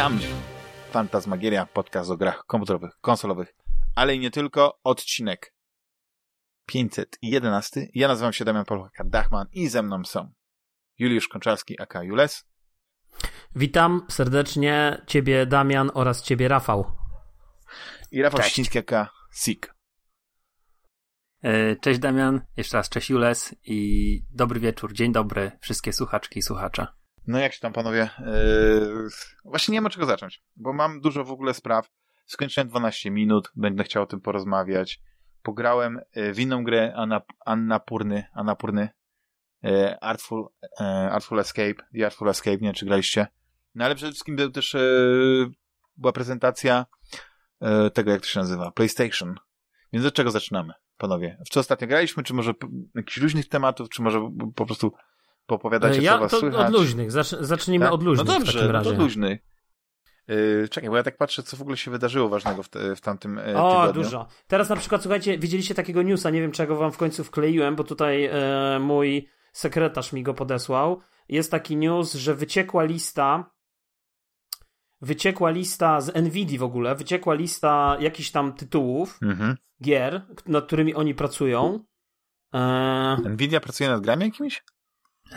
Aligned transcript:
Witam! 0.00 0.18
Fantasmagieria, 0.90 1.66
podcast 1.66 2.10
o 2.10 2.16
grach 2.16 2.44
komputerowych, 2.46 2.90
konsolowych, 3.00 3.54
ale 3.94 4.14
i 4.14 4.18
nie 4.18 4.30
tylko. 4.30 4.78
Odcinek 4.84 5.54
511. 6.66 7.88
Ja 7.94 8.08
nazywam 8.08 8.32
się 8.32 8.44
Damian 8.44 8.64
Polchaka 8.64 9.04
Dachman 9.04 9.46
i 9.52 9.68
ze 9.68 9.82
mną 9.82 10.04
są 10.04 10.32
Juliusz 10.98 11.28
Konczalski, 11.28 11.80
aka 11.80 12.02
Jules. 12.02 12.44
Witam 13.54 14.06
serdecznie 14.08 15.02
Ciebie 15.06 15.46
Damian 15.46 15.90
oraz 15.94 16.22
Ciebie 16.22 16.48
Rafał. 16.48 16.92
I 18.10 18.22
Rafał 18.22 18.42
Ściński, 18.42 18.78
aka 18.78 19.10
Sik. 19.34 19.74
E, 21.42 21.76
cześć 21.76 22.00
Damian, 22.00 22.40
jeszcze 22.56 22.76
raz 22.76 22.88
cześć 22.88 23.10
Jules 23.10 23.54
i 23.64 24.22
dobry 24.30 24.60
wieczór, 24.60 24.92
dzień 24.92 25.12
dobry 25.12 25.52
wszystkie 25.60 25.92
słuchaczki 25.92 26.38
i 26.38 26.42
słuchacze. 26.42 26.99
No 27.26 27.38
jak 27.38 27.52
się 27.52 27.60
tam 27.60 27.72
panowie? 27.72 28.10
Yy, 28.18 29.08
właśnie 29.44 29.72
nie 29.72 29.80
ma 29.80 29.90
czego 29.90 30.06
zacząć, 30.06 30.42
bo 30.56 30.72
mam 30.72 31.00
dużo 31.00 31.24
w 31.24 31.30
ogóle 31.30 31.54
spraw. 31.54 31.90
Skończyłem 32.26 32.68
12 32.68 33.10
minut, 33.10 33.52
będę 33.56 33.84
chciał 33.84 34.02
o 34.02 34.06
tym 34.06 34.20
porozmawiać. 34.20 35.00
Pograłem 35.42 36.00
w 36.34 36.38
inną 36.38 36.64
grę 36.64 36.94
Annapurny, 37.46 38.24
Annapurny 38.34 38.88
e, 39.64 39.98
Artful, 40.04 40.48
e, 40.80 40.84
Artful 41.10 41.40
Escape, 41.40 41.74
The 41.94 42.06
Artful 42.06 42.28
Escape, 42.28 42.56
nie 42.56 42.58
wiem 42.68 42.74
czy 42.74 42.86
graliście. 42.86 43.26
No 43.74 43.84
ale 43.84 43.94
przede 43.94 44.12
wszystkim 44.12 44.36
był 44.36 44.50
też, 44.50 44.76
była 45.96 46.12
prezentacja 46.12 46.86
tego, 47.94 48.10
jak 48.10 48.20
to 48.20 48.26
się 48.26 48.40
nazywa, 48.40 48.70
PlayStation. 48.70 49.34
Więc 49.92 50.06
od 50.06 50.14
czego 50.14 50.30
zaczynamy, 50.30 50.72
panowie? 50.96 51.38
W 51.46 51.48
co 51.48 51.60
ostatnio 51.60 51.88
graliśmy? 51.88 52.22
Czy 52.22 52.34
może 52.34 52.52
jakichś 52.94 53.16
luźnych 53.16 53.48
tematów, 53.48 53.88
czy 53.88 54.02
może 54.02 54.30
po 54.54 54.66
prostu 54.66 54.92
poopowiadacie, 55.58 56.02
ja, 56.02 56.12
co 56.14 56.18
was 56.20 56.30
to 56.30 56.38
słychać? 56.40 56.66
od 56.68 56.72
luźnych, 56.74 57.10
zacznijmy 57.40 57.84
tak? 57.84 57.94
od 57.94 58.02
luźnych 58.02 58.28
No 58.28 58.34
dobrze, 58.34 58.52
w 58.52 58.54
takim 58.54 58.70
razie. 58.70 58.90
od 58.90 58.98
luźnych. 58.98 59.40
Yy, 60.28 60.68
czekaj, 60.70 60.90
bo 60.90 60.96
ja 60.96 61.02
tak 61.02 61.16
patrzę, 61.16 61.42
co 61.42 61.56
w 61.56 61.62
ogóle 61.62 61.76
się 61.76 61.90
wydarzyło 61.90 62.28
ważnego 62.28 62.62
w, 62.62 62.68
te, 62.68 62.96
w 62.96 63.00
tamtym 63.00 63.36
yy, 63.46 63.58
O, 63.62 63.80
tygodniu. 63.80 64.02
dużo. 64.02 64.26
Teraz 64.46 64.68
na 64.68 64.76
przykład, 64.76 65.02
słuchajcie, 65.02 65.38
widzieliście 65.38 65.74
takiego 65.74 66.02
newsa, 66.02 66.30
nie 66.30 66.40
wiem 66.40 66.52
czego 66.52 66.76
wam 66.76 66.92
w 66.92 66.96
końcu 66.96 67.24
wkleiłem, 67.24 67.76
bo 67.76 67.84
tutaj 67.84 68.24
e, 68.24 68.78
mój 68.80 69.28
sekretarz 69.52 70.12
mi 70.12 70.22
go 70.22 70.34
podesłał. 70.34 71.00
Jest 71.28 71.50
taki 71.50 71.76
news, 71.76 72.14
że 72.14 72.34
wyciekła 72.34 72.84
lista 72.84 73.50
wyciekła 75.02 75.50
lista 75.50 76.00
z 76.00 76.14
Nvidia 76.24 76.58
w 76.58 76.62
ogóle, 76.62 76.94
wyciekła 76.94 77.34
lista 77.34 77.96
jakichś 78.00 78.30
tam 78.30 78.52
tytułów, 78.52 79.18
Mhm. 79.22 79.56
gier, 79.82 80.22
nad 80.46 80.66
którymi 80.66 80.94
oni 80.94 81.14
pracują. 81.14 81.84
E, 82.54 83.16
Nvidia 83.24 83.60
pracuje 83.60 83.90
nad 83.90 84.00
grami 84.00 84.24
jakimiś? 84.24 84.62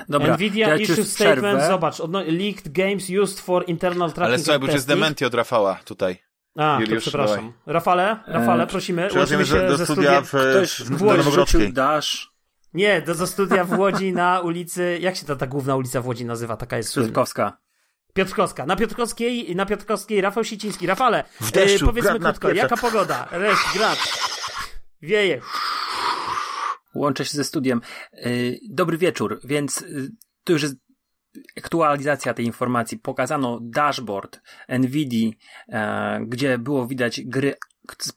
Dobra, 0.10 0.34
Nvidia 0.34 0.66
to 0.68 0.72
ja 0.72 0.78
issue 0.78 1.04
statement, 1.06 1.40
przerwę. 1.40 1.68
zobacz, 1.68 2.00
odno- 2.00 2.24
leaked 2.28 2.72
games 2.72 3.10
used 3.24 3.40
for 3.40 3.64
internal 3.68 4.10
tracking 4.14 4.24
Ale 4.28 4.40
słuchaj, 4.40 4.60
bo 4.60 4.66
już 4.66 4.74
jest 4.76 4.88
dementi 4.88 5.26
od 5.26 5.34
Rafała 5.34 5.80
tutaj. 5.86 6.18
A, 6.58 6.76
to 6.76 6.82
Juliusz, 6.82 7.04
przepraszam. 7.04 7.36
dawaj. 7.36 7.54
Rafale, 7.66 8.18
Rafale, 8.28 8.64
E, 8.64 8.68
prosimy, 8.68 9.10
łączymy 9.16 9.46
się 9.46 9.68
do 9.68 9.78
ze 9.78 9.86
studia 9.86 10.22
w. 10.22 10.28
Ktoś 10.28 10.80
w, 10.82 10.98
w 10.98 11.02
Łodzi 11.04 11.32
rzucił 11.32 11.74
dasz 11.74 12.32
Nie, 12.74 13.02
do, 13.02 13.16
do 13.16 13.28
studia 13.28 13.64
w 13.64 13.80
Łodzi 13.80 14.14
na 14.14 14.40
ulicy, 14.40 14.98
jak 15.02 15.16
się 15.16 15.26
ta, 15.26 15.36
ta 15.36 15.48
główna 15.48 15.76
ulica 15.76 16.02
w 16.02 16.08
Łodzi 16.08 16.26
nazywa, 16.26 16.58
taka 16.58 16.78
jest 16.78 16.90
Słodkowska. 16.90 17.58
Piotrkowska. 18.14 18.66
Na 18.66 18.76
Piotrkowskiej, 18.76 19.56
na 19.56 19.66
Piotrkowskiej 19.66 20.22
Rafał 20.22 20.44
Siciński. 20.44 20.88
Rafale, 20.88 21.24
W 21.42 21.52
deszczu, 21.52 21.86
e, 21.86 21.88
powiedzmy 21.88 22.20
krótko, 22.20 22.52
jaka 22.52 22.78
pogoda? 22.78 23.28
Reszт, 23.32 23.74
grad. 23.78 23.98
Wieje. 25.02 25.42
Łączę 26.96 27.26
się 27.26 27.38
ze 27.38 27.44
studiem. 27.44 27.82
Y, 28.14 28.60
Dobry 28.70 28.98
wieczór, 28.98 29.40
więc 29.44 29.82
y, 29.82 30.12
to 30.44 30.54
już 30.54 30.64
jest 30.64 30.76
aktualizacja 31.58 32.34
tej 32.34 32.46
informacji. 32.46 33.00
Pokazano 33.00 33.60
dashboard 33.62 34.42
NVIDIA, 34.68 35.32
e, 35.70 36.20
gdzie 36.28 36.58
było 36.58 36.88
widać 36.88 37.22
gry 37.22 37.54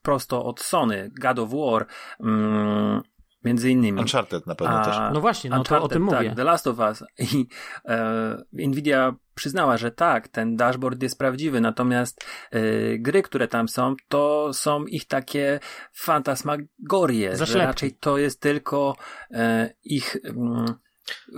prosto 0.02 0.44
od 0.44 0.60
Sony, 0.60 1.10
God 1.20 1.38
of 1.38 1.50
War, 1.50 1.86
mm, 2.20 3.02
między 3.46 3.70
innymi. 3.70 4.00
Uncharted 4.00 4.46
na 4.46 4.54
pewno 4.54 4.84
też. 4.84 4.96
No 5.12 5.20
właśnie, 5.20 5.50
no 5.50 5.56
to 5.56 5.60
Uncharted, 5.60 5.84
o 5.84 5.88
tym 5.88 6.08
tak, 6.08 6.18
mówię. 6.18 6.34
The 6.36 6.44
Last 6.44 6.66
of 6.66 6.78
Us. 6.78 7.04
I 7.18 7.46
e, 7.84 8.42
Nvidia 8.52 9.14
przyznała, 9.34 9.76
że 9.76 9.90
tak, 9.90 10.28
ten 10.28 10.56
dashboard 10.56 11.02
jest 11.02 11.18
prawdziwy, 11.18 11.60
natomiast 11.60 12.24
e, 12.50 12.60
gry, 12.98 13.22
które 13.22 13.48
tam 13.48 13.68
są, 13.68 13.94
to 14.08 14.50
są 14.52 14.84
ich 14.84 15.06
takie 15.06 15.60
fantasmagorie, 15.92 17.30
że 17.30 17.36
Zaślepki. 17.36 17.66
raczej 17.66 17.92
to 17.92 18.18
jest 18.18 18.40
tylko 18.40 18.96
e, 19.30 19.70
ich 19.84 20.16
mm, 20.24 20.74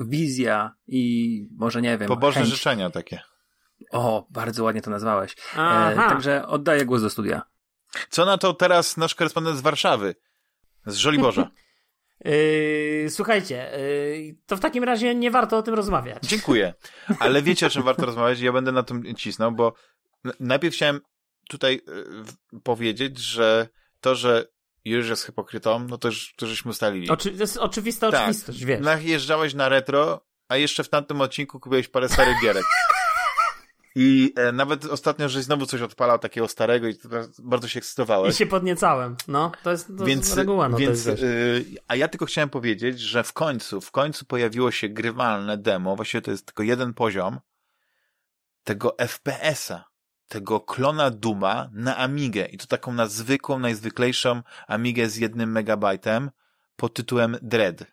wizja 0.01 0.75
i 0.87 1.47
może 1.57 1.83
nie 1.83 1.99
wiem, 1.99 2.09
Pobożne 2.09 2.41
chęć. 2.41 2.55
życzenia 2.55 2.91
takie. 2.91 3.21
O, 3.93 4.27
bardzo 4.31 4.65
ładnie 4.65 4.83
to 4.83 4.91
nazwałeś. 4.91 5.37
E, 5.57 5.95
także 5.95 6.47
oddaję 6.47 6.85
głos 6.85 7.03
do 7.03 7.11
studia. 7.11 7.43
Co 8.11 8.25
na 8.25 8.39
to 8.39 8.55
teraz 8.55 8.97
nasz 8.97 9.15
korespondent 9.15 9.59
z 9.59 9.61
Warszawy? 9.61 10.15
Z 10.87 10.95
Żoliborza. 10.97 11.51
Yy, 12.25 13.07
słuchajcie, 13.11 13.71
yy, 13.79 14.37
to 14.47 14.57
w 14.57 14.61
takim 14.61 14.85
razie 14.85 15.15
nie 15.15 15.31
warto 15.31 15.57
o 15.59 15.63
tym 15.63 15.75
rozmawiać. 15.75 16.23
Dziękuję. 16.23 16.75
Ale 17.19 17.43
wiecie, 17.43 17.67
o 17.67 17.71
czym 17.71 17.83
warto 17.83 18.07
rozmawiać? 18.07 18.41
Ja 18.41 18.53
będę 18.53 18.73
na 18.73 18.83
tym 18.83 19.15
cisnął, 19.17 19.53
bo 19.53 19.73
najpierw 20.41 20.75
chciałem 20.75 21.01
tutaj 21.49 21.75
y, 21.75 21.81
w- 22.25 22.61
powiedzieć, 22.63 23.19
że 23.19 23.69
to, 24.01 24.15
że 24.15 24.47
już 24.85 25.09
jest 25.09 25.27
hipokrytą, 25.27 25.79
no 25.79 25.99
to 25.99 26.09
już 26.09 26.35
to 26.37 26.47
żeśmy 26.47 26.71
ustalili. 26.71 27.11
Oczy, 27.11 27.31
to 27.31 27.37
jest 27.43 27.57
oczywista 27.57 28.11
Tak. 28.11 28.21
oczywistość, 28.23 28.65
wiesz. 28.65 28.81
Najeżdżałeś 28.81 29.55
na 29.55 29.69
retro, 29.69 30.21
a 30.49 30.57
jeszcze 30.57 30.85
w 30.85 30.89
tamtym 30.89 31.21
odcinku 31.21 31.61
kupiłeś 31.61 31.89
parę 31.89 32.09
starych 32.09 32.37
gierek. 32.43 32.65
I 33.95 34.33
e, 34.37 34.53
nawet 34.53 34.85
ostatnio, 34.85 35.29
żeś 35.29 35.45
znowu 35.45 35.67
coś 35.67 35.83
odpalał 35.83 36.19
takiego 36.19 36.49
starego 36.49 36.89
i 36.89 36.95
bardzo 37.39 37.69
się 37.69 37.79
I 37.79 37.81
ekscytowałeś. 37.81 38.37
się 38.39 38.47
podniecałem. 38.47 39.17
No, 39.29 39.53
to 39.63 39.71
jest 39.71 39.93
to 39.99 40.05
Więc, 40.05 40.37
reguła, 40.37 40.69
no 40.69 40.77
więc 40.77 41.05
to 41.05 41.11
jest, 41.11 41.23
y, 41.23 41.65
a 41.89 41.97
ja 41.97 42.09
tylko 42.09 42.27
chciałem 42.27 42.51
powiedzieć, 42.51 43.01
że 43.01 43.25
w 43.25 43.33
końcu, 43.33 43.81
w 43.81 43.91
końcu 43.91 44.25
pojawiło 44.25 44.71
się 44.71 44.89
grywalne 44.89 45.59
demo, 45.59 45.97
właściwie 45.97 46.23
to 46.23 46.31
jest 46.31 46.47
tylko 46.47 46.63
jeden 46.63 46.95
poziom 46.95 47.41
tego 48.65 48.97
FPS-a, 48.99 49.85
tego 50.29 50.61
klona 50.61 51.11
Duma 51.11 51.71
na 51.73 51.97
Amigę 51.97 52.47
i 52.47 52.59
to 52.59 52.67
taką 52.67 52.93
na 52.93 53.07
zwykłą, 53.07 53.59
najzwyklejszą 53.59 54.43
Amigę 54.67 55.09
z 55.09 55.17
jednym 55.17 55.53
megabajtem 55.53 56.31
pod 56.77 56.95
tytułem 56.95 57.37
Dread. 57.43 57.85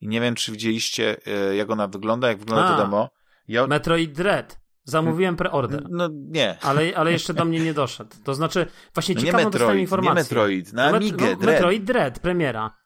I 0.00 0.08
nie 0.08 0.20
wiem, 0.20 0.34
czy 0.34 0.52
widzieliście, 0.52 1.16
y, 1.50 1.56
jak 1.56 1.70
ona 1.70 1.88
wygląda, 1.88 2.28
jak 2.28 2.38
wygląda 2.38 2.68
to 2.68 2.74
A. 2.74 2.78
demo. 2.78 3.10
Ja, 3.48 3.66
Metroid 3.66 4.12
Dread. 4.12 4.63
Zamówiłem 4.84 5.36
preorder. 5.36 5.86
no 5.90 6.08
nie. 6.12 6.58
Ale, 6.62 6.96
ale 6.96 7.12
jeszcze 7.12 7.34
do 7.34 7.44
mnie 7.44 7.60
nie 7.60 7.74
doszedł. 7.74 8.10
To 8.24 8.34
znaczy, 8.34 8.66
właśnie 8.94 9.14
No 9.14 9.20
ciekawą 9.20 9.44
dostałem 9.44 9.52
Metroid, 9.52 9.76
nie 9.76 9.82
informację. 9.82 10.22
Metroid, 10.22 10.72
na 10.72 10.92
Met- 10.92 10.96
Amigę, 10.96 11.16
no, 11.30 11.36
Dread. 11.36 11.40
Metroid 11.40 11.84
Dread, 11.84 12.18
premiera. 12.18 12.76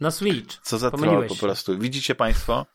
Na 0.00 0.10
Switch. 0.10 0.60
Co 0.62 0.78
za 0.78 0.90
troll 0.90 1.28
po 1.28 1.36
prostu. 1.36 1.78
Widzicie 1.78 2.14
państwo? 2.14 2.66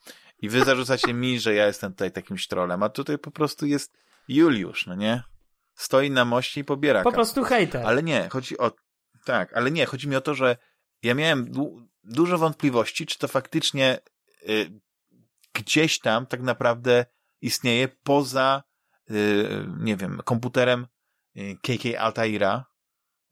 I 0.41 0.49
wy 0.49 0.65
zarzucacie 0.65 1.13
mi, 1.13 1.39
że 1.39 1.53
ja 1.53 1.67
jestem 1.67 1.91
tutaj 1.91 2.11
takim 2.11 2.37
trollem, 2.49 2.83
a 2.83 2.89
tutaj 2.89 3.17
po 3.17 3.31
prostu 3.31 3.65
jest 3.65 3.93
Juliusz, 4.27 4.87
no 4.87 4.95
nie? 4.95 5.23
Stoi 5.75 6.11
na 6.11 6.25
moście 6.25 6.61
i 6.61 6.63
pobiera 6.63 7.03
Po 7.03 7.11
prostu 7.11 7.43
hejter. 7.43 7.87
Ale 7.87 8.03
nie, 8.03 8.29
chodzi 8.29 8.57
o... 8.57 8.71
Tak, 9.25 9.53
ale 9.53 9.71
nie, 9.71 9.85
chodzi 9.85 10.07
mi 10.07 10.15
o 10.15 10.21
to, 10.21 10.33
że 10.33 10.57
ja 11.03 11.15
miałem 11.15 11.51
du 11.51 11.87
dużo 12.03 12.37
wątpliwości, 12.37 13.05
czy 13.05 13.19
to 13.19 13.27
faktycznie 13.27 13.99
y, 14.49 14.79
gdzieś 15.53 15.99
tam 15.99 16.25
tak 16.25 16.41
naprawdę 16.41 17.05
istnieje 17.43 17.87
poza, 17.87 18.63
y, 19.11 19.67
nie 19.79 19.97
wiem, 19.97 20.21
komputerem 20.25 20.87
y, 21.37 21.57
KK 21.61 21.99
Altaira, 21.99 22.65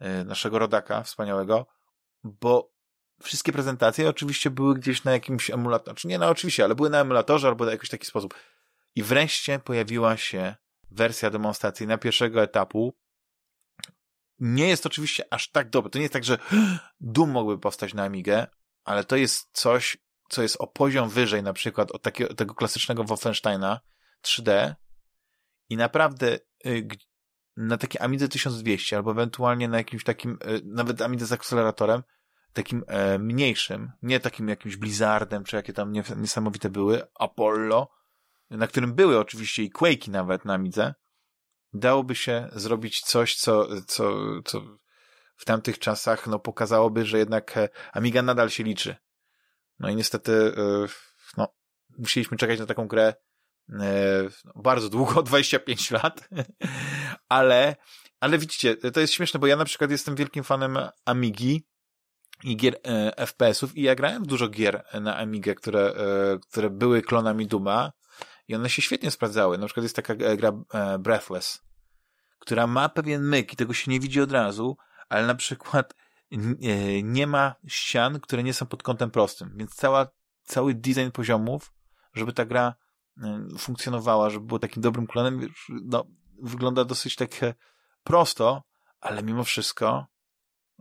y, 0.01 0.25
naszego 0.25 0.59
rodaka 0.59 1.03
wspaniałego, 1.03 1.67
bo 2.23 2.71
wszystkie 3.21 3.51
prezentacje 3.51 4.09
oczywiście 4.09 4.49
były 4.49 4.75
gdzieś 4.75 5.03
na 5.03 5.11
jakimś 5.11 5.49
emulatorze, 5.49 5.95
czy 5.95 6.07
nie, 6.07 6.17
no 6.17 6.29
oczywiście, 6.29 6.63
ale 6.63 6.75
były 6.75 6.89
na 6.89 6.99
emulatorze 6.99 7.47
albo 7.47 7.65
w 7.65 7.71
jakiś 7.71 7.89
taki 7.89 8.05
sposób. 8.05 8.33
I 8.95 9.03
wreszcie 9.03 9.59
pojawiła 9.59 10.17
się 10.17 10.55
wersja 10.91 11.29
demonstracyjna 11.29 11.97
pierwszego 11.97 12.43
etapu. 12.43 12.93
Nie 14.39 14.67
jest 14.67 14.85
oczywiście 14.85 15.33
aż 15.33 15.51
tak 15.51 15.69
dobre. 15.69 15.89
To 15.89 15.97
nie 15.97 16.03
jest 16.03 16.13
tak, 16.13 16.23
że 16.23 16.37
Doom 16.99 17.29
mógłby 17.29 17.59
powstać 17.59 17.93
na 17.93 18.03
Amigę, 18.03 18.47
ale 18.83 19.03
to 19.03 19.15
jest 19.15 19.49
coś, 19.53 19.97
co 20.29 20.41
jest 20.41 20.57
o 20.59 20.67
poziom 20.67 21.09
wyżej 21.09 21.43
na 21.43 21.53
przykład 21.53 21.91
od 21.91 22.01
takiego, 22.01 22.33
tego 22.33 22.55
klasycznego 22.55 23.03
Wolfensteina 23.03 23.79
3D 24.21 24.75
i 25.69 25.77
naprawdę 25.77 26.39
y, 26.65 26.87
na 27.57 27.77
takiej 27.77 28.01
Amidze 28.01 28.27
1200 28.27 28.95
albo 28.95 29.11
ewentualnie 29.11 29.67
na 29.67 29.77
jakimś 29.77 30.03
takim, 30.03 30.31
y, 30.31 30.61
nawet 30.65 31.01
Amidze 31.01 31.25
z 31.25 31.31
akceleratorem, 31.31 32.03
takim 32.53 32.83
e, 32.87 33.19
mniejszym, 33.19 33.91
nie 34.01 34.19
takim 34.19 34.47
jakimś 34.47 34.75
Blizzardem, 34.75 35.43
czy 35.43 35.55
jakie 35.55 35.73
tam 35.73 35.91
nie, 35.91 36.03
niesamowite 36.15 36.69
były, 36.69 37.07
Apollo, 37.19 37.89
na 38.49 38.67
którym 38.67 38.93
były 38.93 39.19
oczywiście 39.19 39.63
i 39.63 39.71
Quake'i 39.71 40.09
nawet 40.09 40.45
na 40.45 40.53
Amidze, 40.53 40.93
dałoby 41.73 42.15
się 42.15 42.49
zrobić 42.51 43.01
coś, 43.01 43.35
co, 43.35 43.67
co, 43.81 44.13
co 44.45 44.61
w 45.35 45.45
tamtych 45.45 45.79
czasach 45.79 46.27
no, 46.27 46.39
pokazałoby, 46.39 47.05
że 47.05 47.17
jednak 47.17 47.57
e, 47.57 47.69
Amiga 47.93 48.21
nadal 48.21 48.49
się 48.49 48.63
liczy. 48.63 48.95
No 49.79 49.89
i 49.89 49.95
niestety 49.95 50.53
e, 50.57 50.87
no, 51.37 51.47
musieliśmy 51.97 52.37
czekać 52.37 52.59
na 52.59 52.65
taką 52.65 52.87
grę 52.87 53.13
bardzo 54.55 54.89
długo, 54.89 55.23
25 55.23 55.91
lat, 55.91 56.29
ale, 57.29 57.75
ale 58.19 58.37
widzicie, 58.37 58.75
to 58.75 58.99
jest 58.99 59.13
śmieszne, 59.13 59.39
bo 59.39 59.47
ja 59.47 59.55
na 59.55 59.65
przykład 59.65 59.91
jestem 59.91 60.15
wielkim 60.15 60.43
fanem 60.43 60.77
Amigi 61.05 61.65
i 62.43 62.57
gier 62.57 62.79
e, 62.83 63.25
FPS-ów 63.25 63.77
i 63.77 63.81
ja 63.81 63.95
grałem 63.95 64.23
w 64.23 64.27
dużo 64.27 64.49
gier 64.49 64.83
na 65.01 65.17
Amigę, 65.17 65.55
które, 65.55 65.81
e, 65.81 66.39
które 66.49 66.69
były 66.69 67.01
klonami 67.01 67.47
Duma 67.47 67.91
i 68.47 68.55
one 68.55 68.69
się 68.69 68.81
świetnie 68.81 69.11
sprawdzały. 69.11 69.57
Na 69.57 69.65
przykład 69.65 69.83
jest 69.83 69.95
taka 69.95 70.15
gra 70.15 70.51
e, 70.73 70.99
Breathless, 70.99 71.61
która 72.39 72.67
ma 72.67 72.89
pewien 72.89 73.21
myk 73.21 73.53
i 73.53 73.55
tego 73.55 73.73
się 73.73 73.91
nie 73.91 73.99
widzi 73.99 74.21
od 74.21 74.31
razu, 74.31 74.77
ale 75.09 75.27
na 75.27 75.35
przykład 75.35 75.93
nie 77.03 77.27
ma 77.27 77.55
ścian, 77.67 78.19
które 78.19 78.43
nie 78.43 78.53
są 78.53 78.65
pod 78.65 78.83
kątem 78.83 79.11
prostym, 79.11 79.53
więc 79.57 79.75
cała, 79.75 80.07
cały 80.43 80.73
design 80.73 81.11
poziomów, 81.13 81.73
żeby 82.13 82.33
ta 82.33 82.45
gra 82.45 82.75
funkcjonowała, 83.57 84.29
żeby 84.29 84.45
było 84.45 84.59
takim 84.59 84.81
dobrym 84.81 85.07
klonem, 85.07 85.49
no, 85.69 86.05
wygląda 86.41 86.85
dosyć 86.85 87.15
tak 87.15 87.29
prosto, 88.03 88.63
ale 88.99 89.23
mimo 89.23 89.43
wszystko 89.43 90.11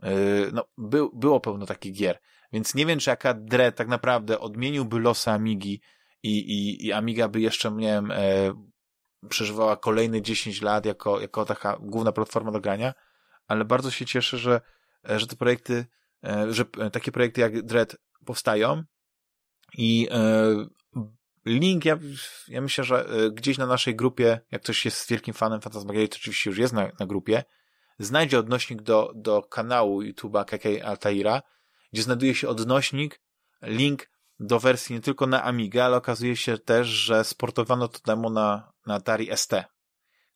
Yy, 0.03 0.51
no, 0.53 0.65
by, 0.77 0.99
było 1.13 1.39
pełno 1.39 1.65
takich 1.65 1.93
gier. 1.93 2.19
Więc 2.53 2.75
nie 2.75 2.85
wiem, 2.85 2.99
czy 2.99 3.09
jaka 3.09 3.33
Dre 3.33 3.71
tak 3.71 3.87
naprawdę 3.87 4.39
odmieniłby 4.39 4.99
losy 4.99 5.31
Amigi 5.31 5.81
i, 6.23 6.39
i, 6.39 6.85
i 6.85 6.93
Amiga 6.93 7.27
by 7.27 7.41
jeszcze, 7.41 7.71
nie 7.71 7.87
wiem, 7.87 8.11
e, 8.11 8.53
przeżywała 9.29 9.77
kolejne 9.77 10.21
10 10.21 10.61
lat 10.61 10.85
jako, 10.85 11.21
jako 11.21 11.45
taka 11.45 11.77
główna 11.81 12.11
platforma 12.11 12.51
do 12.51 12.61
grania, 12.61 12.93
ale 13.47 13.65
bardzo 13.65 13.91
się 13.91 14.05
cieszę, 14.05 14.37
że, 14.37 14.61
e, 15.09 15.19
że 15.19 15.27
te 15.27 15.35
projekty, 15.35 15.85
e, 16.25 16.53
że 16.53 16.65
takie 16.91 17.11
projekty 17.11 17.41
jak 17.41 17.61
Dread 17.61 17.97
powstają 18.25 18.83
i 19.77 20.07
e, 20.11 20.55
link, 21.45 21.85
ja, 21.85 21.97
ja 22.47 22.61
myślę, 22.61 22.83
że 22.83 23.05
e, 23.05 23.31
gdzieś 23.31 23.57
na 23.57 23.65
naszej 23.65 23.95
grupie, 23.95 24.41
jak 24.51 24.61
ktoś 24.61 24.85
jest 24.85 25.09
wielkim 25.09 25.33
fanem 25.33 25.61
Fantasmagierii, 25.61 26.09
to 26.09 26.15
oczywiście 26.15 26.49
już 26.49 26.59
jest 26.59 26.73
na, 26.73 26.91
na 26.99 27.05
grupie, 27.05 27.43
znajdzie 27.99 28.39
odnośnik 28.39 28.81
do, 28.81 29.11
do 29.15 29.41
kanału 29.41 30.01
YouTube'a 30.01 30.45
KK 30.45 30.85
Altaira, 30.85 31.41
gdzie 31.93 32.03
znajduje 32.03 32.35
się 32.35 32.49
odnośnik, 32.49 33.21
link 33.61 34.11
do 34.39 34.59
wersji 34.59 34.95
nie 34.95 35.01
tylko 35.01 35.27
na 35.27 35.43
Amiga, 35.43 35.85
ale 35.85 35.97
okazuje 35.97 36.35
się 36.35 36.57
też, 36.57 36.87
że 36.87 37.23
sportowano 37.23 37.87
to 37.87 37.99
demo 38.05 38.29
na, 38.29 38.71
na 38.85 38.95
Atari 38.95 39.29
ST. 39.35 39.53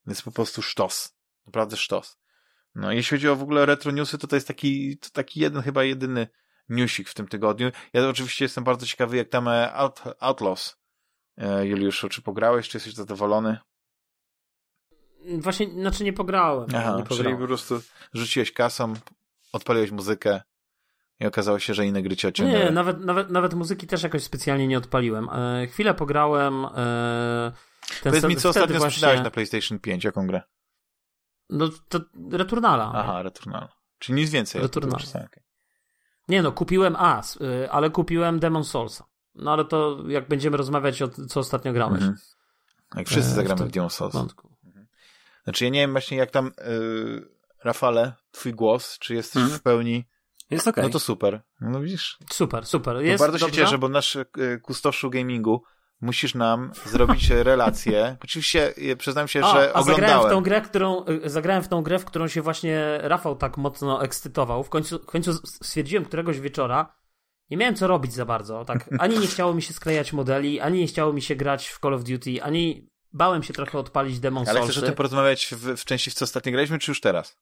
Więc 0.07 0.22
po 0.22 0.31
prostu 0.31 0.62
sztos. 0.62 1.16
Naprawdę 1.46 1.78
sztos. 1.78 2.18
No, 2.75 2.92
jeśli 2.92 3.18
chodzi 3.18 3.30
o 3.30 3.36
w 3.36 3.42
ogóle 3.42 3.66
retro 3.66 3.92
newsy, 3.92 4.18
to 4.18 4.28
to 4.28 4.36
jest 4.36 4.48
taki, 4.48 4.98
to 4.98 5.10
taki 5.10 5.40
jeden, 5.40 5.62
chyba 5.62 5.84
jedyny 5.84 6.28
newsik 6.69 7.10
w 7.10 7.13
tym 7.13 7.28
tygodniu. 7.28 7.72
Ja 7.94 8.10
oczywiście 8.10 8.46
jestem 8.46 8.63
bardzo 8.63 8.86
ciekawy, 8.86 9.18
jak 9.18 9.30
tam 9.30 9.48
e, 9.48 9.74
Out, 9.74 10.02
Outlaws, 10.19 10.78
Juliuszu, 11.64 12.10
czy 12.10 12.22
pograłeś, 12.22 12.70
czy 12.70 12.78
jesteś 12.78 12.94
zadowolony? 12.94 13.58
Właśnie, 15.38 15.70
znaczy 15.70 16.04
nie 16.04 16.14
pograłem. 16.14 16.70
Aha, 16.76 16.96
nie 16.98 17.04
pograłem. 17.04 17.26
czyli 17.26 17.38
po 17.38 17.48
prostu 17.48 17.82
rzuciłeś 18.14 18.52
kasą, 18.52 18.94
odpaliłeś 19.54 19.92
muzykę 19.92 20.42
i 21.20 21.26
okazało 21.26 21.60
się, 21.60 21.74
że 21.74 21.86
inne 21.86 22.02
gry 22.02 22.16
cię 22.16 22.28
ociągnęły. 22.28 22.66
Nie, 22.66 22.72
nawet, 22.72 23.00
nawet, 23.00 23.30
nawet 23.30 23.54
muzyki 23.54 23.88
też 23.88 24.04
jakoś 24.04 24.24
specjalnie 24.24 24.68
nie 24.68 24.78
odpaliłem. 24.78 25.30
E, 25.30 25.68
chwilę 25.68 25.94
pograłem. 25.94 26.66
E, 26.66 27.52
ten 28.04 28.12
Powiedz 28.12 28.24
mi, 28.26 28.36
co 28.36 28.50
ostatnio 28.50 28.78
właśnie... 28.78 28.92
sprzedałeś 28.92 29.22
na 29.22 29.31
PlayStation 29.31 29.80
5, 29.80 30.04
jaką 30.04 30.28
grę? 30.28 30.42
No, 31.50 31.70
to 31.90 32.00
Returnala. 32.31 32.92
Aha, 32.96 33.22
Returnala. 33.22 33.70
Czyli 34.00 34.22
nic 34.22 34.30
więcej. 34.30 34.62
Returnala. 34.62 35.04
Nie 36.28 36.42
no, 36.42 36.52
kupiłem 36.52 36.96
As, 36.96 37.36
y, 37.36 37.72
ale 37.72 37.90
kupiłem 37.90 38.40
Demon 38.40 38.64
Soulsa. 38.64 39.06
No 39.36 39.54
ale 39.54 39.66
to 39.66 40.04
jak 40.08 40.28
będziemy 40.28 40.58
rozmawiać 40.58 41.02
o 41.02 41.08
co 41.08 41.40
ostatnio 41.40 41.74
grałeś. 41.74 42.02
Mhm. 42.02 42.18
Jak 42.96 43.08
wszyscy 43.08 43.32
e, 43.32 43.36
zagramy 43.36 43.66
w, 43.66 43.90
w 43.90 43.94
Souls. 43.94 44.14
Wątku. 44.14 44.50
Znaczy 45.44 45.64
ja 45.64 45.70
nie 45.70 45.80
wiem 45.80 45.92
właśnie 45.92 46.18
jak 46.18 46.32
tam, 46.32 46.52
yy, 46.68 47.28
Rafale, 47.64 48.14
twój 48.32 48.54
głos, 48.54 49.00
czy 49.00 49.16
jesteś 49.16 49.42
hmm. 49.42 49.60
w 49.60 49.62
pełni... 49.62 50.06
Jest 50.52 50.68
okej. 50.68 50.82
Okay. 50.82 50.84
No 50.84 50.90
to 50.90 51.00
super. 51.00 51.42
No 51.62 51.82
widzisz? 51.82 52.18
Super, 52.32 52.66
super. 52.66 52.98
Jest 52.98 53.24
bardzo 53.24 53.38
dobrze? 53.38 53.56
się 53.56 53.62
cieszę, 53.62 53.78
bo 53.78 53.90
nasz 53.90 54.16
y, 54.16 54.26
kustoszu 54.64 55.10
gamingu 55.10 55.64
musisz 56.02 56.36
nam 56.36 56.72
zrobić 56.86 57.30
relację. 57.30 58.18
Oczywiście 58.24 58.74
przyznam 58.98 59.28
się, 59.28 59.40
że 59.40 59.48
a 59.48 59.74
oglądałem. 59.74 59.96
Zagrałem 59.96 60.28
w, 60.28 60.30
tą 60.30 60.42
grę, 60.42 60.62
którą, 60.62 61.06
zagrałem 61.26 61.64
w 61.64 61.68
tą 61.68 61.81
grę, 61.81 62.00
w 62.00 62.06
którą 62.06 62.28
się 62.28 62.42
właśnie 62.42 63.00
Rafał 63.02 63.36
tak 63.36 63.58
mocno 63.58 64.04
ekscytował. 64.04 64.64
W 64.64 64.70
końcu, 64.70 65.00
w 65.00 65.06
końcu 65.06 65.34
stwierdziłem 65.34 66.06
któregoś 66.06 66.40
wieczora, 66.40 66.96
nie 67.50 67.57
miałem 67.57 67.75
co 67.75 67.88
robić 67.88 68.13
za 68.13 68.25
bardzo. 68.25 68.65
Tak, 68.65 68.89
ani 69.00 69.19
nie 69.19 69.27
chciało 69.27 69.53
mi 69.53 69.62
się 69.62 69.74
sklejać 69.74 70.13
modeli, 70.13 70.59
ani 70.59 70.80
nie 70.80 70.88
chciało 70.88 71.13
mi 71.13 71.21
się 71.21 71.36
grać 71.36 71.68
w 71.68 71.80
Call 71.80 71.94
of 71.94 72.03
Duty, 72.03 72.44
ani 72.44 72.89
bałem 73.13 73.44
się 73.44 73.53
trochę 73.53 73.80
odpalić 73.80 74.19
Demon 74.19 74.45
Ale 74.47 74.62
chcesz 74.62 74.77
o 74.77 74.81
tym 74.81 74.94
porozmawiać 74.94 75.45
w, 75.51 75.81
w 75.81 75.86
części, 75.86 76.12
w 76.12 76.13
co 76.13 76.25
ostatnio 76.25 76.51
graliśmy, 76.51 76.80
czy 76.80 76.92
już 76.92 77.01
teraz? 77.01 77.38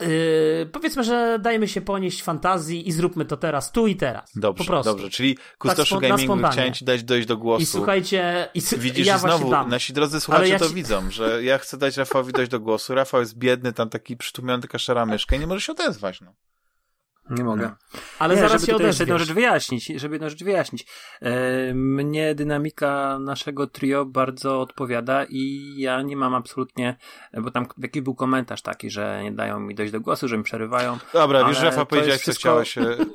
Yy, 0.00 0.68
powiedzmy, 0.72 1.04
że 1.04 1.38
dajmy 1.42 1.68
się 1.68 1.80
ponieść 1.80 2.22
fantazji 2.22 2.88
i 2.88 2.92
zróbmy 2.92 3.24
to 3.24 3.36
teraz, 3.36 3.72
tu 3.72 3.86
i 3.86 3.96
teraz. 3.96 4.30
Dobrze, 4.34 4.64
po 4.64 4.68
prostu. 4.68 4.92
dobrze. 4.92 5.10
Czyli 5.10 5.38
Kustoszu 5.58 6.00
tak, 6.00 6.10
Gaming 6.10 6.46
chciałem 6.52 6.72
ci 6.72 6.84
dać 6.84 7.04
dojść 7.04 7.26
do 7.28 7.36
głosu. 7.36 7.62
I 7.62 7.66
słuchajcie... 7.66 8.48
I 8.54 8.60
Widzisz, 8.78 9.06
ja 9.06 9.18
znowu 9.18 9.50
dam. 9.50 9.68
nasi 9.68 9.92
drodzy 9.92 10.20
słuchacze 10.20 10.48
ja 10.48 10.58
to 10.58 10.68
ci... 10.68 10.74
widzą, 10.74 11.10
że 11.10 11.44
ja 11.44 11.58
chcę 11.58 11.76
dać 11.76 11.96
Rafałowi 11.96 12.32
dojść 12.32 12.50
do 12.50 12.60
głosu. 12.60 12.94
Rafał 12.94 13.20
jest 13.20 13.38
biedny, 13.38 13.72
tam 13.72 13.88
taki 13.88 14.16
przytłumiony, 14.16 14.62
taka 14.62 14.78
szara 14.78 15.06
myszka 15.06 15.36
i 15.36 15.38
nie 15.38 15.46
może 15.46 15.60
się 15.60 15.72
odezwać, 15.72 16.20
no. 16.20 16.34
Nie 17.30 17.44
mogę. 17.44 17.70
Ale 18.18 18.34
nie, 18.34 18.40
zaraz 18.40 18.64
żeby 18.64 18.78
się 18.78 18.86
jeszcze 18.86 19.02
jedną 19.02 19.18
rzecz 19.18 19.32
wyjaśnić, 19.32 19.86
żeby 19.86 20.14
jedną 20.14 20.28
rzecz 20.28 20.44
wyjaśnić. 20.44 20.86
E, 21.22 21.74
mnie 21.74 22.34
dynamika 22.34 23.18
naszego 23.18 23.66
trio 23.66 24.04
bardzo 24.04 24.60
odpowiada 24.60 25.24
i 25.28 25.74
ja 25.78 26.02
nie 26.02 26.16
mam 26.16 26.34
absolutnie, 26.34 26.96
bo 27.42 27.50
tam 27.50 27.66
jakiś 27.78 28.02
był 28.02 28.14
komentarz 28.14 28.62
taki, 28.62 28.90
że 28.90 29.20
nie 29.22 29.32
dają 29.32 29.60
mi 29.60 29.74
dojść 29.74 29.92
do 29.92 30.00
głosu, 30.00 30.28
że 30.28 30.38
mi 30.38 30.44
przerywają. 30.44 30.98
Dobra, 31.12 31.44
wiesz, 31.48 31.62
Rafa 31.62 31.84
powiedziałeś, 31.84 32.20
wszystko... 32.20 32.42
co 32.42 32.62
chciałeś. 32.62 32.98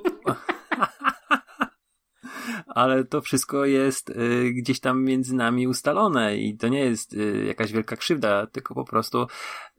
ale 2.75 3.03
to 3.03 3.21
wszystko 3.21 3.65
jest 3.65 4.09
y, 4.09 4.51
gdzieś 4.53 4.79
tam 4.79 5.03
między 5.03 5.35
nami 5.35 5.67
ustalone 5.67 6.37
i 6.37 6.57
to 6.57 6.67
nie 6.67 6.79
jest 6.79 7.13
y, 7.13 7.45
jakaś 7.47 7.71
wielka 7.71 7.95
krzywda, 7.95 8.47
tylko 8.47 8.75
po 8.75 8.85
prostu 8.85 9.27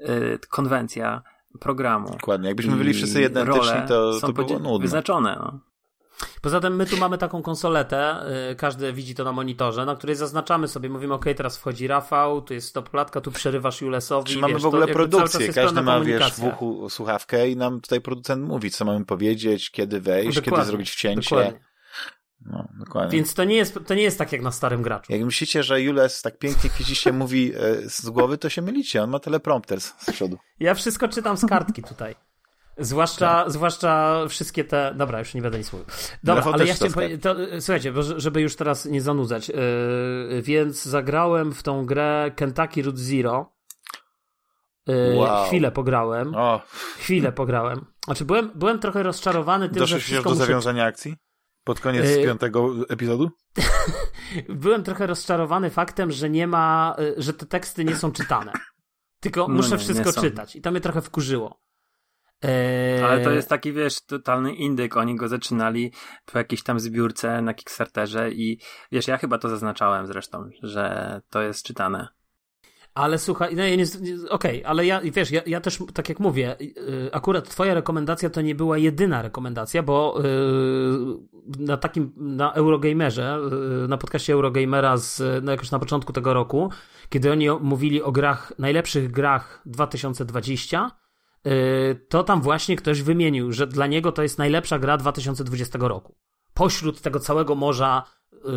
y, 0.00 0.38
konwencja 0.49 1.23
programu. 1.61 2.11
Dokładnie. 2.11 2.49
Jakbyśmy 2.49 2.76
byli 2.76 2.94
wszyscy 2.94 3.23
identyczni, 3.23 3.80
to, 3.88 4.21
to 4.21 4.32
było 4.32 4.59
nudne. 4.59 4.78
wyznaczone. 4.78 5.37
No. 5.40 5.61
Poza 6.40 6.61
tym 6.61 6.76
my 6.76 6.87
tu 6.87 6.97
mamy 6.97 7.18
taką 7.18 7.42
konsoletę, 7.42 8.25
yy, 8.49 8.56
każdy 8.56 8.92
widzi 8.92 9.14
to 9.14 9.25
na 9.25 9.32
monitorze, 9.32 9.87
na 9.87 9.97
której 9.97 10.16
zaznaczamy 10.16 10.68
sobie, 10.68 10.88
mówimy 10.88 11.14
ok, 11.14 11.25
teraz 11.37 11.59
wchodzi 11.59 11.87
Rafał, 11.87 12.42
tu 12.42 12.54
jest 12.54 12.68
stop 12.68 12.90
klatka, 12.90 13.21
tu 13.21 13.32
przerywasz 13.32 13.80
Julesowi. 13.80 14.32
Czy 14.32 14.38
mamy 14.38 14.54
wiesz, 14.54 14.62
w 14.62 14.66
ogóle 14.66 14.87
produkcję, 14.87 15.52
każdy 15.52 15.82
ma 15.82 16.00
wiesz, 16.00 16.32
w 16.32 16.44
uchu 16.44 16.90
słuchawkę 16.90 17.49
i 17.49 17.56
nam 17.56 17.80
tutaj 17.80 18.00
producent 18.00 18.49
mówi, 18.49 18.71
co 18.71 18.85
mamy 18.85 19.04
powiedzieć, 19.04 19.71
kiedy 19.71 20.00
wejść, 20.00 20.35
dokładnie, 20.35 20.56
kiedy 20.56 20.66
zrobić 20.66 20.90
wcięcie. 20.90 21.37
Dokładnie. 21.37 21.72
No, 22.46 22.68
dokładnie. 22.78 23.11
Więc 23.18 23.34
to 23.34 23.44
nie, 23.44 23.56
jest, 23.56 23.78
to 23.87 23.94
nie 23.94 24.02
jest 24.02 24.18
tak 24.18 24.32
jak 24.32 24.42
na 24.42 24.50
starym 24.50 24.82
graczu. 24.82 25.12
Jak 25.12 25.22
myślicie, 25.25 25.62
że 25.62 25.82
Jules 25.82 26.22
tak 26.22 26.38
pięknie 26.38 26.70
się 26.94 27.12
mówi 27.12 27.52
e, 27.54 27.88
z 27.90 28.11
głowy, 28.11 28.38
to 28.38 28.49
się 28.49 28.62
mylicie. 28.62 29.02
On 29.02 29.11
ma 29.11 29.18
teleprompter 29.18 29.80
z, 29.80 29.94
z 29.99 30.11
przodu. 30.11 30.38
Ja 30.61 30.75
wszystko 30.75 31.08
czytam 31.08 31.37
z 31.37 31.46
kartki 31.46 31.82
tutaj. 31.92 32.14
Zwłaszcza, 32.78 33.42
tak. 33.42 33.52
zwłaszcza 33.52 34.25
wszystkie 34.28 34.64
te. 34.64 34.94
Dobra, 34.96 35.18
już 35.18 35.34
nie 35.34 35.42
będę 35.42 35.58
nic 35.58 35.72
mówił. 35.72 35.87
Dobra, 36.25 36.44
ale 36.52 36.66
ja 36.66 36.75
chciałem. 36.75 37.20
To, 37.20 37.37
słuchajcie, 37.61 37.92
bo, 37.92 38.02
żeby 38.02 38.40
już 38.40 38.56
teraz 38.56 38.84
nie 38.87 39.00
zanudzać. 39.00 39.49
Yy, 39.49 40.42
więc 40.42 40.84
zagrałem 40.84 41.52
w 41.52 41.62
tą 41.62 41.87
grę 41.87 42.30
Kentucky 42.37 42.82
Root 42.82 42.99
Zero. 42.99 43.52
Yy, 44.87 45.14
wow. 45.16 45.46
Chwilę 45.46 45.72
pograłem. 45.72 46.34
O. 46.34 46.62
Chwilę 46.99 47.32
pograłem. 47.32 47.87
Znaczy, 48.04 48.25
byłem, 48.25 48.50
byłem 48.54 48.78
trochę 48.78 49.02
rozczarowany 49.02 49.68
tym, 49.68 49.78
Doszłeś 49.78 50.04
że. 50.04 50.16
Doszłeś 50.16 50.25
do 50.25 50.30
muszę... 50.30 50.46
zawiązania 50.46 50.84
akcji? 50.84 51.16
Pod 51.64 51.81
koniec 51.81 52.16
yy, 52.16 52.25
piątego 52.25 52.75
epizodu? 52.88 53.31
Byłem 54.49 54.83
trochę 54.83 55.07
rozczarowany 55.07 55.71
faktem, 55.71 56.11
że 56.11 56.31
nie 56.31 56.47
ma, 56.47 56.97
y, 56.99 57.23
że 57.23 57.33
te 57.33 57.47
teksty 57.47 57.85
nie 57.85 57.97
są 57.97 58.12
czytane. 58.12 58.52
Tylko 59.21 59.40
no 59.49 59.54
muszę 59.54 59.71
nie, 59.71 59.78
wszystko 59.78 60.09
nie 60.09 60.28
czytać. 60.28 60.57
I 60.57 60.61
to 60.61 60.71
mnie 60.71 60.81
trochę 60.81 61.02
wkurzyło. 61.02 61.61
Eee... 62.42 63.02
Ale 63.02 63.25
to 63.25 63.31
jest 63.31 63.49
taki, 63.49 63.73
wiesz, 63.73 64.04
totalny 64.07 64.54
indyk. 64.54 64.97
Oni 64.97 65.16
go 65.16 65.28
zaczynali 65.28 65.92
po 66.25 66.38
jakiejś 66.38 66.62
tam 66.62 66.81
zbiórce 66.81 67.42
na 67.42 67.54
Kickstarterze 67.54 68.31
i 68.31 68.59
wiesz, 68.92 69.09
ja 69.09 69.19
chyba 69.19 69.38
to 69.38 69.49
zaznaczałem 69.49 70.07
zresztą, 70.07 70.50
że 70.62 71.21
to 71.31 71.42
jest 71.42 71.64
czytane. 71.64 72.09
Ale 72.94 73.18
słuchaj, 73.18 73.56
no, 73.56 73.62
ja 73.62 73.76
nie, 73.76 73.84
okej, 73.84 74.61
okay, 74.61 74.66
ale 74.66 74.87
ja, 74.87 75.00
wiesz, 75.00 75.30
ja, 75.30 75.42
ja 75.46 75.61
też, 75.61 75.78
tak 75.94 76.08
jak 76.08 76.20
mówię, 76.20 76.56
y, 76.61 77.11
akurat 77.12 77.49
twoja 77.49 77.75
rekomendacja 77.75 78.30
to 78.30 78.40
nie 78.40 78.54
była 78.54 78.78
jedyna 78.78 79.22
rekomendacja, 79.22 79.82
bo 79.82 80.20
yy, 80.22 81.66
na 81.66 81.76
takim, 81.76 82.12
na 82.16 82.52
Eurogamerze, 82.52 83.38
yy, 83.80 83.88
na 83.88 83.99
podcaście 83.99 84.32
Eurogamera 84.32 84.96
z, 84.96 85.44
no 85.44 85.50
jakoś 85.50 85.70
na 85.70 85.78
początku 85.78 86.12
tego 86.12 86.34
roku, 86.34 86.70
kiedy 87.08 87.32
oni 87.32 87.50
mówili 87.61 88.02
o 88.02 88.12
grach, 88.12 88.52
najlepszych 88.58 89.11
grach 89.11 89.62
2020, 89.66 90.90
yy, 91.44 91.52
to 92.08 92.25
tam 92.25 92.40
właśnie 92.40 92.76
ktoś 92.76 93.02
wymienił, 93.02 93.52
że 93.52 93.66
dla 93.66 93.87
niego 93.87 94.12
to 94.12 94.22
jest 94.22 94.38
najlepsza 94.38 94.78
gra 94.78 94.96
2020 94.96 95.78
roku. 95.80 96.14
Pośród 96.54 97.00
tego 97.00 97.20
całego 97.20 97.54
morza 97.54 98.02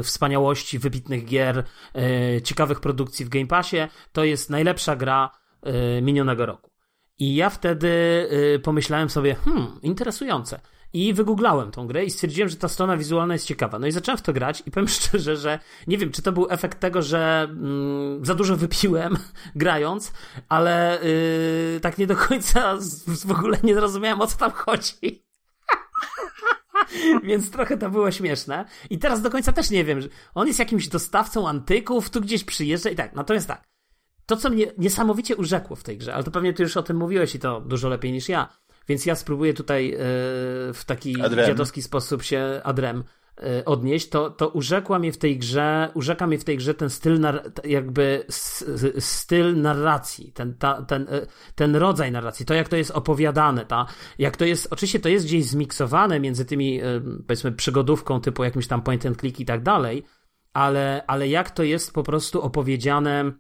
wspaniałości, 0.03 0.79
wybitnych 0.79 1.25
gier, 1.25 1.63
ciekawych 2.43 2.79
produkcji 2.79 3.25
w 3.25 3.29
Game 3.29 3.47
Passie. 3.47 3.77
To 4.11 4.23
jest 4.23 4.49
najlepsza 4.49 4.95
gra 4.95 5.31
minionego 6.01 6.45
roku. 6.45 6.71
I 7.19 7.35
ja 7.35 7.49
wtedy 7.49 7.89
pomyślałem 8.63 9.09
sobie, 9.09 9.35
hmm, 9.35 9.67
interesujące. 9.81 10.59
I 10.95 11.13
wygooglałem 11.13 11.71
tą 11.71 11.87
grę 11.87 12.05
i 12.05 12.09
stwierdziłem, 12.09 12.49
że 12.49 12.55
ta 12.55 12.67
strona 12.67 12.97
wizualna 12.97 13.33
jest 13.33 13.47
ciekawa. 13.47 13.79
No 13.79 13.87
i 13.87 13.91
zacząłem 13.91 14.17
w 14.17 14.21
to 14.21 14.33
grać 14.33 14.63
i 14.65 14.71
powiem 14.71 14.87
szczerze, 14.99 15.37
że 15.37 15.59
nie 15.87 15.97
wiem, 15.97 16.11
czy 16.11 16.21
to 16.21 16.31
był 16.31 16.47
efekt 16.49 16.79
tego, 16.79 17.01
że 17.01 17.47
mm, 17.49 18.25
za 18.25 18.35
dużo 18.35 18.55
wypiłem 18.55 19.17
grając, 19.55 20.13
ale 20.49 20.99
yy, 21.73 21.79
tak 21.79 21.97
nie 21.97 22.07
do 22.07 22.15
końca 22.15 22.77
w 23.25 23.31
ogóle 23.31 23.57
nie 23.63 23.73
zrozumiałem 23.75 24.21
o 24.21 24.27
co 24.27 24.37
tam 24.37 24.51
chodzi. 24.51 25.24
Więc 27.23 27.51
trochę 27.51 27.77
to 27.77 27.89
było 27.89 28.11
śmieszne. 28.11 28.65
I 28.89 28.99
teraz 28.99 29.21
do 29.21 29.29
końca 29.29 29.51
też 29.51 29.69
nie 29.69 29.83
wiem, 29.83 30.01
że 30.01 30.07
on 30.35 30.47
jest 30.47 30.59
jakimś 30.59 30.87
dostawcą 30.87 31.47
antyków, 31.47 32.09
tu 32.09 32.21
gdzieś 32.21 32.43
przyjeżdża 32.43 32.89
i 32.89 32.95
tak. 32.95 33.15
Natomiast 33.15 33.47
tak, 33.47 33.67
to 34.25 34.37
co 34.37 34.49
mnie 34.49 34.65
niesamowicie 34.77 35.35
urzekło 35.35 35.75
w 35.75 35.83
tej 35.83 35.97
grze, 35.97 36.13
ale 36.13 36.23
to 36.23 36.31
pewnie 36.31 36.53
ty 36.53 36.63
już 36.63 36.77
o 36.77 36.83
tym 36.83 36.97
mówiłeś 36.97 37.35
i 37.35 37.39
to 37.39 37.61
dużo 37.61 37.89
lepiej 37.89 38.11
niż 38.11 38.29
ja, 38.29 38.49
więc 38.87 39.05
ja 39.05 39.15
spróbuję 39.15 39.53
tutaj 39.53 39.93
e, 39.93 39.97
w 40.73 40.81
taki 40.85 41.21
adrem. 41.21 41.45
dziadowski 41.45 41.81
sposób 41.81 42.23
się 42.23 42.61
adrem 42.63 43.03
odnieść, 43.65 44.09
to, 44.09 44.29
to 44.29 44.49
urzekła 44.49 44.99
mnie 44.99 45.11
w 45.11 45.17
tej 45.17 45.37
grze, 45.37 45.91
urzeka 45.93 46.27
mnie 46.27 46.39
w 46.39 46.43
tej 46.43 46.57
grze 46.57 46.73
ten 46.73 46.89
styl, 46.89 47.21
jakby 47.63 48.25
styl 48.99 49.61
narracji, 49.61 50.31
ten, 50.31 50.57
ta, 50.57 50.81
ten, 50.81 51.07
e, 51.09 51.27
ten 51.55 51.75
rodzaj 51.75 52.11
narracji, 52.11 52.45
to 52.45 52.53
jak 52.53 52.69
to 52.69 52.75
jest 52.75 52.91
opowiadane, 52.91 53.65
ta, 53.65 53.85
jak 54.19 54.37
to 54.37 54.45
jest, 54.45 54.67
oczywiście 54.71 54.99
to 54.99 55.09
jest 55.09 55.25
gdzieś 55.25 55.45
zmiksowane 55.45 56.19
między 56.19 56.45
tymi, 56.45 56.81
powiedzmy, 57.27 57.51
przygodówką 57.51 58.21
typu 58.21 58.43
jakimś 58.43 58.67
tam 58.67 58.81
point 58.81 59.05
and 59.05 59.19
click 59.19 59.39
i 59.39 59.45
tak 59.45 59.63
dalej, 59.63 60.03
ale, 60.53 61.03
ale 61.07 61.27
jak 61.27 61.51
to 61.51 61.63
jest 61.63 61.93
po 61.93 62.03
prostu 62.03 62.41
opowiedziane, 62.41 63.31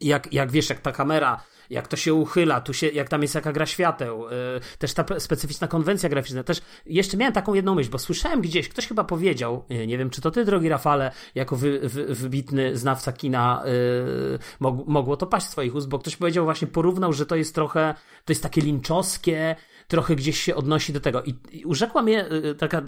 jak, 0.00 0.32
jak 0.32 0.50
wiesz, 0.50 0.70
jak 0.70 0.80
ta 0.80 0.92
kamera 0.92 1.44
jak 1.70 1.88
to 1.88 1.96
się 1.96 2.14
uchyla, 2.14 2.60
tu 2.60 2.72
się, 2.74 2.88
jak 2.88 3.08
tam 3.08 3.22
jest 3.22 3.34
jaka 3.34 3.52
gra 3.52 3.66
świateł, 3.66 4.22
yy, 4.22 4.60
też 4.78 4.94
ta 4.94 5.20
specyficzna 5.20 5.68
konwencja 5.68 6.08
graficzna. 6.08 6.42
Też 6.42 6.60
jeszcze 6.86 7.16
miałem 7.16 7.32
taką 7.32 7.54
jedną 7.54 7.74
myśl, 7.74 7.90
bo 7.90 7.98
słyszałem 7.98 8.40
gdzieś, 8.40 8.68
ktoś 8.68 8.86
chyba 8.86 9.04
powiedział, 9.04 9.64
yy, 9.68 9.86
nie 9.86 9.98
wiem 9.98 10.10
czy 10.10 10.20
to 10.20 10.30
ty, 10.30 10.44
drogi 10.44 10.68
Rafale, 10.68 11.12
jako 11.34 11.56
wy, 11.56 11.80
wy, 11.88 12.14
wybitny 12.14 12.76
znawca 12.76 13.12
kina, 13.12 13.62
yy, 13.64 14.38
mog, 14.60 14.86
mogło 14.86 15.16
to 15.16 15.26
paść 15.26 15.46
z 15.46 15.50
twoich 15.50 15.74
ust, 15.74 15.88
bo 15.88 15.98
ktoś 15.98 16.16
powiedział 16.16 16.44
właśnie, 16.44 16.68
porównał, 16.68 17.12
że 17.12 17.26
to 17.26 17.36
jest 17.36 17.54
trochę, 17.54 17.94
to 18.24 18.32
jest 18.32 18.42
takie 18.42 18.60
linczowskie, 18.60 19.56
trochę 19.88 20.16
gdzieś 20.16 20.40
się 20.40 20.54
odnosi 20.54 20.92
do 20.92 21.00
tego. 21.00 21.22
I, 21.22 21.34
i 21.52 21.64
urzekła 21.64 22.02
mnie 22.02 22.28
taka, 22.58 22.82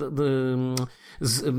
z, 1.20 1.42
yy, 1.42 1.52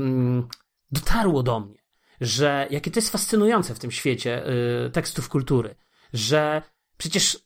dotarło 0.90 1.42
do 1.42 1.60
mnie, 1.60 1.84
że 2.20 2.66
jakie 2.70 2.90
to 2.90 2.98
jest 2.98 3.10
fascynujące 3.10 3.74
w 3.74 3.78
tym 3.78 3.90
świecie 3.90 4.44
tekstów 4.92 5.28
kultury, 5.28 5.74
że 6.12 6.62
Przecież 6.96 7.38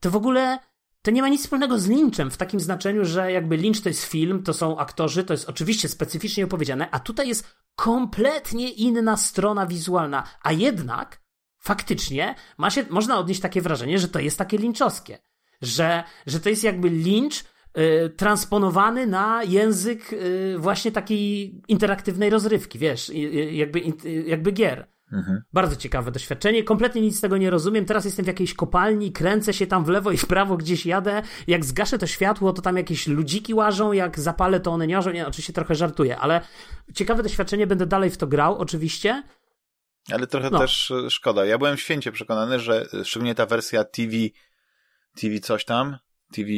to 0.00 0.10
w 0.10 0.16
ogóle 0.16 0.58
to 1.02 1.10
nie 1.10 1.22
ma 1.22 1.28
nic 1.28 1.40
wspólnego 1.40 1.78
z 1.78 1.86
Lynchem 1.86 2.30
w 2.30 2.36
takim 2.36 2.60
znaczeniu, 2.60 3.04
że 3.04 3.32
jakby 3.32 3.56
Lynch 3.56 3.82
to 3.82 3.88
jest 3.88 4.04
film, 4.04 4.42
to 4.42 4.54
są 4.54 4.78
aktorzy, 4.78 5.24
to 5.24 5.34
jest 5.34 5.48
oczywiście 5.48 5.88
specyficznie 5.88 6.44
opowiedziane, 6.44 6.90
a 6.90 6.98
tutaj 7.00 7.28
jest 7.28 7.56
kompletnie 7.76 8.70
inna 8.70 9.16
strona 9.16 9.66
wizualna, 9.66 10.24
a 10.42 10.52
jednak 10.52 11.22
faktycznie 11.58 12.34
ma 12.58 12.70
się, 12.70 12.84
można 12.90 13.18
odnieść 13.18 13.40
takie 13.40 13.62
wrażenie, 13.62 13.98
że 13.98 14.08
to 14.08 14.20
jest 14.20 14.38
takie 14.38 14.58
lynchowskie, 14.58 15.18
że, 15.62 16.04
że 16.26 16.40
to 16.40 16.48
jest 16.48 16.64
jakby 16.64 16.90
Lynch 16.90 17.44
y, 17.78 18.10
transponowany 18.10 19.06
na 19.06 19.44
język 19.44 20.12
y, 20.12 20.56
właśnie 20.58 20.92
takiej 20.92 21.54
interaktywnej 21.68 22.30
rozrywki, 22.30 22.78
wiesz, 22.78 23.08
y, 23.08 23.14
jakby, 23.52 23.82
jakby 24.26 24.52
gier. 24.52 24.88
Mhm. 25.12 25.42
Bardzo 25.52 25.76
ciekawe 25.76 26.10
doświadczenie. 26.10 26.64
Kompletnie 26.64 27.00
nic 27.02 27.18
z 27.18 27.20
tego 27.20 27.36
nie 27.36 27.50
rozumiem. 27.50 27.84
Teraz 27.84 28.04
jestem 28.04 28.24
w 28.24 28.28
jakiejś 28.28 28.54
kopalni, 28.54 29.12
kręcę 29.12 29.52
się 29.52 29.66
tam 29.66 29.84
w 29.84 29.88
lewo 29.88 30.12
i 30.12 30.16
w 30.16 30.26
prawo, 30.26 30.56
gdzieś 30.56 30.86
jadę. 30.86 31.22
Jak 31.46 31.64
zgaszę 31.64 31.98
to 31.98 32.06
światło, 32.06 32.52
to 32.52 32.62
tam 32.62 32.76
jakieś 32.76 33.06
ludziki 33.06 33.54
łażą, 33.54 33.92
jak 33.92 34.20
zapalę, 34.20 34.60
to 34.60 34.70
one 34.70 34.86
nie 34.86 34.96
łażą. 34.96 35.10
Nie, 35.10 35.26
oczywiście 35.26 35.52
trochę 35.52 35.74
żartuję, 35.74 36.18
ale 36.18 36.40
ciekawe 36.94 37.22
doświadczenie, 37.22 37.66
będę 37.66 37.86
dalej 37.86 38.10
w 38.10 38.16
to 38.16 38.26
grał, 38.26 38.58
oczywiście. 38.58 39.22
Ale 40.12 40.26
trochę 40.26 40.50
no. 40.50 40.58
też 40.58 40.90
e, 40.90 41.10
szkoda. 41.10 41.44
Ja 41.44 41.58
byłem 41.58 41.76
święcie 41.76 42.12
przekonany, 42.12 42.60
że 42.60 42.86
e, 42.94 43.04
szczególnie 43.04 43.34
ta 43.34 43.46
wersja 43.46 43.84
TV, 43.84 44.12
TV 45.20 45.40
coś 45.40 45.64
tam, 45.64 45.98
TV 46.32 46.48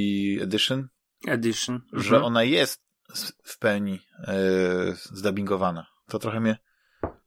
Edition, 0.40 0.88
Edition. 1.26 1.80
że 1.92 2.16
mhm. 2.16 2.25
ona 2.25 2.42
jest 2.42 2.82
w 3.44 3.59
pełni 3.59 4.00
yy, 4.28 4.97
zdubbingowana. 5.04 5.87
To 6.09 6.18
trochę 6.18 6.40
mnie 6.40 6.56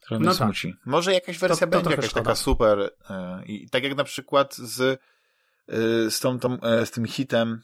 Trochę 0.07 0.24
no 0.24 0.31
tak. 0.31 0.38
smuci. 0.38 0.74
Tak. 0.74 0.85
Może 0.85 1.13
jakaś 1.13 1.38
wersja 1.38 1.67
to, 1.67 1.71
to 1.71 1.77
będzie 1.77 1.89
jakaś 1.89 2.05
szkoda. 2.05 2.24
taka 2.24 2.35
super 2.35 2.79
yy, 2.79 3.45
i 3.45 3.69
tak 3.69 3.83
jak 3.83 3.97
na 3.97 4.03
przykład 4.03 4.55
z, 4.55 5.01
yy, 5.67 6.12
z, 6.12 6.19
tą, 6.19 6.39
tą, 6.39 6.51
yy, 6.51 6.85
z 6.85 6.91
tym 6.91 7.05
hitem 7.05 7.62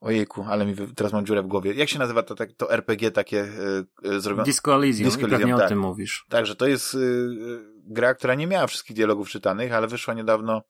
Ojejku, 0.00 0.44
ale 0.48 0.66
mi 0.66 0.74
teraz 0.94 1.12
mam 1.12 1.26
dziurę 1.26 1.42
w 1.42 1.46
głowie. 1.46 1.74
Jak 1.74 1.88
się 1.88 1.98
nazywa 1.98 2.22
to, 2.22 2.34
to, 2.34 2.44
to 2.56 2.72
RPG 2.72 3.10
takie 3.10 3.48
zrobione? 4.18 4.44
Disco 4.44 4.74
Elysium, 4.74 5.04
Disco 5.04 5.20
Elysium, 5.20 5.40
pewnie 5.40 5.56
tak. 5.56 5.64
o 5.64 5.68
tym 5.68 5.78
mówisz. 5.78 6.26
Także 6.28 6.56
to 6.56 6.66
jest 6.66 6.96
gra, 7.86 8.14
która 8.14 8.34
nie 8.34 8.46
miała 8.46 8.66
wszystkich 8.66 8.96
dialogów 8.96 9.28
czytanych, 9.28 9.72
ale 9.72 9.86
wyszła 9.86 10.14
niedawno 10.14 10.62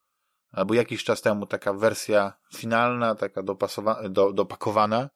albo 0.52 0.74
jakiś 0.74 1.04
czas 1.04 1.22
temu 1.22 1.46
taka 1.46 1.72
wersja 1.72 2.32
finalna, 2.54 3.14
taka 3.14 3.42
dopasowa- 3.42 4.08
do, 4.08 4.32
dopakowana, 4.32 5.10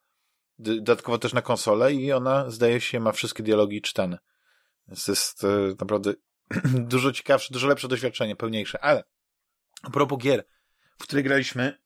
dodatkowo 0.59 1.19
też 1.19 1.33
na 1.33 1.43
konsolę 1.43 1.93
i 1.93 2.13
ona 2.13 2.51
zdaje 2.51 2.81
się 2.81 3.01
ma 3.01 3.13
wszystkie 3.13 3.43
dialogi 3.43 3.83
czytane. 3.83 4.19
Więc 4.91 5.09
jest 5.09 5.45
e, 5.45 5.49
naprawdę 5.81 6.15
dużo 6.95 7.13
ciekawsze, 7.13 7.53
dużo 7.55 7.69
lepsze 7.69 7.89
doświadczenie, 7.89 8.37
pełniejsze. 8.37 8.85
Ale 8.85 9.05
a 9.83 9.91
propos 9.91 10.19
gier, 10.19 10.45
w 10.99 11.03
których 11.03 11.25
graliśmy 11.25 11.79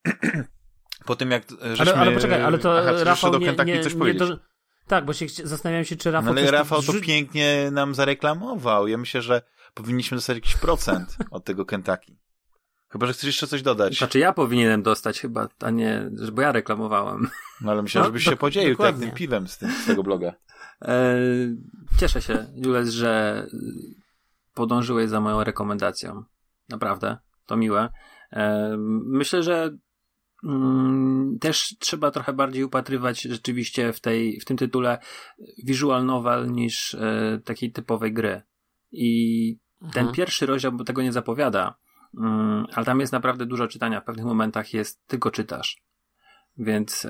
po 1.07 1.17
tym, 1.17 1.31
jak 1.31 1.43
żeśmy... 1.51 1.93
Ale, 1.93 1.95
ale 1.95 2.13
poczekaj, 2.13 2.43
ale 2.43 2.59
to 2.59 2.79
Aha, 2.79 3.05
Rafał 3.05 3.31
do 3.31 3.41
Kentucky 3.41 3.73
nie, 3.73 3.83
coś 3.83 3.95
nie, 3.95 4.15
do... 4.15 4.39
Tak, 4.87 5.05
bo 5.05 5.13
się 5.13 5.27
zastanawiałem 5.29 5.85
się, 5.85 5.97
czy 5.97 6.11
Rafał... 6.11 6.35
No, 6.35 6.41
ale 6.41 6.51
Rafał 6.51 6.83
to 6.83 6.93
pięknie 7.03 7.69
nam 7.73 7.95
zareklamował. 7.95 8.89
Ja 8.89 8.97
myślę, 8.97 9.23
że 9.23 9.43
powinniśmy 9.75 10.17
dostać 10.17 10.37
jakiś 10.37 10.57
procent 10.57 11.17
od 11.31 11.45
tego 11.45 11.65
Kentucky. 11.65 12.17
Chyba, 12.89 13.07
że 13.07 13.13
chcesz 13.13 13.25
jeszcze 13.25 13.47
coś 13.47 13.63
dodać. 13.63 13.99
Znaczy 13.99 14.19
ja 14.19 14.33
powinienem 14.33 14.83
dostać 14.83 15.21
chyba, 15.21 15.49
a 15.61 15.71
nie, 15.71 16.11
bo 16.33 16.43
ja 16.43 16.53
reklamowałem. 16.53 17.29
No 17.61 17.71
ale 17.71 17.83
myślałem, 17.83 18.05
no, 18.05 18.09
żebyś 18.09 18.25
się 18.25 18.37
podzielił 18.37 18.77
tak 18.77 18.99
tym 18.99 19.11
piwem 19.11 19.49
z, 19.49 19.59
tym, 19.59 19.71
z 19.83 19.87
tego 19.87 20.03
bloga. 20.03 20.33
E, 20.85 21.19
cieszę 21.99 22.23
się, 22.23 22.47
Jules, 22.57 22.89
że 22.89 23.47
podążyłeś 24.55 25.09
za 25.09 25.21
moją 25.21 25.45
rekomendacją. 25.45 26.25
Naprawdę, 26.69 27.19
to 27.47 27.57
miłe. 27.57 27.89
E, 28.33 28.75
myślę, 29.05 29.43
że 29.43 29.77
mm, 30.45 31.39
też 31.41 31.77
trzeba 31.79 32.11
trochę 32.11 32.33
bardziej 32.33 32.65
upatrywać 32.65 33.23
rzeczywiście 33.23 33.93
w, 33.93 34.01
tej, 34.01 34.41
w 34.41 34.45
tym 34.45 34.57
tytule 34.57 34.99
visual 35.65 36.07
novel 36.07 36.53
niż 36.53 36.95
e, 36.95 37.41
takiej 37.45 37.73
typowej 37.73 38.13
gry. 38.13 38.43
I 38.93 39.59
ten 39.81 40.07
mhm. 40.07 40.13
pierwszy 40.13 40.47
rozdział 40.47 40.85
tego 40.85 41.03
nie 41.03 41.13
zapowiada, 41.13 41.75
mm, 42.19 42.67
ale 42.73 42.87
tam 42.87 43.01
jest 43.01 43.13
naprawdę 43.13 43.47
dużo 43.47 43.69
czytania. 43.69 44.01
W 44.01 44.05
pewnych 44.05 44.27
momentach 44.27 44.75
jest 44.75 45.07
tylko 45.07 45.31
czytasz. 45.31 45.83
Więc 46.59 47.07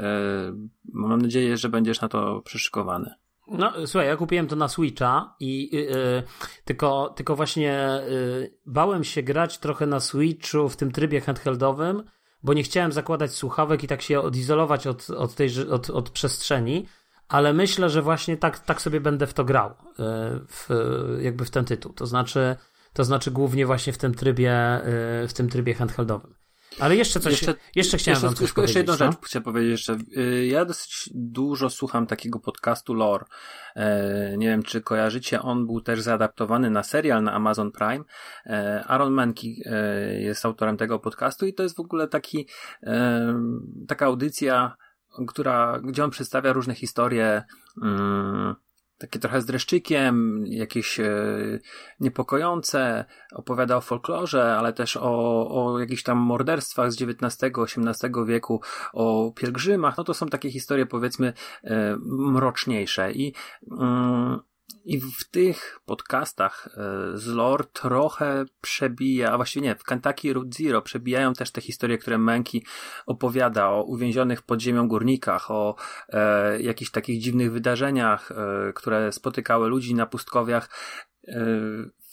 mam 0.92 1.22
nadzieję, 1.22 1.56
że 1.56 1.68
będziesz 1.68 2.00
na 2.00 2.08
to 2.08 2.40
przyszykowany. 2.40 3.14
No, 3.48 3.72
słuchaj, 3.86 4.08
ja 4.08 4.16
kupiłem 4.16 4.46
to 4.46 4.56
na 4.56 4.68
Switcha 4.68 5.36
i 5.40 5.76
yy, 5.76 6.22
tylko, 6.64 7.12
tylko 7.16 7.36
właśnie 7.36 8.00
yy, 8.08 8.54
bałem 8.66 9.04
się 9.04 9.22
grać 9.22 9.58
trochę 9.58 9.86
na 9.86 10.00
Switchu 10.00 10.68
w 10.68 10.76
tym 10.76 10.92
trybie 10.92 11.20
handheldowym, 11.20 12.02
bo 12.42 12.54
nie 12.54 12.62
chciałem 12.62 12.92
zakładać 12.92 13.32
słuchawek 13.32 13.84
i 13.84 13.88
tak 13.88 14.02
się 14.02 14.20
odizolować 14.20 14.86
od, 14.86 15.10
od, 15.10 15.34
tej, 15.34 15.50
od, 15.70 15.90
od 15.90 16.10
przestrzeni, 16.10 16.86
ale 17.28 17.52
myślę, 17.52 17.90
że 17.90 18.02
właśnie 18.02 18.36
tak, 18.36 18.58
tak 18.58 18.82
sobie 18.82 19.00
będę 19.00 19.26
w 19.26 19.34
to 19.34 19.44
grał, 19.44 19.70
yy, 19.70 20.04
w, 20.48 20.68
jakby 21.20 21.44
w 21.44 21.50
ten 21.50 21.64
tytuł. 21.64 21.92
To 21.92 22.06
znaczy, 22.06 22.56
to 22.92 23.04
znaczy 23.04 23.30
głównie 23.30 23.66
właśnie 23.66 23.92
w 23.92 23.98
tym 23.98 24.14
trybie, 24.14 24.80
w 25.28 25.32
tym 25.34 25.48
trybie 25.48 25.74
handheldowym. 25.74 26.43
Ale 26.80 26.96
jeszcze 26.96 27.20
coś, 27.20 27.32
jeszcze, 27.32 27.54
jeszcze 27.74 27.98
chciałem 27.98 28.16
jeszcze, 28.16 28.26
wam 28.26 28.34
coś. 28.34 28.62
Jeszcze 28.62 28.78
jedną 28.78 28.96
rzecz 28.96 29.16
chcę 29.22 29.40
powiedzieć 29.40 29.70
jeszcze. 29.70 29.98
Y, 30.16 30.46
ja 30.46 30.64
dosyć 30.64 31.10
dużo 31.14 31.70
słucham 31.70 32.06
takiego 32.06 32.40
podcastu 32.40 32.94
Lore. 32.94 33.24
E, 33.76 34.36
nie 34.36 34.46
wiem, 34.46 34.62
czy 34.62 34.80
kojarzycie, 34.80 35.42
on 35.42 35.66
był 35.66 35.80
też 35.80 36.00
zaadaptowany 36.00 36.70
na 36.70 36.82
serial 36.82 37.22
na 37.22 37.32
Amazon 37.32 37.72
Prime. 37.72 38.04
E, 38.46 38.84
Aaron 38.86 39.12
Menki 39.12 39.62
e, 39.66 40.20
jest 40.20 40.44
autorem 40.44 40.76
tego 40.76 40.98
podcastu 40.98 41.46
i 41.46 41.54
to 41.54 41.62
jest 41.62 41.76
w 41.76 41.80
ogóle 41.80 42.08
taki, 42.08 42.48
taka 43.88 44.06
audycja, 44.06 44.76
która, 45.28 45.80
gdzie 45.84 46.04
on 46.04 46.10
przedstawia 46.10 46.52
różne 46.52 46.74
historie, 46.74 47.42
mm, 47.82 48.54
takie 48.98 49.18
trochę 49.18 49.40
z 49.40 49.46
dreszczykiem, 49.46 50.44
jakieś 50.46 51.00
e, 51.00 51.14
niepokojące, 52.00 53.04
opowiada 53.32 53.76
o 53.76 53.80
folklorze, 53.80 54.56
ale 54.56 54.72
też 54.72 54.96
o, 54.96 55.72
o 55.72 55.78
jakichś 55.78 56.02
tam 56.02 56.18
morderstwach 56.18 56.92
z 56.92 57.02
XIX-XVIII 57.02 58.26
wieku, 58.26 58.60
o 58.92 59.32
pielgrzymach, 59.36 59.96
no 59.96 60.04
to 60.04 60.14
są 60.14 60.26
takie 60.26 60.50
historie 60.50 60.86
powiedzmy 60.86 61.32
e, 61.64 61.96
mroczniejsze. 62.06 63.12
I 63.12 63.34
mm, 63.80 64.40
I 64.84 65.00
w 65.00 65.30
tych 65.30 65.80
podcastach 65.86 66.68
e, 66.76 67.18
z 67.18 67.26
lore 67.26 67.64
trochę 67.72 68.44
przebija, 68.60 69.32
a 69.32 69.36
właściwie 69.36 69.66
nie, 69.66 69.76
w 69.76 69.84
Kentucky 69.84 70.32
Route 70.32 70.62
Zero 70.62 70.82
przebijają 70.82 71.32
też 71.32 71.50
te 71.50 71.60
historie, 71.60 71.98
które 71.98 72.18
Menki 72.18 72.64
opowiada 73.06 73.68
o 73.68 73.82
uwięzionych 73.82 74.42
pod 74.42 74.60
ziemią 74.60 74.88
górnikach, 74.88 75.50
o 75.50 75.76
e, 76.08 76.60
jakichś 76.62 76.90
takich 76.90 77.20
dziwnych 77.20 77.52
wydarzeniach, 77.52 78.32
e, 78.32 78.72
które 78.72 79.12
spotykały 79.12 79.68
ludzi 79.68 79.94
na 79.94 80.06
pustkowiach. 80.06 80.70
E, 81.28 81.46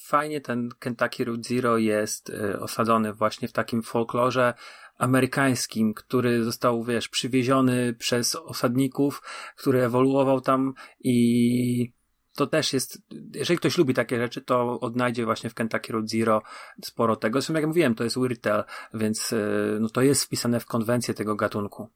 fajnie 0.05 0.41
ten 0.41 0.69
Kentucky 0.79 1.25
Route 1.25 1.43
Zero 1.49 1.77
jest 1.77 2.29
e, 2.29 2.59
osadzony 2.59 3.13
właśnie 3.13 3.47
w 3.47 3.53
takim 3.53 3.83
folklorze 3.83 4.53
amerykańskim, 4.97 5.93
który 5.93 6.43
został, 6.43 6.83
wiesz, 6.83 7.09
przywieziony 7.09 7.93
przez 7.93 8.35
osadników, 8.35 9.21
który 9.55 9.83
ewoluował 9.83 10.41
tam 10.41 10.73
i 10.99 11.93
to 12.41 12.47
też 12.47 12.73
jest, 12.73 13.01
jeżeli 13.33 13.57
ktoś 13.57 13.77
lubi 13.77 13.93
takie 13.93 14.17
rzeczy, 14.17 14.41
to 14.41 14.79
odnajdzie 14.79 15.25
właśnie 15.25 15.49
w 15.49 15.53
Kentucky 15.53 15.93
Road 15.93 16.09
Zero 16.09 16.41
sporo 16.83 17.15
tego. 17.15 17.41
Zresztą 17.41 17.53
jak 17.53 17.67
mówiłem, 17.67 17.95
to 17.95 18.03
jest 18.03 18.19
Weird 18.19 18.41
Tale, 18.41 18.63
więc 18.93 19.33
y, 19.33 19.77
no 19.79 19.89
to 19.89 20.01
jest 20.01 20.23
wpisane 20.23 20.59
w 20.59 20.65
konwencję 20.65 21.13
tego 21.13 21.35
gatunku. 21.35 21.89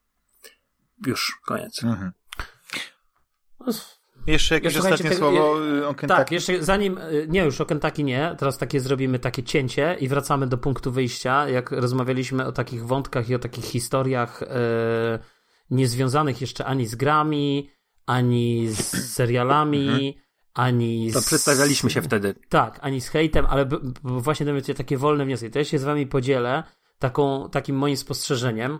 Już, 1.06 1.40
koniec. 1.46 1.84
Mhm. 1.84 2.12
Jeszcze 4.28 4.56
jakieś 4.56 4.78
ostatnie 4.78 5.10
te, 5.10 5.16
słowo 5.16 5.66
y, 5.66 5.88
o 5.88 5.94
Kentucky? 5.94 6.08
Tak, 6.08 6.32
jeszcze 6.32 6.64
zanim, 6.64 6.98
y, 6.98 7.28
nie 7.30 7.46
już 7.46 7.62
o 7.62 7.66
Kentucky 7.66 8.04
nie, 8.04 8.36
teraz 8.38 8.58
takie 8.58 8.80
zrobimy 8.80 9.20
takie 9.20 9.44
cięcie 9.44 9.98
i 10.00 10.08
wracamy 10.08 10.48
do 10.48 10.58
punktu 10.58 10.92
wyjścia, 10.92 11.50
jak 11.50 11.72
rozmawialiśmy 11.72 12.46
o 12.46 12.52
takich 12.52 12.86
wątkach 12.86 13.30
i 13.30 13.36
o 13.36 13.40
takich 13.40 13.66
historiach 13.66 14.44
e, 14.44 14.48
niezwiązanych 15.70 16.42
jeszcze 16.42 16.66
ani 16.66 16.88
z 16.88 16.96
grami, 16.96 17.70
ani 18.06 18.68
z 18.68 19.14
serialami, 19.14 20.18
ani 20.56 21.12
z... 21.12 21.14
To 21.14 21.22
przedstawialiśmy 21.22 21.90
się 21.90 22.02
wtedy. 22.02 22.36
Tak, 22.50 22.80
ani 22.82 23.02
z 23.02 23.10
hejtem, 23.10 23.46
ale 23.46 23.66
b- 23.66 23.80
b- 23.80 23.92
właśnie 24.04 24.46
to 24.46 24.74
takie 24.74 24.98
wolne 24.98 25.26
wnioski. 25.26 25.52
To 25.52 25.60
ja 25.60 25.66
się 25.66 25.80
z 25.80 25.84
wami 25.84 26.08
podzielę 26.08 26.64
taką, 27.00 27.50
takim 27.50 27.76
moim 27.76 27.98
spostrzeżeniem, 27.98 28.80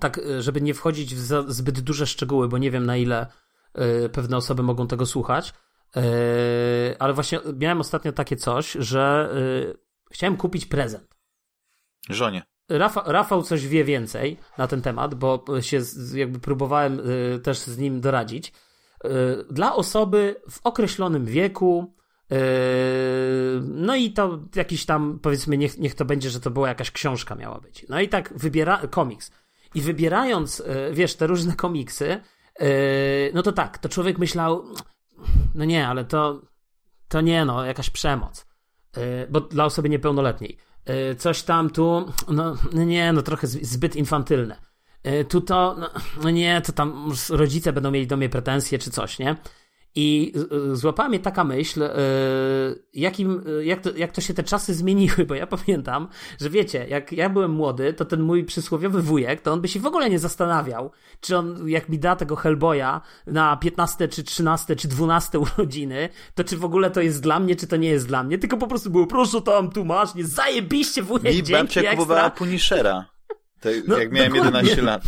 tak, 0.00 0.18
e, 0.18 0.42
żeby 0.42 0.60
nie 0.60 0.74
wchodzić 0.74 1.14
w 1.14 1.18
za, 1.18 1.42
zbyt 1.48 1.80
duże 1.80 2.06
szczegóły, 2.06 2.48
bo 2.48 2.58
nie 2.58 2.70
wiem 2.70 2.86
na 2.86 2.96
ile 2.96 3.26
y, 4.04 4.08
pewne 4.08 4.36
osoby 4.36 4.62
mogą 4.62 4.86
tego 4.86 5.06
słuchać, 5.06 5.54
y, 5.96 6.00
ale 6.98 7.12
właśnie 7.12 7.40
miałem 7.58 7.80
ostatnio 7.80 8.12
takie 8.12 8.36
coś, 8.36 8.72
że 8.72 9.30
y, 9.36 9.78
chciałem 10.10 10.36
kupić 10.36 10.66
prezent. 10.66 11.16
Żonie. 12.08 12.42
Rafa, 12.68 13.02
Rafał 13.06 13.42
coś 13.42 13.66
wie 13.66 13.84
więcej 13.84 14.36
na 14.58 14.66
ten 14.66 14.82
temat, 14.82 15.14
bo 15.14 15.44
się 15.60 15.80
jakby 16.14 16.38
próbowałem 16.38 17.00
też 17.42 17.58
z 17.58 17.78
nim 17.78 18.00
doradzić. 18.00 18.52
Y, 19.04 19.44
dla 19.50 19.74
osoby 19.74 20.36
w 20.50 20.60
określonym 20.64 21.24
wieku. 21.24 21.94
Y, 22.32 22.36
no 23.62 23.96
i 23.96 24.12
to 24.12 24.40
jakiś 24.54 24.86
tam, 24.86 25.18
powiedzmy, 25.22 25.58
niech, 25.58 25.78
niech 25.78 25.94
to 25.94 26.04
będzie, 26.04 26.30
że 26.30 26.40
to 26.40 26.50
była 26.50 26.68
jakaś 26.68 26.90
książka 26.90 27.34
miała 27.34 27.60
być. 27.60 27.86
No 27.88 28.00
i 28.00 28.08
tak 28.08 28.32
wybiera, 28.36 28.78
komiks. 28.90 29.30
I 29.74 29.80
wybierając, 29.80 30.60
y, 30.60 30.64
wiesz, 30.92 31.14
te 31.14 31.26
różne 31.26 31.56
komiksy, 31.56 32.20
no 33.34 33.42
to 33.42 33.52
tak, 33.52 33.78
to 33.78 33.88
człowiek 33.88 34.18
myślał, 34.18 34.64
no 35.54 35.64
nie, 35.64 35.88
ale 35.88 36.04
to, 36.04 36.42
to 37.08 37.20
nie 37.20 37.44
no, 37.44 37.64
jakaś 37.64 37.90
przemoc. 37.90 38.46
Bo 39.30 39.40
dla 39.40 39.64
osoby 39.64 39.88
niepełnoletniej. 39.88 40.58
Coś 41.18 41.42
tam 41.42 41.70
tu, 41.70 42.06
no 42.28 42.56
nie, 42.72 43.12
no 43.12 43.22
trochę 43.22 43.46
zbyt 43.46 43.96
infantylne. 43.96 44.56
E, 45.04 45.24
tu 45.24 45.40
to, 45.40 45.76
no, 45.78 45.90
no 46.22 46.30
nie, 46.30 46.60
to 46.60 46.72
tam 46.72 47.12
rodzice 47.30 47.72
będą 47.72 47.90
mieli 47.90 48.06
do 48.06 48.16
mnie 48.16 48.28
pretensje 48.28 48.78
czy 48.78 48.90
coś, 48.90 49.18
nie? 49.18 49.36
I 49.94 50.32
e, 50.72 50.76
złapała 50.76 51.08
mnie 51.08 51.18
taka 51.18 51.44
myśl, 51.44 51.82
e, 51.82 51.90
jakim, 52.94 53.44
jak, 53.62 53.80
to, 53.80 53.96
jak 53.96 54.12
to 54.12 54.20
się 54.20 54.34
te 54.34 54.42
czasy 54.42 54.74
zmieniły, 54.74 55.24
bo 55.28 55.34
ja 55.34 55.46
pamiętam, 55.46 56.08
że 56.40 56.50
wiecie, 56.50 56.86
jak 56.88 57.12
ja 57.12 57.28
byłem 57.28 57.50
młody, 57.50 57.92
to 57.92 58.04
ten 58.04 58.22
mój 58.22 58.44
przysłowiowy 58.44 59.02
wujek, 59.02 59.40
to 59.40 59.52
on 59.52 59.60
by 59.60 59.68
się 59.68 59.80
w 59.80 59.86
ogóle 59.86 60.10
nie 60.10 60.18
zastanawiał, 60.18 60.90
czy 61.20 61.36
on, 61.36 61.68
jak 61.68 61.88
mi 61.88 61.98
da 61.98 62.16
tego 62.16 62.36
Hellboya 62.36 63.00
na 63.26 63.56
15, 63.56 64.08
czy 64.08 64.24
13, 64.24 64.76
czy 64.76 64.88
12 64.88 65.38
urodziny, 65.38 66.08
to 66.34 66.44
czy 66.44 66.56
w 66.56 66.64
ogóle 66.64 66.90
to 66.90 67.00
jest 67.00 67.22
dla 67.22 67.40
mnie, 67.40 67.56
czy 67.56 67.66
to 67.66 67.76
nie 67.76 67.88
jest 67.88 68.08
dla 68.08 68.22
mnie, 68.22 68.38
tylko 68.38 68.56
po 68.56 68.66
prostu 68.66 68.90
było, 68.90 69.06
proszę 69.06 69.42
tam, 69.42 69.70
tu 69.70 69.84
masz, 69.84 70.14
nie, 70.14 70.24
zajebiście 70.24 71.02
wujek, 71.02 71.34
Mi 71.34 71.42
dzięki, 71.42 71.52
babcia 71.52 71.90
kupowała 71.90 72.30
Punishera. 72.30 73.12
To 73.62 73.68
no, 73.86 73.98
jak 73.98 74.12
miałem 74.12 74.32
dokładnie. 74.32 74.70
11 74.70 74.82
lat. 74.82 75.02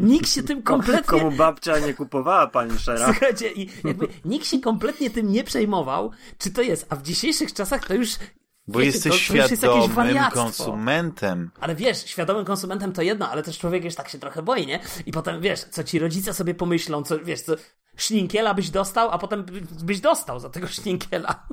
Nikt 0.00 0.30
się 0.30 0.42
tym 0.42 0.62
kompletnie... 0.62 1.02
Komu 1.02 1.30
babcia 1.30 1.78
nie 1.78 1.94
kupowała 1.94 2.46
pani 2.46 2.78
Szera? 2.78 3.12
Słuchajcie, 3.12 3.52
i 3.52 3.68
jakby 3.84 4.08
nikt 4.24 4.46
się 4.46 4.60
kompletnie 4.60 5.10
tym 5.10 5.32
nie 5.32 5.44
przejmował, 5.44 6.10
czy 6.38 6.50
to 6.50 6.62
jest, 6.62 6.86
a 6.88 6.96
w 6.96 7.02
dzisiejszych 7.02 7.52
czasach 7.52 7.86
to 7.86 7.94
już... 7.94 8.10
Bo 8.66 8.78
wiecie, 8.78 8.94
jesteś 8.94 9.28
to, 9.28 9.34
to 9.34 9.88
świadomym 9.88 10.30
konsumentem. 10.32 11.50
Ale 11.60 11.74
wiesz, 11.74 12.04
świadomym 12.04 12.44
konsumentem 12.44 12.92
to 12.92 13.02
jedno, 13.02 13.30
ale 13.30 13.42
też 13.42 13.58
człowiek 13.58 13.84
już 13.84 13.94
tak 13.94 14.08
się 14.08 14.18
trochę 14.18 14.42
boi, 14.42 14.66
nie? 14.66 14.80
I 15.06 15.12
potem, 15.12 15.40
wiesz, 15.40 15.60
co 15.60 15.84
ci 15.84 15.98
rodzice 15.98 16.34
sobie 16.34 16.54
pomyślą, 16.54 17.02
co, 17.02 17.18
wiesz, 17.18 17.40
co, 17.40 17.52
szlinkiela 17.96 18.54
byś 18.54 18.70
dostał, 18.70 19.10
a 19.10 19.18
potem 19.18 19.46
byś 19.82 20.00
dostał 20.00 20.40
za 20.40 20.50
tego 20.50 20.68
szlinkiela. 20.68 21.46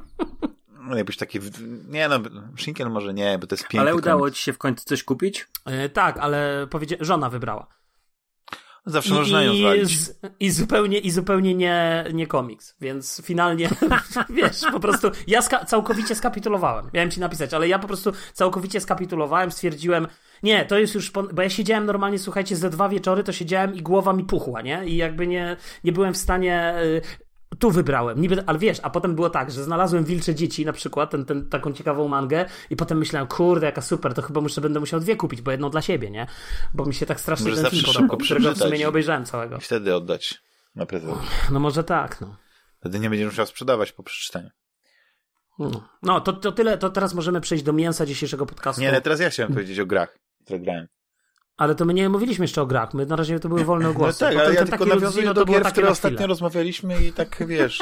No 0.83 0.97
jakbyś 0.97 1.17
taki, 1.17 1.39
nie 1.87 2.09
no, 2.09 2.19
Shinkel 2.57 2.89
może 2.89 3.13
nie, 3.13 3.37
bo 3.37 3.47
to 3.47 3.55
jest 3.55 3.63
piękny 3.63 3.79
Ale 3.79 3.95
udało 3.95 4.31
ci 4.31 4.41
się 4.41 4.53
w 4.53 4.57
końcu 4.57 4.85
coś 4.85 5.03
kupić? 5.03 5.47
E, 5.65 5.89
tak, 5.89 6.17
ale 6.17 6.67
powiedzia- 6.69 6.97
żona 6.99 7.29
wybrała. 7.29 7.67
Zawsze 8.85 9.09
I, 9.09 9.13
można 9.13 9.43
ją 9.43 9.55
zwalić. 9.55 9.99
I 10.39 10.51
zupełnie, 10.51 10.99
i 10.99 11.11
zupełnie 11.11 11.55
nie, 11.55 12.05
nie 12.13 12.27
komiks, 12.27 12.75
więc 12.81 13.21
finalnie, 13.25 13.69
wiesz, 14.29 14.61
po 14.71 14.79
prostu 14.79 15.11
ja 15.27 15.41
ska- 15.41 15.65
całkowicie 15.65 16.15
skapitulowałem. 16.15 16.89
Miałem 16.93 17.11
ci 17.11 17.19
napisać, 17.19 17.53
ale 17.53 17.67
ja 17.67 17.79
po 17.79 17.87
prostu 17.87 18.11
całkowicie 18.33 18.81
skapitulowałem, 18.81 19.51
stwierdziłem, 19.51 20.07
nie, 20.43 20.65
to 20.65 20.77
jest 20.79 20.95
już, 20.95 21.11
bo 21.11 21.41
ja 21.41 21.49
siedziałem 21.49 21.85
normalnie, 21.85 22.19
słuchajcie, 22.19 22.55
ze 22.55 22.69
dwa 22.69 22.89
wieczory 22.89 23.23
to 23.23 23.31
siedziałem 23.33 23.75
i 23.75 23.81
głowa 23.81 24.13
mi 24.13 24.23
puchła, 24.23 24.61
nie? 24.61 24.85
I 24.85 24.97
jakby 24.97 25.27
nie, 25.27 25.57
nie 25.83 25.91
byłem 25.91 26.13
w 26.13 26.17
stanie 26.17 26.73
y, 26.81 27.01
tu 27.61 27.71
wybrałem, 27.71 28.21
niby, 28.21 28.43
ale 28.45 28.59
wiesz, 28.59 28.79
a 28.83 28.89
potem 28.89 29.15
było 29.15 29.29
tak, 29.29 29.51
że 29.51 29.63
znalazłem 29.63 30.03
Wilcze 30.03 30.35
Dzieci 30.35 30.65
na 30.65 30.73
przykład, 30.73 31.09
ten, 31.09 31.25
ten, 31.25 31.49
taką 31.49 31.73
ciekawą 31.73 32.07
mangę 32.07 32.45
i 32.69 32.75
potem 32.75 32.97
myślałem, 32.97 33.27
kurde, 33.27 33.65
jaka 33.65 33.81
super, 33.81 34.13
to 34.13 34.21
chyba 34.21 34.41
muszę, 34.41 34.61
będę 34.61 34.79
musiał 34.79 34.99
dwie 34.99 35.15
kupić, 35.15 35.41
bo 35.41 35.51
jedną 35.51 35.69
dla 35.69 35.81
siebie, 35.81 36.11
nie? 36.11 36.27
Bo 36.73 36.85
mi 36.85 36.93
się 36.93 37.05
tak 37.05 37.19
strasznie 37.19 37.49
może 37.49 37.61
ten 37.61 37.71
film 37.71 37.83
podobał, 37.85 38.17
którego 38.17 38.53
w 38.53 38.57
sumie 38.57 38.77
nie 38.77 38.87
obejrzałem 38.87 39.25
całego. 39.25 39.57
I 39.57 39.61
wtedy 39.61 39.95
oddać 39.95 40.43
na 40.75 40.85
prezent. 40.85 41.17
No 41.51 41.59
może 41.59 41.83
tak, 41.83 42.21
no. 42.21 42.37
Wtedy 42.79 42.99
nie 42.99 43.09
będziesz 43.09 43.27
musiał 43.27 43.45
sprzedawać 43.45 43.91
po 43.91 44.03
przeczytaniu. 44.03 44.49
No, 45.59 45.89
no 46.01 46.21
to, 46.21 46.33
to 46.33 46.51
tyle, 46.51 46.77
to 46.77 46.89
teraz 46.89 47.13
możemy 47.13 47.41
przejść 47.41 47.63
do 47.63 47.73
mięsa 47.73 48.05
dzisiejszego 48.05 48.45
podcastu. 48.45 48.81
Nie, 48.81 48.89
ale 48.89 49.01
teraz 49.01 49.19
ja 49.19 49.29
chciałem 49.29 49.53
powiedzieć 49.53 49.79
o 49.79 49.85
grach, 49.85 50.17
które 50.43 50.59
grałem. 50.59 50.87
Ale 51.61 51.75
to 51.75 51.85
my 51.85 51.93
nie 51.93 52.09
mówiliśmy 52.09 52.43
jeszcze 52.43 52.61
o 52.61 52.65
grach, 52.65 52.93
my 52.93 53.05
na 53.05 53.15
razie 53.15 53.39
to 53.39 53.49
były 53.49 53.65
wolne 53.65 53.93
głosy. 53.93 54.25
No 54.25 54.31
tak, 54.31 54.39
ale 54.39 54.53
ja 54.53 54.65
tylko 54.65 54.85
nawiązuję 54.85 55.33
do 55.33 55.45
gier, 55.45 55.63
które 55.63 55.89
ostatnio 55.89 56.27
rozmawialiśmy 56.27 57.05
i 57.05 57.13
tak, 57.13 57.47
wiesz... 57.47 57.79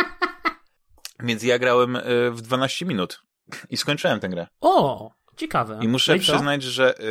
Więc 1.23 1.43
ja 1.43 1.59
grałem 1.59 1.95
e, 1.95 2.01
w 2.31 2.41
12 2.41 2.85
minut 2.85 3.23
i 3.69 3.77
skończyłem 3.77 4.19
tę 4.19 4.29
grę. 4.29 4.47
O, 4.61 5.11
ciekawe. 5.37 5.79
I 5.81 5.87
muszę 5.87 6.13
no 6.13 6.19
przyznać, 6.19 6.63
że 6.63 6.99
e, 6.99 7.03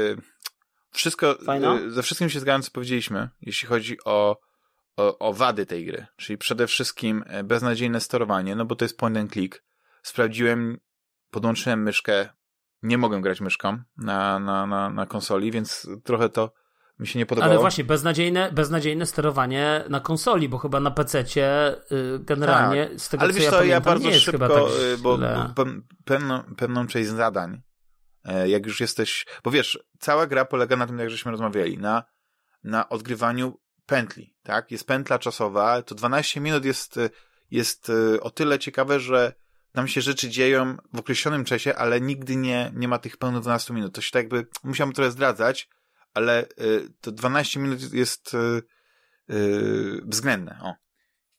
wszystko, 0.91 1.55
e, 1.55 1.91
ze 1.91 2.03
wszystkim 2.03 2.31
się 2.31 2.41
zgadzam, 2.41 2.63
co 2.63 2.71
powiedzieliśmy, 2.71 3.29
jeśli 3.41 3.69
chodzi 3.69 3.97
o, 4.05 4.41
o, 4.97 5.19
o 5.19 5.33
wady 5.33 5.67
tej 5.67 5.87
gry. 5.87 6.07
Czyli 6.17 6.39
przede 6.39 6.67
wszystkim 6.67 7.25
beznadziejne 7.45 8.01
sterowanie, 8.01 8.57
no 8.57 8.65
bo 8.65 8.77
to 8.77 8.85
jest 8.85 8.99
point 8.99 9.17
and 9.17 9.33
click. 9.33 9.63
Sprawdziłem, 10.03 10.79
podłączyłem 11.31 11.83
myszkę, 11.83 12.29
nie 12.83 12.99
mogę 12.99 13.21
grać 13.21 13.41
myszką 13.41 13.79
na, 13.97 14.39
na, 14.39 14.67
na, 14.67 14.91
na 14.91 15.07
konsoli, 15.07 15.51
więc 15.51 15.89
trochę 16.05 16.29
to 16.29 16.53
mi 16.99 17.07
się 17.07 17.19
nie 17.19 17.27
podobało. 17.27 17.53
Ale 17.53 17.61
właśnie, 17.61 17.85
beznadziejne, 17.85 18.53
beznadziejne 18.53 19.07
sterowanie 19.07 19.85
na 19.89 20.01
konsoli, 20.01 20.49
bo 20.49 20.59
chyba 20.59 20.81
na 20.81 20.91
PC-cie 20.91 21.77
y, 21.93 22.19
generalnie 22.19 22.87
tak. 22.87 23.01
z 23.01 23.09
tego 23.09 23.23
Ale 23.23 23.33
co 23.33 23.37
wiesz 23.37 23.45
ja 23.45 23.51
to, 23.51 23.57
pamiętam, 23.57 23.75
ja 23.75 23.81
bardzo 23.81 24.09
nie 24.09 24.19
szybko, 24.19 24.49
tak 24.49 24.81
y, 24.83 24.99
bo, 24.99 25.19
bo 25.55 25.65
pewną, 26.05 26.43
pewną 26.57 26.87
część 26.87 27.11
zadań, 27.11 27.63
e, 28.25 28.49
jak 28.49 28.67
już 28.67 28.81
jesteś, 28.81 29.27
bo 29.45 29.51
wiesz, 29.51 29.79
cała 29.99 30.27
gra 30.27 30.45
polega 30.45 30.77
na 30.77 30.87
tym, 30.87 30.99
jak 30.99 31.11
żeśmy 31.11 31.31
rozmawiali, 31.31 31.79
na, 31.79 32.05
na 32.65 32.89
odgrywaniu 32.89 33.61
pętli, 33.87 34.37
tak? 34.43 34.71
Jest 34.71 34.87
pętla 34.87 35.19
czasowa, 35.19 35.83
to 35.83 35.95
12 35.95 36.41
minut 36.41 36.65
jest, 36.65 37.01
jest 37.51 37.89
y, 37.89 38.21
o 38.21 38.31
tyle 38.31 38.59
ciekawe, 38.59 39.01
że 39.01 39.33
tam 39.79 39.89
się 39.89 40.01
rzeczy 40.01 40.29
dzieją 40.29 40.77
w 40.93 40.99
określonym 40.99 41.45
czasie, 41.45 41.75
ale 41.75 42.01
nigdy 42.01 42.37
nie, 42.37 42.73
nie 42.75 42.89
ma 42.89 42.99
tych 42.99 43.17
pełnych 43.17 43.43
12 43.43 43.75
minut. 43.75 43.95
To 43.95 44.01
się 44.01 44.11
tak 44.11 44.23
jakby, 44.23 44.47
musiałem 44.65 44.93
trochę 44.93 45.11
zdradzać, 45.11 45.69
ale 46.15 46.45
y, 46.45 46.89
to 47.01 47.13
12 47.13 47.61
minut 47.61 47.93
jest 47.93 48.35
y, 48.35 48.63
y, 49.35 50.03
względne. 50.05 50.59
O. 50.63 50.75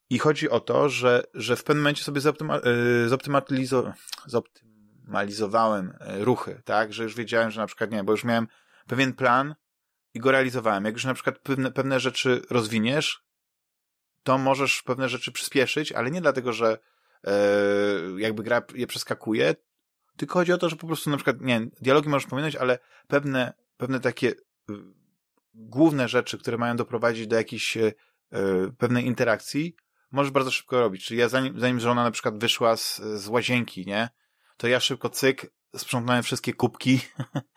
I 0.09 0.19
chodzi 0.19 0.49
o 0.49 0.59
to, 0.59 0.89
że, 0.89 1.23
że 1.33 1.55
w 1.55 1.63
pewnym 1.63 1.83
momencie 1.83 2.03
sobie 2.03 2.21
zoptyma, 2.21 2.59
zoptymalizo, 3.07 3.93
zoptymalizowałem 4.25 5.93
ruchy, 6.19 6.61
tak, 6.65 6.93
że 6.93 7.03
już 7.03 7.15
wiedziałem, 7.15 7.51
że 7.51 7.61
na 7.61 7.67
przykład 7.67 7.91
nie, 7.91 8.03
bo 8.03 8.11
już 8.11 8.23
miałem 8.23 8.47
pewien 8.87 9.13
plan 9.13 9.55
i 10.13 10.19
go 10.19 10.31
realizowałem. 10.31 10.85
Jak 10.85 10.93
już 10.93 11.05
na 11.05 11.13
przykład 11.13 11.39
pewne, 11.39 11.71
pewne 11.71 11.99
rzeczy 11.99 12.41
rozwiniesz, 12.49 13.23
to 14.23 14.37
możesz 14.37 14.81
pewne 14.81 15.09
rzeczy 15.09 15.31
przyspieszyć, 15.31 15.91
ale 15.91 16.11
nie 16.11 16.21
dlatego, 16.21 16.53
że 16.53 16.77
jakby 18.17 18.43
gra 18.43 18.61
je 18.75 18.87
przeskakuje, 18.87 19.55
tylko 20.19 20.33
chodzi 20.33 20.53
o 20.53 20.57
to, 20.57 20.69
że 20.69 20.75
po 20.75 20.87
prostu 20.87 21.09
na 21.09 21.17
przykład, 21.17 21.41
nie 21.41 21.61
dialogi 21.81 22.09
możesz 22.09 22.29
pominąć, 22.29 22.55
ale 22.55 22.79
pewne, 23.07 23.53
pewne 23.77 23.99
takie 23.99 24.29
y, 24.29 24.35
główne 25.53 26.07
rzeczy, 26.07 26.37
które 26.37 26.57
mają 26.57 26.75
doprowadzić 26.75 27.27
do 27.27 27.35
jakiejś 27.35 27.77
y, 27.77 27.93
pewnej 28.77 29.05
interakcji, 29.05 29.75
możesz 30.11 30.31
bardzo 30.31 30.51
szybko 30.51 30.79
robić. 30.79 31.05
Czyli 31.05 31.19
ja 31.19 31.29
zanim, 31.29 31.59
zanim 31.59 31.79
żona 31.79 32.03
na 32.03 32.11
przykład 32.11 32.37
wyszła 32.37 32.77
z, 32.77 33.01
z 33.01 33.27
łazienki, 33.27 33.85
nie, 33.85 34.09
to 34.57 34.67
ja 34.67 34.79
szybko 34.79 35.09
cyk, 35.09 35.51
sprzątnąłem 35.75 36.23
wszystkie 36.23 36.53
kubki, 36.53 36.99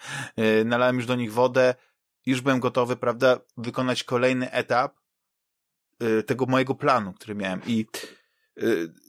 nalałem 0.64 0.96
już 0.96 1.06
do 1.06 1.16
nich 1.16 1.32
wodę, 1.32 1.74
już 2.26 2.40
byłem 2.40 2.60
gotowy, 2.60 2.96
prawda, 2.96 3.40
wykonać 3.56 4.04
kolejny 4.04 4.50
etap 4.50 4.96
tego 6.26 6.46
mojego 6.46 6.74
planu, 6.74 7.12
który 7.12 7.34
miałem. 7.34 7.60
I 7.66 7.86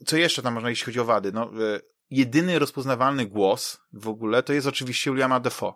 co 0.06 0.16
jeszcze 0.16 0.42
tam 0.42 0.54
można, 0.54 0.70
jeśli 0.70 0.84
chodzi 0.84 1.00
o 1.00 1.04
wady? 1.04 1.32
No, 1.32 1.50
jedyny 2.10 2.58
rozpoznawalny 2.58 3.26
głos 3.26 3.80
w 3.92 4.08
ogóle 4.08 4.42
to 4.42 4.52
jest 4.52 4.66
oczywiście 4.66 5.10
Williama 5.10 5.40
Defoe. 5.40 5.74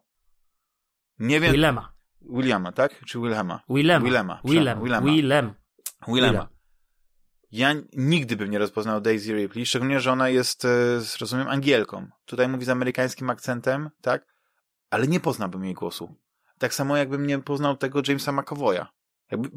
Nie 1.18 1.40
wiem. 1.40 1.52
Willema. 1.52 1.92
Williama, 2.20 2.72
tak? 2.72 3.04
Czy 3.06 3.18
Wilhelma? 3.18 3.60
Willema. 3.68 4.04
Willema. 4.04 4.40
Willem. 4.44 4.82
Willema. 4.82 5.06
Willem. 5.06 5.54
Willema. 6.08 6.48
Ja 7.50 7.74
nigdy 7.92 8.36
bym 8.36 8.50
nie 8.50 8.58
rozpoznał 8.58 9.00
Daisy 9.00 9.32
Ripley, 9.32 9.66
szczególnie, 9.66 10.00
że 10.00 10.12
ona 10.12 10.28
jest, 10.28 10.64
e, 10.64 10.68
rozumiem, 11.20 11.48
Angielką. 11.48 12.08
Tutaj 12.24 12.48
mówi 12.48 12.64
z 12.64 12.68
amerykańskim 12.68 13.30
akcentem, 13.30 13.90
tak? 14.00 14.26
Ale 14.90 15.06
nie 15.06 15.20
poznałbym 15.20 15.64
jej 15.64 15.74
głosu. 15.74 16.14
Tak 16.58 16.74
samo 16.74 16.96
jakbym 16.96 17.26
nie 17.26 17.38
poznał 17.38 17.76
tego 17.76 18.02
Jamesa 18.08 18.32
McAvoya. 18.32 18.86
Jakby, 19.30 19.50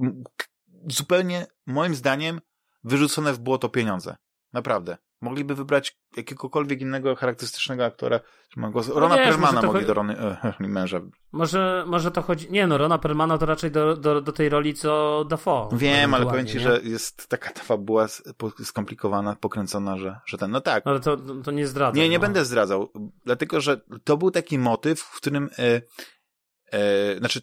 zupełnie, 0.88 1.48
moim 1.66 1.96
zdaniem, 1.96 2.42
wyrzucone 2.84 3.34
w 3.34 3.40
błoto 3.40 3.70
pieniądze. 3.70 4.16
Naprawdę. 4.54 4.98
Mogliby 5.22 5.56
wybrać 5.56 5.98
jakiegokolwiek 6.18 6.82
innego 6.82 7.16
charakterystycznego 7.16 7.86
aktora. 7.86 8.20
No 8.58 8.72
Rona 8.94 9.16
wiesz, 9.16 9.28
Perlmana 9.28 9.62
mogli 9.62 9.72
chodzi... 9.72 9.86
do 9.86 9.94
Rony, 9.94 10.18
e, 10.20 10.54
męża. 10.60 11.02
Może, 11.32 11.84
może 11.88 12.12
to 12.12 12.22
chodzi... 12.22 12.52
Nie 12.52 12.68
no, 12.68 12.78
Rona 12.78 12.98
Perlmana 12.98 13.38
to 13.38 13.46
raczej 13.46 13.72
do, 13.72 13.98
do, 13.98 14.22
do 14.22 14.32
tej 14.32 14.50
roli 14.50 14.74
co 14.74 15.26
Dafoe. 15.30 15.70
Wiem, 15.72 16.14
ale 16.14 16.26
powiem 16.26 16.48
ci, 16.48 16.58
nie? 16.58 16.64
że 16.64 16.82
jest 16.84 17.28
taka 17.28 17.52
ta 17.52 17.62
fabuła 17.62 18.08
skomplikowana, 18.64 19.36
pokręcona, 19.36 19.98
że, 19.98 20.20
że 20.26 20.38
ten... 20.38 20.52
No 20.52 20.62
tak. 20.62 20.88
Ale 20.88 21.00
to, 21.00 21.18
to 21.18 21.52
nie 21.52 21.68
zdradza. 21.68 21.98
Nie, 21.98 22.10
nie 22.10 22.18
no. 22.18 22.22
będę 22.22 22.46
zdradzał. 22.46 22.92
Dlatego, 23.26 23.62
że 23.62 23.82
to 24.04 24.18
był 24.18 24.32
taki 24.32 24.60
motyw, 24.60 25.00
w 25.02 25.18
którym... 25.18 25.50
E, 25.60 25.82
e, 26.72 27.18
znaczy 27.18 27.42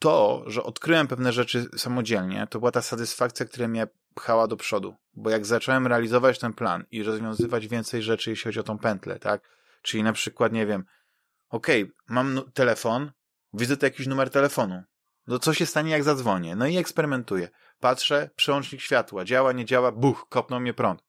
to, 0.00 0.44
że 0.46 0.62
odkryłem 0.62 1.08
pewne 1.08 1.32
rzeczy 1.32 1.68
samodzielnie, 1.76 2.46
to 2.50 2.58
była 2.58 2.70
ta 2.70 2.82
satysfakcja, 2.82 3.46
która 3.46 3.68
mnie 3.68 3.86
pchała 4.14 4.46
do 4.46 4.56
przodu. 4.56 4.94
Bo 5.14 5.30
jak 5.30 5.46
zacząłem 5.46 5.86
realizować 5.86 6.38
ten 6.38 6.52
plan 6.52 6.84
i 6.90 7.02
rozwiązywać 7.02 7.68
więcej 7.68 8.02
rzeczy, 8.02 8.30
jeśli 8.30 8.44
chodzi 8.44 8.60
o 8.60 8.62
tą 8.62 8.78
pętlę, 8.78 9.18
tak? 9.18 9.42
Czyli 9.82 10.02
na 10.02 10.12
przykład, 10.12 10.52
nie 10.52 10.66
wiem, 10.66 10.84
okej, 11.50 11.82
okay, 11.82 11.94
mam 12.08 12.40
telefon, 12.54 13.12
widzę 13.54 13.76
tu 13.76 13.86
jakiś 13.86 14.06
numer 14.06 14.30
telefonu. 14.30 14.82
No 15.26 15.38
co 15.38 15.54
się 15.54 15.66
stanie, 15.66 15.90
jak 15.90 16.04
zadzwonię? 16.04 16.56
No 16.56 16.66
i 16.66 16.76
eksperymentuję. 16.76 17.48
Patrzę, 17.80 18.30
przełącznik 18.36 18.80
światła, 18.80 19.24
działa, 19.24 19.52
nie 19.52 19.64
działa, 19.64 19.92
buch, 19.92 20.26
kopnął 20.28 20.60
mnie 20.60 20.74
prąd. 20.74 21.02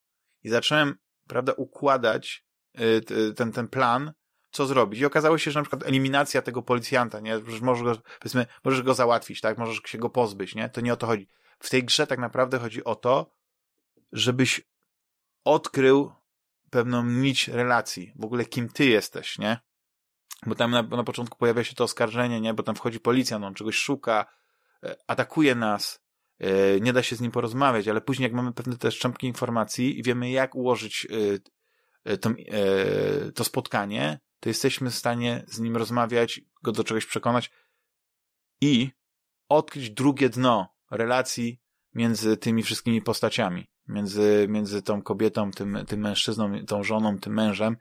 I 0.44 0.50
zacząłem, 0.50 0.96
prawda, 1.28 1.54
układać 1.54 2.46
y, 2.80 3.34
ten, 3.34 3.52
ten 3.52 3.68
plan 3.68 4.12
co 4.52 4.66
zrobić. 4.66 5.00
I 5.00 5.06
okazało 5.06 5.38
się, 5.38 5.52
że 5.52 5.60
na 5.60 5.64
przykład 5.64 5.88
eliminacja 5.88 6.42
tego 6.42 6.62
policjanta, 6.62 7.20
nie? 7.20 7.40
Że 7.48 7.62
możesz 7.62 7.84
go, 7.84 8.02
powiedzmy, 8.20 8.46
możesz 8.64 8.82
go 8.82 8.94
załatwić, 8.94 9.42
tak? 9.42 9.58
Możesz 9.58 9.82
się 9.86 9.98
go 9.98 10.10
pozbyć, 10.10 10.56
nie? 10.56 10.70
To 10.70 10.82
nie 10.82 10.94
o 10.94 10.98
to 10.98 11.08
chodzi. 11.08 11.28
W 11.60 11.70
tej 11.70 11.84
grze 11.84 12.08
tak 12.08 12.20
naprawdę 12.20 12.60
chodzi 12.60 12.84
o 12.84 12.96
to, 12.96 13.32
żebyś 14.12 14.62
odkrył 15.44 16.12
pewną 16.70 17.06
nić 17.06 17.48
relacji. 17.48 18.14
W 18.16 18.26
ogóle 18.26 18.46
kim 18.46 18.70
ty 18.70 18.86
jesteś, 18.86 19.38
nie? 19.38 19.60
Bo 20.46 20.56
tam 20.56 20.72
na, 20.72 20.82
na 20.82 21.04
początku 21.04 21.38
pojawia 21.38 21.64
się 21.64 21.76
to 21.76 21.84
oskarżenie, 21.84 22.42
nie? 22.42 22.54
Bo 22.54 22.64
tam 22.64 22.76
wchodzi 22.76 23.00
policja, 23.00 23.38
on 23.38 23.54
czegoś 23.54 23.76
szuka, 23.76 24.26
e, 24.84 24.96
atakuje 25.08 25.56
nas, 25.56 26.04
e, 26.40 26.80
nie 26.80 26.94
da 26.94 27.04
się 27.04 27.16
z 27.16 27.22
nim 27.22 27.32
porozmawiać, 27.32 27.88
ale 27.88 28.02
później 28.02 28.24
jak 28.24 28.34
mamy 28.34 28.54
pewne 28.54 28.78
te 28.78 28.92
szczępki 28.92 29.28
informacji 29.28 30.00
i 30.00 30.04
wiemy 30.04 30.32
jak 30.32 30.56
ułożyć 30.56 31.08
e, 32.06 32.18
to, 32.18 32.30
to 33.36 33.44
spotkanie, 33.44 34.20
to 34.42 34.50
jesteśmy 34.50 34.90
w 34.90 34.96
stanie 34.96 35.44
z 35.48 35.60
nim 35.60 35.78
rozmawiać, 35.78 36.42
go 36.64 36.72
do 36.72 36.84
czegoś 36.84 37.06
przekonać 37.06 37.52
i 38.62 38.90
odkryć 39.50 39.90
drugie 39.90 40.30
dno 40.30 40.76
relacji 40.92 41.62
między 41.94 42.38
tymi 42.38 42.64
wszystkimi 42.64 43.02
postaciami. 43.02 43.68
Między, 43.88 44.46
między 44.50 44.82
tą 44.82 45.02
kobietą, 45.02 45.52
tym, 45.52 45.78
tym 45.88 46.00
mężczyzną, 46.00 46.66
tą 46.66 46.84
żoną, 46.84 47.20
tym 47.20 47.34
mężem. 47.34 47.78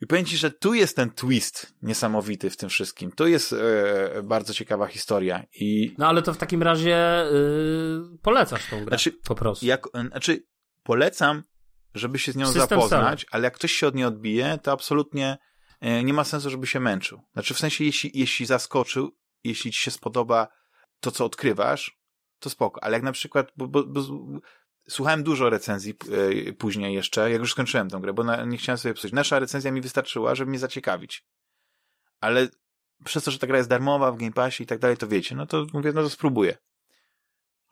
I 0.00 0.06
powiem 0.06 0.24
ci, 0.24 0.36
że 0.36 0.50
tu 0.50 0.74
jest 0.74 0.96
ten 0.96 1.10
twist 1.10 1.74
niesamowity 1.82 2.50
w 2.50 2.56
tym 2.56 2.68
wszystkim. 2.68 3.12
To 3.12 3.26
jest 3.26 3.52
e, 3.52 4.22
bardzo 4.22 4.54
ciekawa 4.54 4.86
historia. 4.86 5.44
I... 5.54 5.94
No 5.98 6.08
ale 6.08 6.22
to 6.22 6.34
w 6.34 6.36
takim 6.36 6.62
razie 6.62 7.24
yy, 7.32 8.18
polecasz 8.22 8.70
tą 8.70 8.76
grę 8.76 8.88
znaczy, 8.88 9.12
po 9.12 9.34
prostu. 9.34 9.66
Jak, 9.66 9.86
znaczy, 10.10 10.46
polecam 10.82 11.42
żeby 11.94 12.18
się 12.18 12.32
z 12.32 12.36
nią 12.36 12.46
System 12.46 12.62
zapoznać, 12.62 13.26
ale 13.30 13.44
jak 13.44 13.54
ktoś 13.54 13.72
się 13.72 13.86
od 13.86 13.94
niej 13.94 14.04
odbije, 14.04 14.58
to 14.62 14.72
absolutnie 14.72 15.38
e, 15.80 16.04
nie 16.04 16.12
ma 16.12 16.24
sensu, 16.24 16.50
żeby 16.50 16.66
się 16.66 16.80
męczył. 16.80 17.20
Znaczy 17.32 17.54
w 17.54 17.58
sensie, 17.58 17.84
jeśli, 17.84 18.10
jeśli 18.14 18.46
zaskoczył, 18.46 19.16
jeśli 19.44 19.72
ci 19.72 19.80
się 19.80 19.90
spodoba 19.90 20.48
to, 21.00 21.10
co 21.10 21.24
odkrywasz, 21.24 21.98
to 22.38 22.50
spoko. 22.50 22.84
Ale 22.84 22.96
jak 22.96 23.02
na 23.02 23.12
przykład, 23.12 23.52
bo, 23.56 23.68
bo, 23.68 23.84
bo 23.84 24.00
słuchałem 24.88 25.22
dużo 25.22 25.50
recenzji 25.50 25.94
e, 26.48 26.52
później 26.52 26.94
jeszcze, 26.94 27.30
jak 27.30 27.40
już 27.40 27.52
skończyłem 27.52 27.90
tę 27.90 27.98
grę, 28.00 28.12
bo 28.12 28.24
na, 28.24 28.44
nie 28.44 28.56
chciałem 28.56 28.78
sobie 28.78 28.94
psuć. 28.94 29.12
Nasza 29.12 29.38
recenzja 29.38 29.72
mi 29.72 29.80
wystarczyła, 29.80 30.34
żeby 30.34 30.50
mnie 30.50 30.58
zaciekawić. 30.58 31.24
Ale 32.20 32.48
przez 33.04 33.24
to, 33.24 33.30
że 33.30 33.38
ta 33.38 33.46
gra 33.46 33.56
jest 33.56 33.68
darmowa 33.68 34.12
w 34.12 34.16
Game 34.16 34.32
Passie 34.32 34.62
i 34.62 34.66
tak 34.66 34.78
dalej, 34.78 34.96
to 34.96 35.08
wiecie, 35.08 35.34
no 35.34 35.46
to 35.46 35.66
mówię, 35.72 35.92
no 35.92 36.02
to 36.02 36.10
spróbuję. 36.10 36.58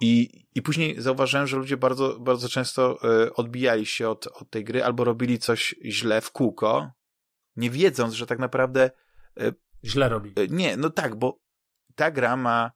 I, 0.00 0.46
I 0.54 0.62
później 0.62 1.02
zauważyłem, 1.02 1.46
że 1.46 1.56
ludzie 1.56 1.76
bardzo, 1.76 2.20
bardzo 2.20 2.48
często 2.48 2.98
y, 3.24 3.34
odbijali 3.34 3.86
się 3.86 4.08
od, 4.08 4.26
od 4.26 4.50
tej 4.50 4.64
gry 4.64 4.84
albo 4.84 5.04
robili 5.04 5.38
coś 5.38 5.74
źle 5.84 6.20
w 6.20 6.30
kółko, 6.30 6.92
nie 7.56 7.70
wiedząc, 7.70 8.14
że 8.14 8.26
tak 8.26 8.38
naprawdę. 8.38 8.90
Y, 9.40 9.54
źle 9.84 10.08
robi. 10.08 10.30
Y, 10.38 10.48
nie, 10.50 10.76
no 10.76 10.90
tak, 10.90 11.14
bo 11.14 11.40
ta 11.94 12.10
gra 12.10 12.36
ma 12.36 12.70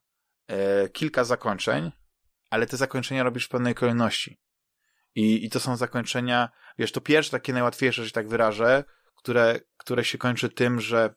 kilka 0.93 1.25
zakończeń, 1.25 1.93
ale 2.51 2.67
te 2.67 2.77
zakończenia 2.77 3.23
robisz 3.23 3.45
w 3.45 3.49
pewnej 3.49 3.75
kolejności. 3.75 4.41
I, 5.15 5.45
I 5.45 5.51
to 5.51 5.61
są 5.61 5.77
zakończenia, 5.77 6.49
wiesz, 6.79 6.93
to 6.93 7.01
pierwsze, 7.01 7.31
takie 7.31 7.53
najłatwiejsze, 7.53 8.05
że 8.05 8.11
tak 8.11 8.29
wyrażę, 8.29 8.85
które, 9.17 9.61
które 9.77 10.05
się 10.05 10.19
kończy 10.19 10.51
tym, 10.51 10.81
że 10.81 11.15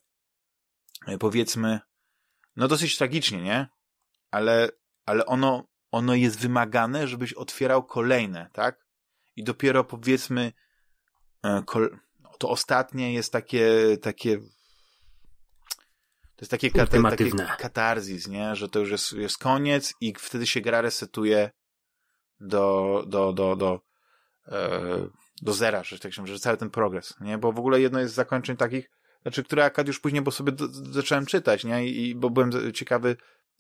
powiedzmy, 1.19 1.79
no 2.55 2.67
dosyć 2.67 2.97
tragicznie, 2.97 3.41
nie? 3.41 3.67
Ale, 4.31 4.69
ale 5.05 5.25
ono 5.25 5.67
ono 5.93 6.15
jest 6.15 6.39
wymagane, 6.39 7.07
żebyś 7.07 7.33
otwierał 7.33 7.83
kolejne, 7.83 8.49
tak? 8.53 8.85
I 9.35 9.43
dopiero 9.43 9.83
powiedzmy, 9.83 10.53
e, 11.45 11.63
to 12.39 12.49
ostatnie 12.49 13.13
jest 13.13 13.31
takie, 13.31 13.97
takie 14.01 14.37
to 16.35 16.41
jest 16.41 16.51
takie, 16.51 16.71
kata, 16.71 17.09
takie 17.09 17.31
katarzis, 17.57 18.27
nie? 18.27 18.55
Że 18.55 18.69
to 18.69 18.79
już 18.79 18.91
jest, 18.91 19.13
jest 19.13 19.37
koniec 19.37 19.93
i 20.01 20.13
wtedy 20.19 20.47
się 20.47 20.61
gra 20.61 20.81
resetuje 20.81 21.51
do, 22.39 23.03
do, 23.07 23.33
do, 23.33 23.55
do, 23.55 23.81
e, 24.47 24.79
do 25.41 25.53
zera, 25.53 25.83
że 25.83 25.99
tak 25.99 26.13
się 26.13 26.27
że 26.27 26.39
cały 26.39 26.57
ten 26.57 26.69
progres, 26.69 27.13
nie? 27.21 27.37
Bo 27.37 27.51
w 27.51 27.59
ogóle 27.59 27.81
jedno 27.81 27.99
jest 27.99 28.13
z 28.13 28.15
zakończeń 28.15 28.57
takich, 28.57 28.89
znaczy, 29.21 29.43
które 29.43 29.65
akad 29.65 29.87
już 29.87 29.99
później, 29.99 30.21
bo 30.21 30.31
sobie 30.31 30.51
do, 30.51 30.67
zacząłem 30.69 31.25
czytać, 31.25 31.63
nie? 31.63 31.87
I, 31.87 32.09
I 32.09 32.15
bo 32.15 32.29
byłem 32.29 32.73
ciekawy, 32.73 33.17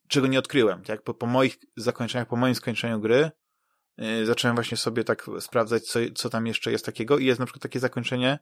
czego 0.07 0.27
nie 0.27 0.39
odkryłem. 0.39 0.81
Jak 0.87 1.01
po, 1.01 1.13
po 1.13 1.25
moich 1.25 1.57
zakończeniach, 1.75 2.27
po 2.27 2.35
moim 2.35 2.55
skończeniu 2.55 2.99
gry, 2.99 3.31
yy, 3.97 4.25
zacząłem 4.25 4.55
właśnie 4.55 4.77
sobie 4.77 5.03
tak 5.03 5.25
sprawdzać, 5.39 5.83
co, 5.83 5.99
co 6.15 6.29
tam 6.29 6.47
jeszcze 6.47 6.71
jest 6.71 6.85
takiego 6.85 7.17
i 7.17 7.25
jest 7.25 7.39
na 7.39 7.45
przykład 7.45 7.63
takie 7.63 7.79
zakończenie, 7.79 8.39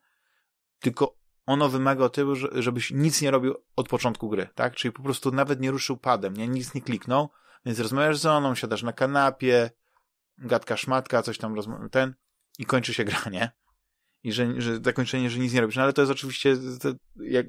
tylko 0.79 1.15
ono 1.45 1.69
wymaga 1.69 2.09
tego, 2.09 2.35
żebyś 2.35 2.91
nic 2.91 3.21
nie 3.21 3.31
robił 3.31 3.55
od 3.75 3.89
początku 3.89 4.29
gry, 4.29 4.47
tak? 4.55 4.75
Czyli 4.75 4.91
po 4.91 5.03
prostu 5.03 5.31
nawet 5.31 5.59
nie 5.59 5.71
ruszył 5.71 5.97
padem, 5.97 6.37
nie? 6.37 6.47
Nic 6.47 6.73
nie 6.73 6.81
kliknął, 6.81 7.29
więc 7.65 7.79
rozmawiasz 7.79 8.17
z 8.17 8.25
oną, 8.25 8.55
siadasz 8.55 8.83
na 8.83 8.93
kanapie, 8.93 9.71
gadka 10.37 10.77
szmatka, 10.77 11.21
coś 11.21 11.37
tam 11.37 11.55
ten 11.91 12.15
i 12.59 12.65
kończy 12.65 12.93
się 12.93 13.03
gra, 13.03 13.21
nie? 13.31 13.51
I 14.23 14.31
że, 14.31 14.61
że 14.61 14.79
zakończenie, 14.83 15.29
że 15.29 15.39
nic 15.39 15.53
nie 15.53 15.61
robisz. 15.61 15.75
No 15.75 15.83
ale 15.83 15.93
to 15.93 16.01
jest 16.01 16.11
oczywiście, 16.11 16.57
to, 16.81 16.89
jak, 17.15 17.45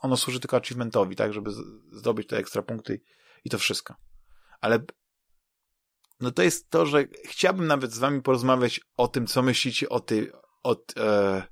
ono 0.00 0.16
służy 0.16 0.40
tylko 0.40 0.56
achievementowi, 0.56 1.16
tak? 1.16 1.32
Żeby 1.32 1.50
zdobyć 1.92 2.28
te 2.28 2.38
ekstra 2.38 2.62
punkty 2.62 3.00
i 3.44 3.50
to 3.50 3.58
wszystko. 3.58 3.94
Ale 4.60 4.78
no 6.20 6.30
to 6.30 6.42
jest 6.42 6.70
to, 6.70 6.86
że 6.86 7.04
chciałbym 7.24 7.66
nawet 7.66 7.92
z 7.92 7.98
wami 7.98 8.22
porozmawiać 8.22 8.80
o 8.96 9.08
tym, 9.08 9.26
co 9.26 9.42
myślicie 9.42 9.88
o 9.88 10.00
tej, 10.00 10.32
o, 10.62 10.76
e, 10.96 11.42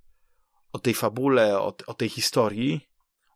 o 0.73 0.79
tej 0.79 0.95
fabule, 0.95 1.59
o, 1.59 1.77
o 1.87 1.95
tej 1.95 2.09
historii. 2.09 2.89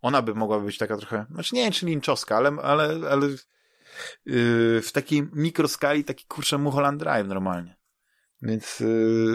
Ona 0.02 0.22
by 0.22 0.34
mogła 0.34 0.60
być 0.60 0.78
taka 0.78 0.96
trochę, 0.96 1.26
znaczy 1.30 1.54
nie 1.54 1.62
wiem, 1.62 1.72
czy 1.72 1.86
linczowska, 1.86 2.36
ale, 2.36 2.50
ale, 2.62 3.10
ale 3.10 3.26
yy, 4.26 4.82
w 4.82 4.90
takiej 4.92 5.28
mikroskali 5.32 6.04
taki 6.04 6.26
kurczę 6.26 6.58
Mulholland 6.58 7.00
Drive 7.00 7.28
normalnie. 7.28 7.76
Więc 8.42 8.80
yy, 8.80 8.88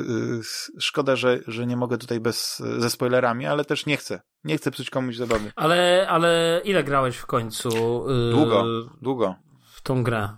yy, 0.07 0.41
szkoda, 0.79 1.15
że, 1.15 1.39
że 1.47 1.65
nie 1.65 1.77
mogę 1.77 1.97
tutaj 1.97 2.19
bez, 2.19 2.63
ze 2.79 2.89
spoilerami, 2.89 3.45
ale 3.45 3.65
też 3.65 3.85
nie 3.85 3.97
chcę. 3.97 4.21
Nie 4.43 4.57
chcę 4.57 4.71
psuć 4.71 4.89
komuś 4.89 5.15
zabawy. 5.15 5.51
Ale, 5.55 6.07
ale 6.09 6.61
ile 6.63 6.83
grałeś 6.83 7.17
w 7.17 7.25
końcu? 7.25 7.69
Yy, 8.09 8.31
długo, 8.31 8.65
długo. 9.01 9.35
W 9.73 9.81
tą 9.81 10.03
grę? 10.03 10.29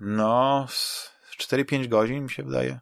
No, 0.00 0.66
4-5 1.40 1.88
godzin 1.88 2.22
mi 2.22 2.30
się 2.30 2.42
wydaje. 2.42 2.80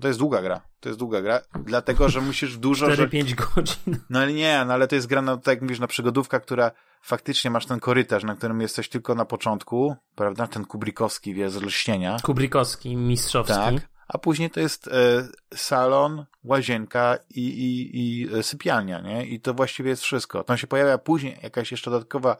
To 0.00 0.08
jest 0.08 0.20
długa 0.20 0.42
gra. 0.42 0.60
To 0.80 0.88
jest 0.88 0.98
długa 0.98 1.22
gra, 1.22 1.40
dlatego, 1.64 2.08
że 2.08 2.20
musisz 2.20 2.58
dużo... 2.66 2.86
4-5 2.86 3.26
że... 3.26 3.36
godzin. 3.36 3.98
No 4.10 4.18
ale 4.18 4.32
nie, 4.32 4.64
no 4.66 4.74
ale 4.74 4.88
to 4.88 4.94
jest 4.94 5.06
gra, 5.06 5.22
no, 5.22 5.36
tak 5.36 5.46
jak 5.46 5.62
mówisz, 5.62 5.80
na 5.80 5.86
przygodówka, 5.86 6.40
która 6.40 6.70
faktycznie 7.02 7.50
masz 7.50 7.66
ten 7.66 7.80
korytarz, 7.80 8.24
na 8.24 8.34
którym 8.36 8.60
jesteś 8.60 8.88
tylko 8.88 9.14
na 9.14 9.24
początku, 9.24 9.96
prawda? 10.14 10.46
Ten 10.46 10.64
kubrikowski, 10.64 11.34
wie, 11.34 11.50
z 11.50 11.62
lśnienia. 11.62 12.16
Kubrikowski, 12.22 12.96
mistrzowski. 12.96 13.54
Tak, 13.54 13.89
a 14.12 14.18
później 14.18 14.50
to 14.50 14.60
jest 14.60 14.88
e, 14.88 15.28
salon, 15.54 16.24
łazienka 16.44 17.18
i, 17.30 17.40
i, 17.40 17.98
i 17.98 18.34
e, 18.34 18.42
sypialnia, 18.42 19.00
nie? 19.00 19.26
I 19.26 19.40
to 19.40 19.54
właściwie 19.54 19.90
jest 19.90 20.02
wszystko. 20.02 20.44
Tam 20.44 20.56
się 20.56 20.66
pojawia 20.66 20.98
później 20.98 21.38
jakaś 21.42 21.70
jeszcze 21.70 21.90
dodatkowa 21.90 22.36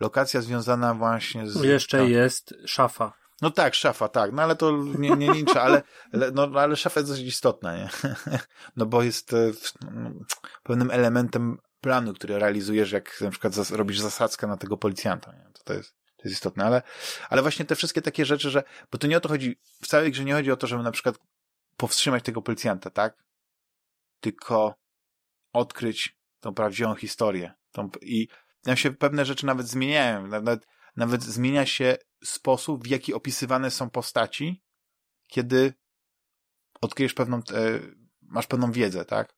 lokacja 0.00 0.40
związana 0.40 0.94
właśnie 0.94 1.46
z... 1.46 1.62
Jeszcze 1.62 1.98
tam. 1.98 2.08
jest 2.08 2.54
szafa. 2.66 3.12
No 3.42 3.50
tak, 3.50 3.74
szafa, 3.74 4.08
tak, 4.08 4.32
no 4.32 4.42
ale 4.42 4.56
to 4.56 4.84
nie, 4.98 5.10
nie 5.10 5.32
liczę, 5.32 5.62
ale, 5.62 5.82
no, 6.32 6.50
ale 6.54 6.76
szafa 6.76 7.00
jest 7.00 7.12
dosyć 7.12 7.26
istotna, 7.26 7.76
nie? 7.76 7.88
No 8.76 8.86
bo 8.86 9.02
jest 9.02 9.32
e, 9.32 9.52
no, 9.92 10.10
pewnym 10.62 10.90
elementem 10.90 11.58
planu, 11.80 12.14
który 12.14 12.38
realizujesz, 12.38 12.92
jak 12.92 13.20
na 13.20 13.30
przykład 13.30 13.54
zas 13.54 13.70
robisz 13.70 14.00
zasadzkę 14.00 14.46
na 14.46 14.56
tego 14.56 14.76
policjanta, 14.76 15.32
nie? 15.32 15.50
To, 15.52 15.62
to 15.64 15.72
jest, 15.72 15.94
to 16.18 16.28
jest 16.28 16.34
istotne, 16.34 16.64
ale, 16.64 16.82
ale 17.30 17.42
właśnie 17.42 17.64
te 17.64 17.76
wszystkie 17.76 18.02
takie 18.02 18.24
rzeczy, 18.24 18.50
że, 18.50 18.62
bo 18.92 18.98
to 18.98 19.06
nie 19.06 19.16
o 19.16 19.20
to 19.20 19.28
chodzi, 19.28 19.58
w 19.82 19.86
całej 19.86 20.12
grze 20.12 20.24
nie 20.24 20.32
chodzi 20.32 20.52
o 20.52 20.56
to, 20.56 20.66
żeby 20.66 20.82
na 20.82 20.90
przykład 20.90 21.18
powstrzymać 21.76 22.24
tego 22.24 22.42
policjanta, 22.42 22.90
tak? 22.90 23.24
Tylko 24.20 24.74
odkryć 25.52 26.18
tą 26.40 26.54
prawdziwą 26.54 26.94
historię. 26.94 27.54
Tą, 27.72 27.90
I 28.02 28.28
tam 28.62 28.76
się 28.76 28.92
pewne 28.92 29.24
rzeczy 29.24 29.46
nawet 29.46 29.68
zmieniają, 29.68 30.26
nawet, 30.26 30.66
nawet 30.96 31.22
zmienia 31.22 31.66
się 31.66 31.96
sposób, 32.24 32.84
w 32.84 32.86
jaki 32.86 33.14
opisywane 33.14 33.70
są 33.70 33.90
postaci, 33.90 34.62
kiedy 35.26 35.74
odkryjesz 36.80 37.14
pewną, 37.14 37.36
e, 37.36 37.40
masz 38.22 38.46
pewną 38.46 38.72
wiedzę, 38.72 39.04
tak? 39.04 39.34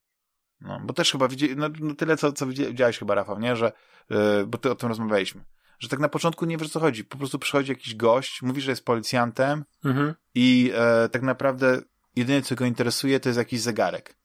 No, 0.61 0.81
bo 0.85 0.95
też 0.95 1.13
chyba 1.13 1.29
widzi, 1.29 1.57
no, 1.57 1.69
no 1.81 1.95
tyle, 1.95 2.17
co, 2.17 2.33
co 2.33 2.47
widziałeś 2.47 2.99
chyba, 2.99 3.15
Rafał, 3.15 3.39
nie? 3.39 3.57
Że, 3.57 3.73
e, 4.11 4.45
bo 4.47 4.59
ty 4.59 4.71
o 4.71 4.75
tym 4.75 4.89
rozmawialiśmy. 4.89 5.45
Że 5.81 5.89
tak 5.89 6.01
na 6.01 6.09
początku 6.09 6.47
nie 6.47 6.57
wiesz, 6.57 6.67
o 6.67 6.71
co 6.71 6.81
chodzi. 6.81 7.05
Po 7.05 7.19
prostu 7.19 7.39
przychodzi 7.39 7.71
jakiś 7.71 7.95
gość, 7.95 8.43
mówi, 8.43 8.61
że 8.61 8.73
jest 8.73 8.85
policjantem 8.85 9.65
mhm. 9.85 10.15
i 10.35 10.73
e, 10.75 11.09
tak 11.09 11.23
naprawdę 11.23 11.83
jedyne, 12.17 12.43
co 12.43 12.55
go 12.55 12.65
interesuje, 12.65 13.21
to 13.21 13.29
jest 13.29 13.39
jakiś 13.39 13.61
zegarek. 13.61 14.17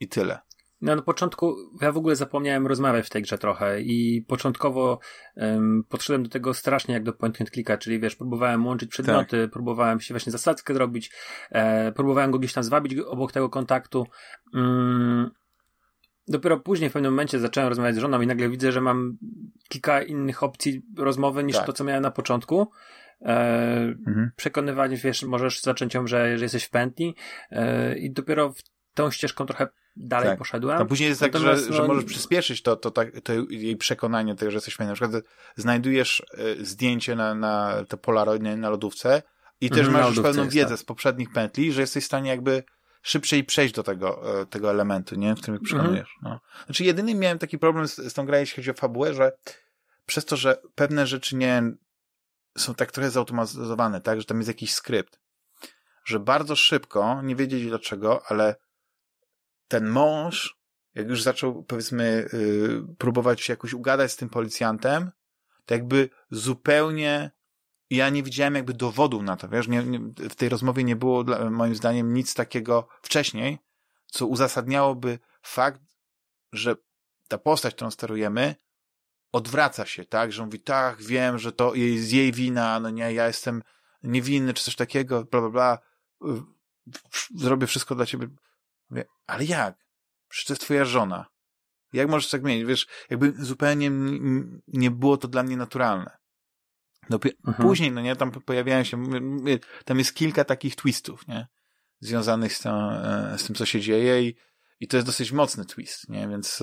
I 0.00 0.08
tyle. 0.08 0.38
No 0.80 0.96
na 0.96 1.02
początku 1.02 1.56
ja 1.80 1.92
w 1.92 1.96
ogóle 1.96 2.16
zapomniałem 2.16 2.66
rozmawiać 2.66 3.06
w 3.06 3.10
tej 3.10 3.22
grze 3.22 3.38
trochę 3.38 3.80
i 3.80 4.24
początkowo 4.28 4.98
um, 5.36 5.84
podszedłem 5.88 6.22
do 6.22 6.28
tego 6.28 6.54
strasznie 6.54 6.94
jak 6.94 7.02
do 7.02 7.12
point 7.12 7.40
and 7.40 7.50
clicka, 7.50 7.78
czyli 7.78 8.00
wiesz, 8.00 8.16
próbowałem 8.16 8.66
łączyć 8.66 8.90
przedmioty, 8.90 9.42
tak. 9.42 9.50
próbowałem 9.50 10.00
się 10.00 10.14
właśnie 10.14 10.32
zasadzkę 10.32 10.74
zrobić, 10.74 11.10
e, 11.50 11.92
próbowałem 11.92 12.30
go 12.30 12.38
gdzieś 12.38 12.52
tam 12.52 12.64
zwabić 12.64 12.98
obok 12.98 13.32
tego 13.32 13.50
kontaktu. 13.50 14.06
Um, 14.54 15.30
dopiero 16.28 16.60
później 16.60 16.90
w 16.90 16.92
pewnym 16.92 17.12
momencie 17.12 17.38
zacząłem 17.38 17.68
rozmawiać 17.68 17.94
z 17.94 17.98
żoną 17.98 18.20
i 18.20 18.26
nagle 18.26 18.48
widzę, 18.48 18.72
że 18.72 18.80
mam 18.80 19.18
kilka 19.68 20.02
innych 20.02 20.42
opcji 20.42 20.82
rozmowy 20.96 21.44
niż 21.44 21.56
tak. 21.56 21.66
to, 21.66 21.72
co 21.72 21.84
miałem 21.84 22.02
na 22.02 22.10
początku. 22.10 22.70
E, 23.22 23.34
mhm. 24.06 24.30
Przekonywanie, 24.36 24.96
wiesz, 24.96 25.22
możesz 25.22 25.60
zacząć 25.60 25.94
ją, 25.94 26.06
że, 26.06 26.38
że 26.38 26.44
jesteś 26.44 26.64
w 26.64 26.70
pętli 26.70 27.14
e, 27.50 27.98
i 27.98 28.10
dopiero 28.10 28.52
w 28.52 28.62
tą 28.94 29.10
ścieżką 29.10 29.46
trochę 29.46 29.68
dalej 29.96 30.28
tak. 30.28 30.38
poszedłem. 30.38 30.78
A 30.78 30.84
później 30.84 31.08
jest 31.08 31.20
tak, 31.20 31.36
że, 31.36 31.56
że 31.72 31.86
możesz 31.86 32.04
przyspieszyć 32.04 32.62
to, 32.62 32.76
to, 32.76 32.90
to, 32.90 33.02
to 33.24 33.32
jej 33.50 33.76
przekonanie 33.76 34.34
tego, 34.34 34.50
że 34.50 34.56
jesteś 34.56 34.76
fajny. 34.76 34.90
Na 34.90 34.96
przykład 34.96 35.24
znajdujesz 35.56 36.22
e, 36.60 36.64
zdjęcie 36.64 37.16
na, 37.16 37.34
na 37.34 37.84
te 37.88 37.96
polaroidne 37.96 38.56
na 38.56 38.70
lodówce 38.70 39.22
i 39.60 39.70
też 39.70 39.80
mm, 39.80 39.92
masz 39.92 40.16
już 40.16 40.24
pewną 40.24 40.48
wiedzę 40.48 40.68
tak. 40.68 40.78
z 40.78 40.84
poprzednich 40.84 41.32
pętli, 41.32 41.72
że 41.72 41.80
jesteś 41.80 42.04
w 42.04 42.06
stanie 42.06 42.30
jakby 42.30 42.62
szybciej 43.06 43.44
przejść 43.44 43.74
do 43.74 43.82
tego, 43.82 44.40
e, 44.40 44.46
tego 44.46 44.70
elementu, 44.70 45.14
nie? 45.14 45.34
w 45.34 45.40
którym 45.40 45.60
przekonujesz. 45.60 46.16
Mm. 46.22 46.32
No. 46.32 46.40
Znaczy 46.66 46.84
jedyny 46.84 47.14
miałem 47.14 47.38
taki 47.38 47.58
problem 47.58 47.88
z, 47.88 47.96
z 47.96 48.14
tą 48.14 48.26
grą, 48.26 48.38
jeśli 48.38 48.56
chodzi 48.56 48.70
o 48.70 48.74
fabułę, 48.74 49.14
że 49.14 49.32
przez 50.06 50.24
to, 50.24 50.36
że 50.36 50.62
pewne 50.74 51.06
rzeczy 51.06 51.36
nie 51.36 51.62
są 52.58 52.74
tak 52.74 52.92
trochę 52.92 53.10
zautomatyzowane, 53.10 54.00
tak, 54.00 54.20
że 54.20 54.26
tam 54.26 54.36
jest 54.36 54.48
jakiś 54.48 54.74
skrypt, 54.74 55.20
że 56.04 56.20
bardzo 56.20 56.56
szybko, 56.56 57.22
nie 57.22 57.36
wiedzieć 57.36 57.66
dlaczego, 57.66 58.22
ale 58.28 58.56
ten 59.68 59.88
mąż, 59.88 60.56
jak 60.94 61.08
już 61.08 61.22
zaczął, 61.22 61.62
powiedzmy, 61.64 62.28
yy, 62.32 62.96
próbować 62.98 63.40
się 63.40 63.52
jakoś 63.52 63.72
ugadać 63.72 64.12
z 64.12 64.16
tym 64.16 64.28
policjantem, 64.28 65.10
to 65.66 65.74
jakby 65.74 66.08
zupełnie 66.30 67.30
ja 67.90 68.08
nie 68.10 68.22
widziałem 68.22 68.54
jakby 68.54 68.74
dowodu 68.74 69.22
na 69.22 69.36
to, 69.36 69.48
wiesz, 69.48 69.68
nie, 69.68 69.82
nie, 69.82 69.98
w 70.30 70.34
tej 70.34 70.48
rozmowie 70.48 70.84
nie 70.84 70.96
było 70.96 71.24
moim 71.50 71.74
zdaniem 71.74 72.14
nic 72.14 72.34
takiego 72.34 72.88
wcześniej, 73.02 73.58
co 74.06 74.26
uzasadniałoby 74.26 75.18
fakt, 75.42 75.82
że 76.52 76.76
ta 77.28 77.38
postać, 77.38 77.74
którą 77.74 77.90
sterujemy, 77.90 78.54
odwraca 79.32 79.86
się, 79.86 80.04
tak, 80.04 80.32
że 80.32 80.44
mówi, 80.44 80.60
tak, 80.60 81.02
wiem, 81.02 81.38
że 81.38 81.52
to 81.52 81.74
jest 81.74 82.12
jej 82.12 82.32
wina, 82.32 82.80
no 82.80 82.90
nie, 82.90 83.12
ja 83.12 83.26
jestem 83.26 83.62
niewinny, 84.02 84.54
czy 84.54 84.64
coś 84.64 84.76
takiego, 84.76 85.24
bla, 85.24 85.40
bla, 85.40 85.50
bla, 85.50 85.78
zrobię 87.34 87.66
wszystko 87.66 87.94
dla 87.94 88.06
ciebie. 88.06 88.28
Mówię, 88.90 89.04
ale 89.26 89.44
jak? 89.44 89.86
Przecież 90.28 90.46
to 90.46 90.52
jest 90.52 90.62
twoja 90.62 90.84
żona. 90.84 91.26
Jak 91.92 92.08
możesz 92.08 92.30
tak 92.30 92.42
mieć? 92.42 92.64
Wiesz, 92.64 92.86
jakby 93.10 93.32
zupełnie 93.44 93.90
nie 94.68 94.90
było 94.90 95.16
to 95.16 95.28
dla 95.28 95.42
mnie 95.42 95.56
naturalne. 95.56 96.18
Dopiero 97.10 97.36
mhm. 97.46 97.68
Później, 97.68 97.92
no 97.92 98.00
nie, 98.00 98.16
tam 98.16 98.30
pojawiają 98.30 98.84
się, 98.84 99.04
tam 99.84 99.98
jest 99.98 100.14
kilka 100.14 100.44
takich 100.44 100.76
twistów, 100.76 101.28
nie? 101.28 101.46
Związanych 102.00 102.52
z, 102.52 102.60
tą, 102.60 102.90
e, 102.90 103.34
z 103.38 103.44
tym, 103.44 103.54
co 103.54 103.66
się 103.66 103.80
dzieje 103.80 104.22
i, 104.22 104.36
i 104.80 104.88
to 104.88 104.96
jest 104.96 105.06
dosyć 105.06 105.32
mocny 105.32 105.64
twist, 105.64 106.08
nie? 106.08 106.28
Więc 106.28 106.62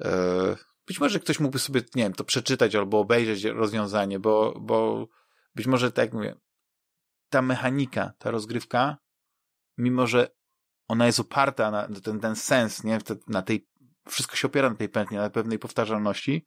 e, 0.00 0.56
być 0.86 1.00
może 1.00 1.20
ktoś 1.20 1.40
mógłby 1.40 1.58
sobie, 1.58 1.80
nie 1.94 2.02
wiem, 2.02 2.12
to 2.12 2.24
przeczytać 2.24 2.74
albo 2.74 3.00
obejrzeć 3.00 3.44
rozwiązanie, 3.44 4.18
bo, 4.18 4.60
bo 4.60 5.08
być 5.54 5.66
może, 5.66 5.92
tak 5.92 6.04
jak 6.04 6.14
mówię, 6.14 6.34
ta 7.28 7.42
mechanika, 7.42 8.12
ta 8.18 8.30
rozgrywka, 8.30 8.96
mimo 9.78 10.06
że 10.06 10.28
ona 10.88 11.06
jest 11.06 11.20
oparta 11.20 11.70
na 11.70 11.88
ten, 12.02 12.20
ten 12.20 12.36
sens, 12.36 12.84
nie? 12.84 12.98
Na 13.26 13.42
tej, 13.42 13.68
wszystko 14.08 14.36
się 14.36 14.48
opiera 14.48 14.70
na 14.70 14.76
tej 14.76 14.88
pętli, 14.88 15.16
na 15.16 15.30
pewnej 15.30 15.58
powtarzalności, 15.58 16.46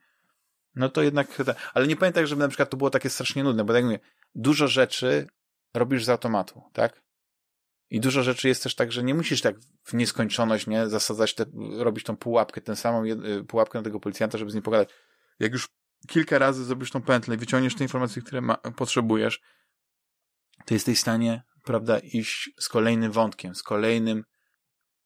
no 0.75 0.89
to 0.89 1.01
jednak, 1.03 1.38
ale 1.73 1.88
nie 1.88 1.95
pamiętam, 1.95 2.25
żeby 2.25 2.39
na 2.39 2.47
przykład 2.47 2.69
to 2.69 2.77
było 2.77 2.89
takie 2.89 3.10
strasznie 3.10 3.43
nudne, 3.43 3.63
bo 3.63 3.73
tak 3.73 3.84
mówię, 3.84 3.99
dużo 4.36 4.67
rzeczy 4.67 5.27
robisz 5.73 6.05
z 6.05 6.10
automatu, 6.10 6.63
tak? 6.73 7.01
I 7.89 7.99
dużo 7.99 8.23
rzeczy 8.23 8.47
jest 8.47 8.63
też 8.63 8.75
tak, 8.75 8.91
że 8.91 9.03
nie 9.03 9.13
musisz 9.13 9.41
tak 9.41 9.55
w 9.84 9.93
nieskończoność, 9.93 10.67
nie, 10.67 10.89
zasadzać, 10.89 11.36
te, 11.36 11.45
robić 11.77 12.03
tą 12.03 12.17
pułapkę, 12.17 12.62
tę 12.62 12.75
samą 12.75 13.03
pułapkę 13.47 13.79
na 13.79 13.84
tego 13.84 13.99
policjanta, 13.99 14.38
żeby 14.38 14.51
z 14.51 14.53
nim 14.53 14.63
pogadać. 14.63 14.89
Jak 15.39 15.51
już 15.51 15.69
kilka 16.07 16.39
razy 16.39 16.65
zrobisz 16.65 16.91
tą 16.91 17.01
pętlę 17.01 17.36
i 17.36 17.38
wyciągniesz 17.38 17.75
te 17.75 17.84
informacje, 17.84 18.21
które 18.21 18.41
ma, 18.41 18.55
potrzebujesz, 18.55 19.41
to 20.65 20.73
jesteś 20.73 20.97
w 20.97 21.01
stanie, 21.01 21.43
prawda, 21.63 21.99
iść 21.99 22.49
z 22.60 22.69
kolejnym 22.69 23.12
wątkiem, 23.12 23.55
z 23.55 23.63
kolejnym 23.63 24.23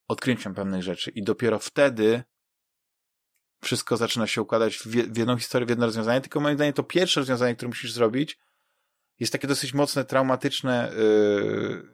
odkryciem 0.07 0.53
pewnych 0.53 0.83
rzeczy 0.83 1.11
i 1.11 1.23
dopiero 1.23 1.59
wtedy 1.59 2.23
wszystko 3.65 3.97
zaczyna 3.97 4.27
się 4.27 4.41
układać 4.41 4.77
w, 4.77 4.85
w 4.87 5.17
jedną 5.17 5.37
historię, 5.37 5.65
w 5.65 5.69
jedno 5.69 5.85
rozwiązanie, 5.85 6.21
tylko 6.21 6.39
moim 6.39 6.55
zdaniem 6.55 6.73
to 6.73 6.83
pierwsze 6.83 7.19
rozwiązanie, 7.19 7.55
które 7.55 7.67
musisz 7.69 7.91
zrobić, 7.91 8.39
jest 9.19 9.31
takie 9.31 9.47
dosyć 9.47 9.73
mocne, 9.73 10.05
traumatyczne, 10.05 10.91
yy, 10.97 11.87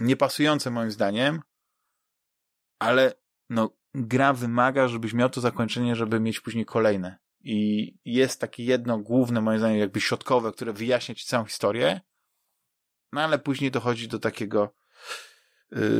niepasujące 0.00 0.70
moim 0.70 0.90
zdaniem, 0.90 1.42
ale 2.78 3.14
no, 3.50 3.70
gra 3.94 4.32
wymaga, 4.32 4.88
żebyś 4.88 5.12
miał 5.12 5.30
to 5.30 5.40
zakończenie, 5.40 5.96
żeby 5.96 6.20
mieć 6.20 6.40
później 6.40 6.64
kolejne. 6.64 7.18
I 7.40 7.94
jest 8.04 8.40
takie 8.40 8.64
jedno 8.64 8.98
główne, 8.98 9.40
moim 9.40 9.58
zdaniem, 9.58 9.78
jakby 9.78 10.00
środkowe, 10.00 10.52
które 10.52 10.72
wyjaśnia 10.72 11.14
ci 11.14 11.26
całą 11.26 11.44
historię, 11.44 12.00
no 13.12 13.20
ale 13.20 13.38
później 13.38 13.70
dochodzi 13.70 14.08
do 14.08 14.18
takiego 14.18 14.74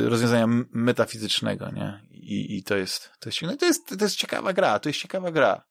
rozwiązania 0.09 0.47
metafizycznego, 0.71 1.71
nie? 1.71 2.01
I, 2.11 2.57
i 2.57 2.63
to 2.63 2.75
jest, 2.75 3.11
to 3.19 3.29
jest, 3.29 3.41
no 3.41 3.57
to 3.57 3.65
jest, 3.65 3.99
to 3.99 4.05
jest 4.05 4.15
ciekawa 4.15 4.53
gra, 4.53 4.79
to 4.79 4.89
jest 4.89 4.99
ciekawa 4.99 5.31
gra. 5.31 5.65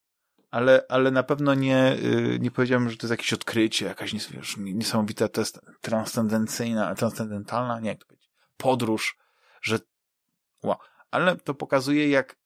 Ale, 0.50 0.84
ale 0.88 1.10
na 1.10 1.22
pewno 1.22 1.54
nie, 1.54 1.96
y, 1.98 2.38
nie 2.40 2.50
powiedziałbym, 2.50 2.90
że 2.90 2.96
to 2.96 3.06
jest 3.06 3.10
jakieś 3.10 3.32
odkrycie, 3.32 3.86
jakaś 3.86 4.14
niesamowita, 4.58 5.28
to 5.28 5.40
jest 5.40 5.60
transcendencyjna, 5.80 6.94
transcendentalna, 6.94 7.80
nie 7.80 7.88
jak 7.88 7.98
to 7.98 8.06
powiedzieć, 8.06 8.30
podróż, 8.56 9.16
że 9.62 9.78
wow. 10.62 10.76
Ale 11.10 11.36
to 11.36 11.54
pokazuje, 11.54 12.08
jak, 12.08 12.36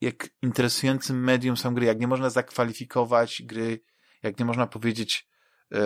jak 0.00 0.28
interesującym 0.42 1.24
medium 1.24 1.56
są 1.56 1.74
gry, 1.74 1.86
jak 1.86 2.00
nie 2.00 2.06
można 2.06 2.30
zakwalifikować 2.30 3.42
gry, 3.44 3.80
jak 4.22 4.38
nie 4.38 4.44
można 4.44 4.66
powiedzieć, 4.66 5.28
e, 5.72 5.80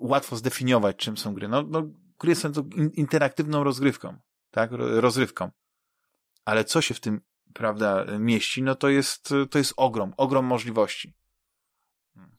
łatwo 0.00 0.36
zdefiniować, 0.36 0.96
czym 0.96 1.16
są 1.16 1.34
gry. 1.34 1.48
No, 1.48 1.62
no 1.62 1.82
gry 2.18 2.34
są 2.34 2.52
interaktywną 2.92 3.64
rozgrywką. 3.64 4.18
Tak, 4.56 4.70
rozrywką. 4.72 5.50
Ale 6.44 6.64
co 6.64 6.80
się 6.80 6.94
w 6.94 7.00
tym, 7.00 7.20
prawda, 7.54 8.04
mieści, 8.18 8.62
no 8.62 8.74
to 8.74 8.88
jest, 8.88 9.34
to 9.50 9.58
jest 9.58 9.74
ogrom, 9.76 10.14
ogrom 10.16 10.44
możliwości. 10.44 11.14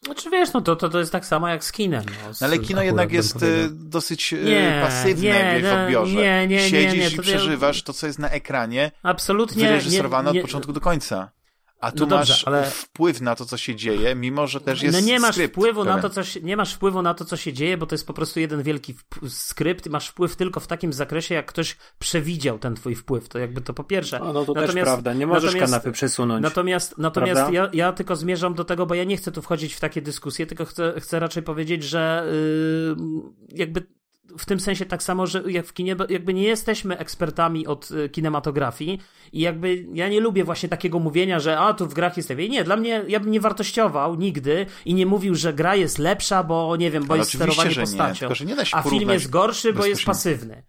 Znaczy 0.06 0.30
wiesz, 0.30 0.54
no 0.54 0.62
to, 0.62 0.76
to, 0.76 0.90
to 0.90 1.00
jest 1.00 1.12
tak 1.12 1.26
samo 1.26 1.48
jak 1.48 1.64
z 1.64 1.72
kinem. 1.72 2.04
No, 2.24 2.34
z, 2.34 2.44
ale 2.44 2.60
kino 2.60 2.84
jednak 2.84 3.12
jest 3.12 3.44
y, 3.44 3.70
dosyć 3.72 4.34
y, 4.34 4.44
nie, 4.44 4.80
pasywne 4.84 5.62
nie, 5.62 5.70
w 5.70 5.74
odbiorze. 5.74 6.16
Nie, 6.16 6.48
nie, 6.48 6.70
Siedzisz 6.70 6.94
nie, 6.94 7.10
nie, 7.10 7.16
i 7.16 7.20
przeżywasz 7.20 7.84
to, 7.84 7.94
co 7.94 8.08
jest 8.08 8.20
na 8.20 8.30
ekranie, 8.30 8.92
absolutnie 9.04 9.68
wyreżyserowane 9.68 10.30
od 10.30 10.42
początku 10.42 10.74
do 10.74 10.82
końca. 10.82 11.32
A 11.80 11.92
tu 11.92 12.08
no 12.08 12.18
masz 12.18 12.48
ale... 12.48 12.64
wpływ 12.64 13.22
na 13.22 13.36
to, 13.36 13.46
co 13.46 13.58
się 13.58 13.76
dzieje, 13.76 14.16
mimo 14.16 14.48
że 14.48 14.62
też 14.62 14.82
jest 14.82 15.00
No 15.00 15.06
nie 15.06 15.20
masz 15.20 15.36
skrypt 15.36 15.54
wpływu 15.54 15.84
na 15.84 16.02
to, 16.02 16.10
co 16.10 16.24
się, 16.24 16.42
nie 16.42 16.58
masz 16.58 16.74
wpływu 16.74 17.02
na 17.02 17.14
to, 17.14 17.26
co 17.26 17.38
się 17.38 17.54
dzieje, 17.54 17.78
bo 17.78 17.86
to 17.86 17.96
jest 17.96 18.08
po 18.08 18.14
prostu 18.14 18.40
jeden 18.40 18.64
wielki 18.64 18.96
skrypt 19.28 19.86
i 19.86 19.90
masz 19.90 20.08
wpływ 20.08 20.36
tylko 20.36 20.60
w 20.60 20.68
takim 20.68 20.94
zakresie, 20.94 21.36
jak 21.36 21.46
ktoś 21.46 21.78
przewidział 22.00 22.60
ten 22.60 22.76
twój 22.76 22.96
wpływ. 22.96 23.30
To 23.30 23.40
jakby 23.40 23.62
to 23.62 23.74
po 23.74 23.84
pierwsze. 23.84 24.20
No, 24.20 24.34
no 24.34 24.46
to 24.46 24.54
natomiast, 24.54 24.74
też 24.74 24.84
prawda, 24.84 25.14
nie 25.14 25.28
możesz 25.28 25.56
kanapy 25.56 25.92
przesunąć. 25.92 26.44
Natomiast, 26.44 26.98
natomiast 26.98 27.52
ja, 27.52 27.70
ja 27.74 27.94
tylko 27.94 28.16
zmierzam 28.16 28.54
do 28.54 28.66
tego, 28.66 28.86
bo 28.86 28.96
ja 28.96 29.04
nie 29.04 29.18
chcę 29.18 29.32
tu 29.32 29.42
wchodzić 29.42 29.74
w 29.74 29.80
takie 29.80 30.02
dyskusje, 30.02 30.46
tylko 30.46 30.66
chcę, 30.66 30.94
chcę 31.00 31.20
raczej 31.20 31.44
powiedzieć, 31.44 31.84
że 31.84 32.28
yy, 32.32 32.96
jakby 33.50 33.97
w 34.38 34.46
tym 34.46 34.60
sensie 34.60 34.86
tak 34.86 35.04
samo, 35.04 35.28
że 35.28 35.44
jak 35.48 35.66
w 35.66 35.74
kinie, 35.74 35.96
jakby 36.10 36.34
nie 36.34 36.44
jesteśmy 36.44 36.98
ekspertami 36.98 37.68
od 37.68 37.92
y, 37.92 38.10
kinematografii 38.10 39.00
i 39.32 39.40
jakby 39.40 39.86
ja 39.94 40.10
nie 40.10 40.20
lubię 40.20 40.44
właśnie 40.44 40.70
takiego 40.70 41.00
mówienia, 41.00 41.40
że 41.40 41.60
a 41.60 41.74
tu 41.74 41.88
w 41.88 41.94
grach 41.94 42.18
jest 42.18 42.30
lepiej. 42.30 42.50
Nie, 42.50 42.64
dla 42.64 42.78
mnie 42.78 43.04
ja 43.08 43.20
bym 43.20 43.32
nie 43.32 43.42
wartościował 43.42 44.16
nigdy 44.16 44.66
i 44.86 44.94
nie 44.94 45.06
mówił, 45.06 45.36
że 45.36 45.54
gra 45.54 45.76
jest 45.76 46.00
lepsza, 46.00 46.44
bo 46.44 46.76
nie 46.76 46.92
wiem, 46.92 47.06
bo 47.06 47.14
Ale 47.14 47.20
jest 47.20 47.34
sterowanie 47.34 47.76
postacią. 47.76 48.30
Nie, 48.30 48.36
tylko, 48.36 48.54
nie 48.54 48.64
a 48.72 48.82
film 48.82 49.10
jest 49.10 49.30
gorszy, 49.30 49.74
bo 49.74 49.86
jest 49.86 50.04
pasywny. 50.04 50.64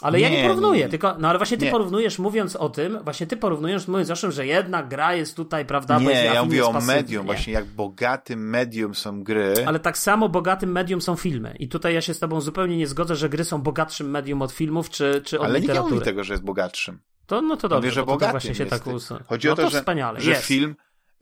Ale 0.00 0.18
nie, 0.18 0.24
ja 0.24 0.30
nie 0.30 0.42
porównuję, 0.42 0.82
nie, 0.82 0.88
tylko, 0.88 1.16
no 1.18 1.28
ale 1.28 1.38
właśnie 1.38 1.56
ty 1.56 1.64
nie. 1.64 1.70
porównujesz 1.70 2.18
mówiąc 2.18 2.56
o 2.56 2.68
tym, 2.68 2.98
właśnie 3.04 3.26
ty 3.26 3.36
porównujesz 3.36 3.88
mówiąc 3.88 4.10
o 4.10 4.16
tym, 4.16 4.32
że 4.32 4.46
jednak 4.46 4.88
gra 4.88 5.14
jest 5.14 5.36
tutaj, 5.36 5.66
prawda, 5.66 5.98
Nie, 5.98 6.24
ja 6.24 6.44
mówię 6.44 6.66
o 6.66 6.80
medium, 6.80 7.26
właśnie 7.26 7.52
jak 7.52 7.64
bogatym 7.64 8.50
medium 8.50 8.94
są 8.94 9.22
gry. 9.22 9.54
Ale 9.66 9.78
tak 9.78 9.98
samo 9.98 10.28
bogatym 10.28 10.72
medium 10.72 11.00
są 11.00 11.16
filmy. 11.16 11.56
I 11.58 11.68
tutaj 11.68 11.94
ja 11.94 12.00
się 12.00 12.14
z 12.14 12.18
tobą 12.18 12.40
zupełnie 12.40 12.76
nie 12.76 12.86
zgodzę, 12.86 13.16
że 13.16 13.28
gry 13.28 13.44
są 13.44 13.62
bogatszym 13.62 14.10
medium 14.10 14.42
od 14.42 14.52
filmów 14.52 14.90
czy, 14.90 15.22
czy 15.24 15.38
od 15.40 15.44
ale 15.44 15.60
literatury. 15.60 15.80
Ale 15.80 15.90
nie 15.90 15.94
mówi 15.94 16.04
tego, 16.04 16.24
że 16.24 16.32
jest 16.32 16.44
bogatszym. 16.44 17.00
To, 17.26 17.42
no 17.42 17.56
to 17.56 17.68
dobrze, 17.68 17.76
mówię, 17.76 17.90
że 17.90 18.04
bogatym 18.06 18.30
właśnie 18.30 18.54
się 18.54 18.66
tak 18.66 18.86
us... 18.86 19.12
Chodzi 19.26 19.46
no 19.46 19.52
o 19.52 19.56
to, 19.56 19.62
to 19.62 19.70
że, 19.70 19.78
wspaniale. 19.78 20.20
że 20.20 20.34
film, 20.34 20.76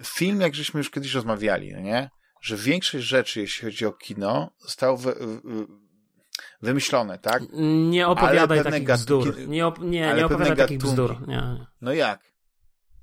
film, 0.05 0.41
jak 0.41 0.55
żeśmy 0.55 0.79
już 0.79 0.91
kiedyś 0.91 1.15
rozmawiali, 1.15 1.73
no 1.73 1.81
nie? 1.81 2.11
że 2.41 2.57
większość 2.57 3.07
rzeczy, 3.07 3.41
jeśli 3.41 3.65
chodzi 3.65 3.87
o 3.87 3.93
kino, 3.93 4.51
zostało 4.59 4.97
w, 4.97 5.03
w, 5.03 5.67
wymyślone, 6.63 7.19
tak? 7.19 7.43
Nie 7.91 8.09
opowiadaj 8.09 8.65
takich 8.65 8.85
bzdur. 8.89 9.35
Nie, 9.49 9.67
op 9.67 9.79
nie, 9.81 10.15
nie 10.15 10.27
opowiadaj 10.27 10.57
takich 10.57 10.79
bzdur. 10.79 11.29
Nie. 11.29 11.67
No 11.81 11.93
jak? 11.93 12.21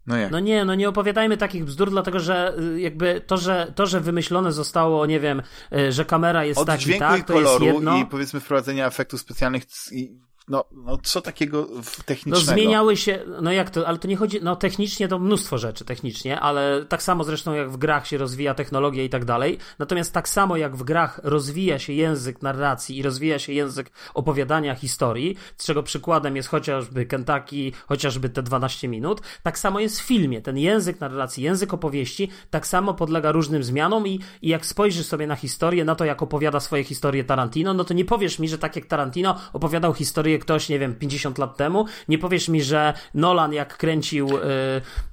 No, 0.06 0.18
jak? 0.18 0.32
no 0.32 0.40
nie, 0.40 0.66
no 0.66 0.76
nie 0.76 0.90
opowiadajmy 0.90 1.38
takich 1.38 1.66
bzdur, 1.66 1.90
dlatego 1.90 2.20
że 2.20 2.54
y, 2.60 2.82
jakby 2.82 3.22
to, 3.22 3.38
że 3.38 3.72
to, 3.76 3.88
że 3.88 4.00
wymyślone 4.00 4.52
zostało, 4.52 5.06
nie 5.06 5.20
wiem, 5.20 5.42
y, 5.78 5.92
że 5.92 6.06
kamera 6.06 6.46
jest 6.46 6.60
Od 6.60 6.68
tak 6.68 6.80
dźwięku 6.80 7.06
i 7.06 7.10
tak, 7.10 7.20
i 7.20 7.24
to 7.24 7.42
jest 7.42 7.62
jedno. 7.62 7.98
i 7.98 8.06
powiedzmy 8.06 8.40
wprowadzenia 8.40 8.88
efektów 8.88 9.22
specjalnych 9.22 9.64
i 9.92 10.20
no, 10.48 10.66
no 10.72 10.98
co 11.04 11.22
takiego 11.22 11.68
technicznego? 12.06 12.46
No 12.48 12.54
zmieniały 12.54 12.98
się, 12.98 13.20
no 13.42 13.52
jak 13.52 13.70
to, 13.70 13.88
ale 13.88 13.98
to 13.98 14.08
nie 14.08 14.16
chodzi, 14.16 14.40
no 14.42 14.56
technicznie 14.56 15.08
to 15.08 15.20
mnóstwo 15.20 15.58
rzeczy 15.58 15.86
technicznie, 15.86 16.40
ale 16.40 16.86
tak 16.86 17.04
samo 17.04 17.24
zresztą 17.24 17.54
jak 17.54 17.72
w 17.72 17.78
grach 17.78 18.08
się 18.08 18.18
rozwija 18.18 18.54
technologia 18.54 19.04
i 19.04 19.10
tak 19.10 19.26
dalej, 19.26 19.58
natomiast 19.80 20.14
tak 20.14 20.30
samo 20.30 20.58
jak 20.58 20.76
w 20.76 20.84
grach 20.84 21.20
rozwija 21.24 21.80
się 21.80 21.94
język 21.94 22.42
narracji 22.42 22.98
i 22.98 23.02
rozwija 23.02 23.40
się 23.40 23.54
język 23.54 23.92
opowiadania 24.14 24.76
historii, 24.76 25.38
z 25.58 25.66
czego 25.66 25.84
przykładem 25.84 26.36
jest 26.36 26.50
chociażby 26.50 27.06
Kentucky, 27.06 27.72
chociażby 27.88 28.30
te 28.30 28.44
12 28.44 28.88
minut, 28.88 29.22
tak 29.44 29.60
samo 29.60 29.80
jest 29.80 30.02
w 30.02 30.04
filmie, 30.04 30.42
ten 30.42 30.58
język 30.58 31.00
narracji, 31.00 31.44
język 31.44 31.74
opowieści, 31.74 32.30
tak 32.50 32.68
samo 32.68 32.94
podlega 32.94 33.32
różnym 33.32 33.64
zmianom 33.64 34.08
i, 34.08 34.20
i 34.42 34.50
jak 34.50 34.66
spojrzysz 34.66 35.06
sobie 35.06 35.28
na 35.28 35.36
historię, 35.36 35.86
na 35.86 35.96
to 35.96 36.06
jak 36.06 36.22
opowiada 36.22 36.60
swoje 36.60 36.84
historie 36.84 37.24
Tarantino, 37.24 37.74
no 37.74 37.84
to 37.84 37.94
nie 37.94 38.06
powiesz 38.06 38.40
mi, 38.40 38.50
że 38.50 38.58
tak 38.58 38.76
jak 38.76 38.86
Tarantino 38.86 39.40
opowiadał 39.54 39.94
historię 39.94 40.33
ktoś, 40.40 40.70
nie 40.70 40.80
wiem, 40.80 40.96
50 40.96 41.38
lat 41.38 41.58
temu. 41.58 41.86
Nie 42.08 42.18
powiesz 42.18 42.50
mi, 42.50 42.64
że 42.64 42.94
Nolan 43.14 43.54
jak 43.54 43.78
kręcił 43.78 44.30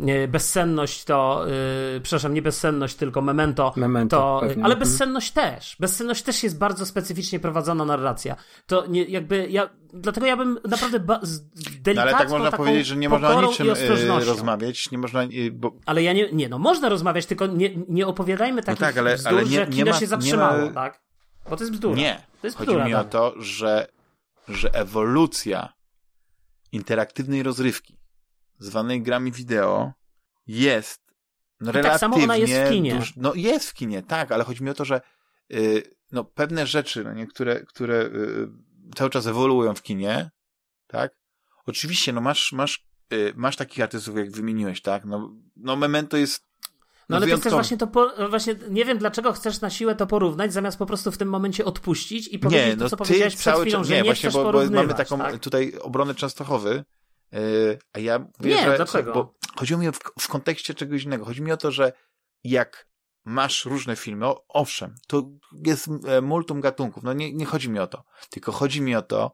y, 0.05 0.29
bezsenność, 0.29 1.05
to 1.05 1.47
y, 1.97 2.01
przepraszam, 2.01 2.35
nie 2.35 2.43
bezsenność, 2.43 2.95
tylko 2.95 3.23
memento, 3.23 3.73
memento 3.77 4.17
to, 4.17 4.39
pewnie. 4.41 4.65
ale 4.65 4.75
mhm. 4.75 4.79
bezsenność 4.79 5.33
też. 5.33 5.77
Bezsenność 5.81 6.23
też 6.23 6.43
jest 6.43 6.59
bardzo 6.59 6.87
specyficznie 6.87 7.41
prowadzona 7.41 7.85
narracja. 7.85 8.37
To 8.67 8.87
nie, 8.87 9.05
jakby 9.05 9.47
ja, 9.51 9.71
dlatego 9.93 10.27
ja 10.27 10.37
bym 10.37 10.59
naprawdę 10.69 11.01
ba- 11.01 11.21
delikatną 11.81 11.95
no, 11.95 12.03
ale 12.03 12.13
tak 12.13 12.31
można 12.31 12.53
powiedzieć, 12.53 12.87
że 12.87 12.97
nie 12.97 13.09
można 13.09 13.37
o 13.37 13.43
niczym 13.43 13.71
y, 13.71 14.25
rozmawiać, 14.25 14.91
nie 14.91 14.99
można, 14.99 15.23
y, 15.23 15.51
bo... 15.53 15.73
Ale 15.87 16.03
ja 16.03 16.13
nie, 16.13 16.33
nie, 16.33 16.49
no 16.49 16.59
można 16.59 16.89
rozmawiać, 16.89 17.27
tylko 17.27 17.47
nie, 17.47 17.71
nie 17.89 18.07
opowiadajmy 18.07 18.63
takich 18.63 18.81
no 18.81 18.87
tak, 18.87 18.99
ale, 18.99 19.15
bzdur, 19.15 19.29
ale 19.33 19.43
nie, 19.43 19.57
że 19.57 19.67
kino 19.67 19.85
nie 19.85 19.93
ma, 19.93 19.99
się 19.99 20.07
zatrzymało, 20.07 20.67
ma... 20.67 20.73
tak? 20.73 21.01
Bo 21.51 21.57
to 21.57 21.63
jest 21.63 21.73
bzdura. 21.73 21.97
Nie. 21.97 22.21
To 22.41 22.47
jest 22.47 22.57
Chodzi 22.57 22.77
mi 22.77 22.95
o 22.95 23.05
to, 23.05 23.35
że 23.39 23.89
że 24.49 24.75
ewolucja 24.75 25.73
interaktywnej 26.73 27.43
rozrywki, 27.43 27.99
zwanej 28.59 29.03
grami 29.03 29.33
wideo, 29.33 29.93
jest 30.47 31.01
no, 31.61 31.73
relatywnie... 31.73 31.91
tak 31.91 32.01
samo 32.01 32.17
ona 32.17 32.37
jest 32.37 32.53
w 32.53 32.71
kinie. 32.71 32.95
Duż, 32.95 33.17
no 33.17 33.35
jest 33.35 33.71
w 33.71 33.75
kinie, 33.75 34.03
tak, 34.03 34.33
ale 34.33 34.45
chodzi 34.45 34.65
mi 34.65 34.71
o 34.71 34.75
to, 34.75 34.85
że 34.85 35.01
yy, 35.49 35.83
no, 36.13 36.25
pewne 36.25 36.67
rzeczy, 36.67 37.05
no, 37.05 37.13
niektóre, 37.13 37.65
które 37.65 37.97
yy, 37.97 38.49
cały 38.95 39.11
czas 39.11 39.27
ewoluują 39.27 39.75
w 39.75 39.83
kinie, 39.83 40.31
tak? 40.87 41.13
Oczywiście, 41.67 42.13
no 42.13 42.21
masz, 42.21 42.53
masz, 42.53 42.87
yy, 43.11 43.33
masz 43.37 43.57
takich 43.57 43.83
artystów, 43.85 44.17
jak 44.17 44.31
wymieniłeś, 44.31 44.83
tak? 44.83 45.05
No, 45.05 45.35
no 45.57 45.77
Memento 45.77 46.17
jest 46.17 46.50
no 47.11 47.17
ale 47.17 47.27
ty 47.27 47.37
chcesz 47.37 47.53
właśnie 47.53 47.77
to, 47.77 47.87
po, 47.87 48.29
właśnie 48.31 48.55
nie 48.71 48.85
wiem 48.85 48.99
dlaczego 48.99 49.33
chcesz 49.33 49.61
na 49.61 49.71
siłę 49.71 49.95
to 49.95 50.07
porównać, 50.07 50.53
zamiast 50.53 50.79
po 50.79 50.87
prostu 50.87 51.13
w 51.13 51.19
tym 51.19 51.29
momencie 51.29 51.65
odpuścić 51.65 52.29
i 52.29 52.39
powiedzieć 52.39 52.67
nie, 52.67 52.77
no 52.77 52.85
to, 52.85 52.91
co 52.91 52.97
powiedziałeś 52.97 53.37
przed 53.37 53.55
chwilą, 53.55 53.85
że 53.85 53.95
nie, 53.95 54.01
nie 54.01 54.05
właśnie, 54.05 54.31
bo, 54.31 54.53
bo 54.53 54.71
mamy 54.71 54.95
taką 54.95 55.19
tak? 55.19 55.39
tutaj 55.39 55.73
obronę 55.81 56.15
Częstochowy, 56.15 56.85
yy, 57.33 57.79
a 57.93 57.99
ja 57.99 58.19
mówię, 58.19 58.55
nie, 58.55 58.65
że, 58.65 58.77
dlaczego? 58.77 59.13
Bo 59.13 59.35
chodzi 59.57 59.77
mi 59.77 59.89
o, 59.89 59.93
w, 59.93 59.99
w 60.21 60.29
kontekście 60.29 60.75
czegoś 60.75 61.03
innego. 61.03 61.25
Chodzi 61.25 61.43
mi 61.43 61.53
o 61.53 61.57
to, 61.57 61.71
że 61.71 61.93
jak 62.45 62.89
masz 63.25 63.65
różne 63.65 63.97
filmy, 63.97 64.27
o, 64.27 64.45
owszem, 64.49 64.95
to 65.09 65.31
jest 65.67 65.89
e, 66.07 66.21
multum 66.21 66.61
gatunków, 66.61 67.03
no 67.03 67.13
nie, 67.13 67.33
nie 67.33 67.47
chodzi 67.47 67.71
mi 67.71 67.79
o 67.79 67.87
to, 67.87 68.05
tylko 68.31 68.53
chodzi 68.53 68.81
mi 68.81 68.97
o 68.97 69.03
to, 69.03 69.33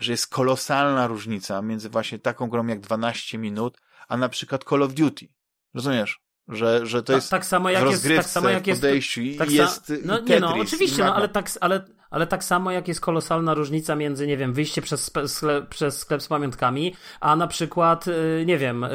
że 0.00 0.12
jest 0.12 0.26
kolosalna 0.28 1.06
różnica 1.06 1.62
między 1.62 1.88
właśnie 1.88 2.18
taką 2.18 2.48
grą 2.48 2.66
jak 2.66 2.80
12 2.80 3.38
minut, 3.38 3.78
a 4.08 4.16
na 4.16 4.28
przykład 4.28 4.64
Call 4.64 4.82
of 4.82 4.94
Duty. 4.94 5.28
Rozumiesz? 5.74 6.25
Że, 6.48 6.86
że 6.86 7.02
to 7.02 7.12
jest 7.12 7.30
tak 7.30 7.46
samo 7.46 7.70
jak 7.70 7.90
jest, 7.90 8.08
tak 8.16 8.26
samo 8.26 8.48
jak 8.48 8.66
jest, 8.66 8.80
podejściu 8.80 9.20
tak 9.38 9.50
jest 9.50 9.92
no, 10.04 10.20
nie 10.20 10.40
no, 10.40 10.54
oczywiście, 10.54 11.04
no, 11.04 11.14
ale 11.14 11.28
tak, 11.28 11.50
ale, 11.60 11.84
ale 12.10 12.26
tak 12.26 12.44
samo 12.44 12.70
jak 12.70 12.88
jest 12.88 13.00
kolosalna 13.00 13.54
różnica 13.54 13.96
między, 13.96 14.26
nie 14.26 14.36
wiem, 14.36 14.52
wyjście 14.52 14.82
przez 14.82 15.12
sklep, 15.26 15.68
przez 15.68 15.98
sklep 15.98 16.22
z 16.22 16.28
pamiątkami, 16.28 16.94
a 17.20 17.36
na 17.36 17.46
przykład, 17.46 18.08
y, 18.08 18.44
nie 18.46 18.58
wiem, 18.58 18.84
y, 18.84 18.88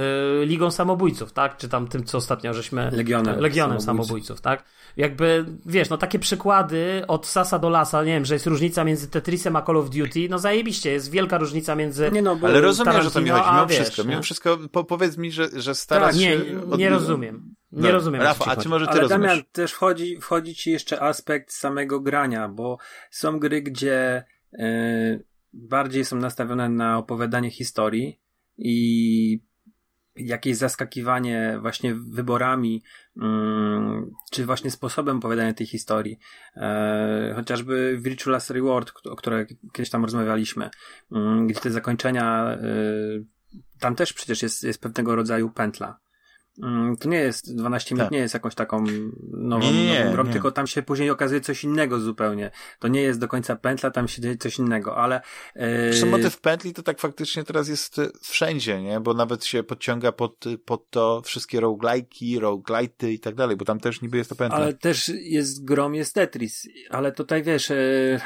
Ligą 0.46 0.72
Samobójców, 0.72 1.34
tak? 1.34 1.58
Czy 1.58 1.70
tam 1.70 1.88
tym, 1.88 2.04
co 2.04 2.18
ostatnio 2.18 2.54
żeśmy... 2.54 2.92
Legionem. 2.92 3.40
Legionem 3.40 3.82
Samobójców, 3.82 4.40
samobójców 4.40 4.42
tak? 4.42 4.64
Jakby, 4.98 5.46
wiesz, 5.66 5.90
no 5.90 5.98
takie 5.98 6.20
przykłady 6.20 7.04
od 7.08 7.28
sasa 7.28 7.60
do 7.60 7.70
lasa, 7.70 8.04
nie 8.04 8.14
wiem, 8.14 8.26
że 8.26 8.34
jest 8.36 8.48
różnica 8.48 8.84
między 8.84 9.10
Tetrisem 9.10 9.56
a 9.56 9.62
Call 9.62 9.78
of 9.78 9.90
Duty, 9.90 10.28
no 10.30 10.40
zajebiście, 10.40 10.92
jest 10.92 11.12
wielka 11.12 11.38
różnica 11.38 11.76
między... 11.76 12.12
Nie 12.12 12.22
no, 12.22 12.36
bo 12.36 12.48
ale 12.48 12.62
rozumiem, 12.62 13.02
że 13.02 13.12
to 13.12 13.22
mi 13.22 13.30
chodzi, 13.30 13.50
mimo 13.52 13.68
wszystko, 13.68 14.04
mimo 14.04 14.22
wszystko, 14.22 14.58
po, 14.72 14.84
powiedz 14.84 15.18
mi, 15.18 15.32
że, 15.32 15.50
że 15.56 15.76
starasz 15.76 16.12
tak, 16.12 16.22
nie, 16.22 16.32
się... 16.32 16.46
Nie, 16.68 16.78
nie 16.78 16.90
rozumiem. 16.90 17.56
Nie 17.72 17.82
no, 17.82 17.92
rozumiem. 17.92 18.22
Rafał, 18.22 18.50
a 18.50 18.56
czy 18.56 18.70
może 18.70 18.86
ty 18.86 18.92
Ale 18.92 19.02
rozumiesz? 19.02 19.30
Damian, 19.30 19.44
też 19.52 19.72
wchodzi, 19.74 20.18
wchodzi 20.22 20.56
ci 20.56 20.72
jeszcze 20.72 21.02
aspekt 21.02 21.54
samego 21.54 22.00
grania, 22.00 22.48
bo 22.48 22.78
są 23.12 23.40
gry, 23.40 23.62
gdzie 23.62 24.24
y, 24.54 25.26
bardziej 25.54 26.06
są 26.06 26.16
nastawione 26.16 26.70
na 26.70 26.98
opowiadanie 26.98 27.52
historii 27.52 28.20
i 28.58 29.52
jakieś 30.16 30.58
zaskakiwanie 30.58 31.58
właśnie 31.62 31.96
wyborami, 31.96 32.84
mm, 33.18 34.12
czy 34.32 34.46
właśnie 34.46 34.72
sposobem 34.72 35.18
opowiadania 35.18 35.54
tej 35.54 35.68
historii. 35.68 36.20
E, 36.56 37.34
chociażby 37.36 37.98
Virtual 38.02 38.32
Last 38.32 38.50
Reward, 38.50 38.92
o 39.06 39.16
której 39.16 39.46
kiedyś 39.74 39.90
tam 39.90 40.04
rozmawialiśmy, 40.04 40.70
mm, 41.12 41.48
gdzie 41.48 41.60
te 41.60 41.72
zakończenia, 41.72 42.58
y, 42.64 43.26
tam 43.80 43.96
też 43.96 44.14
przecież 44.14 44.42
jest, 44.42 44.64
jest 44.64 44.82
pewnego 44.82 45.16
rodzaju 45.16 45.50
pętla. 45.50 46.00
Mm, 46.60 46.98
to 46.98 47.10
nie 47.10 47.18
jest 47.18 47.56
12 47.56 47.96
minut, 47.96 48.06
tak. 48.06 48.12
nie 48.12 48.20
jest 48.20 48.34
jakąś 48.34 48.56
taką 48.56 48.84
nową, 49.32 49.72
nie, 49.72 50.00
nową 50.00 50.12
grą, 50.12 50.24
nie. 50.24 50.32
tylko 50.32 50.52
tam 50.52 50.68
się 50.68 50.82
później 50.82 51.10
okazuje 51.10 51.42
coś 51.42 51.64
innego 51.64 52.00
zupełnie. 52.00 52.52
To 52.80 52.88
nie 52.88 53.02
jest 53.02 53.20
do 53.20 53.28
końca 53.28 53.56
pętla, 53.56 53.92
tam 53.92 54.08
się 54.08 54.22
dzieje 54.22 54.38
coś 54.38 54.60
innego, 54.60 54.98
ale... 54.98 55.22
Yy... 55.56 56.06
motyw 56.06 56.42
pętli 56.42 56.74
to 56.74 56.84
tak 56.84 57.00
faktycznie 57.00 57.44
teraz 57.44 57.68
jest 57.68 58.00
e, 58.00 58.10
wszędzie, 58.22 58.82
nie? 58.82 59.00
Bo 59.00 59.14
nawet 59.14 59.46
się 59.46 59.64
podciąga 59.64 60.12
pod, 60.12 60.46
pod 60.66 60.90
to 60.90 61.22
wszystkie 61.26 61.62
roguelike'i, 61.62 62.40
roguelite'y 62.40 63.10
i 63.10 63.20
tak 63.20 63.36
dalej, 63.36 63.58
bo 63.58 63.66
tam 63.66 63.80
też 63.80 64.02
niby 64.02 64.18
jest 64.18 64.30
to 64.30 64.36
pętla. 64.36 64.58
Ale 64.58 64.74
też 64.74 65.12
jest 65.22 65.66
grom, 65.66 65.96
jest 65.96 66.16
Tetris, 66.16 66.68
ale 66.90 67.12
tutaj 67.12 67.44
wiesz... 67.44 67.70
Yy 67.70 68.20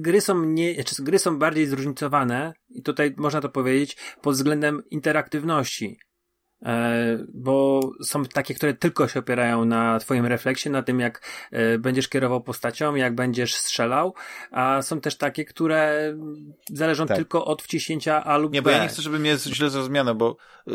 gry 0.00 0.20
są 0.20 0.44
nie, 0.44 0.74
znaczy 0.74 1.02
gry 1.02 1.18
są 1.18 1.38
bardziej 1.38 1.66
zróżnicowane 1.66 2.52
i 2.70 2.82
tutaj 2.82 3.14
można 3.16 3.40
to 3.40 3.48
powiedzieć 3.48 3.96
pod 4.22 4.34
względem 4.34 4.82
interaktywności. 4.90 5.98
E, 6.62 7.18
bo 7.34 7.80
są 8.02 8.24
takie, 8.24 8.54
które 8.54 8.74
tylko 8.74 9.08
się 9.08 9.20
opierają 9.20 9.64
na 9.64 9.98
twoim 9.98 10.26
refleksie, 10.26 10.70
na 10.70 10.82
tym 10.82 11.00
jak 11.00 11.22
e, 11.50 11.78
będziesz 11.78 12.08
kierował 12.08 12.40
postacią, 12.40 12.94
jak 12.94 13.14
będziesz 13.14 13.54
strzelał, 13.54 14.14
a 14.50 14.82
są 14.82 15.00
też 15.00 15.16
takie, 15.16 15.44
które 15.44 16.14
zależą 16.72 17.06
tak. 17.06 17.16
tylko 17.16 17.44
od 17.44 17.62
wciśnięcia 17.62 18.24
A 18.24 18.36
lub 18.36 18.52
Nie, 18.52 18.62
bo 18.62 18.70
ja 18.70 18.82
nie 18.82 18.88
chcę, 18.88 19.02
żeby 19.02 19.18
mnie 19.18 19.36
źle 19.38 19.70
zrozumiano, 19.70 20.14
bo 20.14 20.36
y, 20.68 20.72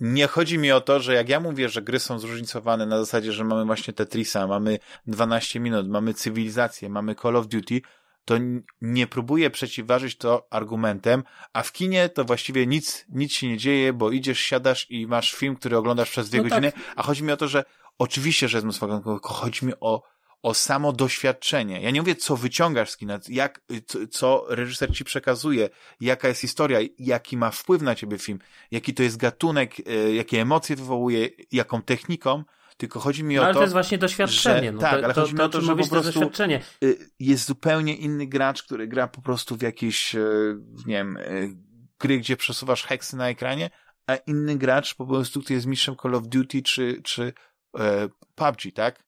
nie 0.00 0.26
chodzi 0.26 0.58
mi 0.58 0.72
o 0.72 0.80
to, 0.80 1.00
że 1.00 1.14
jak 1.14 1.28
ja 1.28 1.40
mówię, 1.40 1.68
że 1.68 1.82
gry 1.82 1.98
są 1.98 2.18
zróżnicowane 2.18 2.86
na 2.86 2.98
zasadzie, 2.98 3.32
że 3.32 3.44
mamy 3.44 3.64
właśnie 3.64 3.94
Tetrisa, 3.94 4.46
mamy 4.46 4.78
12 5.06 5.60
minut, 5.60 5.88
mamy 5.88 6.14
cywilizację, 6.14 6.88
mamy 6.88 7.14
Call 7.14 7.36
of 7.36 7.46
Duty, 7.46 7.80
to 8.24 8.34
nie 8.80 9.06
próbuję 9.06 9.50
przeciwważyć 9.50 10.16
to 10.16 10.46
argumentem, 10.50 11.24
a 11.52 11.62
w 11.62 11.72
kinie 11.72 12.08
to 12.08 12.24
właściwie 12.24 12.66
nic, 12.66 13.04
nic 13.08 13.32
się 13.32 13.48
nie 13.48 13.58
dzieje, 13.58 13.92
bo 13.92 14.10
idziesz, 14.10 14.40
siadasz 14.40 14.90
i 14.90 15.06
masz 15.06 15.34
film, 15.34 15.56
który 15.56 15.76
oglądasz 15.76 16.10
przez 16.10 16.30
dwie 16.30 16.42
no 16.42 16.48
godziny, 16.48 16.72
tak. 16.72 16.82
a 16.96 17.02
chodzi 17.02 17.22
mi 17.22 17.32
o 17.32 17.36
to, 17.36 17.48
że 17.48 17.64
oczywiście, 17.98 18.48
że 18.48 18.58
jest 18.58 18.64
mnóstwo 18.64 18.86
gatunków, 18.86 19.20
chodzi 19.22 19.66
mi 19.66 19.72
o, 19.80 20.02
o 20.42 20.54
samo 20.54 20.92
doświadczenie. 20.92 21.80
Ja 21.80 21.90
nie 21.90 22.00
mówię, 22.00 22.14
co 22.14 22.36
wyciągasz 22.36 22.90
z 22.90 22.96
kina, 22.96 23.20
jak, 23.28 23.60
co, 23.86 23.98
co 24.10 24.44
reżyser 24.48 24.94
ci 24.94 25.04
przekazuje, 25.04 25.68
jaka 26.00 26.28
jest 26.28 26.40
historia, 26.40 26.78
jaki 26.98 27.36
ma 27.36 27.50
wpływ 27.50 27.82
na 27.82 27.94
ciebie 27.94 28.18
film, 28.18 28.38
jaki 28.70 28.94
to 28.94 29.02
jest 29.02 29.16
gatunek, 29.16 29.74
e, 29.86 30.14
jakie 30.14 30.40
emocje 30.40 30.76
wywołuje, 30.76 31.28
jaką 31.52 31.82
techniką, 31.82 32.44
tylko 32.82 33.00
chodzi 33.00 33.24
mi 33.24 33.34
no, 33.34 33.40
o 33.40 33.44
to. 33.44 33.46
Ale 33.46 33.54
to 33.54 33.60
jest 33.60 33.72
właśnie 33.72 33.98
doświadczenie. 33.98 34.68
Że, 34.68 34.72
no, 34.72 34.80
tak, 34.80 34.98
to, 35.00 35.04
ale 35.04 35.14
to, 35.14 35.20
chodzi 35.20 35.34
mi 35.34 35.40
o 35.40 35.48
to, 35.48 35.60
że 35.60 35.76
po 35.76 35.88
prostu 35.88 36.02
doświadczenie. 36.02 36.60
Y, 36.84 37.10
jest 37.18 37.46
zupełnie 37.46 37.96
inny 37.96 38.26
gracz, 38.26 38.62
który 38.62 38.88
gra 38.88 39.08
po 39.08 39.22
prostu 39.22 39.56
w 39.56 39.62
jakieś, 39.62 40.14
y, 40.14 40.56
nie 40.86 40.94
wiem, 40.94 41.16
y, 41.16 41.56
gry, 41.98 42.18
gdzie 42.18 42.36
przesuwasz 42.36 42.84
heksy 42.84 43.16
na 43.16 43.28
ekranie, 43.28 43.70
a 44.06 44.16
inny 44.16 44.56
gracz 44.56 44.94
po 44.94 45.06
prostu, 45.06 45.40
który 45.40 45.54
jest 45.54 45.66
mistrzem 45.66 45.96
Call 46.02 46.14
of 46.14 46.28
Duty 46.28 46.62
czy, 46.62 47.02
czy 47.02 47.32
e, 47.78 48.08
PUBG, 48.34 48.72
tak? 48.74 49.04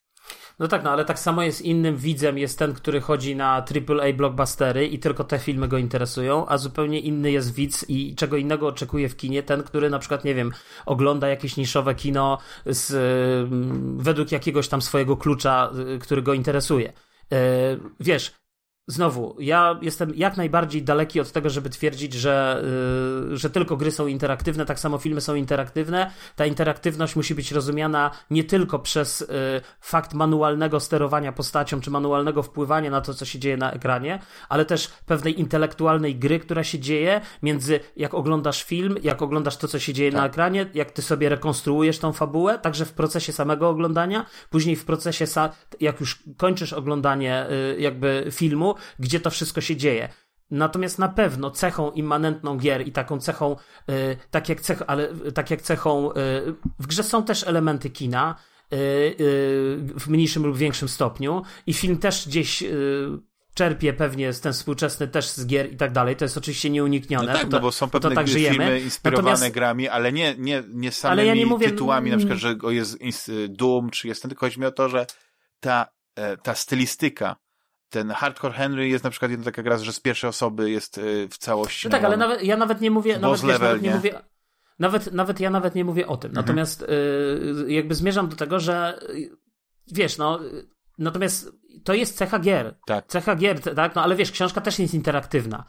No 0.59 0.69
tak, 0.69 0.85
no 0.85 0.91
ale 0.91 1.05
tak 1.05 1.19
samo 1.19 1.43
jest 1.43 1.63
innym 1.63 1.97
widzem 1.97 2.39
jest 2.39 2.59
ten, 2.59 2.75
który 2.75 3.01
chodzi 3.01 3.37
na 3.37 3.53
AAA 3.53 4.13
blockbustery 4.17 4.87
i 4.87 4.99
tylko 4.99 5.25
te 5.25 5.39
filmy 5.39 5.69
go 5.69 5.79
interesują, 5.79 6.47
a 6.49 6.59
zupełnie 6.59 7.01
inny 7.01 7.31
jest 7.31 7.55
widz 7.55 7.85
i 7.89 8.15
czego 8.15 8.37
innego 8.37 8.67
oczekuje 8.67 9.09
w 9.09 9.17
kinie 9.17 9.43
ten, 9.43 9.63
który 9.63 9.91
na 9.91 9.99
przykład, 9.99 10.25
nie 10.25 10.35
wiem, 10.35 10.53
ogląda 10.87 11.29
jakieś 11.29 11.57
niszowe 11.57 11.95
kino 11.95 12.39
z, 12.67 12.93
według 14.03 14.33
jakiegoś 14.33 14.69
tam 14.69 14.83
swojego 14.83 15.17
klucza, 15.17 15.71
y, 15.95 15.99
który 15.99 16.23
go 16.23 16.35
interesuje. 16.35 16.93
E, 17.33 17.37
wiesz, 18.01 18.35
Znowu, 18.87 19.37
ja 19.39 19.79
jestem 19.83 20.13
jak 20.15 20.37
najbardziej 20.37 20.83
daleki 20.83 21.21
od 21.21 21.33
tego, 21.33 21.51
żeby 21.51 21.71
twierdzić, 21.71 22.13
że, 22.13 22.65
yy, 23.31 23.37
że 23.37 23.51
tylko 23.51 23.77
gry 23.77 23.91
są 23.91 24.07
interaktywne, 24.07 24.67
tak 24.67 24.81
samo 24.81 24.99
filmy 24.99 25.21
są 25.21 25.35
interaktywne. 25.35 26.11
Ta 26.37 26.47
interaktywność 26.47 27.17
musi 27.17 27.35
być 27.35 27.53
rozumiana 27.53 28.11
nie 28.31 28.45
tylko 28.45 28.79
przez 28.79 29.21
yy, 29.21 29.27
fakt 29.81 30.15
manualnego 30.15 30.81
sterowania 30.81 31.33
postacią, 31.33 31.81
czy 31.81 31.91
manualnego 31.91 32.43
wpływania 32.43 32.91
na 32.91 33.01
to, 33.01 33.15
co 33.15 33.25
się 33.25 33.39
dzieje 33.39 33.57
na 33.57 33.73
ekranie, 33.73 34.19
ale 34.49 34.65
też 34.65 34.89
pewnej 35.07 35.41
intelektualnej 35.41 36.17
gry, 36.17 36.39
która 36.39 36.65
się 36.65 36.79
dzieje 36.79 37.21
między 37.43 37.81
jak 37.97 38.15
oglądasz 38.15 38.65
film, 38.65 38.97
jak 39.03 39.23
oglądasz 39.23 39.57
to, 39.57 39.69
co 39.69 39.79
się 39.79 39.93
dzieje 39.93 40.13
tak. 40.13 40.21
na 40.21 40.27
ekranie, 40.27 40.67
jak 40.75 40.91
ty 40.91 41.03
sobie 41.03 41.29
rekonstruujesz 41.29 41.99
tą 41.99 42.13
fabułę, 42.13 42.59
także 42.59 42.85
w 42.85 42.93
procesie 42.93 43.33
samego 43.33 43.69
oglądania, 43.69 44.27
później 44.51 44.77
w 44.77 44.85
procesie, 44.85 45.25
jak 45.81 46.01
już 46.01 46.23
kończysz 46.37 46.73
oglądanie 46.73 47.47
yy, 47.51 47.81
jakby 47.81 48.29
filmu, 48.31 48.74
gdzie 48.99 49.21
to 49.21 49.31
wszystko 49.31 49.61
się 49.61 49.77
dzieje. 49.77 50.09
Natomiast 50.51 50.99
na 50.99 51.09
pewno 51.09 51.51
cechą 51.51 51.91
immanentną 51.91 52.57
gier 52.57 52.89
i 52.89 52.93
taką 52.93 53.19
cechą, 53.19 53.57
yy, 53.89 54.17
tak, 54.31 54.49
jak 54.49 54.61
cech, 54.61 54.83
ale, 54.87 55.09
tak 55.35 55.51
jak 55.51 55.63
cechą, 55.63 56.05
yy, 56.07 56.55
w 56.79 56.87
grze 56.87 57.03
są 57.03 57.25
też 57.25 57.47
elementy 57.47 57.91
kina, 57.91 58.35
yy, 58.71 58.79
w 59.99 60.09
mniejszym 60.09 60.47
lub 60.47 60.57
większym 60.57 60.89
stopniu 60.89 61.43
i 61.67 61.75
film 61.75 61.99
też 61.99 62.29
gdzieś 62.29 62.65
czerpie 63.55 63.93
pewnie 63.93 64.33
z 64.33 64.41
ten 64.41 64.53
współczesny 64.53 65.09
też 65.09 65.29
z 65.29 65.47
gier 65.47 65.73
i 65.73 65.77
tak 65.77 65.93
dalej. 65.93 66.17
To 66.17 66.25
jest 66.25 66.39
oczywiście 66.39 66.71
nieuniknione. 66.71 67.33
No 67.33 67.39
tak, 67.39 67.51
no 67.51 67.61
bo 67.61 67.73
są 67.73 67.91
pewne 67.91 68.11
to 68.11 68.15
tak 68.15 68.29
filmy 68.29 68.81
inspirowane 68.81 69.31
Natomiast... 69.31 69.55
grami, 69.55 69.89
ale 69.89 70.13
nie, 70.13 70.35
nie, 70.39 70.63
nie 70.69 70.93
samymi 70.93 71.29
ja 71.29 71.35
nie 71.35 71.47
mówię... 71.47 71.71
tytułami, 71.71 72.11
na 72.11 72.17
przykład, 72.17 72.39
że 72.39 72.57
jest 72.71 73.33
Doom, 73.49 73.91
czy 73.91 74.09
jest 74.09 74.23
ten, 74.23 74.29
tylko 74.29 74.47
chodzi 74.47 74.61
mi 74.61 74.67
o 74.67 74.73
to, 74.73 74.89
że 74.89 75.07
ta, 75.61 75.87
e, 76.17 76.37
ta 76.37 76.55
stylistyka 76.55 77.37
ten 77.95 78.11
Hardcore 78.11 78.55
Henry 78.55 78.89
jest 78.89 79.05
na 79.05 79.11
przykład 79.11 79.31
jedna 79.31 79.45
taka 79.45 79.63
gra, 79.63 79.79
że 79.79 79.93
z 79.93 80.01
pierwszej 80.01 80.31
osoby 80.31 80.71
jest 80.71 80.99
y, 80.99 81.29
w 81.29 81.39
całości. 81.39 81.87
No 81.87 81.91
tak, 81.91 82.05
ale 82.05 82.17
nawet, 82.17 82.43
ja 82.43 82.57
nawet 82.57 82.81
nie 82.81 82.91
mówię, 82.91 83.19
nawet, 83.19 83.41
wiesz, 83.41 83.61
nawet 83.61 83.83
nie, 83.83 83.89
nie 83.89 83.95
mówię, 83.95 84.21
nawet, 84.79 85.13
nawet 85.13 85.41
ja 85.41 85.51
nawet 85.51 85.75
nie 85.75 85.85
mówię 85.85 86.07
o 86.07 86.17
tym. 86.17 86.31
Mhm. 86.31 86.47
Natomiast 86.47 86.83
y, 86.83 87.73
jakby 87.73 87.95
zmierzam 87.95 88.29
do 88.29 88.37
tego, 88.37 88.61
że 88.61 88.99
y, 89.11 89.31
wiesz, 89.93 90.19
no, 90.19 90.41
natomiast 90.99 91.53
to 91.85 91.95
jest 91.95 92.17
cecha 92.17 92.39
gier. 92.39 92.77
Tak. 92.87 93.07
Cecha 93.07 93.37
gier, 93.37 93.61
tak, 93.61 93.95
no 93.95 94.03
ale 94.03 94.17
wiesz, 94.17 94.31
książka 94.31 94.61
też 94.61 94.79
jest 94.79 94.95
interaktywna. 94.95 95.65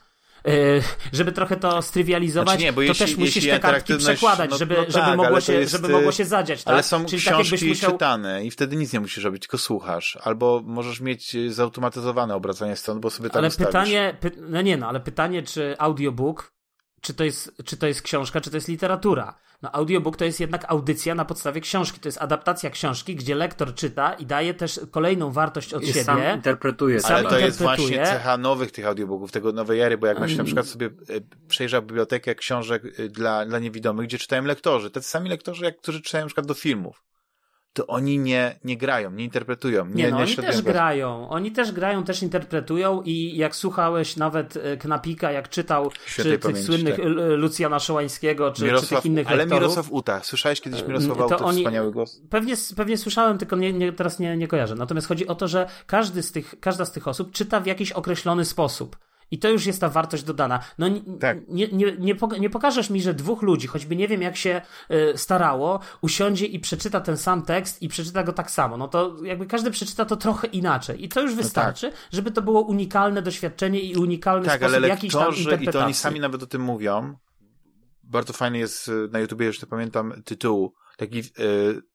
E, 0.48 0.82
żeby 1.14 1.32
trochę 1.32 1.58
to 1.58 1.82
strywializować, 1.82 2.50
znaczy 2.50 2.64
nie, 2.64 2.74
to 2.74 2.82
jeśli, 2.82 3.06
też 3.06 3.18
musisz 3.18 3.46
te 3.46 3.60
kartki 3.60 3.98
przekładać, 3.98 4.52
no, 4.52 4.58
żeby, 4.58 4.76
no 4.76 4.84
tak, 4.84 4.92
żeby, 4.92 5.18
mogło 5.18 5.42
się, 5.42 5.54
jest, 5.54 5.72
żeby 5.72 5.90
mogło 5.90 6.12
się 6.12 6.26
zadziać. 6.26 6.64
Tak? 6.64 6.74
Ale 6.74 6.84
są 6.84 7.06
Czyli 7.06 7.24
tak 7.24 7.34
książki 7.34 7.60
tak 7.60 7.70
musiał... 7.70 7.92
czytane 7.92 8.46
i 8.46 8.52
wtedy 8.52 8.76
nic 8.76 8.94
nie 8.94 9.00
musisz 9.00 9.24
robić, 9.24 9.42
tylko 9.42 9.58
słuchasz. 9.58 10.18
Albo 10.22 10.62
możesz 10.66 11.02
mieć 11.02 11.38
zautomatyzowane 11.50 12.36
obracanie 12.36 12.76
stron, 12.76 13.00
bo 13.00 13.10
sobie 13.10 13.30
tam 13.30 13.40
Ale 13.40 13.48
ustawisz. 13.48 13.68
pytanie, 13.68 14.18
py... 14.20 14.32
no 14.38 14.62
nie 14.62 14.78
no, 14.78 14.88
ale 14.88 15.00
pytanie, 15.00 15.44
czy 15.44 15.76
audiobook, 15.80 16.54
czy 17.02 17.14
to, 17.14 17.24
jest, 17.24 17.52
czy 17.66 17.78
to 17.78 17.88
jest 17.88 18.02
książka, 18.02 18.42
czy 18.42 18.50
to 18.50 18.58
jest 18.58 18.68
literatura. 18.68 19.36
No, 19.62 19.72
audiobook 19.72 20.18
to 20.18 20.26
jest 20.26 20.40
jednak 20.40 20.66
audycja 20.68 21.16
na 21.16 21.26
podstawie 21.26 21.62
książki. 21.62 22.00
To 22.00 22.08
jest 22.08 22.22
adaptacja 22.22 22.70
książki, 22.70 23.16
gdzie 23.16 23.36
lektor 23.36 23.76
czyta 23.76 24.14
i 24.14 24.26
daje 24.26 24.54
też 24.54 24.80
kolejną 24.92 25.32
wartość 25.32 25.74
od 25.74 25.84
I 25.84 25.88
siebie. 25.88 26.04
Sam 26.04 26.36
interpretuje. 26.36 27.00
Sam 27.00 27.16
Ale 27.16 27.30
to 27.30 27.40
jest 27.40 27.62
właśnie 27.62 28.04
cecha 28.06 28.38
nowych 28.38 28.72
tych 28.72 28.86
audiobooków, 28.86 29.32
tego 29.32 29.52
nowej 29.52 29.80
ery, 29.80 29.98
bo 29.98 30.08
jak 30.08 30.18
się 30.18 30.24
na 30.24 30.34
mm. 30.34 30.46
przykład 30.46 30.66
sobie 30.66 30.86
e, 30.86 30.92
przejrzał 31.48 31.82
bibliotekę 31.82 32.36
książek 32.36 32.84
e, 33.00 33.10
dla, 33.10 33.46
dla 33.46 33.60
niewidomych, 33.60 34.08
gdzie 34.08 34.18
czytają 34.18 34.44
lektorzy, 34.44 34.92
te 34.92 35.02
sami 35.02 35.30
lektorzy, 35.30 35.66
jak, 35.66 35.78
którzy 35.78 36.02
czytają 36.02 36.24
na 36.24 36.28
przykład 36.28 36.48
do 36.48 36.54
filmów 36.54 37.04
to 37.76 37.88
oni 37.88 38.20
nie, 38.20 38.60
nie 38.64 38.78
grają, 38.78 39.12
nie 39.12 39.24
interpretują. 39.24 39.86
Nie, 39.86 39.94
nie, 39.94 40.12
no, 40.12 40.18
nie 40.18 40.24
oni 40.24 40.36
też 40.36 40.62
grają. 40.62 41.30
Oni 41.30 41.52
też 41.52 41.72
grają, 41.72 42.04
też 42.04 42.24
interpretują 42.24 43.02
i 43.06 43.38
jak 43.38 43.56
słuchałeś 43.56 44.18
nawet 44.18 44.58
e, 44.58 44.78
Knapika, 44.78 45.32
jak 45.32 45.50
czytał 45.50 45.92
czy 46.06 46.24
tych 46.24 46.40
pamięci, 46.40 46.64
słynnych 46.64 46.96
tak. 46.96 47.06
Lucjana 47.38 47.80
Szołańskiego, 47.80 48.52
czy, 48.52 48.64
Mirosław, 48.64 48.90
czy 48.90 48.96
tych 48.96 49.06
innych 49.06 49.28
Ale 49.28 49.38
lektorów, 49.38 49.62
Mirosław 49.62 49.92
Uta. 49.92 50.24
Słyszałeś 50.24 50.62
kiedyś 50.62 50.82
e, 50.82 50.88
Mirosława 50.88 51.26
Uta, 51.26 51.38
oni, 51.38 51.58
wspaniały 51.58 51.92
głos? 51.92 52.22
Pewnie, 52.30 52.54
pewnie 52.76 52.98
słyszałem, 52.98 53.38
tylko 53.38 53.56
nie, 53.56 53.74
nie, 53.74 53.94
teraz 53.94 54.20
nie, 54.20 54.38
nie 54.38 54.48
kojarzę. 54.48 54.76
Natomiast 54.76 55.08
chodzi 55.08 55.28
o 55.28 55.36
to, 55.36 55.48
że 55.48 55.70
każdy 55.88 56.24
z 56.24 56.32
tych, 56.32 56.56
każda 56.60 56.86
z 56.86 56.92
tych 56.92 57.08
osób 57.08 57.32
czyta 57.32 57.60
w 57.60 57.66
jakiś 57.66 57.92
określony 57.92 58.46
sposób. 58.46 58.98
I 59.36 59.40
to 59.40 59.50
już 59.50 59.66
jest 59.66 59.82
ta 59.82 59.90
wartość 59.90 60.24
dodana. 60.24 60.60
No 60.78 60.88
tak. 61.20 61.38
nie, 61.48 61.68
nie, 61.68 61.98
nie, 61.98 62.16
nie 62.40 62.50
pokażesz 62.50 62.90
mi, 62.90 63.02
że 63.02 63.14
dwóch 63.14 63.42
ludzi, 63.42 63.68
choćby 63.68 63.96
nie 63.96 64.08
wiem 64.08 64.22
jak 64.22 64.36
się 64.38 64.62
y, 64.92 65.18
starało, 65.18 65.80
usiądzie 66.02 66.46
i 66.46 66.60
przeczyta 66.60 67.02
ten 67.02 67.18
sam 67.18 67.42
tekst 67.42 67.82
i 67.82 67.88
przeczyta 67.88 68.24
go 68.24 68.34
tak 68.34 68.52
samo. 68.52 68.78
No 68.78 68.88
to 68.88 69.16
jakby 69.24 69.46
każdy 69.46 69.72
przeczyta 69.72 70.06
to 70.06 70.16
trochę 70.16 70.48
inaczej. 70.48 71.04
I 71.04 71.10
to 71.10 71.22
już 71.22 71.36
wystarczy, 71.36 71.86
no 71.86 71.92
tak. 71.92 72.00
żeby 72.12 72.32
to 72.32 72.42
było 72.42 72.62
unikalne 72.62 73.22
doświadczenie 73.22 73.80
i 73.80 73.96
unikalny 73.96 74.46
tak, 74.46 74.60
sposób 74.60 74.76
ale 74.76 74.88
jakiś 74.88 75.14
tam 75.14 75.36
interpretacji. 75.36 75.70
i 75.70 75.72
to 75.72 75.84
oni 75.84 75.94
sami 75.94 76.20
nawet 76.20 76.44
o 76.44 76.48
tym 76.48 76.62
mówią. 76.62 77.18
Bardzo 78.04 78.34
fajny 78.34 78.58
jest 78.58 78.88
y, 78.88 79.10
na 79.12 79.20
YouTubie, 79.20 79.46
jeszcze 79.46 79.68
pamiętam 79.68 80.24
tytułu, 80.26 80.74
taki, 80.98 81.20
y, 81.20 81.24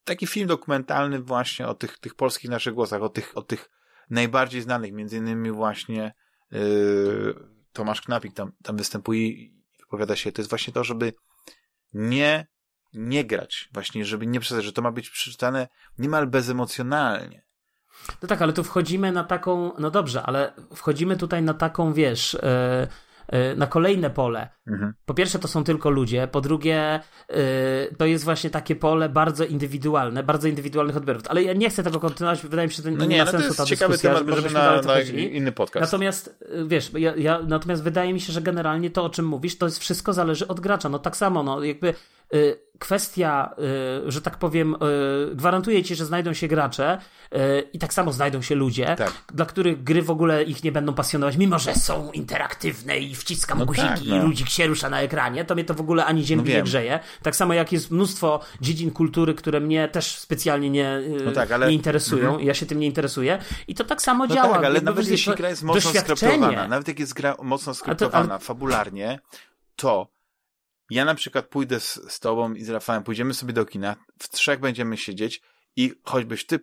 taki 0.05 0.26
film 0.26 0.49
dokumentalny 0.49 1.22
właśnie 1.22 1.68
o 1.68 1.74
tych, 1.74 1.99
tych 1.99 2.14
polskich 2.14 2.51
naszych 2.51 2.74
głosach, 2.74 3.03
o 3.03 3.09
tych, 3.09 3.32
o 3.34 3.43
tych 3.43 3.70
najbardziej 4.11 4.62
znanych, 4.62 4.93
między 4.93 5.16
innymi 5.16 5.51
właśnie 5.51 6.12
Tomasz 7.72 8.01
Knapik 8.01 8.34
tam, 8.34 8.53
tam 8.62 8.76
występuje 8.76 9.28
i 9.28 9.55
wypowiada 9.80 10.16
się, 10.16 10.32
to 10.32 10.42
jest 10.42 10.51
właśnie 10.51 10.72
to, 10.72 10.84
żeby 10.84 11.12
nie, 11.92 12.46
nie 12.92 13.24
grać, 13.24 13.68
właśnie, 13.72 14.05
żeby 14.05 14.26
nie 14.26 14.40
przestać, 14.40 14.64
że 14.64 14.72
to 14.72 14.82
ma 14.82 14.92
być 14.92 15.11
przeczytane 15.11 15.68
niemal 15.98 16.26
bezemocjonalnie. 16.26 17.42
No 18.22 18.28
tak, 18.28 18.42
ale 18.42 18.53
tu 18.53 18.64
wchodzimy 18.64 19.12
na 19.12 19.24
taką, 19.24 19.72
no 19.78 19.90
dobrze, 19.90 20.22
ale 20.22 20.53
wchodzimy 20.74 21.16
tutaj 21.16 21.42
na 21.42 21.55
taką, 21.55 21.92
wiesz, 21.92 22.34
yy, 22.34 22.88
na 23.56 23.66
kolejne 23.66 24.10
pole. 24.10 24.48
Mhm. 24.66 24.92
Po 25.06 25.14
pierwsze, 25.14 25.38
to 25.38 25.48
są 25.48 25.64
tylko 25.64 25.90
ludzie, 25.90 26.28
po 26.32 26.40
drugie, 26.40 27.00
y, 27.30 27.96
to 27.96 28.06
jest 28.06 28.24
właśnie 28.24 28.50
takie 28.50 28.76
pole 28.76 29.08
bardzo 29.08 29.44
indywidualne, 29.44 30.22
bardzo 30.22 30.48
indywidualnych 30.48 30.96
odbiorów. 30.96 31.22
Ale 31.28 31.42
ja 31.42 31.52
nie 31.52 31.70
chcę 31.70 31.82
tego 31.82 32.00
kontynuować, 32.00 32.42
wydaje 32.42 32.68
mi 32.68 32.72
się, 32.72 32.76
że 32.76 32.82
to 32.82 32.90
no 32.90 33.04
nie, 33.04 33.16
nie 33.16 33.24
ma 33.24 33.32
no 33.32 33.38
sensu 33.38 33.54
ta 33.54 33.64
ciekawy 33.64 33.92
dyskusja, 33.92 34.18
temat, 34.18 34.36
żeby 34.36 34.54
na, 34.54 34.82
na 34.82 35.00
inny 35.00 35.52
podcast. 35.52 35.92
Natomiast, 35.92 36.42
y, 36.42 36.68
wiesz, 36.68 36.90
ja, 36.94 37.16
ja, 37.16 37.40
natomiast 37.48 37.82
wydaje 37.82 38.12
mi 38.12 38.20
się, 38.20 38.32
że 38.32 38.42
generalnie 38.42 38.90
to, 38.90 39.04
o 39.04 39.10
czym 39.10 39.26
mówisz, 39.26 39.58
to 39.58 39.66
jest 39.66 39.78
wszystko 39.78 40.12
zależy 40.12 40.48
od 40.48 40.60
gracza. 40.60 40.88
No 40.88 40.98
tak 40.98 41.16
samo, 41.16 41.42
no 41.42 41.64
jakby 41.64 41.88
y, 41.88 41.94
kwestia, 42.78 43.50
y, 44.06 44.10
że 44.10 44.22
tak 44.22 44.36
powiem, 44.38 44.74
y, 45.30 45.34
gwarantuje 45.34 45.82
ci, 45.84 45.94
że 45.94 46.04
znajdą 46.04 46.32
się 46.34 46.48
gracze 46.48 46.98
y, 47.34 47.38
i 47.72 47.78
tak 47.78 47.94
samo 47.94 48.12
znajdą 48.12 48.42
się 48.42 48.54
ludzie, 48.54 48.94
Tak. 48.98 49.12
dla 49.34 49.46
których 49.46 49.82
gry 49.82 50.02
w 50.02 50.10
ogóle 50.10 50.42
ich 50.44 50.64
nie 50.64 50.72
będą 50.72 50.94
pasjonować, 50.94 51.36
mimo 51.36 51.58
że 51.58 51.74
są 51.74 52.12
interaktywne 52.12 52.98
i 52.98 53.14
wciskam 53.14 53.58
No 53.58 53.66
guziki 53.66 53.88
tak, 53.88 54.04
i 54.04 54.08
no. 54.10 54.22
ludzik 54.24 54.48
się 54.48 54.66
rusza 54.66 54.90
na 54.90 55.00
ekranie, 55.00 55.44
to 55.44 55.54
mnie 55.54 55.64
to 55.64 55.74
w 55.74 55.80
ogóle 55.80 56.04
ani 56.04 56.24
ziemi 56.24 56.42
No 56.46 56.48
nie 56.52 56.62
grzeje. 56.62 57.00
Tak 57.22 57.36
samo 57.36 57.54
jak 57.54 57.72
jest 57.72 57.90
mnóstwo 57.90 58.40
dziedzin 58.60 58.90
kultury, 58.90 59.34
które 59.34 59.60
mnie 59.60 59.88
też 59.88 60.18
specjalnie 60.18 60.70
nie, 60.70 60.96
y, 60.96 61.22
No 61.24 61.32
tak, 61.32 61.52
ale- 61.52 61.68
nie 61.68 61.74
interesują 61.74 62.24
Mhm. 62.24 62.40
i 62.42 62.46
ja 62.46 62.54
się 62.54 62.66
tym 62.66 62.80
nie 62.80 62.86
interesuję 62.86 63.38
i 63.68 63.74
to 63.74 63.84
tak 63.84 64.02
samo 64.02 64.26
No 64.26 64.34
działa. 64.34 64.54
tak, 64.54 64.64
ale 64.64 64.74
Jakby, 64.74 64.90
nawet 64.90 65.08
jeśli 65.08 65.32
to 65.32 65.36
gra 65.38 65.48
jest 65.48 65.62
mocno 65.62 65.90
skryptowana, 66.00 66.68
nawet 66.68 66.88
jak 66.88 66.98
jest 66.98 67.14
gra 67.14 67.36
mocno 67.42 67.74
skryptowana 67.74 68.38
fabularnie, 68.38 69.18
to 69.76 70.08
ja 70.91 71.05
na 71.05 71.14
przykład 71.14 71.47
pójdę 71.47 71.80
z, 71.80 72.01
z 72.09 72.20
tobą 72.20 72.55
i 72.55 72.64
z 72.64 72.68
Rafałem, 72.68 73.03
pójdziemy 73.03 73.34
sobie 73.34 73.53
do 73.53 73.64
kina, 73.64 73.97
w 74.18 74.28
trzech 74.28 74.61
będziemy 74.61 74.97
siedzieć 74.97 75.43
i 75.76 75.93
choćbyś 76.05 76.47
ty, 76.47 76.61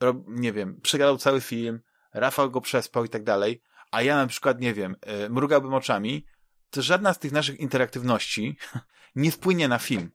rob, 0.00 0.16
nie 0.28 0.52
wiem, 0.52 0.80
przegadał 0.82 1.18
cały 1.18 1.40
film, 1.40 1.80
Rafał 2.14 2.50
go 2.50 2.60
przespał 2.60 3.04
i 3.04 3.08
tak 3.08 3.24
dalej, 3.24 3.62
a 3.90 4.02
ja 4.02 4.16
na 4.16 4.26
przykład, 4.26 4.60
nie 4.60 4.74
wiem, 4.74 4.96
y, 5.24 5.30
mrugałbym 5.30 5.74
oczami, 5.74 6.26
to 6.70 6.82
żadna 6.82 7.14
z 7.14 7.18
tych 7.18 7.32
naszych 7.32 7.60
interaktywności 7.60 8.56
nie 9.16 9.30
wpłynie 9.30 9.68
na 9.68 9.78
film. 9.78 10.10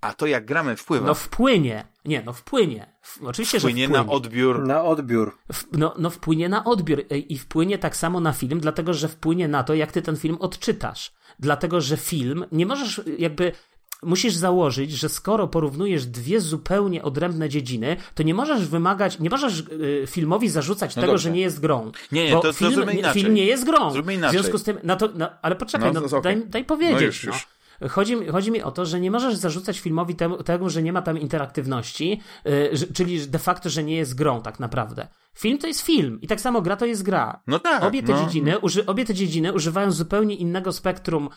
A 0.00 0.14
to 0.14 0.26
jak 0.26 0.44
gramy 0.44 0.76
wpływa. 0.76 1.06
No 1.06 1.14
wpłynie. 1.14 1.84
Nie, 2.04 2.22
no 2.22 2.32
wpłynie. 2.32 2.96
W, 3.02 3.22
oczywiście, 3.22 3.58
wpłynie 3.58 3.82
że 3.82 3.88
wpłynie. 3.88 4.06
na 4.06 4.12
odbiór. 4.12 4.66
Na 4.66 4.84
odbiór. 4.84 5.38
W, 5.52 5.64
no, 5.72 5.94
no 5.98 6.10
wpłynie 6.10 6.48
na 6.48 6.64
odbiór 6.64 7.04
Ej, 7.10 7.32
i 7.32 7.38
wpłynie 7.38 7.78
tak 7.78 7.96
samo 7.96 8.20
na 8.20 8.32
film, 8.32 8.60
dlatego 8.60 8.94
że 8.94 9.08
wpłynie 9.08 9.48
na 9.48 9.64
to, 9.64 9.74
jak 9.74 9.92
ty 9.92 10.02
ten 10.02 10.16
film 10.16 10.36
odczytasz. 10.40 11.12
Dlatego, 11.38 11.80
że 11.80 11.96
film, 11.96 12.44
nie 12.52 12.66
możesz 12.66 13.00
jakby. 13.18 13.52
Musisz 14.02 14.34
założyć, 14.34 14.92
że 14.92 15.08
skoro 15.08 15.48
porównujesz 15.48 16.06
dwie 16.06 16.40
zupełnie 16.40 17.02
odrębne 17.02 17.48
dziedziny, 17.48 17.96
to 18.14 18.22
nie 18.22 18.34
możesz 18.34 18.66
wymagać, 18.66 19.18
nie 19.18 19.30
możesz 19.30 19.60
y, 19.60 20.04
filmowi 20.06 20.48
zarzucać 20.48 20.96
No 20.96 21.00
tego, 21.02 21.12
dobrze. 21.12 21.22
że 21.22 21.30
nie 21.30 21.40
jest 21.40 21.60
grą. 21.60 21.92
Nie, 22.12 22.24
nie, 22.24 22.32
Bo 22.32 22.40
to- 22.40 22.48
to 22.48 22.52
film, 22.52 22.90
inaczej. 22.90 23.22
film 23.22 23.34
nie 23.34 23.44
jest 23.44 23.64
grą. 23.64 23.90
Zróbmy 23.90 24.18
W 24.28 24.30
związku 24.30 24.58
z 24.58 24.62
tym, 24.62 24.78
no 24.82 24.96
to, 24.96 25.08
no, 25.14 25.28
ale 25.42 25.56
poczekaj, 25.56 25.92
No, 25.92 26.00
no, 26.00 26.08
to- 26.08 26.16
okej. 26.18 26.36
daj, 26.36 26.46
daj 26.48 26.64
powiedzieć. 26.64 27.00
No 27.00 27.06
już, 27.06 27.24
no. 27.24 27.32
już. 27.32 27.46
Chodzi, 27.90 28.16
mi- 28.16 28.26
chodzi 28.26 28.50
mi 28.50 28.62
o 28.62 28.70
to, 28.70 28.86
że 28.86 29.00
nie 29.00 29.10
możesz 29.10 29.34
zarzucać 29.34 29.80
filmowi 29.80 30.14
temu, 30.14 30.42
temu 30.42 30.70
że 30.70 30.82
nie 30.82 30.92
ma 30.92 31.02
tam 31.02 31.18
interaktywności, 31.18 32.20
yy, 32.44 32.70
czyli 32.94 33.28
de 33.28 33.38
facto, 33.38 33.70
że 33.70 33.84
nie 33.84 33.96
jest 33.96 34.14
grą 34.14 34.42
tak 34.42 34.60
naprawdę. 34.60 35.08
Film 35.38 35.58
to 35.58 35.66
jest 35.66 35.80
film 35.80 36.18
i 36.22 36.26
tak 36.26 36.40
samo 36.40 36.62
gra 36.62 36.76
to 36.76 36.86
jest 36.86 37.02
gra. 37.02 37.42
No 37.46 37.58
tak. 37.58 37.82
Obie 37.84 38.02
te, 38.02 38.12
no. 38.12 38.24
dziedziny, 38.24 38.58
uży, 38.58 38.86
obie 38.86 39.04
te 39.04 39.14
dziedziny 39.14 39.52
używają 39.52 39.90
zupełnie 39.90 40.34
innego 40.34 40.72
spektrum 40.72 41.28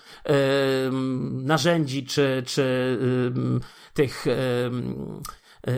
ym, 0.85 1.45
narzędzi 1.45 2.05
czy, 2.05 2.43
czy 2.45 2.97
ym, 3.35 3.61
tych 3.93 4.25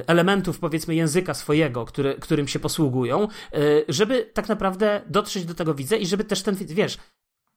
elementów, 0.08 0.60
powiedzmy, 0.60 0.96
języka 0.96 1.34
swojego, 1.34 1.86
który, 1.86 2.16
którym 2.16 2.48
się 2.48 2.60
posługują, 2.60 3.28
y, 3.58 3.86
żeby 3.88 4.30
tak 4.34 4.50
naprawdę 4.50 5.02
dotrzeć 5.08 5.46
do 5.46 5.54
tego 5.54 5.74
widza 5.74 5.96
i 5.96 6.06
żeby 6.06 6.24
też 6.24 6.42
ten, 6.42 6.56
wiesz, 6.56 6.98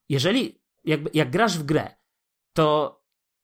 jeżeli, 0.09 0.61
jakby, 0.83 1.09
jak 1.13 1.31
grasz 1.31 1.57
w 1.57 1.63
grę, 1.63 1.95
to, 2.53 2.99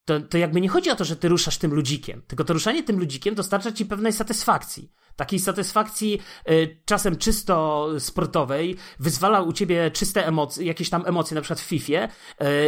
to, 0.06 0.20
to 0.20 0.38
jakby 0.38 0.62
nie 0.62 0.70
chodzi 0.70 0.90
o 0.90 0.96
to, 0.96 1.06
że 1.06 1.16
ty 1.16 1.30
ruszasz 1.30 1.58
tym 1.58 1.74
ludzikiem, 1.74 2.22
tylko 2.28 2.44
to 2.44 2.54
ruszanie 2.54 2.84
tym 2.84 3.00
ludzikiem 3.00 3.36
dostarcza 3.36 3.72
ci 3.72 3.86
pewnej 3.86 4.14
satysfakcji. 4.14 4.92
Takiej 5.16 5.40
satysfakcji 5.40 6.20
y, 6.50 6.82
czasem 6.86 7.18
czysto 7.18 7.88
sportowej, 8.00 8.78
wyzwala 9.00 9.42
u 9.42 9.54
ciebie 9.54 9.92
czyste 9.92 10.28
emocje, 10.28 10.66
jakieś 10.66 10.90
tam 10.90 11.04
emocje, 11.06 11.36
na 11.36 11.42
przykład 11.42 11.60
w 11.60 11.64
FIFA, 11.64 12.08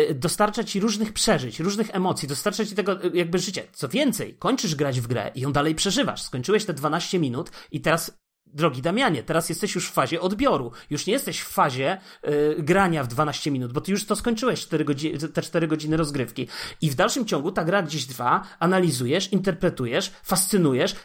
y, 0.10 0.16
dostarcza 0.16 0.64
ci 0.64 0.80
różnych 0.80 1.14
przeżyć, 1.14 1.60
różnych 1.60 1.96
emocji, 1.96 2.28
dostarcza 2.28 2.66
ci 2.66 2.76
tego 2.76 3.00
jakby 3.14 3.40
życia. 3.40 3.62
Co 3.74 3.90
więcej, 3.90 4.38
kończysz 4.38 4.76
grać 4.76 5.02
w 5.02 5.08
grę 5.08 5.32
i 5.36 5.42
ją 5.42 5.52
dalej 5.52 5.76
przeżywasz. 5.76 6.22
Skończyłeś 6.22 6.66
te 6.66 6.74
12 6.74 7.20
minut 7.20 7.52
i 7.72 7.82
teraz 7.82 8.21
Drogi 8.54 8.82
Damianie, 8.82 9.24
teraz 9.24 9.50
jesteś 9.50 9.76
już 9.76 9.90
w 9.90 9.94
fazie 9.94 10.22
odbioru. 10.22 10.72
Już 10.90 11.06
nie 11.06 11.14
jesteś 11.14 11.40
w 11.42 11.48
fazie 11.48 11.98
y, 12.28 12.56
grania 12.60 13.04
w 13.04 13.08
12 13.08 13.52
minut, 13.52 13.74
bo 13.74 13.82
ty 13.82 13.92
już 13.92 14.06
to 14.06 14.16
skończyłeś 14.16 14.60
4 14.60 14.86
godziny, 14.86 15.18
te 15.18 15.42
4 15.42 15.68
godziny 15.68 15.98
rozgrywki. 15.98 16.48
I 16.82 16.90
w 16.90 16.96
dalszym 16.96 17.26
ciągu 17.26 17.52
ta 17.52 17.64
gra 17.64 17.84
gdzieś 17.84 18.08
trwa, 18.08 18.44
analizujesz, 18.60 19.34
interpretujesz, 19.34 20.12
fascynujesz. 20.24 20.96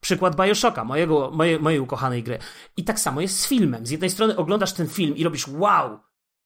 Przykład 0.00 0.36
Bioshocka, 0.36 0.84
mojego, 0.84 1.30
mojej, 1.60 1.80
ukochanej 1.80 2.22
gry. 2.22 2.38
I 2.76 2.84
tak 2.84 3.00
samo 3.00 3.20
jest 3.20 3.40
z 3.40 3.46
filmem. 3.46 3.86
Z 3.86 3.90
jednej 3.90 4.10
strony 4.10 4.36
oglądasz 4.36 4.72
ten 4.72 4.88
film 4.88 5.16
i 5.16 5.24
robisz 5.24 5.48
wow, 5.48 5.98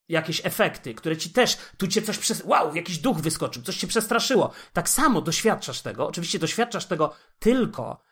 jakieś 0.09 0.46
efekty, 0.46 0.94
które 0.94 1.16
ci 1.16 1.30
też, 1.30 1.57
tu 1.76 1.88
cię 1.88 2.03
coś 2.03 2.18
przez, 2.18 2.42
wow, 2.44 2.74
jakiś 2.74 2.99
duch 2.99 3.18
wyskoczył, 3.18 3.62
coś 3.62 3.76
cię 3.76 3.86
przestraszyło. 3.86 4.51
Tak 4.72 4.88
samo 4.88 5.20
doświadczasz 5.20 5.80
tego, 5.80 6.09
oczywiście 6.09 6.38
doświadczasz 6.38 6.86
tego 6.86 7.14
tylko 7.38 8.07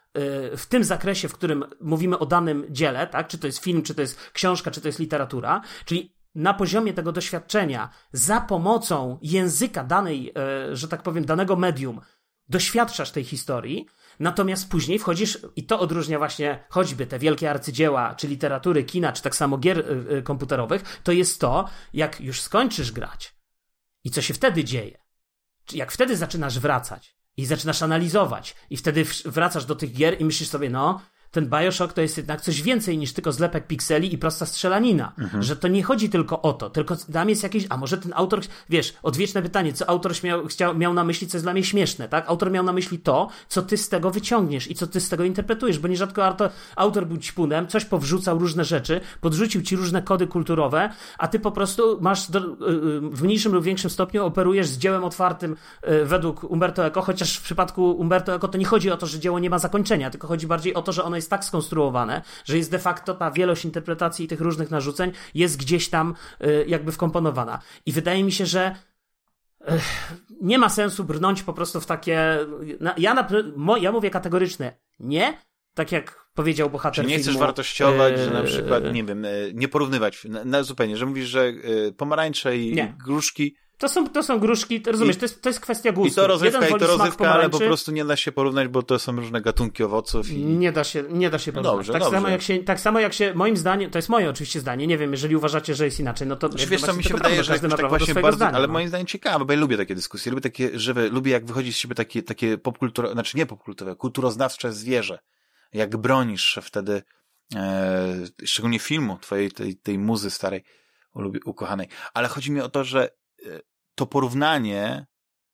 w 0.57 0.67
tym 0.69 0.85
zakresie, 0.85 1.29
w 1.29 1.33
którym 1.33 1.65
mówimy 1.81 2.19
o 2.19 2.27
danym 2.27 2.67
dziele, 2.71 3.07
tak? 3.07 3.29
Czy 3.29 3.39
to 3.39 3.47
jest 3.47 3.59
film, 3.59 3.83
czy 3.83 3.95
to 3.95 4.01
jest 4.01 4.31
książka, 4.31 4.71
czy 4.71 4.81
to 4.81 4.89
jest 4.89 4.99
literatura, 4.99 5.61
czyli 5.85 6.17
na 6.37 6.55
poziomie 6.55 6.93
tego 6.93 7.13
doświadczenia, 7.13 7.91
za 8.13 8.41
pomocą 8.41 9.19
języka 9.23 9.85
danej, 9.85 10.33
y, 10.73 10.77
że 10.77 10.89
tak 10.89 11.03
powiem, 11.03 11.25
danego 11.25 11.57
medium, 11.57 12.01
doświadczasz 12.49 13.11
tej 13.11 13.25
historii, 13.25 13.87
natomiast 14.21 14.71
później 14.71 14.99
wchodzisz, 14.99 15.39
i 15.57 15.67
to 15.67 15.81
odróżnia 15.81 16.19
właśnie 16.19 16.65
choćby 16.69 17.07
te 17.07 17.19
wielkie 17.19 17.51
arcydzieła, 17.51 18.15
czy 18.15 18.29
literatury, 18.29 18.85
kina, 18.85 19.13
czy 19.13 19.23
tak 19.23 19.37
samo 19.37 19.59
gier 19.59 19.79
y, 19.79 20.17
y, 20.17 20.23
komputerowych, 20.23 21.01
to 21.03 21.13
jest 21.13 21.41
to, 21.41 21.69
jak 21.93 22.21
już 22.21 22.41
skończysz 22.41 22.93
grać 22.93 23.37
i 24.05 24.11
co 24.11 24.23
się 24.23 24.35
wtedy 24.35 24.65
dzieje. 24.65 24.99
Jak 25.73 25.93
wtedy 25.93 26.17
zaczynasz 26.17 26.59
wracać 26.59 27.17
i 27.37 27.47
zaczynasz 27.47 27.83
analizować. 27.83 28.55
I 28.71 28.77
wtedy 28.77 29.05
wracasz 29.25 29.65
do 29.65 29.77
tych 29.77 29.93
gier 29.93 30.21
i 30.21 30.25
myślisz 30.25 30.49
sobie, 30.49 30.71
no, 30.71 31.01
ten 31.37 31.49
Bioshock 31.49 31.93
to 31.93 32.01
jest 32.01 32.17
jednak 32.17 32.41
coś 32.41 32.63
więcej 32.63 32.99
niż 32.99 33.13
tylko 33.13 33.33
zlepek 33.33 33.67
pikseli 33.67 34.15
i 34.15 34.19
prosta 34.19 34.47
strzelanina. 34.47 35.13
Że 35.41 35.57
to 35.57 35.69
nie 35.69 35.83
chodzi 35.83 36.11
tylko 36.11 36.43
o 36.43 36.53
to, 36.53 36.71
tylko 36.71 36.97
tam 37.13 37.29
jest 37.29 37.43
jakieś, 37.43 37.67
a 37.69 37.77
może 37.77 37.99
ten 37.99 38.13
autor, 38.15 38.41
wiesz, 38.71 38.95
odwieczne 39.03 39.43
pytanie, 39.43 39.73
co 39.73 39.89
autor 39.89 40.13
miał, 40.25 40.47
chciał, 40.47 40.79
miał 40.79 40.95
na 40.95 41.05
myśli, 41.05 41.27
co 41.27 41.37
jest 41.37 41.45
dla 41.45 41.53
mnie 41.53 41.65
śmieszne, 41.65 42.09
tak? 42.09 42.29
Autor 42.29 42.51
miał 42.51 42.65
na 42.65 42.73
myśli 42.73 42.99
to, 42.99 43.29
co 43.49 43.63
ty 43.63 43.77
z 43.77 43.89
tego 43.89 44.11
wyciągniesz 44.11 44.71
i 44.71 44.75
co 44.75 44.87
ty 44.87 45.01
z 45.01 45.09
tego 45.09 45.25
interpretujesz, 45.25 45.79
bo 45.79 45.89
nierzadko 45.89 46.25
autor, 46.25 46.51
autor 46.77 47.07
był 47.07 47.17
ćpunem, 47.17 47.67
coś 47.69 47.85
powrzucał 47.85 48.39
różne 48.39 48.65
rzeczy, 48.65 49.01
podrzucił 49.21 49.63
ci 49.63 49.77
różne 49.77 50.03
kody 50.03 50.27
kulturowe, 50.27 50.91
a 51.19 51.29
ty 51.29 51.39
po 51.39 51.53
prostu 51.53 51.99
masz 52.01 52.31
do, 52.31 52.39
y, 52.39 52.43
y, 52.43 53.01
w 53.01 53.23
mniejszym 53.23 53.53
lub 53.53 53.65
większym 53.65 53.91
stopniu 53.91 54.25
operujesz 54.25 54.67
z 54.67 54.79
dziełem 54.79 55.05
otwartym 55.05 55.57
y, 55.89 56.05
według 56.05 56.45
Umberto 56.45 56.87
Eco, 56.87 57.03
chociaż 57.03 57.37
w 57.37 57.43
przypadku 57.43 57.91
Umberto 57.91 58.35
Eco 58.35 58.49
to 58.49 58.59
nie 58.59 58.65
chodzi 58.65 58.91
o 58.91 58.97
to, 58.97 59.07
że 59.07 59.19
dzieło 59.19 59.39
nie 59.39 59.51
ma 59.51 59.59
zakończenia, 59.59 60.11
tylko 60.11 60.27
chodzi 60.27 60.47
bardziej 60.47 60.75
o 60.75 60.83
to, 60.83 60.93
że 60.93 61.05
ono 61.05 61.17
jest 61.17 61.26
tak 61.31 61.45
skonstruowane, 61.45 62.23
że 62.45 62.57
jest 62.57 62.71
de 62.71 62.79
facto 62.79 63.15
ta 63.15 63.31
wielość 63.31 63.65
interpretacji 63.65 64.25
i 64.25 64.29
tych 64.29 64.41
różnych 64.41 64.71
narzuceń 64.71 65.13
jest 65.35 65.57
gdzieś 65.57 65.89
tam 65.89 66.15
y, 66.45 66.65
jakby 66.69 66.93
wkomponowana. 66.93 67.59
I 67.87 67.93
wydaje 67.93 68.25
mi 68.25 68.33
się, 68.33 68.47
że 68.47 68.77
nie 70.43 70.59
ma 70.59 70.69
sensu 70.69 71.05
brnąć 71.05 71.43
po 71.43 71.53
prostu 71.53 71.81
w 71.81 71.87
takie. 71.87 72.39
Ja, 72.97 73.15
na, 73.15 73.77
ja 73.79 73.93
mówię 73.93 74.11
kategorycznie 74.11 74.79
nie, 75.01 75.39
tak 75.75 75.93
jak 75.93 76.27
powiedział 76.35 76.71
bohater. 76.71 77.05
Czyli 77.05 77.09
nie 77.09 77.15
chcesz 77.15 77.27
filmu, 77.27 77.41
wartościować, 77.41 78.19
że 78.19 78.31
na 78.31 78.43
przykład, 78.43 78.93
nie 78.93 79.05
wiem, 79.05 79.25
e, 79.25 79.29
nie 79.55 79.69
porównywać 79.69 80.25
na, 80.25 80.45
na 80.45 80.63
zupełnie, 80.63 80.97
że 80.97 81.07
mówisz, 81.07 81.29
że 81.29 81.43
e, 81.43 81.53
pomarańcze 81.93 82.59
i 82.59 82.75
Nie. 82.75 82.95
gruszki 83.05 83.57
To 83.79 83.89
są, 83.89 84.09
to 84.09 84.23
są 84.23 84.39
gruszki, 84.39 84.81
to 84.81 84.93
rozumiesz, 84.93 85.17
I- 85.17 85.19
to, 85.19 85.25
jest, 85.25 85.43
to 85.43 85.49
jest 85.49 85.61
kwestia 85.61 85.93
gustu. 85.93 86.13
i 86.13 86.15
to 86.15 86.27
rozrywka, 86.27 86.61
Jeden 86.65 86.77
i 86.77 86.81
to 86.81 86.87
rozrywka, 86.87 87.33
ale 87.33 87.51
po 87.51 87.59
prostu 87.59 87.93
nie 87.93 88.05
da 88.05 88.17
się 88.17 88.33
porównać, 88.33 88.69
bo 88.69 88.83
to 88.83 88.99
są 88.99 89.17
różne 89.17 89.41
gatunki 89.41 89.83
owoców 89.83 90.31
i... 90.31 90.45
Nie 90.45 90.73
da 90.73 90.85
się, 90.85 91.05
nie 91.11 91.31
da 91.31 91.39
się 91.39 91.53
No 91.53 91.63
porównać. 91.63 91.87
dobrze, 91.87 91.93
tak, 91.93 92.03
dobrze. 92.03 92.17
Samo 92.17 92.29
jak 92.29 92.43
się, 92.43 92.59
tak 92.59 92.81
samo 92.81 93.01
jak 93.01 93.13
się, 93.13 93.35
moim 93.35 93.57
zdaniem, 93.57 93.91
to 93.91 93.99
jest 93.99 94.09
moje 94.09 94.31
oczywiście 94.31 94.61
zdanie, 94.61 94.87
nie 94.87 94.99
wiem, 94.99 95.13
jeżeli 95.13 95.37
uważacie, 95.37 95.75
że 95.75 95.85
jest 95.85 96.01
inaczej, 96.01 96.29
no 96.29 96.37
to 96.37 96.49
Znaczy, 96.49 96.63
jak 96.63 96.71
wiesz 96.71 96.81
co, 96.81 96.95
mi 96.95 97.05
się 97.05 97.11
to 97.11 97.17
wydaje, 97.17 97.45
że 97.45 97.61
tak 97.61 97.89
właśnie 97.89 98.15
bardzo, 98.15 98.37
zdania, 98.37 98.57
ale 98.57 98.67
no. 98.67 98.73
moim 98.73 98.89
zdaniem 98.89 99.07
ciekawe, 99.07 99.45
bo 99.45 99.53
ja 99.53 99.59
lubię 99.59 99.77
takie 99.77 99.95
dyskusje, 99.95 100.33
lubię 100.33 100.43
takie 100.43 100.79
żywe, 100.79 101.09
lubię 101.09 101.33
jak 101.33 101.47
wychodzi 101.47 101.73
z 101.73 101.77
siebie 101.77 101.95
takie, 101.95 102.23
takie 102.23 102.59
popkulturowe, 102.59 103.15
znaczy 103.15 103.37
nie 103.37 103.47
popkulturowe, 103.47 103.97
kulturoznawcze 103.97 104.73
zwierzę. 104.73 105.19
Jak 105.73 105.97
bronisz 105.97 106.59
wtedy, 106.63 107.03
e, 107.55 108.15
szczególnie 108.45 108.79
filmu, 108.79 109.19
twojej, 109.19 109.53
tej, 109.53 109.77
tej 109.77 109.99
muzy 109.99 110.31
starej, 110.31 110.65
ulubi, 111.15 111.41
ukochanej. 111.45 111.89
Ale 112.15 112.29
chodzi 112.29 112.53
mi 112.53 112.61
o 112.61 112.69
to, 112.69 112.85
że 112.85 113.09
to 113.95 114.07
porównanie, 114.07 115.07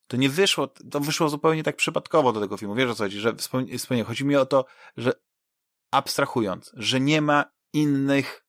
to 0.07 0.17
nie 0.17 0.29
wyszło, 0.29 0.67
to 0.67 1.01
wyszło 1.01 1.29
zupełnie 1.29 1.63
tak 1.63 1.77
przypadkowo 1.77 2.33
do 2.33 2.41
tego 2.41 2.57
filmu. 2.57 2.75
Wiesz 2.75 2.91
o 2.91 2.95
co 2.95 3.05
chodzi, 3.05 3.21
że 3.21 3.37
wspomnie, 3.79 4.05
chodzi 4.05 4.25
mi 4.25 4.37
o 4.37 4.47
to, 4.47 4.65
że 4.97 5.13
abstrahując, 5.91 6.73
że 6.77 7.01
nie 7.01 7.23
ma 7.23 7.45
innych, 7.73 8.47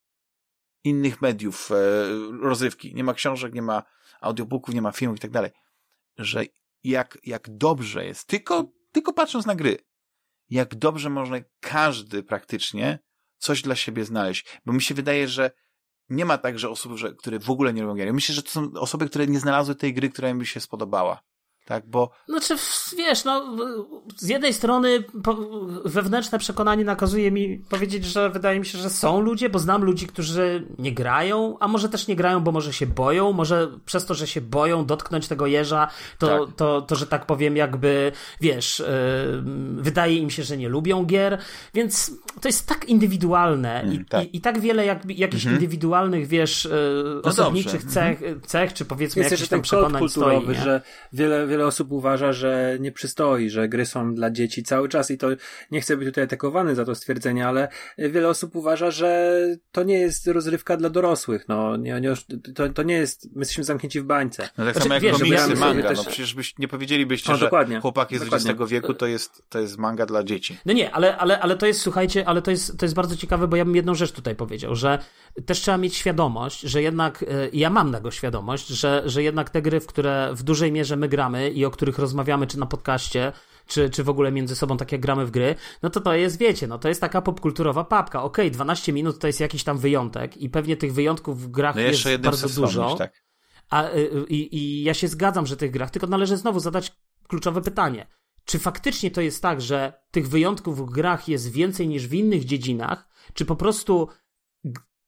innych 0.83 1.21
mediów 1.21 1.71
e, 1.71 1.75
rozrywki, 2.41 2.95
nie 2.95 3.03
ma 3.03 3.13
książek, 3.13 3.53
nie 3.53 3.61
ma 3.61 3.83
audiobooków, 4.21 4.75
nie 4.75 4.81
ma 4.81 4.91
filmów 4.91 5.17
i 5.17 5.21
tak 5.21 5.31
dalej, 5.31 5.51
że 6.17 6.43
jak, 6.83 7.17
jak 7.23 7.57
dobrze 7.57 8.05
jest, 8.05 8.27
tylko, 8.27 8.71
tylko 8.91 9.13
patrząc 9.13 9.45
na 9.45 9.55
gry, 9.55 9.77
jak 10.49 10.75
dobrze 10.75 11.09
można 11.09 11.37
każdy 11.59 12.23
praktycznie 12.23 12.99
coś 13.37 13.61
dla 13.61 13.75
siebie 13.75 14.05
znaleźć, 14.05 14.59
bo 14.65 14.73
mi 14.73 14.81
się 14.81 14.95
wydaje, 14.95 15.27
że 15.27 15.51
nie 16.15 16.25
ma 16.25 16.37
tak, 16.37 16.59
że 16.59 16.69
osób, 16.69 16.97
że, 16.97 17.13
które 17.13 17.39
w 17.39 17.49
ogóle 17.49 17.73
nie 17.73 17.81
lubią 17.81 17.95
gier. 17.95 18.13
Myślę, 18.13 18.35
że 18.35 18.43
to 18.43 18.49
są 18.49 18.71
osoby, 18.73 19.09
które 19.09 19.27
nie 19.27 19.39
znalazły 19.39 19.75
tej 19.75 19.93
gry, 19.93 20.09
która 20.09 20.29
im 20.29 20.39
by 20.39 20.45
się 20.45 20.59
spodobała. 20.59 21.21
Tak, 21.65 21.89
bo... 21.89 22.11
Znaczy, 22.27 22.55
wiesz, 22.97 23.23
no, 23.23 23.57
z 24.17 24.29
jednej 24.29 24.53
strony 24.53 25.03
wewnętrzne 25.85 26.39
przekonanie 26.39 26.85
nakazuje 26.85 27.31
mi 27.31 27.57
powiedzieć, 27.69 28.05
że 28.05 28.29
wydaje 28.29 28.59
mi 28.59 28.65
się, 28.65 28.77
że 28.77 28.89
są 28.89 29.21
ludzie, 29.21 29.49
bo 29.49 29.59
znam 29.59 29.83
ludzi, 29.83 30.07
którzy 30.07 30.67
nie 30.79 30.91
grają, 30.91 31.57
a 31.59 31.67
może 31.67 31.89
też 31.89 32.07
nie 32.07 32.15
grają, 32.15 32.39
bo 32.39 32.51
może 32.51 32.73
się 32.73 32.87
boją, 32.87 33.31
może 33.31 33.67
przez 33.85 34.05
to, 34.05 34.13
że 34.13 34.27
się 34.27 34.41
boją 34.41 34.85
dotknąć 34.85 35.27
tego 35.27 35.47
jeża, 35.47 35.87
to, 36.17 36.45
tak. 36.45 36.55
to, 36.55 36.81
to, 36.81 36.95
że 36.95 37.07
tak 37.07 37.25
powiem, 37.25 37.57
jakby, 37.57 38.11
wiesz, 38.41 38.79
yy, 38.79 39.41
wydaje 39.81 40.17
im 40.17 40.29
się, 40.29 40.43
że 40.43 40.57
nie 40.57 40.69
lubią 40.69 41.05
gier, 41.05 41.37
więc 41.73 42.11
to 42.41 42.47
jest 42.47 42.67
tak 42.67 42.85
indywidualne 42.85 43.81
mm, 43.81 43.93
i, 43.93 44.05
tak. 44.05 44.23
I, 44.25 44.37
i, 44.37 44.41
tak 44.41 44.59
wiele 44.59 44.85
jakby, 44.85 45.13
jakichś 45.13 45.43
mhm. 45.43 45.55
indywidualnych, 45.55 46.27
wiesz, 46.27 46.65
yy, 46.65 47.21
osobniczych 47.23 47.85
no 47.85 47.91
cech, 47.91 48.23
mhm. 48.23 48.41
cech, 48.41 48.73
czy 48.73 48.85
powiedzmy 48.85 49.21
jest 49.21 49.31
jakichś 49.31 49.49
tam 49.49 49.61
przekonań 49.61 50.09
stoi, 50.09 50.55
że 50.55 50.81
wiele, 51.13 51.47
wiele 51.53 51.65
osób 51.65 51.91
uważa, 51.91 52.33
że 52.33 52.77
nie 52.79 52.91
przystoi, 52.91 53.49
że 53.49 53.69
gry 53.69 53.85
są 53.85 54.15
dla 54.15 54.31
dzieci 54.31 54.63
cały 54.63 54.89
czas 54.89 55.11
i 55.11 55.17
to 55.17 55.27
nie 55.71 55.81
chcę 55.81 55.97
być 55.97 56.07
tutaj 56.07 56.23
atakowany 56.23 56.75
za 56.75 56.85
to 56.85 56.95
stwierdzenie, 56.95 57.47
ale 57.47 57.67
wiele 57.97 58.29
osób 58.29 58.55
uważa, 58.55 58.91
że 58.91 59.39
to 59.71 59.83
nie 59.83 59.99
jest 59.99 60.27
rozrywka 60.27 60.77
dla 60.77 60.89
dorosłych, 60.89 61.45
no, 61.47 61.77
nie, 61.77 62.01
nie, 62.01 62.13
to, 62.55 62.69
to 62.69 62.83
nie 62.83 62.95
jest, 62.95 63.35
my 63.35 63.41
jesteśmy 63.41 63.63
zamknięci 63.63 64.01
w 64.01 64.03
bańce. 64.03 64.49
No 64.57 64.65
tak 64.65 64.73
znaczy, 64.73 64.79
samo 64.79 64.93
jak 64.93 65.03
wiesz, 65.03 65.17
komiksy, 65.17 65.55
manga, 65.55 65.89
też... 65.89 65.97
no 65.97 66.03
przecież 66.03 66.33
byś, 66.33 66.57
nie 66.57 66.67
powiedzielibyście, 66.67 67.31
no, 67.31 67.37
że 67.37 67.45
dokładnie, 67.45 67.79
chłopaki 67.79 68.17
z 68.17 68.21
XX 68.21 68.59
wieku 68.67 68.93
to 68.93 69.05
jest, 69.05 69.43
to 69.49 69.59
jest 69.59 69.77
manga 69.77 70.05
dla 70.05 70.23
dzieci. 70.23 70.57
No 70.65 70.73
nie, 70.73 70.91
ale, 70.91 71.17
ale, 71.17 71.39
ale 71.39 71.57
to 71.57 71.65
jest, 71.65 71.81
słuchajcie, 71.81 72.27
ale 72.27 72.41
to 72.41 72.51
jest, 72.51 72.77
to 72.77 72.85
jest 72.85 72.95
bardzo 72.95 73.15
ciekawe, 73.15 73.47
bo 73.47 73.55
ja 73.55 73.65
bym 73.65 73.75
jedną 73.75 73.95
rzecz 73.95 74.11
tutaj 74.11 74.35
powiedział, 74.35 74.75
że 74.75 74.99
też 75.45 75.59
trzeba 75.59 75.77
mieć 75.77 75.95
świadomość, 75.95 76.61
że 76.61 76.81
jednak, 76.81 77.23
e, 77.23 77.25
ja 77.53 77.69
mam 77.69 77.91
tego 77.91 78.11
świadomość, 78.11 78.67
że, 78.67 79.03
że 79.05 79.23
jednak 79.23 79.49
te 79.49 79.61
gry, 79.61 79.79
w 79.79 79.87
które 79.87 80.29
w 80.33 80.43
dużej 80.43 80.71
mierze 80.71 80.95
my 80.95 81.09
gramy 81.09 81.42
i 81.49 81.65
o 81.65 81.71
których 81.71 81.99
rozmawiamy, 81.99 82.47
czy 82.47 82.59
na 82.59 82.65
podcaście, 82.65 83.31
czy, 83.67 83.89
czy 83.89 84.03
w 84.03 84.09
ogóle 84.09 84.31
między 84.31 84.55
sobą 84.55 84.77
tak 84.77 84.91
jak 84.91 85.01
gramy 85.01 85.25
w 85.25 85.31
gry, 85.31 85.55
no 85.83 85.89
to 85.89 86.01
to 86.01 86.13
jest, 86.13 86.37
wiecie, 86.37 86.67
no 86.67 86.79
to 86.79 86.87
jest 86.87 87.01
taka 87.01 87.21
popkulturowa 87.21 87.83
papka. 87.83 88.23
Okej, 88.23 88.45
okay, 88.47 88.51
12 88.51 88.93
minut 88.93 89.19
to 89.19 89.27
jest 89.27 89.39
jakiś 89.39 89.63
tam 89.63 89.77
wyjątek 89.77 90.37
i 90.37 90.49
pewnie 90.49 90.77
tych 90.77 90.93
wyjątków 90.93 91.41
w 91.41 91.47
grach 91.47 91.75
no 91.75 91.81
jest 91.81 92.03
bardzo 92.21 92.61
dużo. 92.61 92.95
Tak. 92.95 93.23
A, 93.69 93.89
y, 93.89 93.95
y, 93.95 94.25
i, 94.29 94.57
I 94.57 94.83
ja 94.83 94.93
się 94.93 95.07
zgadzam, 95.07 95.45
że 95.45 95.57
tych 95.57 95.71
grach, 95.71 95.91
tylko 95.91 96.07
należy 96.07 96.37
znowu 96.37 96.59
zadać 96.59 96.95
kluczowe 97.27 97.61
pytanie. 97.61 98.07
Czy 98.45 98.59
faktycznie 98.59 99.11
to 99.11 99.21
jest 99.21 99.41
tak, 99.41 99.61
że 99.61 99.93
tych 100.11 100.29
wyjątków 100.29 100.77
w 100.77 100.91
grach 100.91 101.27
jest 101.27 101.51
więcej 101.51 101.87
niż 101.87 102.07
w 102.07 102.13
innych 102.13 102.45
dziedzinach, 102.45 103.07
czy 103.33 103.45
po 103.45 103.55
prostu 103.55 104.07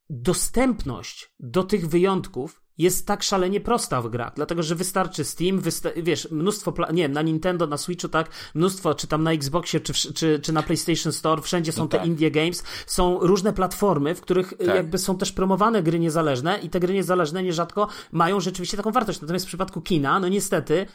dostępność 0.09 1.33
do 1.39 1.63
tych 1.63 1.87
wyjątków 1.87 2.64
jest 2.77 3.07
tak 3.07 3.23
szalenie 3.23 3.61
prosta 3.61 4.01
w 4.01 4.09
grach, 4.09 4.33
dlatego 4.35 4.63
że 4.63 4.75
wystarczy 4.75 5.23
Steam, 5.23 5.59
wysta 5.59 5.89
wiesz, 5.95 6.31
mnóstwo, 6.31 6.73
nie 6.93 7.03
wiem, 7.03 7.11
na 7.11 7.21
Nintendo, 7.21 7.67
na 7.67 7.77
Switchu, 7.77 8.09
tak, 8.09 8.29
mnóstwo, 8.55 8.95
czy 8.95 9.07
tam 9.07 9.23
na 9.23 9.31
Xboxie, 9.31 9.79
czy, 9.79 10.13
czy, 10.13 10.39
czy 10.39 10.53
na 10.53 10.63
PlayStation 10.63 11.13
Store, 11.13 11.41
wszędzie 11.41 11.71
są 11.71 11.81
no 11.81 11.87
te 11.87 11.97
tak. 11.97 12.07
Indie 12.07 12.31
Games, 12.31 12.63
są 12.85 13.19
różne 13.21 13.53
platformy, 13.53 14.15
w 14.15 14.21
których 14.21 14.53
tak. 14.57 14.67
jakby 14.67 14.97
są 14.97 15.17
też 15.17 15.31
promowane 15.31 15.83
gry 15.83 15.99
niezależne 15.99 16.59
i 16.59 16.69
te 16.69 16.79
gry 16.79 16.93
niezależne 16.93 17.43
nierzadko 17.43 17.87
mają 18.11 18.39
rzeczywiście 18.39 18.77
taką 18.77 18.91
wartość. 18.91 19.21
Natomiast 19.21 19.45
w 19.45 19.47
przypadku 19.47 19.81
kina, 19.81 20.19
no 20.19 20.27
niestety, 20.27 20.85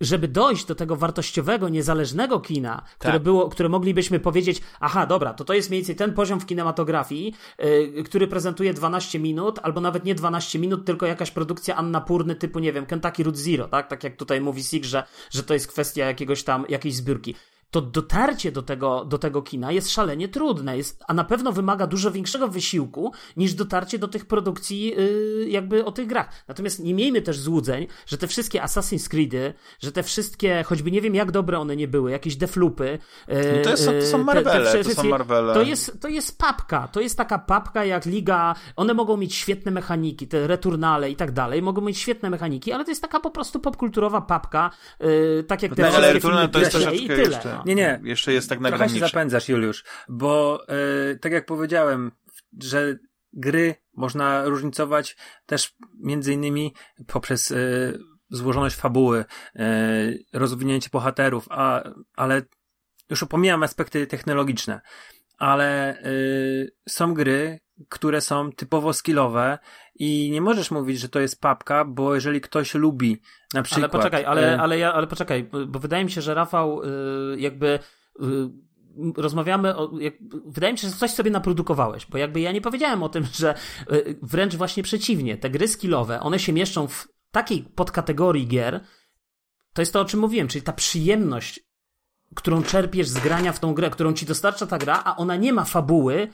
żeby 0.00 0.28
dojść 0.28 0.64
do 0.64 0.74
tego 0.74 0.96
wartościowego, 0.96 1.68
niezależnego 1.68 2.40
kina, 2.40 2.82
które 2.98 3.12
tak. 3.12 3.22
było, 3.22 3.48
które 3.48 3.68
moglibyśmy 3.68 4.20
powiedzieć, 4.20 4.62
aha, 4.80 5.06
dobra, 5.06 5.34
to 5.34 5.44
to 5.44 5.54
jest 5.54 5.70
mniej 5.70 5.80
więcej 5.80 5.96
ten 5.96 6.14
poziom 6.14 6.40
w 6.40 6.46
kinematografii, 6.46 7.34
yy, 7.58 8.02
który 8.04 8.26
prezentuje 8.26 8.74
12 8.74 9.18
minut, 9.18 9.58
albo 9.62 9.80
nawet 9.80 10.04
nie 10.04 10.14
12 10.14 10.58
minut, 10.58 10.84
tylko 10.84 11.06
jakaś 11.06 11.30
produkcja 11.30 11.76
Anna 11.76 12.00
Purny 12.00 12.34
typu, 12.34 12.58
nie 12.58 12.72
wiem, 12.72 12.86
Kentucky 12.86 13.22
Root 13.22 13.36
Zero, 13.36 13.68
tak? 13.68 13.88
Tak 13.88 14.04
jak 14.04 14.16
tutaj 14.16 14.40
mówi 14.40 14.62
Sig, 14.62 14.84
że, 14.84 15.04
że 15.30 15.42
to 15.42 15.54
jest 15.54 15.68
kwestia 15.68 16.06
jakiegoś 16.06 16.44
tam, 16.44 16.64
jakiejś 16.68 16.94
zbiórki 16.94 17.34
to 17.70 17.80
dotarcie 17.80 18.52
do 18.52 18.62
tego, 18.62 19.04
do 19.04 19.18
tego 19.18 19.42
kina 19.42 19.72
jest 19.72 19.90
szalenie 19.90 20.28
trudne, 20.28 20.76
jest, 20.76 21.02
a 21.08 21.14
na 21.14 21.24
pewno 21.24 21.52
wymaga 21.52 21.86
dużo 21.86 22.10
większego 22.10 22.48
wysiłku 22.48 23.12
niż 23.36 23.54
dotarcie 23.54 23.98
do 23.98 24.08
tych 24.08 24.26
produkcji, 24.26 24.94
yy, 24.96 25.48
jakby 25.48 25.84
o 25.84 25.92
tych 25.92 26.06
grach. 26.06 26.44
Natomiast 26.48 26.80
nie 26.80 26.94
miejmy 26.94 27.22
też 27.22 27.38
złudzeń, 27.38 27.86
że 28.06 28.18
te 28.18 28.26
wszystkie 28.26 28.60
Assassin's 28.60 29.08
Creedy, 29.08 29.54
że 29.80 29.92
te 29.92 30.02
wszystkie, 30.02 30.62
choćby 30.62 30.90
nie 30.90 31.00
wiem 31.00 31.14
jak 31.14 31.30
dobre 31.30 31.58
one 31.58 31.76
nie 31.76 31.88
były, 31.88 32.10
jakieś 32.10 32.36
deflupy. 32.36 32.98
Yy, 33.28 33.36
no 33.56 33.64
to, 33.64 33.70
jest, 33.70 33.86
to 33.86 34.06
są 34.06 34.24
Marvele, 34.24 34.72
te, 34.72 34.78
te 34.78 34.84
to 34.84 35.02
są 35.02 35.08
Marvele. 35.08 35.54
To 35.54 35.62
jest, 35.62 36.00
to 36.00 36.08
jest 36.08 36.38
papka, 36.38 36.88
to 36.88 37.00
jest 37.00 37.16
taka 37.16 37.38
papka 37.38 37.84
jak 37.84 38.06
Liga, 38.06 38.54
one 38.76 38.94
mogą 38.94 39.16
mieć 39.16 39.34
świetne 39.34 39.70
mechaniki, 39.70 40.28
te 40.28 40.46
returnale 40.46 41.10
i 41.10 41.16
tak 41.16 41.32
dalej, 41.32 41.62
mogą 41.62 41.80
mieć 41.80 41.98
świetne 41.98 42.30
mechaniki, 42.30 42.72
ale 42.72 42.84
to 42.84 42.90
jest 42.90 43.02
taka 43.02 43.20
po 43.20 43.30
prostu 43.30 43.60
popkulturowa 43.60 44.20
papka, 44.20 44.70
yy, 45.00 45.44
tak 45.48 45.62
jak 45.62 45.74
te 45.74 45.82
no, 45.82 45.88
ale 45.88 46.12
returnale 46.12 46.48
to 46.48 46.58
jest 46.58 46.70
troszeczkę 46.70 46.96
i 46.96 47.08
tyle. 47.08 47.22
Jeszcze 47.22 47.59
nie, 47.66 47.74
nie. 47.74 48.00
Jeszcze 48.04 48.32
jest 48.32 48.48
tak 48.48 48.60
na 48.60 48.68
Trochę 48.68 48.88
się 48.88 48.98
zapędzasz, 48.98 49.48
Juliusz, 49.48 49.84
bo 50.08 50.62
yy, 51.08 51.18
tak 51.18 51.32
jak 51.32 51.46
powiedziałem, 51.46 52.12
że 52.62 52.98
gry 53.32 53.74
można 53.94 54.44
różnicować 54.44 55.16
też 55.46 55.76
między 55.98 56.32
innymi 56.32 56.74
poprzez 57.06 57.50
yy, 57.50 57.98
złożoność 58.30 58.76
fabuły, 58.76 59.24
yy, 59.54 59.64
rozwinięcie 60.32 60.88
bohaterów, 60.92 61.46
a, 61.50 61.82
ale 62.16 62.42
już 63.10 63.22
opomijam 63.22 63.62
aspekty 63.62 64.06
technologiczne, 64.06 64.80
ale 65.40 65.98
yy, 66.04 66.70
są 66.88 67.14
gry, 67.14 67.60
które 67.88 68.20
są 68.20 68.52
typowo 68.52 68.92
skillowe 68.92 69.58
i 69.94 70.30
nie 70.32 70.40
możesz 70.40 70.70
mówić, 70.70 71.00
że 71.00 71.08
to 71.08 71.20
jest 71.20 71.40
papka, 71.40 71.84
bo 71.84 72.14
jeżeli 72.14 72.40
ktoś 72.40 72.74
lubi 72.74 73.22
na 73.54 73.62
przykład... 73.62 73.84
Ale 73.84 73.88
poczekaj, 73.88 74.24
ale, 74.24 74.54
y- 74.54 74.60
ale, 74.60 74.78
ja, 74.78 74.92
ale 74.92 75.06
poczekaj, 75.06 75.50
bo 75.68 75.78
wydaje 75.78 76.04
mi 76.04 76.10
się, 76.10 76.20
że 76.20 76.34
Rafał 76.34 76.82
y, 76.82 76.86
jakby 77.40 77.78
y, 78.20 78.22
rozmawiamy 79.16 79.76
o, 79.76 79.98
jak, 79.98 80.14
wydaje 80.46 80.72
mi 80.72 80.78
się, 80.78 80.88
że 80.88 80.94
coś 80.94 81.10
sobie 81.10 81.30
naprodukowałeś, 81.30 82.06
bo 82.06 82.18
jakby 82.18 82.40
ja 82.40 82.52
nie 82.52 82.60
powiedziałem 82.60 83.02
o 83.02 83.08
tym, 83.08 83.24
że 83.32 83.54
wręcz 84.22 84.54
właśnie 84.54 84.82
przeciwnie, 84.82 85.36
te 85.36 85.50
gry 85.50 85.68
skillowe, 85.68 86.20
one 86.20 86.38
się 86.38 86.52
mieszczą 86.52 86.88
w 86.88 87.08
takiej 87.30 87.62
podkategorii 87.62 88.46
gier, 88.46 88.80
to 89.72 89.82
jest 89.82 89.92
to, 89.92 90.00
o 90.00 90.04
czym 90.04 90.20
mówiłem, 90.20 90.48
czyli 90.48 90.62
ta 90.62 90.72
przyjemność 90.72 91.69
którą 92.34 92.62
czerpiesz 92.62 93.08
z 93.08 93.18
grania 93.18 93.52
w 93.52 93.60
tą 93.60 93.74
grę, 93.74 93.90
którą 93.90 94.12
ci 94.12 94.26
dostarcza 94.26 94.66
ta 94.66 94.78
gra, 94.78 95.02
a 95.04 95.16
ona 95.16 95.36
nie 95.36 95.52
ma 95.52 95.64
fabuły 95.64 96.28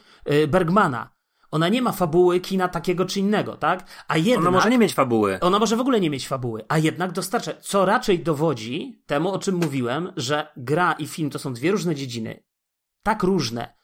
Bergmana. 0.47 1.17
Ona 1.51 1.69
nie 1.69 1.81
ma 1.81 1.91
fabuły 1.91 2.39
kina 2.39 2.67
takiego 2.67 3.05
czy 3.05 3.19
innego, 3.19 3.55
tak? 3.55 3.89
A 4.07 4.17
jednak, 4.17 4.39
ona 4.39 4.51
może 4.51 4.69
nie 4.69 4.77
mieć 4.77 4.93
fabuły. 4.93 5.39
Ona 5.39 5.59
może 5.59 5.75
w 5.75 5.79
ogóle 5.79 5.99
nie 5.99 6.09
mieć 6.09 6.27
fabuły, 6.27 6.65
a 6.67 6.77
jednak 6.77 7.11
dostarcza, 7.11 7.53
co 7.61 7.85
raczej 7.85 8.19
dowodzi 8.19 9.03
temu, 9.05 9.31
o 9.31 9.39
czym 9.39 9.55
mówiłem, 9.55 10.13
że 10.17 10.47
gra 10.57 10.93
i 10.93 11.07
film 11.07 11.29
to 11.29 11.39
są 11.39 11.53
dwie 11.53 11.71
różne 11.71 11.95
dziedziny, 11.95 12.43
tak 13.03 13.23
różne 13.23 13.77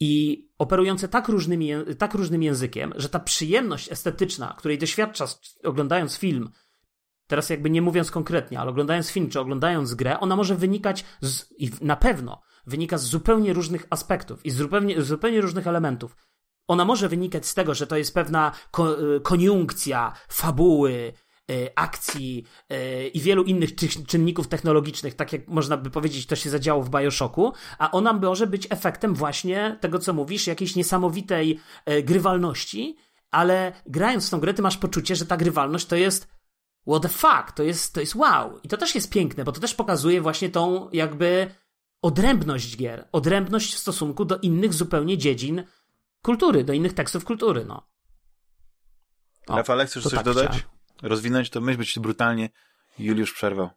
i 0.00 0.44
operujące 0.58 1.08
tak, 1.08 1.28
różnymi, 1.28 1.70
tak 1.98 2.14
różnym 2.14 2.42
językiem, 2.42 2.92
że 2.96 3.08
ta 3.08 3.20
przyjemność 3.20 3.92
estetyczna, 3.92 4.54
której 4.58 4.78
doświadczasz 4.78 5.34
oglądając 5.64 6.16
film, 6.16 6.50
teraz 7.30 7.50
jakby 7.50 7.70
nie 7.70 7.82
mówiąc 7.82 8.10
konkretnie, 8.10 8.60
ale 8.60 8.70
oglądając 8.70 9.10
film 9.10 9.28
czy 9.30 9.40
oglądając 9.40 9.94
grę, 9.94 10.20
ona 10.20 10.36
może 10.36 10.54
wynikać 10.54 11.04
z, 11.20 11.44
i 11.58 11.70
na 11.80 11.96
pewno 11.96 12.40
wynika 12.66 12.98
z 12.98 13.04
zupełnie 13.04 13.52
różnych 13.52 13.86
aspektów 13.90 14.46
i 14.46 14.50
z 14.50 14.56
zupełnie, 14.56 15.02
z 15.02 15.06
zupełnie 15.06 15.40
różnych 15.40 15.66
elementów. 15.66 16.16
Ona 16.68 16.84
może 16.84 17.08
wynikać 17.08 17.46
z 17.46 17.54
tego, 17.54 17.74
że 17.74 17.86
to 17.86 17.96
jest 17.96 18.14
pewna 18.14 18.52
ko 18.70 19.14
y, 19.16 19.20
koniunkcja 19.20 20.12
fabuły, 20.28 21.12
y, 21.50 21.68
akcji 21.76 22.44
y, 22.72 23.08
i 23.08 23.20
wielu 23.20 23.42
innych 23.42 23.74
czynników 24.06 24.48
technologicznych, 24.48 25.14
tak 25.14 25.32
jak 25.32 25.48
można 25.48 25.76
by 25.76 25.90
powiedzieć, 25.90 26.26
to 26.26 26.36
się 26.36 26.50
zadziało 26.50 26.82
w 26.82 26.90
Bioshocku, 26.90 27.52
a 27.78 27.90
ona 27.90 28.12
może 28.12 28.46
być 28.46 28.66
efektem 28.70 29.14
właśnie 29.14 29.78
tego, 29.80 29.98
co 29.98 30.12
mówisz, 30.12 30.46
jakiejś 30.46 30.76
niesamowitej 30.76 31.60
grywalności, 32.04 32.96
ale 33.30 33.72
grając 33.86 34.26
w 34.26 34.30
tą 34.30 34.40
grę, 34.40 34.54
ty 34.54 34.62
masz 34.62 34.76
poczucie, 34.76 35.16
że 35.16 35.26
ta 35.26 35.36
grywalność 35.36 35.86
to 35.86 35.96
jest 35.96 36.39
what 36.88 37.02
the 37.02 37.08
fuck, 37.08 37.52
to 37.54 37.62
jest, 37.62 37.94
to 37.94 38.00
jest 38.00 38.14
wow. 38.14 38.60
I 38.62 38.68
to 38.68 38.76
też 38.76 38.94
jest 38.94 39.10
piękne, 39.10 39.44
bo 39.44 39.52
to 39.52 39.60
też 39.60 39.74
pokazuje 39.74 40.20
właśnie 40.20 40.50
tą 40.50 40.90
jakby 40.92 41.54
odrębność 42.02 42.76
gier, 42.76 43.08
odrębność 43.12 43.74
w 43.74 43.78
stosunku 43.78 44.24
do 44.24 44.38
innych 44.38 44.74
zupełnie 44.74 45.18
dziedzin 45.18 45.64
kultury, 46.22 46.64
do 46.64 46.72
innych 46.72 46.92
tekstów 46.92 47.24
kultury, 47.24 47.64
no. 47.64 47.86
O, 49.46 49.56
Rafale, 49.56 49.86
chcesz 49.86 50.02
coś 50.02 50.12
tak 50.12 50.24
dodać? 50.24 50.48
Chciałem. 50.48 50.80
Rozwinąć 51.02 51.50
to 51.50 51.60
myśl, 51.60 51.78
być 51.78 51.98
brutalnie 51.98 52.50
Juliusz 52.98 53.32
przerwał. 53.32 53.70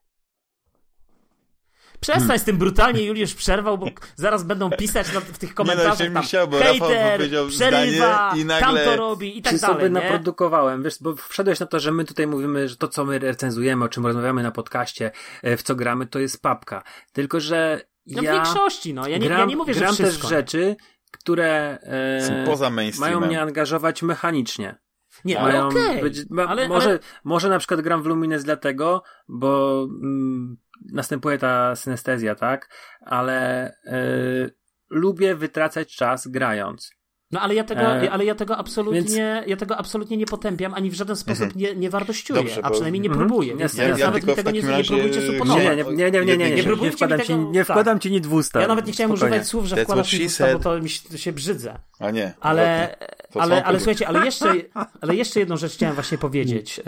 Przestań 2.00 2.22
hmm. 2.22 2.40
z 2.40 2.44
tym 2.44 2.58
brutalnie, 2.58 3.04
Juliusz 3.04 3.34
przerwał, 3.34 3.78
bo 3.78 3.88
zaraz 4.16 4.44
będą 4.44 4.70
pisać 4.70 5.14
na, 5.14 5.20
w 5.20 5.38
tych 5.38 5.54
komentarzach 5.54 6.00
nie, 6.00 6.10
no, 6.10 6.14
tam, 6.14 6.24
chciał, 6.24 6.48
bo 6.48 6.60
hater, 6.60 7.22
przerywa, 7.50 8.34
i 8.38 8.46
nagle... 8.46 8.68
tam 8.68 8.76
to 8.86 8.96
robi 8.96 9.38
i 9.38 9.42
tak 9.42 9.54
Czy 9.54 9.60
dalej. 9.60 9.76
sobie 9.76 9.90
nie? 9.90 10.02
naprodukowałem, 10.02 10.84
wiesz, 10.84 10.98
bo 11.02 11.16
wszedłeś 11.16 11.60
na 11.60 11.66
to, 11.66 11.80
że 11.80 11.92
my 11.92 12.06
tutaj 12.06 12.28
mówimy, 12.28 12.70
że 12.70 12.76
to, 12.78 12.88
co 12.88 13.06
my 13.06 13.20
recenzujemy, 13.20 13.86
o 13.86 13.90
czym 13.90 14.06
rozmawiamy 14.06 14.44
na 14.44 14.52
podcaście, 14.52 15.12
e, 15.44 15.58
w 15.58 15.64
co 15.64 15.76
gramy, 15.76 16.08
to 16.08 16.20
jest 16.20 16.42
papka. 16.42 16.84
Tylko, 17.14 17.40
że 17.40 17.82
ja... 18.06 18.22
No 18.22 18.30
w 18.30 18.34
większości, 18.34 18.94
no. 18.94 19.08
Ja 19.08 19.18
nie, 19.18 19.28
gram, 19.28 19.40
ja 19.40 19.46
nie 19.46 19.56
mówię, 19.56 19.74
że 19.74 19.88
wszystko. 19.88 20.28
też 20.28 20.30
rzeczy, 20.30 20.76
które 21.12 21.78
e, 21.82 23.00
mają 23.00 23.20
mnie 23.20 23.42
angażować 23.42 24.02
mechanicznie. 24.02 24.84
Nie, 25.26 25.40
ale 25.40 25.66
okej. 25.66 26.02
być, 26.02 26.30
ma, 26.30 26.46
ale, 26.46 26.68
może, 26.68 26.90
ale, 26.90 27.00
może 27.24 27.50
na 27.50 27.60
przykład 27.60 27.82
gram 27.82 28.04
w 28.04 28.06
Lumines 28.06 28.44
dlatego, 28.44 29.04
bo 29.28 29.84
mm, 29.84 30.58
następuje 30.92 31.38
ta 31.38 31.76
synestezja, 31.76 32.36
tak? 32.36 32.70
Ale 33.02 33.72
y, 33.86 34.56
lubię 34.90 35.36
wytracać 35.36 35.96
czas 35.96 36.28
grając. 36.28 36.92
No 37.34 37.42
ale 37.42 37.56
ja 37.56 37.64
tego, 37.64 37.82
E, 37.82 38.12
ale 38.12 38.26
ja 38.26 38.36
tego 38.36 38.58
absolutnie, 38.58 39.02
więc- 39.02 39.48
ja 39.48 39.58
tego 39.58 39.78
absolutnie 39.78 40.18
nie 40.18 40.26
potępiam, 40.26 40.74
ani 40.74 40.90
w 40.90 40.94
żaden 40.94 41.16
sposób 41.16 41.44
Mhm. 41.44 41.60
nie, 41.62 41.76
nie 41.76 41.90
wartościuję, 41.90 42.42
Dobrze, 42.44 42.60
a 42.64 42.68
bo- 42.68 42.74
przynajmniej 42.74 43.02
nie 43.02 43.10
Mhm. 43.10 43.28
próbuję. 43.28 43.56
Więc 43.58 43.74
Ja- 43.74 43.84
teraz 43.84 44.00
ja 44.00 44.06
nawet 44.06 44.28
mi 44.28 44.36
tego 44.36 44.52
nie, 44.52 44.62
nie 44.62 44.84
próbujcie 44.84 45.20
Nie, 45.20 45.28
suponować. 45.28 45.64
Nie, 45.64 45.76
nie, 45.76 45.84
nie, 45.84 46.12
nie, 46.12 46.26
nie, 46.26 46.38
nie, 46.38 46.50
nie, 46.50 46.56
Nie 46.56 46.92
wkładam, 46.92 47.20
ci, 47.20 47.28
tego- 47.28 47.52
nie 47.52 47.66
tak. 47.66 47.68
wkładam 47.68 48.00
ci 48.00 48.12
nic 48.12 48.28
w 48.28 48.34
usta. 48.34 48.62
Ja 48.62 48.68
nawet 48.68 48.88
nie 48.88 48.94
chciałem 48.94 49.12
Spokojnie. 49.12 49.32
używać 49.36 49.48
słów, 49.48 49.66
że 49.66 49.76
That's 49.76 49.84
wkładasz 49.84 50.14
mi 50.14 50.20
w 50.20 50.26
usta, 50.26 50.54
bo 50.54 50.60
to 50.60 50.80
mi 50.82 50.90
się, 50.90 51.10
to 51.10 51.18
się 51.18 51.32
brzydzę. 51.32 51.80
A 52.00 52.12
nie. 52.12 52.34
Ale. 52.40 52.96
To 53.32 53.42
ale, 53.42 53.64
ale 53.64 53.80
słuchajcie, 53.80 54.08
ale 54.08 54.26
jeszcze, 54.26 54.54
ale 55.02 55.16
jeszcze 55.16 55.40
jedną 55.40 55.58
rzecz 55.58 55.74
chciałem 55.74 55.96
właśnie 55.96 56.18
powiedzieć. 56.18 56.82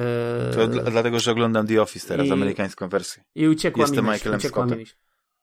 To 0.53 0.63
e, 0.63 0.67
dla, 0.67 0.83
dlatego, 0.83 1.19
że 1.19 1.31
oglądam 1.31 1.67
The 1.67 1.81
Office 1.81 2.07
teraz, 2.07 2.27
I- 2.27 2.31
amerykańską 2.31 2.89
wersję 2.89 3.23
I 3.35 3.47
uciekła 3.47 3.83
Jestem 3.83 4.05
mi 4.05 4.11
Michaelem 4.11 4.41
Scottem. 4.41 4.83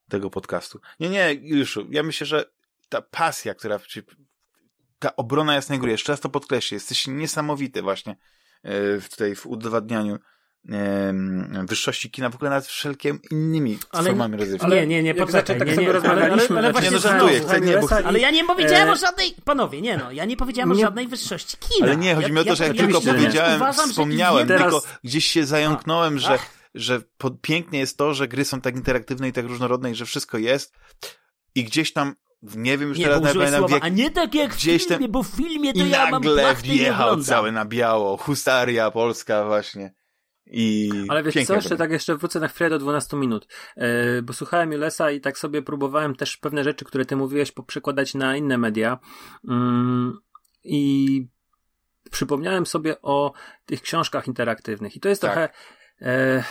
tego 0.09 0.31
podcastu. 0.31 0.81
Nie, 1.01 1.09
nie, 1.09 1.35
Juliuszu, 1.43 1.87
ja 1.91 2.03
myślę, 2.03 2.27
że 2.27 2.45
ta 2.89 3.03
pasja, 3.03 3.55
która, 3.55 3.79
ta 5.03 5.17
obrona 5.17 5.55
jasnej 5.55 5.79
góry, 5.79 5.93
jeszcze 5.93 6.13
raz 6.13 6.21
to 6.21 6.29
podkreślę, 6.29 6.75
jesteś 6.77 7.07
niesamowity 7.07 7.83
właśnie 7.83 8.13
e, 8.63 9.01
w 9.01 9.09
tutaj 9.11 9.35
w 9.35 9.47
udowadnianiu 9.47 10.19
wyższości 11.69 12.11
kina 12.11 12.31
w 12.31 12.35
ogóle 12.35 12.51
nad 12.51 12.67
wszelkimi 12.67 13.19
innymi 13.31 13.79
Ale- 13.91 14.05
formami 14.09 14.37
rozrywki. 14.37 14.67
Nie, 14.67 14.87
nie, 14.87 15.03
nie, 15.03 15.15
poczekaj, 15.15 15.59
tak 15.59 15.69
nie, 15.69 15.77
nie, 15.77 15.89
ale, 15.89 15.89
ale, 15.89 15.93
rozmawialiśmy, 15.93 16.59
ale 16.59 16.73
znaczy, 16.73 16.73
właśnie 16.73 16.89
nie, 16.91 16.97
no, 16.97 17.01
żartuję, 17.03 17.41
chcę- 17.41 17.61
nie, 17.61 17.79
bo 17.79 17.87
chcę- 17.87 18.07
Ale 18.07 18.19
ja 18.21 18.31
nie 18.31 18.45
powiedziałem 18.45 18.89
E, 18.89 18.93
o 18.93 18.97
żadnej, 18.97 19.35
panowie, 19.45 19.81
nie 19.83 19.97
no, 19.97 20.13
ja 20.13 20.25
nie 20.25 20.37
powiedziałem 20.37 20.71
o 20.73 20.75
Nie- 20.75 20.81
żadnej 20.85 21.09
wyższości 21.09 21.57
kina. 21.57 21.87
Ale 21.87 21.97
nie, 21.97 22.15
chodzi 22.15 22.33
mi 22.33 22.39
o 22.39 22.45
to, 22.45 22.57
że 22.57 22.65
jak 22.65 22.77
ja 22.77 22.83
tylko 22.83 22.99
myślę, 22.99 23.15
powiedziałem, 23.15 23.57
uważam, 23.57 23.91
wspomniałem, 23.91 24.39
jeden- 24.49 24.59
tylko 24.63 24.83
gdzieś 25.05 25.27
się 25.27 25.47
zająknąłem, 25.47 26.19
że, 26.19 26.33
Ach. 26.35 26.51
że 26.75 27.01
po, 27.19 27.31
pięknie 27.31 27.79
jest 27.79 27.97
to, 27.99 28.15
że 28.15 28.29
gry 28.29 28.45
są 28.45 28.61
tak 28.61 28.77
interaktywne 28.77 29.29
i 29.29 29.33
tak 29.33 29.45
różnorodne 29.47 29.91
i 29.91 29.95
że 29.95 30.07
wszystko 30.07 30.39
jest 30.39 30.73
i 31.55 31.65
gdzieś 31.65 31.93
tam, 31.93 32.15
nie 32.43 32.79
wiem 32.79 32.89
już 32.89 32.99
Nie, 32.99 33.05
teraz 33.05 33.23
nawet 33.23 33.55
słowa, 33.59 33.79
w 33.79 33.83
a 33.83 33.89
nie 33.89 34.11
tak 34.11 34.35
jak 34.35 34.53
w 34.55 34.57
gdzieś 34.57 34.87
filmie, 34.87 34.99
tam- 35.05 35.13
bo 35.13 35.23
w 35.23 35.27
filmie 35.29 35.73
to 35.73 35.85
I 35.85 35.91
ja 35.91 36.11
mam 36.11 36.11
nagle 36.11 36.55
nie 36.55 36.55
wjechał 36.55 37.21
cały 37.21 37.53
na 37.53 37.65
biało, 37.65 38.17
hustaria 38.17 38.91
polska 38.91 39.45
właśnie. 39.45 39.95
I 40.47 40.91
Ale 41.09 41.23
wiesz 41.23 41.47
co, 41.47 41.55
jeszcze 41.55 41.77
tak 41.77 41.91
jeszcze 41.91 42.17
wrócę 42.17 42.41
na 42.41 42.49
chwilę 42.49 42.71
do 42.71 42.79
12 42.79 43.17
minut, 43.17 43.47
yy, 43.77 43.85
bo 44.23 44.33
słuchałem 44.33 44.73
Julesa 44.73 45.11
i 45.11 45.21
tak 45.21 45.39
sobie 45.39 45.63
próbowałem 45.63 46.17
też 46.17 46.37
pewne 46.37 46.65
rzeczy, 46.65 46.85
które 46.85 47.05
ty 47.05 47.17
mówiłeś, 47.17 47.53
poprzekładać 47.53 48.15
na 48.15 48.37
inne 48.37 48.59
media. 48.59 48.99
Mm, 49.49 50.19
i 50.65 51.29
przypomniałem 52.11 52.67
sobie 52.67 53.03
o 53.03 53.33
tych 53.67 53.83
książkach 53.83 54.27
interaktywnych. 54.27 54.97
I 54.97 55.01
to 55.01 55.09
jest 55.09 55.23
Tak. 55.23 55.33
trochę 55.33 55.49
e, 56.03 56.45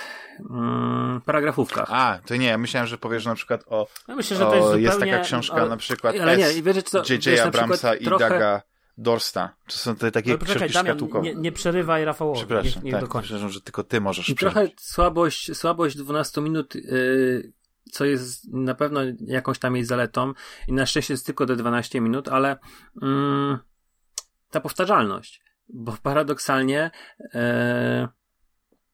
mm, 0.50 1.22
paragrafówkach. 1.22 1.89
A, 1.92 2.20
to 2.26 2.36
nie, 2.36 2.58
myślałem, 2.58 2.88
że 2.88 2.98
powiesz 2.98 3.26
na 3.26 3.36
przykład 3.36 3.64
o, 3.68 3.88
Ja 4.08 4.16
myślę, 4.16 4.38
że 4.38 4.48
o 4.48 4.50
to 4.50 4.56
jest 4.56 4.68
zupełnie... 4.68 4.86
jest 4.86 5.00
taka 5.00 5.20
książka 5.20 5.56
ale- 5.56 5.70
na 5.70 5.78
przykład 5.78 6.16
Ale 6.22 6.38
nie, 6.38 6.48
S, 6.48 6.60
wiesz 6.60 6.84
co, 6.84 7.04
J.J. 7.10 7.39
Abramsa 7.39 7.96
i 7.96 8.06
trochę- 8.06 8.30
Daga 8.30 8.62
Dorsta. 8.98 9.56
To 9.68 9.74
są 9.74 9.96
te 9.96 10.12
takie 10.12 10.38
książki 10.38 10.60
Damian, 10.60 10.86
szkatułkowe. 10.86 11.24
nie, 11.26 11.36
nie 11.36 11.52
przerywaj 11.52 12.06
Rafałowi, 12.06 12.39
Przepraszam, 12.39 12.84
niech, 12.84 12.84
niech 12.84 13.10
tak, 13.10 13.24
przepraszam, 13.24 13.50
że 13.50 13.62
tylko 13.62 13.84
ty 13.84 14.02
możesz 14.02 14.30
I 14.30 14.36
trochę 14.36 14.68
słabość, 14.78 15.58
słabość 15.58 15.98
12 15.98 16.42
minut, 16.42 16.76
yy, 16.76 17.52
co 17.92 18.06
jest 18.06 18.54
na 18.54 18.76
pewno 18.76 19.02
jakąś 19.20 19.60
tam 19.60 19.76
jej 19.76 19.86
zaletą 19.86 20.34
i 20.68 20.74
na 20.74 20.86
szczęście 20.86 21.14
jest 21.14 21.26
tylko 21.26 21.46
te 21.46 21.56
12 21.56 22.02
minut, 22.02 22.28
ale 22.28 22.58
mm, 23.02 23.58
ta 24.50 24.62
powtarzalność, 24.62 25.42
bo 25.70 25.98
paradoksalnie 26.04 26.92
e, 27.34 28.08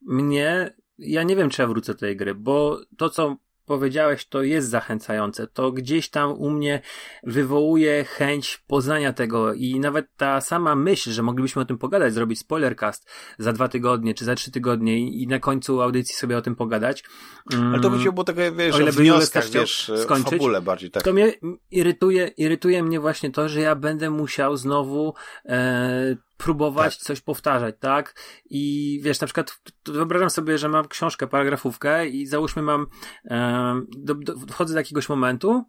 mnie, 0.01 0.75
ja 0.99 1.23
nie 1.23 1.35
wiem 1.35 1.49
czy 1.49 1.61
ja 1.61 1.67
wrócę 1.67 1.93
do 1.93 1.99
tej 1.99 2.17
gry, 2.17 2.35
bo 2.35 2.79
to 2.97 3.09
co 3.09 3.37
powiedziałeś, 3.67 4.25
to 4.25 4.43
jest 4.43 4.69
zachęcające. 4.69 5.47
To 5.47 5.71
gdzieś 5.71 6.09
tam 6.09 6.31
u 6.31 6.49
mnie 6.49 6.81
wywołuje 7.23 8.03
chęć 8.03 8.63
poznania 8.67 9.13
tego 9.13 9.53
i 9.53 9.79
nawet 9.79 10.07
ta 10.17 10.41
sama 10.41 10.75
myśl, 10.75 11.11
że 11.11 11.23
moglibyśmy 11.23 11.61
o 11.61 11.65
tym 11.65 11.77
pogadać, 11.77 12.13
zrobić 12.13 12.39
spoilercast 12.39 13.09
za 13.39 13.53
dwa 13.53 13.67
tygodnie 13.67 14.13
czy 14.13 14.25
za 14.25 14.35
trzy 14.35 14.51
tygodnie 14.51 14.99
i, 14.99 15.27
na 15.27 15.39
końcu 15.39 15.81
audycji 15.81 16.15
sobie 16.15 16.37
o 16.37 16.41
tym 16.41 16.55
pogadać. 16.55 17.03
Ale 17.51 17.79
to 17.79 17.87
Mm, 17.87 17.91
chodziło, 17.91 18.13
bo 18.13 18.23
takie, 18.23 18.51
wiesz, 18.51 18.75
o 18.75 18.79
ile 18.79 18.91
by 18.91 19.01
wnioskach, 19.01 19.49
wiesz, 19.49 19.91
skończyć, 20.03 20.31
fabule 20.31 20.61
bardziej, 20.61 20.91
tak. 20.91 21.03
To 21.03 21.13
mnie 21.13 21.33
irytuje, 21.71 22.27
irytuje 22.27 22.83
mnie 22.83 22.99
właśnie 22.99 23.31
to, 23.31 23.49
że 23.49 23.61
ja 23.61 23.75
będę 23.75 24.09
musiał 24.09 24.57
znowu 24.57 25.13
e, 25.45 26.17
próbować 26.37 26.97
Tak. 26.97 27.03
coś 27.03 27.21
powtarzać, 27.21 27.75
tak? 27.79 28.15
I 28.49 28.99
wiesz, 29.03 29.21
na 29.21 29.27
przykład 29.27 29.59
wyobrażam 29.85 30.29
sobie, 30.29 30.57
że 30.57 30.69
mam 30.69 30.87
książkę, 30.87 31.27
paragrafówkę 31.27 32.07
i 32.07 32.25
załóżmy 32.25 32.61
mam, 32.61 32.87
e, 33.25 33.81
do, 33.97 34.15
do, 34.15 34.35
wchodzę 34.47 34.73
do 34.73 34.79
jakiegoś 34.79 35.09
momentu 35.09 35.63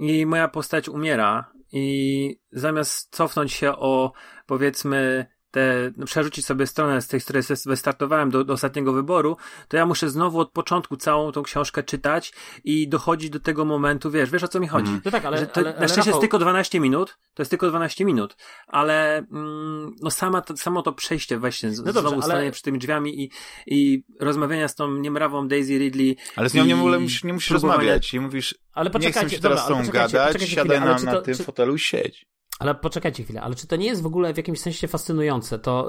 i 0.00 0.26
moja 0.26 0.48
postać 0.48 0.88
umiera 0.88 1.52
i 1.72 2.40
zamiast 2.52 3.16
cofnąć 3.16 3.52
się 3.52 3.72
o 3.72 4.12
powiedzmy 4.46 5.26
te, 5.50 5.92
no, 5.96 6.06
przerzucić 6.06 6.46
sobie 6.46 6.66
stronę 6.66 7.02
z 7.02 7.08
tej, 7.08 7.20
z 7.20 7.24
której 7.24 7.42
wystartowałem 7.66 8.30
do, 8.30 8.44
do 8.44 8.52
ostatniego 8.52 8.92
wyboru, 8.92 9.36
to 9.68 9.76
ja 9.76 9.86
muszę 9.86 10.10
znowu 10.10 10.40
od 10.40 10.52
początku 10.52 10.96
całą 10.96 11.32
tą 11.32 11.42
książkę 11.42 11.82
czytać 11.82 12.32
i 12.64 12.88
dochodzić 12.88 13.30
do 13.30 13.40
tego 13.40 13.64
momentu, 13.64 14.10
wiesz, 14.10 14.30
wiesz 14.30 14.42
o 14.42 14.48
co 14.48 14.60
mi 14.60 14.68
chodzi. 14.68 14.84
Mhm. 14.84 15.02
No 15.04 15.10
tak, 15.10 15.24
ale, 15.24 15.38
że 15.38 15.46
to, 15.46 15.60
ale, 15.60 15.70
na 15.70 15.76
ale 15.76 15.88
szczęście 15.88 16.10
Rafał, 16.10 16.12
jest 16.12 16.20
tylko 16.20 16.38
12 16.38 16.80
minut, 16.80 17.18
to 17.34 17.42
jest 17.42 17.50
tylko 17.50 17.68
12 17.68 18.04
minut, 18.04 18.36
ale 18.66 19.18
mm, 19.18 19.96
no 20.02 20.10
sama 20.10 20.40
to, 20.42 20.56
samo 20.56 20.82
to 20.82 20.92
przejście 20.92 21.38
właśnie, 21.38 21.70
z, 21.70 21.78
No 21.78 21.84
dobrze, 21.84 22.00
znowu 22.00 22.14
ale- 22.14 22.24
stanie 22.24 22.50
przy 22.50 22.62
tymi 22.62 22.78
drzwiami 22.78 23.22
i, 23.24 23.30
i 23.66 24.04
rozmawiania 24.20 24.68
z 24.68 24.74
tą 24.74 24.94
niemrawą 24.94 25.48
Daisy 25.48 25.78
Ridley. 25.78 26.16
Ale 26.36 26.48
z 26.48 26.54
nią 26.54 26.64
nie, 26.64 26.72
i 26.72 26.76
musisz, 26.76 27.24
nie 27.24 27.32
musisz 27.32 27.50
rozmawiać 27.50 28.14
i 28.14 28.20
mówisz, 28.20 28.54
ale 28.72 28.84
nie 28.84 28.90
chcę 28.90 28.98
poczekajcie, 28.98 29.36
się 29.36 29.42
teraz 29.42 29.58
dobra, 29.58 29.64
z 29.64 29.68
tą 29.68 29.90
poczekajcie, 29.90 30.12
gadać, 30.12 30.32
poczekajcie 30.32 30.54
siadaj 30.54 30.80
na, 30.80 30.94
czy 30.98 31.04
na 31.04 31.12
to- 31.12 31.22
tym 31.22 31.34
czy- 31.34 31.44
fotelu 31.44 31.74
i 31.74 31.78
siedź. 31.78 32.26
Ale 32.58 32.74
poczekajcie 32.74 33.24
chwilę, 33.24 33.40
ale 33.40 33.54
czy 33.54 33.66
to 33.66 33.76
nie 33.76 33.86
jest 33.86 34.02
w 34.02 34.06
ogóle 34.06 34.34
w 34.34 34.36
jakimś 34.36 34.60
sensie 34.60 34.88
fascynujące, 34.88 35.58
to 35.58 35.88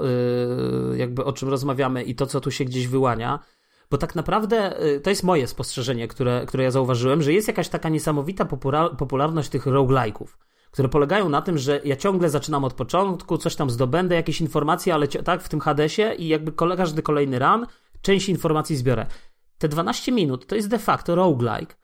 yy, 0.90 0.98
jakby 0.98 1.24
o 1.24 1.32
czym 1.32 1.48
rozmawiamy 1.48 2.02
i 2.02 2.14
to, 2.14 2.26
co 2.26 2.40
tu 2.40 2.50
się 2.50 2.64
gdzieś 2.64 2.86
wyłania? 2.86 3.38
Bo 3.90 3.98
tak 3.98 4.14
naprawdę 4.14 4.74
yy, 4.80 5.00
to 5.00 5.10
jest 5.10 5.22
moje 5.22 5.46
spostrzeżenie, 5.46 6.08
które, 6.08 6.46
które 6.46 6.64
ja 6.64 6.70
zauważyłem, 6.70 7.22
że 7.22 7.32
jest 7.32 7.48
jakaś 7.48 7.68
taka 7.68 7.88
niesamowita 7.88 8.44
popularność 8.98 9.48
tych 9.48 9.66
roguelike'ów, 9.66 10.26
które 10.70 10.88
polegają 10.88 11.28
na 11.28 11.42
tym, 11.42 11.58
że 11.58 11.80
ja 11.84 11.96
ciągle 11.96 12.30
zaczynam 12.30 12.64
od 12.64 12.74
początku, 12.74 13.38
coś 13.38 13.56
tam 13.56 13.70
zdobędę, 13.70 14.14
jakieś 14.14 14.40
informacje, 14.40 14.94
ale 14.94 15.08
tak, 15.08 15.42
w 15.42 15.48
tym 15.48 15.60
Hadesie 15.60 16.14
i 16.18 16.28
jakby 16.28 16.52
każdy 16.76 17.02
kolejny 17.02 17.38
run, 17.38 17.66
część 18.02 18.28
informacji 18.28 18.76
zbiorę. 18.76 19.06
Te 19.58 19.68
12 19.68 20.12
minut 20.12 20.46
to 20.46 20.54
jest 20.54 20.68
de 20.68 20.78
facto 20.78 21.14
roguelike, 21.14 21.74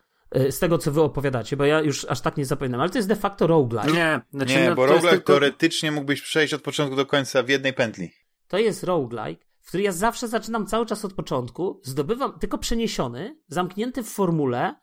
z 0.51 0.59
tego, 0.59 0.79
co 0.79 0.93
wy 0.93 1.01
opowiadacie, 1.03 1.57
bo 1.57 1.65
ja 1.65 1.81
już 1.81 2.05
aż 2.05 2.21
tak 2.21 2.37
nie 2.37 2.47
zapominam, 2.47 2.81
ale 2.81 2.91
to 2.91 2.99
jest 2.99 3.09
de 3.09 3.17
facto 3.17 3.47
roguelike. 3.47 3.93
Nie, 3.93 4.21
znaczy, 4.33 4.53
Nie, 4.55 4.69
no, 4.69 4.75
bo 4.75 4.87
roguelike 4.87 5.11
tylko- 5.11 5.33
teoretycznie 5.33 5.93
mógłbyś 5.93 6.23
przejść 6.23 6.55
od 6.55 6.63
początku 6.63 6.97
do 6.97 7.07
końca 7.07 7.43
w 7.43 7.49
jednej 7.49 7.73
pętli. 7.73 8.11
To 8.49 8.59
jest 8.59 8.85
roguelike, 8.85 9.45
w 9.61 9.69
który 9.69 9.83
ja 9.83 9.93
zawsze 9.93 10.29
zaczynam 10.29 10.67
cały 10.67 10.87
czas 10.87 11.05
od 11.05 11.13
początku, 11.13 11.81
zdobywam 11.85 12.39
tylko 12.39 12.59
przeniesiony, 12.59 13.37
zamknięty 13.49 14.03
w 14.03 14.09
formule, 14.09 14.75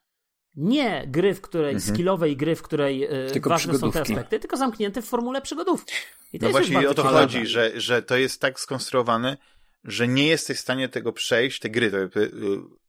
nie 0.55 1.03
gry, 1.07 1.33
w 1.33 1.41
której, 1.41 1.73
Mhm. 1.75 1.93
skillowej 1.95 2.37
gry, 2.37 2.55
w 2.55 2.61
której 2.61 3.03
e, 3.03 3.09
Tylko 3.33 3.49
ważne 3.49 3.77
są 3.77 3.91
te 3.91 4.01
aspekty, 4.01 4.39
tylko 4.39 4.57
zamknięty 4.57 5.01
w 5.01 5.05
formule 5.05 5.41
przygodówki. 5.41 5.93
I 6.33 6.39
to 6.39 6.45
No 6.45 6.51
właśnie 6.51 6.89
o 6.89 6.93
to 6.93 7.03
ciekawe. 7.03 7.19
chodzi, 7.19 7.47
że, 7.47 7.71
że 7.81 8.01
to 8.01 8.17
jest 8.17 8.41
tak 8.41 8.59
skonstruowane, 8.59 9.37
że 9.83 10.07
nie 10.07 10.27
jesteś 10.27 10.57
w 10.57 10.61
stanie 10.61 10.89
tego 10.89 11.13
przejść, 11.13 11.59
te 11.59 11.69
gry, 11.69 11.91
to, 11.91 11.97
jakby, 11.99 12.21
y, 12.21 12.31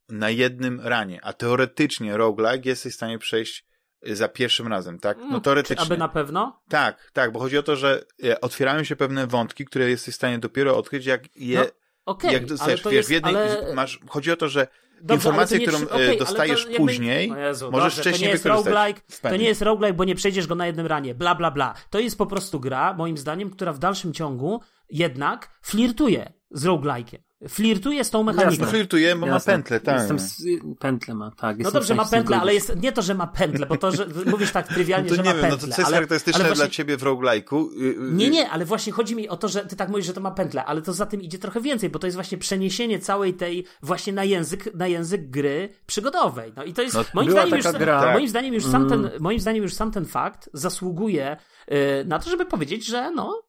na 0.09 0.30
jednym 0.30 0.80
ranie, 0.80 1.20
a 1.22 1.32
teoretycznie 1.32 2.16
roguelike 2.16 2.68
jesteś 2.68 2.92
w 2.92 2.96
stanie 2.96 3.18
przejść 3.18 3.66
y, 4.09 4.16
za 4.16 4.28
pierwszym 4.28 4.68
razem, 4.68 4.98
tak? 4.98 5.18
No 5.18 5.24
Mm, 5.24 5.36
Czy 5.36 5.40
teoretycznie. 5.44 5.84
aby 5.86 5.96
na 5.96 6.09
pewno? 6.09 6.62
Tak, 6.68 7.11
tak, 7.12 7.32
bo 7.32 7.40
chodzi 7.40 7.59
o 7.59 7.62
to, 7.62 7.76
że 7.76 8.05
e, 8.24 8.40
otwierają 8.40 8.84
się 8.84 8.96
pewne 8.96 9.26
wątki, 9.26 9.64
które 9.64 9.90
jesteś 9.90 10.14
w 10.14 10.16
stanie 10.16 10.38
dopiero 10.38 10.76
odkryć, 10.78 11.07
jak 11.07 11.36
je, 11.36 11.59
No, 11.59 11.64
Okej, 12.07 12.32
jak 12.32 12.42
ale 12.42 12.48
dostajesz, 12.48 12.82
to 12.82 12.90
wiesz, 12.90 12.96
jest, 12.96 13.09
w 13.09 13.12
jednej, 13.12 13.34
ale... 13.36 13.74
masz, 13.74 14.00
chodzi 14.09 14.32
o 14.32 14.36
to, 14.36 14.48
że 14.48 14.66
Dobrze, 15.00 15.14
informację, 15.14 15.61
którą, 15.61 15.78
przy- 15.78 15.90
e, 15.90 15.94
ale 15.94 16.16
dostajesz 16.16 16.62
jakby- 16.62 16.76
później, 16.76 17.32
Jezu, 17.36 17.70
możesz 17.70 17.84
dobrze, 17.96 18.00
wcześniej 18.00 18.20
to 18.20 18.26
nie 18.26 18.32
jest 18.32 18.44
wykorzystać 18.44 18.96
to 19.22 19.36
nie 19.36 19.44
jest 19.48 19.62
roguelike, 19.62 19.96
bo 19.96 20.05
nie 20.05 20.14
przejdziesz 20.14 20.46
go 20.46 20.55
na 20.55 20.66
jednym 20.66 20.86
ranie, 20.86 21.14
bla, 21.14 21.34
bla, 21.34 21.50
bla. 21.50 21.74
To 21.90 21.98
jest 21.98 22.18
po 22.18 22.26
prostu 22.26 22.61
gra, 22.61 22.94
moim 22.94 23.18
zdaniem, 23.18 23.50
która 23.50 23.72
w 23.72 23.78
dalszym 23.78 24.12
ciągu 24.12 24.61
jednak 24.90 25.50
flirtuje 25.62 26.32
z 26.50 26.64
roguelike'iem. 26.64 27.18
Flirtuje 27.49 28.05
z 28.05 28.11
tą 28.11 28.22
mechaniką. 28.22 28.64
No 28.64 28.70
flirtuje, 28.70 29.16
bo 29.16 29.26
ma 29.26 29.32
Jasne. 29.32 29.53
pętlę, 29.53 29.80
tak. 29.80 29.99
Jestem, 29.99 30.18
z- 30.18 30.42
pętlę 30.78 31.14
ma, 31.14 31.30
tak. 31.30 31.59
No 31.59 31.70
dobrze, 31.70 31.95
ma 31.95 32.05
pętlę, 32.05 32.36
ale 32.40 32.55
jest 32.55 32.76
nie 32.82 32.92
to, 32.92 33.03
że 33.03 33.14
ma 33.14 33.26
pętlę, 33.26 33.66
bo 33.66 33.76
to, 33.76 33.90
że 33.92 34.07
mówisz 34.30 34.53
tak 34.53 34.68
trywialnie, 34.68 35.11
No 35.11 35.16
to 35.16 35.22
że 35.22 35.22
nie 35.22 35.28
ma 35.28 35.34
wiem, 35.34 35.42
no 35.42 35.49
pętlę. 35.51 35.68
to 35.68 35.74
co 35.74 35.80
jest 35.80 35.88
ale, 35.88 35.95
charakterystyczne 35.97 36.40
ale 36.40 36.49
właśnie, 36.49 36.64
dla 36.64 36.70
ciebie 36.74 36.97
w 36.97 37.03
roguelike'u? 37.03 37.68
y, 37.72 37.84
y, 37.84 37.97
Nie, 38.12 38.30
nie, 38.30 38.51
ale 38.51 38.64
właśnie 38.64 38.92
chodzi 38.92 39.16
mi 39.16 39.28
o 39.28 39.36
to, 39.36 39.49
że 39.49 39.66
ty 39.66 39.76
tak 39.76 39.88
mówisz, 39.88 40.07
że 40.07 40.12
to 40.12 40.20
ma 40.20 40.30
pętlę, 40.30 40.64
ale 40.64 40.82
to 40.82 40.92
za 40.92 41.07
tym 41.07 41.22
idzie 41.22 41.38
trochę 41.38 41.61
więcej, 41.61 41.90
bo 41.90 41.99
to 41.99 42.07
jest 42.07 42.14
właśnie 42.16 42.38
przeniesienie 42.38 42.99
całej 42.99 43.34
tej 43.34 43.64
właśnie 43.82 44.12
na 44.12 44.24
język, 44.24 44.74
na 44.74 44.86
język 44.86 45.30
gry 45.30 45.68
przygodowej. 45.86 46.53
No 46.57 46.64
i 46.64 46.72
to 46.72 46.82
jest 46.82 46.95
No, 46.95 47.05
moim 47.14 47.30
zdaniem, 47.30 47.57
już, 47.57 47.66
gra. 47.72 48.12
moim 48.12 48.28
zdaniem 48.28 48.55
już 48.55 48.64
sam 48.64 48.86
Mm. 48.86 48.88
ten, 48.88 49.11
moim 49.20 49.40
zdaniem 49.40 49.62
już 49.62 49.74
sam 49.74 49.90
ten 49.90 50.05
fakt 50.05 50.51
zasługuje 50.53 51.36
y, 51.72 52.05
na 52.07 52.18
to, 52.18 52.30
żeby 52.30 52.45
powiedzieć, 52.45 52.86
że 52.86 53.11
no 53.11 53.42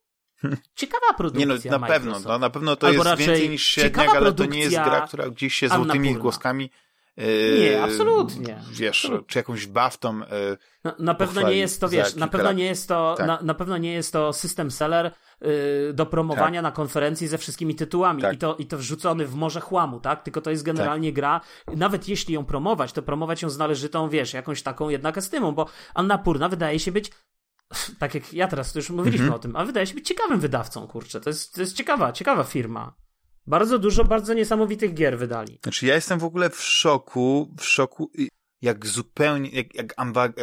ciekawa 0.75 1.13
produkcja 1.17 1.39
Nie 1.55 1.71
no, 1.71 1.79
na 1.79 1.87
pewno, 1.87 2.19
no, 2.19 2.39
na 2.39 2.49
pewno 2.49 2.75
to 2.75 2.87
Albo 2.87 3.03
jest 3.03 3.17
więcej 3.17 3.49
niż 3.49 3.67
średniak, 3.67 4.15
ale 4.15 4.33
to 4.33 4.45
nie 4.45 4.59
jest 4.59 4.75
gra, 4.75 5.01
która 5.07 5.29
gdzieś 5.29 5.55
się 5.55 5.67
złotymi 5.69 5.91
Annapurna. 5.91 6.21
głoskami 6.21 6.69
yy, 7.17 7.25
Nie, 7.59 7.83
absolutnie. 7.83 8.61
Wiesz, 8.71 9.05
Absolutnie. 9.05 9.27
czy 9.27 9.39
jakąś 9.39 9.67
baftą 9.67 10.19
yy, 10.19 10.57
Na, 10.83 10.95
na 10.99 11.15
pewno 11.15 11.49
nie 11.49 11.57
jest 11.57 11.81
to, 11.81 11.89
wiesz, 11.89 12.15
na 12.15 12.27
pewno 12.27 12.51
nie 12.51 12.65
jest 12.65 12.87
to, 12.87 13.15
Tak. 13.17 13.27
na, 13.27 13.39
na 13.41 13.53
pewno 13.53 13.77
nie 13.77 13.93
jest 13.93 14.13
to 14.13 14.33
system 14.33 14.71
seller 14.71 15.11
yy, 15.41 15.47
do 15.93 16.05
promowania 16.05 16.61
na 16.61 16.71
konferencji 16.71 17.27
ze 17.27 17.37
wszystkimi 17.37 17.75
tytułami 17.75 18.21
Tak. 18.21 18.35
i, 18.35 18.37
to, 18.37 18.55
i 18.55 18.65
to 18.65 18.77
wrzucony 18.77 19.25
w 19.25 19.35
morze 19.35 19.61
chłamu, 19.61 19.99
tak? 19.99 20.23
Tylko 20.23 20.41
to 20.41 20.49
jest 20.51 20.63
generalnie 20.63 21.13
gra, 21.13 21.41
nawet 21.75 22.07
jeśli 22.07 22.33
ją 22.33 22.45
promować, 22.45 22.93
to 22.93 23.01
promować 23.01 23.41
ją 23.41 23.49
z 23.49 23.57
należytą, 23.57 24.09
wiesz, 24.09 24.33
jakąś 24.33 24.61
taką 24.61 24.89
jednak 24.89 25.17
estymą, 25.17 25.51
bo 25.51 25.65
Annapurna 25.93 26.49
wydaje 26.49 26.79
się 26.79 26.91
być 26.91 27.11
tak 27.99 28.15
jak 28.15 28.33
ja 28.33 28.47
teraz, 28.47 28.73
to 28.73 28.79
już 28.79 28.89
mówiliśmy 28.89 29.25
Mhm. 29.25 29.39
o 29.39 29.39
tym, 29.39 29.55
a 29.55 29.65
wydaje 29.65 29.87
się 29.87 29.93
być 29.93 30.07
ciekawym 30.07 30.39
wydawcą, 30.39 30.87
kurczę. 30.87 31.21
To 31.21 31.29
jest, 31.29 31.53
to 31.55 31.61
jest 31.61 31.75
ciekawa, 31.75 32.11
ciekawa 32.13 32.43
firma. 32.43 32.95
Bardzo 33.47 33.79
dużo, 33.79 34.03
bardzo 34.03 34.33
niesamowitych 34.33 34.93
gier 34.93 35.17
wydali. 35.17 35.59
Znaczy 35.63 35.85
ja 35.85 35.95
jestem 35.95 36.19
w 36.19 36.23
ogóle 36.23 36.49
w 36.49 36.61
szoku, 36.61 37.55
w 37.59 37.65
szoku, 37.65 38.11
jak 38.61 38.85
zupełnie, 38.85 39.49
jak, 39.49 39.75
jak 39.75 39.93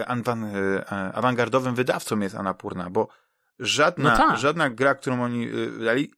anwan, 0.05 0.45
e, 0.45 0.85
awangardowym 1.15 1.75
wydawcą 1.75 2.21
jest 2.21 2.35
Anapurna, 2.35 2.91
bo 2.91 3.09
żadna, 3.59 4.11
No 4.11 4.17
tak. 4.17 4.39
żadna 4.39 4.71
gra, 4.71 4.95
którą 4.95 5.23
oni 5.23 5.49
y, 5.49 5.85
dali, 5.85 6.13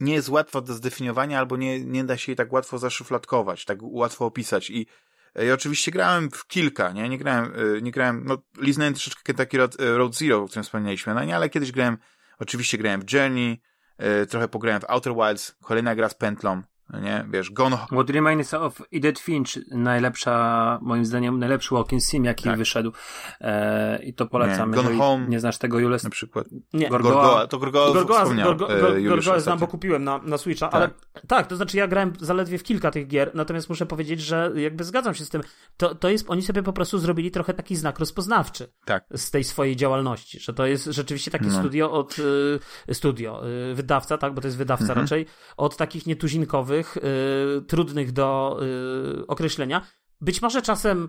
nie 0.00 0.14
jest 0.14 0.28
łatwa 0.28 0.60
do 0.60 0.74
zdefiniowania, 0.74 1.38
albo 1.38 1.56
nie, 1.56 1.84
nie 1.84 2.04
da 2.04 2.16
się 2.16 2.32
jej 2.32 2.36
tak 2.36 2.52
łatwo 2.52 2.78
zaszufladkować, 2.78 3.64
tak 3.64 3.78
łatwo 3.82 4.26
opisać 4.26 4.70
i 4.70 4.80
e, 4.80 4.86
ja 5.34 5.54
oczywiście 5.54 5.90
grałem 5.90 6.30
w 6.30 6.46
kilka, 6.46 6.92
nie? 6.92 7.08
Nie 7.08 7.18
grałem, 7.18 7.52
e, 7.76 7.82
nie 7.82 7.90
grałem, 7.90 8.24
no, 8.26 8.38
liznąłem 8.60 8.94
troszeczkę 8.94 9.22
Kentucky 9.22 9.58
Road, 9.58 9.80
e, 9.80 9.96
Road 9.96 10.14
Zero, 10.14 10.42
o 10.42 10.46
którym 10.46 10.64
wspomnieliśmy, 10.64 11.14
no 11.14 11.24
nie, 11.24 11.36
ale 11.36 11.50
kiedyś 11.50 11.72
grałem, 11.72 11.98
oczywiście 12.38 12.78
grałem 12.78 13.00
w 13.00 13.12
Journey, 13.12 13.60
e, 13.98 14.26
trochę 14.26 14.48
pograłem 14.48 14.80
w 14.80 14.90
Outer 14.90 15.14
Wilds, 15.14 15.54
kolejna 15.62 15.94
gra 15.94 16.08
z 16.08 16.14
pętlą, 16.14 16.62
nie? 17.02 17.26
Wiesz, 17.30 17.50
Gone 17.50 17.76
What 17.76 18.10
Remains 18.10 18.54
of 18.54 18.82
Edith 18.92 19.22
Finch, 19.22 19.48
najlepsza, 19.70 20.78
moim 20.82 21.04
zdaniem, 21.04 21.38
najlepszy 21.38 21.74
walking 21.74 22.02
sim, 22.02 22.24
jaki 22.24 22.44
Tak. 22.44 22.58
wyszedł. 22.58 22.92
E, 23.40 24.02
I 24.02 24.14
to 24.14 24.26
polecam. 24.26 24.70
Nie, 24.70 24.76
Gone 24.76 24.96
Home. 24.96 25.26
nie 25.28 25.40
znasz 25.40 25.58
tego, 25.58 25.78
Jules, 25.78 26.04
na 26.04 26.10
przykład. 26.10 26.46
Nie, 26.72 26.88
Gorgoa. 26.88 27.12
Gorgoa, 27.12 27.46
to 27.46 27.58
Gorgoa, 27.58 27.92
Gorgoa, 27.92 28.20
wspomniał, 28.22 28.46
Gorgo, 28.56 28.96
e, 28.96 29.02
Gorgoa 29.02 29.40
znam, 29.40 29.58
bo 29.58 29.66
kupiłem 29.66 30.04
na, 30.04 30.18
na 30.18 30.38
Switcha, 30.38 30.68
Tak. 30.68 30.74
ale 30.74 30.90
tak, 31.28 31.46
to 31.46 31.56
znaczy 31.56 31.76
ja 31.76 31.86
grałem 31.88 32.12
zaledwie 32.20 32.58
w 32.58 32.62
kilka 32.62 32.90
tych 32.90 33.06
gier, 33.06 33.30
natomiast 33.34 33.68
muszę 33.68 33.86
powiedzieć, 33.86 34.20
że 34.20 34.52
jakby 34.54 34.84
zgadzam 34.84 35.14
się 35.14 35.24
z 35.24 35.28
tym, 35.28 35.42
to, 35.76 35.94
to 35.94 36.08
jest, 36.08 36.30
oni 36.30 36.42
sobie 36.42 36.62
po 36.62 36.72
prostu 36.72 36.98
zrobili 36.98 37.30
trochę 37.30 37.54
taki 37.54 37.76
znak 37.76 37.98
rozpoznawczy 37.98 38.72
Tak. 38.84 39.04
z 39.14 39.30
tej 39.30 39.44
swojej 39.44 39.76
działalności, 39.76 40.40
że 40.40 40.52
to 40.54 40.66
jest 40.66 40.84
rzeczywiście 40.84 41.30
takie 41.30 41.46
No. 41.46 41.58
studio 41.58 41.92
od, 41.92 42.16
y, 42.88 42.94
studio, 42.94 43.42
y, 43.70 43.74
wydawca, 43.74 44.18
tak, 44.18 44.34
bo 44.34 44.40
to 44.40 44.46
jest 44.48 44.56
wydawca 44.58 44.84
Mhm. 44.84 45.00
raczej, 45.00 45.26
od 45.56 45.76
takich 45.76 46.06
nietuzinkowych, 46.06 46.77
y, 46.96 47.62
trudnych 47.62 48.12
do 48.12 48.58
y, 49.22 49.26
określenia, 49.26 49.86
być 50.20 50.42
może 50.42 50.62
czasem 50.62 51.08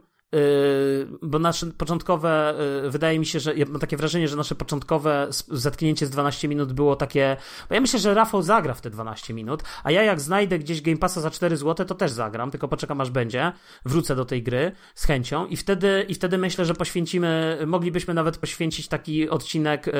bo 1.21 1.39
nasze 1.39 1.65
początkowe, 1.65 2.55
yy, 2.83 2.91
wydaje 2.91 3.19
mi 3.19 3.25
się, 3.25 3.39
że 3.39 3.55
ja 3.55 3.65
mam 3.65 3.79
takie 3.79 3.97
wrażenie, 3.97 4.27
że 4.27 4.35
nasze 4.35 4.55
początkowe 4.55 5.27
zetknięcie 5.51 6.05
z 6.05 6.09
12 6.09 6.47
minut 6.47 6.73
było 6.73 6.95
takie. 6.95 7.37
Bo 7.69 7.75
ja 7.75 7.81
myślę, 7.81 7.99
że 7.99 8.13
Rafał 8.13 8.41
zagra 8.41 8.73
w 8.73 8.81
te 8.81 8.89
12 8.89 9.33
minut, 9.33 9.63
a 9.83 9.91
ja 9.91 10.03
jak 10.03 10.21
znajdę 10.21 10.59
gdzieś 10.59 10.81
Game 10.81 10.97
Passa 10.97 11.21
za 11.21 11.31
4 11.31 11.57
zł, 11.57 11.85
to 11.85 11.95
też 11.95 12.11
zagram, 12.11 12.51
tylko 12.51 12.67
poczekam 12.67 13.01
aż 13.01 13.09
będzie. 13.09 13.51
Wrócę 13.85 14.15
do 14.15 14.25
tej 14.25 14.43
gry 14.43 14.71
z 14.95 15.05
chęcią 15.05 15.45
i 15.45 15.57
wtedy, 15.57 16.05
i 16.07 16.15
wtedy 16.15 16.37
myślę, 16.37 16.65
że 16.65 16.73
poświęcimy, 16.73 17.57
moglibyśmy 17.67 18.13
nawet 18.13 18.37
poświęcić 18.37 18.87
taki 18.87 19.29
odcinek 19.29 19.87
yy, 19.87 19.93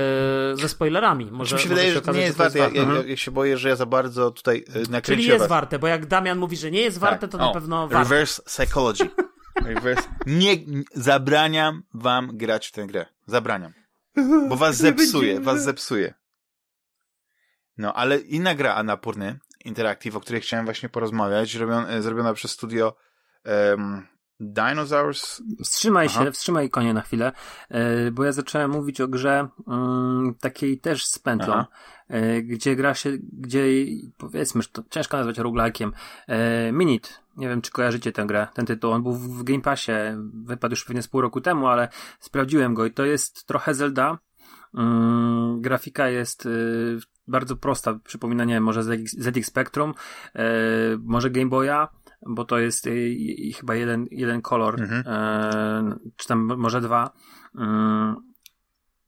ze 0.54 0.70
spoilerami. 0.70 1.32
Może, 1.32 1.56
mi 1.56 1.62
się 1.62 1.70
może 1.70 1.82
wydaje, 1.82 2.02
że 2.06 2.14
nie 2.14 2.22
jest 2.22 2.38
warte. 2.38 2.60
Ja, 2.60 2.70
ja, 2.74 2.86
warte. 2.86 3.04
ja, 3.04 3.10
ja 3.10 3.18
się 3.18 3.32
boję, 3.32 3.58
że 3.58 3.70
ja 3.70 3.76
za 3.76 3.86
bardzo 3.86 4.32
tutaj 4.32 4.58
e, 4.58 4.80
nakręciłem 4.80 5.02
Czyli 5.02 5.26
jest 5.28 5.40
was. 5.40 5.50
warte, 5.50 5.80
bo 5.80 5.88
jak 5.88 6.06
Damian 6.06 6.38
mówi, 6.38 6.58
że 6.58 6.72
nie 6.72 6.82
jest 6.82 6.98
warte, 6.98 7.28
to 7.28 7.38
na 7.38 7.50
O, 7.50 7.54
pewno 7.54 7.88
warte. 7.88 8.10
Reverse 8.10 8.42
psychology. 8.44 9.10
Nie, 10.26 10.58
zabraniam 10.94 11.84
wam 11.94 12.38
grać 12.38 12.68
w 12.68 12.72
tę 12.72 12.88
grę. 12.88 13.06
Zabraniam. 13.26 13.74
Bo 14.50 14.56
was 14.56 14.76
zepsuje, 14.76 15.40
was 15.40 15.64
zepsuje. 15.64 16.14
No, 17.78 17.94
ale 17.94 18.18
inna 18.18 18.56
gra 18.56 18.76
Annapurny 18.76 19.40
Interactive, 19.66 20.16
o 20.16 20.20
której 20.20 20.42
chciałem 20.42 20.66
właśnie 20.66 20.90
porozmawiać, 20.90 21.56
robion, 21.56 21.86
e, 21.86 22.02
zrobiona 22.02 22.34
przez 22.34 22.52
studio 22.52 22.96
um, 23.46 24.08
Dinosaurs. 24.40 25.42
Wstrzymaj 25.64 26.08
Aha. 26.10 26.26
się, 26.26 26.32
wstrzymaj 26.32 26.70
konie 26.70 26.94
na 26.94 27.02
chwilę, 27.02 27.32
e, 27.70 28.12
bo 28.12 28.24
ja 28.24 28.32
zacząłem 28.32 28.72
mówić 28.72 29.02
o 29.02 29.08
grze 29.08 29.48
mm, 29.68 30.36
takiej 30.42 30.80
też 30.80 31.06
z 31.06 31.20
pętlą, 31.20 31.54
Aha. 31.54 31.68
e, 32.08 32.42
gdzie 32.42 32.76
gra 32.76 32.94
się, 32.94 33.18
gdzie 33.34 33.64
powiedzmy, 34.18 34.62
że 34.62 34.70
to 34.70 34.84
ciężko 34.90 35.18
nazwać 35.18 35.38
roguelike'iem. 35.38 35.92
E, 36.28 36.72
Minute, 36.72 37.10
nie 37.38 37.50
wiem 37.50 37.62
czy 37.62 37.72
kojarzycie 37.72 38.12
tę 38.12 38.26
grę, 38.26 38.48
ten 38.54 38.66
tytuł, 38.66 38.92
on 38.92 39.04
był 39.04 39.14
w 39.14 39.44
Game 39.44 39.62
Passie, 39.62 39.92
wypadł 40.34 40.72
już 40.72 40.86
pewnie 40.86 41.02
z 41.02 41.08
pół 41.08 41.22
roku 41.22 41.42
temu, 41.42 41.68
ale 41.68 41.88
sprawdziłem 42.20 42.74
go 42.74 42.86
i 42.86 42.92
to 42.92 43.06
jest 43.06 43.48
trochę 43.48 43.74
Zelda. 43.74 44.18
Mm, 44.74 45.62
grafika 45.62 46.10
jest 46.10 46.46
y, 46.46 47.00
bardzo 47.28 47.56
prosta, 47.56 48.00
przypomina, 48.04 48.46
nie 48.46 48.54
wiem, 48.54 48.64
może 48.64 48.84
ZX, 48.84 49.12
ZX 49.12 49.48
Spectrum, 49.48 49.94
może 51.00 51.30
Game 51.30 51.50
Boya, 51.50 51.88
bo 52.28 52.46
to 52.46 52.60
jest 52.60 52.88
y, 52.88 52.90
y, 52.90 53.54
chyba 53.54 53.76
jeden, 53.76 54.06
jeden 54.12 54.42
kolor, 54.42 54.82
Mhm. 54.82 55.04
e, 55.06 55.98
czy 56.16 56.28
tam 56.28 56.40
może 56.58 56.82
dwa. 56.82 57.12
Mm, 57.56 58.16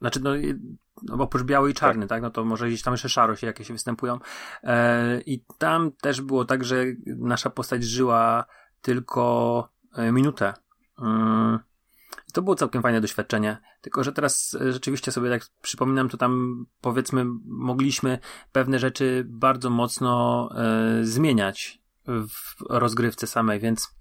znaczy, 0.01 0.20
no, 0.20 0.36
y, 0.38 0.59
no 1.03 1.16
oprócz 1.24 1.43
biały 1.43 1.72
i 1.72 1.74
czarny, 1.74 2.07
tak. 2.07 2.22
no 2.22 2.30
to 2.30 2.45
może 2.45 2.68
gdzieś 2.68 2.82
tam 2.82 2.93
jeszcze 2.93 3.09
szarość 3.09 3.43
jakieś 3.43 3.72
występują. 3.72 4.20
E, 4.64 5.22
I 5.22 5.45
tam 5.57 5.91
też 5.91 6.22
było 6.22 6.45
tak, 6.45 6.64
że 6.64 6.86
nasza 7.05 7.49
postać 7.49 7.84
żyła 7.84 8.45
tylko 8.82 9.70
e, 9.95 10.12
minutę. 10.12 10.53
Mm, 11.01 11.59
to 12.34 12.41
było 12.41 12.55
całkiem 12.55 12.82
fajne 12.82 13.01
doświadczenie. 13.01 13.57
Tylko, 13.82 14.03
że 14.03 14.12
teraz 14.12 14.57
e, 14.62 14.72
rzeczywiście 14.72 15.12
sobie 15.12 15.30
tak 15.30 15.41
przypominam, 15.62 16.09
to 16.09 16.18
tam 16.18 16.66
powiedzmy 16.82 17.26
mogliśmy 17.45 18.20
pewne 18.51 18.80
rzeczy 18.80 19.26
bardzo 19.30 19.70
mocno 19.70 20.49
e, 20.55 21.05
zmieniać 21.05 21.80
w 22.07 22.55
rozgrywce 22.69 23.27
samej, 23.27 23.59
więc 23.59 23.95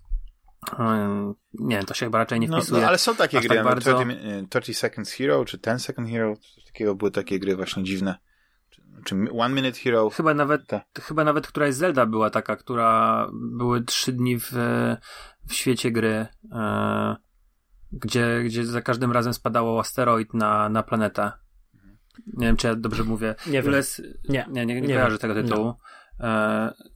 e, 0.78 1.34
nie 1.54 1.76
wiem, 1.76 1.84
to 1.86 1.94
się 1.94 2.06
chyba 2.06 2.18
raczej 2.18 2.40
nie 2.40 2.48
No, 2.48 2.56
wpisuje. 2.56 2.82
no, 2.82 2.88
ale 2.88 2.98
są 2.98 3.16
takie 3.16 3.40
gry, 3.40 3.48
tak 3.48 3.58
no, 3.58 3.64
bardzo. 3.64 3.94
30, 3.98 4.06
mi- 4.42 4.48
30 4.48 4.74
Seconds 4.74 5.12
Hero, 5.12 5.44
czy 5.44 5.58
10 5.58 5.82
Second 5.84 6.10
Hero, 6.10 6.36
coś 6.36 6.64
takiego 6.64 6.94
były 6.94 7.10
takie 7.10 7.38
gry 7.38 7.56
właśnie 7.56 7.84
dziwne. 7.84 8.18
Czy, 8.70 8.82
czy 9.04 9.14
One 9.38 9.54
Minute 9.54 9.78
Hero. 9.80 10.10
Chyba 10.10 10.34
nawet, 10.34 10.62
chyba 11.02 11.24
nawet 11.24 11.46
któraś 11.46 11.74
Zelda 11.74 12.06
była 12.06 12.30
taka, 12.30 12.56
która 12.56 13.26
były 13.32 13.84
trzy 13.84 14.12
dni 14.12 14.38
w, 14.38 14.52
w 15.48 15.52
świecie 15.54 15.90
gry, 15.90 16.26
e, 16.52 17.16
gdzie, 17.92 18.42
gdzie 18.44 18.66
za 18.66 18.82
każdym 18.82 19.12
razem 19.12 19.34
spadało 19.34 19.80
asteroid 19.80 20.34
na, 20.34 20.68
na 20.68 20.82
planetę. 20.82 21.32
Nie 22.26 22.46
wiem, 22.46 22.56
czy 22.56 22.66
ja 22.66 22.74
dobrze 22.76 23.04
mówię. 23.04 23.34
Nie 23.46 23.52
wiem. 23.52 23.64
Jules, 23.64 24.02
Nie. 24.28 24.46
nie, 24.50 24.66
nie, 24.66 24.74
nie, 24.74 24.80
Nie 24.80 24.94
kojarzę 24.94 25.18
tego 25.18 25.34
tytułu. 25.34 25.68
E, 25.68 25.74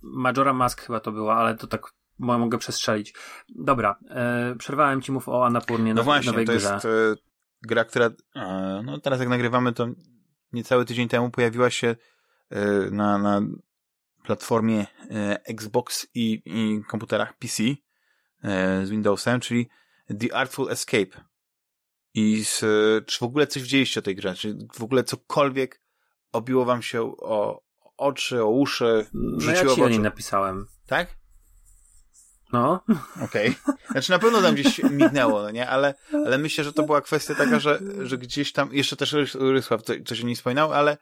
Majora 0.03 0.53
Mask 0.53 0.81
chyba 0.83 1.01
to 1.01 1.13
była, 1.13 1.35
ale 1.37 1.55
to 1.57 1.67
tak 1.67 1.83
mo- 2.19 2.39
mogę 2.39 2.59
przestrzelić. 2.59 3.15
Dobra, 3.49 3.99
e, 4.11 4.55
przerwałem 4.59 5.03
ci 5.03 5.13
mów 5.13 5.29
o 5.29 5.47
Anapurnie 5.47 5.95
No 5.95 6.03
właśnie, 6.03 6.31
nowej 6.33 6.47
to 6.47 6.53
jest 6.53 6.67
grze. 6.67 6.89
e, 6.89 7.17
gra, 7.63 7.85
która 7.85 8.11
e, 8.37 8.83
no 8.85 9.01
teraz 9.01 9.21
jak 9.21 9.29
nagrywamy, 9.29 9.73
to 9.73 9.87
niecały 10.53 10.85
tydzień 10.85 11.09
temu 11.09 11.31
pojawiła 11.31 11.71
się 11.71 11.97
e, 12.51 12.67
na, 12.91 13.19
na 13.19 13.41
platformie 14.25 14.87
e, 15.11 15.41
Xbox 15.45 16.07
i, 16.15 16.43
i 16.47 16.83
komputerach 16.89 17.39
PC 17.39 17.63
e, 18.43 18.87
z 18.87 18.91
Windowsem, 18.91 19.41
czyli 19.41 19.69
The 20.21 20.35
Artful 20.37 20.71
Escape. 20.71 21.25
I 22.15 22.45
z, 22.45 22.63
e, 22.63 22.67
czy 23.07 23.19
w 23.19 23.23
ogóle 23.23 23.47
coś 23.47 23.63
widzieliście 23.63 24.01
o 24.01 24.03
tej 24.03 24.17
grze? 24.17 24.35
Czy 24.35 24.59
w 24.75 24.83
ogóle 24.83 25.05
cokolwiek 25.05 25.81
obiło 26.33 26.65
wam 26.65 26.83
się 26.83 27.03
o 27.03 27.64
oczy, 27.97 28.43
o 28.43 28.49
uszy, 28.51 29.07
No 29.13 29.53
ja 29.53 29.75
ci 29.75 29.83
o 29.83 29.89
niej 29.89 29.99
napisałem. 30.01 30.67
Tak? 30.87 31.17
No, 32.53 32.85
Okej. 33.25 33.55
Znaczy 33.91 34.11
na 34.11 34.19
pewno 34.19 34.43
tam 34.43 34.55
gdzieś 34.55 34.79
mignęło, 34.83 35.43
no 35.43 35.51
nie? 35.51 35.69
Ale, 35.69 35.95
ale 36.13 36.39
myślę, 36.39 36.65
że 36.65 36.73
to 36.73 36.83
była 36.83 37.01
kwestia 37.01 37.35
taka, 37.35 37.59
że, 37.61 37.81
że 38.03 38.19
gdzieś 38.19 38.53
tam, 38.53 38.69
jeszcze 38.73 38.97
też 38.97 39.13
Rys- 39.13 39.53
Rysław 39.53 39.83
co- 39.83 39.93
coś 40.07 40.21
o 40.23 40.27
niej 40.27 40.37
wspominał, 40.37 40.73
ale 40.73 40.97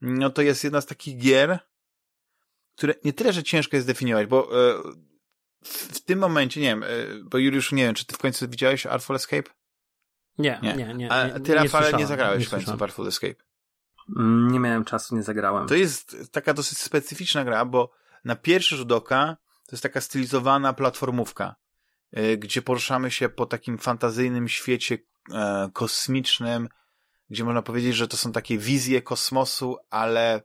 no 0.00 0.30
to 0.30 0.42
jest 0.42 0.64
jedna 0.64 0.80
z 0.80 0.86
takich 0.86 1.18
gier, 1.18 1.58
które 2.76 2.94
nie 3.04 3.12
tyle, 3.12 3.32
że 3.32 3.42
ciężko 3.42 3.76
jest 3.76 3.86
definiować, 3.86 4.26
bo 4.26 4.68
e, 4.70 4.82
w, 5.64 6.00
tym 6.00 6.18
momencie, 6.18 6.60
nie 6.60 6.66
wiem, 6.66 6.82
e, 6.82 6.86
bo 7.24 7.38
Juliusz, 7.38 7.72
nie 7.72 7.84
wiem, 7.84 7.94
czy 7.94 8.06
ty 8.06 8.14
w 8.14 8.18
końcu 8.18 8.48
widziałeś 8.48 8.86
Artful 8.86 9.16
Escape? 9.16 9.50
Nie, 10.38 10.58
Nie. 10.62 10.74
nie, 10.74 10.86
nie. 10.86 10.94
nie, 10.94 11.12
A 11.12 11.26
nie, 11.28 11.40
ty, 11.40 11.54
Rafale, 11.54 11.62
nie 11.62 11.68
słyszałem, 11.68 12.06
zagrałeś 12.06 12.40
nie 12.40 12.46
w 12.46 12.50
końcu 12.50 12.84
Artful 12.84 13.08
Escape. 13.08 13.44
Mm, 14.16 14.52
nie 14.52 14.60
miałem 14.60 14.84
czasu, 14.84 15.16
nie 15.16 15.22
zagrałem. 15.22 15.68
To 15.68 15.74
jest 15.74 16.16
taka 16.32 16.54
dosyć 16.54 16.78
specyficzna 16.78 17.44
gra, 17.44 17.64
bo 17.64 17.90
na 18.24 18.36
pierwszy 18.36 18.76
rzut 18.76 18.92
oka 18.92 19.36
to 19.66 19.72
jest 19.72 19.82
taka 19.82 20.00
stylizowana 20.00 20.72
platformówka, 20.72 21.54
y, 22.18 22.36
gdzie 22.36 22.62
poruszamy 22.62 23.10
się 23.10 23.28
po 23.28 23.46
takim 23.46 23.78
fantazyjnym 23.78 24.48
świecie 24.48 24.98
e, 25.32 25.70
kosmicznym, 25.72 26.68
gdzie 27.30 27.44
można 27.44 27.62
powiedzieć, 27.62 27.96
że 27.96 28.08
to 28.08 28.16
są 28.16 28.32
takie 28.32 28.58
wizje 28.58 29.02
kosmosu, 29.02 29.76
ale 29.90 30.42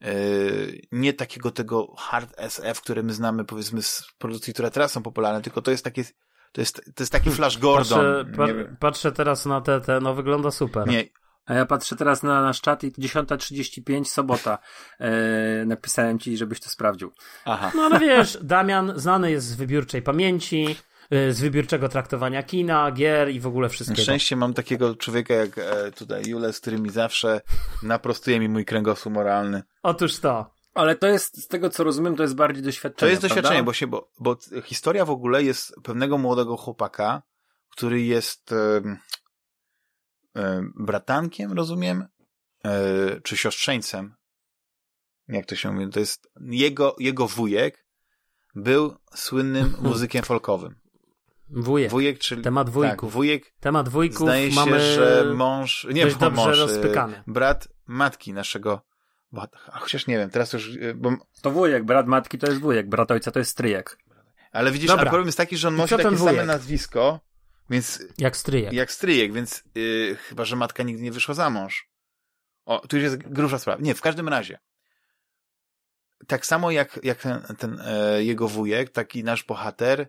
yy, 0.00 0.80
nie 0.92 1.12
takiego 1.12 1.50
tego 1.50 1.94
hard 1.96 2.34
SF, 2.36 2.80
które 2.80 3.02
my 3.02 3.14
znamy 3.14 3.44
powiedzmy 3.44 3.82
z 3.82 4.06
produkcji, 4.18 4.52
które 4.52 4.70
teraz 4.70 4.92
są 4.92 5.02
popularne, 5.02 5.42
tylko 5.42 5.62
to 5.62 5.70
jest 5.70 5.84
takie 5.84 6.04
to 6.52 6.60
jest, 6.60 6.76
to 6.94 7.02
jest 7.02 7.12
taki 7.12 7.30
Flash 7.30 7.58
Gordon. 7.58 7.98
Patrzę, 7.98 8.24
pa, 8.36 8.76
patrzę 8.80 9.12
teraz 9.12 9.46
na 9.46 9.60
te, 9.60 9.80
te, 9.80 10.00
no 10.00 10.14
wygląda 10.14 10.50
super. 10.50 10.88
Nie, 10.88 11.04
a 11.50 11.54
ja 11.54 11.66
patrzę 11.66 11.96
teraz 11.96 12.22
na 12.22 12.42
nasz 12.42 12.60
czat 12.60 12.84
i 12.84 12.92
10.35 12.92 14.04
sobota 14.04 14.58
e, 14.98 15.64
napisałem 15.66 16.18
ci, 16.18 16.36
żebyś 16.36 16.60
to 16.60 16.68
sprawdził. 16.68 17.12
Aha. 17.44 17.72
No 17.74 17.82
ale 17.82 17.98
wiesz, 17.98 18.38
Damian 18.42 18.92
znany 18.96 19.30
jest 19.30 19.46
z 19.46 19.54
wybiórczej 19.54 20.02
pamięci, 20.02 20.76
e, 21.10 21.32
z 21.32 21.40
wybiórczego 21.40 21.88
traktowania 21.88 22.42
kina, 22.42 22.90
gier 22.92 23.30
i 23.30 23.40
w 23.40 23.46
ogóle 23.46 23.68
wszystkiego. 23.68 24.00
Na 24.00 24.02
szczęście 24.02 24.36
mam 24.36 24.54
takiego 24.54 24.94
człowieka 24.94 25.34
jak 25.34 25.58
e, 25.58 25.92
tutaj 25.92 26.22
Jules, 26.26 26.60
który 26.60 26.78
mi 26.78 26.90
zawsze 26.90 27.40
naprostuje 27.82 28.40
mi 28.40 28.48
mój 28.48 28.64
kręgosłup 28.64 29.14
moralny. 29.14 29.62
Otóż 29.82 30.18
to. 30.18 30.50
Ale 30.74 30.96
to 30.96 31.06
jest, 31.06 31.42
z 31.42 31.48
tego 31.48 31.70
co 31.70 31.84
rozumiem, 31.84 32.16
to 32.16 32.22
jest 32.22 32.34
bardziej 32.34 32.62
doświadczenie. 32.62 33.08
To 33.08 33.10
jest 33.10 33.22
doświadczenie, 33.22 33.62
bo, 33.62 33.72
się, 33.72 33.86
bo, 33.86 34.10
bo 34.20 34.36
historia 34.64 35.04
w 35.04 35.10
ogóle 35.10 35.42
jest 35.42 35.74
pewnego 35.82 36.18
młodego 36.18 36.56
chłopaka, 36.56 37.22
który 37.70 38.02
jest 38.02 38.52
E, 38.52 38.96
bratankiem, 40.74 41.52
rozumiem, 41.52 42.04
e, 42.64 43.20
czy 43.20 43.36
siostrzeńcem. 43.36 44.14
Jak 45.28 45.46
to 45.46 45.56
się 45.56 45.72
mówi? 45.72 45.92
To 45.92 46.00
jest 46.00 46.30
jego, 46.40 46.96
jego 46.98 47.28
wujek 47.28 47.86
był 48.54 48.96
słynnym 49.14 49.74
muzykiem 49.82 50.24
folkowym. 50.24 50.80
Wujek. 51.48 51.90
Wujek, 51.90 52.18
czyli. 52.18 52.42
Temat 52.42 52.66
tak, 52.66 52.74
wujków. 52.74 53.08
Tak, 53.08 53.10
wujek. 53.10 53.52
Temat 53.60 53.88
wujków 53.88 54.28
zdaje 54.28 54.50
mamy 54.50 54.78
się, 54.78 54.80
że 54.80 55.32
mąż. 55.34 55.86
Nie, 55.92 56.04
dość 56.04 56.16
dobrze 56.16 56.36
mąż, 56.36 56.58
e, 56.58 56.60
rozpykany. 56.60 57.22
Brat 57.26 57.68
matki 57.86 58.32
naszego. 58.32 58.82
A 59.72 59.78
chociaż 59.78 60.06
nie 60.06 60.18
wiem, 60.18 60.30
teraz 60.30 60.52
już. 60.52 60.70
Bo... 60.94 61.12
To 61.42 61.50
wujek, 61.50 61.84
brat 61.84 62.06
matki 62.06 62.38
to 62.38 62.46
jest 62.46 62.60
wujek, 62.60 62.88
brat 62.88 63.10
ojca 63.10 63.30
to 63.30 63.38
jest 63.38 63.50
stryjek. 63.50 63.98
Ale 64.52 64.72
widzisz, 64.72 64.90
ale 64.90 65.00
problem 65.00 65.26
jest 65.26 65.38
taki, 65.38 65.56
że 65.56 65.68
on 65.68 65.76
nosi 65.76 65.96
takie 65.96 66.10
wujek? 66.10 66.36
same 66.36 66.46
nazwisko, 66.46 67.20
więc, 67.70 68.02
jak 68.18 68.36
stryjek. 68.36 68.72
Jak 68.72 68.92
stryjek, 68.92 69.32
więc 69.32 69.64
yy, 69.74 70.16
chyba, 70.16 70.44
że 70.44 70.56
matka 70.56 70.82
nigdy 70.82 71.02
nie 71.02 71.12
wyszła 71.12 71.34
za 71.34 71.50
mąż. 71.50 71.90
O, 72.64 72.78
tu 72.88 72.96
już 72.96 73.04
jest 73.04 73.16
grubsza 73.16 73.58
sprawa. 73.58 73.82
Nie, 73.82 73.94
w 73.94 74.00
każdym 74.00 74.28
razie. 74.28 74.58
Tak 76.26 76.46
samo 76.46 76.70
jak, 76.70 77.00
jak 77.02 77.18
ten, 77.18 77.42
ten 77.58 77.80
e, 77.84 78.24
jego 78.24 78.48
wujek, 78.48 78.90
taki 78.90 79.24
nasz 79.24 79.44
bohater 79.44 80.08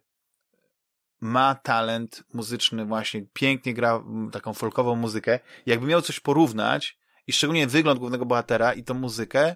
ma 1.22 1.56
talent 1.56 2.24
muzyczny 2.34 2.86
właśnie, 2.86 3.26
pięknie 3.34 3.74
gra 3.74 4.04
taką 4.32 4.54
folkową 4.54 4.96
muzykę. 4.96 5.40
Jakby 5.66 5.88
miał 5.88 6.02
coś 6.02 6.20
porównać 6.20 6.98
i 7.28 7.34
szczególnie 7.34 7.68
wygląd 7.68 8.00
głównego 8.00 8.26
bohatera 8.26 8.74
i 8.74 8.84
tą 8.84 8.94
muzykę, 8.94 9.56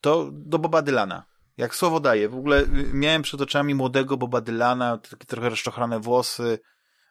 to 0.00 0.30
do 0.32 0.58
Boba 0.58 0.82
Dylana. 0.82 1.24
Jak 1.56 1.74
słowo 1.74 2.00
daje. 2.00 2.28
W 2.28 2.34
ogóle 2.34 2.60
y, 2.62 2.66
miałem 2.92 3.22
przed 3.22 3.40
oczami 3.40 3.74
młodego 3.74 4.16
Boba 4.16 4.40
Dylana, 4.40 4.98
takie 4.98 5.26
trochę 5.26 5.48
rozczochrane 5.48 6.00
włosy, 6.00 6.58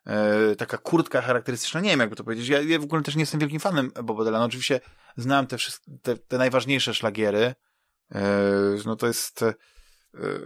e, 0.05 0.55
taka 0.55 0.77
kurtka 0.77 1.21
charakterystyczna, 1.21 1.79
nie 1.79 1.89
wiem 1.89 1.99
jakby 1.99 2.15
to 2.15 2.23
powiedzieć. 2.23 2.47
Ja, 2.47 2.61
ja 2.61 2.79
w 2.79 2.83
ogóle 2.83 3.01
też 3.01 3.15
nie 3.15 3.21
jestem 3.21 3.39
wielkim 3.39 3.59
fanem 3.59 3.91
Boba 4.03 4.23
Dylana. 4.23 4.45
Oczywiście 4.45 4.79
znam 5.17 5.47
te, 5.47 5.57
wszystkie, 5.57 5.91
te, 6.01 6.17
te 6.17 6.37
najważniejsze 6.37 6.93
szlagiery. 6.93 7.55
E, 8.15 8.21
no 8.85 8.95
to 8.95 9.07
jest, 9.07 9.43
e, 9.43 9.53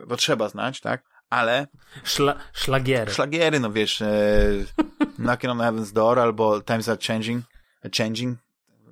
no 0.08 0.16
trzeba 0.16 0.50
znać, 0.50 0.82
tak? 0.82 1.04
Ale... 1.30 1.68
Szla, 2.04 2.36
szlagiery. 2.54 3.12
Szlagiery, 3.12 3.60
no 3.60 3.72
wiesz, 3.72 4.02
e, 4.02 4.08
Knocking 5.18 5.52
on 5.52 5.58
Heaven's 5.58 5.94
Door 5.94 6.20
albo 6.20 6.62
Times 6.62 6.90
Are 6.90 7.00
Changing, 7.08 7.46
Changing. 7.98 8.38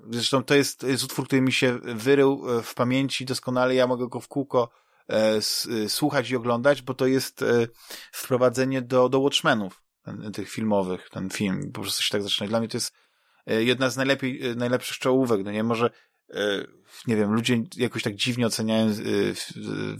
Zresztą 0.09 0.43
to 0.43 0.55
jest, 0.55 0.83
jest 0.83 1.03
utwór, 1.03 1.27
który 1.27 1.41
mi 1.41 1.51
się 1.51 1.79
wyrył 1.83 2.61
w 2.63 2.73
pamięci 2.73 3.25
doskonale. 3.25 3.75
Ja 3.75 3.87
mogę 3.87 4.07
go 4.07 4.19
w 4.19 4.27
kółko 4.27 4.69
e, 5.07 5.41
słuchać 5.89 6.29
i 6.29 6.35
oglądać, 6.35 6.81
bo 6.81 6.93
to 6.93 7.07
jest 7.07 7.41
e, 7.41 7.67
wprowadzenie 8.11 8.81
do, 8.81 9.09
do 9.09 9.19
Watchmenów 9.19 9.81
tych 10.33 10.49
filmowych, 10.49 11.09
ten 11.09 11.29
film, 11.29 11.71
po 11.71 11.81
prostu 11.81 12.03
się 12.03 12.11
tak 12.11 12.23
zaczyna. 12.23 12.47
Dla 12.47 12.59
mnie 12.59 12.67
to 12.67 12.77
jest 12.77 12.93
e, 13.47 13.63
jedna 13.63 13.89
z 13.89 13.97
najlepiej, 13.97 14.47
e, 14.47 14.55
najlepszych 14.55 14.97
czołówek, 14.97 15.41
no 15.43 15.51
nie, 15.51 15.63
może 15.63 15.89
e, 16.29 16.65
nie 17.07 17.15
wiem, 17.15 17.33
ludzie 17.33 17.63
jakoś 17.77 18.03
tak 18.03 18.15
dziwnie 18.15 18.47
oceniają 18.47 18.93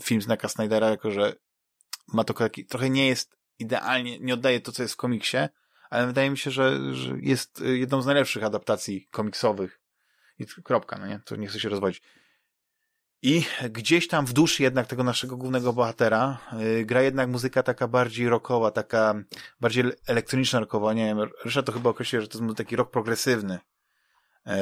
film 0.03 0.21
Znaka 0.21 0.47
Snydera, 0.47 0.89
jako 0.89 1.11
że 1.11 1.35
ma 2.13 2.23
to 2.23 2.33
taki, 2.33 2.65
trochę 2.65 2.89
nie 2.89 3.07
jest 3.07 3.37
idealnie, 3.59 4.19
nie 4.19 4.33
oddaje 4.33 4.59
to, 4.59 4.71
co 4.71 4.81
jest 4.83 4.93
w 4.93 4.97
komiksie, 4.97 5.37
ale 5.89 6.07
wydaje 6.07 6.29
mi 6.29 6.37
się, 6.37 6.51
że, 6.51 6.95
że 6.95 7.15
jest 7.21 7.63
jedną 7.65 8.01
z 8.01 8.05
najlepszych 8.05 8.43
adaptacji 8.43 9.07
komiksowych. 9.11 9.79
I 10.39 10.45
kropka, 10.63 10.97
no 10.97 11.07
nie? 11.07 11.19
To 11.25 11.35
nie 11.35 11.47
chcę 11.47 11.59
się 11.59 11.69
rozwodzić. 11.69 12.01
I 13.22 13.45
gdzieś 13.69 14.07
tam 14.07 14.26
w 14.26 14.34
duszy 14.34 14.63
jednak 14.63 14.88
tego 14.88 15.03
naszego 15.03 15.38
głównego 15.38 15.74
bohatera 15.74 16.38
yy, 16.59 16.86
gra 16.86 17.01
jednak 17.01 17.30
muzyka 17.30 17.63
taka 17.63 17.88
bardziej 17.88 18.30
rockowa, 18.30 18.72
taka 18.72 19.24
bardziej 19.61 19.84
elektroniczna 20.07 20.59
rockowa. 20.59 20.93
Nie 20.93 21.05
wiem, 21.05 21.30
Ryszard 21.45 21.65
to 21.65 21.72
chyba 21.72 21.89
określił, 21.89 22.22
że 22.22 22.28
to 22.28 22.43
jest 22.43 22.57
taki 22.57 22.76
rock 22.76 22.91
progresywny. 22.91 23.59
Yy, 24.45 24.53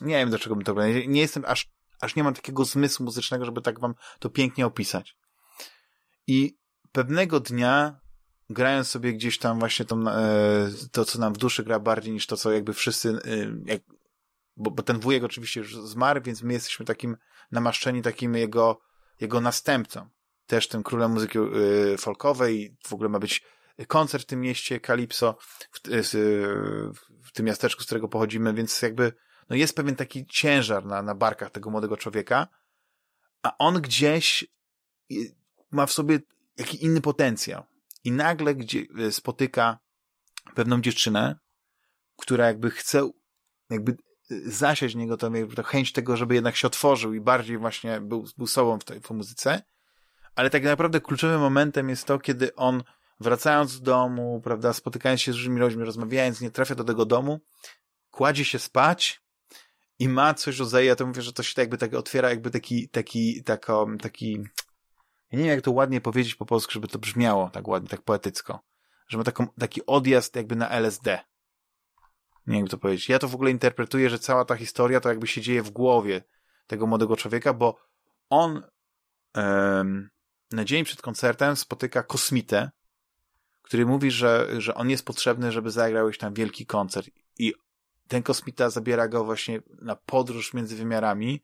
nie 0.00 0.14
wiem, 0.14 0.30
do 0.30 0.38
czego 0.38 0.56
bym 0.56 0.64
to 0.64 0.74
powiedział. 0.74 1.02
Nie 1.06 1.20
jestem 1.20 1.44
aż, 1.46 1.70
aż 2.00 2.16
nie 2.16 2.24
mam 2.24 2.34
takiego 2.34 2.64
zmysłu 2.64 3.04
muzycznego, 3.04 3.44
żeby 3.44 3.62
tak 3.62 3.80
wam 3.80 3.94
to 4.18 4.30
pięknie 4.30 4.66
opisać. 4.66 5.16
I 6.26 6.56
pewnego 6.92 7.40
dnia 7.40 8.00
grając 8.50 8.88
sobie 8.88 9.12
gdzieś 9.12 9.38
tam 9.38 9.58
właśnie 9.58 9.84
tą, 9.84 10.08
e, 10.08 10.70
to, 10.92 11.04
co 11.04 11.18
nam 11.18 11.34
w 11.34 11.38
duszy 11.38 11.64
gra 11.64 11.78
bardziej 11.78 12.12
niż 12.12 12.26
to, 12.26 12.36
co 12.36 12.52
jakby 12.52 12.72
wszyscy, 12.72 13.08
e, 13.08 13.18
jak, 13.72 13.82
bo, 14.60 14.70
bo 14.70 14.82
ten 14.82 15.00
wujek 15.00 15.24
oczywiście 15.24 15.60
już 15.60 15.76
zmarł, 15.76 16.20
więc 16.22 16.42
my 16.42 16.52
jesteśmy 16.52 16.86
takim 16.86 17.16
namaszczeni 17.52 18.02
takim 18.02 18.34
jego, 18.34 18.80
jego 19.20 19.40
następcą. 19.40 20.08
Też 20.46 20.68
tym 20.68 20.82
królem 20.82 21.12
muzyki 21.12 21.38
y, 21.38 21.98
folkowej. 21.98 22.76
W 22.86 22.92
ogóle 22.92 23.08
ma 23.08 23.18
być 23.18 23.44
koncert 23.88 24.24
w 24.24 24.26
tym 24.26 24.40
mieście, 24.40 24.80
Kalipso, 24.80 25.38
w, 25.72 25.88
y, 25.88 26.02
w 27.24 27.32
tym 27.32 27.46
miasteczku, 27.46 27.82
z 27.82 27.86
którego 27.86 28.08
pochodzimy, 28.08 28.54
więc 28.54 28.82
jakby 28.82 29.12
no 29.50 29.56
jest 29.56 29.76
pewien 29.76 29.96
taki 29.96 30.26
ciężar 30.26 30.86
na, 30.86 31.02
na 31.02 31.14
barkach 31.14 31.50
tego 31.50 31.70
młodego 31.70 31.96
człowieka, 31.96 32.48
a 33.42 33.56
on 33.58 33.82
gdzieś 33.82 34.44
ma 35.70 35.86
w 35.86 35.92
sobie 35.92 36.18
jakiś 36.56 36.80
inny 36.80 37.00
potencjał. 37.00 37.64
I 38.04 38.12
nagle 38.12 38.54
gdzie 38.54 38.84
spotyka 39.10 39.78
pewną 40.54 40.80
dziewczynę, 40.80 41.38
która 42.16 42.46
jakby 42.46 42.70
chce 42.70 43.10
jakby 43.70 43.96
zasiać 44.46 44.92
w 44.92 44.96
niego 44.96 45.16
to, 45.16 45.30
to 45.56 45.62
chęć 45.62 45.92
tego, 45.92 46.16
żeby 46.16 46.34
jednak 46.34 46.56
się 46.56 46.66
otworzył 46.66 47.14
i 47.14 47.20
bardziej 47.20 47.58
właśnie 47.58 48.00
był, 48.00 48.24
był 48.38 48.46
sobą 48.46 48.78
w 48.78 48.84
tej 48.84 49.00
w 49.00 49.10
muzyce. 49.10 49.62
Ale 50.34 50.50
tak 50.50 50.64
naprawdę 50.64 51.00
kluczowym 51.00 51.40
momentem 51.40 51.88
jest 51.88 52.04
to, 52.04 52.18
kiedy 52.18 52.54
on 52.54 52.82
wracając 53.20 53.80
do 53.80 53.84
domu, 53.84 54.40
prawda, 54.44 54.72
spotykając 54.72 55.20
się 55.20 55.32
z 55.32 55.34
różnymi 55.34 55.60
ludźmi, 55.60 55.84
rozmawiając, 55.84 56.40
nie 56.40 56.50
trafia 56.50 56.74
do 56.74 56.84
tego 56.84 57.06
domu, 57.06 57.40
kładzie 58.10 58.44
się 58.44 58.58
spać 58.58 59.22
i 59.98 60.08
ma 60.08 60.34
coś 60.34 60.58
rodzaju, 60.58 60.86
ja 60.86 60.96
to 60.96 61.06
mówię, 61.06 61.22
że 61.22 61.32
to 61.32 61.42
się 61.42 61.54
tak 61.54 61.62
jakby 61.62 61.78
tak 61.78 61.94
otwiera 61.94 62.30
jakby 62.30 62.50
taki, 62.50 62.88
taki, 62.88 63.42
tako, 63.44 63.86
taki, 64.02 64.38
nie 65.32 65.38
wiem 65.38 65.46
jak 65.46 65.62
to 65.62 65.72
ładnie 65.72 66.00
powiedzieć 66.00 66.34
po 66.34 66.46
polsku, 66.46 66.72
żeby 66.72 66.88
to 66.88 66.98
brzmiało 66.98 67.50
tak 67.50 67.68
ładnie, 67.68 67.88
tak 67.88 68.02
poetycko, 68.02 68.60
że 69.08 69.18
ma 69.18 69.24
taką, 69.24 69.46
taki 69.58 69.86
odjazd 69.86 70.36
jakby 70.36 70.56
na 70.56 70.68
LSD 70.68 71.18
nie 72.46 72.56
wiem, 72.56 72.68
to 72.68 72.78
powiedzieć. 72.78 73.08
Ja 73.08 73.18
to 73.18 73.28
w 73.28 73.34
ogóle 73.34 73.50
interpretuję, 73.50 74.10
że 74.10 74.18
cała 74.18 74.44
ta 74.44 74.56
historia 74.56 75.00
to 75.00 75.08
jakby 75.08 75.26
się 75.26 75.40
dzieje 75.40 75.62
w 75.62 75.70
głowie 75.70 76.22
tego 76.66 76.86
młodego 76.86 77.16
człowieka, 77.16 77.54
bo 77.54 77.78
on 78.30 78.62
na 80.52 80.64
dzień 80.64 80.84
przed 80.84 81.02
koncertem 81.02 81.56
spotyka 81.56 82.02
kosmitę, 82.02 82.70
który 83.62 83.86
mówi, 83.86 84.10
że, 84.10 84.48
że 84.58 84.74
on 84.74 84.90
jest 84.90 85.04
potrzebny, 85.04 85.52
żeby 85.52 85.70
zagrał 85.70 86.06
już 86.06 86.18
tam 86.18 86.34
wielki 86.34 86.66
koncert. 86.66 87.10
I 87.38 87.54
ten 88.08 88.22
kosmita 88.22 88.70
zabiera 88.70 89.08
go 89.08 89.24
właśnie 89.24 89.62
na 89.82 89.96
podróż 89.96 90.54
między 90.54 90.76
wymiarami, 90.76 91.42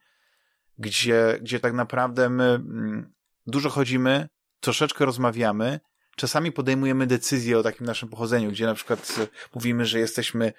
gdzie, 0.79 1.39
gdzie 1.43 1.61
tak 1.61 1.73
naprawdę 1.73 2.29
my 2.29 2.45
mm, 2.45 3.13
dużo 3.47 3.71
chodzimy, 3.71 4.29
troszeczkę 4.61 5.05
rozmawiamy, 5.05 5.81
czasami 6.17 6.53
podejmujemy 6.53 7.07
decyzje 7.07 7.59
o 7.59 7.63
takim 7.63 7.87
naszym 7.87 8.09
pochodzeniu, 8.09 8.51
gdzie 8.51 8.67
na 8.67 8.75
przykład 8.75 9.17
mówimy, 9.55 9.85
że 9.85 9.99
jesteśmy 9.99 10.53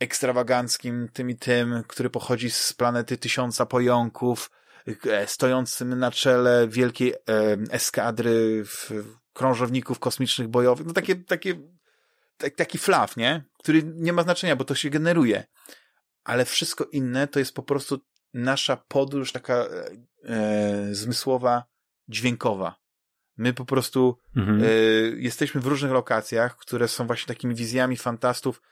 ekstrawaganckim, 0.00 1.08
tym 1.12 1.30
i 1.30 1.36
tym, 1.36 1.82
który 1.86 2.10
pochodzi 2.10 2.50
z 2.50 2.72
planety 2.72 3.18
tysiąca 3.18 3.66
pojąków, 3.66 4.50
e, 5.06 5.26
stojącym 5.26 5.98
na 5.98 6.10
czele 6.10 6.68
wielkiej 6.68 7.12
e, 7.12 7.16
eskadry 7.70 8.64
krążowników 9.32 9.98
kosmicznych 9.98 10.48
bojowych. 10.48 10.86
No 10.86 10.92
takie, 10.92 11.16
takie, 11.16 11.54
taki 12.56 12.78
flaw, 12.78 13.16
nie? 13.16 13.44
Który 13.58 13.82
nie 13.82 14.12
ma 14.12 14.22
znaczenia, 14.22 14.56
bo 14.56 14.64
to 14.64 14.74
się 14.74 14.90
generuje. 14.90 15.44
Ale 16.24 16.44
wszystko 16.44 16.84
inne 16.84 17.28
to 17.28 17.38
jest 17.38 17.54
po 17.54 17.62
prostu 17.62 18.00
nasza 18.34 18.76
podróż 18.76 19.32
taka 19.32 19.54
e, 19.54 19.90
e 20.24 20.94
zmysłowa, 20.94 21.64
dźwiękowa. 22.08 22.80
My 23.36 23.54
po 23.54 23.64
prostu 23.64 24.18
mhm. 24.36 24.62
e, 24.62 24.66
jesteśmy 25.16 25.60
w 25.60 25.66
różnych 25.66 25.92
lokacjach, 25.92 26.56
które 26.56 26.88
są 26.88 27.06
właśnie 27.06 27.34
takimi 27.34 27.54
wizjami 27.54 27.96
fantastów. 27.96 28.62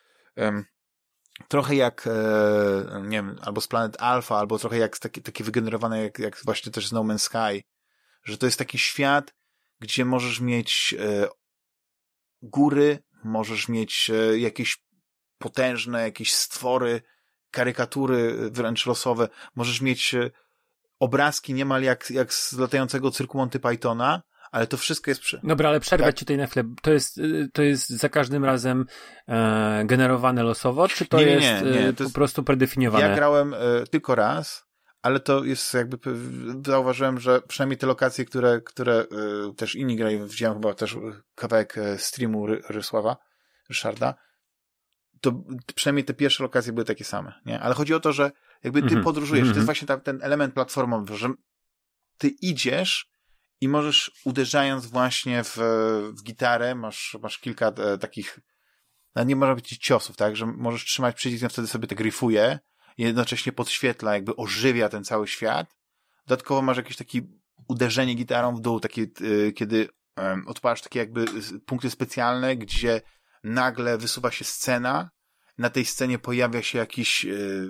Trochę 1.49 1.75
jak, 1.75 2.07
e, 2.07 3.03
nie 3.03 3.17
wiem, 3.17 3.39
albo 3.43 3.61
z 3.61 3.69
Planet 3.69 4.03
Alpha, 4.03 4.39
albo 4.39 4.59
trochę 4.59 4.79
jak 4.79 4.99
takie, 4.99 5.21
takie 5.21 5.45
wygenerowane, 5.45 6.03
jak, 6.03 6.19
jak 6.19 6.45
właśnie 6.45 6.73
też 6.73 6.89
z 6.89 6.93
No 6.93 7.01
Man's 7.01 7.19
Sky, 7.19 7.65
że 8.25 8.39
to 8.39 8.47
jest 8.47 8.59
taki 8.59 8.79
świat, 8.79 9.35
gdzie 9.81 10.05
możesz 10.05 10.41
mieć 10.41 10.95
e, 10.99 11.29
góry, 12.43 12.99
możesz 13.25 13.69
mieć 13.69 14.11
e, 14.11 14.39
jakieś 14.39 14.79
potężne, 15.39 16.03
jakieś 16.03 16.35
stwory, 16.35 17.03
karykatury 17.51 18.51
wręcz 18.51 18.87
losowe, 18.87 19.29
możesz 19.55 19.81
mieć 19.81 20.15
obrazki 20.99 21.55
niemal 21.55 21.83
jak, 21.83 22.11
jak 22.11 22.35
z 22.35 22.53
latającego 22.53 23.11
cyrku 23.11 23.39
Monty 23.39 23.61
Pythona, 23.61 24.23
ale 24.53 24.67
to 24.67 24.77
wszystko 24.77 25.11
jest... 25.11 25.21
Przy... 25.21 25.41
Dobra, 25.45 25.69
ale 25.69 25.81
przerwać 25.81 26.07
tak. 26.07 26.19
ci 26.19 26.25
tutaj 26.25 26.37
na 26.37 26.47
chwilę. 26.47 26.65
To 26.83 26.93
jest, 26.93 27.19
y, 27.19 27.49
to 27.53 27.63
jest 27.63 27.89
za 27.89 28.09
każdym 28.09 28.45
razem 28.45 28.87
e, 29.29 29.83
generowane 29.87 30.43
losowo, 30.43 30.89
czy 30.89 31.07
to 31.07 31.19
nie, 31.19 31.27
nie, 31.27 31.33
jest, 31.33 31.65
nie, 31.65 31.71
nie. 31.71 31.93
To 31.93 31.97
po 31.97 32.03
jest, 32.03 32.15
prostu 32.15 32.43
predefiniowane? 32.43 33.09
Ja 33.09 33.15
grałem 33.15 33.55
e, 33.55 33.59
tylko 33.91 34.15
raz, 34.15 34.65
ale 35.03 35.21
to 35.21 35.45
jest 35.45 35.75
jakby, 35.75 35.99
zauważyłem, 36.67 37.21
że 37.21 37.41
przynajmniej 37.41 37.79
te 37.79 37.87
lokacje, 37.87 38.25
które, 38.25 38.61
które 38.61 38.95
e, 38.95 39.07
też 39.57 39.75
inni 39.75 39.97
grają, 39.97 40.27
widziałem 40.27 40.55
chyba 40.55 40.75
też 40.75 40.97
kawałek 41.35 41.79
e, 41.79 41.99
streamu 41.99 42.47
Ry 42.47 42.63
Rysława, 42.69 43.17
Ryszarda, 43.69 44.15
to 45.21 45.33
przynajmniej 45.75 46.05
te 46.05 46.15
pierwsze 46.15 46.43
lokacje 46.43 46.73
były 46.73 46.85
takie 46.85 47.05
same, 47.05 47.33
nie? 47.47 47.61
Ale 47.61 47.75
chodzi 47.75 47.95
o 47.95 48.01
to, 48.01 48.13
że 48.13 48.31
jakby 48.65 48.83
ty 48.83 48.89
mm 48.89 49.01
-hmm. 49.01 49.05
podróżujesz, 49.05 49.43
mm 49.43 49.51
-hmm. 49.51 49.55
to 49.55 49.59
jest 49.59 49.67
właśnie 49.67 49.89
ta, 49.89 49.97
ten 49.97 50.19
element 50.23 50.55
platformowy, 50.55 51.17
że 51.17 51.29
ty 52.19 52.29
idziesz 52.29 53.11
i 53.61 53.69
możesz 53.69 54.11
uderzając 54.25 54.87
właśnie 54.87 55.45
w, 55.45 55.57
w 56.17 56.23
gitarę, 56.23 56.75
masz, 56.75 57.17
masz 57.23 57.39
kilka 57.39 57.69
e, 57.69 57.99
takich, 57.99 58.41
no 59.15 59.25
nie 59.25 59.37
może 59.37 59.55
być 59.55 59.79
ciosów, 59.79 60.17
tak, 60.17 60.37
że 60.37 60.47
możesz 60.47 60.85
trzymać 60.85 61.17
przycisk, 61.17 61.45
i 61.45 61.49
wtedy 61.49 61.69
sobie 61.69 61.89
to 61.89 61.95
gryfuje 61.95 62.59
i 62.99 63.03
jednocześnie 63.03 63.53
podświetla, 63.53 64.15
jakby 64.15 64.37
ożywia 64.37 64.89
ten 64.89 65.05
cały 65.05 65.29
świat. 65.29 65.77
Dodatkowo 66.27 66.63
masz 66.63 66.77
jakieś 66.77 66.97
takie 66.97 67.21
uderzenie 67.69 68.15
gitarą 68.15 68.57
w 68.57 68.61
dół, 68.61 68.81
takie, 68.81 69.03
e, 69.03 69.53
kiedy 69.53 69.89
um, 70.17 70.49
odpalasz 70.49 70.83
takie 70.83 70.99
jakby 70.99 71.25
punkty 71.67 71.91
specjalne, 71.91 72.57
gdzie 72.57 73.01
nagle 73.45 73.99
wysuwa 73.99 74.31
się 74.31 74.45
scena, 74.45 75.11
na 75.59 75.71
tej 75.71 75.85
scenie 75.85 76.19
pojawia 76.19 76.63
się 76.63 76.79
jakiś 76.79 77.25
y, 77.25 77.69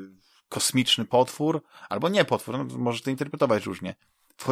kosmiczny 0.49 1.05
potwór, 1.05 1.62
albo 1.89 2.09
nie 2.09 2.24
potwór, 2.24 2.59
no, 2.59 2.78
możesz 2.78 3.03
to 3.03 3.11
interpretować 3.11 3.66
różnie 3.66 3.95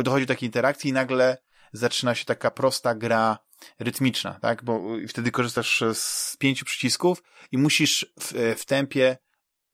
dochodzi 0.03 0.27
do 0.27 0.35
takiej 0.35 0.49
interakcji 0.49 0.91
i 0.91 0.93
nagle 0.93 1.39
zaczyna 1.73 2.15
się 2.15 2.25
taka 2.25 2.51
prosta 2.51 2.95
gra 2.95 3.39
rytmiczna, 3.79 4.39
tak? 4.43 4.65
Bo 4.65 4.83
wtedy 5.09 5.31
korzystasz 5.31 5.85
z 5.93 6.37
pięciu 6.37 6.65
przycisków 6.65 7.23
i 7.53 7.59
musisz 7.59 8.13
w, 8.21 8.55
w 8.59 8.65
tempie 8.65 9.19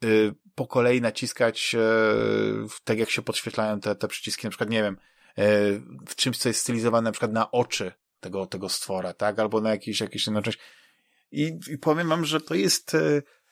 y, 0.04 0.34
po 0.54 0.66
kolei 0.66 1.00
naciskać 1.00 1.74
y, 1.74 1.78
tak 2.84 2.98
jak 2.98 3.10
się 3.10 3.22
podświetlają 3.22 3.80
te, 3.80 3.94
te 3.94 4.08
przyciski, 4.08 4.46
na 4.46 4.50
przykład, 4.50 4.70
nie 4.70 4.82
wiem, 4.82 4.96
y, 5.38 5.82
w 6.08 6.14
czymś, 6.16 6.38
co 6.38 6.48
jest 6.48 6.60
stylizowane 6.60 7.04
na 7.04 7.12
przykład 7.12 7.32
na 7.32 7.50
oczy 7.50 7.92
tego, 8.20 8.46
tego 8.46 8.68
stwora, 8.68 9.12
tak? 9.14 9.38
Albo 9.38 9.60
na 9.60 9.70
jakieś, 9.70 10.00
jakieś 10.00 10.26
inne 10.26 10.42
coś. 10.42 10.58
I, 11.32 11.58
I 11.70 11.78
powiem 11.78 12.08
wam, 12.08 12.24
że 12.24 12.40
to 12.40 12.54
jest 12.54 12.96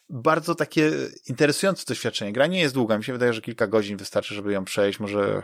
bardzo 0.09 0.55
takie 0.55 0.93
interesujące 1.27 1.85
doświadczenie. 1.89 2.33
Gra 2.33 2.47
nie 2.47 2.61
jest 2.61 2.75
długa. 2.75 2.99
Mi 2.99 3.05
się 3.05 3.13
wydaje, 3.13 3.33
że 3.33 3.41
kilka 3.41 3.67
godzin 3.67 3.97
wystarczy, 3.97 4.35
żeby 4.35 4.53
ją 4.53 4.65
przejść. 4.65 5.01
Może 5.01 5.43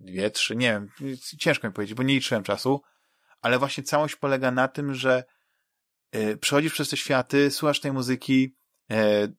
dwie, 0.00 0.30
trzy, 0.30 0.56
nie 0.56 0.72
wiem, 0.72 1.16
ciężko 1.38 1.66
mi 1.66 1.74
powiedzieć, 1.74 1.94
bo 1.96 2.02
nie 2.02 2.14
liczyłem 2.14 2.42
czasu, 2.42 2.82
ale 3.40 3.58
właśnie 3.58 3.84
całość 3.84 4.16
polega 4.16 4.50
na 4.50 4.68
tym, 4.68 4.94
że 4.94 5.24
y, 6.14 6.36
przechodzisz 6.36 6.72
przez 6.72 6.88
te 6.88 6.96
światy, 6.96 7.50
słuchasz 7.50 7.80
tej 7.80 7.92
muzyki, 7.92 8.56
y, 8.92 9.36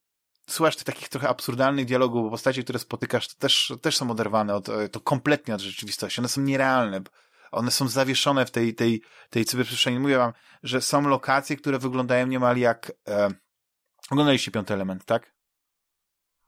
słuchasz 0.49 0.76
tych 0.76 0.86
takich 0.86 1.10
trochę 1.10 1.30
absurdalnych 1.30 1.86
dialogów, 1.86 2.24
bo 2.24 2.30
postacie, 2.30 2.64
które 2.64 2.80
spotykasz, 2.80 3.28
to 3.28 3.36
też, 3.39 3.74
też 3.82 3.97
są 3.97 4.12
oderwane 4.12 4.55
od, 4.55 4.70
e, 4.70 4.89
to 4.89 4.99
kompletnie 4.99 5.55
od 5.55 5.62
rzeczywistości. 5.62 6.22
One 6.22 6.28
są 6.28 6.41
nierealne. 6.41 7.01
One 7.51 7.72
są 7.72 7.88
zawieszone 7.88 8.45
w 8.45 8.51
tej, 8.51 8.76
tej, 8.76 9.01
tej 9.30 9.45
cyberprzestrzeni. 9.45 9.99
Mówię 9.99 10.18
wam, 10.18 10.34
że 10.64 10.82
są 10.82 11.01
lokacje, 11.01 11.55
które 11.55 11.80
wyglądają 11.80 12.28
niemal 12.28 12.57
jak, 12.57 12.91
e, 13.07 13.30
oglądaliście 14.12 14.51
piąty 14.51 14.74
element, 14.74 15.05
tak? 15.05 15.36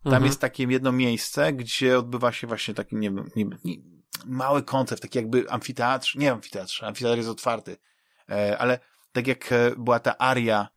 Tam 0.03 0.13
mhm. 0.13 0.25
jest 0.25 0.41
takie 0.41 0.63
jedno 0.63 0.91
miejsce, 0.91 1.53
gdzie 1.53 1.99
odbywa 1.99 2.31
się 2.31 2.47
właśnie 2.47 2.73
taki, 2.73 2.95
nie, 2.95 3.11
nie, 3.35 3.45
nie, 3.63 3.75
mały 4.25 4.63
koncept, 4.63 5.01
taki 5.01 5.17
jakby 5.17 5.49
amfiteatr, 5.49 6.11
nie 6.15 6.31
amfiteatrze, 6.31 6.87
amfiteatr 6.87 7.17
jest 7.17 7.29
otwarty, 7.29 7.77
e, 8.29 8.57
ale 8.57 8.79
tak 9.11 9.27
jak 9.27 9.51
e, 9.51 9.71
była 9.77 9.99
ta 9.99 10.17
aria 10.17 10.67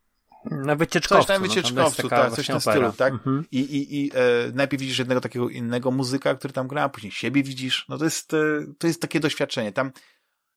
na 0.51 0.77
wycieczkowcu. 0.77 1.27
Coś 1.27 1.29
na 1.29 1.49
wycieczkowcu, 1.49 2.03
no, 2.03 2.09
tak, 2.09 2.33
coś 2.33 2.45
w 2.45 2.49
tym 2.49 2.61
stylu, 2.61 2.93
tak? 2.93 3.13
Mhm. 3.13 3.45
I, 3.53 3.59
i, 3.59 4.05
i 4.05 4.11
e, 4.15 4.53
najpierw 4.55 4.81
widzisz 4.81 4.99
jednego 4.99 5.21
takiego 5.21 5.49
innego 5.49 5.91
muzyka, 5.91 6.35
który 6.35 6.53
tam 6.53 6.69
gra, 6.69 6.89
później 6.89 7.13
siebie 7.13 7.43
widzisz. 7.43 7.87
No 7.89 7.99
to 7.99 8.05
jest, 8.05 8.35
e, 8.35 8.37
to 8.79 8.87
jest 8.87 9.01
takie 9.01 9.21
doświadczenie. 9.21 9.73
Tam, 9.73 9.93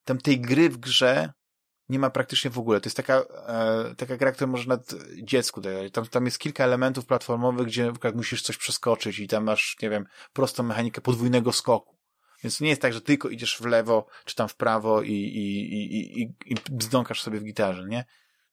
tam 0.04 0.18
tej 0.18 0.42
gry 0.42 0.70
w 0.70 0.78
grze 0.78 1.34
nie 1.90 2.00
ma 2.00 2.10
praktycznie 2.10 2.52
w 2.52 2.60
ogóle. 2.60 2.82
To 2.82 2.88
jest 2.88 2.98
taka, 2.98 3.24
e, 3.48 3.96
taka 3.98 4.18
gra, 4.18 4.32
którą 4.32 4.52
można 4.52 4.78
dziecku 5.24 5.62
dać. 5.62 5.92
Tam, 5.92 6.06
tam 6.06 6.26
jest 6.26 6.40
kilka 6.40 6.64
elementów 6.64 7.06
platformowych, 7.06 7.68
gdzie 7.68 7.86
na 7.86 7.92
przykład 7.92 8.16
musisz 8.16 8.42
coś 8.42 8.58
przeskoczyć 8.58 9.20
i 9.20 9.28
tam 9.28 9.44
masz, 9.44 9.76
nie 9.82 9.90
wiem, 9.90 10.06
prostą 10.34 10.64
mechanikę 10.64 11.02
podwójnego 11.02 11.54
skoku. 11.54 11.97
Więc 12.44 12.62
nie 12.62 12.70
jest 12.70 12.82
tak, 12.82 12.94
że 12.94 13.02
tylko 13.02 13.30
idziesz 13.30 13.58
w 13.58 13.66
lewo, 13.66 14.08
czy 14.26 14.36
tam 14.36 14.48
w 14.48 14.56
prawo 14.56 15.02
i, 15.02 15.12
i, 15.12 15.74
i, 15.74 16.22
i, 16.22 16.36
i 16.46 16.56
bzdąkasz 16.72 17.22
sobie 17.22 17.40
w 17.40 17.44
gitarze, 17.44 17.86
nie? 17.88 18.06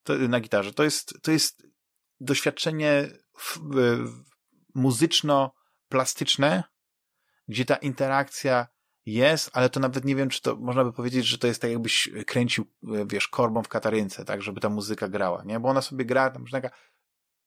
To, 0.02 0.18
na 0.18 0.40
gitarze. 0.40 0.72
To 0.72 0.84
jest, 0.84 1.22
to 1.22 1.32
jest 1.32 1.66
doświadczenie 2.20 3.08
muzyczno-plastyczne, 4.74 6.62
gdzie 7.48 7.64
ta 7.64 7.76
interakcja 7.76 8.66
jest, 9.06 9.50
ale 9.52 9.70
to 9.70 9.80
nawet 9.80 10.04
nie 10.04 10.16
wiem, 10.16 10.28
czy 10.28 10.42
to 10.42 10.56
można 10.56 10.84
by 10.84 10.92
powiedzieć, 10.92 11.26
że 11.26 11.38
to 11.38 11.46
jest 11.46 11.62
tak 11.62 11.70
jakbyś 11.70 12.10
kręcił, 12.26 12.66
wiesz, 13.06 13.28
korbą 13.28 13.62
w 13.62 13.68
katarynce, 13.68 14.24
tak, 14.24 14.42
żeby 14.42 14.60
ta 14.60 14.68
muzyka 14.68 15.08
grała, 15.08 15.42
nie? 15.44 15.60
Bo 15.60 15.68
ona 15.68 15.82
sobie 15.82 16.04
gra, 16.04 16.30
tam, 16.30 16.44
taka, 16.46 16.70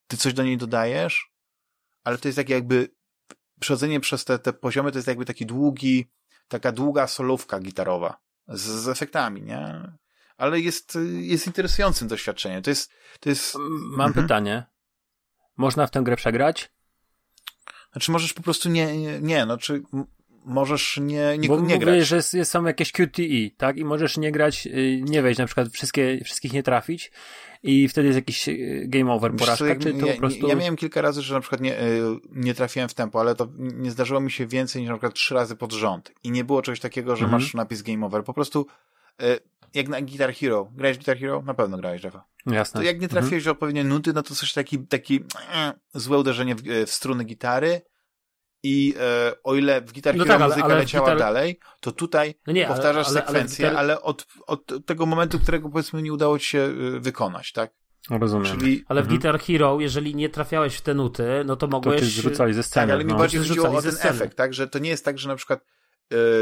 ty 0.07 0.17
coś 0.17 0.33
do 0.33 0.43
niej 0.43 0.57
dodajesz, 0.57 1.31
ale 2.03 2.17
to 2.17 2.27
jest 2.27 2.35
tak 2.35 2.49
jakby 2.49 2.89
przechodzenie 3.59 3.99
przez 3.99 4.25
te, 4.25 4.39
te 4.39 4.53
poziomy 4.53 4.91
to 4.91 4.97
jest 4.97 5.07
jakby 5.07 5.25
taki 5.25 5.45
długi, 5.45 6.11
taka 6.47 6.71
długa 6.71 7.07
solówka 7.07 7.59
gitarowa 7.59 8.17
z, 8.47 8.61
z 8.61 8.87
efektami, 8.87 9.41
nie? 9.41 9.91
Ale 10.37 10.59
jest, 10.59 10.97
jest 11.19 11.47
interesującym 11.47 12.07
doświadczeniem. 12.07 12.63
To 12.63 12.69
jest, 12.69 12.91
to 13.19 13.29
jest... 13.29 13.55
Mam 13.97 14.07
mhm. 14.07 14.25
pytanie. 14.25 14.63
Można 15.57 15.87
w 15.87 15.91
tę 15.91 16.01
grę 16.03 16.15
przegrać? 16.15 16.71
Znaczy 17.91 18.11
możesz 18.11 18.33
po 18.33 18.41
prostu 18.41 18.69
nie, 18.69 18.97
nie, 18.97 19.21
nie 19.21 19.45
no 19.45 19.57
czy 19.57 19.81
możesz 20.47 20.99
nie, 21.01 21.37
nie, 21.37 21.47
Bo 21.47 21.59
nie 21.59 21.79
grać. 21.79 22.07
że 22.07 22.15
jest, 22.15 22.35
są 22.43 22.65
jakieś 22.65 22.91
QTE, 22.91 23.49
tak? 23.57 23.77
I 23.77 23.85
możesz 23.85 24.17
nie 24.17 24.31
grać, 24.31 24.67
y, 24.67 25.01
nie 25.03 25.21
wejść, 25.21 25.39
na 25.39 25.45
przykład 25.45 25.69
wszystkie, 25.69 26.19
wszystkich 26.23 26.53
nie 26.53 26.63
trafić 26.63 27.11
i 27.63 27.87
wtedy 27.87 28.07
jest 28.07 28.15
jakiś 28.15 28.49
y, 28.49 28.85
game 28.87 29.13
over, 29.13 29.35
porażka, 29.35 29.75
czy 29.75 29.93
to 29.93 30.05
ja, 30.05 30.13
po 30.13 30.19
prostu... 30.19 30.47
Ja 30.47 30.55
miałem 30.55 30.75
kilka 30.75 31.01
razy, 31.01 31.21
że 31.21 31.33
na 31.33 31.39
przykład 31.39 31.61
nie, 31.61 31.81
y, 31.81 32.03
nie 32.31 32.53
trafiłem 32.53 32.89
w 32.89 32.93
tempo, 32.93 33.19
ale 33.19 33.35
to 33.35 33.47
nie 33.57 33.91
zdarzyło 33.91 34.19
mi 34.19 34.31
się 34.31 34.47
więcej 34.47 34.81
niż 34.81 34.89
na 34.89 34.95
przykład 34.95 35.13
trzy 35.13 35.35
razy 35.35 35.55
pod 35.55 35.73
rząd. 35.73 36.11
I 36.23 36.31
nie 36.31 36.43
było 36.43 36.61
czegoś 36.61 36.79
takiego, 36.79 37.15
że 37.15 37.25
mhm. 37.25 37.41
masz 37.41 37.53
napis 37.53 37.81
game 37.81 38.05
over. 38.05 38.23
Po 38.23 38.33
prostu 38.33 38.67
jak 39.73 39.87
na 39.87 40.01
Guitar 40.01 40.33
Hero. 40.33 40.71
Grałeś 40.75 40.97
Guitar 40.97 41.17
Hero? 41.17 41.41
Na 41.41 41.53
pewno 41.53 41.77
grałeś, 41.77 42.03
Jeffa. 42.03 42.23
Jasne. 42.45 42.81
To 42.81 42.87
jak 42.87 43.01
nie 43.01 43.07
trafiłeś 43.07 43.43
mhm. 43.43 43.51
odpowiednie 43.51 43.83
nuty, 43.83 44.13
no 44.13 44.23
to 44.23 44.35
coś 44.35 44.53
taki, 44.53 44.79
taki 44.79 45.23
e, 45.55 45.73
złe 45.93 46.17
uderzenie 46.17 46.55
w, 46.55 46.61
w 46.85 46.91
struny 46.91 47.23
gitary, 47.23 47.81
i 48.63 48.93
e, 48.99 49.33
o 49.43 49.55
ile 49.55 49.81
w 49.81 49.93
Guitar 49.93 50.15
no 50.15 50.23
Hero 50.23 50.37
tak, 50.37 50.47
muzyka 50.47 50.65
ale 50.65 50.75
leciała 50.75 51.05
gitar... 51.05 51.19
dalej, 51.19 51.59
to 51.79 51.91
tutaj 51.91 52.35
no 52.47 52.53
nie, 52.53 52.67
powtarzasz 52.67 53.07
ale, 53.07 53.17
ale, 53.17 53.25
sekwencję, 53.25 53.77
ale, 53.77 53.93
gitar... 53.93 54.09
od, 54.09 54.27
od 54.47 54.85
tego 54.85 55.05
momentu, 55.05 55.39
którego 55.39 55.69
powiedzmy 55.69 56.01
nie 56.01 56.13
udało 56.13 56.39
ci 56.39 56.45
się 56.45 56.59
y, 56.59 56.99
wykonać, 56.99 57.51
tak? 57.51 57.71
Rozumiem. 58.09 58.59
Czyli... 58.59 58.83
Ale 58.87 59.01
w 59.01 59.05
mhm. 59.05 59.19
Guitar 59.19 59.39
Hero, 59.39 59.79
jeżeli 59.79 60.15
nie 60.15 60.29
trafiałeś 60.29 60.75
w 60.75 60.81
te 60.81 60.93
nuty, 60.93 61.43
no 61.45 61.55
to 61.55 61.67
mogłeś... 61.67 61.99
To 61.99 62.05
cię 62.05 62.11
zrzucali 62.11 62.53
ze 62.53 62.63
sceny. 62.63 62.87
Tak, 62.87 62.93
ale 62.93 63.03
mi 63.03 63.11
no. 63.11 63.17
bardziej 63.17 63.39
chodziło 63.41 63.69
o 63.69 63.81
ten 63.81 63.95
efekt, 64.01 64.37
tak? 64.37 64.53
Że 64.53 64.67
to 64.67 64.79
nie 64.79 64.89
jest 64.89 65.05
tak, 65.05 65.19
że 65.19 65.27
na 65.27 65.35
przykład 65.35 65.65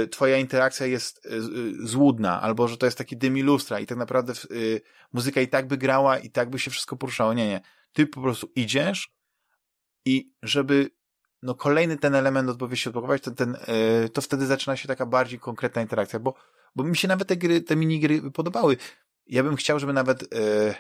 y, 0.04 0.08
twoja 0.08 0.38
interakcja 0.38 0.86
jest 0.86 1.26
y, 1.26 1.30
y, 1.30 1.88
złudna, 1.88 2.42
albo 2.42 2.68
że 2.68 2.78
to 2.78 2.86
jest 2.86 2.98
taki 2.98 3.18
dym 3.18 3.46
lustra 3.46 3.80
i 3.80 3.86
tak 3.86 3.98
naprawdę 3.98 4.34
y, 4.52 4.82
muzyka 5.14 5.42
i 5.42 5.48
tak 5.48 5.68
by 5.68 5.78
grała 5.78 6.18
i 6.18 6.30
tak 6.30 6.50
by 6.50 6.60
się 6.60 6.72
wszystko 6.72 6.96
poruszało. 6.96 7.34
Nie, 7.34 7.48
nie. 7.48 7.62
Ty 7.94 8.08
po 8.08 8.22
prostu 8.22 8.52
idziesz 8.56 9.16
i 10.06 10.32
żeby 10.44 10.90
no 11.46 11.56
kolejny 11.56 11.98
ten 11.98 12.16
element 12.16 12.50
odpowiedzi 12.50 12.90
odblokować, 12.90 13.22
to, 13.22 13.32
ten, 13.32 13.58
yy, 14.02 14.10
to 14.10 14.22
wtedy 14.22 14.46
zaczyna 14.46 14.78
się 14.78 14.88
taka 14.88 15.06
bardziej 15.06 15.40
konkretna 15.40 15.82
interakcja, 15.82 16.20
bo, 16.20 16.34
bo 16.76 16.84
mi 16.84 16.98
się 16.98 17.08
nawet 17.08 17.28
te 17.28 17.38
gry, 17.38 17.62
te 17.62 17.76
minigry 17.76 18.32
podobały. 18.32 18.78
Ja 19.28 19.44
bym 19.44 19.56
chciał, 19.56 19.80
żeby 19.80 19.94
nawet 19.94 20.22
yy, 20.22 20.76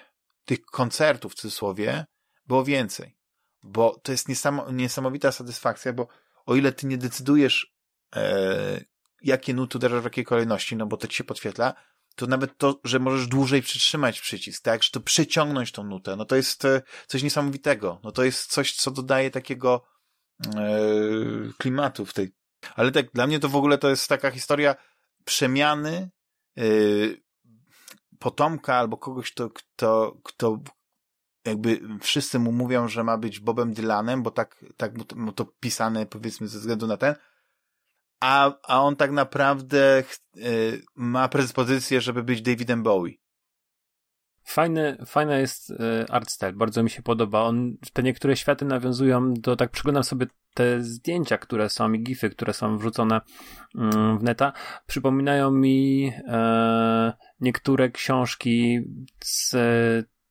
tych 0.45 0.65
koncertów 0.65 1.31
w 1.31 1.35
cudzysłowie 1.35 2.05
było 2.47 2.63
więcej, 2.63 3.17
bo 3.63 3.99
to 4.03 4.11
jest 4.11 4.29
niesamo, 4.29 4.71
niesamowita 4.71 5.31
satysfakcja, 5.31 5.93
bo 5.93 6.07
o 6.45 6.55
ile 6.55 6.71
ty 6.71 6.87
nie 6.87 6.97
decydujesz, 6.97 7.75
yy, 8.15 8.21
jakie 9.21 9.53
nuty 9.53 9.77
uderzasz 9.77 10.01
w 10.01 10.03
jakiej 10.03 10.25
kolejności, 10.25 10.75
no 10.75 10.85
bo 10.85 10.97
to 10.97 11.07
ci 11.07 11.17
się 11.17 11.23
podświetla, 11.23 11.73
to 12.15 12.27
nawet 12.27 12.57
to, 12.57 12.79
że 12.83 12.99
możesz 12.99 13.27
dłużej 13.27 13.61
przytrzymać 13.61 14.21
przycisk, 14.21 14.63
tak, 14.63 14.83
że 14.83 14.91
to 14.91 14.99
przeciągnąć 14.99 15.71
tą 15.71 15.83
nutę, 15.83 16.15
no 16.15 16.25
to 16.25 16.35
jest 16.35 16.63
coś 17.07 17.23
niesamowitego. 17.23 17.99
No 18.03 18.11
to 18.11 18.23
jest 18.23 18.51
coś, 18.51 18.75
co 18.75 18.91
dodaje 18.91 19.31
takiego 19.31 19.94
klimatu 21.57 22.05
w 22.05 22.13
tej. 22.13 22.31
Ale 22.75 22.91
tak, 22.91 23.11
dla 23.13 23.27
mnie 23.27 23.39
to 23.39 23.49
w 23.49 23.55
ogóle 23.55 23.77
to 23.77 23.89
jest 23.89 24.09
taka 24.09 24.31
historia 24.31 24.75
przemiany 25.25 26.09
e, 26.57 26.63
potomka 28.19 28.75
albo 28.75 28.97
kogoś, 28.97 29.31
kto, 29.31 29.49
kto, 29.49 30.17
kto 30.23 30.59
jakby 31.45 31.79
wszyscy 32.01 32.39
mu 32.39 32.51
mówią, 32.51 32.87
że 32.87 33.03
ma 33.03 33.17
być 33.17 33.39
Bobem 33.39 33.73
Dylanem, 33.73 34.23
bo 34.23 34.31
tak, 34.31 34.65
tak 34.77 34.97
mu 34.97 35.05
to, 35.05 35.15
mu 35.15 35.31
to 35.31 35.45
pisane 35.45 36.05
powiedzmy 36.05 36.47
ze 36.47 36.59
względu 36.59 36.87
na 36.87 36.97
ten, 36.97 37.15
a, 38.19 38.51
a 38.63 38.81
on 38.81 38.95
tak 38.95 39.11
naprawdę 39.11 40.03
y, 40.37 40.83
ma 40.95 41.27
predyspozycję, 41.27 42.01
żeby 42.01 42.23
być 42.23 42.41
Davidem 42.41 42.83
Bowie. 42.83 43.13
Fajny, 44.45 44.97
fajny 45.05 45.39
jest 45.41 45.69
y, 45.69 45.75
art 46.09 46.29
style, 46.29 46.53
bardzo 46.53 46.83
mi 46.83 46.89
się 46.89 47.01
podoba. 47.01 47.41
On, 47.41 47.77
te 47.93 48.03
niektóre 48.03 48.35
światy 48.35 48.65
nawiązują 48.65 49.33
do, 49.33 49.55
tak 49.55 49.71
przyglądam 49.71 50.03
sobie 50.03 50.25
te 50.53 50.81
zdjęcia, 50.81 51.37
które 51.37 51.69
są 51.69 51.93
i 51.93 52.03
gify, 52.03 52.29
które 52.29 52.53
są 52.53 52.77
wrzucone 52.77 53.21
mm, 53.75 54.19
w 54.19 54.23
neta, 54.23 54.53
przypominają 54.87 55.51
mi 55.51 56.11
e, 56.27 57.13
niektóre 57.39 57.89
książki 57.89 58.79
z 59.23 59.55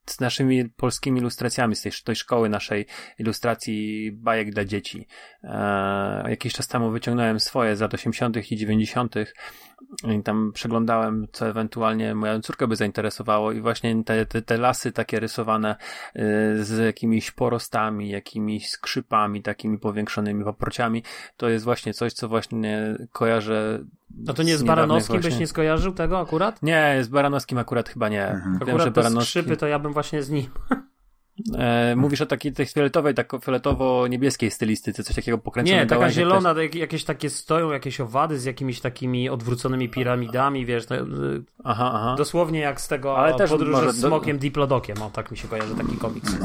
z 0.06 0.20
naszymi 0.20 0.68
polskimi 0.68 1.20
ilustracjami, 1.20 1.76
z 1.76 1.82
tej, 1.82 1.92
tej 2.04 2.16
szkoły 2.16 2.48
naszej 2.48 2.86
ilustracji 3.18 4.12
bajek 4.12 4.50
dla 4.50 4.64
dzieci. 4.64 5.06
E, 5.44 6.30
jakiś 6.30 6.52
czas 6.52 6.68
temu 6.68 6.90
wyciągnąłem 6.90 7.40
swoje 7.40 7.76
z 7.76 7.80
lat 7.80 7.94
80. 7.94 8.52
i 8.52 8.56
90. 8.56 9.14
i 10.18 10.22
tam 10.22 10.52
przeglądałem, 10.54 11.26
co 11.32 11.48
ewentualnie 11.48 12.14
moją 12.14 12.40
córkę 12.40 12.66
by 12.66 12.76
zainteresowało 12.76 13.52
i 13.52 13.60
właśnie 13.60 14.04
te, 14.04 14.26
te, 14.26 14.42
te 14.42 14.56
lasy 14.56 14.92
takie 14.92 15.20
rysowane 15.20 15.76
e, 16.14 16.24
z 16.64 16.78
jakimiś 16.78 17.30
porostami, 17.30 18.08
jakimiś 18.08 18.70
skrzypami, 18.70 19.42
takimi 19.42 19.78
powiększonymi 19.78 20.44
paprociami, 20.44 21.02
to 21.36 21.48
jest 21.48 21.64
właśnie 21.64 21.94
coś, 21.94 22.12
co 22.12 22.28
właśnie 22.28 22.96
kojarzę 23.12 23.84
no 24.16 24.34
to 24.34 24.42
nie 24.42 24.56
z 24.56 24.62
Baranowskim 24.62 25.20
byś 25.20 25.38
nie 25.38 25.46
skojarzył 25.46 25.92
tego 25.92 26.18
akurat? 26.18 26.62
Nie, 26.62 26.98
z 27.02 27.08
Baranowskim 27.08 27.58
akurat 27.58 27.88
chyba 27.88 28.08
nie. 28.08 28.26
Mhm. 28.26 28.52
Wiem, 28.52 28.62
akurat 28.62 28.84
że 28.84 28.90
Baranowski... 28.90 29.30
skrzypy 29.30 29.56
to 29.56 29.66
ja 29.66 29.78
bym 29.78 29.92
właśnie 29.92 30.22
z 30.22 30.30
nim. 30.30 30.46
E, 31.58 31.96
mówisz 31.96 32.20
o 32.20 32.26
takiej 32.26 32.52
tej 32.52 32.66
fioletowej, 32.66 33.14
tak 33.14 33.32
fioletowo-niebieskiej 33.32 34.50
stylistyce, 34.50 35.04
coś 35.04 35.16
takiego 35.16 35.38
pokręcone. 35.38 35.78
Nie, 35.78 35.86
taka 35.86 36.10
zielona, 36.10 36.54
też... 36.54 36.74
jakieś 36.74 37.04
takie 37.04 37.30
stoją, 37.30 37.70
jakieś 37.70 38.00
owady 38.00 38.38
z 38.38 38.44
jakimiś 38.44 38.80
takimi 38.80 39.28
odwróconymi 39.28 39.88
piramidami, 39.88 40.66
wiesz, 40.66 40.86
to, 40.86 40.94
aha, 41.64 41.90
aha. 41.94 42.14
dosłownie 42.18 42.60
jak 42.60 42.80
z 42.80 42.88
tego 42.88 43.18
Ale 43.18 43.34
też 43.34 43.50
podróży 43.50 43.72
może, 43.72 43.92
z 43.92 44.00
smokiem 44.00 44.36
do... 44.36 44.40
Diplodokiem, 44.40 45.02
o 45.02 45.10
tak 45.10 45.30
mi 45.30 45.36
się 45.36 45.48
kojarzy 45.48 45.74
taki 45.74 45.96
komiks. 45.96 46.36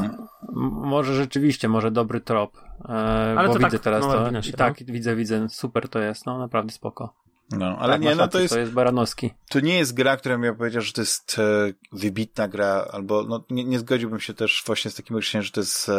Może 0.72 1.14
rzeczywiście, 1.14 1.68
może 1.68 1.90
dobry 1.90 2.20
trop, 2.20 2.58
e, 2.84 2.92
Ale 3.38 3.48
bo 3.48 3.54
widzę 3.54 3.70
tak, 3.70 3.80
teraz 3.80 4.06
no, 4.06 4.12
to. 4.12 4.42
Się, 4.42 4.50
I 4.50 4.52
tak, 4.52 4.80
no. 4.80 4.92
widzę, 4.92 5.16
widzę, 5.16 5.48
super 5.48 5.88
to 5.88 5.98
jest, 5.98 6.26
no 6.26 6.38
naprawdę 6.38 6.72
spoko. 6.72 7.14
No, 7.50 7.76
ale 7.78 7.92
tak, 7.92 8.02
nie, 8.02 8.14
no 8.14 8.28
to 8.28 8.40
jest, 8.40 8.54
to 8.54 8.60
jest 8.60 8.72
Baranowski. 8.72 9.30
To 9.48 9.60
nie 9.60 9.78
jest 9.78 9.94
gra, 9.94 10.16
która 10.16 10.38
mi 10.38 10.56
powiedział, 10.56 10.82
że 10.82 10.92
to 10.92 11.00
jest 11.00 11.38
e, 11.38 11.72
wybitna 11.92 12.48
gra, 12.48 12.88
albo 12.92 13.22
no, 13.22 13.44
nie, 13.50 13.64
nie 13.64 13.78
zgodziłbym 13.78 14.20
się 14.20 14.34
też 14.34 14.62
właśnie 14.66 14.90
z 14.90 14.94
takim 14.94 15.16
określeniem, 15.16 15.44
że 15.44 15.50
to 15.50 15.60
jest 15.60 15.88
e, 15.88 15.92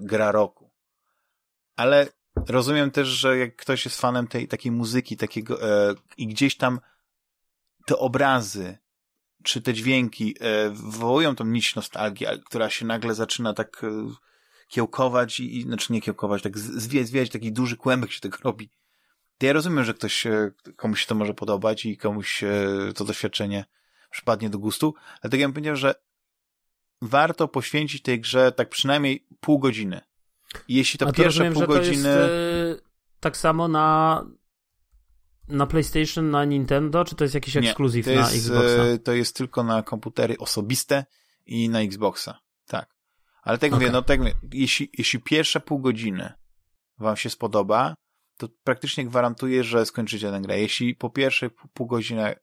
gra 0.00 0.32
roku. 0.32 0.70
Ale 1.76 2.08
rozumiem 2.48 2.90
też, 2.90 3.08
że 3.08 3.38
jak 3.38 3.56
ktoś 3.56 3.84
jest 3.84 4.00
fanem 4.00 4.28
tej 4.28 4.48
takiej 4.48 4.72
muzyki, 4.72 5.16
takiego 5.16 5.62
e, 5.62 5.94
i 6.16 6.26
gdzieś 6.26 6.56
tam 6.56 6.80
te 7.86 7.98
obrazy, 7.98 8.78
czy 9.42 9.62
te 9.62 9.74
dźwięki 9.74 10.36
e, 10.40 10.70
wywołują 10.70 11.34
tą 11.34 11.44
nić 11.44 11.74
nostalgii, 11.74 12.26
która 12.46 12.70
się 12.70 12.86
nagle 12.86 13.14
zaczyna 13.14 13.54
tak 13.54 13.84
e, 13.84 13.88
kiełkować 14.68 15.40
i, 15.40 15.62
znaczy 15.62 15.92
nie 15.92 16.00
kiełkować, 16.00 16.42
tak 16.42 16.58
zwijać, 16.58 17.06
zwijać, 17.06 17.30
taki 17.30 17.52
duży 17.52 17.76
kłębek 17.76 18.12
się 18.12 18.20
tego 18.20 18.38
robi 18.44 18.70
ja 19.46 19.52
rozumiem, 19.52 19.84
że 19.84 19.94
ktoś, 19.94 20.26
komuś 20.76 21.00
się 21.00 21.06
to 21.06 21.14
może 21.14 21.34
podobać 21.34 21.86
i 21.86 21.96
komuś 21.96 22.44
to 22.94 23.04
doświadczenie 23.04 23.64
przypadnie 24.10 24.50
do 24.50 24.58
gustu, 24.58 24.94
dlatego 25.20 25.40
ja 25.40 25.48
bym 25.48 25.54
powiedział, 25.54 25.76
że 25.76 25.94
warto 27.02 27.48
poświęcić 27.48 28.02
tej 28.02 28.20
grze 28.20 28.52
tak 28.52 28.68
przynajmniej 28.68 29.26
pół 29.40 29.58
godziny. 29.58 30.00
I 30.68 30.74
jeśli 30.74 30.98
to, 30.98 31.06
to 31.06 31.12
pierwsze 31.12 31.44
rozumiem, 31.44 31.54
pół 31.54 31.76
godziny... 31.76 32.08
Jest, 32.08 32.84
tak 33.20 33.36
samo 33.36 33.68
na 33.68 34.24
na 35.48 35.66
PlayStation, 35.66 36.30
na 36.30 36.44
Nintendo, 36.44 37.04
czy 37.04 37.14
to 37.14 37.24
jest 37.24 37.34
jakiś 37.34 37.56
ekskluzyw 37.56 38.06
na 38.06 38.30
Xboxa? 38.30 38.82
To 39.04 39.12
jest 39.12 39.36
tylko 39.36 39.64
na 39.64 39.82
komputery 39.82 40.38
osobiste 40.38 41.04
i 41.46 41.68
na 41.68 41.80
Xboxa. 41.80 42.38
Tak. 42.66 42.94
Ale 43.42 43.58
tak 43.58 43.72
okay. 43.72 43.80
mówię, 43.80 43.92
no 43.92 44.02
tak 44.02 44.18
mówię, 44.18 44.34
jeśli, 44.52 44.90
jeśli 44.98 45.20
pierwsze 45.20 45.60
pół 45.60 45.78
godziny 45.78 46.32
wam 46.98 47.16
się 47.16 47.30
spodoba, 47.30 47.94
to 48.38 48.48
praktycznie 48.64 49.04
gwarantuję, 49.06 49.64
że 49.64 49.86
skończycie 49.86 50.30
tę 50.30 50.40
grę. 50.40 50.60
Jeśli 50.60 50.94
po 50.94 51.10
pierwszej 51.10 51.50
pół 51.50 51.86
godziny 51.86 52.34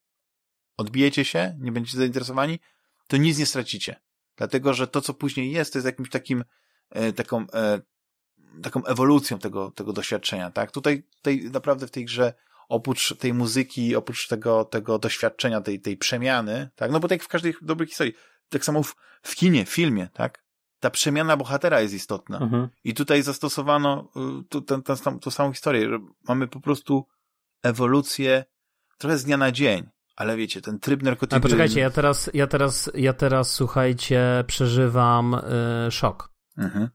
odbijecie 0.78 1.26
się, 1.26 1.58
nie 1.60 1.72
będziecie 1.72 1.98
zainteresowani, 1.98 2.60
to 3.08 3.18
nic 3.18 3.38
nie 3.38 3.46
stracicie. 3.46 3.96
Dlatego, 4.36 4.74
że 4.74 4.88
to, 4.88 5.02
co 5.02 5.14
później 5.14 5.52
jest, 5.52 5.74
to 5.74 5.80
jest 5.80 5.86
jakimś 5.86 6.10
takim, 6.10 6.44
e, 6.90 7.14
taką, 7.14 7.46
e, 7.54 7.82
taką 8.64 8.86
ewolucją 8.86 9.40
tego, 9.40 9.72
tego 9.72 9.94
doświadczenia, 9.94 10.52
tak? 10.52 10.72
Tutaj, 10.72 11.04
tutaj 11.18 11.50
naprawdę 11.52 11.88
w 11.88 11.92
tej 11.92 12.06
grze 12.06 12.34
oprócz 12.70 13.18
tej 13.18 13.34
muzyki, 13.34 13.96
oprócz 13.96 14.28
tego, 14.28 14.66
tego 14.66 15.00
doświadczenia, 15.00 15.62
tej, 15.62 15.82
tej 15.82 15.98
przemiany, 15.98 16.70
tak? 16.76 16.92
No 16.92 17.00
bo 17.00 17.08
tak 17.08 17.24
w 17.24 17.28
każdej 17.28 17.54
dobrej 17.62 17.88
historii, 17.88 18.14
tak 18.50 18.66
samo 18.66 18.84
w, 18.84 18.96
w 19.22 19.36
kinie, 19.36 19.66
w 19.66 19.70
filmie, 19.70 20.10
tak? 20.14 20.45
Ta 20.80 20.90
przemiana 20.90 21.38
bohatera 21.38 21.82
jest 21.82 21.94
istotna. 21.94 22.40
Mhm. 22.40 22.70
I 22.84 22.94
tutaj 22.94 23.24
zastosowano 23.24 24.12
y, 24.42 24.44
tu, 24.50 24.62
ten, 24.62 24.84
ten, 24.84 24.98
tą, 24.98 25.20
tą 25.20 25.32
samą 25.32 25.54
historię, 25.54 25.90
że 25.90 26.00
mamy 26.28 26.48
po 26.48 26.60
prostu 26.60 27.08
ewolucję 27.64 28.46
trochę 28.98 29.18
z 29.18 29.24
dnia 29.24 29.38
na 29.38 29.52
dzień. 29.52 29.90
Ale 30.16 30.38
wiecie, 30.38 30.62
ten 30.62 30.80
tryb 30.80 31.04
narkotykowy... 31.04 31.40
A 31.40 31.42
poczekajcie, 31.42 31.80
ja 31.80 31.90
teraz, 31.90 32.30
ja 32.34 32.48
teraz, 32.48 32.92
ja 32.94 33.14
teraz, 33.14 33.52
słuchajcie, 33.52 34.44
przeżywam 34.48 35.34
y, 35.88 35.92
szok. 35.92 36.34
Mhm. 36.58 36.90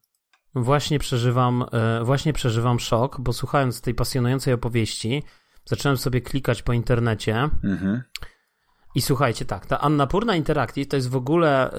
Właśnie 0.54 0.98
przeżywam, 0.98 1.64
y, 2.00 2.04
właśnie 2.04 2.32
przeżywam 2.32 2.80
szok, 2.80 3.20
bo 3.20 3.32
słuchając 3.32 3.80
tej 3.80 3.94
pasjonującej 3.94 4.54
opowieści, 4.54 5.22
zacząłem 5.64 5.98
sobie 5.98 6.20
klikać 6.20 6.62
po 6.62 6.72
internecie 6.72 7.48
mhm. 7.64 8.02
I 8.94 9.00
słuchajcie, 9.00 9.44
tak, 9.44 9.66
ta 9.66 9.80
Annapurna 9.80 10.36
Interactive 10.36 10.88
to 10.88 10.96
jest 10.96 11.10
w 11.10 11.16
ogóle 11.16 11.74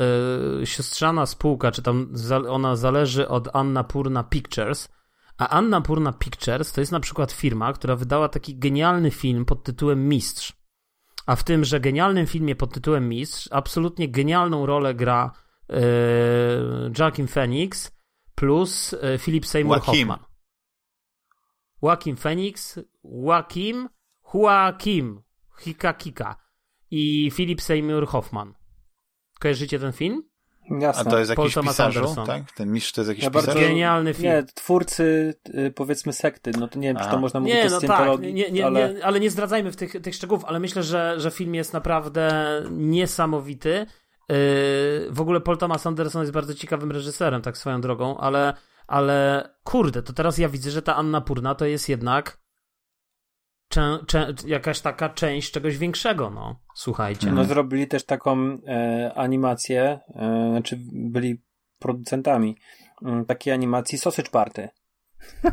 y, 0.61 0.65
siostrzana 0.65 1.25
spółka, 1.25 1.71
czy 1.71 1.81
tam 1.81 2.13
ona 2.49 2.75
zależy 2.75 3.27
od 3.27 3.55
Annapurna 3.55 4.23
Pictures, 4.23 4.89
a 5.37 5.49
Annapurna 5.49 6.13
Pictures 6.13 6.71
to 6.71 6.81
jest 6.81 6.91
na 6.91 6.99
przykład 6.99 7.31
firma, 7.31 7.73
która 7.73 7.95
wydała 7.95 8.29
taki 8.29 8.57
genialny 8.57 9.11
film 9.11 9.45
pod 9.45 9.63
tytułem 9.63 10.09
Mistrz. 10.09 10.53
A 11.25 11.35
w 11.35 11.43
tymże 11.43 11.79
genialnym 11.79 12.27
filmie 12.27 12.55
pod 12.55 12.73
tytułem 12.73 13.09
Mistrz 13.09 13.49
absolutnie 13.51 14.09
genialną 14.09 14.65
rolę 14.65 14.93
gra 14.93 15.31
y, 15.69 15.75
Joaquin 16.99 17.27
Phoenix 17.27 17.91
plus 18.35 18.93
y, 18.93 19.19
Philip 19.19 19.45
Seymour 19.45 19.77
Joaquin. 19.77 20.07
Hoffman. 20.07 20.31
Joaquin 21.81 22.15
Phoenix, 22.15 22.79
Joaquim, 23.03 23.89
Joaquim, 24.33 25.21
Hika 25.59 25.93
Kika 25.93 26.40
i 26.91 27.31
Philip 27.31 27.61
Seymour 27.61 28.07
Hoffman. 28.07 28.53
Kojarzycie 29.39 29.79
ten 29.79 29.91
film? 29.91 30.23
Jasne. 30.79 31.01
A 31.01 31.11
to 31.11 31.19
jest 31.19 31.29
jakiś 31.29 31.53
Paul 31.53 31.65
pisarzu, 31.65 32.15
tak? 32.25 32.51
Ten 32.51 32.71
mistrz 32.71 32.91
to 32.91 33.01
jest 33.01 33.09
jakiś 33.09 33.23
ja 33.23 33.31
pisarz? 33.31 33.55
Genialny 33.55 34.13
film. 34.13 34.33
Nie, 34.33 34.43
twórcy 34.43 35.35
y, 35.55 35.71
powiedzmy 35.75 36.13
sekty, 36.13 36.51
no 36.59 36.67
to 36.67 36.79
nie 36.79 36.87
wiem, 36.87 36.97
A. 36.97 37.03
czy 37.03 37.09
to 37.09 37.19
można 37.19 37.39
mówić 37.39 37.55
nie, 37.55 37.69
no 37.69 37.81
tak, 37.81 38.19
nie, 38.21 38.51
nie, 38.51 38.65
ale... 38.65 38.93
Nie, 38.93 39.05
ale 39.05 39.19
nie 39.19 39.29
zdradzajmy 39.29 39.71
w 39.71 39.75
tych, 39.75 40.01
tych 40.01 40.15
szczegółów, 40.15 40.45
ale 40.45 40.59
myślę, 40.59 40.83
że, 40.83 41.15
że 41.17 41.31
film 41.31 41.55
jest 41.55 41.73
naprawdę 41.73 42.31
niesamowity. 42.71 43.71
Y, 43.71 43.85
w 45.09 45.17
ogóle 45.21 45.41
Paul 45.41 45.57
Thomas 45.57 45.87
Anderson 45.87 46.21
jest 46.21 46.33
bardzo 46.33 46.53
ciekawym 46.53 46.91
reżyserem, 46.91 47.41
tak 47.41 47.57
swoją 47.57 47.81
drogą, 47.81 48.17
ale, 48.17 48.53
ale 48.87 49.49
kurde, 49.63 50.03
to 50.03 50.13
teraz 50.13 50.37
ja 50.37 50.49
widzę, 50.49 50.71
że 50.71 50.81
ta 50.81 50.95
Anna 50.95 51.21
Purna 51.21 51.55
to 51.55 51.65
jest 51.65 51.89
jednak 51.89 52.41
cze, 53.71 53.99
cze, 54.07 54.33
jakaś 54.45 54.79
taka 54.79 55.09
część 55.09 55.51
czegoś 55.51 55.77
większego, 55.77 56.29
no. 56.29 56.59
Słuchajcie. 56.75 57.31
No 57.31 57.43
zrobili 57.43 57.87
też 57.87 58.05
taką 58.05 58.57
e, 58.67 59.11
animację, 59.15 59.99
e, 60.15 60.49
znaczy 60.51 60.79
byli 60.91 61.41
producentami 61.79 62.57
e, 63.05 63.25
takiej 63.25 63.53
animacji 63.53 63.97
Sausage 63.97 64.29
Party. 64.29 64.69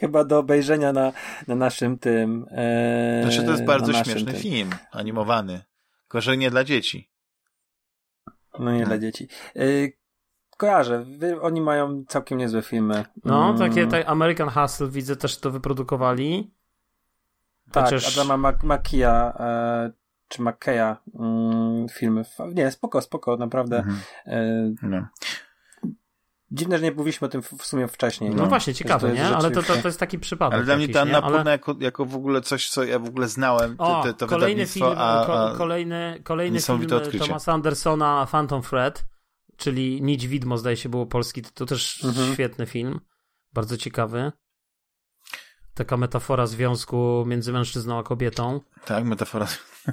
Chyba 0.00 0.24
do 0.24 0.38
obejrzenia 0.38 0.92
na, 0.92 1.12
na 1.46 1.54
naszym 1.54 1.98
tym. 1.98 2.46
E, 2.50 3.20
znaczy 3.22 3.44
to 3.44 3.50
jest 3.50 3.64
bardzo 3.64 3.92
śmieszny 3.92 4.32
tym. 4.32 4.40
film 4.40 4.70
animowany. 4.92 5.64
Tylko, 6.02 6.20
że 6.20 6.36
nie 6.36 6.50
dla 6.50 6.64
dzieci. 6.64 7.10
No 8.58 8.72
nie 8.72 8.80
no. 8.80 8.86
dla 8.86 8.98
dzieci. 8.98 9.28
E, 10.58 10.60
kojarzę. 10.60 11.06
Oni 11.42 11.60
mają 11.60 12.04
całkiem 12.08 12.38
niezłe 12.38 12.62
filmy. 12.62 13.04
No, 13.24 13.44
mm. 13.44 13.58
takie 13.58 13.86
tak 13.86 14.08
American 14.08 14.48
Hustle 14.50 14.88
widzę 14.88 15.16
też 15.16 15.38
to 15.38 15.50
wyprodukowali. 15.50 16.50
Tak, 17.72 17.84
Chociaż... 17.84 18.18
Adama 18.18 18.52
Makia 18.62 19.32
e, 19.40 19.92
czy 20.28 20.42
McKeya 20.42 20.96
mm, 21.18 21.88
filmy. 21.88 22.24
Nie, 22.54 22.70
spoko, 22.70 23.00
spoko, 23.00 23.36
naprawdę. 23.36 23.78
Mhm. 23.78 23.98
E, 24.26 24.72
No. 24.82 25.06
dziwne, 26.50 26.78
że 26.78 26.84
nie 26.84 26.92
mówiliśmy 26.92 27.26
o 27.26 27.28
tym 27.28 27.42
w 27.42 27.66
sumie 27.66 27.88
wcześniej. 27.88 28.34
No, 28.34 28.46
właśnie, 28.46 28.72
Że 28.72 28.78
ciekawe, 28.78 29.12
nie? 29.12 29.26
Ale 29.26 29.50
to, 29.50 29.62
to, 29.62 29.74
to 29.82 29.88
jest 29.88 30.00
taki 30.00 30.18
przypadek. 30.18 30.54
Ale 30.54 30.64
dla 30.64 30.76
mnie 30.76 30.88
ta? 30.88 31.00
Annapurna 31.00 31.40
Ale... 31.40 31.50
jako, 31.50 31.76
jako 31.80 32.04
w 32.04 32.16
ogóle 32.16 32.40
coś, 32.40 32.68
co 32.68 32.84
ja 32.84 32.98
w 32.98 33.08
ogóle 33.08 33.28
znałem, 33.28 33.76
to, 33.76 33.98
O, 33.98 34.02
to, 34.02 34.12
to 34.12 34.26
kolejny 34.26 34.54
wydawnictwo, 34.54 34.86
film, 34.86 34.98
a, 34.98 35.24
ko, 35.26 35.50
a 35.50 35.56
kolejny, 35.56 36.20
kolejny 36.24 36.60
film 36.60 36.86
odkrycie. 36.96 37.18
Thomasa 37.18 37.52
Andersona 37.52 38.26
Phantom 38.30 38.62
Thread, 38.62 39.04
czyli 39.58 40.02
Nić 40.02 40.26
Widmo, 40.28 40.58
zdaje 40.58 40.76
się 40.76 40.88
było 40.88 41.06
polski 41.06 41.42
tytuł, 41.42 41.66
też 41.66 42.04
Mhm. 42.04 42.34
świetny 42.34 42.66
film, 42.66 43.00
bardzo 43.52 43.76
ciekawy. 43.76 44.32
Taka 45.74 45.96
metafora 45.96 46.46
związku 46.46 47.24
między 47.26 47.52
mężczyzną 47.52 47.98
a 47.98 48.02
kobietą. 48.02 48.60
tak, 48.84 49.04
metafora. 49.04 49.46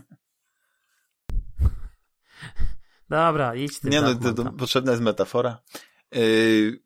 Dobra, 3.09 3.55
idź 3.55 3.79
ty. 3.79 3.89
Nie 3.89 4.01
no, 4.01 4.15
to, 4.15 4.33
to 4.33 4.51
potrzebna 4.51 4.91
jest 4.91 5.03
metafora. 5.03 5.61
Yy, 6.11 6.79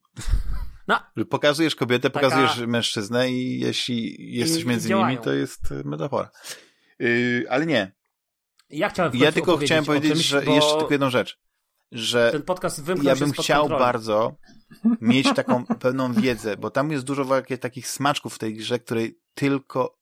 No. 0.87 0.99
Pokazujesz 1.29 1.75
kobietę, 1.75 2.09
Taka- 2.09 2.29
pokazujesz 2.29 2.67
mężczyznę 2.67 3.31
i 3.31 3.59
jeśli 3.59 4.15
jesteś 4.35 4.63
między 4.65 4.89
działają. 4.89 5.09
nimi, 5.09 5.23
to 5.23 5.33
jest 5.33 5.71
y, 5.71 5.83
metafora. 5.83 6.29
Yy, 6.99 7.45
ale 7.49 7.65
nie. 7.65 7.91
Ja 8.69 8.89
chciałem 8.89 9.11
Ja 9.15 9.31
tylko 9.31 9.57
chciałem 9.57 9.85
powiedzieć, 9.85 10.11
czymś, 10.11 10.25
że 10.25 10.41
bo 10.41 10.55
jeszcze 10.55 10.77
tylko 10.77 10.91
jedną 10.93 11.09
rzecz. 11.09 11.39
Że 11.91 12.31
ten 12.31 12.41
podcast 12.41 12.83
wymknął 12.83 13.07
ja 13.15 13.15
bym 13.15 13.31
chciał 13.31 13.61
kontroli. 13.61 13.83
bardzo 13.83 14.35
mieć 15.01 15.33
taką 15.35 15.65
pewną 15.79 16.13
wiedzę, 16.13 16.57
bo 16.57 16.69
tam 16.71 16.91
jest 16.91 17.05
dużo 17.05 17.25
takich 17.59 17.87
smaczków 17.87 18.35
w 18.35 18.39
tej 18.39 18.53
grze, 18.55 18.79
której 18.79 19.19
tylko 19.33 19.97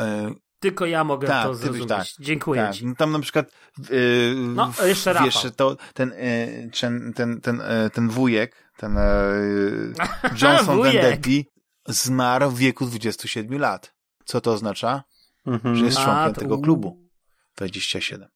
e, 0.00 0.34
Tylko 0.60 0.86
ja 0.86 1.04
mogę 1.04 1.28
Tak, 1.28 1.44
to 1.46 1.50
byś- 1.52 1.58
zrozumieć. 1.58 1.88
tak, 1.88 2.06
Dziękuję 2.20 2.62
tak, 2.62 2.74
ci. 2.74 2.86
no 2.86 2.94
tam 2.94 3.12
na 3.12 3.18
przykład 3.20 3.46
e, 3.78 4.34
No, 4.34 4.72
jeszcze 4.84 5.12
Rafał. 5.12 5.26
wiesz, 5.26 5.52
to 5.56 5.76
ten, 5.94 6.12
e, 6.16 6.46
ten, 6.80 7.12
ten, 7.12 7.40
ten, 7.40 7.60
e, 7.60 7.90
ten 7.90 8.08
wujek, 8.08 8.70
ten 8.76 8.96
Johnson. 10.42 10.82
Vendetti 10.82 11.46
zmarł 11.88 12.50
w 12.50 12.58
wieku 12.58 12.86
27 12.86 13.58
lat. 13.58 13.94
Co 14.24 14.40
to 14.40 14.52
oznacza? 14.52 15.02
Mhm. 15.46 15.76
Że 15.76 15.84
jest 15.84 15.98
A, 15.98 16.04
członkiem 16.04 16.34
to- 16.34 16.40
tego 16.40 16.58
klubu. 16.58 17.04
27. 17.56 18.28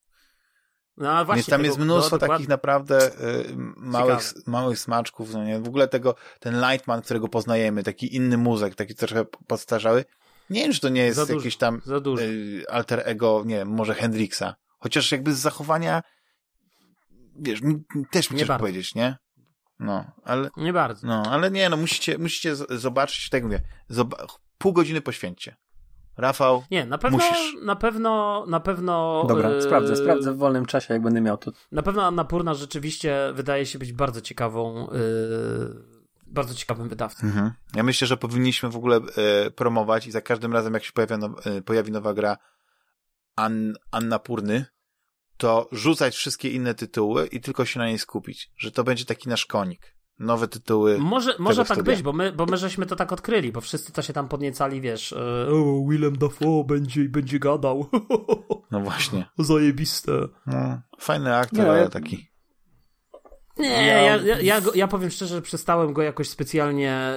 No 0.99 1.25
właśnie. 1.25 1.35
Więc 1.35 1.47
tam 1.47 1.59
tego- 1.61 1.67
jest 1.67 1.79
mnóstwo 1.79 2.17
no, 2.17 2.19
dokładnie. 2.19 2.35
takich 2.37 2.49
naprawdę 2.49 3.07
y, 3.21 3.55
małych, 3.77 4.33
małych 4.47 4.79
smaczków, 4.79 5.33
no 5.33 5.45
nie? 5.45 5.61
W 5.61 5.69
ogóle 5.69 5.89
tego, 5.89 6.15
ten 6.41 6.61
Lightman, 6.61 7.03
którego 7.03 7.29
poznajemy, 7.29 7.83
taki 7.83 8.17
inny 8.17 8.39
muzyk, 8.39 8.75
taki 8.75 8.95
trochę 8.95 9.25
podstarzały. 9.47 10.05
Nie 10.51 10.63
wiem, 10.63 10.73
czy 10.73 10.81
to 10.81 10.89
nie 10.89 11.05
jest 11.05 11.21
dużo, 11.21 11.33
jakiś 11.35 11.57
tam 11.57 11.83
y, 12.21 12.65
alter 12.71 13.03
ego, 13.05 13.43
nie 13.47 13.57
wiem, 13.57 13.69
może 13.69 13.95
Hendrixa. 13.95 14.55
Chociaż 14.79 15.13
jakby 15.13 15.35
z 15.35 15.39
zachowania, 15.39 16.03
wiesz, 17.37 17.61
też 18.11 18.31
mi 18.31 18.45
bardzo. 18.45 18.59
powiedzieć, 18.61 18.95
nie? 18.95 19.17
No, 19.81 20.05
ale, 20.25 20.51
Nie 20.57 20.73
bardzo. 20.73 21.07
no, 21.07 21.23
ale 21.31 21.51
nie, 21.51 21.69
no 21.69 21.77
musicie, 21.77 22.19
musicie 22.19 22.57
zobaczyć, 22.57 23.29
tak 23.31 23.39
jak 23.43 23.45
mówię, 23.45 23.61
zoba- 23.91 24.27
pół 24.59 24.73
godziny 24.73 25.01
poświęćcie. 25.01 25.57
Rafał, 26.19 26.65
Nie, 26.71 26.87
na 26.87 26.99
pewno, 26.99 27.19
Musisz. 27.19 27.57
na 27.63 27.77
pewno, 27.77 28.45
na 28.49 28.61
pewno. 28.61 29.25
Dobra, 29.29 29.49
e, 29.49 29.63
sprawdzę, 29.63 29.97
sprawdzę 29.97 30.33
w 30.33 30.37
wolnym 30.37 30.67
czasie, 30.67 30.95
jak 30.95 31.03
będę 31.03 31.21
miał 31.21 31.39
to. 31.39 31.53
Na 31.73 31.83
pewno 31.83 32.07
Annapurna 32.07 32.55
rzeczywiście 32.55 33.33
wydaje 33.35 33.67
się 33.67 33.79
być 33.79 33.93
bardzo 33.93 34.21
ciekawą, 34.21 34.91
e, 34.91 34.95
bardzo 36.27 36.55
ciekawym 36.55 36.89
wydawcą. 36.89 37.27
Mhm. 37.27 37.53
Ja 37.75 37.83
myślę, 37.83 38.07
że 38.07 38.17
powinniśmy 38.17 38.69
w 38.69 38.77
ogóle 38.77 38.97
e, 38.97 39.51
promować 39.51 40.07
i 40.07 40.11
za 40.11 40.21
każdym 40.21 40.53
razem, 40.53 40.75
jak 40.75 40.85
się 40.85 40.93
pojawia 40.93 41.19
now, 41.19 41.47
e, 41.47 41.63
pojawi 41.63 41.93
nowa 41.93 42.15
gra 42.15 42.37
An, 43.37 43.75
Annapurny, 43.91 44.65
to 45.37 45.69
rzucać 45.73 46.15
wszystkie 46.17 46.51
inne 46.51 46.75
tytuły 46.75 47.27
i 47.27 47.41
tylko 47.41 47.65
się 47.65 47.79
na 47.79 47.87
niej 47.87 47.99
skupić. 47.99 48.51
Że 48.57 48.71
to 48.71 48.85
będzie 48.85 49.05
taki 49.05 49.29
nasz 49.29 49.47
konik. 49.47 49.98
Nowe 50.19 50.49
tytuły. 50.49 50.99
Może, 50.99 51.35
może 51.39 51.65
tak 51.65 51.77
studia. 51.77 51.83
być, 51.93 52.03
bo 52.03 52.13
my, 52.13 52.33
bo 52.33 52.47
my 52.47 52.57
żeśmy 52.57 52.87
to 52.87 52.97
tak 52.97 53.13
odkryli, 53.13 53.53
bo 53.53 53.61
wszyscy 53.61 53.93
to 53.93 54.03
się 54.03 54.13
tam 54.13 54.29
podniecali, 54.29 54.81
wiesz, 54.81 55.13
e, 55.13 55.49
o, 55.51 55.87
Willem 55.89 56.19
Dafoe 56.19 56.65
będzie, 56.65 57.05
będzie 57.09 57.39
gadał. 57.39 57.87
No 58.71 58.81
właśnie. 58.81 59.27
Zajebiste. 59.39 60.13
No, 60.47 60.81
fajny 60.99 61.37
aktor, 61.37 61.59
Nie, 61.59 61.65
no, 61.65 61.71
ale 61.73 61.89
taki. 61.89 62.29
Nie, 63.59 63.69
Ja- 63.69 64.01
ja, 64.03 64.17
ja, 64.17 64.41
ja, 64.41 64.61
go, 64.61 64.71
ja 64.75 64.89
powiem 64.89 65.11
szczerze, 65.11 65.35
że 65.35 65.43
przestałem 65.43 65.93
go 65.93 66.03
jakoś 66.03 66.29
specjalnie. 66.29 67.15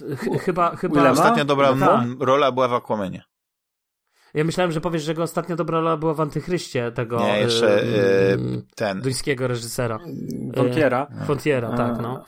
Yy, 0.00 0.16
ch, 0.16 0.42
chyba. 0.44 0.76
chyba? 0.76 1.10
Ostatnia 1.10 1.44
dobra 1.44 1.74
No 1.74 1.86
tak. 1.86 2.06
rola 2.20 2.52
była 2.52 2.68
w 2.68 2.72
Aquamanie. 2.74 3.22
Ja 4.34 4.44
myślałem, 4.44 4.72
że 4.72 4.80
powiesz, 4.80 5.02
że 5.02 5.12
jego 5.12 5.22
ostatnia 5.22 5.56
dobra 5.56 5.78
rola 5.78 5.96
była 5.96 6.14
w 6.14 6.20
Antychryście 6.20 6.92
tego. 6.92 7.20
Nie, 7.20 7.40
jeszcze, 7.40 7.84
yy, 7.84 8.52
yy, 8.52 8.62
Ten. 8.74 9.00
duńskiego 9.00 9.48
reżysera. 9.48 9.98
Wątiera. 10.54 11.06
Fontiera, 11.26 11.76
tak, 11.76 11.98
A, 11.98 12.02
no. 12.02 12.24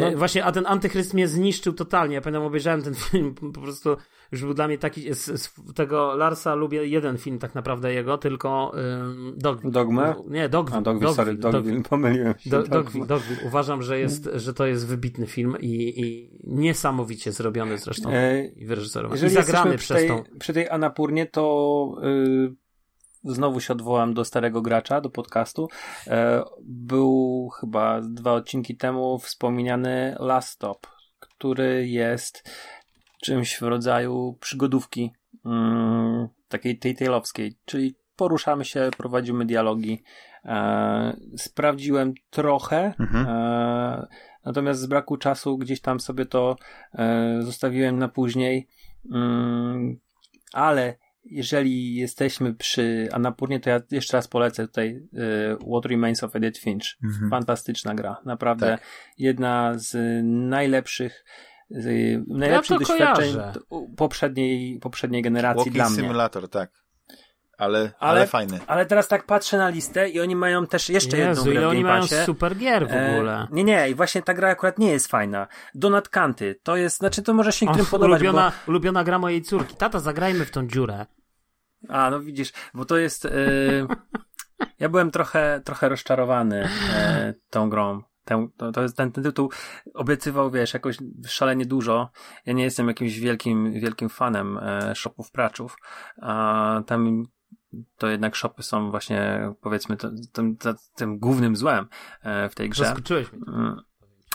No. 0.00 0.16
Właśnie, 0.16 0.44
a 0.44 0.52
ten 0.52 0.66
Antychryst 0.66 1.14
mnie 1.14 1.28
zniszczył 1.28 1.72
totalnie. 1.72 2.14
Ja 2.14 2.20
pamiętam, 2.20 2.42
obejrzałem 2.42 2.82
ten 2.82 2.94
film, 3.10 3.34
po 3.34 3.60
prostu 3.60 3.96
już 4.32 4.42
był 4.42 4.54
dla 4.54 4.66
mnie 4.66 4.78
taki, 4.78 5.14
z, 5.14 5.42
z 5.42 5.54
tego 5.74 6.16
Larsa 6.16 6.54
lubię 6.54 6.86
jeden 6.86 7.18
film 7.18 7.38
tak 7.38 7.54
naprawdę 7.54 7.94
jego, 7.94 8.18
tylko 8.18 8.72
ym, 9.02 9.34
Dogville. 9.36 9.72
Dogmę? 9.72 10.14
Nie, 10.28 10.48
Dogville. 10.48 10.78
A, 10.78 10.82
Dogville, 10.82 11.14
sorry, 11.14 11.34
Dogville, 11.34 11.82
pomyliłem 11.82 12.34
się. 12.38 12.50
Do, 12.50 12.56
Dogville. 12.62 12.82
Dogville, 12.82 13.06
Dogville. 13.06 13.40
Uważam, 13.46 13.82
że, 13.82 13.98
jest, 13.98 14.30
że 14.34 14.54
to 14.54 14.66
jest 14.66 14.86
wybitny 14.86 15.26
film 15.26 15.56
i, 15.60 16.00
i 16.00 16.30
niesamowicie 16.44 17.32
zrobiony 17.32 17.78
zresztą 17.78 18.10
E, 18.10 18.44
i 18.46 18.66
wyreżyserowany. 18.66 19.26
I 19.26 19.30
zagrany 19.30 19.78
przez 19.78 19.96
przy 19.98 20.08
tą... 20.08 20.22
tej, 20.22 20.38
przy 20.38 20.52
tej 20.52 20.68
Anapurnie, 20.68 21.26
to 21.26 21.96
y, 22.04 22.54
znowu 23.24 23.60
się 23.60 23.72
odwołam 23.72 24.14
do 24.14 24.24
starego 24.24 24.62
gracza, 24.62 25.00
do 25.00 25.10
podcastu. 25.10 25.68
E, 26.06 26.42
był 26.62 27.48
chyba 27.60 28.00
dwa 28.00 28.32
odcinki 28.32 28.76
temu 28.76 29.18
wspomniany 29.18 30.16
Last 30.20 30.48
Stop, 30.48 30.86
który 31.20 31.88
jest 31.88 32.50
czymś 33.24 33.58
w 33.58 33.62
rodzaju 33.62 34.36
przygodówki 34.40 35.12
mm, 35.46 36.28
takiej 36.48 36.78
telltale'owskiej, 36.78 37.50
czyli 37.64 37.96
poruszamy 38.16 38.64
się, 38.64 38.90
prowadzimy 38.96 39.46
dialogi. 39.46 40.02
E, 40.44 41.16
sprawdziłem 41.36 42.14
trochę, 42.30 42.94
Mhm. 43.00 43.26
e, 43.28 44.06
natomiast 44.44 44.80
z 44.80 44.86
braku 44.86 45.16
czasu 45.16 45.58
gdzieś 45.58 45.80
tam 45.80 46.00
sobie 46.00 46.26
to 46.26 46.56
e, 46.94 47.36
zostawiłem 47.42 47.98
na 47.98 48.08
później. 48.08 48.68
Mm, 49.12 49.98
ale 50.52 50.94
jeżeli 51.24 51.94
jesteśmy 51.94 52.54
przy 52.54 53.08
Anapurnie, 53.12 53.60
to 53.60 53.70
ja 53.70 53.80
jeszcze 53.90 54.16
raz 54.16 54.28
polecę 54.28 54.66
tutaj 54.66 55.02
e, 55.14 55.56
What 55.56 55.86
Remains 55.86 56.24
of 56.24 56.36
Edith 56.36 56.60
Finch. 56.60 56.86
Mhm. 57.04 57.30
Fantastyczna 57.30 57.94
gra. 57.94 58.16
Naprawdę 58.24 58.66
Tak. 58.66 58.80
jedna 59.18 59.72
z 59.76 59.96
najlepszych 60.24 61.24
najlepszych 62.26 62.78
to 62.78 62.84
doświadczeń 62.84 63.32
kojarzę. 63.32 63.60
poprzedniej, 63.96 64.78
poprzedniej 64.80 65.22
generacji 65.22 65.58
Walking 65.58 65.74
dla 65.74 65.90
mnie. 65.90 65.96
Simulator, 65.96 66.48
tak. 66.48 66.84
Ale, 67.58 67.78
ale, 67.78 67.92
Ale- 67.98 68.26
fajny. 68.26 68.60
Ale 68.66 68.86
teraz 68.86 69.08
tak 69.08 69.26
patrzę 69.26 69.58
na 69.58 69.68
listę 69.68 70.08
i 70.08 70.20
oni 70.20 70.36
mają 70.36 70.66
też 70.66 70.88
jeszcze 70.88 71.18
Jezu, 71.18 71.28
jedną 71.28 71.44
grę 71.44 71.54
ile 71.54 71.68
oni 71.68 71.84
mają 71.84 72.06
super 72.06 72.56
gier 72.56 72.88
w 72.88 72.92
ogóle. 72.92 73.34
E, 73.34 73.48
nie, 73.50 73.64
nie, 73.64 73.88
i 73.90 73.94
właśnie 73.94 74.22
ta 74.22 74.34
gra 74.34 74.50
akurat 74.50 74.78
nie 74.78 74.90
jest 74.90 75.06
fajna. 75.06 75.46
Donut 75.74 76.08
Kanty, 76.08 76.60
to 76.62 76.76
jest, 76.76 76.96
znaczy 76.96 77.22
to 77.22 77.34
może 77.34 77.52
się 77.52 77.66
niektórym 77.66 77.90
podobać, 77.90 78.22
ulubiona, 78.22 78.52
ulubiona 78.68 79.04
gra 79.04 79.18
mojej 79.18 79.42
córki. 79.42 79.76
Tata, 79.76 80.00
zagrajmy 80.00 80.44
w 80.44 80.50
tą 80.50 80.66
dziurę. 80.66 81.06
bo... 81.82 81.94
A, 81.94 82.10
no 82.10 82.20
widzisz, 82.20 82.52
bo 82.74 82.84
to 82.84 82.96
jest... 82.96 83.24
E, 83.24 83.30
ja 84.80 84.88
byłem 84.88 85.10
trochę, 85.10 85.60
trochę 85.64 85.88
rozczarowany 85.88 86.68
e, 86.94 87.34
tą 87.50 87.70
grą. 87.70 88.02
Ten, 88.24 88.48
to, 88.56 88.72
to 88.72 88.82
jest 88.82 88.96
ten, 88.96 89.12
ten 89.12 89.24
tytuł 89.24 89.50
obiecywał, 89.94 90.50
wiesz, 90.50 90.74
jakoś 90.74 90.96
szalenie 91.26 91.66
dużo. 91.66 92.10
Ja 92.46 92.52
nie 92.52 92.64
jestem 92.64 92.88
jakimś 92.88 93.18
wielkim, 93.18 93.72
wielkim 93.72 94.08
fanem 94.08 94.58
e, 94.58 94.94
shopów 94.94 95.30
praczów. 95.30 95.76
A 96.22 96.82
tam 96.86 97.22
to 97.98 98.08
jednak 98.08 98.36
shopy 98.36 98.62
są 98.62 98.90
właśnie, 98.90 99.52
powiedzmy, 99.60 99.96
to, 99.96 100.10
tym, 100.32 100.56
to, 100.56 100.74
tym 100.96 101.18
głównym 101.18 101.56
złem 101.56 101.86
e, 102.22 102.48
w 102.48 102.54
tej 102.54 102.70
grze. 102.70 102.84
Zaskoczyłeś 102.84 103.32
mnie. 103.32 103.42
Mm, 103.48 103.80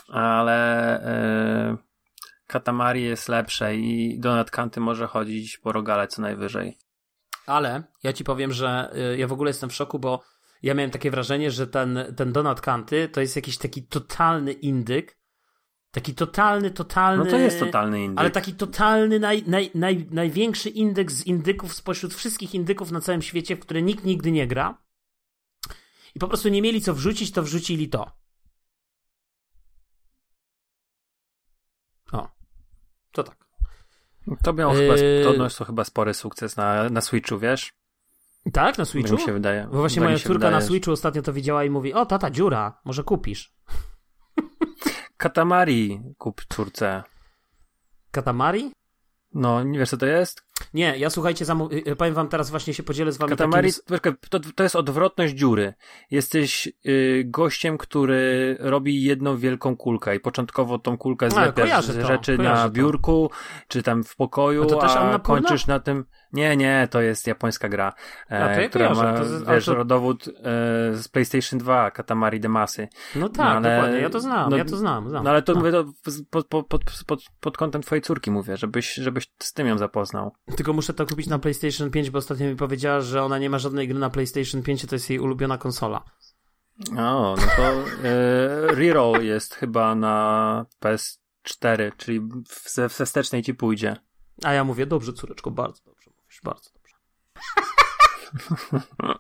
Ale 0.10 1.02
e, 1.04 1.78
Katamari 2.48 3.04
jest 3.04 3.30
lepsze 3.30 3.76
i 3.76 4.20
Donut 4.20 4.52
Kanty 4.52 4.80
może 4.80 5.08
chodzić 5.08 5.58
po 5.58 5.72
rogale 5.72 6.08
co 6.08 6.22
najwyżej. 6.22 6.78
Ale 7.46 7.84
ja 8.04 8.14
ci 8.14 8.24
powiem, 8.24 8.54
że 8.54 8.92
y, 9.14 9.18
ja 9.18 9.28
w 9.28 9.34
ogóle 9.34 9.50
jestem 9.50 9.70
w 9.70 9.76
szoku, 9.76 10.00
bo 10.00 10.24
ja 10.62 10.74
miałem 10.74 10.92
takie 10.92 11.12
wrażenie, 11.12 11.52
że 11.52 11.68
ten, 11.68 12.14
ten 12.18 12.34
Donat 12.34 12.62
Kanty 12.62 13.10
to 13.10 13.22
jest 13.22 13.36
jakiś 13.36 13.58
taki 13.58 13.84
totalny 13.84 14.54
indyk. 14.54 15.20
Taki 15.92 16.16
totalny, 16.16 16.72
totalny. 16.72 17.24
No 17.26 17.32
to 17.32 17.38
jest 17.38 17.60
totalny 17.60 18.04
indyk. 18.04 18.20
Ale 18.20 18.32
taki 18.32 18.54
totalny, 18.54 19.20
naj, 19.20 19.44
naj, 19.48 19.72
naj, 19.76 20.08
największy 20.12 20.70
indeks 20.70 21.14
z 21.14 21.28
indyków 21.28 21.74
spośród 21.74 22.14
wszystkich 22.14 22.56
indyków 22.56 22.92
na 22.92 23.02
całym 23.02 23.22
świecie, 23.22 23.56
w 23.56 23.60
które 23.60 23.82
nikt 23.82 24.04
nigdy 24.06 24.32
nie 24.32 24.48
gra. 24.48 24.82
I 26.16 26.20
po 26.20 26.28
prostu 26.28 26.50
nie 26.50 26.62
mieli 26.62 26.82
co 26.82 26.94
wrzucić, 26.94 27.32
to 27.32 27.44
wrzucili 27.44 27.90
to. 27.90 28.12
O. 32.12 32.30
To 33.12 33.24
tak. 33.24 33.38
To 34.44 34.54
miał 34.54 34.72
chyba, 34.72 34.96
Yy. 34.96 35.24
to 35.24 35.30
odniosło 35.30 35.66
chyba 35.66 35.84
spory 35.84 36.14
sukces 36.14 36.58
na, 36.58 36.90
na 36.90 37.02
Switchu, 37.02 37.40
wiesz? 37.40 37.74
Tak, 38.54 38.78
na 38.78 38.86
Switchu? 38.86 39.10
Tak 39.12 39.20
mi 39.20 39.26
się 39.26 39.34
wydaje. 39.34 39.68
Bo 39.72 39.78
właśnie 39.78 40.02
Tak 40.02 40.10
moja 40.10 40.18
córka 40.20 40.34
wydaje, 40.34 40.52
na 40.56 40.62
Switchu 40.62 40.92
ostatnio 40.92 41.22
to 41.22 41.34
widziała 41.34 41.64
i 41.64 41.70
mówi, 41.70 41.94
o 41.94 42.06
tata, 42.06 42.30
dziura, 42.32 42.80
może 42.86 43.04
kupisz. 43.04 43.54
Katamari 45.18 46.02
kup 46.18 46.42
córce. 46.50 47.04
Katamari? 48.12 48.72
No, 49.34 49.64
nie 49.64 49.80
wiesz 49.80 49.90
co 49.90 49.98
to 49.98 50.06
jest? 50.06 50.44
Nie, 50.74 50.98
ja 50.98 51.10
słuchajcie, 51.10 51.46
y, 51.72 51.92
y, 51.92 51.96
powiem 51.96 52.14
wam 52.14 52.28
teraz 52.28 52.50
właśnie 52.50 52.74
się 52.74 52.84
podzielę 52.84 53.12
z 53.12 53.18
wami 53.18 53.30
Katamari 53.30 53.72
takim... 53.88 54.16
to, 54.30 54.40
to 54.56 54.64
jest 54.64 54.76
odwrotność 54.76 55.34
dziury. 55.34 55.74
Jesteś 56.12 56.70
y, 56.86 57.24
gościem, 57.26 57.78
który 57.78 58.58
robi 58.60 59.04
jedną 59.04 59.38
wielką 59.38 59.78
kulkę 59.78 60.16
i 60.16 60.20
początkowo 60.20 60.80
tą 60.80 60.98
kulkę 60.98 61.32
zlepiasz 61.32 61.86
z 61.86 62.08
rzeczy 62.08 62.38
na 62.38 62.64
to. 62.64 62.70
biurku, 62.70 63.32
czy 63.68 63.84
tam 63.84 64.04
w 64.04 64.16
pokoju, 64.16 64.64
A 64.64 64.66
to 64.66 64.80
też 64.80 64.92
a 64.92 65.00
Purna? 65.00 65.20
kończysz 65.20 65.68
na 65.68 65.80
tym... 65.80 66.06
Nie, 66.34 66.58
nie, 66.58 66.88
to 66.92 67.02
jest 67.02 67.28
japońska 67.28 67.70
gra, 67.70 67.94
e, 68.32 68.44
A, 68.44 68.56
to 68.56 68.62
ja 68.62 68.70
która 68.70 68.88
kojarzę, 68.90 69.04
ma, 69.14 69.46
to 69.46 69.52
wiesz, 69.54 69.66
to- 69.66 69.76
rodowód 69.76 70.28
e, 70.28 70.32
z 70.96 71.08
PlayStation 71.08 71.60
2, 71.60 71.92
Katamari 71.92 72.40
Demasy. 72.40 72.88
No 73.16 73.30
tak, 73.30 73.38
No, 73.38 73.44
ale- 73.70 73.76
dokładnie, 73.76 74.00
ja 74.02 74.10
to 74.10 74.20
znam, 74.20 74.50
no- 74.50 74.58
ja 74.58 74.66
to 74.66 74.78
znam. 74.78 75.10
znam. 75.10 75.24
No 75.24 75.30
ale 75.30 75.42
to 75.42 75.54
No. 75.54 75.60
mówię 75.60 75.72
to 75.72 75.86
pod, 76.30 76.48
pod, 76.48 76.68
pod, 76.68 77.24
pod, 77.40 77.58
kątem 77.58 77.82
twojej 77.82 78.02
córki 78.02 78.32
mówię, 78.32 78.58
żebyś, 78.58 78.94
żebyś 78.94 79.32
z 79.40 79.54
tym 79.54 79.68
ją 79.68 79.78
zapoznał. 79.78 80.32
Tylko 80.56 80.74
muszę 80.74 80.94
to 80.94 81.06
kupić 81.06 81.28
na 81.28 81.40
PlayStation 81.40 81.92
5, 81.92 82.10
bo 82.10 82.18
ostatnio 82.18 82.48
mi 82.48 82.56
powiedziała, 82.56 83.02
że 83.02 83.24
ona 83.24 83.38
nie 83.38 83.50
ma 83.50 83.60
żadnej 83.60 83.88
gry 83.88 84.00
na 84.00 84.10
PlayStation 84.10 84.64
5, 84.64 84.86
to 84.86 84.96
jest 84.96 85.10
jej 85.10 85.20
ulubiona 85.20 85.58
konsola. 85.58 86.04
O, 86.98 87.36
no 87.38 87.48
to 87.58 87.64
e, 87.64 88.76
Reroll 88.76 89.24
jest 89.24 89.56
chyba 89.56 89.96
na 89.96 90.66
PS4, 90.82 91.92
czyli 91.98 92.20
w, 92.50 92.90
w 92.90 93.06
wstecznej 93.06 93.44
ci 93.44 93.54
pójdzie. 93.54 93.96
A 94.44 94.54
ja 94.54 94.64
mówię, 94.64 94.86
dobrze 94.86 95.14
córeczko, 95.14 95.52
bardzo 95.52 95.84
dobrze 95.86 95.99
mówisz, 96.44 96.44
bardzo 96.44 96.70
dobrze. 96.74 96.96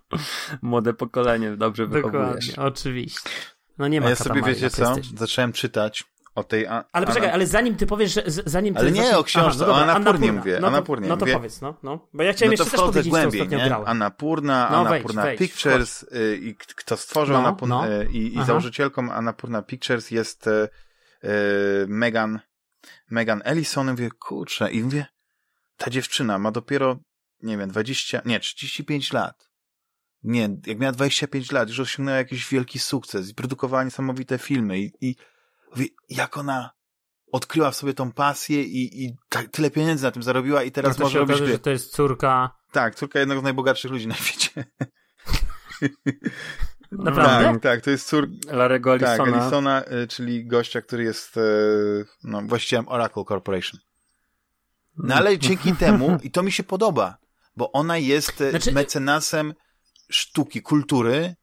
Młode 0.61 0.93
pokolenie 0.93 1.57
dobrze 1.57 1.87
wychowujesz. 1.87 2.47
Dokładnie, 2.47 2.55
oczywiście. 2.73 3.29
No 3.77 3.87
nie 3.87 4.01
ma 4.01 4.07
A 4.07 4.09
ja 4.09 4.15
sobie, 4.15 4.41
wiecie 4.41 4.69
co, 4.69 4.95
zacząłem 5.15 5.53
czytać 5.53 6.03
o 6.35 6.43
tej... 6.43 6.67
A, 6.67 6.85
Ale 6.91 7.07
poczekaj, 7.07 7.29
ale 7.31 7.47
zanim 7.47 7.75
ty 7.75 7.87
powiesz, 7.87 8.13
że 8.13 8.23
zanim 8.25 8.73
ty 8.73 8.79
Ale 8.79 8.91
nie 8.91 9.01
zaczniesz- 9.01 9.17
o 9.17 9.23
książce, 9.23 9.67
o 9.67 9.75
Annapurnie 9.75 10.31
mówię, 10.33 10.53
No 10.53 10.61
to, 10.61 10.67
Annapurnie 10.67 11.07
no 11.09 11.17
to 11.17 11.25
mówię. 11.25 11.33
powiedz, 11.33 11.61
no, 11.61 11.75
no. 11.83 12.07
Bo 12.13 12.23
ja 12.23 12.33
chciałem 12.33 12.51
no 12.53 12.57
to 12.57 12.63
jeszcze 12.63 12.77
też 12.77 12.85
powiedzieć, 12.85 13.03
co 13.03 13.09
głębiej, 13.19 13.41
ostatnio 13.41 13.57
nie? 13.57 13.65
grałem. 13.65 13.87
Annapurna, 13.87 14.69
No, 14.71 14.77
wejdź, 14.83 14.87
Annapurna 14.93 15.23
wejdź, 15.23 15.39
Pictures 15.39 16.03
y, 16.03 16.37
i 16.41 16.55
kto 16.55 16.97
stworzył 16.97 17.33
No, 17.33 17.39
Annapurna 17.39 17.75
no. 17.75 17.93
y, 17.93 18.05
i, 18.11 18.33
i 18.33 18.37
Aha. 18.37 18.45
założycielką 18.45 19.11
Annapurna 19.11 19.61
Pictures 19.61 20.11
jest 20.11 20.47
y, 20.47 20.69
Megan, 21.87 22.39
Megan 23.11 23.41
Ellison. 23.45 23.87
I 23.87 23.91
mówię, 23.91 24.09
kurczę, 24.19 24.71
i 24.71 24.83
mówię, 24.83 25.05
ta 25.77 25.89
dziewczyna 25.89 26.39
ma 26.39 26.51
dopiero, 26.51 26.97
nie 27.43 27.57
wiem, 27.57 27.69
20, 27.69 28.21
nie, 28.25 28.39
35 28.39 29.13
lat. 29.13 29.49
Nie, 30.23 30.49
jak 30.65 30.79
miała 30.79 30.91
25 30.91 31.51
lat, 31.51 31.69
już 31.69 31.79
osiągnęła 31.79 32.17
jakiś 32.17 32.49
wielki 32.49 32.79
sukces 32.79 33.29
i 33.29 33.35
produkowała 33.35 33.83
niesamowite 33.83 34.37
filmy 34.37 34.79
i, 34.79 34.91
i 35.01 35.15
mówię, 35.71 35.85
jak 36.09 36.37
ona 36.37 36.69
odkryła 37.31 37.71
w 37.71 37.75
sobie 37.75 37.93
tą 37.93 38.11
pasję 38.11 38.63
i, 38.63 39.05
i 39.05 39.17
tak, 39.29 39.47
tyle 39.47 39.71
pieniędzy 39.71 40.03
na 40.03 40.11
tym 40.11 40.23
zarobiła 40.23 40.63
i 40.63 40.71
teraz 40.71 40.91
No 40.91 40.97
to 40.97 41.03
może 41.03 41.13
się 41.13 41.19
robić 41.19 41.35
okaże, 41.35 41.51
że 41.51 41.59
to 41.59 41.69
jest 41.69 41.91
córka... 41.91 42.55
Tak, 42.71 42.95
córka 42.95 43.19
jednego 43.19 43.41
z 43.41 43.43
najbogatszych 43.43 43.91
ludzi 43.91 44.07
na 44.07 44.15
świecie. 44.15 44.51
Naprawdę? 46.91 47.45
Tak, 47.53 47.61
tak, 47.61 47.81
to 47.81 47.89
jest 47.89 48.07
córka. 48.07 48.33
Larego 48.51 48.99
Tak, 48.99 49.19
Ellisona. 49.19 49.41
Ellisona, 49.41 49.83
y, 50.03 50.07
czyli 50.07 50.47
gościa, 50.47 50.81
który 50.81 51.03
jest 51.03 51.37
y, 51.37 52.05
no, 52.23 52.41
właścicielem 52.41 52.87
Oracle 52.87 53.23
Corporation. 53.27 53.79
No 54.97 55.15
ale 55.15 55.37
dzięki 55.37 55.75
temu, 55.75 56.17
i 56.23 56.31
to 56.31 56.43
mi 56.43 56.51
się 56.51 56.63
podoba, 56.63 57.17
bo 57.59 57.71
ona 57.71 57.97
jest 57.97 58.41
y, 58.41 58.49
Znaczy- 58.49 58.71
mecenasem 58.71 59.53
sztuki, 60.11 60.61
kultury, 60.61 61.35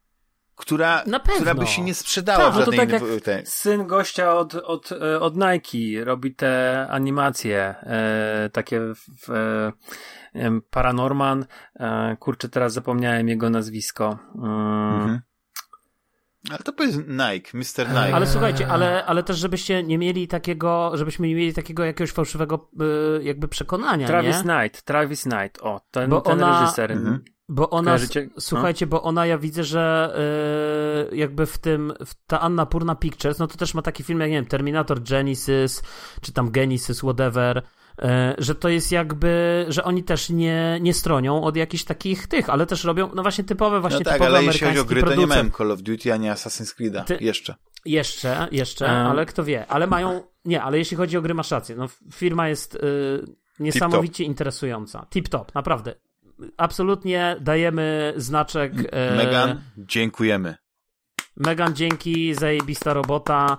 która, 0.55 1.03
Na 1.07 1.19
pewno. 1.19 1.35
która 1.35 1.53
by 1.55 1.67
się 1.67 1.81
nie 1.81 1.93
sprzedała 1.93 2.43
Tak, 2.45 2.53
w 2.53 2.55
no 2.59 2.65
to 2.65 2.71
żadnej 2.71 2.87
tak 2.87 3.01
innej... 3.01 3.21
tej- 3.21 3.45
Syn 3.45 3.87
gościa 3.87 4.33
od, 4.33 4.55
od, 4.55 4.91
e, 4.91 5.19
od 5.19 5.35
Nike 5.35 6.05
robi 6.05 6.35
te 6.35 6.87
animacje, 6.89 7.59
e, 7.83 8.49
takie 8.53 8.79
w, 9.27 9.29
e, 9.31 9.71
Paranorman, 10.69 11.45
e, 11.79 12.17
kurczę 12.19 12.49
teraz 12.49 12.73
zapomniałem 12.73 13.27
jego 13.27 13.49
nazwisko. 13.49 14.19
Mm, 14.35 14.91
Mhm. 15.01 15.19
Ale 16.49 16.59
to 16.59 16.83
jest 16.83 16.97
Nike, 17.07 17.51
Mr. 17.57 17.89
Nike. 17.89 18.15
Ale 18.15 18.27
słuchajcie, 18.27 18.67
ale, 18.67 19.05
ale 19.05 19.23
też 19.23 19.37
żebyście 19.37 19.83
nie 19.83 19.97
mieli 19.97 20.27
takiego, 20.27 20.91
żebyśmy 20.93 21.27
nie 21.27 21.35
mieli 21.35 21.53
takiego 21.53 21.85
jakiegoś 21.85 22.11
fałszywego 22.11 22.69
y, 23.19 23.23
jakby 23.23 23.47
przekonania, 23.47 24.07
Travis 24.07 24.37
nie? 24.37 24.43
Knight, 24.43 24.81
Travis 24.83 25.21
Knight, 25.23 25.59
o, 25.61 25.81
ten, 25.91 26.09
Bo 26.09 26.21
ten 26.21 26.33
ona- 26.43 26.61
reżyser. 26.61 26.91
Mhm. 26.91 27.23
Bo 27.49 27.69
ona, 27.69 27.91
Kojarzycie? 27.91 28.29
słuchajcie, 28.39 28.87
bo 28.87 29.03
ona, 29.03 29.25
ja 29.25 29.37
widzę, 29.37 29.63
że 29.63 30.13
y, 31.11 31.15
jakby 31.15 31.45
w 31.45 31.57
tym, 31.57 31.93
w 32.05 32.13
ta 32.27 32.41
Anna 32.41 32.65
Purna 32.65 32.95
Pictures, 32.95 33.39
no 33.39 33.47
to 33.47 33.57
też 33.57 33.73
ma 33.73 33.81
taki 33.81 34.03
film 34.03 34.19
jak, 34.19 34.29
nie 34.29 34.35
wiem, 34.35 34.45
Terminator 34.45 35.03
Genesis, 35.03 35.83
czy 36.21 36.33
tam 36.33 36.51
Genesis, 36.51 36.99
whatever, 36.99 37.57
y, 37.57 37.61
że 38.37 38.55
to 38.55 38.69
jest 38.69 38.91
jakby, 38.91 39.65
że 39.69 39.83
oni 39.83 40.03
też 40.03 40.29
nie, 40.29 40.77
nie 40.81 40.93
stronią 40.93 41.43
od 41.43 41.55
jakichś 41.55 41.83
takich 41.83 42.27
tych, 42.27 42.49
ale 42.49 42.65
też 42.65 42.83
robią, 42.83 43.09
no 43.15 43.21
właśnie 43.21 43.43
typowe, 43.43 43.79
właśnie 43.81 43.99
No 43.99 44.03
tak, 44.05 44.13
typowe 44.13 44.37
ale 44.37 44.43
jeśli 44.45 44.67
chodzi 44.67 44.79
o 44.79 44.85
gry, 44.85 45.01
to 45.01 45.07
nie 45.09 45.13
producent. 45.15 45.35
miałem 45.35 45.51
Call 45.51 45.71
of 45.71 45.81
Duty, 45.81 46.13
ani 46.13 46.27
Assassin's 46.27 46.75
Creed'a. 46.81 47.03
Ty- 47.03 47.17
Jeszcze. 47.21 47.55
Jeszcze, 47.85 48.47
jeszcze, 48.51 48.85
E. 48.85 48.91
ale 48.91 49.25
kto 49.25 49.43
wie. 49.43 49.67
Ale 49.67 49.87
mają. 49.87 50.21
Nie, 50.45 50.63
ale 50.63 50.77
jeśli 50.77 50.97
chodzi 50.97 51.17
o 51.17 51.21
gry, 51.21 51.33
masz 51.33 51.51
rację. 51.51 51.75
No, 51.75 51.87
firma 52.13 52.49
jest 52.49 52.75
y, 52.75 52.79
niesamowicie 53.59 54.23
interesująca. 54.23 55.05
Tip 55.09 55.29
top, 55.29 55.55
naprawdę. 55.55 55.95
Absolutnie 56.57 57.35
dajemy 57.41 58.13
znaczek. 58.17 58.73
E, 58.91 59.15
Megan, 59.15 59.61
dziękujemy. 59.77 60.55
Megan, 61.37 61.75
dzięki, 61.75 62.33
zajebista 62.33 62.93
robota. 62.93 63.57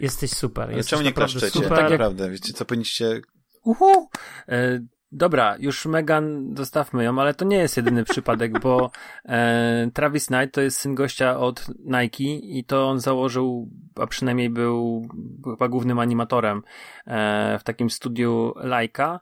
Jesteś 0.00 0.30
super. 0.30 0.64
Ale 0.64 0.76
Jesteś 0.76 0.90
czemu 0.90 1.02
nie 1.02 1.08
naprawdę 1.10 1.32
klaszczecie? 1.40 1.64
super. 1.64 1.78
Tak 1.78 1.90
naprawdę, 1.90 2.30
wiecie 2.30 2.52
co, 2.52 2.64
powinniście... 2.64 3.20
Uhu. 3.64 4.08
E, 4.48 4.80
dobra, 5.12 5.56
już 5.58 5.86
Megan, 5.86 6.54
zostawmy 6.56 7.04
ją, 7.04 7.20
ale 7.20 7.34
to 7.34 7.44
nie 7.44 7.56
jest 7.56 7.76
jedyny 7.76 8.04
przypadek, 8.04 8.60
bo 8.60 8.90
e, 9.24 9.90
Travis 9.94 10.26
Knight 10.26 10.54
to 10.54 10.60
jest 10.60 10.78
syn 10.78 10.94
gościa 10.94 11.38
od 11.38 11.66
Nike 11.78 12.24
i 12.42 12.64
to 12.64 12.88
on 12.88 13.00
założył, 13.00 13.68
a 13.96 14.06
przynajmniej 14.06 14.50
był 14.50 15.08
chyba 15.44 15.68
głównym 15.68 15.98
animatorem 15.98 16.62
e, 17.06 17.58
w 17.58 17.64
takim 17.64 17.90
studiu 17.90 18.52
Laika, 18.56 19.20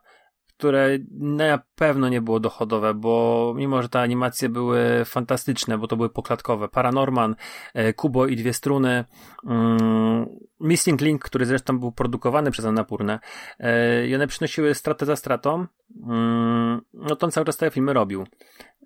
które 0.61 0.97
na 1.19 1.59
pewno 1.75 2.09
nie 2.09 2.21
było 2.21 2.39
dochodowe, 2.39 2.93
bo 2.93 3.53
mimo, 3.57 3.81
że 3.81 3.89
te 3.89 3.99
animacje 3.99 4.49
były 4.49 5.05
fantastyczne, 5.05 5.77
bo 5.77 5.87
to 5.87 5.97
były 5.97 6.09
poklatkowe, 6.09 6.69
Paranorman, 6.69 7.35
e, 7.73 7.93
Kubo 7.93 8.27
i 8.27 8.35
dwie 8.35 8.53
struny, 8.53 9.05
mm, 9.47 10.25
Missing 10.59 11.01
Link, 11.01 11.23
który 11.23 11.45
zresztą 11.45 11.79
był 11.79 11.91
produkowany 11.91 12.51
przez 12.51 12.65
Annapurnę, 12.65 13.19
e, 13.59 14.07
i 14.07 14.15
one 14.15 14.27
przynosiły 14.27 14.75
stratę 14.75 15.05
za 15.05 15.15
stratą, 15.15 15.65
mm, 16.07 16.81
no 16.93 17.15
to 17.15 17.25
on 17.27 17.31
cały 17.31 17.45
czas 17.45 17.57
te 17.57 17.71
filmy 17.71 17.93
robił. 17.93 18.27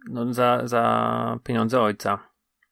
No, 0.09 0.33
za, 0.33 0.61
za 0.63 1.39
pieniądze 1.43 1.81
ojca. 1.81 2.19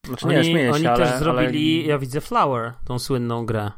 Znaczy 0.08 0.28
nie, 0.28 0.38
Oni, 0.38 0.46
śmieję 0.52 0.68
się, 0.68 0.74
oni 0.74 0.88
ale, 0.88 1.06
też 1.06 1.20
zrobili, 1.20 1.80
ale... 1.80 1.90
ja 1.90 1.98
widzę 1.98 2.22
Flower, 2.22 2.74
tą 2.86 3.00
słynną 3.00 3.46
grę. 3.46 3.72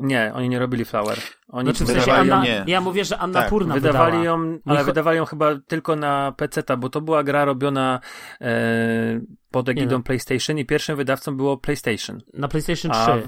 Nie, 0.00 0.32
oni 0.34 0.48
nie 0.48 0.58
robili 0.58 0.84
Flower. 0.84 1.18
Oni 1.48 1.64
Znaczy 1.70 1.84
w 1.84 1.86
sensie 1.86 2.00
wydawali 2.00 2.28
ją- 2.28 2.34
Anna, 2.34 2.44
nie. 2.44 2.64
ja 2.66 2.80
mówię, 2.80 3.04
że 3.04 3.18
Anna 3.18 3.40
Tak, 3.40 3.48
Purna 3.50 3.74
Wydawali 3.74 4.18
wydała. 4.18 4.38
ją, 4.38 4.58
ale 4.66 4.84
wydawali 4.84 5.16
ją 5.18 5.24
chyba 5.24 5.58
tylko 5.66 5.96
na 5.96 6.32
PC, 6.36 6.62
bo 6.78 6.88
to 6.88 7.00
była 7.00 7.22
gra 7.24 7.44
robiona 7.44 8.00
e, 8.40 9.20
pod 9.50 9.68
egidą. 9.68 10.02
PlayStation 10.02 10.58
i 10.58 10.64
pierwszym 10.66 10.96
wydawcą 10.96 11.36
było 11.36 11.56
PlayStation. 11.56 12.20
Na 12.34 12.48
PlayStation 12.48 12.92
3. 12.92 13.00
A, 13.00 13.18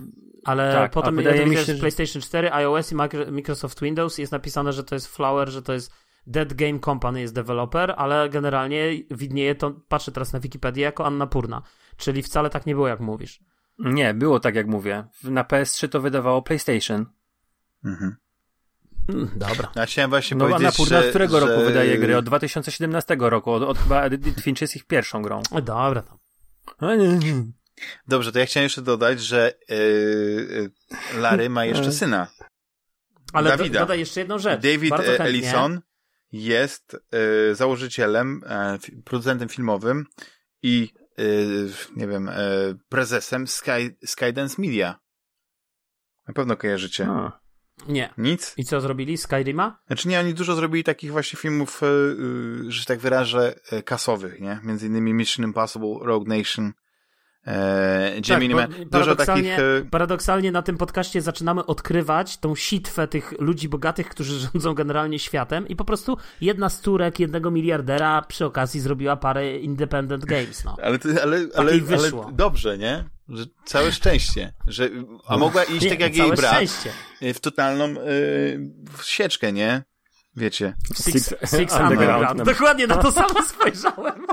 Ale 0.44 0.72
Tak, 0.72 0.90
potem 0.92 1.16
wydaje 1.16 1.40
ja 1.40 1.46
mi 1.46 1.56
się, 1.56 1.62
że 1.62 1.74
PlayStation 1.74 2.22
4, 2.22 2.52
iOS 2.52 2.92
i 2.92 2.94
Micro- 2.96 3.32
Microsoft 3.32 3.80
Windows 3.82 4.18
jest 4.18 4.32
napisane, 4.32 4.72
że 4.72 4.84
to 4.84 4.94
jest 4.94 5.16
Flower, 5.16 5.48
że 5.48 5.62
to 5.62 5.72
jest 5.72 5.92
Dead 6.26 6.54
Game 6.54 6.78
Company 6.80 7.20
jest 7.20 7.34
deweloper, 7.34 7.94
ale 7.96 8.28
generalnie 8.28 8.92
widnieje 9.10 9.54
to, 9.54 9.70
patrzę 9.88 10.12
teraz 10.12 10.32
na 10.32 10.40
Wikipedię, 10.40 10.82
jako 10.82 11.06
Anna 11.06 11.26
Purna. 11.26 11.62
Czyli 11.96 12.22
wcale 12.22 12.50
tak 12.50 12.66
nie 12.66 12.74
było, 12.74 12.88
jak 12.88 13.00
mówisz. 13.00 13.40
Nie, 13.78 14.14
było 14.14 14.40
tak 14.40 14.54
jak 14.54 14.66
mówię. 14.66 15.04
Na 15.22 15.44
PS3 15.44 15.88
to 15.88 16.00
wydawało 16.00 16.42
PlayStation. 16.42 17.06
Mhm. 17.84 18.16
Mm, 19.08 19.30
dobra. 19.36 19.72
Ja 19.76 19.86
chciałem 19.86 20.10
właśnie 20.10 20.36
No 20.36 20.44
powiedzieć, 20.44 20.64
na 20.64 20.72
Purna 20.72 21.00
że, 21.00 21.06
z 21.06 21.10
którego 21.10 21.40
że... 21.40 21.46
roku 21.46 21.64
wydaje 21.64 21.98
gry? 21.98 22.16
Od 22.16 22.24
2017 22.24 23.16
roku. 23.18 23.52
Od, 23.52 23.62
od 23.62 23.78
chyba 23.78 24.02
Edith 24.02 24.42
Finch 24.42 24.60
jest 24.60 24.76
ich 24.76 24.84
pierwszą 24.84 25.22
grą. 25.22 25.42
E, 25.52 25.62
Dobra, 25.62 26.02
tam. 26.02 26.18
Dobrze, 28.08 28.32
to 28.32 28.38
ja 28.38 28.46
chciałem 28.46 28.64
jeszcze 28.64 28.82
dodać, 28.82 29.20
że 29.20 29.52
yy, 29.68 30.70
Larry 31.20 31.50
ma 31.50 31.64
jeszcze 31.64 31.92
syna. 31.92 32.26
Ale 33.32 33.50
do, 33.50 33.56
Dawida. 33.56 33.80
dodaj 33.80 33.98
jeszcze 33.98 34.20
jedną 34.20 34.38
rzecz. 34.38 34.62
David 34.62 34.92
e. 34.92 35.20
Ellison 35.20 35.80
jest 36.32 36.96
założycielem, 37.52 38.40
producentem 39.04 39.48
filmowym 39.48 40.06
i 40.62 40.92
nie 41.96 42.08
wiem, 42.08 42.28
e, 42.28 42.34
prezesem 42.88 43.46
Sky, 43.46 43.96
Skydance 44.04 44.62
Media. 44.62 45.00
Na 46.28 46.34
pewno 46.34 46.56
kojarzycie. 46.56 47.06
A. 47.06 47.40
Nie. 47.88 48.14
Nic? 48.18 48.54
I 48.56 48.64
co 48.64 48.80
zrobili? 48.80 49.18
Skyrima? 49.18 49.78
Znaczy 49.86 50.08
nie, 50.08 50.20
oni 50.20 50.34
dużo 50.34 50.54
zrobili 50.54 50.84
takich 50.84 51.12
właśnie 51.12 51.38
filmów, 51.38 51.82
e, 51.82 51.86
że 52.70 52.80
się 52.80 52.86
tak 52.86 52.98
wyrażę, 52.98 53.54
kasowych, 53.84 54.40
nie? 54.40 54.60
Między 54.62 54.86
innymi 54.86 55.14
Mission 55.14 55.44
Impossible, 55.44 55.96
Rogue 56.00 56.28
Nation, 56.28 56.72
e, 57.46 58.20
Gemini 58.20 58.54
tak, 58.54 58.70
Dużo 58.70 59.16
takich... 59.16 59.26
paradoksalnie, 59.26 59.56
E, 59.58 59.84
paradoksalnie 59.90 60.52
na 60.52 60.62
tym 60.62 60.76
podcaście 60.78 61.22
zaczynamy 61.22 61.66
odkrywać 61.66 62.36
tą 62.36 62.54
sitwę 62.54 63.08
tych 63.08 63.34
ludzi 63.38 63.68
bogatych, 63.68 64.08
którzy 64.08 64.38
rządzą 64.52 64.74
generalnie 64.74 65.18
światem 65.18 65.68
i 65.68 65.76
po 65.76 65.84
prostu 65.84 66.16
jedna 66.40 66.68
z 66.68 66.80
córek 66.80 67.20
jednego 67.20 67.50
miliardera 67.50 68.22
przy 68.22 68.44
okazji 68.44 68.80
zrobiła 68.80 69.16
parę 69.16 69.58
independent 69.58 70.24
games, 70.24 70.64
no. 70.64 70.76
ale, 70.82 70.98
to- 70.98 71.08
ale, 71.08 71.20
ale, 71.36 71.48
ale 71.56 71.78
wyszło. 71.80 72.30
dobrze, 72.32 72.78
nie? 72.78 73.04
Że 73.28 73.44
całe 73.64 73.92
szczęście. 73.92 74.52
Że, 74.66 74.90
a 75.26 75.36
mogła 75.36 75.64
iść 75.64 75.82
Nie, 75.84 75.90
tak 75.90 76.00
jak 76.00 76.16
jej 76.16 76.32
brat 76.32 76.54
szczęście. 76.54 76.90
e, 77.22 77.34
w 77.34 77.40
totalną 77.40 77.84
e, 77.84 77.94
w 78.98 79.02
sieczkę, 79.02 79.52
nie? 79.52 79.82
Wiecie. 80.36 80.74
Six, 80.96 81.04
Six 81.04 81.28
six 81.28 81.52
Underground. 81.52 81.90
Underground. 81.90 82.42
Dokładnie 82.42 82.86
na 82.86 82.96
to 82.96 83.12
samo 83.12 83.42
spojrzałem. 83.42 84.26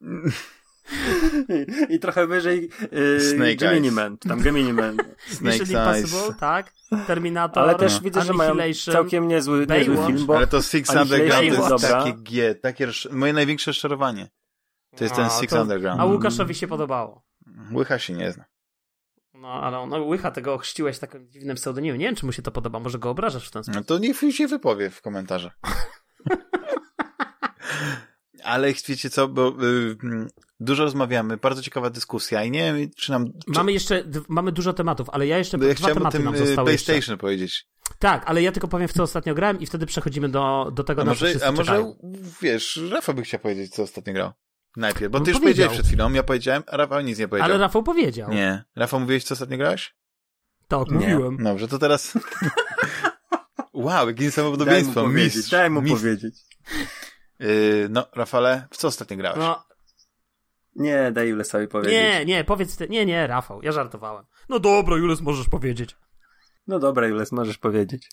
I, 1.88 1.94
I 1.94 1.98
trochę 1.98 2.26
wyżej 2.26 2.70
yy, 2.92 3.20
Snake 3.20 3.56
Gemini 3.56 3.86
Eyes. 3.86 3.94
Man, 3.94 4.18
czy 4.18 4.28
tam 4.28 4.40
Gemini 4.40 4.72
Man. 4.72 4.96
Snake 5.26 5.58
Mission 5.58 5.76
Eyes. 5.76 6.04
Impossible, 6.04 6.34
tak. 6.40 6.72
Terminator, 7.06 7.62
Ale 7.62 7.74
też 7.74 8.00
widzę, 8.00 8.22
że 8.22 8.32
mają 8.32 8.56
całkiem 8.92 9.28
niezły, 9.28 9.66
niezły 9.66 10.06
film, 10.06 10.26
bo 10.26 10.36
Ale 10.36 10.46
to 10.46 10.62
Six 10.62 10.90
Underground 10.90 11.44
jest 11.44 11.70
jest 11.70 11.88
takie 11.88 12.14
G, 12.14 12.54
takie 12.54 12.88
moje 13.10 13.32
największe 13.32 13.70
rozczarowanie. 13.70 14.28
To 14.96 15.04
jest 15.04 15.16
ten 15.16 15.24
A, 15.24 15.30
Six 15.30 15.52
to- 15.52 15.62
Underground. 15.62 16.00
A 16.00 16.04
Łukaszowi 16.04 16.54
się 16.54 16.66
podobało. 16.66 17.24
Łycha 17.72 17.98
się 17.98 18.12
nie 18.12 18.32
zna. 18.32 18.44
No, 19.34 19.48
ale 19.48 19.78
on, 19.78 19.88
no, 19.88 19.98
Łycha 19.98 20.30
tego 20.30 20.54
ochrzciłeś 20.54 20.98
takim 20.98 21.30
dziwnym 21.30 21.56
pseudonimem. 21.56 21.98
Nie 21.98 22.06
wiem, 22.06 22.16
czy 22.16 22.26
mu 22.26 22.32
się 22.32 22.42
to 22.42 22.50
podoba. 22.50 22.78
Może 22.78 22.98
go 22.98 23.10
obrażasz 23.10 23.48
w 23.48 23.50
ten 23.50 23.64
sposób. 23.64 23.80
No 23.80 23.84
to 23.84 23.98
niech 23.98 24.34
się 24.34 24.46
wypowie 24.46 24.90
w 24.90 25.02
komentarzach. 25.02 25.58
Ale 28.44 28.72
wiecie 28.88 29.10
co, 29.10 29.28
bo 29.28 29.48
y, 29.48 29.96
mm, 30.04 30.28
dużo 30.60 30.84
rozmawiamy, 30.84 31.36
bardzo 31.36 31.62
ciekawa 31.62 31.90
dyskusja 31.90 32.44
i 32.44 32.50
nie 32.50 32.74
wiem, 32.74 32.90
czy 32.96 33.10
nam... 33.12 33.26
Czy, 33.26 33.58
Mamy 33.58 33.72
jeszcze, 33.72 34.04
mamy 34.28 34.52
dużo 34.52 34.72
tematów, 34.72 35.10
ale 35.10 35.26
ja 35.26 35.38
jeszcze 35.38 35.58
bo 35.58 35.64
ja 35.64 35.74
dwa 35.74 35.88
tematy 35.94 36.16
tym 36.16 36.24
nam 36.24 36.34
y, 36.34 36.38
zostały 36.38 36.72
jeszcze. 36.72 36.92
PlayStation 36.92 37.18
powiedzieć. 37.18 37.66
Tak, 37.98 38.22
ale 38.26 38.42
ja 38.42 38.52
tylko 38.52 38.68
powiem, 38.68 38.88
w 38.88 38.92
co 38.92 39.02
ostatnio 39.02 39.34
grałem 39.34 39.60
i 39.60 39.66
wtedy 39.66 39.86
przechodzimy 39.86 40.28
do, 40.28 40.70
do 40.74 40.84
tego, 40.84 41.02
A 41.02 41.04
na 41.04 41.10
co 41.10 41.16
wszyscy 41.16 41.46
a 41.46 41.52
może 41.52 41.64
czekają. 41.64 41.96
wiesz, 42.42 42.80
Rafa 42.90 43.12
by 43.12 43.22
chciał 43.22 43.40
powiedzieć, 43.40 43.74
co 43.74 43.82
ostatnio 43.82 44.12
grał. 44.12 44.32
Najpierw, 44.76 45.12
bo 45.12 45.18
No 45.18 45.24
ty 45.24 45.30
już 45.30 45.40
powiedział. 45.40 45.54
powiedziałeś 45.54 45.72
przed 45.72 45.86
chwilą, 45.86 46.12
ja 46.12 46.22
powiedziałem, 46.22 46.62
a 46.66 46.76
Rafał 46.76 47.00
nic 47.00 47.18
nie 47.18 47.28
powiedział. 47.28 47.50
Ale 47.50 47.58
Rafał 47.58 47.82
powiedział. 47.82 48.30
Nie. 48.30 48.64
Rafał, 48.76 49.00
mówiłeś, 49.00 49.24
co 49.24 49.32
ostatnio 49.32 49.56
grałeś? 49.56 49.94
Tak, 50.68 50.88
Nie. 50.88 50.94
mówiłem. 50.94 51.36
Dobrze, 51.44 51.68
to 51.68 51.78
teraz... 51.78 52.12
wow, 53.72 54.08
jakie 54.08 54.30
daj 54.66 54.84
mu 54.84 54.92
powiedzieć, 54.92 55.34
Mistrz, 55.34 55.50
daj 55.50 55.70
mu 55.70 55.82
powiedzieć. 55.82 56.34
Yy, 57.42 57.88
no, 57.90 58.06
Rafale, 58.12 58.66
w 58.70 58.76
co 58.76 58.88
ostatnio 58.88 59.16
grałeś? 59.16 59.38
No, 59.38 59.64
Nie, 60.76 61.12
daj 61.12 61.28
Julesowi 61.28 61.68
powiedzieć. 61.68 61.94
nie, 61.94 62.24
nie, 62.24 62.44
powiedz 62.44 62.76
ty. 62.76 62.88
Nie, 62.88 63.06
nie, 63.06 63.26
Rafał, 63.26 63.62
ja 63.62 63.72
żartowałem. 63.72 64.24
No 64.48 64.58
dobra, 64.58 64.96
Jules, 64.96 65.20
możesz 65.20 65.48
powiedzieć. 65.48 65.96
No 66.66 66.78
dobra, 66.78 67.06
Jules, 67.06 67.32
możesz 67.32 67.58
powiedzieć. 67.58 68.08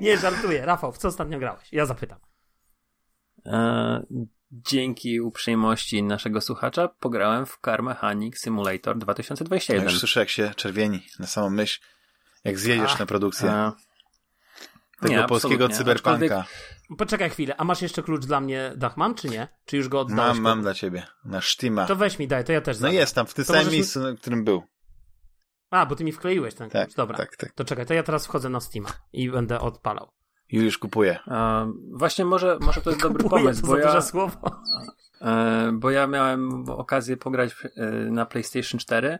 Nie, 0.00 0.18
żartuję. 0.18 0.66
Rafał, 0.66 0.92
w 0.92 0.98
co 0.98 1.08
ostatnio 1.08 1.38
grałeś? 1.38 1.72
Ja 1.72 1.86
zapytam. 1.86 2.18
E, 3.46 4.06
dzięki 4.50 5.20
uprzejmości 5.20 6.02
naszego 6.02 6.40
słuchacza 6.40 6.88
pograłem 6.88 7.46
w 7.46 7.58
Car 7.64 7.82
Mechanic 7.82 8.38
Simulator 8.38 8.96
Ja 8.96 9.00
2021. 9.00 9.84
już 9.84 9.98
słyszę, 9.98 10.20
jak 10.20 10.28
się 10.28 10.52
czerwieni 10.56 11.06
na 11.18 11.26
samą 11.26 11.50
myśl, 11.50 11.80
jak 12.44 12.58
zjedziesz 12.58 12.92
Ach. 12.92 13.00
na 13.00 13.06
produkcję 13.06 13.50
E, 13.50 13.72
tego 15.00 15.14
nie, 15.14 15.24
polskiego 15.24 15.68
cyberpunka. 15.68 16.44
Poczekaj 16.98 17.30
chwilę, 17.30 17.54
a 17.56 17.64
masz 17.64 17.82
jeszcze 17.82 18.02
klucz 18.02 18.26
dla 18.26 18.40
mnie, 18.40 18.72
Dachman, 18.76 19.14
czy 19.14 19.28
nie? 19.28 19.48
Czy 19.64 19.76
już 19.76 19.88
go 19.88 20.00
oddałeś? 20.00 20.34
Mam, 20.34 20.40
mam 20.40 20.62
dla 20.62 20.74
ciebie, 20.74 21.06
na 21.24 21.40
sztima. 21.40 21.86
To 21.86 21.96
weź 21.96 22.18
mi 22.18 22.28
daj, 22.28 22.44
to 22.44 22.52
ja 22.52 22.60
też 22.60 22.80
No 22.80 22.88
jest 22.88 23.14
tam, 23.14 23.26
w 23.26 23.34
tym 23.34 23.44
To 23.44 23.46
samym 23.46 23.60
możesz 23.60 23.72
mi- 23.72 23.78
miejscu, 23.78 24.00
na 24.00 24.14
którym 24.14 24.44
był. 24.44 24.62
A, 25.70 25.86
bo 25.86 25.96
ty 25.96 26.04
mi 26.04 26.12
wkleiłeś 26.12 26.54
ten 26.54 26.70
Tak, 26.70 26.84
klucz. 26.86 26.96
Dobra. 26.96 27.16
tak, 27.16 27.36
tak. 27.36 27.52
To 27.52 27.64
czekaj, 27.64 27.86
to 27.86 27.94
ja 27.94 28.02
teraz 28.02 28.26
wchodzę 28.26 28.48
na 28.48 28.60
Steama 28.60 28.88
i 29.12 29.30
będę 29.30 29.60
odpalał. 29.60 30.08
Juliusz 30.52 30.78
kupuje. 30.78 31.18
E, 31.28 31.72
właśnie 31.92 32.24
może, 32.24 32.58
może 32.60 32.80
to 32.80 32.90
jest 32.90 33.02
dobry 33.02 33.22
Kupuję, 33.22 33.42
pomysł, 33.42 33.60
to 33.62 33.66
bo 33.66 33.76
za 33.76 33.82
duże 33.82 33.94
ja, 33.94 34.02
słowo. 34.02 34.36
e, 35.20 35.70
bo 35.74 35.90
ja 35.90 36.06
miałem 36.06 36.64
okazję 36.70 37.16
pograć 37.16 37.54
e, 37.76 37.90
na 37.90 38.26
PlayStation 38.26 38.78
4 38.80 39.18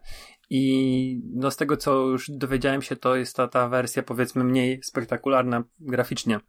i 0.51 1.21
no 1.35 1.51
z 1.51 1.57
tego 1.57 1.77
co 1.77 1.95
już 1.95 2.31
dowiedziałem 2.31 2.83
się, 2.83 2.97
to 2.97 3.17
jest 3.17 3.37
ta, 3.37 3.49
ta 3.49 3.69
wersja 3.69 4.03
powiedzmy 4.03 4.45
mniej 4.45 4.81
spektakularna 4.83 5.65
graficznie. 5.81 6.41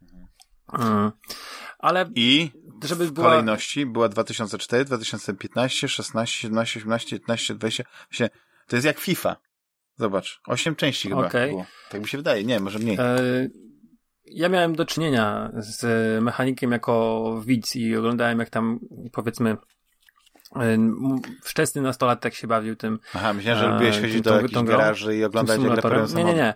Mm. 0.72 1.12
Ale 1.78 2.10
I 2.14 2.50
żeby 2.84 3.06
w 3.06 3.12
była... 3.12 3.28
kolejności 3.28 3.86
była 3.86 4.08
2004, 4.08 4.84
2015, 4.84 5.88
16, 5.88 6.40
17, 6.40 6.80
18, 6.80 7.08
19, 7.08 7.54
20. 7.54 7.84
Właśnie, 8.10 8.30
to 8.66 8.76
jest 8.76 8.86
jak 8.86 8.98
FIFA. 8.98 9.36
Zobacz, 9.96 10.40
8 10.46 10.76
części 10.76 11.08
chyba 11.08 11.26
Okej. 11.26 11.50
było. 11.50 11.66
Tak 11.90 12.00
mi 12.00 12.08
się 12.08 12.18
wydaje, 12.18 12.44
nie, 12.44 12.60
może 12.60 12.78
mniej. 12.78 12.96
E, 13.00 13.16
Ja 14.24 14.48
miałem 14.48 14.74
do 14.74 14.84
czynienia 14.84 15.50
z 15.56 15.84
mechanikiem 16.22 16.72
jako 16.72 17.42
widz 17.46 17.76
i 17.76 17.96
oglądałem 17.96 18.38
jak 18.38 18.50
tam 18.50 18.80
powiedzmy 19.12 19.56
e, 20.56 20.78
wczesny 21.42 21.82
nastolatek 21.82 22.34
się 22.34 22.46
bawił 22.46 22.76
tym, 22.76 22.98
Aha, 23.14 23.32
myślałem, 23.32 23.60
że 23.60 23.66
e, 23.66 23.72
lubiłeś 23.72 24.00
chodzić 24.00 24.20
do 24.20 24.40
jakichś 24.40 24.62
garaży 24.62 25.16
i 25.16 25.24
oglądać 25.24 25.60
jak. 25.62 26.14
Nie, 26.14 26.24
nie, 26.24 26.34
nie. 26.34 26.54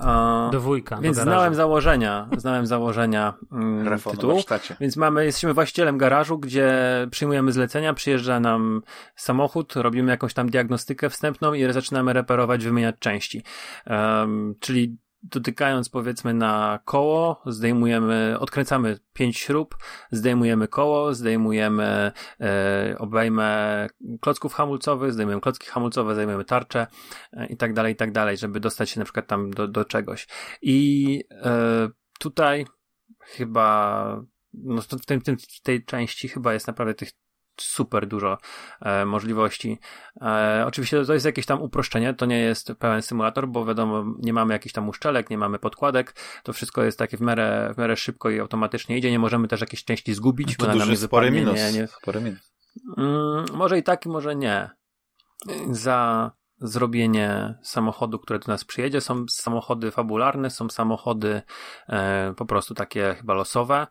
E, 0.00 0.50
Do 0.52 0.60
wujka, 0.60 0.96
Więc 0.96 1.16
do 1.16 1.22
znałem 1.22 1.54
założenia, 1.54 2.28
znałem 2.36 2.66
założenia 2.66 3.34
mm, 3.52 4.00
tytułu. 4.10 4.42
Więc 4.80 4.96
mamy, 4.96 5.24
jesteśmy 5.24 5.54
właścicielem 5.54 5.98
garażu, 5.98 6.38
gdzie 6.38 6.72
przyjmujemy 7.10 7.52
zlecenia, 7.52 7.94
przyjeżdża 7.94 8.40
nam 8.40 8.82
samochód, 9.16 9.76
robimy 9.76 10.10
jakąś 10.10 10.34
tam 10.34 10.50
diagnostykę 10.50 11.10
wstępną 11.10 11.54
i 11.54 11.72
zaczynamy 11.72 12.12
reperować, 12.12 12.64
wymieniać 12.64 12.96
części. 12.98 13.42
Em, 13.86 14.54
czyli 14.60 14.96
dotykając 15.24 15.88
powiedzmy 15.88 16.34
na 16.34 16.80
koło, 16.84 17.42
zdejmujemy, 17.46 18.36
odkręcamy 18.40 18.98
pięć 19.12 19.38
śrub, 19.38 19.76
zdejmujemy 20.10 20.68
koło, 20.68 21.14
zdejmujemy 21.14 22.12
e, 22.40 22.96
obejmę 22.98 23.86
klocków 24.20 24.54
hamulcowych, 24.54 25.12
zdejmujemy 25.12 25.40
klocki 25.40 25.66
hamulcowe, 25.66 26.14
zdejmujemy 26.14 26.44
tarczę 26.44 26.86
e, 27.32 27.46
i 27.46 27.56
tak 27.56 27.72
dalej, 27.72 27.92
i 27.92 27.96
tak 27.96 28.12
dalej, 28.12 28.36
żeby 28.36 28.60
dostać 28.60 28.90
się 28.90 29.00
na 29.00 29.04
przykład 29.04 29.26
tam 29.26 29.50
do, 29.50 29.68
do 29.68 29.84
czegoś. 29.84 30.28
I 30.62 31.20
e, 31.30 31.88
tutaj 32.18 32.66
chyba 33.20 34.20
no 34.54 34.82
w, 34.82 35.06
tym, 35.06 35.20
tym, 35.20 35.36
w 35.38 35.62
tej 35.62 35.84
części 35.84 36.28
chyba 36.28 36.52
jest 36.54 36.66
naprawdę 36.66 36.94
tych 36.94 37.10
super 37.60 38.06
dużo 38.06 38.38
e, 38.80 39.04
możliwości. 39.04 39.78
E, 40.20 40.64
oczywiście 40.66 41.04
to 41.04 41.14
jest 41.14 41.26
jakieś 41.26 41.46
tam 41.46 41.62
uproszczenie, 41.62 42.14
to 42.14 42.26
nie 42.26 42.38
jest 42.38 42.72
pełen 42.78 43.02
symulator, 43.02 43.48
bo 43.48 43.66
wiadomo, 43.66 44.04
nie 44.18 44.32
mamy 44.32 44.54
jakichś 44.54 44.72
tam 44.72 44.88
uszczelek, 44.88 45.30
nie 45.30 45.38
mamy 45.38 45.58
podkładek, 45.58 46.14
to 46.42 46.52
wszystko 46.52 46.84
jest 46.84 46.98
takie 46.98 47.16
w 47.16 47.20
miarę, 47.20 47.72
w 47.74 47.78
miarę 47.78 47.96
szybko 47.96 48.30
i 48.30 48.40
automatycznie 48.40 48.98
idzie, 48.98 49.10
nie 49.10 49.18
możemy 49.18 49.48
też 49.48 49.60
jakieś 49.60 49.84
części 49.84 50.14
zgubić, 50.14 50.56
bo 50.56 50.66
To 50.66 50.72
duży, 50.72 50.96
spory 50.96 51.30
minus. 51.30 51.54
Nie, 51.54 51.72
nie, 51.72 51.86
Spory 51.86 52.20
minus. 52.20 52.54
Mm, 52.98 53.44
może 53.52 53.78
i 53.78 53.82
tak, 53.82 54.06
może 54.06 54.36
nie. 54.36 54.70
Za 55.70 56.30
zrobienie 56.58 57.54
samochodu, 57.62 58.18
które 58.18 58.38
do 58.38 58.52
nas 58.52 58.64
przyjedzie, 58.64 59.00
są 59.00 59.28
samochody 59.28 59.90
fabularne, 59.90 60.50
są 60.50 60.68
samochody 60.68 61.42
e, 61.88 62.34
po 62.36 62.46
prostu 62.46 62.74
takie 62.74 63.14
chyba 63.14 63.34
losowe. 63.34 63.86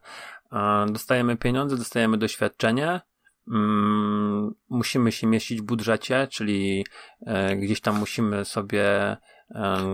E, 0.52 0.85
dostajemy 0.90 1.38
pieniądze, 1.38 1.77
dostajemy 1.77 2.18
doświadczenie. 2.18 3.02
Mm, 3.52 4.52
musimy 4.70 5.11
się 5.11 5.28
mieścić 5.28 5.61
w 5.61 5.65
budżecie, 5.65 6.28
czyli 6.32 6.86
e, 7.26 7.56
gdzieś 7.56 7.82
tam 7.82 7.99
musimy 7.99 8.45
sobie. 8.45 9.18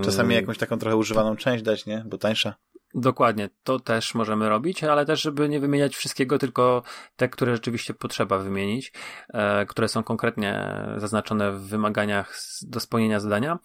Czasami 0.04 0.36
jakąś 0.36 0.58
taką 0.58 0.78
trochę 0.78 0.96
używaną 0.96 1.36
część 1.36 1.64
dać, 1.64 1.86
nie? 1.86 2.04
Bo 2.08 2.18
tańsza. 2.18 2.56
Dokładnie, 2.94 3.50
to 3.64 3.80
też 3.80 4.16
możemy 4.16 4.50
robić, 4.50 4.84
ale 4.84 5.06
też, 5.06 5.22
żeby 5.22 5.50
nie 5.50 5.60
wymieniać 5.60 5.96
wszystkiego, 5.96 6.38
tylko 6.38 6.84
te, 7.16 7.30
które 7.30 7.56
rzeczywiście 7.56 7.94
potrzeba 7.94 8.38
wymienić, 8.38 8.94
e, 9.34 9.66
które 9.66 9.88
są 9.88 10.04
konkretnie 10.04 10.76
zaznaczone 10.98 11.52
w 11.52 11.62
wymaganiach 11.62 12.40
do 12.62 12.80
spełnienia 12.80 13.20
zadania. 13.20 13.60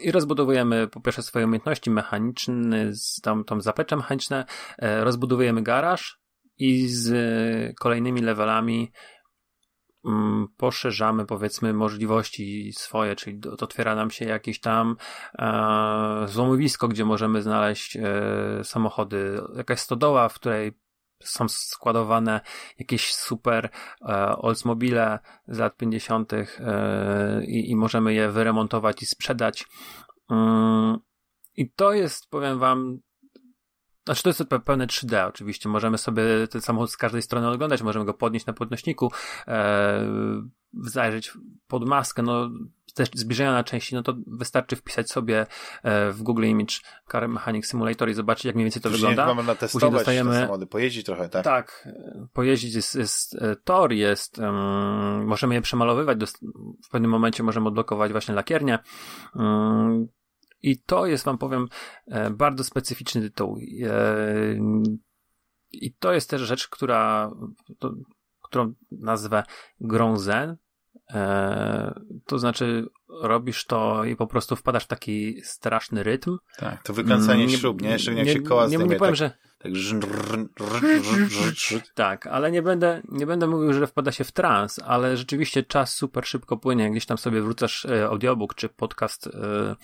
I 0.00 0.12
rozbudowujemy 0.12 0.88
po 0.88 1.00
pierwsze 1.00 1.22
swoje 1.22 1.44
umiejętności 1.44 1.90
mechaniczne, 1.90 2.94
z 2.94 3.20
tam, 3.20 3.44
tą 3.44 3.60
zapecze 3.60 3.96
mechaniczne, 3.96 4.44
e, 4.78 5.04
rozbudowujemy 5.04 5.62
garaż 5.62 6.20
i 6.58 6.88
z 6.88 7.76
kolejnymi 7.76 8.20
levelami 8.20 8.92
poszerzamy 10.56 11.26
powiedzmy 11.26 11.74
możliwości 11.74 12.72
swoje, 12.72 13.16
czyli 13.16 13.40
otwiera 13.60 13.94
nam 13.94 14.10
się 14.10 14.24
jakieś 14.24 14.60
tam 14.60 14.96
e, 15.38 16.24
złomowisko, 16.28 16.88
gdzie 16.88 17.04
możemy 17.04 17.42
znaleźć 17.42 17.96
e, 17.96 18.64
samochody, 18.64 19.40
jakaś 19.56 19.80
stodoła, 19.80 20.28
w 20.28 20.34
której 20.34 20.72
są 21.22 21.48
składowane 21.48 22.40
jakieś 22.78 23.14
super 23.14 23.70
e, 24.02 24.36
Oldsmobile 24.36 25.18
z 25.48 25.58
lat 25.58 25.76
50. 25.76 26.32
E, 26.32 26.46
i, 27.44 27.70
i 27.70 27.76
możemy 27.76 28.14
je 28.14 28.30
wyremontować 28.30 29.02
i 29.02 29.06
sprzedać. 29.06 29.66
Mm, 30.30 30.98
I 31.56 31.70
to 31.70 31.92
jest, 31.92 32.30
powiem 32.30 32.58
wam, 32.58 32.98
znaczy 34.08 34.22
to 34.22 34.28
jest 34.28 34.64
pełne 34.64 34.86
3D 34.86 35.26
oczywiście. 35.28 35.68
Możemy 35.68 35.98
sobie 35.98 36.22
ten 36.50 36.60
samochód 36.60 36.90
z 36.90 36.96
każdej 36.96 37.22
strony 37.22 37.48
oglądać, 37.48 37.82
możemy 37.82 38.04
go 38.04 38.14
podnieść 38.14 38.46
na 38.46 38.52
podnośniku, 38.52 39.12
e, 39.48 40.04
zajrzeć 40.72 41.32
pod 41.66 41.88
maskę, 41.88 42.22
no 42.22 42.50
też 42.94 43.08
zbliżenia 43.14 43.52
na 43.52 43.64
części, 43.64 43.94
no 43.94 44.02
to 44.02 44.14
wystarczy 44.26 44.76
wpisać 44.76 45.10
sobie 45.10 45.46
e, 45.82 46.12
w 46.12 46.22
Google 46.22 46.44
Image 46.44 46.74
Car 47.10 47.28
Mechanic 47.28 47.66
Simulator 47.66 48.10
i 48.10 48.14
zobaczyć, 48.14 48.44
jak 48.44 48.54
mniej 48.54 48.64
więcej 48.64 48.82
to 48.82 48.90
Później 48.90 49.16
wygląda. 49.16 49.54
Testować 49.54 49.72
Później 49.72 49.90
dostajemy... 49.90 50.30
te 50.30 50.36
samochody, 50.36 50.66
pojeździć 50.66 51.06
trochę, 51.06 51.28
tak? 51.28 51.44
Tak, 51.44 51.88
pojeździć 52.32 52.74
jest, 52.74 52.94
jest 52.94 53.34
e, 53.34 53.56
tor, 53.56 53.92
jest, 53.92 54.38
um, 54.38 55.26
możemy 55.26 55.54
je 55.54 55.60
przemalowywać, 55.60 56.18
w 56.84 56.88
pewnym 56.90 57.10
momencie 57.10 57.42
możemy 57.42 57.68
odblokować 57.68 58.12
właśnie 58.12 58.34
lakiernię. 58.34 58.78
Um, 59.34 60.08
i 60.62 60.78
to 60.78 61.06
jest, 61.06 61.24
wam 61.24 61.38
powiem, 61.38 61.68
e, 62.06 62.30
bardzo 62.30 62.64
specyficzny 62.64 63.20
tytuł. 63.20 63.58
I 65.70 65.94
to 65.98 66.12
jest 66.12 66.30
też 66.30 66.42
rzecz, 66.42 66.68
która, 66.68 67.30
to, 67.78 67.94
którą 68.42 68.74
nazwę 68.90 69.42
grą 69.80 70.18
zen, 70.18 70.56
E, 71.14 72.00
to 72.26 72.38
znaczy, 72.38 72.86
robisz 73.08 73.64
to 73.64 74.04
i 74.04 74.16
po 74.16 74.26
prostu 74.26 74.56
wpadasz 74.56 74.84
w 74.84 74.86
taki 74.86 75.42
straszny 75.42 76.02
rytm. 76.02 76.38
Tak, 76.56 76.82
to 76.82 76.92
wykręcanie 76.92 77.46
nie, 77.46 77.58
śrub, 77.58 77.82
nie? 77.82 77.98
Szczególnie 77.98 78.30
jak 78.30 78.38
się 78.38 78.44
koła 78.44 78.66
nie, 78.66 78.76
nie, 78.76 78.84
nie 78.84 78.96
powiem, 78.96 78.98
tak, 78.98 79.16
że... 79.16 79.32
Tak, 81.70 81.88
tak, 81.94 82.26
ale 82.26 82.50
nie 82.50 82.62
będę, 82.62 83.02
nie 83.08 83.26
będę 83.26 83.46
mówił, 83.46 83.72
że 83.72 83.86
wpada 83.86 84.12
się 84.12 84.24
w 84.24 84.32
trans, 84.32 84.78
ale 84.78 85.16
rzeczywiście 85.16 85.62
czas 85.62 85.94
super 85.94 86.26
szybko 86.26 86.56
płynie. 86.56 86.90
Gdzieś 86.90 87.06
tam 87.06 87.18
sobie 87.18 87.42
wrzucasz 87.42 87.84
e, 87.84 88.06
audiobook 88.06 88.54
czy 88.54 88.68
podcast 88.68 89.26
e, 89.26 89.76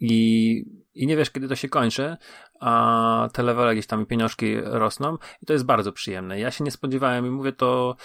i, 0.00 0.64
i 0.94 1.06
nie 1.06 1.16
wiesz, 1.16 1.30
kiedy 1.30 1.48
to 1.48 1.56
się 1.56 1.68
kończy, 1.68 2.16
a 2.60 3.28
te 3.32 3.42
levele 3.42 3.74
gdzieś 3.74 3.86
tam 3.86 4.02
i 4.02 4.06
pieniążki 4.06 4.56
rosną 4.60 5.18
i 5.42 5.46
to 5.46 5.52
jest 5.52 5.64
bardzo 5.64 5.92
przyjemne. 5.92 6.40
Ja 6.40 6.50
się 6.50 6.64
nie 6.64 6.70
spodziewałem 6.70 7.26
i 7.26 7.30
mówię 7.30 7.52
to 7.52 7.96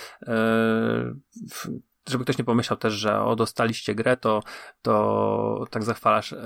żeby 2.10 2.24
ktoś 2.24 2.38
nie 2.38 2.44
pomyślał 2.44 2.78
też, 2.78 2.94
że 2.94 3.22
o, 3.22 3.36
dostaliście 3.36 3.96
grę, 3.96 4.18
to, 4.18 4.44
to 4.82 5.66
tak 5.70 5.84
zachwalasz. 5.84 6.34
E, 6.34 6.38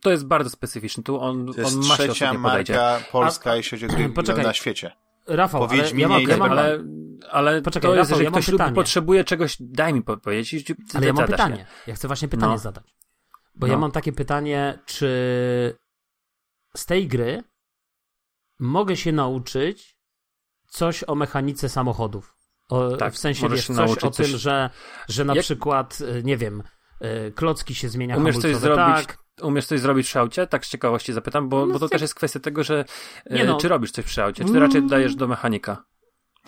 to 0.00 0.10
jest 0.10 0.26
bardzo 0.26 0.50
specyficzny. 0.50 1.02
Tu 1.02 1.20
on, 1.20 1.46
to 1.52 1.60
jest 1.60 1.76
on 1.76 1.86
ma 1.86 1.96
się 1.96 2.02
trzecia 2.02 2.32
marka 2.32 2.48
podejdzie. 2.48 2.78
polska, 3.12 3.56
jeśli 3.56 3.80
chodzi 3.80 4.32
o 4.34 4.42
na 4.42 4.52
świecie. 4.52 4.92
Rafał, 5.26 5.64
ale 5.64 5.90
ja 5.94 6.08
mam, 6.08 6.22
ja 6.22 6.36
mam, 6.36 6.52
ale, 6.52 6.84
ale 7.30 7.62
Poczekaj, 7.62 7.90
to 7.90 7.96
jest, 7.96 8.10
Rafał, 8.10 8.22
jeżeli 8.22 8.24
ja 8.24 8.30
ktoś 8.30 8.50
pytanie. 8.50 8.74
potrzebuje 8.74 9.24
czegoś, 9.24 9.56
daj 9.60 9.94
mi 9.94 10.02
powiedzieć. 10.02 10.72
Ale 10.94 11.06
ja 11.06 11.12
mam 11.12 11.26
pytanie. 11.26 11.66
Ja 11.86 11.94
chcę 11.94 12.08
właśnie 12.08 12.28
pytanie 12.28 12.52
no. 12.52 12.58
zadać. 12.58 12.97
Bo 13.58 13.66
no. 13.66 13.72
ja 13.72 13.78
mam 13.78 13.90
takie 13.90 14.12
pytanie, 14.12 14.78
czy 14.86 15.08
z 16.76 16.86
tej 16.86 17.08
gry 17.08 17.42
mogę 18.58 18.96
się 18.96 19.12
nauczyć 19.12 19.96
coś 20.68 21.04
o 21.06 21.14
mechanice 21.14 21.68
samochodów? 21.68 22.34
O, 22.68 22.96
tak, 22.96 23.12
w 23.12 23.18
sensie 23.18 23.48
wiesz, 23.48 23.66
coś 23.66 23.98
o 23.98 24.10
tym, 24.10 24.26
że, 24.26 24.70
że 25.08 25.24
na 25.24 25.34
Jak... 25.34 25.44
przykład, 25.44 25.98
e, 26.18 26.22
nie 26.22 26.36
wiem, 26.36 26.62
e, 27.00 27.30
klocki 27.30 27.74
się 27.74 27.88
zmienia 27.88 28.16
Umiesz 28.16 28.38
coś 28.38 28.56
zrobić, 28.56 29.06
tak. 29.06 29.18
Umiesz 29.42 29.66
coś 29.66 29.80
zrobić 29.80 30.06
przy 30.06 30.18
aucie? 30.18 30.46
Tak 30.46 30.66
z 30.66 30.68
ciekawości 30.68 31.12
zapytam, 31.12 31.48
bo, 31.48 31.66
no, 31.66 31.72
bo 31.72 31.78
to 31.78 31.88
też 31.88 32.02
jest 32.02 32.14
kwestia 32.14 32.40
tego, 32.40 32.64
że 32.64 32.84
e, 33.24 33.44
no. 33.44 33.56
czy 33.56 33.68
robisz 33.68 33.90
coś 33.90 34.04
przy 34.04 34.22
aucie, 34.22 34.44
czy 34.44 34.60
raczej 34.60 34.78
mm. 34.78 34.90
dajesz 34.90 35.14
do 35.14 35.28
mechanika? 35.28 35.84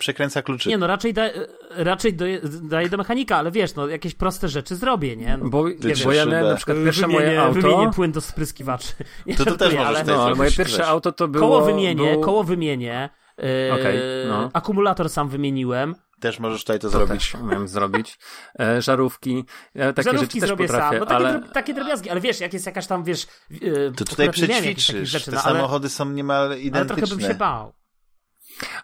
Przekręca 0.01 0.41
kluczy. 0.41 0.69
Nie 0.69 0.77
no, 0.77 0.87
raczej, 0.87 1.13
da, 1.13 1.29
raczej 1.69 2.13
do, 2.13 2.25
daję 2.61 2.89
do 2.89 2.97
mechanika, 2.97 3.37
ale 3.37 3.51
wiesz, 3.51 3.75
no 3.75 3.87
jakieś 3.87 4.15
proste 4.15 4.47
rzeczy 4.47 4.75
zrobię, 4.75 5.15
nie? 5.17 5.37
No, 5.37 5.49
bo, 5.49 5.63
wiesz, 5.79 6.03
bo 6.03 6.11
ja 6.11 6.25
miałem 6.25 6.47
na 6.47 6.55
przykład 6.55 6.77
pierwsze 6.83 7.01
wymienię, 7.01 7.25
moje 7.25 7.41
auto... 7.41 7.61
Wymienię 7.61 7.91
płyn 7.95 8.11
do 8.11 8.21
spryskiwaczy. 8.21 8.93
Nie 9.25 9.35
to, 9.35 9.45
to 9.45 9.57
też 9.57 9.73
możesz 9.73 9.87
ale, 9.87 10.03
no, 10.03 10.23
ale 10.23 10.35
moje 10.35 10.51
pierwsze 10.51 10.87
auto 10.87 11.11
to 11.11 11.27
było... 11.27 11.47
Koło 11.47 11.61
wymienię, 11.61 12.11
było... 12.11 12.23
koło 12.23 12.43
wymienię. 12.43 13.09
Yy, 13.37 13.73
okay, 13.73 14.01
no. 14.27 14.49
Akumulator 14.53 15.09
sam 15.09 15.29
wymieniłem. 15.29 15.95
Też 16.19 16.39
możesz 16.39 16.61
tutaj 16.61 16.79
to, 16.79 16.87
to 16.87 16.89
zrobić. 16.89 17.31
Też 17.31 17.69
zrobić. 17.69 18.19
E, 18.59 18.81
żarówki. 18.81 19.45
Ja 19.75 19.93
takie 19.93 20.11
żarówki 20.11 20.39
rzeczy 20.39 20.47
zrobię 20.47 20.67
też 20.67 20.71
potrafię, 20.71 20.99
sam. 20.99 20.99
No 20.99 21.05
takie, 21.05 21.27
ale... 21.27 21.49
takie 21.53 21.73
drobiazgi, 21.73 22.09
ale 22.09 22.21
wiesz, 22.21 22.39
jak 22.39 22.53
jest 22.53 22.65
jakaś 22.65 22.87
tam, 22.87 23.03
wiesz... 23.03 23.27
Yy, 23.49 23.93
to 23.97 24.05
tutaj 24.05 24.31
przećwiczysz. 24.31 25.09
Rzeczy, 25.09 25.25
Te 25.25 25.31
no, 25.31 25.43
ale... 25.43 25.55
samochody 25.55 25.89
są 25.89 26.09
niemal 26.09 26.59
identyczne. 26.59 26.79
Ale 26.79 26.85
trochę 26.85 27.15
bym 27.15 27.19
się 27.19 27.33
bał. 27.35 27.73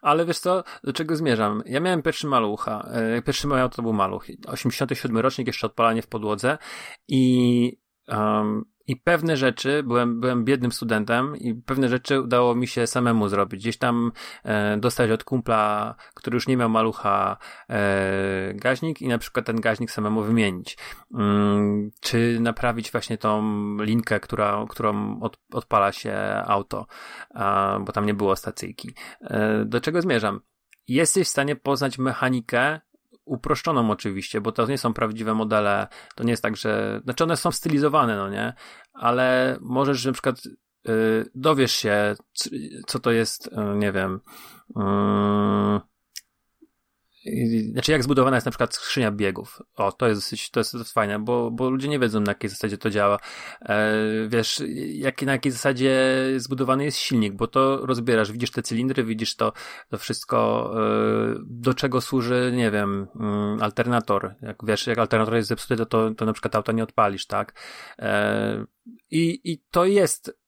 Ale 0.02 0.26
wiesz 0.26 0.40
co, 0.40 0.64
do 0.84 0.94
czego 0.94 1.16
zmierzam? 1.16 1.64
Ja 1.66 1.80
miałem 1.80 2.02
pierwszy 2.02 2.28
malucha. 2.28 2.90
E, 2.92 3.22
pierwszy 3.22 3.48
moje 3.48 3.62
auto 3.62 3.76
to 3.76 3.82
był 3.82 3.94
maluch. 3.94 4.26
87 4.48 5.18
rocznik, 5.18 5.48
jeszcze 5.48 5.68
odpalanie 5.68 6.02
w 6.02 6.08
podłodze 6.08 6.58
i 7.08 7.80
um, 8.08 8.66
i 8.88 8.96
pewne 8.96 9.38
rzeczy, 9.38 9.84
byłem, 9.84 10.20
byłem 10.20 10.46
biednym 10.46 10.72
studentem 10.72 11.36
i 11.36 11.56
pewne 11.56 11.90
rzeczy 11.90 12.22
udało 12.22 12.56
mi 12.56 12.68
się 12.68 12.88
samemu 12.88 13.28
zrobić. 13.28 13.62
Gdzieś 13.62 13.78
tam 13.78 14.12
e, 14.44 14.78
dostać 14.78 15.12
od 15.12 15.24
kumpla, 15.24 15.96
który 16.14 16.36
już 16.36 16.48
nie 16.48 16.58
miał 16.58 16.70
malucha, 16.70 17.38
e, 17.70 18.54
gaźnik 18.54 19.02
i 19.02 19.08
na 19.08 19.18
przykład 19.18 19.46
ten 19.46 19.62
gaźnik 19.62 19.92
samemu 19.92 20.24
wymienić. 20.24 20.78
Mm, 21.14 21.92
czy 22.02 22.40
naprawić 22.40 22.92
właśnie 22.92 23.18
tą 23.18 23.42
linkę, 23.78 24.20
która, 24.20 24.66
którą 24.70 25.20
od, 25.20 25.40
odpala 25.54 25.92
się 25.92 26.16
auto, 26.46 26.86
a, 27.34 27.80
bo 27.82 27.92
tam 27.92 28.06
nie 28.06 28.14
było 28.14 28.36
stacyjki. 28.36 28.94
E, 29.22 29.66
do 29.66 29.82
czego 29.82 30.02
zmierzam? 30.02 30.42
Jesteś 30.88 31.28
w 31.28 31.32
stanie 31.32 31.56
poznać 31.56 31.98
mechanikę 31.98 32.80
uproszczoną 33.28 33.92
oczywiście, 33.92 34.42
bo 34.42 34.52
to 34.52 34.66
nie 34.66 34.78
są 34.78 34.94
prawdziwe 34.94 35.34
modele, 35.34 35.88
to 36.16 36.24
nie 36.24 36.32
jest 36.32 36.44
tak, 36.44 36.58
że, 36.58 37.02
znaczy 37.04 37.24
one 37.24 37.38
są 37.38 37.52
stylizowane, 37.52 38.16
no 38.16 38.30
nie, 38.30 38.54
ale 38.94 39.58
możesz 39.62 40.06
na 40.06 40.12
przykład 40.12 40.46
yy, 40.46 41.26
dowiesz 41.36 41.72
się, 41.72 42.16
co 42.88 43.00
to 43.00 43.12
jest, 43.12 43.50
yy, 43.52 43.76
nie 43.76 43.92
wiem, 43.92 44.20
yy, 44.76 45.80
znaczy, 47.72 47.92
jak 47.92 48.04
zbudowana 48.04 48.38
jest 48.38 48.46
na 48.46 48.52
przykład 48.52 48.76
skrzynia 48.76 49.12
biegów. 49.12 49.62
O, 49.76 49.92
to 49.92 50.08
jest 50.08 50.22
dosyć, 50.22 50.50
to 50.50 50.60
jest, 50.60 50.72
to 50.72 50.78
jest 50.78 50.94
fajne, 50.94 51.20
bo, 51.20 51.52
bo 51.52 51.70
ludzie 51.70 51.88
nie 51.88 52.00
wiedzą, 52.00 52.20
na 52.20 52.32
jakiej 52.32 52.50
zasadzie 52.50 52.78
to 52.78 52.90
działa. 52.90 53.20
E, 53.62 53.94
wiesz, 54.28 54.64
jak, 54.88 55.22
na 55.22 55.32
jakiej 55.32 55.52
zasadzie 55.52 56.24
zbudowany 56.38 56.84
jest 56.84 56.98
silnik, 56.98 57.34
bo 57.34 57.48
to 57.48 57.86
rozbierasz, 57.86 58.32
widzisz 58.32 58.52
te 58.52 58.64
cylindry, 58.64 59.04
widzisz 59.04 59.36
to, 59.36 59.54
to 59.90 59.98
wszystko, 59.98 60.72
e, 60.76 61.36
do 61.46 61.74
czego 61.74 62.02
służy, 62.02 62.52
nie 62.56 62.72
wiem, 62.72 63.08
mm, 63.20 63.62
alternator. 63.62 64.36
Jak 64.42 64.58
wiesz, 64.64 64.88
jak 64.88 64.98
alternator 64.98 65.36
jest 65.36 65.50
zepsuty, 65.50 65.78
to, 65.78 65.86
to, 65.86 66.16
to 66.16 66.26
na 66.26 66.34
przykład 66.34 66.56
auta 66.56 66.72
nie 66.72 66.84
odpalisz, 66.84 67.26
tak? 67.26 67.54
E, 68.00 68.66
i, 69.12 69.52
I 69.52 69.64
to 69.72 69.86
jest, 69.86 70.40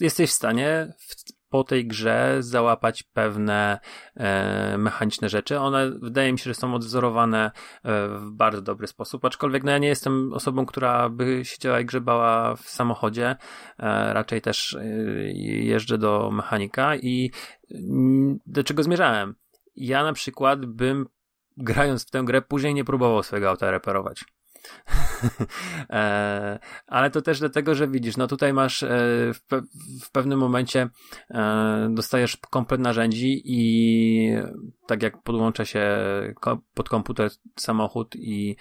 jesteś 0.00 0.30
w 0.30 0.32
stanie 0.32 0.94
w, 0.98 1.37
po 1.48 1.64
tej 1.64 1.86
grze 1.86 2.36
załapać 2.40 3.02
pewne 3.02 3.78
e, 4.16 4.78
mechaniczne 4.78 5.28
rzeczy. 5.28 5.58
One 5.58 5.90
wydaje 5.90 6.32
mi 6.32 6.38
się, 6.38 6.44
że 6.44 6.54
są 6.54 6.74
odwzorowane 6.74 7.44
e, 7.46 8.08
w 8.08 8.30
bardzo 8.30 8.62
dobry 8.62 8.86
sposób, 8.86 9.24
aczkolwiek 9.24 9.64
no 9.64 9.70
ja 9.70 9.78
nie 9.78 9.88
jestem 9.88 10.32
osobą, 10.32 10.66
która 10.66 11.08
by 11.08 11.40
siedziała 11.44 11.80
i 11.80 11.84
grzebała 11.84 12.56
w 12.56 12.60
samochodzie. 12.60 13.36
E, 13.78 14.12
raczej 14.12 14.40
też 14.40 14.74
e, 14.74 14.84
jeżdżę 15.42 15.98
do 15.98 16.30
mechanika 16.30 16.96
i 16.96 17.30
mm, 17.74 18.38
do 18.46 18.64
czego 18.64 18.82
zmierzałem? 18.82 19.34
Ja 19.76 20.02
na 20.02 20.12
przykład 20.12 20.66
bym 20.66 21.06
grając 21.56 22.06
w 22.06 22.10
tę 22.10 22.22
grę 22.24 22.42
później 22.42 22.74
nie 22.74 22.84
próbował 22.84 23.22
swojego 23.22 23.48
auta 23.48 23.70
reperować. 23.70 24.24
e, 25.90 26.58
ale 26.86 27.10
to 27.10 27.22
też 27.22 27.38
dlatego, 27.38 27.74
że 27.74 27.88
widzisz, 27.88 28.16
no 28.16 28.26
tutaj 28.26 28.52
masz 28.52 28.82
e, 28.82 28.88
w, 29.34 29.42
pe 29.48 29.62
w, 30.02 30.10
pewnym 30.10 30.38
momencie 30.38 30.88
e, 31.30 31.88
dostajesz 31.90 32.36
komplet 32.36 32.80
narzędzi 32.80 33.42
i 33.44 34.32
tak 34.86 35.02
jak 35.02 35.22
podłącza 35.22 35.64
się 35.64 35.98
ko 36.40 36.58
pod 36.74 36.88
komputer 36.88 37.30
samochód 37.56 38.16
i 38.16 38.56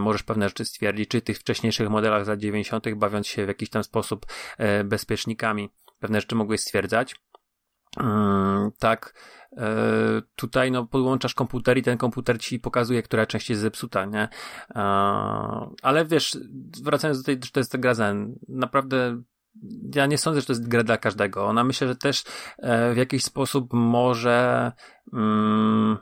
możesz 0.00 0.22
pewne 0.22 0.48
rzeczy 0.48 0.64
stwierdzić, 0.64 1.08
czy 1.08 1.20
tych 1.20 1.38
wcześniejszych 1.38 1.90
modelach 1.90 2.24
z 2.24 2.28
lat 2.28 2.38
90. 2.38 2.94
bawiąc 2.94 3.26
się 3.26 3.44
w 3.44 3.48
jakiś 3.48 3.70
tam 3.70 3.84
sposób 3.84 4.26
bezpiecznikami, 4.84 5.68
pewne 6.00 6.20
rzeczy 6.20 6.34
mogłeś 6.34 6.60
stwierdzać. 6.60 7.14
Mm, 8.00 8.70
tak, 8.78 9.14
e, 9.56 10.22
tutaj 10.36 10.70
no 10.70 10.86
podłączasz 10.86 11.34
komputer 11.34 11.78
i 11.78 11.82
ten 11.82 11.98
komputer 11.98 12.40
ci 12.40 12.60
pokazuje, 12.60 13.02
która 13.02 13.26
część 13.26 13.50
jest 13.50 13.62
zepsuta, 13.62 14.04
nie? 14.04 14.28
E, 14.74 14.80
ale 15.82 16.04
wiesz, 16.04 16.38
wracając 16.82 17.18
do 17.18 17.24
tej, 17.24 17.40
że 17.44 17.50
to 17.50 17.60
jest 17.60 17.76
gra 17.76 17.94
Zen, 17.94 18.38
naprawdę 18.48 19.22
ja 19.94 20.06
nie 20.06 20.18
sądzę, 20.18 20.40
że 20.40 20.46
to 20.46 20.52
jest 20.52 20.68
gra 20.68 20.84
dla 20.84 20.96
każdego. 20.96 21.46
Ona 21.46 21.64
myślę, 21.64 21.88
że 21.88 21.96
też 21.96 22.24
e, 22.58 22.94
w 22.94 22.96
jakiś 22.96 23.24
sposób 23.24 23.72
może 23.72 24.72
mm, 25.12 25.98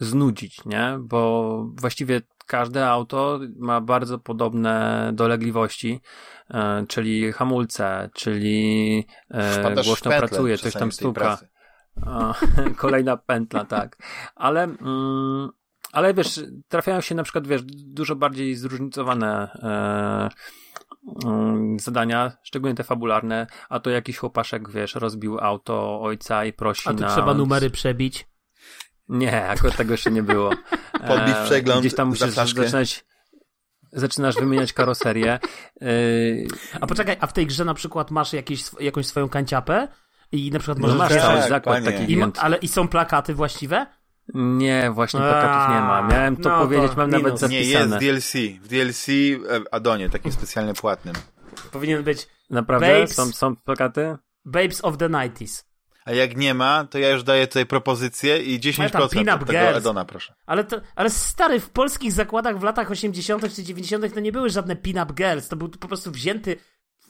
znudzić, 0.00 0.64
nie? 0.64 0.98
Bo 1.00 1.64
właściwie 1.74 2.20
każde 2.48 2.88
auto 2.88 3.40
ma 3.56 3.80
bardzo 3.80 4.18
podobne 4.18 5.10
dolegliwości, 5.14 6.00
e, 6.50 6.84
czyli 6.88 7.32
hamulce, 7.32 8.10
czyli 8.14 9.06
e, 9.30 9.74
głośno 9.84 10.10
pracuje, 10.10 10.58
coś 10.58 10.72
tam 10.72 10.92
stuka. 10.92 11.38
kolejna 12.76 13.16
pętla, 13.16 13.64
tak. 13.64 13.96
Ale, 14.34 14.62
mm, 14.62 15.48
ale 15.92 16.14
wiesz, 16.14 16.40
trafiają 16.68 17.00
się 17.00 17.14
na 17.14 17.22
przykład, 17.22 17.46
wiesz, 17.46 17.62
dużo 17.66 18.16
bardziej 18.16 18.54
zróżnicowane 18.54 19.50
mm, 21.24 21.78
zadania, 21.78 22.32
szczególnie 22.42 22.74
te 22.74 22.84
fabularne, 22.84 23.46
a 23.68 23.80
to 23.80 23.90
jakiś 23.90 24.18
chłopaszek, 24.18 24.70
wiesz, 24.70 24.94
rozbił 24.94 25.38
auto 25.40 26.00
ojca 26.02 26.44
i 26.44 26.52
prosi 26.52 26.88
A 26.88 26.94
tu 26.94 27.00
na... 27.00 27.08
trzeba 27.08 27.34
numery 27.34 27.70
przebić. 27.70 28.28
Nie, 29.08 29.48
akurat 29.48 29.76
tego 29.76 29.92
jeszcze 29.94 30.10
nie 30.10 30.22
było. 30.22 30.50
Podbić 31.08 31.36
E, 31.36 31.44
przegląd 31.44 31.80
Gdzieś 31.80 31.94
tam 31.94 32.08
musisz 32.08 32.30
zaczynać 32.30 33.04
zaczynasz 33.92 34.34
wymieniać 34.34 34.72
karoserię. 34.72 35.38
Yy, 35.80 36.46
A 36.80 36.86
poczekaj, 36.86 37.16
a 37.20 37.26
w 37.26 37.32
tej 37.32 37.46
grze 37.46 37.64
na 37.64 37.74
przykład 37.74 38.10
masz 38.10 38.32
jakieś, 38.32 38.64
jakąś 38.80 39.06
swoją 39.06 39.28
kanciapę 39.28 39.88
i 40.32 40.50
na 40.50 40.58
przykład 40.58 40.78
no 40.78 40.82
możesz... 40.82 40.98
masz 40.98 41.12
tak, 41.12 41.20
cały 41.20 41.48
zakład 41.48 41.84
panie. 41.84 41.98
taki 41.98 42.12
I 42.12 42.16
ma, 42.16 42.30
ale 42.38 42.56
i 42.56 42.68
są 42.68 42.88
plakaty 42.88 43.34
właściwe? 43.34 43.86
Nie, 44.34 44.90
właśnie 44.90 45.20
plakatów 45.20 45.74
nie 45.74 45.80
ma. 45.80 46.08
Miałem 46.08 46.36
to 46.36 46.48
no 46.48 46.58
to 46.58 46.64
powiedzieć, 46.64 46.96
mam 46.96 47.10
nawet 47.10 47.34
minus. 47.34 47.50
Nie, 47.50 47.60
jest 47.60 47.90
zapisane. 47.90 47.98
DLC. 47.98 48.32
W 48.62 48.68
DLC 48.68 49.08
e, 49.08 49.74
Adonie, 49.74 50.10
takim 50.10 50.32
specjalnie 50.32 50.74
płatnym. 50.74 51.14
Powinien 51.72 52.02
być 52.02 52.28
Naprawdę? 52.50 52.86
Babes. 52.86 53.14
Są, 53.14 53.32
są 53.32 53.56
plakaty? 53.56 54.16
Babes 54.44 54.84
of 54.84 54.96
the 54.96 55.08
90s. 55.08 55.64
A 56.08 56.12
jak 56.12 56.36
nie 56.36 56.54
ma, 56.54 56.84
to 56.84 56.98
ja 56.98 57.10
już 57.10 57.22
daję 57.22 57.46
tutaj 57.46 57.66
propozycję 57.66 58.42
i 58.42 58.60
10% 58.60 58.90
tam 58.90 59.08
Pin-Up 59.08 59.34
od 59.34 59.40
tego 59.40 59.52
Girls. 59.52 59.76
Adona, 59.76 60.04
proszę. 60.04 60.34
Ale, 60.46 60.64
to, 60.64 60.80
ale 60.96 61.10
stary, 61.10 61.60
w 61.60 61.70
polskich 61.70 62.12
zakładach 62.12 62.58
w 62.58 62.62
latach 62.62 62.90
80. 62.90 63.54
czy 63.54 63.62
90. 63.62 64.14
to 64.14 64.20
nie 64.20 64.32
były 64.32 64.50
żadne 64.50 64.76
pin-up 64.76 65.14
girls. 65.14 65.48
To 65.48 65.56
był 65.56 65.68
po 65.68 65.88
prostu 65.88 66.10
wzięty 66.10 66.56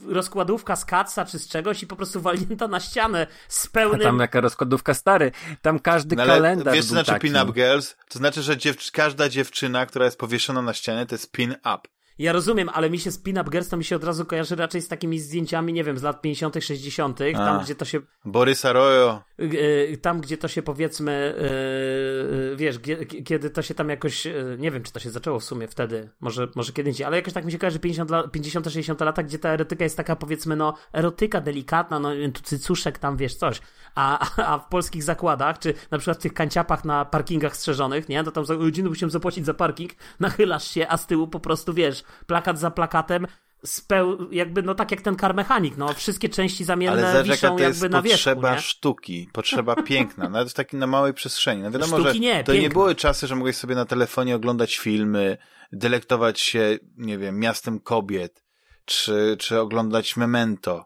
rozkładówka 0.07 0.77
z 0.77 0.85
Katsa 0.85 1.25
czy 1.25 1.39
z 1.39 1.49
czegoś 1.49 1.83
i 1.83 1.87
po 1.87 1.97
prostu 1.97 2.21
walnięta 2.21 2.69
na 2.69 2.81
ścianę 2.81 3.27
z 3.49 3.67
A 3.67 3.69
pełnym... 3.73 4.01
tam 4.01 4.19
jaka 4.19 4.41
rozkładówka 4.41 4.95
stary. 4.95 5.33
Tam 5.63 5.79
każdy 5.79 6.17
No 6.17 6.23
ale 6.23 6.33
kalendarz 6.33 6.75
wiesz, 6.75 6.85
co 6.85 6.91
znaczy 6.91 7.19
pin-up 7.21 7.53
girls? 7.53 7.97
To 8.09 8.19
znaczy, 8.19 8.43
że 8.43 8.57
dziew 8.57 8.91
każda 8.93 9.29
dziewczyna, 9.29 9.87
która 9.87 10.05
jest 10.05 10.19
powieszona 10.19 10.63
na 10.63 10.75
ścianie, 10.75 11.07
to 11.07 11.15
jest 11.15 11.33
pin-up. 11.33 11.81
Ja 12.19 12.33
rozumiem, 12.33 12.69
ale 12.73 12.91
mi 12.91 12.99
się 12.99 13.11
z 13.11 13.19
pin-up 13.19 13.51
girls 13.51 13.69
to 13.69 13.77
mi 13.77 13.85
się 13.85 13.97
od 13.97 14.05
razu 14.05 14.25
kojarzy 14.25 14.57
raczej 14.57 14.83
z 14.83 14.89
takimi 14.89 15.19
zdjęciami, 15.19 15.73
nie 15.73 15.85
wiem, 15.85 15.99
z 15.99 16.03
lat 16.03 16.23
50., 16.23 16.55
60., 16.65 17.19
tam 17.33 17.57
A. 17.59 17.65
gdzie 17.65 17.75
to 17.75 17.85
się 17.85 18.01
Borysa 18.25 18.73
Royo. 18.73 19.23
y, 19.41 19.99
tam, 20.03 20.21
gdzie 20.21 20.37
to 20.37 20.49
się 20.49 20.63
powiedzmy, 20.63 21.35
y, 21.39 22.53
y, 22.53 22.57
wiesz, 22.57 22.79
kiedy 23.25 23.51
to 23.51 23.63
się 23.63 23.75
tam 23.75 23.89
jakoś, 23.89 24.29
nie 24.59 24.71
wiem, 24.71 24.83
czy 24.83 24.93
to 24.93 25.01
się 25.01 25.11
zaczęło 25.11 25.41
w 25.41 25.45
sumie 25.45 25.69
wtedy, 25.69 26.11
może, 26.21 26.49
może 26.55 26.73
kiedy 26.73 26.91
indziej, 26.91 27.07
ale 27.07 27.17
jakoś 27.17 27.33
tak 27.33 27.45
mi 27.45 27.53
się 27.53 27.59
kojarzy 27.59 27.79
50, 27.79 28.11
lat- 28.11 28.31
50 28.31 28.67
60 28.67 29.01
lata, 29.01 29.23
gdzie 29.23 29.39
ta 29.39 29.49
erotyka 29.49 29.85
jest 29.85 29.97
taka, 29.97 30.17
powiedzmy, 30.17 30.57
no, 30.57 30.75
erotyka 30.93 31.41
delikatna, 31.41 31.99
no, 31.99 32.11
tu 32.35 32.43
cycuszek 32.43 32.99
tam, 32.99 33.17
wiesz, 33.17 33.35
coś. 33.35 33.61
A, 33.95 34.27
a 34.37 34.59
w 34.59 34.69
polskich 34.69 35.03
zakładach, 35.03 35.59
czy 35.59 35.75
na 35.91 35.99
przykład 35.99 36.19
w 36.19 36.21
tych 36.21 36.35
kanciapach 36.35 36.85
na 36.85 37.05
parkingach 37.05 37.57
strzeżonych, 37.57 38.09
nie, 38.09 38.25
to 38.25 38.31
tam 38.31 38.45
za 38.45 38.57
godzinę 38.57 38.89
musiałem 38.89 39.11
zapłacić 39.11 39.47
za 39.47 39.55
parking, 39.55 39.93
nachylasz 40.21 40.71
się, 40.71 40.89
a 40.89 40.97
z 40.97 41.07
tyłu 41.07 41.29
po 41.29 41.41
prostu, 41.41 41.75
wiesz, 41.75 42.05
plakat 42.27 42.59
za 42.59 42.71
plakatem, 42.71 43.27
speł, 43.65 44.31
jakby, 44.31 44.63
no 44.63 44.75
tak 44.75 44.91
jak 44.91 45.01
ten 45.01 45.17
car 45.17 45.35
mechanik, 45.35 45.77
no, 45.77 45.93
wszystkie 45.95 46.29
części 46.29 46.63
Ale 46.63 46.67
zamienne 46.67 47.03
jaka 47.03 47.23
wiszą 47.23 47.57
to 47.57 47.63
jest 47.63 47.83
jakby 47.83 47.97
na 47.97 48.03
wierzchu, 48.03 48.17
potrzeba 48.17 48.55
nie? 48.55 48.61
sztuki, 48.61 49.29
potrzeba 49.33 49.83
piękna, 49.83 50.29
nawet 50.29 50.51
w 50.51 50.55
takiej 50.55 50.81
na 50.81 50.87
małej 50.87 51.15
przestrzeni. 51.15 51.63
No 51.63 51.71
wiadomo, 51.71 51.99
Sztuki 51.99 52.13
że 52.13 52.19
nie, 52.19 52.45
to 52.45 52.53
nie 52.53 52.61
piękna. 52.61 52.81
były 52.81 52.95
czasy, 52.95 53.27
że 53.27 53.37
mogłeś 53.37 53.57
sobie 53.57 53.75
na 53.75 53.85
telefonie 53.85 54.37
oglądać 54.37 54.77
filmy, 54.77 55.37
delektować 55.73 56.41
się, 56.41 56.79
nie 56.97 57.19
wiem, 57.19 57.39
miastem 57.39 57.81
kobiet, 57.81 58.45
czy, 58.85 59.37
czy 59.39 59.61
oglądać 59.61 60.17
Memento. 60.17 60.85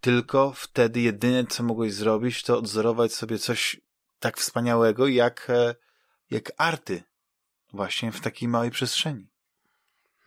Tylko 0.00 0.52
wtedy 0.56 1.00
jedyne, 1.00 1.44
co 1.46 1.62
mogłeś 1.62 1.94
zrobić, 1.94 2.42
to 2.42 2.58
odzorować 2.58 3.14
sobie 3.14 3.38
coś 3.38 3.80
tak 4.18 4.38
wspaniałego, 4.38 5.06
jak, 5.06 5.46
e, 5.50 5.74
jak 6.30 6.52
arty. 6.56 7.02
Właśnie 7.72 8.12
w 8.12 8.20
takiej 8.20 8.48
małej 8.48 8.70
przestrzeni. 8.70 9.29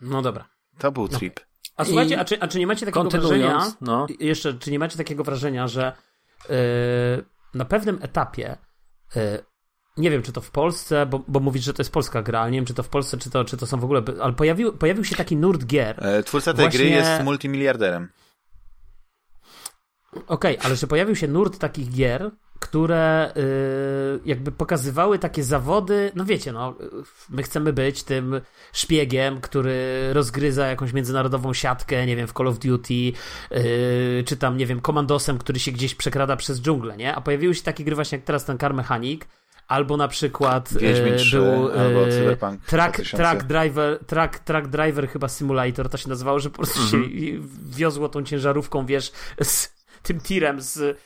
No 0.03 0.21
dobra. 0.21 0.49
To 0.77 0.91
był 0.91 1.07
trip. 1.07 1.39
A 1.77 1.83
I 1.83 1.85
słuchajcie, 1.85 2.19
a 2.19 2.25
czy, 2.25 2.41
a 2.41 2.47
czy 2.47 2.59
nie 2.59 2.67
macie 2.67 2.85
takiego 2.85 3.09
wrażenia, 3.09 3.71
no. 3.81 4.07
jeszcze, 4.19 4.53
czy 4.53 4.71
nie 4.71 4.79
macie 4.79 4.97
takiego 4.97 5.23
wrażenia, 5.23 5.67
że 5.67 5.93
yy, 6.49 6.55
na 7.53 7.65
pewnym 7.65 7.99
etapie, 8.01 8.57
yy, 9.15 9.43
nie 9.97 10.11
wiem, 10.11 10.23
czy 10.23 10.31
to 10.31 10.41
w 10.41 10.51
Polsce, 10.51 11.05
bo, 11.05 11.23
bo 11.27 11.39
mówisz, 11.39 11.63
że 11.63 11.73
to 11.73 11.81
jest 11.81 11.91
polska 11.91 12.21
gra, 12.21 12.39
ale 12.39 12.51
nie 12.51 12.57
wiem, 12.57 12.65
czy 12.65 12.73
to 12.73 12.83
w 12.83 12.89
Polsce, 12.89 13.17
czy 13.17 13.29
to, 13.29 13.45
czy 13.45 13.57
to 13.57 13.67
są 13.67 13.79
w 13.79 13.83
ogóle, 13.83 14.01
ale 14.21 14.33
pojawił, 14.33 14.77
pojawił 14.77 15.03
się 15.03 15.15
taki 15.15 15.37
nurt 15.37 15.65
gier, 15.65 16.05
E, 16.05 16.23
Twórca 16.23 16.53
tej 16.53 16.65
Właśnie- 16.65 16.79
gry 16.79 16.89
jest 16.89 17.23
multimiliarderem. 17.23 18.09
Okej, 20.27 20.57
ale 20.63 20.75
że 20.75 20.87
pojawił 20.87 21.15
się 21.15 21.27
nurt 21.27 21.59
takich 21.59 21.89
gier, 21.89 22.31
które 22.63 23.31
y, 23.37 24.19
jakby 24.25 24.51
pokazywały 24.51 25.19
takie 25.19 25.43
zawody, 25.43 26.11
no 26.15 26.25
wiecie, 26.25 26.51
no, 26.51 26.75
my 27.29 27.43
chcemy 27.43 27.73
być 27.73 28.03
tym 28.03 28.41
szpiegiem, 28.73 29.41
który 29.41 30.09
rozgryza 30.13 30.67
jakąś 30.67 30.93
międzynarodową 30.93 31.53
siatkę, 31.53 32.05
nie 32.05 32.15
wiem, 32.15 32.27
w 32.27 32.33
Call 32.33 32.47
of 32.47 32.59
Duty, 32.59 32.93
y, 33.51 34.23
czy 34.27 34.37
tam, 34.37 34.57
nie 34.57 34.65
wiem, 34.65 34.81
komandosem, 34.81 35.37
który 35.37 35.59
się 35.59 35.71
gdzieś 35.71 35.95
przekrada 35.95 36.35
przez 36.35 36.61
dżunglę, 36.61 36.97
nie? 36.97 37.15
A 37.15 37.21
pojawiły 37.21 37.55
się 37.55 37.63
takie 37.63 37.83
gry 37.83 37.95
właśnie 37.95 38.17
jak 38.17 38.25
teraz 38.25 38.45
ten 38.45 38.57
Car 38.57 38.73
Mechanic, 38.73 39.21
albo 39.67 39.97
na 39.97 40.07
przykład 40.07 40.71
y, 40.71 40.79
Wiedźmin 40.79 41.17
3, 41.17 41.37
był 41.37 41.71
albo 41.71 42.07
y, 42.07 42.11
Cyberpunk 42.11 42.65
track, 42.65 42.95
2000. 42.95 43.17
track 43.17 43.43
Driver, 43.43 43.99
track, 44.05 44.39
track 44.39 44.67
Driver 44.67 45.07
chyba 45.09 45.27
Simulator 45.29 45.89
to 45.89 45.97
się 45.97 46.09
nazywało, 46.09 46.39
że 46.39 46.49
po 46.49 46.55
prostu 46.55 46.79
Mhm. 46.79 47.03
się 47.03 47.17
wiozło 47.77 48.09
tą 48.09 48.23
ciężarówką, 48.23 48.85
wiesz, 48.85 49.11
z 49.41 49.73
tym 50.03 50.19
tirem 50.21 50.61
z 50.61 50.97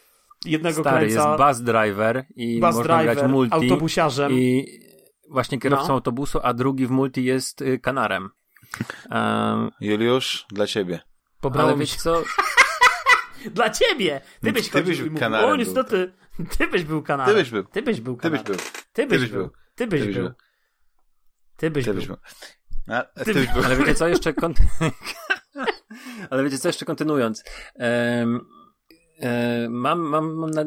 jednego 0.48 0.82
Stary, 0.82 1.06
jest 1.06 1.18
krańca, 1.18 1.48
bus 1.48 1.62
driver 1.62 2.26
i 2.36 2.60
bus 2.60 2.76
można 2.76 3.04
grać 3.04 3.16
driver, 3.18 3.30
multi. 3.32 3.54
autobusiarzem. 3.54 4.32
I 4.34 4.66
właśnie 5.30 5.60
kierowcą 5.60 5.88
No. 5.88 5.94
autobusu, 5.94 6.40
a 6.44 6.54
drugi 6.54 6.88
w 6.88 6.92
multi 6.92 7.24
jest 7.24 7.62
y, 7.62 7.80
kanarem. 7.80 8.30
Um, 9.12 9.70
Juliusz, 9.82 10.46
dla 10.52 10.68
ciebie. 10.68 11.00
Pobrało 11.42 11.72
ale 11.72 11.88
się. 11.88 11.98
co? 11.98 12.24
Dla 13.54 13.70
ciebie! 13.70 14.22
Ty 14.42 14.52
byś 14.52 14.70
Ty 14.70 14.84
byś 14.84 15.00
mówił, 15.00 15.18
kanarem 15.20 15.46
o 15.46 15.48
był. 15.48 15.58
niestety, 15.58 16.14
ty 16.58 16.68
byś 16.68 16.84
był 16.84 17.04
kanarem. 17.04 17.36
Ty 17.36 17.42
byś 17.42 17.50
był. 17.52 17.64
Ty 17.64 17.82
byś 17.82 18.02
był 18.02 18.16
Ty 18.16 18.22
kanarem. 18.22 18.44
byś 18.46 18.52
był. 18.56 18.60
Ty 18.94 19.08
byś 19.08 19.20
byś 19.22 19.30
był. 19.30 19.42
był. 19.44 19.52
Ty 19.76 19.88
byś 19.88 20.02
Ty 20.02 20.08
byś 20.08 20.16
był. 20.16 20.24
był. 20.24 20.34
Ty 21.58 21.72
byś 21.72 21.86
Ty 21.86 21.92
był. 21.92 22.00
byś 22.00 22.08
był. 22.08 22.18
A, 22.88 23.24
ty 23.24 23.34
byś 23.34 23.48
był. 23.48 23.64
Ale 23.64 23.76
wiecie 23.76 23.96
co 23.96 24.08
jeszcze. 24.08 24.34
Ale 26.30 26.44
wiecie 26.44 26.58
co 26.58 26.70
jeszcze 26.70 26.86
kontynuując. 26.86 27.44
Em, 27.76 28.40
mam, 29.70 30.00
mam, 30.00 30.36
mam, 30.36 30.50
na... 30.50 30.64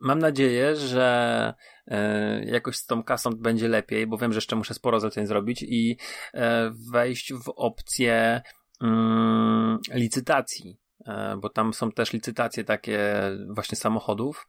mam 0.00 0.18
nadzieję, 0.18 0.76
że 0.76 1.54
e, 1.86 2.44
jakoś 2.44 2.76
z 2.76 2.86
tą 2.86 3.02
kasą 3.02 3.30
będzie 3.30 3.68
lepiej, 3.68 4.06
bo 4.06 4.18
wiem, 4.18 4.32
że 4.32 4.36
jeszcze 4.36 4.56
muszę 4.56 4.74
sporo 4.74 5.00
zleceń 5.00 5.26
zrobić 5.26 5.62
i 5.62 5.96
e, 6.34 6.70
wejść 6.92 7.32
w 7.32 7.52
opcję 7.56 8.42
mm, 8.82 9.78
licytacji. 9.94 10.78
E, 11.06 11.36
Bo 11.40 11.48
tam 11.48 11.74
są 11.74 11.92
też 11.92 12.12
licytacje 12.12 12.64
takie 12.64 13.14
właśnie 13.54 13.76
samochodów. 13.76 14.46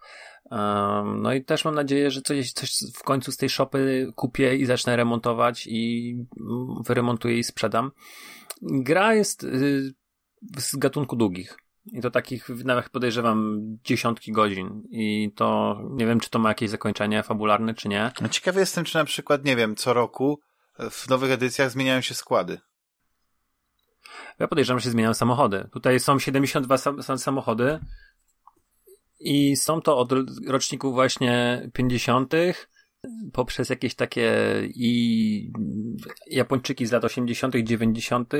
No 1.05 1.33
i 1.33 1.43
też 1.43 1.65
mam 1.65 1.75
nadzieję, 1.75 2.11
że 2.11 2.21
coś, 2.21 2.51
coś 2.51 2.71
w 2.95 3.03
końcu 3.03 3.31
z 3.31 3.37
tej 3.37 3.49
shopy 3.49 4.11
kupię 4.15 4.55
i 4.55 4.65
zacznę 4.65 4.95
remontować 4.95 5.67
i 5.67 6.15
wyremontuję 6.85 7.37
i 7.37 7.43
sprzedam. 7.43 7.91
Gra 8.61 9.13
jest 9.13 9.43
y, 9.43 9.93
z 10.57 10.75
gatunku 10.75 11.15
długich. 11.15 11.57
I 11.85 12.01
to 12.01 12.11
takich 12.11 12.49
nawet 12.49 12.89
podejrzewam 12.89 13.59
dziesiątki 13.83 14.31
godzin. 14.31 14.83
I 14.89 15.31
to 15.35 15.79
nie 15.91 16.05
wiem, 16.05 16.19
czy 16.19 16.29
to 16.29 16.39
ma 16.39 16.49
jakieś 16.49 16.69
zakończenie 16.69 17.23
fabularne, 17.23 17.73
czy 17.73 17.87
nie. 17.89 18.11
No 18.21 18.29
ciekawy 18.29 18.59
jestem, 18.59 18.85
czy 18.85 18.97
na 18.97 19.05
przykład, 19.05 19.45
nie 19.45 19.55
wiem, 19.55 19.75
co 19.75 19.93
roku 19.93 20.39
w 20.91 21.09
nowych 21.09 21.31
edycjach 21.31 21.71
zmieniają 21.71 22.01
się 22.01 22.13
składy. 22.13 22.59
Ja 24.39 24.47
podejrzewam, 24.47 24.79
że 24.79 24.83
się 24.83 24.89
zmieniają 24.89 25.13
samochody. 25.13 25.69
Tutaj 25.71 25.99
są 25.99 26.19
72 26.19 26.77
sam, 26.77 27.03
sam, 27.03 27.17
samochody 27.17 27.79
i 29.19 29.55
są 29.55 29.81
to 29.81 29.97
od 29.97 30.11
roczników 30.47 30.93
właśnie 30.93 31.69
50. 31.73 32.33
poprzez 33.33 33.69
jakieś 33.69 33.95
takie 33.95 34.31
i 34.65 35.51
Japończyki 36.27 36.85
z 36.85 36.91
lat 36.91 37.03
80., 37.03 37.55
90., 37.55 38.33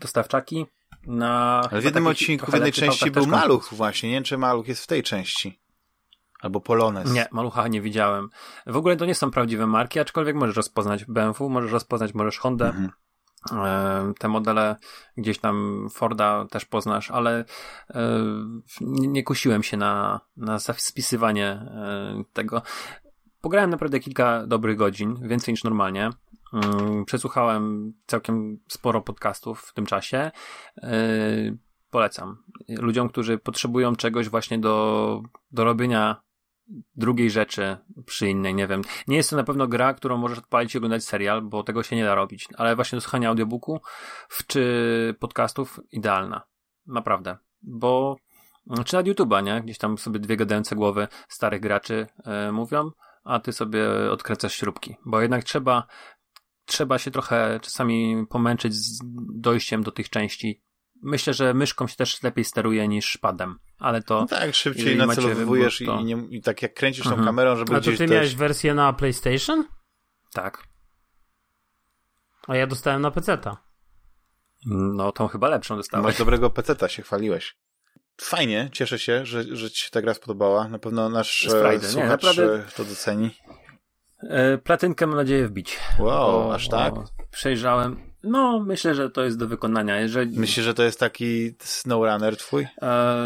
dostawczaki 0.00 0.66
na. 1.06 1.60
Ale 1.70 1.80
w 1.80 1.84
jednym 1.84 2.06
odcinku, 2.06 2.50
w 2.50 2.54
jednej 2.54 2.72
części 2.72 3.10
był 3.10 3.26
Maluch 3.26 3.68
właśnie. 3.72 4.08
Nie 4.08 4.14
wiem, 4.14 4.24
czy 4.24 4.38
Maluch 4.38 4.68
jest 4.68 4.84
w 4.84 4.86
tej 4.86 5.02
części. 5.02 5.60
Albo 6.40 6.60
Polones. 6.60 7.12
Nie, 7.12 7.26
malucha 7.30 7.68
nie 7.68 7.80
widziałem. 7.80 8.28
W 8.66 8.76
ogóle 8.76 8.96
to 8.96 9.06
nie 9.06 9.14
są 9.14 9.30
prawdziwe 9.30 9.66
marki, 9.66 10.00
aczkolwiek 10.00 10.36
możesz 10.36 10.56
rozpoznać 10.56 11.04
BMW, 11.04 11.48
możesz 11.48 11.72
rozpoznać, 11.72 12.14
możesz 12.14 12.38
Hondę. 12.38 12.66
Mhm. 12.66 12.90
Te 14.18 14.28
modele 14.28 14.76
gdzieś 15.16 15.38
tam 15.38 15.86
Forda 15.92 16.46
też 16.50 16.64
poznasz, 16.64 17.10
ale 17.10 17.44
e, 17.90 18.20
nie, 18.80 19.08
nie 19.08 19.22
kusiłem 19.22 19.62
się 19.62 19.76
na, 19.76 20.20
na 20.36 20.58
spisywanie 20.58 21.46
e, 21.46 22.24
tego. 22.32 22.62
Pograłem 23.40 23.70
naprawdę 23.70 24.00
kilka 24.00 24.46
dobrych 24.46 24.76
godzin, 24.76 25.28
więcej 25.28 25.54
niż 25.54 25.64
normalnie. 25.64 26.10
Mm, 26.52 27.04
Przesłuchałem 27.04 27.92
całkiem 28.06 28.58
sporo 28.68 29.00
podcastów 29.00 29.60
w 29.60 29.74
tym 29.74 29.86
czasie. 29.86 30.30
E, 30.82 30.90
Polecam. 31.90 32.42
Ludziom, 32.68 33.08
którzy 33.08 33.38
potrzebują 33.38 33.96
czegoś 33.96 34.28
właśnie 34.28 34.58
do, 34.58 35.22
do 35.50 35.64
robienia 35.64 36.22
drugiej 36.96 37.30
rzeczy 37.30 37.76
przy 38.06 38.28
innej, 38.28 38.54
nie 38.54 38.66
wiem. 38.66 38.82
Nie 39.08 39.16
jest 39.16 39.30
to 39.30 39.36
na 39.36 39.44
pewno 39.44 39.68
gra, 39.68 39.94
którą 39.94 40.16
możesz 40.16 40.38
odpalić 40.38 40.74
i 40.74 40.78
oglądać 40.78 41.04
serial, 41.04 41.42
bo 41.42 41.62
tego 41.62 41.82
się 41.82 41.96
nie 41.96 42.04
da 42.04 42.14
robić, 42.14 42.48
ale 42.56 42.76
właśnie 42.76 42.96
do 42.96 43.00
słuchania 43.00 43.28
audiobooku 43.28 43.80
czy 44.46 45.14
podcastów 45.18 45.80
idealna. 45.92 46.42
Naprawdę. 46.86 47.36
Bo 47.62 48.16
czy 48.84 48.96
nad 48.96 49.06
YouTube'a, 49.06 49.42
nie? 49.42 49.60
Gdzieś 49.60 49.78
tam 49.78 49.98
sobie 49.98 50.20
dwie 50.20 50.36
gadające 50.36 50.76
głowy 50.76 51.08
starych 51.28 51.60
graczy 51.60 52.06
yy, 52.26 52.52
mówią, 52.52 52.90
a 53.24 53.40
ty 53.40 53.52
sobie 53.52 54.10
odkręcasz 54.10 54.54
śrubki. 54.54 54.96
Bo 55.06 55.20
jednak 55.20 55.44
trzeba, 55.44 55.86
trzeba 56.70 56.98
się 56.98 57.10
trochę 57.10 57.60
czasami 57.62 58.26
pomęczyć 58.30 58.74
z 58.74 59.00
dojściem 59.34 59.82
do 59.82 59.90
tych 59.90 60.10
części. 60.10 60.62
Myślę, 61.02 61.34
że 61.34 61.54
myszką 61.54 61.86
się 61.86 61.96
też 61.96 62.22
lepiej 62.22 62.44
steruje 62.44 62.88
niż 62.88 63.18
padem, 63.18 63.58
ale 63.78 64.02
to... 64.02 64.20
No 64.20 64.26
tak, 64.26 64.54
szybciej 64.54 64.96
nacelowujesz 64.96 65.82
to... 65.86 66.00
i, 66.00 66.04
nie, 66.04 66.16
i 66.30 66.42
tak 66.42 66.62
jak 66.62 66.74
kręcisz 66.74 67.04
tą 67.04 67.10
mhm. 67.10 67.26
kamerą, 67.26 67.56
żeby 67.56 67.76
A 67.76 67.80
to 67.80 67.90
ty 67.90 67.96
też... 67.96 68.10
miałeś 68.10 68.34
wersję 68.34 68.74
na 68.74 68.92
PlayStation? 68.92 69.64
Tak. 70.32 70.62
A 72.46 72.56
ja 72.56 72.66
dostałem 72.66 73.02
na 73.02 73.10
PC-ta. 73.10 73.56
No, 74.66 75.12
tą 75.12 75.28
chyba 75.28 75.48
lepszą 75.48 75.76
dostałeś. 75.76 76.04
Masz 76.04 76.18
dobrego 76.18 76.50
PC-ta, 76.50 76.88
się 76.88 77.02
chwaliłeś. 77.02 77.56
Fajnie, 78.20 78.70
cieszę 78.72 78.98
się, 78.98 79.26
że, 79.26 79.56
że 79.56 79.70
ci 79.70 79.84
się 79.84 79.90
ta 79.90 80.02
gra 80.02 80.14
spodobała. 80.14 80.68
Na 80.68 80.78
pewno 80.78 81.08
nasz 81.08 81.48
Frajdę, 81.50 81.88
słuchacz 81.88 82.22
nie, 82.22 82.28
naprawdę... 82.28 82.64
to 82.76 82.84
doceni. 82.84 83.30
E, 84.22 84.58
platynkę 84.58 85.06
mam 85.06 85.16
nadzieję 85.16 85.48
wbić. 85.48 85.78
Wow, 85.98 86.52
aż 86.52 86.68
tak? 86.68 86.94
Przejrzałem. 87.30 88.10
No, 88.22 88.60
myślę, 88.66 88.94
że 88.94 89.10
to 89.10 89.24
jest 89.24 89.38
do 89.38 89.48
wykonania. 89.48 90.00
Jeżeli... 90.00 90.38
Myślisz, 90.38 90.66
że 90.66 90.74
to 90.74 90.82
jest 90.82 91.00
taki 91.00 91.54
SnowRunner 91.58 92.36
twój? 92.36 92.66
E, 92.82 93.16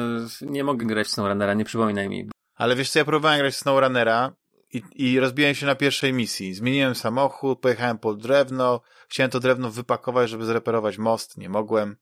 nie 0.40 0.64
mogę 0.64 0.86
grać 0.86 1.06
w 1.06 1.10
SnowRunnera, 1.10 1.54
nie 1.54 1.64
przypominaj 1.64 2.08
mi. 2.08 2.28
Ale 2.54 2.76
wiesz 2.76 2.90
co, 2.90 2.98
ja 2.98 3.04
próbowałem 3.04 3.38
grać 3.38 3.54
w 3.54 3.56
SnowRunnera 3.56 4.32
i, 4.72 4.82
i 4.94 5.20
rozbiłem 5.20 5.54
się 5.54 5.66
na 5.66 5.74
pierwszej 5.74 6.12
misji. 6.12 6.54
Zmieniłem 6.54 6.94
samochód, 6.94 7.60
pojechałem 7.60 7.98
po 7.98 8.14
drewno, 8.14 8.80
chciałem 9.08 9.30
to 9.30 9.40
drewno 9.40 9.70
wypakować, 9.70 10.30
żeby 10.30 10.44
zreperować 10.44 10.98
most, 10.98 11.36
nie 11.36 11.48
mogłem. 11.48 11.96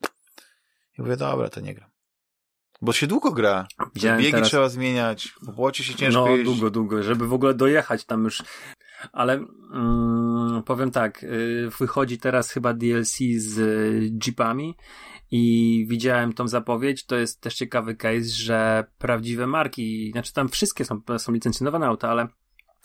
I 0.99 1.03
mówię, 1.03 1.17
dobra, 1.17 1.49
to 1.49 1.61
nie 1.61 1.75
gram. 1.75 1.91
Bo 2.83 2.93
się 2.93 3.07
długo 3.07 3.33
gra. 3.33 3.67
Biegi 3.95 4.31
teraz... 4.33 4.49
trzeba 4.49 4.69
zmieniać, 4.69 5.33
po 5.47 5.53
błocie 5.53 5.85
się 5.85 5.95
ciężko 5.95 6.21
No, 6.21 6.31
jeść. 6.31 6.45
długo, 6.45 6.71
długo, 6.71 7.03
żeby 7.03 7.27
w 7.27 7.33
ogóle 7.33 7.55
dojechać 7.55 8.05
tam 8.05 8.25
już. 8.25 8.43
Ale 9.13 9.45
mm, 9.73 10.63
powiem 10.63 10.91
tak, 10.91 11.23
y, 11.23 11.69
wychodzi 11.79 12.19
teraz 12.19 12.51
chyba 12.51 12.75
DLC 12.75 13.19
z 13.37 13.57
Jeepami 14.27 14.77
i 15.31 15.85
widziałem 15.89 16.33
tą 16.33 16.49
zapowiedź, 16.49 17.07
to 17.07 17.17
jest 17.17 17.41
też 17.41 17.55
ciekawy 17.55 17.95
case, 17.95 18.25
że 18.25 18.85
prawdziwe 18.99 19.47
marki, 19.47 20.11
znaczy 20.13 20.33
tam 20.33 20.49
wszystkie 20.49 20.85
są, 20.85 21.01
są 21.19 21.33
licencjonowane 21.33 21.87
auta, 21.87 22.11
ale 22.11 22.29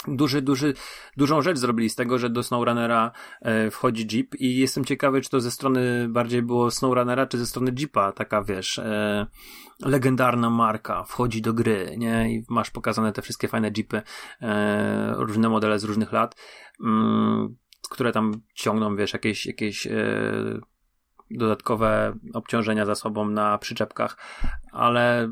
duży, 0.07 0.41
duży, 0.41 0.73
dużą 1.17 1.41
rzecz 1.41 1.57
zrobili 1.57 1.89
z 1.89 1.95
tego, 1.95 2.17
że 2.17 2.29
do 2.29 2.43
SnowRunnera 2.43 3.11
e, 3.41 3.71
wchodzi 3.71 4.07
Jeep 4.11 4.35
i 4.35 4.57
jestem 4.57 4.85
ciekawy, 4.85 5.21
czy 5.21 5.29
to 5.29 5.39
ze 5.39 5.51
strony 5.51 6.07
bardziej 6.09 6.41
było 6.41 6.71
SnowRunnera, 6.71 7.25
czy 7.25 7.37
ze 7.37 7.45
strony 7.45 7.73
Jeepa, 7.79 8.11
taka 8.11 8.43
wiesz, 8.43 8.79
e, 8.79 9.27
legendarna 9.81 10.49
marka 10.49 11.03
wchodzi 11.03 11.41
do 11.41 11.53
gry, 11.53 11.95
nie? 11.97 12.33
I 12.33 12.43
masz 12.49 12.71
pokazane 12.71 13.13
te 13.13 13.21
wszystkie 13.21 13.47
fajne 13.47 13.71
Jeepy, 13.77 14.01
e, 14.41 15.13
różne 15.17 15.49
modele 15.49 15.79
z 15.79 15.83
różnych 15.83 16.11
lat, 16.11 16.35
mm, 16.83 17.55
które 17.89 18.11
tam 18.11 18.41
ciągną, 18.53 18.95
wiesz, 18.95 19.13
jakieś, 19.13 19.45
jakieś 19.45 19.87
dodatkowe 21.31 22.13
obciążenia 22.33 22.85
za 22.85 22.95
sobą 22.95 23.29
na 23.29 23.57
przyczepkach, 23.57 24.17
ale 24.71 25.29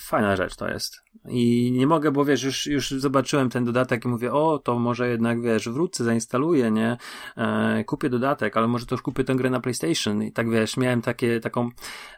fajna 0.00 0.36
rzecz 0.36 0.56
to 0.56 0.68
jest. 0.68 1.02
I 1.28 1.72
nie 1.72 1.86
mogę, 1.86 2.10
bo 2.10 2.24
wiesz, 2.24 2.42
już, 2.42 2.66
już 2.66 2.90
zobaczyłem 2.90 3.50
ten 3.50 3.64
dodatek 3.64 4.04
i 4.04 4.08
mówię, 4.08 4.32
o, 4.32 4.58
to 4.58 4.78
może 4.78 5.08
jednak, 5.08 5.42
wiesz, 5.42 5.68
wrócę, 5.68 6.04
zainstaluję, 6.04 6.70
nie? 6.70 6.96
E, 7.36 7.84
kupię 7.84 8.10
dodatek, 8.10 8.56
ale 8.56 8.68
może 8.68 8.86
to 8.86 8.94
już 8.94 9.02
kupię 9.02 9.24
tę 9.24 9.34
grę 9.34 9.50
na 9.50 9.60
PlayStation. 9.60 10.22
I 10.22 10.32
tak, 10.32 10.50
wiesz, 10.50 10.76
miałem 10.76 11.02
takie, 11.02 11.40
taką 11.40 11.70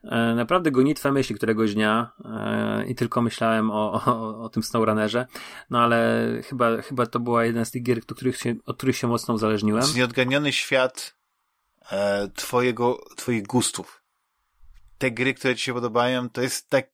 e, 0.05 0.35
naprawdę 0.35 0.71
gonitwę 0.71 1.13
myśli 1.13 1.35
któregoś 1.35 1.75
dnia 1.75 2.11
e, 2.25 2.87
i 2.87 2.95
tylko 2.95 3.23
myślałem 3.23 3.71
o, 3.71 3.93
o, 4.07 4.43
o 4.43 4.49
tym 4.49 4.63
SnowRunnerze. 4.63 5.27
No 5.71 5.81
ale 5.81 6.27
chyba, 6.45 6.83
chyba 6.83 7.07
to 7.07 7.21
była 7.21 7.45
jedna 7.45 7.65
z 7.65 7.71
tych 7.71 7.83
gier, 7.83 7.99
od 7.99 8.17
których 8.17 8.37
się, 8.37 8.55
od 8.67 8.77
których 8.77 8.97
się 8.97 9.07
mocno 9.07 9.35
uzależniłem. 9.35 9.85
Nieodganiony 9.97 10.53
świat 10.53 11.24
e, 11.91 12.29
twojego, 12.29 13.05
twoich 13.17 13.43
gustów. 13.43 14.03
Te 14.99 15.11
gry, 15.11 15.35
które 15.35 15.57
ci 15.57 15.65
się 15.65 15.75
podobają, 15.75 16.31
to 16.31 16.43
jest 16.43 16.69
tak, 16.69 16.87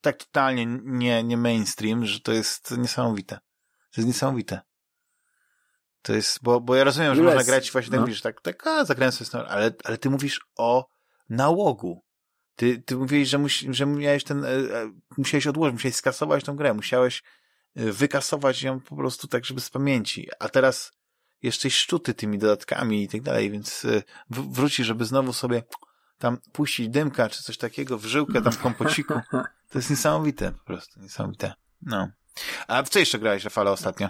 tak 0.00 0.16
totalnie 0.16 0.66
nie, 0.84 1.24
nie 1.24 1.36
mainstream, 1.36 2.06
że 2.06 2.20
to 2.20 2.32
jest 2.32 2.78
niesamowite. 2.78 3.38
To 3.90 4.00
jest 4.00 4.08
niesamowite. 4.08 4.60
To 6.02 6.12
jest, 6.12 6.38
bo, 6.42 6.60
bo 6.60 6.74
ja 6.74 6.84
rozumiem, 6.84 7.14
że 7.14 7.22
można 7.22 7.44
grać 7.44 7.72
właśnie 7.72 7.90
tak, 7.90 8.00
no. 8.00 8.06
mówisz, 8.06 8.20
tak, 8.20 8.40
tak, 8.40 8.66
a, 8.66 8.84
zagrałem 8.84 9.12
sobie 9.12 9.48
ale, 9.48 9.74
ale 9.84 9.98
ty 9.98 10.10
mówisz 10.10 10.40
o 10.56 10.88
nałogu. 11.28 12.04
Ty, 12.56 12.82
ty 12.82 12.96
mówiłeś, 12.96 13.28
że, 13.28 13.38
musi, 13.38 13.74
że 13.74 13.86
miałeś 13.86 14.24
ten, 14.24 14.44
e, 14.44 14.48
e, 14.48 14.92
musiałeś 15.16 15.46
odłożyć, 15.46 15.74
musiałeś 15.74 15.96
skasować 15.96 16.44
tą 16.44 16.56
grę, 16.56 16.74
musiałeś 16.74 17.22
e, 17.76 17.92
wykasować 17.92 18.62
ją 18.62 18.80
po 18.80 18.96
prostu 18.96 19.28
tak, 19.28 19.44
żeby 19.44 19.60
z 19.60 19.70
pamięci. 19.70 20.28
A 20.38 20.48
teraz 20.48 20.92
jeszcze 21.42 21.70
szczuty 21.70 22.14
tymi 22.14 22.38
dodatkami 22.38 23.02
i 23.02 23.08
tak 23.08 23.22
dalej, 23.22 23.50
więc 23.50 23.84
y, 23.84 24.02
wróci, 24.30 24.84
żeby 24.84 25.04
znowu 25.04 25.32
sobie 25.32 25.62
tam 26.18 26.38
puścić 26.52 26.88
dymka 26.88 27.28
czy 27.28 27.42
coś 27.42 27.58
takiego 27.58 27.98
w 27.98 28.04
żyłkę 28.04 28.42
tam 28.42 28.52
w 28.52 28.58
kompociku. 28.58 29.14
To 29.70 29.78
jest 29.78 29.90
niesamowite, 29.90 30.52
po 30.52 30.64
prostu 30.64 31.00
niesamowite. 31.00 31.54
No. 31.82 32.08
A 32.68 32.82
w 32.82 32.88
co 32.88 32.98
jeszcze 32.98 33.18
grałeś, 33.18 33.44
Rafale, 33.44 33.70
ostatnio? 33.70 34.08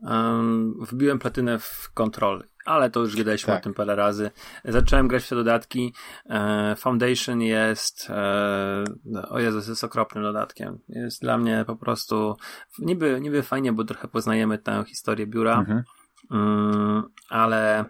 Um, 0.00 0.74
wbiłem 0.80 1.18
platynę 1.18 1.58
w 1.58 1.90
Control, 1.94 2.44
ale 2.70 2.90
to 2.90 3.00
już 3.00 3.16
gadaliśmy 3.16 3.52
tak. 3.52 3.60
o 3.60 3.64
tym 3.64 3.74
parę 3.74 3.96
razy. 3.96 4.30
Zacząłem 4.64 5.08
grać 5.08 5.24
w 5.24 5.28
te 5.28 5.34
dodatki. 5.34 5.94
E, 6.30 6.76
Foundation 6.76 7.40
jest 7.42 8.10
e, 8.10 8.84
o 9.28 9.38
Jezus, 9.38 9.68
jest 9.68 9.84
okropnym 9.84 10.24
dodatkiem. 10.24 10.78
Jest 10.88 11.20
dla 11.20 11.38
mnie 11.38 11.64
po 11.66 11.76
prostu 11.76 12.36
niby, 12.78 13.20
niby 13.20 13.42
fajnie, 13.42 13.72
bo 13.72 13.84
trochę 13.84 14.08
poznajemy 14.08 14.58
tę 14.58 14.84
historię 14.86 15.26
biura, 15.26 15.58
mhm. 15.58 15.82
um, 16.30 17.02
ale 17.28 17.84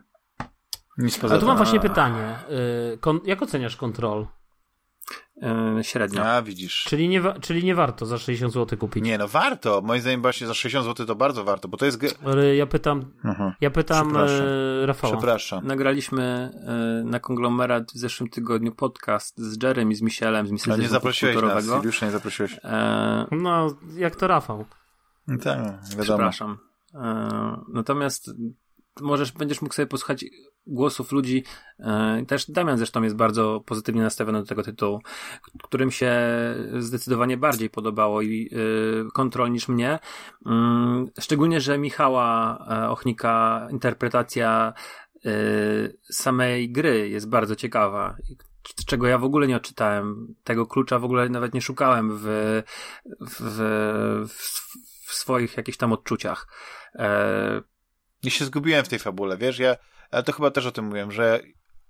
nic 0.99 1.19
poza 1.19 1.35
Ale 1.35 1.41
tu 1.41 1.47
mam 1.47 1.57
właśnie 1.57 1.81
pytanie. 1.81 2.39
Y, 2.51 3.21
jak 3.25 3.43
oceniasz 3.43 3.77
Control? 3.77 4.27
Yy, 5.77 5.85
średnio. 5.85 6.25
A, 6.25 6.43
widzisz. 6.43 6.85
Czyli 6.89 7.09
nie, 7.09 7.23
czyli 7.41 7.65
nie 7.65 7.75
warto 7.75 8.07
za 8.07 8.19
60 8.19 8.53
zł 8.53 8.79
kupić. 8.79 9.05
Nie, 9.05 9.19
no 9.19 9.29
warto. 9.29 9.83
Moim 9.85 10.01
zdaniem 10.01 10.23
właśnie 10.23 10.47
za 10.47 10.55
60 10.55 10.87
zł 10.87 11.07
to 11.07 11.15
bardzo 11.15 11.45
warto, 11.45 11.69
bo 11.69 11.77
to 11.77 11.87
jest... 11.87 12.19
Ale 12.25 12.57
ja 12.57 12.67
pytam, 12.67 13.05
mhm. 13.25 13.53
ja 13.61 13.71
pytam 13.71 14.07
Przepraszam. 14.07 14.47
E, 14.83 14.87
Rafała. 14.87 15.17
Przepraszam. 15.17 15.67
Nagraliśmy 15.67 16.23
e, 16.23 17.05
na 17.05 17.21
konglomerat 17.21 17.93
w 17.93 17.97
zeszłym 17.97 18.29
tygodniu 18.29 18.73
podcast 18.73 19.39
z 19.39 19.63
Jerem 19.63 19.91
i 19.91 19.95
z 19.95 20.03
Michelem, 20.03 20.47
z 20.47 20.51
Michelem 20.51 20.81
nie 20.81 20.89
zaprosiłeś 20.89 21.37
nas, 21.37 21.85
już 21.85 22.03
nie 22.03 22.11
zaprosiłeś. 22.11 22.57
E... 22.65 23.27
No, 23.31 23.77
jak 23.97 24.17
to 24.17 24.27
Rafał. 24.27 24.65
Tak, 25.27 25.59
wiadomo. 25.59 26.03
Przepraszam. 26.03 26.59
E... 26.95 27.61
Natomiast 27.69 28.31
możesz, 29.01 29.33
będziesz 29.33 29.63
mógł 29.63 29.75
sobie 29.75 29.87
posłuchać 29.87 30.25
głosów 30.67 31.13
ludzi. 31.13 31.45
E, 31.79 32.25
też 32.27 32.51
Damian 32.51 32.79
zresztą 32.79 33.03
jest 33.03 33.17
bardzo 33.17 33.61
pozytywnie 33.67 34.03
nastawiony 34.03 34.41
do 34.41 34.47
tego 34.47 34.63
tytułu, 34.63 35.01
którym 35.63 35.91
się 35.91 36.13
zdecydowanie 36.79 37.37
bardziej 37.37 37.71
podobało 37.71 38.23
i 38.23 38.51
e, 38.53 39.11
kontrol 39.11 39.53
niż 39.53 39.69
mnie. 39.69 39.99
Mm, 40.47 41.07
szczególnie, 41.21 41.61
że 41.61 41.79
Michała 41.79 42.59
e, 42.71 42.91
Ochnika 42.91 43.67
interpretacja 43.71 44.73
samej 46.11 46.73
gry 46.73 47.09
jest 47.09 47.29
bardzo 47.29 47.57
ciekawa 47.57 48.17
czego 48.87 49.07
ja 49.07 49.19
w 49.19 49.25
ogóle 49.25 49.47
nie 49.47 49.57
odczytałem. 49.57 50.35
Tego 50.45 50.67
klucza 50.67 50.99
w 50.99 51.05
ogóle 51.05 51.29
nawet 51.29 51.55
nie 51.55 51.61
szukałem 51.61 52.19
w, 52.19 52.25
w, 53.21 53.43
w, 54.29 54.65
w 55.07 55.15
swoich 55.15 55.57
jakichś 55.57 55.79
tam 55.79 55.93
odczuciach. 55.93 56.47
I 58.23 58.31
się 58.31 58.45
zgubiłem 58.45 58.85
w 58.85 58.89
tej 58.89 58.99
fabule, 58.99 59.37
wiesz, 59.37 59.59
ja, 59.59 59.77
ale 60.11 60.23
to 60.23 60.33
chyba 60.33 60.51
też 60.51 60.67
o 60.67 60.73
tym 60.73 60.85
mówiłem, 60.85 61.13
że 61.13 61.41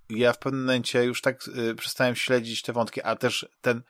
ja 0.09 0.33
w 0.33 0.39
pewnym 0.39 0.61
momencie 0.61 1.03
już 1.03 1.21
tak 1.21 1.47
y, 1.47 1.75
przestałem 1.75 2.15
śledzić 2.15 2.61
te 2.61 2.73
wątki, 2.73 3.01
a 3.01 3.15
też 3.15 3.49
ten, 3.61 3.81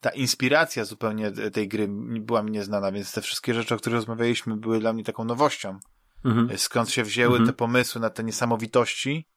ta 0.00 0.10
inspiracja 0.10 0.84
zupełnie 0.84 1.30
tej 1.30 1.68
gry 1.68 1.86
była 2.20 2.42
mi 2.42 2.50
nieznana, 2.50 2.92
więc 2.92 3.12
te 3.12 3.20
wszystkie 3.20 3.54
rzeczy, 3.54 3.74
o 3.74 3.78
których 3.78 3.96
rozmawialiśmy, 3.96 4.56
były 4.56 4.80
dla 4.80 4.92
mnie 4.92 5.04
taką 5.04 5.24
nowością. 5.24 5.78
Mhm. 6.24 6.58
Skąd 6.58 6.90
się 6.90 7.04
wzięły 7.04 7.32
mhm. 7.32 7.46
te 7.46 7.52
pomysły 7.52 8.00
na 8.00 8.10
te 8.10 8.24
niesamowitości, 8.24 9.28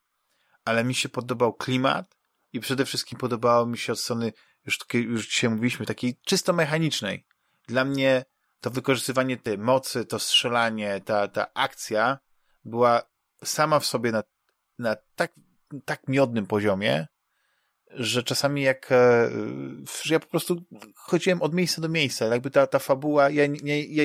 ale 0.65 0.83
mi 0.83 0.95
się 0.95 1.09
podobał 1.09 1.53
klimat 1.53 2.17
i 2.53 2.59
przede 2.59 2.85
wszystkim 2.85 3.19
podobało 3.19 3.65
mi 3.65 3.77
się 3.77 3.93
od 3.93 3.99
strony, 3.99 4.33
już, 4.65 4.79
już 4.93 5.27
dzisiaj 5.27 5.49
mówiliśmy, 5.49 5.85
takiej 5.85 6.17
czysto 6.25 6.53
mechanicznej. 6.53 7.25
Dla 7.67 7.85
mnie 7.85 8.25
to 8.61 8.69
wykorzystywanie 8.69 9.37
tej 9.37 9.57
mocy, 9.57 10.05
to 10.05 10.19
strzelanie, 10.19 11.01
ta, 11.05 11.27
ta 11.27 11.53
akcja 11.53 12.17
była 12.65 13.03
sama 13.43 13.79
w 13.79 13.85
sobie 13.85 14.11
na, 14.11 14.23
na 14.79 14.95
tak, 15.15 15.33
tak 15.85 16.07
miodnym 16.07 16.45
poziomie, 16.45 17.07
że 17.89 18.23
czasami 18.23 18.61
jak, 18.61 18.91
e, 18.91 19.29
że 20.03 20.13
ja 20.13 20.19
po 20.19 20.27
prostu 20.27 20.63
chodziłem 20.95 21.41
od 21.41 21.53
miejsca 21.53 21.81
do 21.81 21.89
miejsca, 21.89 22.25
jakby 22.25 22.51
ta, 22.51 22.67
ta 22.67 22.79
fabuła, 22.79 23.29
ja, 23.29 23.47
nie, 23.47 23.85
ja 23.85 24.03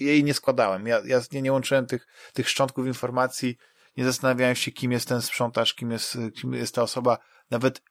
jej 0.00 0.24
nie 0.24 0.34
składałem, 0.34 0.86
ja, 0.86 1.00
ja 1.04 1.20
nie, 1.32 1.42
nie 1.42 1.52
łączyłem 1.52 1.86
tych, 1.86 2.06
tych 2.32 2.48
szczątków 2.48 2.86
informacji, 2.86 3.58
nie 3.96 4.04
zastanawiałem 4.04 4.54
się, 4.54 4.72
kim 4.72 4.92
jest 4.92 5.08
ten 5.08 5.22
sprzątacz, 5.22 5.74
kim 5.74 5.90
jest, 5.90 6.18
kim 6.34 6.54
jest 6.54 6.74
ta 6.74 6.82
osoba, 6.82 7.18
nawet 7.50 7.82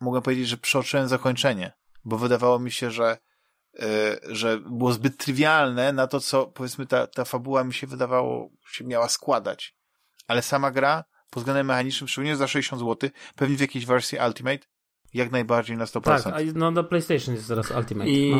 mogę 0.00 0.22
powiedzieć, 0.22 0.48
że 0.48 0.56
przeoczyłem 0.56 1.08
zakończenie, 1.08 1.72
bo 2.04 2.18
wydawało 2.18 2.58
mi 2.58 2.72
się, 2.72 2.90
że 2.90 3.18
że 4.28 4.58
było 4.58 4.92
zbyt 4.92 5.16
trywialne 5.16 5.92
na 5.92 6.06
to, 6.06 6.20
co 6.20 6.46
powiedzmy 6.46 6.86
ta, 6.86 7.06
ta 7.06 7.24
fabuła 7.24 7.64
mi 7.64 7.74
się 7.74 7.86
wydawało, 7.86 8.50
się 8.70 8.84
miała 8.84 9.08
składać. 9.08 9.76
Ale 10.26 10.42
sama 10.42 10.70
gra 10.70 11.04
pod 11.30 11.40
względem 11.40 11.66
mechanicznym, 11.66 12.08
szczególnie 12.08 12.36
za 12.36 12.48
60 12.48 12.82
zł, 12.82 13.10
pewnie 13.36 13.56
w 13.56 13.60
jakiejś 13.60 13.86
wersji 13.86 14.18
Ultimate, 14.26 14.66
jak 15.14 15.30
najbardziej 15.30 15.76
na 15.76 15.84
100%. 15.84 16.22
Tak, 16.22 16.44
no 16.54 16.70
na 16.70 16.82
PlayStation 16.82 17.34
jest 17.34 17.48
teraz 17.48 17.70
Ultimate. 17.70 18.10
I, 18.10 18.30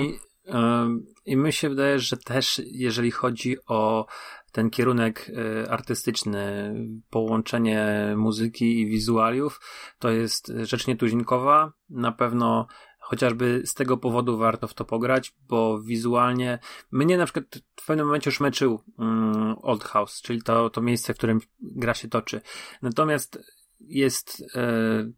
no. 0.47 0.89
I 1.24 1.36
my 1.36 1.52
się 1.52 1.69
wydaje, 1.69 1.98
że 1.98 2.16
też 2.16 2.62
jeżeli 2.65 3.11
chodzi 3.11 3.57
o 3.66 4.07
ten 4.52 4.70
kierunek 4.70 5.28
y, 5.28 5.70
artystyczny, 5.70 6.74
połączenie 7.11 8.15
muzyki 8.16 8.81
i 8.81 8.86
wizualiów, 8.86 9.61
to 9.98 10.11
jest 10.11 10.52
rzecz 10.62 10.86
nietuzinkowa. 10.86 11.73
Na 11.89 12.12
pewno 12.12 12.66
chociażby 13.10 13.62
z 13.64 13.74
tego 13.74 13.96
powodu 13.96 14.38
warto 14.38 14.68
w 14.68 14.74
to 14.74 14.84
pograć, 14.84 15.34
bo 15.48 15.80
wizualnie 15.80 16.58
mnie 16.90 17.18
na 17.18 17.24
przykład 17.24 17.44
w 17.76 17.86
pewnym 17.86 18.06
momencie 18.06 18.30
już 18.30 18.40
meczył 18.40 18.80
um, 18.98 19.54
Old 19.62 19.84
House, 19.84 20.22
czyli 20.22 20.42
to, 20.42 20.70
to 20.70 20.80
miejsce, 20.80 21.14
w 21.14 21.16
którym 21.16 21.40
gra 21.60 21.94
się 21.94 22.08
toczy. 22.08 22.40
Natomiast 22.82 23.38
jest, 23.80 24.44
e, 24.54 25.10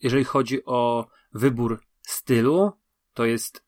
jeżeli 0.00 0.24
chodzi 0.24 0.64
o 0.64 1.08
wybór 1.32 1.80
stylu, 2.02 2.72
to 3.14 3.24
jest 3.24 3.64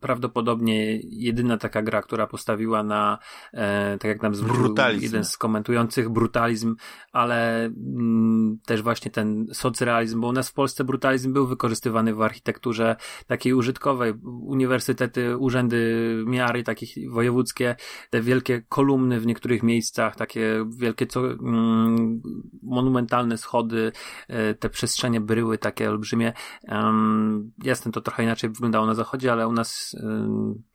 prawdopodobnie 0.00 1.00
jedyna 1.02 1.58
taka 1.58 1.82
gra, 1.82 2.02
która 2.02 2.26
postawiła 2.26 2.82
na, 2.82 3.18
e, 3.52 3.98
tak 3.98 4.08
jak 4.08 4.22
nam 4.22 4.34
zwrócił 4.34 4.74
jeden 5.00 5.24
z 5.24 5.36
komentujących, 5.36 6.08
brutalizm, 6.08 6.76
ale 7.12 7.64
mm, 7.64 8.58
też 8.66 8.82
właśnie 8.82 9.10
ten 9.10 9.46
socrealizm, 9.52 10.20
bo 10.20 10.28
u 10.28 10.32
nas 10.32 10.50
w 10.50 10.52
Polsce 10.52 10.84
brutalizm 10.84 11.32
był 11.32 11.46
wykorzystywany 11.46 12.14
w 12.14 12.22
architekturze 12.22 12.96
takiej 13.26 13.52
użytkowej. 13.52 14.12
Uniwersytety, 14.24 15.36
urzędy 15.36 15.96
miary, 16.26 16.62
takich 16.62 17.12
wojewódzkie, 17.12 17.76
te 18.10 18.20
wielkie 18.20 18.62
kolumny 18.68 19.20
w 19.20 19.26
niektórych 19.26 19.62
miejscach, 19.62 20.16
takie 20.16 20.64
wielkie, 20.78 21.06
co, 21.06 21.20
mm, 21.20 22.22
monumentalne 22.62 23.38
schody, 23.38 23.92
e, 24.28 24.54
te 24.54 24.70
przestrzenie 24.70 25.20
bryły 25.20 25.58
takie 25.58 25.90
olbrzymie. 25.90 26.32
Um, 26.68 27.52
jasne, 27.64 27.92
to 27.92 28.00
trochę 28.00 28.22
inaczej 28.22 28.50
wyglądało 28.50 28.86
na 28.86 28.94
zachodzie, 28.94 29.32
ale 29.32 29.48
u 29.48 29.52
nas 29.52 29.85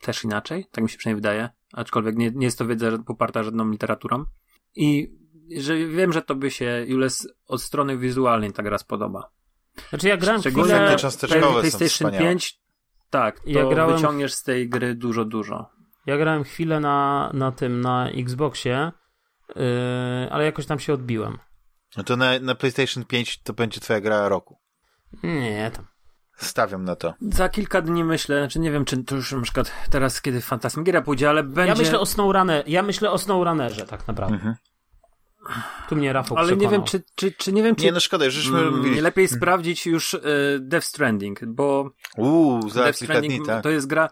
też 0.00 0.24
inaczej, 0.24 0.66
tak 0.72 0.84
mi 0.84 0.90
się 0.90 0.98
przynajmniej 0.98 1.22
wydaje, 1.22 1.48
aczkolwiek 1.72 2.16
nie, 2.16 2.30
nie 2.30 2.46
jest 2.46 2.58
to 2.58 2.66
wiedza 2.66 2.98
poparta 3.06 3.42
żadną 3.42 3.70
literaturą. 3.70 4.24
I 4.74 5.16
że 5.56 5.76
wiem, 5.76 6.12
że 6.12 6.22
tobie 6.22 6.50
się, 6.50 6.84
Jules, 6.88 7.28
od 7.46 7.62
strony 7.62 7.98
wizualnej 7.98 8.52
ta 8.52 8.62
gra 8.62 8.78
spodoba. 8.78 9.30
Znaczy 9.88 10.08
ja 10.08 10.16
grałem 10.16 10.40
Szczególnie 10.40 10.74
chwilę... 10.74 10.96
te 10.96 11.60
PlayStation 11.60 12.12
5, 12.12 12.60
tak, 13.10 13.40
to 13.40 13.50
ja 13.50 13.66
grałem... 13.66 13.96
wyciągniesz 13.96 14.34
z 14.34 14.42
tej 14.42 14.68
gry 14.68 14.94
dużo, 14.94 15.24
dużo. 15.24 15.70
Ja 16.06 16.16
grałem 16.18 16.44
chwilę 16.44 16.80
na, 16.80 17.30
na 17.34 17.52
tym, 17.52 17.80
na 17.80 18.08
Xboxie, 18.08 18.92
yy, 19.56 19.62
ale 20.30 20.44
jakoś 20.44 20.66
tam 20.66 20.78
się 20.78 20.92
odbiłem. 20.92 21.38
No 21.96 22.04
to 22.04 22.16
na, 22.16 22.38
na 22.38 22.54
PlayStation 22.54 23.04
5 23.04 23.42
to 23.42 23.52
będzie 23.52 23.80
twoja 23.80 24.00
gra 24.00 24.28
roku. 24.28 24.58
Nie, 25.22 25.70
tam. 25.74 25.91
Stawiam 26.42 26.84
na 26.84 26.96
to. 26.96 27.14
Za 27.20 27.48
kilka 27.48 27.82
dni 27.82 28.04
myślę, 28.04 28.38
znaczy 28.38 28.58
nie 28.58 28.70
wiem, 28.70 28.84
czy 28.84 29.04
to 29.04 29.16
już 29.16 29.32
na 29.32 29.42
przykład 29.42 29.72
teraz, 29.90 30.22
kiedy 30.22 30.40
Fantasmagiera 30.40 31.02
pójdzie, 31.02 31.30
ale 31.30 31.42
będzie... 31.42 31.68
Ja 31.68 31.74
myślę 31.74 32.00
o 32.00 32.06
SnowRunner, 32.06 32.68
ja 32.68 32.82
myślę 32.82 33.10
o 33.10 33.18
SnowRunnerze 33.18 33.86
tak 33.86 34.08
naprawdę. 34.08 34.34
Mhm. 34.34 34.54
Tu 35.88 35.96
mnie 35.96 36.12
Rafał 36.12 36.38
Ale 36.38 36.46
przekonał. 36.46 36.70
nie 36.70 36.76
wiem, 36.76 36.86
czy, 36.86 37.02
czy, 37.14 37.32
czy 37.32 37.52
nie 37.52 37.62
wiem, 37.62 37.76
czy... 37.76 37.84
Nie, 37.84 37.92
no 37.92 38.00
szkoda, 38.00 38.30
żeśmy 38.30 38.58
mm, 38.58 38.76
mówili. 38.76 39.00
Lepiej 39.00 39.26
hmm. 39.26 39.40
sprawdzić 39.40 39.86
już 39.86 40.14
y, 40.14 40.20
Death 40.60 40.86
Stranding, 40.86 41.44
bo... 41.46 41.90
Uuu, 42.16 42.70
za 42.70 42.84
Death 42.84 42.98
Stranding 42.98 43.34
dni, 43.34 43.46
tak. 43.46 43.62
to 43.62 43.70
jest 43.70 43.86
gra... 43.86 44.08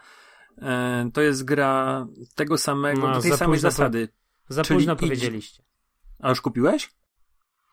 Y, 0.59 0.62
to 1.12 1.20
jest 1.20 1.44
gra 1.44 2.07
tego 2.35 2.59
samego, 2.59 3.09
no, 3.09 3.20
tej 3.20 3.32
samej 3.32 3.59
zasady. 3.59 4.09
Za 4.48 4.62
późno 4.62 4.97
powiedzieliście. 4.97 5.62
A 6.19 6.28
już 6.28 6.40
kupiłeś? 6.40 6.90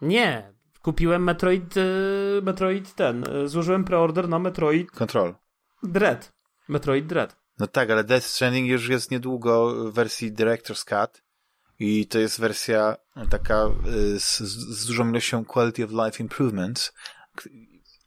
Nie, 0.02 0.54
Kupiłem 0.88 1.24
Metroid, 1.24 1.78
e, 1.78 1.82
Metroid 2.42 2.96
ten, 2.96 3.24
e, 3.28 3.48
złożyłem 3.48 3.84
preorder 3.84 4.30
na 4.30 4.40
Metroid... 4.40 4.92
Control. 4.92 5.36
Dread. 5.84 6.34
Metroid 6.70 7.08
Dread. 7.08 7.36
No 7.60 7.68
tak, 7.68 7.92
ale 7.92 8.04
Death 8.04 8.26
Stranding 8.26 8.70
już 8.70 8.90
jest 8.90 9.12
niedługo 9.12 9.76
w 9.92 9.94
wersji 9.94 10.34
Director's 10.34 10.86
Cut 10.86 11.24
i 11.80 12.08
to 12.08 12.20
jest 12.20 12.40
wersja 12.40 12.96
taka 13.30 13.56
e, 13.56 14.20
z, 14.20 14.40
z 14.40 14.86
dużą 14.86 15.10
ilością 15.10 15.46
Quality 15.46 15.86
of 15.86 15.92
Life 15.92 16.24
Improvements. 16.24 16.94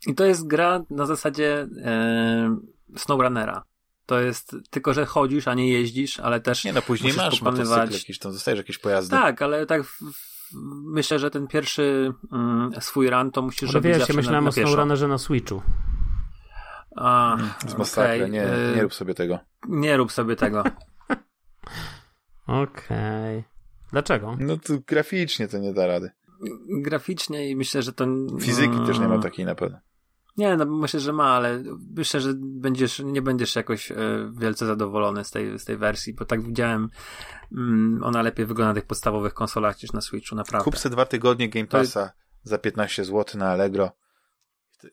I 0.07 0.15
to 0.15 0.25
jest 0.25 0.47
gra 0.47 0.85
na 0.91 1.07
zasadzie 1.07 1.69
e, 1.85 2.57
SnowRunnera. 2.97 3.65
To 4.07 4.21
jest 4.21 4.57
tylko, 4.71 4.95
że 4.95 5.07
chodzisz, 5.07 5.49
a 5.49 5.55
nie 5.55 5.69
jeździsz, 5.69 6.21
ale 6.21 6.41
też. 6.41 6.65
Nie, 6.65 6.73
no 6.73 6.83
później 6.83 7.13
masz 7.13 7.41
pokonywać... 7.41 7.69
motocykl 7.69 7.95
jakiś, 7.95 8.19
tam 8.19 8.33
dostajesz 8.33 8.59
jakieś 8.59 8.79
pojazdy. 8.79 9.11
Tak, 9.11 9.43
ale 9.43 9.67
tak 9.67 9.85
w, 9.85 10.30
myślę, 10.85 11.19
że 11.19 11.31
ten 11.31 11.47
pierwszy 11.47 12.13
mm, 12.33 12.73
swój 12.81 13.11
run 13.11 13.31
to 13.31 13.43
musisz 13.43 13.63
Ale 13.63 13.73
robić 13.73 13.99
wiesz, 13.99 14.09
ja 14.09 14.15
myślałem 14.15 14.45
na, 14.45 14.51
na 14.51 14.51
o 14.51 14.53
SnowRunnerze 14.53 15.09
na 15.09 15.19
Switchu. 15.19 15.63
A, 16.97 17.37
z 17.67 17.79
masakra, 17.79 18.15
okay. 18.15 18.31
nie, 18.31 18.45
y, 18.45 18.77
nie 18.77 18.83
rób 18.83 18.95
sobie 18.95 19.15
tego. 19.15 19.39
Nie 19.69 19.97
rób 19.97 20.13
sobie 20.13 20.37
tego. 20.37 20.65
Okej. 22.47 23.39
Okay. 23.39 23.45
Dlaczego? 23.93 24.37
No 24.41 24.57
to 24.57 24.75
graficznie 24.87 25.49
to 25.49 25.59
nie 25.59 25.75
da 25.75 25.87
rady. 25.87 26.11
Graficznie 26.69 27.51
i 27.51 27.57
myślę, 27.57 27.83
że 27.83 27.93
to... 27.93 28.07
Fizyki 28.41 28.77
też 28.87 28.99
nie 28.99 29.09
ma 29.09 29.19
takiej 29.19 29.47
na 29.47 29.55
pewno. 29.55 29.79
Nie, 30.41 30.57
no 30.57 30.67
myślę, 30.67 31.01
że 31.01 31.13
ma, 31.13 31.25
ale 31.25 31.63
myślę, 31.97 32.21
że 32.21 32.33
będziesz, 32.37 32.99
nie 32.99 33.23
będziesz 33.23 33.57
jakoś 33.57 33.93
e, 33.93 33.97
wielce 34.33 34.67
zadowolony 34.67 35.25
z 35.25 35.31
tej, 35.31 35.59
z 35.59 35.65
tej 35.65 35.77
wersji, 35.77 36.15
bo 36.15 36.25
tak 36.25 36.43
widziałem, 36.43 36.89
mm, 37.53 38.05
ona 38.05 38.23
lepiej 38.23 38.47
wygląda 38.47 38.71
na 38.71 38.75
tych 38.75 38.87
podstawowych 38.87 39.35
konsolach 39.35 39.83
niż 39.83 39.93
na 39.93 40.01
Switchu, 40.01 40.37
naprawdę. 40.37 40.65
Kup 40.65 40.79
sobie 40.79 40.93
dwa 40.93 41.07
tygodnie 41.07 41.49
Game 41.49 41.67
Passa 41.67 42.07
to... 42.07 42.13
za 42.43 42.59
15 42.59 43.05
zł 43.05 43.25
na 43.35 43.51
Allegro 43.51 43.91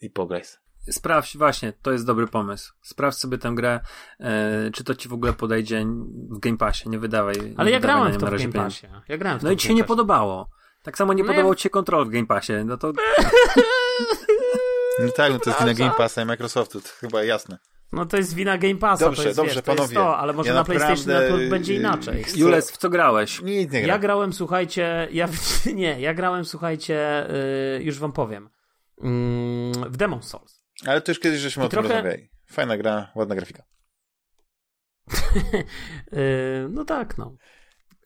i 0.02 0.10
pograj. 0.10 0.44
Sprawdź, 0.90 1.38
właśnie, 1.38 1.74
to 1.82 1.91
jest 1.91 2.06
dobry 2.06 2.28
pomysł. 2.28 2.74
Sprawdź 2.82 3.18
sobie 3.18 3.38
tę 3.38 3.52
grę, 3.56 3.80
e, 4.19 4.72
czy 4.72 4.84
to 4.84 4.95
ci 4.95 5.10
w 5.10 5.14
ogóle 5.14 5.34
podejdzie 5.34 5.86
w 6.30 6.40
Game 6.40 6.57
Passie, 6.57 6.90
nie 6.90 6.99
wydawaj. 6.99 7.36
Ale 7.57 7.65
nie 7.65 7.74
ja 7.74 7.80
grałem 7.80 8.14
w 8.14 8.18
Game 8.18 8.53
Passie. 8.53 8.88
Ja 9.07 9.18
grałem 9.18 9.40
w 9.40 9.44
no 9.44 9.52
i 9.52 9.57
ci 9.57 9.68
się 9.68 9.74
nie 9.74 9.84
podobało. 9.84 10.49
Tak 10.84 10.98
samo 10.98 11.14
nie 11.14 11.24
no 11.24 11.30
podobał 11.30 11.52
ja... 11.52 11.56
ci 11.56 11.64
się 11.64 11.69
kontrol 11.69 12.06
w 12.06 12.10
Game 12.10 12.28
Passie, 12.28 12.53
no 12.65 12.78
to... 12.78 12.94
No 14.99 15.11
tak, 15.11 15.32
no 15.32 15.40
to 15.40 15.49
jest 15.49 15.60
wina 15.60 15.74
Game 15.74 15.94
Passa 15.98 16.22
i 16.22 16.26
Microsoftu, 16.26 16.82
to 16.82 16.88
chyba 16.88 17.24
jasne. 17.24 17.57
No 17.91 18.06
to 18.06 18.18
jest 18.18 18.34
wina 18.34 18.57
Game 18.57 18.76
Passa. 18.76 19.06
Dobrze, 19.06 19.22
to 19.22 19.28
jest, 19.28 19.38
dobrze, 19.38 19.56
wiesz, 19.56 19.64
panowie. 19.64 19.95
To 19.95 20.02
to, 20.02 20.18
ale 20.18 20.34
może 20.34 20.49
ja 20.49 20.56
na 20.56 20.64
PlayStation 20.64 21.07
Network 21.07 21.49
będzie 21.49 21.76
inaczej. 21.76 22.26
Jules, 22.36 22.72
w 22.72 22.78
co 22.78 22.90
grałeś? 22.90 23.41
Nic 23.41 23.48
nie 23.48 23.65
grałem. 23.65 23.88
Ja 23.88 23.99
grałem, 23.99 24.34
słuchajcie, 24.34 25.07
ja, 25.11 25.30
nie, 25.76 26.02
ja 26.02 26.14
grałem, 26.14 26.45
słuchajcie, 26.45 27.28
yy, 27.78 27.84
już 27.84 27.99
wam 27.99 28.14
powiem, 28.14 28.49
yy, 28.98 29.90
w 29.90 29.98
Demon 29.98 30.24
Souls. 30.24 30.61
Ale 30.86 31.02
to 31.02 31.11
już 31.11 31.19
kiedyś 31.19 31.40
żeśmy 31.40 31.64
I 31.64 31.65
o 31.65 31.69
tym 31.69 31.80
trochę... 31.80 31.95
rozmawiali. 31.95 32.30
Fajna 32.45 32.78
gra, 32.78 33.11
ładna 33.15 33.36
grafika. 33.36 33.64
yy, 36.11 36.68
no 36.76 36.86
tak, 36.86 37.18
no. 37.18 37.36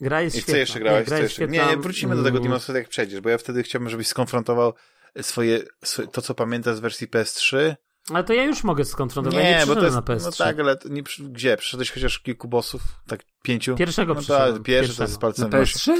Gra 0.01 0.21
jest 0.21 0.35
I 0.35 0.39
świetna. 0.39 0.53
co 0.53 0.57
jeszcze 0.57 0.79
grałeś? 0.79 1.09
Nie, 1.09 1.17
co 1.17 1.23
jeszcze? 1.23 1.47
nie, 1.47 1.65
nie, 1.65 1.77
wrócimy 1.77 2.15
do 2.15 2.23
tego 2.23 2.37
mm. 2.37 2.43
Demon 2.43 2.59
Souls, 2.59 2.77
jak 2.77 2.89
przejdziesz, 2.89 3.21
bo 3.21 3.29
ja 3.29 3.37
wtedy 3.37 3.63
chciałbym, 3.63 3.89
żebyś 3.89 4.07
skonfrontował 4.07 4.73
swoje, 5.21 5.63
swoje, 5.83 6.07
to, 6.07 6.21
co 6.21 6.35
pamiętasz 6.35 6.75
z 6.75 6.79
wersji 6.79 7.07
PS3. 7.07 7.75
Ale 8.09 8.23
to 8.23 8.33
ja 8.33 8.43
już 8.43 8.63
mogę 8.63 8.85
skonfrontować. 8.85 9.43
Nie, 9.43 9.51
ja 9.51 9.59
nie 9.59 9.65
bo 9.65 9.75
to 9.75 9.83
jest, 9.83 9.95
na 9.95 10.01
PS3. 10.01 10.21
No 10.23 10.31
tak, 10.31 10.59
ale 10.59 10.77
nie, 10.89 11.03
gdzie? 11.19 11.57
Przeszedłeś 11.57 11.91
chociaż 11.91 12.19
kilku 12.19 12.47
bossów? 12.47 12.81
Tak 13.07 13.21
pięciu? 13.43 13.75
Pierwszego 13.75 14.13
no 14.13 14.19
przyszedłem. 14.19 14.63
Pierwszy 14.63 14.95
to 14.95 15.03
jest 15.03 15.13
z 15.13 15.17
palcem 15.17 15.49
na 15.49 15.57
PS3? 15.57 15.91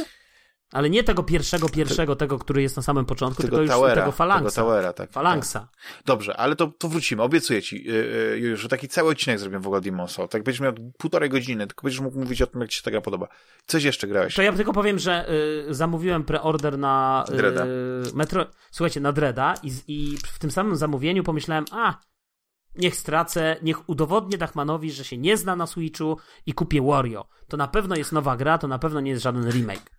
Ale 0.72 0.90
nie 0.90 1.04
tego 1.04 1.24
pierwszego, 1.24 1.70
pierwszego, 1.70 2.16
tego, 2.16 2.40
który 2.40 2.62
jest 2.62 2.76
na 2.76 2.82
samym 2.82 3.06
początku, 3.06 3.42
tego 3.44 3.58
tylko 3.58 3.62
już 3.62 3.72
towera, 3.72 4.02
tego 4.02 4.12
Phalanxa. 4.12 4.56
Tego 4.56 4.68
towera, 4.68 4.94
tak. 4.94 5.12
Phalanxa. 5.12 5.54
Tak. 5.54 5.70
Dobrze, 6.06 6.38
ale 6.38 6.56
to, 6.56 6.68
to 6.68 6.90
wrócimy. 6.90 7.24
Obiecuję 7.24 7.62
ci, 7.62 7.84
yy, 7.84 8.58
że 8.58 8.70
taki 8.70 8.88
cały 8.88 9.12
odcinek 9.12 9.40
zrobię 9.40 9.60
w 9.60 9.68
ogóle 9.68 9.82
Demon 9.82 10.08
Soul. 10.08 10.28
Tak 10.28 10.44
będziesz 10.44 10.62
miał 10.62 10.74
półtorej 10.98 11.30
godziny, 11.30 11.68
tylko 11.68 11.84
będziesz 11.84 12.02
mógł 12.02 12.20
mówić 12.20 12.42
o 12.42 12.48
tym, 12.48 12.62
jak 12.62 12.70
ci 12.70 12.78
się 12.78 12.84
taka 12.84 13.02
podoba. 13.02 13.28
Coś 13.66 13.84
jeszcze 13.84 14.08
grałeś? 14.08 14.36
To 14.36 14.42
ja 14.42 14.54
tylko 14.54 14.74
powiem, 14.74 15.00
że 15.00 15.26
yy, 15.68 15.74
zamówiłem 15.74 16.24
preorder 16.24 16.78
na 16.78 17.26
yy, 17.30 18.14
Metro... 18.14 18.46
Słuchajcie, 18.72 19.00
na 19.00 19.12
Dreda 19.12 19.54
i, 19.64 19.72
i 19.88 20.18
w 20.18 20.40
tym 20.40 20.52
samym 20.52 20.76
zamówieniu 20.76 21.24
pomyślałem, 21.24 21.66
a 21.72 21.98
Niech 22.76 22.96
stracę, 22.96 23.56
niech 23.62 23.90
udowodnię 23.90 24.38
Dachmanowi, 24.38 24.92
że 24.92 25.04
się 25.04 25.18
nie 25.18 25.38
zna 25.38 25.56
na 25.56 25.68
Switchu 25.68 26.18
i 26.46 26.54
kupię 26.54 26.82
Wario. 26.82 27.28
To 27.48 27.58
na 27.58 27.68
pewno 27.68 27.96
jest 27.96 28.12
nowa 28.12 28.38
gra, 28.38 28.58
to 28.58 28.68
na 28.68 28.80
pewno 28.80 29.02
nie 29.02 29.12
jest 29.12 29.24
żaden 29.24 29.52
remake. 29.52 29.92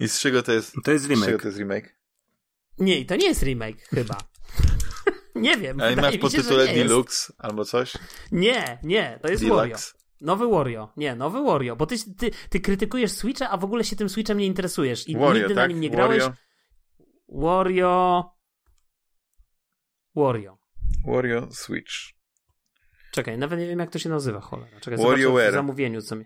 I 0.00 0.08
z 0.08 0.20
czego 0.20 0.42
to 0.42 0.52
jest? 0.52 0.74
To 0.84 0.92
jest 0.92 1.08
remake. 1.08 1.24
Z 1.24 1.26
czego 1.26 1.38
to 1.38 1.48
jest 1.48 1.58
remake? 1.58 1.98
Nie, 2.78 3.04
to 3.04 3.16
nie 3.16 3.26
jest 3.26 3.42
remake 3.42 3.82
chyba. 3.82 4.18
Nie 5.34 5.56
wiem. 5.56 5.80
Ale 5.80 5.96
masz 5.96 6.18
pod 6.18 6.32
jest. 6.32 6.48
Deluxe 6.48 7.32
albo 7.38 7.64
coś? 7.64 7.92
Nie, 8.32 8.78
nie, 8.82 9.18
to 9.22 9.28
jest 9.28 9.44
Wario. 9.44 9.62
Deluxe? 9.62 9.92
Nowy 10.20 10.48
Wario. 10.48 10.92
Nie, 10.96 11.16
nowy 11.16 11.42
Wario, 11.42 11.76
bo 11.76 11.86
ty, 11.86 11.96
ty, 12.14 12.30
ty 12.50 12.60
krytykujesz 12.60 13.12
Switcha, 13.12 13.50
a 13.50 13.56
w 13.56 13.64
ogóle 13.64 13.84
się 13.84 13.96
tym 13.96 14.08
Switchem 14.08 14.38
nie 14.38 14.46
interesujesz 14.46 15.08
i 15.08 15.16
Wario, 15.16 15.34
nigdy 15.34 15.54
na 15.54 15.62
tak? 15.62 15.70
nim 15.70 15.80
nie 15.80 15.90
grałeś. 15.90 16.22
Wario, 16.22 16.34
Wario. 17.28 18.24
Wario. 20.14 20.58
Wario 21.06 21.48
Switch. 21.50 21.92
Czekaj, 23.12 23.38
nawet 23.38 23.58
nie 23.60 23.66
wiem 23.66 23.78
jak 23.78 23.90
to 23.90 23.98
się 23.98 24.08
nazywa, 24.08 24.40
cholera. 24.40 24.80
Czekaj, 24.80 24.98
WarioWare. 24.98 25.22
zobaczę 25.22 25.50
w 25.50 25.54
zamówieniu 25.54 26.02
co 26.02 26.16
mi... 26.16 26.24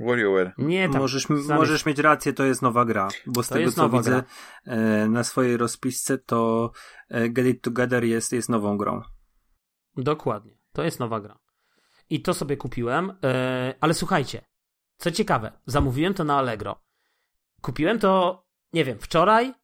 WarioWare. 0.00 0.52
Nie, 0.58 0.88
tam... 0.88 1.00
Możesz, 1.00 1.28
możesz 1.48 1.86
mieć 1.86 1.98
rację, 1.98 2.32
to 2.32 2.44
jest 2.44 2.62
nowa 2.62 2.84
gra, 2.84 3.08
bo 3.26 3.42
z 3.42 3.48
To 3.48 3.54
tego 3.54 3.64
jest 3.64 3.76
co 3.76 3.82
nowa 3.82 3.98
widzę 3.98 4.10
gra. 4.10 4.24
e, 4.76 5.08
na 5.08 5.24
swojej 5.24 5.56
rozpisce, 5.56 6.18
to 6.18 6.70
e, 7.08 7.28
Get 7.28 7.46
It 7.46 7.62
Together 7.62 8.04
jest, 8.04 8.32
jest 8.32 8.48
nową 8.48 8.76
grą. 8.76 9.02
Dokładnie. 9.96 10.58
To 10.72 10.82
jest 10.82 11.00
nowa 11.00 11.20
gra. 11.20 11.38
I 12.10 12.22
to 12.22 12.34
sobie 12.34 12.56
kupiłem, 12.56 13.12
e, 13.24 13.74
ale 13.80 13.94
słuchajcie, 13.94 14.44
co 14.96 15.10
ciekawe, 15.10 15.52
zamówiłem 15.66 16.14
to 16.14 16.24
na 16.24 16.38
Allegro. 16.38 16.82
Kupiłem 17.60 17.98
to, 17.98 18.44
nie 18.72 18.84
wiem, 18.84 18.98
wczoraj 18.98 19.54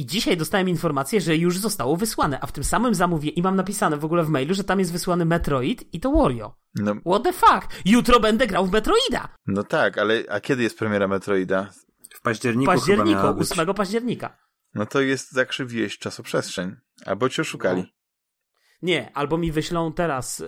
i 0.00 0.06
dzisiaj 0.06 0.36
dostałem 0.36 0.68
informację, 0.68 1.20
że 1.20 1.36
już 1.36 1.58
zostało 1.58 1.96
wysłane, 1.96 2.40
a 2.40 2.46
w 2.46 2.52
tym 2.52 2.64
samym 2.64 2.94
zamówieniu 2.94 3.34
i 3.36 3.42
mam 3.42 3.56
napisane 3.56 3.96
w 3.96 4.04
ogóle 4.04 4.24
w 4.24 4.28
mailu, 4.28 4.54
że 4.54 4.64
tam 4.64 4.78
jest 4.78 4.92
wysłany 4.92 5.24
Metroid 5.24 5.94
i 5.94 6.00
to 6.00 6.12
Wario. 6.12 6.54
No, 6.74 6.94
What 6.94 7.22
the 7.22 7.32
fuck? 7.32 7.68
Jutro 7.84 8.20
będę 8.20 8.46
grał 8.46 8.66
w 8.66 8.72
Metroida! 8.72 9.34
no 9.46 9.64
tak, 9.64 9.98
ale 9.98 10.24
a 10.30 10.40
kiedy 10.40 10.62
jest 10.62 10.78
premiera 10.78 11.08
Metroida? 11.08 11.70
W 12.10 12.16
W 12.18 12.22
październiku, 12.22 12.70
chyba 12.70 12.80
październiku, 12.80 13.10
miała 13.10 13.32
być. 13.32 13.52
8 13.52 13.74
października. 13.74 14.36
No 14.74 14.86
to 14.86 15.00
jest 15.00 15.32
zakrzywiłeś 15.32 15.98
czasoprzestrzeń. 15.98 16.76
Albo 17.06 17.28
cię 17.28 17.42
oszukali. 17.42 17.94
Nie, 18.82 19.10
albo 19.14 19.38
mi 19.38 19.52
wyślą 19.52 19.92
teraz, 19.92 20.38
yy, 20.38 20.46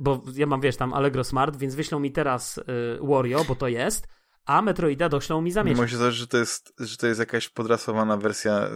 bo 0.00 0.22
ja 0.34 0.46
mam, 0.46 0.60
wiesz, 0.60 0.76
tam 0.76 0.94
Allegro 0.94 1.24
Smart, 1.24 1.56
więc 1.56 1.74
wyślą 1.74 2.00
mi 2.00 2.12
teraz 2.12 2.56
yy, 2.56 3.08
Wario, 3.08 3.44
bo 3.48 3.54
to 3.54 3.68
jest, 3.68 4.08
a 4.46 4.62
Metroida 4.62 5.08
doślą 5.08 5.40
mi 5.40 5.52
za 5.52 5.64
miesiąc. 5.64 5.78
Może 5.80 5.90
się 5.90 5.96
zdać, 5.96 6.14
że 6.14 6.26
to 6.26 6.36
jest, 6.38 6.74
że 6.78 6.96
to 6.96 7.06
jest 7.06 7.20
jakaś 7.20 7.48
podrasowana 7.48 8.16
wersja 8.16 8.66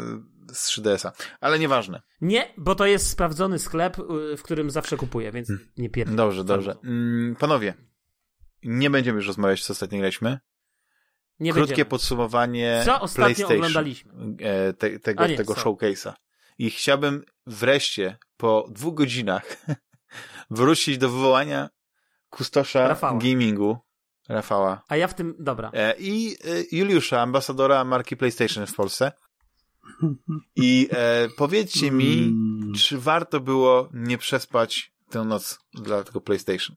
y, 0.50 0.54
z 0.54 0.68
3DS-a. 0.68 1.12
Ale 1.40 1.58
nieważne. 1.58 2.02
Nie, 2.20 2.54
bo 2.56 2.74
to 2.74 2.86
jest 2.86 3.10
sprawdzony 3.10 3.58
sklep, 3.58 3.98
yy, 3.98 4.36
w 4.36 4.42
którym 4.42 4.70
zawsze 4.70 4.96
kupuję, 4.96 5.32
więc 5.32 5.52
nie 5.76 5.90
pierdolę. 5.90 6.16
Dobrze, 6.16 6.44
dobrze. 6.44 6.76
Mm, 6.84 7.36
panowie, 7.36 7.74
nie 8.62 8.90
będziemy 8.90 9.16
już 9.16 9.26
rozmawiać, 9.26 9.64
co 9.64 9.72
ostatnio 9.72 9.98
graliśmy. 9.98 10.38
Nie 11.40 11.52
Krótkie 11.52 11.68
będziemy. 11.68 11.90
podsumowanie 11.90 12.82
Co 12.84 13.00
ostatnio 13.00 13.24
PlayStation. 13.24 13.56
oglądaliśmy? 13.56 14.12
E, 14.40 14.72
te, 14.72 14.98
tego, 14.98 15.26
nie, 15.26 15.36
tego 15.36 15.54
showcase'a. 15.54 16.12
I 16.58 16.70
chciałbym 16.70 17.22
wreszcie 17.46 18.18
po 18.36 18.66
dwóch 18.70 18.94
godzinach 18.94 19.56
wrócić 20.50 20.98
do 20.98 21.08
wywołania 21.08 21.68
kustosza 22.30 22.88
Rafała. 22.88 23.18
gamingu 23.18 23.78
Rafała 24.28 24.82
A 24.88 24.96
ja 24.96 25.08
w 25.08 25.14
tym, 25.14 25.34
dobra. 25.38 25.70
e, 25.74 25.94
i 25.98 26.36
e, 26.44 26.76
Juliusza, 26.76 27.20
ambasadora 27.22 27.84
marki 27.84 28.16
PlayStation 28.16 28.66
w 28.66 28.74
Polsce. 28.74 29.12
I 30.56 30.88
e, 30.92 31.28
powiedzcie 31.36 31.90
mi, 31.90 32.18
Mm. 32.18 32.74
czy 32.74 32.98
warto 32.98 33.40
było 33.40 33.88
nie 33.92 34.18
przespać 34.18 34.92
tę 35.10 35.24
noc 35.24 35.58
dla 35.74 36.04
tego 36.04 36.20
PlayStation? 36.20 36.76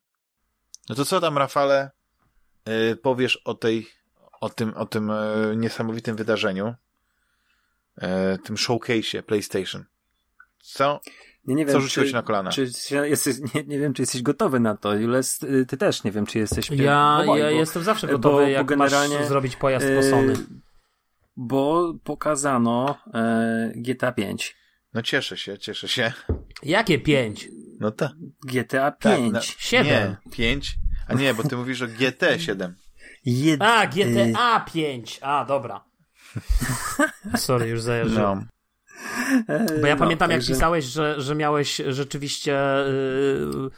No 0.90 0.96
to 0.96 1.06
co 1.06 1.20
tam, 1.22 1.38
Rafale, 1.38 1.92
e, 2.66 2.96
powiesz 2.96 3.38
o 3.38 3.54
tej, 3.54 3.88
o 4.42 4.50
tym, 4.50 4.74
o 4.74 4.86
tym 4.86 5.12
e, 5.12 5.16
niesamowitym 5.56 6.16
wydarzeniu, 6.16 6.76
e, 7.98 8.38
tym 8.38 8.56
showcase'ie 8.56 9.22
PlayStation? 9.22 9.86
Co, 10.60 11.00
Nie, 11.46 11.56
nie 11.56 11.66
wiem, 11.66 11.74
co 11.74 11.82
rzuciło 11.82 12.04
czy, 12.04 12.10
ci 12.10 12.16
na 12.16 12.22
kolana? 12.22 12.50
Czy 12.52 12.74
się- 12.74 13.08
jesteś, 13.08 13.36
nie, 13.56 13.64
nie 13.64 13.80
wiem, 13.80 13.94
czy 13.94 14.02
jesteś 14.02 14.22
gotowy 14.22 14.60
na 14.60 14.78
to. 14.78 14.96
Jules, 14.96 15.44
y, 15.44 15.66
ty 15.66 15.78
też 15.78 16.04
nie 16.04 16.12
wiem, 16.12 16.26
czy 16.26 16.40
jesteś. 16.40 16.70
Ja, 16.70 17.20
obaj, 17.24 17.40
ja 17.40 17.46
bo- 17.46 17.52
jestem 17.52 17.84
zawsze 17.84 18.08
bo- 18.08 18.14
gotowy, 18.14 18.44
bo 18.44 18.48
jak 18.50 18.66
generalnie, 18.66 19.18
masz 19.18 19.28
zrobić 19.28 19.56
pojazd 19.56 19.86
y, 19.86 19.96
po 19.96 20.04
Sony. 20.04 20.34
Bo 21.36 21.94
pokazano 22.04 22.98
e, 23.14 23.72
GTA 23.76 24.12
5. 24.12 24.56
No 24.94 25.02
cieszę 25.02 25.38
się, 25.38 25.58
cieszę 25.58 25.88
się. 25.88 26.14
Jakie 26.64 27.00
pięć? 27.00 27.50
No 27.80 27.92
tak. 27.92 28.12
GTA 28.48 28.92
Tak, 28.92 29.18
5. 29.18 29.34
no, 29.34 29.42
Siedem. 29.42 30.16
Nie, 30.26 30.32
5. 30.32 30.76
A 31.08 31.14
nie, 31.14 31.34
bo 31.34 31.44
ty 31.44 31.58
mówisz 31.58 31.82
o 31.82 31.88
GT 31.88 32.40
7. 32.40 32.76
Jed... 33.26 33.62
A, 33.62 33.84
y, 33.84 33.88
GTA 33.88 34.60
5. 34.74 35.20
A, 35.22 35.46
dobra. 35.46 35.84
Sorry, 37.36 37.68
już 37.68 37.82
zajarzyłem. 37.82 38.40
No. 38.40 38.46
E, 39.48 39.80
Bo 39.82 39.88
ja 39.88 39.96
no, 39.96 40.00
pamiętam, 40.00 40.32
jak 40.32 40.40
także 40.40 40.54
pisałeś, 40.54 40.86
że, 40.86 41.22
że 41.22 41.36
miałeś 41.36 41.82
rzeczywiście. 41.88 42.60
Yy, 42.88 43.70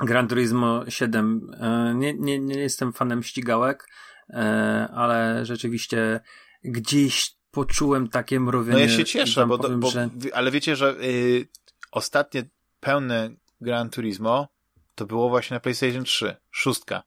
Gran 0.00 0.28
Turismo 0.28 0.84
7. 0.88 1.50
E, 1.60 1.94
nie, 1.94 2.14
nie, 2.14 2.38
nie 2.38 2.58
jestem 2.58 2.92
fanem 2.92 3.22
ścigałek, 3.22 3.88
e, 4.30 4.88
ale 4.94 5.46
rzeczywiście 5.46 6.20
gdzieś 6.64 7.36
poczułem 7.50 8.08
takie 8.08 8.40
mrowienie. 8.40 8.78
No 8.78 8.84
ja 8.84 8.96
się 8.96 9.04
cieszę, 9.04 9.46
bo, 9.46 9.58
powiem, 9.58 9.80
bo 9.80 9.90
że... 9.90 10.10
ale 10.32 10.50
wiecie, 10.50 10.76
że 10.76 10.96
y, 11.02 11.48
ostatnie 11.92 12.42
pełne 12.80 13.30
Gran 13.60 13.90
Turismo 13.90 14.48
to 14.94 15.06
było 15.06 15.28
właśnie 15.28 15.54
na 15.54 15.60
PlayStation 15.60 16.04
3, 16.04 16.36
szóstka. 16.50 17.02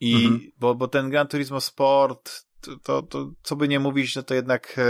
I 0.00 0.14
Mhm. 0.14 0.50
bo, 0.58 0.74
bo 0.74 0.88
ten 0.88 1.10
Gran 1.10 1.28
Turismo 1.28 1.60
Sport, 1.60 2.46
to, 2.60 2.76
to, 2.76 3.02
to 3.02 3.30
co 3.42 3.56
by 3.56 3.68
nie 3.68 3.80
mówić, 3.80 4.16
no 4.16 4.22
to 4.22 4.34
jednak 4.34 4.80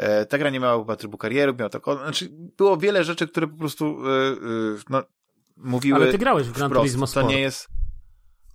e, 0.00 0.26
ta 0.26 0.38
gra 0.38 0.50
nie 0.50 0.60
miała 0.60 0.78
chyba 0.78 0.96
trybu 0.96 1.18
kariery, 1.18 1.54
miała 1.54 1.68
tak, 1.68 1.82
znaczy 1.84 2.28
było 2.56 2.76
wiele 2.76 3.04
rzeczy, 3.04 3.28
które 3.28 3.46
po 3.46 3.56
prostu 3.56 3.84
e, 4.06 4.10
e, 4.10 4.36
no, 4.90 5.02
mówiły 5.56 5.96
ale 5.96 6.12
ty 6.12 6.18
grałeś 6.18 6.46
w 6.46 6.52
Gran 6.52 6.70
Turismo 6.70 7.06
to 7.06 7.12
Sport. 7.12 7.28
nie 7.28 7.40
jest 7.40 7.68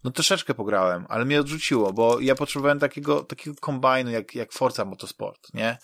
no 0.06 0.12
troszeczkę 0.12 0.54
pograłem, 0.54 1.06
ale 1.10 1.26
mnie 1.26 1.40
odrzuciło, 1.40 1.94
bo 1.94 2.20
ja 2.20 2.36
potrzebowałem 2.36 2.80
takiego, 2.80 3.24
takiego 3.24 3.56
kombajnu 3.62 4.12
jak, 4.12 4.36
jak 4.36 4.54
Forza 4.54 4.86
Motorsport, 4.86 5.54
nie? 5.54 5.78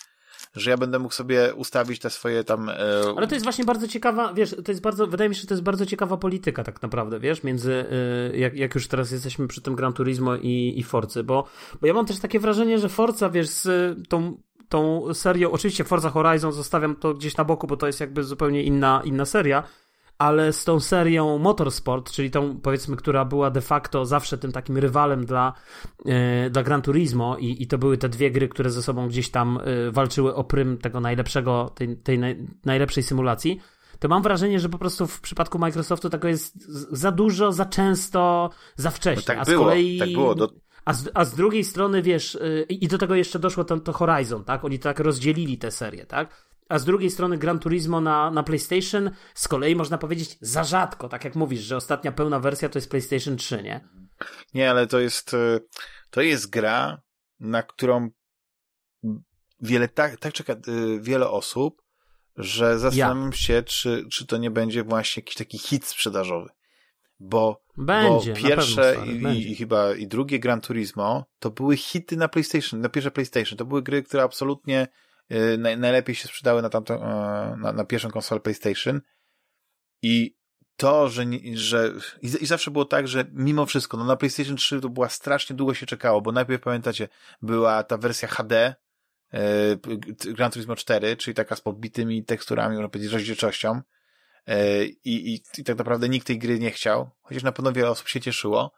Że 0.55 0.71
ja 0.71 0.77
będę 0.77 0.99
mógł 0.99 1.13
sobie 1.13 1.53
ustawić 1.53 1.99
te 1.99 2.09
swoje 2.09 2.43
tam... 2.43 2.69
E, 2.69 2.75
Ale 3.17 3.27
to 3.27 3.35
jest 3.35 3.45
właśnie 3.45 3.65
bardzo 3.65 3.87
ciekawa, 3.87 4.33
wiesz, 4.33 4.55
to 4.65 4.71
jest 4.71 4.81
bardzo, 4.81 5.07
wydaje 5.07 5.29
mi 5.29 5.35
się, 5.35 5.41
że 5.41 5.47
to 5.47 5.53
jest 5.53 5.63
bardzo 5.63 5.85
ciekawa 5.85 6.17
polityka 6.17 6.63
tak 6.63 6.81
naprawdę, 6.81 7.19
wiesz, 7.19 7.43
między, 7.43 7.85
y, 8.33 8.37
jak, 8.37 8.55
jak 8.55 8.75
już 8.75 8.87
teraz 8.87 9.11
jesteśmy 9.11 9.47
przy 9.47 9.61
tym 9.61 9.75
Gran 9.75 9.93
Turismo 9.93 10.35
i, 10.35 10.73
i 10.77 10.83
Forcy, 10.83 11.23
bo, 11.23 11.47
bo 11.81 11.87
ja 11.87 11.93
mam 11.93 12.05
też 12.05 12.19
takie 12.19 12.39
wrażenie, 12.39 12.79
że 12.79 12.89
Forza, 12.89 13.29
wiesz, 13.29 13.49
z 13.49 13.67
tą, 14.09 14.37
tą 14.71 15.13
serią, 15.13 15.51
oczywiście 15.51 15.83
Forza 15.83 16.09
Horizon 16.09 16.51
zostawiam 16.51 16.95
to 16.95 17.13
gdzieś 17.13 17.37
na 17.37 17.43
boku, 17.43 17.67
bo 17.67 17.77
to 17.77 17.87
jest 17.87 17.99
jakby 17.99 18.23
zupełnie 18.23 18.63
inna, 18.63 19.01
inna 19.05 19.25
seria, 19.25 19.63
ale 20.17 20.53
z 20.53 20.63
tą 20.63 20.79
serią 20.79 21.37
Motorsport, 21.37 22.11
czyli 22.11 22.31
tą 22.31 22.57
powiedzmy, 22.61 22.95
która 22.95 23.25
była 23.25 23.49
de 23.51 23.61
facto 23.61 24.05
zawsze 24.05 24.37
tym 24.37 24.51
takim 24.51 24.77
rywalem 24.77 25.25
dla, 25.25 25.53
e, 26.05 26.49
dla 26.49 26.63
Gran 26.63 26.81
Turismo 26.81 27.37
i, 27.37 27.63
i 27.63 27.67
to 27.67 27.77
były 27.77 27.97
te 27.97 28.09
dwie 28.09 28.31
gry, 28.31 28.47
które 28.47 28.69
ze 28.69 28.83
sobą 28.83 29.07
gdzieś 29.07 29.29
tam 29.29 29.59
e, 29.63 29.91
walczyły 29.91 30.35
o 30.35 30.43
prym 30.43 30.77
tego 30.77 30.99
najlepszego, 30.99 31.71
tej, 31.75 31.97
tej 31.97 32.19
naj, 32.19 32.47
najlepszej 32.65 33.03
symulacji, 33.03 33.59
to 33.99 34.07
mam 34.07 34.23
wrażenie, 34.23 34.59
że 34.59 34.69
po 34.69 34.77
prostu 34.77 35.07
w 35.07 35.21
przypadku 35.21 35.59
Microsoftu 35.59 36.09
tego 36.09 36.27
jest 36.27 36.67
za 36.91 37.11
dużo, 37.11 37.51
za 37.51 37.65
często, 37.65 38.49
za 38.75 38.91
wcześnie. 38.91 39.23
No 39.27 39.27
tak 39.27 39.37
a 39.37 39.45
z 39.45 39.49
było, 39.49 39.63
kolei... 39.63 39.99
tak 39.99 40.13
było, 40.13 40.35
do- 40.35 40.49
A 40.85 40.93
z, 40.93 41.09
a 41.13 41.25
z 41.25 41.35
drugiej 41.35 41.63
strony, 41.63 42.01
wiesz, 42.01 42.35
y, 42.35 42.65
i 42.69 42.87
do 42.87 42.97
tego 42.97 43.15
jeszcze 43.15 43.39
doszło 43.39 43.63
to, 43.63 43.79
to 43.79 43.93
Horizon, 43.93 44.43
tak? 44.43 44.65
Oni 44.65 44.79
tak 44.79 44.99
rozdzielili 44.99 45.57
tę 45.57 45.71
serię, 45.71 46.05
tak? 46.05 46.51
A 46.69 46.79
z 46.79 46.85
drugiej 46.85 47.09
strony 47.09 47.37
Gran 47.37 47.59
Turismo 47.59 48.01
na, 48.01 48.31
na 48.31 48.43
PlayStation 48.43 49.11
z 49.33 49.47
kolei 49.47 49.75
można 49.75 49.97
powiedzieć 49.97 50.37
za 50.41 50.63
rzadko, 50.63 51.09
tak 51.09 51.23
jak 51.23 51.35
mówisz, 51.35 51.61
że 51.61 51.77
ostatnia 51.77 52.11
pełna 52.11 52.39
wersja 52.39 52.69
to 52.69 52.77
jest 52.77 52.89
PlayStation 52.89 53.37
3, 53.37 53.63
nie? 53.63 53.87
Nie, 54.53 54.69
ale 54.69 54.87
to 54.87 54.99
jest, 54.99 55.33
e, 55.33 55.59
to 56.09 56.21
jest 56.21 56.49
gra, 56.49 57.01
na 57.39 57.63
którą 57.63 58.09
wiele, 59.61 59.87
tak, 59.87 60.19
tak 60.19 60.33
czeka 60.33 60.53
e, 60.53 60.57
wiele 60.99 61.29
osób, 61.29 61.81
że 62.35 62.79
zastanawiam 62.79 63.33
się, 63.33 63.63
czy, 63.63 64.05
czy 64.11 64.25
to 64.27 64.37
nie 64.37 64.51
będzie 64.51 64.83
właśnie 64.83 65.21
jakiś 65.21 65.35
taki 65.35 65.57
hit 65.57 65.85
sprzedażowy. 65.85 66.49
Bo, 67.23 67.61
Będzie, 67.77 68.33
bo 68.33 68.39
pierwsze 68.39 68.93
pewno, 68.95 69.13
stary, 69.21 69.35
i, 69.35 69.51
i, 69.51 69.55
chyba 69.55 69.95
i 69.95 70.07
drugie 70.07 70.39
Gran 70.39 70.61
Turismo 70.61 71.25
to 71.39 71.51
były 71.51 71.77
hity 71.77 72.17
na 72.17 72.27
PlayStation, 72.27 72.81
na 72.81 72.89
pierwsze 72.89 73.11
PlayStation. 73.11 73.57
To 73.57 73.65
były 73.65 73.81
gry, 73.81 74.03
które 74.03 74.23
absolutnie 74.23 74.87
e, 75.29 75.57
naj, 75.57 75.77
najlepiej 75.77 76.15
się 76.15 76.27
sprzedały 76.27 76.61
na, 76.61 76.69
tamtą, 76.69 76.93
e, 77.03 77.55
na, 77.57 77.73
na 77.73 77.85
pierwszą 77.85 78.09
konsolę 78.09 78.41
PlayStation. 78.41 79.01
I 80.01 80.35
to, 80.75 81.09
że, 81.09 81.25
że 81.53 81.93
i, 82.21 82.27
zawsze 82.27 82.71
było 82.71 82.85
tak, 82.85 83.07
że 83.07 83.25
mimo 83.33 83.65
wszystko, 83.65 83.97
no 83.97 84.05
na 84.05 84.15
PlayStation 84.15 84.55
3 84.55 84.81
to 84.81 84.89
była 84.89 85.09
strasznie 85.09 85.55
długo 85.55 85.73
się 85.73 85.85
czekało, 85.85 86.21
bo 86.21 86.31
najpierw 86.31 86.61
pamiętacie, 86.61 87.07
była 87.41 87.83
ta 87.83 87.97
wersja 87.97 88.27
HD 88.27 88.75
g- 89.87 90.33
Gran 90.33 90.51
Turismo 90.51 90.75
4, 90.75 91.17
czyli 91.17 91.35
taka 91.35 91.55
z 91.55 91.61
podbitymi 91.61 92.25
teksturami, 92.25 92.75
można 92.75 92.89
powiedzieć, 92.89 93.13
rozdzielczością 93.13 93.81
i, 95.05 95.33
i, 95.33 95.41
i 95.57 95.63
tak 95.63 95.77
naprawdę 95.77 96.09
nikt 96.09 96.27
tej 96.27 96.39
gry 96.39 96.59
nie 96.59 96.71
chciał, 96.71 97.09
chociaż 97.21 97.43
na 97.43 97.51
pewno 97.51 97.73
wiele 97.73 97.89
osób 97.89 98.07
się 98.07 98.21
cieszyło. 98.21 98.71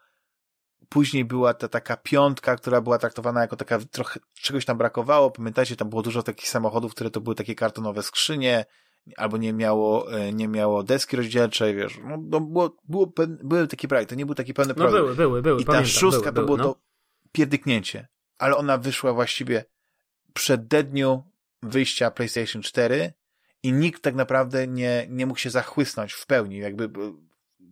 Później 0.89 1.25
była 1.25 1.53
ta 1.53 1.67
taka 1.67 1.97
piątka, 1.97 2.55
która 2.55 2.81
była 2.81 2.97
traktowana 2.97 3.41
jako 3.41 3.55
taka 3.55 3.79
trochę, 3.79 4.19
czegoś 4.33 4.65
tam 4.65 4.77
brakowało, 4.77 5.31
pamiętacie, 5.31 5.75
tam 5.75 5.89
było 5.89 6.01
dużo 6.01 6.23
takich 6.23 6.49
samochodów, 6.49 6.91
które 6.91 7.09
to 7.09 7.21
były 7.21 7.35
takie 7.35 7.55
kartonowe 7.55 8.03
skrzynie, 8.03 8.65
albo 9.17 9.37
nie 9.37 9.53
miało, 9.53 10.13
e, 10.13 10.33
nie 10.33 10.47
miało 10.47 10.83
deski 10.83 11.17
rozdzielczej, 11.17 11.75
wiesz, 11.75 11.99
no, 12.03 12.17
no 12.21 12.39
było, 12.41 12.77
było, 12.89 13.13
były 13.43 13.67
takie 13.67 13.87
projekty, 13.87 14.15
to 14.15 14.19
nie 14.19 14.25
był 14.25 14.35
taki 14.35 14.53
pełny 14.53 14.69
No 14.69 14.75
projekt. 14.75 14.97
były, 14.97 15.15
były, 15.15 15.41
były. 15.41 15.61
I 15.61 15.65
ta 15.65 15.71
pamiętam, 15.71 15.91
szóstka 15.91 16.31
były, 16.31 16.33
to 16.33 16.45
było 16.45 16.57
no. 16.57 16.63
to 16.63 16.81
pierdyknięcie, 17.31 18.07
ale 18.37 18.57
ona 18.57 18.77
wyszła 18.77 19.13
właściwie 19.13 19.65
przed 20.33 20.67
dniu 20.67 21.23
wyjścia 21.61 22.11
PlayStation 22.11 22.61
4 22.61 23.13
i 23.63 23.73
nikt 23.73 24.01
tak 24.03 24.15
naprawdę 24.15 24.67
nie, 24.67 25.07
nie 25.09 25.25
mógł 25.25 25.39
się 25.39 25.49
zachłysnąć 25.49 26.13
w 26.13 26.25
pełni, 26.25 26.57
jakby 26.57 26.83
e, 26.83 26.89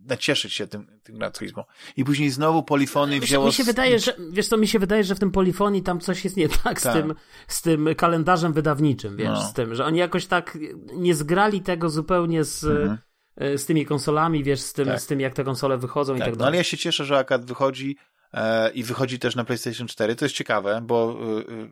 nacieszyć 0.06 0.52
się 0.52 0.66
tym, 0.66 0.86
tym 1.02 1.18
Turismo. 1.38 1.66
I 1.96 2.04
później 2.04 2.30
znowu 2.30 2.62
Polifony 2.62 3.20
wzięło... 3.20 3.46
mi 3.46 3.52
się 3.52 3.64
wydaje, 3.64 3.98
że, 3.98 4.16
wiesz 4.30 4.48
co, 4.48 4.56
mi 4.56 4.68
się 4.68 4.78
wydaje, 4.78 5.04
że 5.04 5.14
w 5.14 5.18
tym 5.18 5.30
polifonii 5.30 5.82
tam 5.82 6.00
coś 6.00 6.24
jest 6.24 6.36
nie 6.36 6.48
tak 6.48 6.80
z, 6.80 6.82
Tak. 6.82 6.94
tym, 6.94 7.14
z 7.48 7.62
tym 7.62 7.88
kalendarzem 7.96 8.52
wydawniczym, 8.52 9.16
wiesz, 9.16 9.28
No. 9.28 9.42
z 9.42 9.52
tym, 9.52 9.74
że 9.74 9.84
oni 9.84 9.98
jakoś 9.98 10.26
tak 10.26 10.58
nie 10.94 11.14
zgrali 11.14 11.60
tego 11.60 11.90
zupełnie 11.90 12.44
z, 12.44 12.64
Mhm. 12.64 12.98
e, 13.36 13.58
z 13.58 13.66
tymi 13.66 13.86
konsolami, 13.86 14.44
wiesz, 14.44 14.60
z 14.60 14.72
tym, 14.72 14.86
Tak. 14.86 15.00
z 15.00 15.06
tym 15.06 15.20
jak 15.20 15.34
te 15.34 15.44
konsole 15.44 15.78
wychodzą 15.78 16.14
i 16.14 16.18
Tak, 16.18 16.26
tak 16.26 16.34
no 16.34 16.38
dalej. 16.38 16.48
ale 16.50 16.56
ja 16.56 16.64
się 16.64 16.76
cieszę, 16.78 17.04
że 17.04 17.18
akad 17.18 17.44
wychodzi 17.44 17.96
e, 18.32 18.70
i 18.70 18.82
wychodzi 18.82 19.18
też 19.18 19.36
na 19.36 19.44
PlayStation 19.44 19.86
4. 19.88 20.16
To 20.16 20.24
jest 20.24 20.34
ciekawe, 20.34 20.80
bo 20.84 21.18
y, 21.40 21.70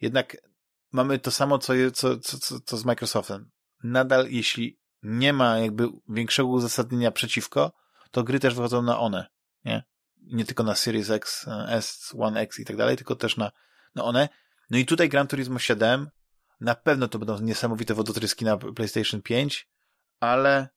jednak 0.00 0.36
mamy 0.96 1.18
to 1.18 1.30
samo, 1.30 1.58
co, 1.58 1.72
co, 1.94 2.18
co, 2.18 2.38
co, 2.38 2.60
co 2.60 2.76
z 2.76 2.84
Microsoftem. 2.84 3.50
Nadal, 3.84 4.26
jeśli 4.30 4.78
nie 5.02 5.32
ma 5.32 5.58
jakby 5.58 5.88
większego 6.08 6.48
uzasadnienia 6.48 7.10
przeciwko, 7.10 7.72
to 8.10 8.24
gry 8.24 8.40
też 8.40 8.54
wychodzą 8.54 8.82
na 8.82 8.98
one, 8.98 9.26
nie? 9.64 9.84
Nie 10.22 10.44
tylko 10.44 10.62
na 10.62 10.74
Series 10.74 11.10
X, 11.10 11.46
S, 11.68 12.14
One 12.18 12.40
X 12.40 12.58
i 12.58 12.64
tak 12.64 12.76
dalej, 12.76 12.96
tylko 12.96 13.16
też 13.16 13.36
na, 13.36 13.52
na 13.94 14.04
one. 14.04 14.28
No 14.70 14.78
i 14.78 14.86
tutaj 14.86 15.08
Gran 15.08 15.26
Turismo 15.26 15.58
7, 15.58 16.10
na 16.60 16.74
pewno 16.74 17.08
to 17.08 17.18
będą 17.18 17.40
niesamowite 17.40 17.94
wodotryski 17.94 18.44
na 18.44 18.56
PlayStation 18.56 19.22
5, 19.22 19.68
ale 20.20 20.68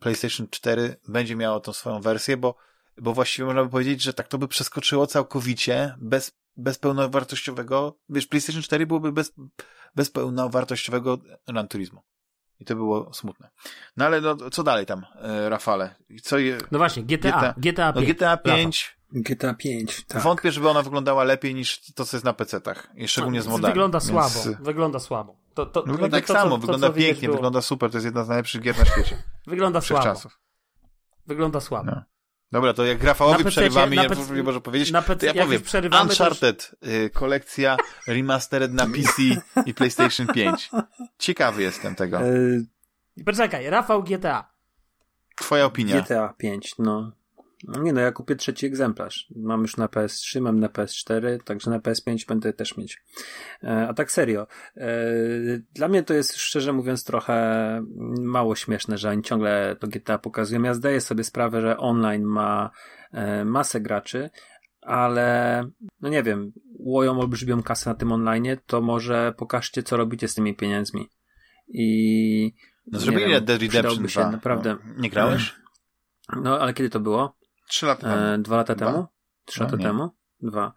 PlayStation 0.00 0.48
4 0.50 0.96
będzie 1.08 1.36
miało 1.36 1.60
tą 1.60 1.72
swoją 1.72 2.00
wersję, 2.00 2.36
bo, 2.36 2.56
bo 2.96 3.12
właściwie 3.14 3.46
można 3.46 3.64
by 3.64 3.70
powiedzieć, 3.70 4.02
że 4.02 4.14
tak 4.14 4.28
to 4.28 4.38
by 4.38 4.48
przeskoczyło 4.48 5.06
całkowicie 5.06 5.94
bez, 5.98 6.32
bez 6.56 6.78
pełnowartościowego, 6.78 7.96
wiesz, 8.08 8.26
PlayStation 8.26 8.62
4 8.62 8.86
byłoby 8.86 9.12
bez, 9.12 9.32
bez 9.94 10.10
pełnowartościowego 10.10 11.18
Gran 11.46 11.68
Turismo. 11.68 12.02
I 12.60 12.64
to 12.64 12.76
było 12.76 13.14
smutne. 13.14 13.50
No 13.96 14.04
ale 14.04 14.20
no, 14.20 14.50
co 14.50 14.62
dalej 14.62 14.86
tam, 14.86 15.06
e, 15.22 15.48
Rafale? 15.48 15.94
Co 16.22 16.38
je, 16.38 16.58
No 16.70 16.78
właśnie, 16.78 17.02
GTA, 17.02 17.54
GTA, 17.56 17.92
no, 17.92 18.00
5. 18.00 18.14
GTA 18.14 18.36
5, 18.36 18.96
GTA 19.12 19.54
5, 19.54 20.04
tak. 20.04 20.22
wątpię, 20.22 20.52
żeby 20.52 20.68
ona 20.68 20.82
wyglądała 20.82 21.24
lepiej 21.24 21.54
niż 21.54 21.92
to, 21.94 22.04
co 22.04 22.16
jest 22.16 22.24
na 22.24 22.32
PC-tach. 22.32 22.88
I 22.94 23.08
szczególnie 23.08 23.42
z 23.42 23.46
modami. 23.46 23.72
Wygląda 23.72 23.98
Więc- 23.98 24.10
słabo, 24.10 24.58
wygląda 24.60 24.98
słabo. 24.98 25.36
To, 25.54 25.66
to, 25.66 25.82
Wygląda 25.82 26.16
tak 26.16 26.26
to, 26.26 26.32
samo, 26.32 26.50
to, 26.50 26.58
wygląda 26.58 26.90
pięknie, 26.90 27.28
wygląda 27.28 27.62
super, 27.62 27.90
to 27.90 27.96
jest 27.96 28.04
jedna 28.04 28.24
z 28.24 28.28
najlepszych 28.28 28.62
gier 28.62 28.78
na 28.78 28.84
świecie. 28.84 29.22
Wygląda 29.46 29.80
słabo. 29.80 30.02
Wszechczasów. 30.02 30.40
Wygląda 31.26 31.60
słabo. 31.60 31.90
No. 31.90 32.02
Dobra, 32.52 32.72
to 32.72 32.84
jak 32.84 33.02
Rafałowi 33.04 33.44
przerywamy, 33.44 33.96
na 33.96 34.02
nie, 34.02 34.08
PC 34.08 34.34
nie 34.34 34.42
może 34.42 34.60
powiedzieć, 34.60 34.90
na 34.90 35.02
PC 35.02 35.20
to 35.20 35.26
ja 35.26 35.32
jak 35.32 35.36
już 35.36 35.46
powiem, 35.46 35.62
przerywamy, 35.62 36.10
to 36.10 36.24
Uncharted, 36.24 36.74
y, 36.86 37.10
kolekcja 37.10 37.76
remastered 38.06 38.72
na 38.72 38.86
PC 38.86 39.22
i 39.66 39.74
PlayStation 39.74 40.26
5. 40.26 40.70
Ciekawy 41.18 41.62
jestem 41.62 41.94
tego. 41.94 42.20
E, 42.20 42.32
Poczekaj, 43.24 43.70
Rafał 43.70 44.02
GTA. 44.02 44.50
Twoja 45.36 45.64
opinia. 45.64 46.00
GTA 46.00 46.34
5, 46.38 46.74
no. 46.78 47.12
No 47.64 47.82
Nie 47.82 47.92
no, 47.92 48.00
ja 48.00 48.12
kupię 48.12 48.36
trzeci 48.36 48.66
egzemplarz. 48.66 49.26
Mam 49.36 49.62
już 49.62 49.76
na 49.76 49.86
PS3, 49.86 50.40
mam 50.40 50.60
na 50.60 50.68
PS4, 50.68 51.42
także 51.44 51.70
na 51.70 51.78
PS5 51.78 52.26
będę 52.28 52.52
też 52.52 52.76
mieć. 52.76 53.02
E, 53.64 53.88
A 53.88 53.94
tak 53.94 54.12
serio. 54.12 54.46
e, 54.76 54.88
Dla 55.74 55.88
mnie 55.88 56.02
to 56.02 56.14
jest 56.14 56.36
szczerze 56.36 56.72
mówiąc 56.72 57.04
trochę 57.04 57.36
mało 58.20 58.56
śmieszne, 58.56 58.98
że 58.98 59.10
oni 59.10 59.22
ciągle 59.22 59.76
to 59.80 59.86
GTA 59.86 60.18
pokazują. 60.18 60.62
Ja 60.62 60.74
zdaję 60.74 61.00
sobie 61.00 61.24
sprawę, 61.24 61.60
że 61.60 61.76
online 61.78 62.24
ma 62.24 62.70
e, 63.12 63.44
masę 63.44 63.80
graczy, 63.80 64.30
ale 64.82 65.64
no 66.00 66.08
nie 66.08 66.22
wiem, 66.22 66.52
łoją 66.78 67.20
olbrzymią 67.20 67.62
kasę 67.62 67.90
na 67.90 67.96
tym 67.96 68.12
online, 68.12 68.46
to 68.66 68.80
może 68.80 69.34
pokażcie, 69.36 69.82
co 69.82 69.96
robicie 69.96 70.28
z 70.28 70.34
tymi 70.34 70.56
pieniędzmi. 70.56 71.08
I 71.68 72.52
No, 72.92 72.98
zrobili 72.98 73.24
wiem, 73.24 73.32
Red 73.34 73.44
Dead 73.44 73.60
Redemption 73.60 73.82
przydałby 73.82 74.08
się 74.08 74.20
2. 74.20 74.30
naprawdę. 74.30 74.76
No, 74.86 75.02
nie 75.02 75.10
grałeś? 75.10 75.54
No, 76.42 76.60
ale 76.60 76.74
kiedy 76.74 76.90
to 76.90 77.00
było? 77.00 77.39
Trzy 77.70 77.86
lata 77.86 78.02
temu. 78.10 78.22
E, 78.22 78.38
dwa 78.38 78.56
lata 78.56 78.74
Dwa? 78.74 78.86
temu? 78.86 79.06
Trzy 79.44 79.60
No, 79.60 79.64
lata 79.66 79.76
nie. 79.76 79.84
temu? 79.84 80.10
Dwa. 80.42 80.72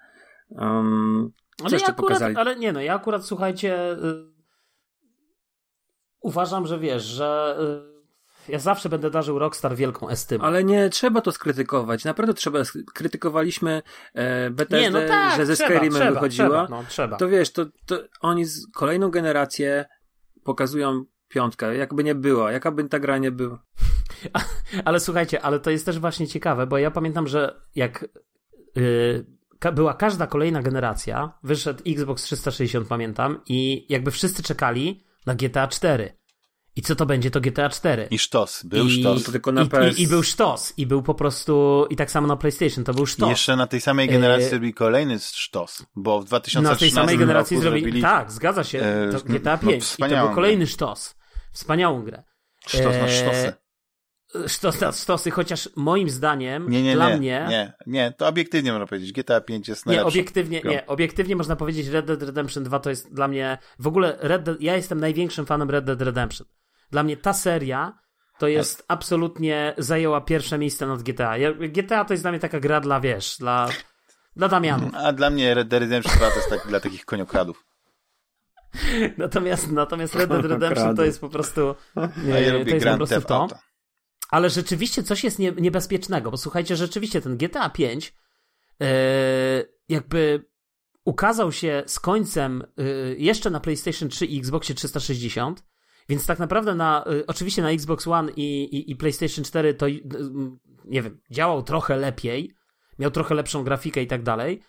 Um, 0.49 1.31
Ale 1.63 1.71
ja 1.77 1.83
akurat, 1.83 1.97
pokazali? 1.97 2.35
ale 2.35 2.55
nie 2.55 2.73
no, 2.73 2.81
ja 2.81 2.95
akurat 2.95 3.25
słuchajcie, 3.25 3.91
y, 3.91 4.33
uważam, 6.19 6.67
że 6.67 6.79
wiesz, 6.79 7.03
że 7.03 7.57
y, 8.49 8.51
ja 8.51 8.59
zawsze 8.59 8.89
będę 8.89 9.09
darzył 9.11 9.39
Rockstar 9.39 9.75
wielką 9.75 10.09
estymą. 10.09 10.43
Ale 10.43 10.63
nie 10.63 10.89
trzeba 10.89 11.21
to 11.21 11.31
skrytykować. 11.31 12.05
Naprawdę 12.05 12.33
trzeba. 12.33 12.59
Krytykowaliśmy 12.93 13.81
e, 14.13 14.49
Bethesdę, 14.49 14.81
nie, 14.81 14.89
no 14.91 15.07
tak, 15.07 15.37
że 15.37 15.45
ze 15.45 15.55
Skyrimem 15.55 16.13
wychodziła. 16.13 16.47
Trzeba, 16.47 16.67
no, 16.69 16.83
trzeba. 16.89 17.17
To 17.17 17.27
wiesz, 17.29 17.51
to, 17.51 17.65
to 17.85 17.99
oni 18.21 18.45
z 18.45 18.71
kolejną 18.71 19.09
generację 19.11 19.85
pokazują 20.43 21.03
piątkę, 21.27 21.77
jakby 21.77 22.03
nie 22.03 22.15
była, 22.15 22.51
jaka 22.51 22.71
by 22.71 22.83
ta 22.89 22.99
gra 22.99 23.17
nie 23.17 23.31
była. 23.31 23.63
Ale 24.85 24.99
słuchajcie, 24.99 25.41
ale 25.41 25.59
to 25.59 25.69
jest 25.71 25.85
też 25.85 25.99
właśnie 25.99 26.27
ciekawe, 26.27 26.67
bo 26.67 26.77
ja 26.77 26.91
pamiętam, 26.91 27.27
że 27.27 27.61
jak 27.75 28.05
yy, 28.75 29.25
ka- 29.59 29.71
była 29.71 29.93
każda 29.93 30.27
kolejna 30.27 30.61
generacja, 30.61 31.33
wyszedł 31.43 31.83
Xbox 31.87 32.23
360, 32.23 32.87
pamiętam, 32.87 33.41
i 33.47 33.85
jakby 33.89 34.11
wszyscy 34.11 34.43
czekali 34.43 35.03
na 35.25 35.35
GTA 35.35 35.67
4. 35.67 36.17
I 36.75 36.81
co 36.81 36.95
to 36.95 37.05
będzie, 37.05 37.31
to 37.31 37.41
GTA 37.41 37.69
4. 37.69 38.07
I 38.11 38.19
sztos, 38.19 38.63
był 38.63 38.85
I, 38.85 38.91
sztos. 38.91 39.23
To 39.23 39.31
tylko 39.31 39.51
na 39.51 39.61
i, 39.61 39.69
PS. 39.69 39.99
i, 39.99 40.03
I 40.03 40.07
był 40.07 40.23
sztos. 40.23 40.73
I 40.77 40.87
był 40.87 41.03
po 41.03 41.13
prostu, 41.13 41.85
i 41.89 41.95
tak 41.95 42.11
samo 42.11 42.27
na 42.27 42.35
PlayStation, 42.35 42.83
to 42.83 42.93
był 42.93 43.03
I 43.03 43.07
sztos. 43.07 43.29
jeszcze 43.29 43.55
na 43.55 43.67
tej 43.67 43.81
samej 43.81 44.07
generacji 44.07 44.45
E, 44.45 44.49
zrobili 44.49 44.73
kolejny 44.73 45.19
sztos, 45.19 45.85
bo 45.95 46.19
w 46.19 46.23
na 46.23 46.27
2013 46.27 46.79
tej 46.85 46.91
samej 46.91 47.17
generacji 47.17 47.55
roku 47.57 47.61
zrobili, 47.61 47.81
zrobili 47.83 48.01
tak, 48.01 48.31
zgadza 48.31 48.63
się, 48.63 48.79
e, 48.79 49.11
to 49.11 49.19
GTA 49.19 49.59
no, 49.61 49.69
5. 49.69 49.95
I 49.99 50.09
to 50.09 50.27
był 50.27 50.35
kolejny 50.35 50.67
sztos. 50.67 51.15
Wspaniałą 51.51 52.03
grę. 52.03 52.23
sztos 52.67 52.83
na 52.83 53.05
e, 53.05 53.09
sztosy. 53.09 53.53
Sztos 54.47 54.81
na 54.81 54.91
sztosy, 54.91 55.31
chociaż 55.31 55.69
moim 55.75 56.09
zdaniem, 56.09 56.69
Nie, 56.69 56.83
nie, 56.83 56.93
dla 56.93 57.09
nie, 57.09 57.17
mnie, 57.17 57.45
nie, 57.49 57.73
nie, 57.87 58.13
to 58.17 58.27
obiektywnie 58.27 58.71
można 58.71 58.87
powiedzieć. 58.87 59.11
GTA 59.13 59.41
5 59.41 59.67
jest 59.67 59.85
Nie, 59.85 59.89
najlepszy. 59.95 60.19
obiektywnie, 60.19 60.61
grą. 60.61 60.71
nie, 60.71 60.87
obiektywnie 60.87 61.35
można 61.35 61.55
powiedzieć 61.55 61.87
Red 61.87 62.05
Dead 62.05 62.23
Redemption 62.23 62.63
2 62.63 62.79
to 62.79 62.89
jest 62.89 63.13
dla 63.13 63.27
mnie, 63.27 63.57
w 63.79 63.87
ogóle 63.87 64.17
Red 64.19 64.43
Dead, 64.43 64.61
ja 64.61 64.75
jestem 64.75 64.99
największym 64.99 65.45
fanem 65.45 65.69
Red 65.69 65.85
Dead 65.85 66.01
Redemption. 66.01 66.47
Dla 66.91 67.03
mnie 67.03 67.17
ta 67.17 67.33
seria 67.33 67.99
to 68.39 68.47
jest 68.47 68.85
absolutnie, 68.87 69.73
zajęła 69.77 70.21
pierwsze 70.21 70.57
miejsce 70.57 70.87
nad 70.87 71.03
GTA. 71.03 71.35
GTA 71.59 72.05
to 72.05 72.13
jest 72.13 72.23
dla 72.23 72.31
mnie 72.31 72.39
taka 72.39 72.59
gra 72.59 72.79
dla, 72.81 72.99
wiesz, 72.99 73.35
dla, 73.39 73.69
dla 74.35 74.47
Damianów. 74.47 74.91
A 74.95 75.13
dla 75.13 75.29
mnie 75.29 75.53
Red 75.53 75.67
Dead 75.67 75.81
Redemption 75.81 76.17
2 76.17 76.29
to 76.29 76.35
jest 76.35 76.49
tak 76.49 76.67
dla 76.67 76.79
takich 76.79 77.05
koniokradów. 77.05 77.65
Natomiast, 79.17 79.71
natomiast 79.71 80.15
Red 80.15 80.29
Dead 80.29 80.45
Redemption 80.45 80.95
to 80.95 81.03
jest 81.05 81.21
po 81.21 81.29
prostu, 81.29 81.75
A 81.95 82.01
ja 82.01 82.39
nie, 82.39 82.51
to 82.51 82.57
lubię 82.57 82.73
jest 82.73 82.73
po 82.73 82.79
Grand 82.79 82.97
prostu 82.97 83.15
Theft 83.15 83.27
to. 83.27 83.47
Ale 84.33 84.49
rzeczywiście 84.49 85.03
coś 85.03 85.23
jest 85.23 85.39
nie, 85.39 85.51
niebezpiecznego, 85.51 86.31
bo 86.31 86.37
słuchajcie, 86.37 86.75
rzeczywiście 86.75 87.21
ten 87.21 87.37
GTA 87.37 87.69
5 87.69 88.13
e, 88.81 88.85
jakby 89.89 90.45
ukazał 91.05 91.51
się 91.51 91.83
z 91.85 91.99
końcem 91.99 92.63
e, 92.77 92.83
jeszcze 93.17 93.49
na 93.49 93.59
PlayStation 93.59 94.09
3 94.09 94.25
i 94.25 94.39
Xboxie 94.39 94.75
360, 94.75 95.63
więc 96.09 96.25
tak 96.25 96.39
naprawdę 96.39 96.75
na, 96.75 97.05
e, 97.05 97.27
oczywiście 97.27 97.61
na 97.61 97.71
Xbox 97.71 98.07
One 98.07 98.31
i, 98.31 98.63
i, 98.63 98.91
i 98.91 98.95
PlayStation 98.95 99.45
4 99.45 99.73
to, 99.73 99.87
nie 100.85 101.01
wiem, 101.01 101.21
działał 101.31 101.63
trochę 101.63 101.97
lepiej, 101.97 102.55
miał 102.99 103.11
trochę 103.11 103.35
lepszą 103.35 103.63
grafikę 103.63 104.01
i 104.01 104.07
tak 104.07 104.23
dalej, 104.23 104.61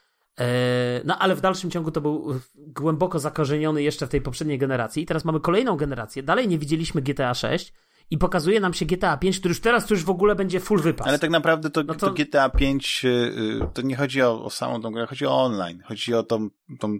no 1.04 1.18
ale 1.18 1.34
w 1.34 1.40
dalszym 1.40 1.70
ciągu 1.70 1.90
to 1.90 2.00
był 2.00 2.40
głęboko 2.54 3.18
zakorzeniony 3.18 3.82
jeszcze 3.82 4.06
w 4.06 4.10
tej 4.10 4.20
poprzedniej 4.20 4.58
generacji. 4.58 5.02
I 5.02 5.06
teraz 5.06 5.24
mamy 5.24 5.40
kolejną 5.40 5.76
generację, 5.76 6.22
dalej 6.22 6.48
nie 6.48 6.58
widzieliśmy 6.58 7.02
GTA 7.02 7.34
6 7.34 7.72
i 8.10 8.18
pokazuje 8.18 8.60
nam 8.60 8.74
się 8.74 8.86
GTA 8.86 9.16
5, 9.16 9.38
który 9.38 9.50
już 9.50 9.60
teraz 9.60 9.86
to 9.86 9.94
już 9.94 10.04
w 10.04 10.10
ogóle 10.10 10.34
będzie 10.34 10.60
full 10.60 10.80
wypas. 10.80 11.06
Ale 11.06 11.18
tak 11.18 11.30
naprawdę 11.30 11.70
to, 11.70 11.82
No 11.82 11.94
to... 11.94 12.06
to- 12.06 12.12
GTA 12.12 12.48
5 12.48 13.04
y, 13.04 13.08
y, 13.08 13.60
to 13.74 13.82
nie 13.82 13.96
chodzi 13.96 14.22
o, 14.22 14.44
o 14.44 14.50
samą 14.50 14.82
tą 14.82 14.90
grę, 14.90 15.06
chodzi 15.06 15.26
o 15.26 15.44
online. 15.44 15.82
Chodzi 15.84 16.14
o 16.14 16.22
tą, 16.22 16.48
tą, 16.80 16.98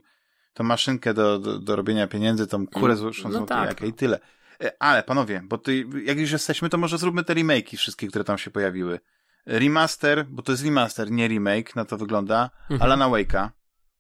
tą 0.54 0.64
maszynkę 0.64 1.14
do, 1.14 1.38
do, 1.38 1.58
do 1.58 1.76
robienia 1.76 2.06
pieniędzy, 2.06 2.46
tą 2.46 2.66
kurę 2.66 2.96
złożoną 2.96 3.34
no 3.34 3.40
no 3.40 3.46
tak. 3.46 3.82
i 3.82 3.92
tyle. 3.92 4.20
E, 4.62 4.72
Ale 4.82 5.02
panowie, 5.02 5.42
bo 5.44 5.58
ty, 5.58 5.86
jak 6.04 6.18
już 6.18 6.32
jesteśmy, 6.32 6.68
to 6.68 6.78
może 6.78 6.98
zróbmy 6.98 7.24
te 7.24 7.34
remake'i 7.34 7.76
wszystkie, 7.76 8.08
które 8.08 8.24
tam 8.24 8.38
się 8.38 8.50
pojawiły. 8.50 9.00
Remaster, 9.46 10.26
bo 10.30 10.42
to 10.42 10.52
jest 10.52 10.64
remaster, 10.64 11.10
nie 11.10 11.28
remake, 11.28 11.76
na 11.76 11.84
to 11.84 11.96
wygląda. 11.98 12.50
Mhm. 12.70 12.82
Alana 12.82 13.08
Wake'a 13.08 13.48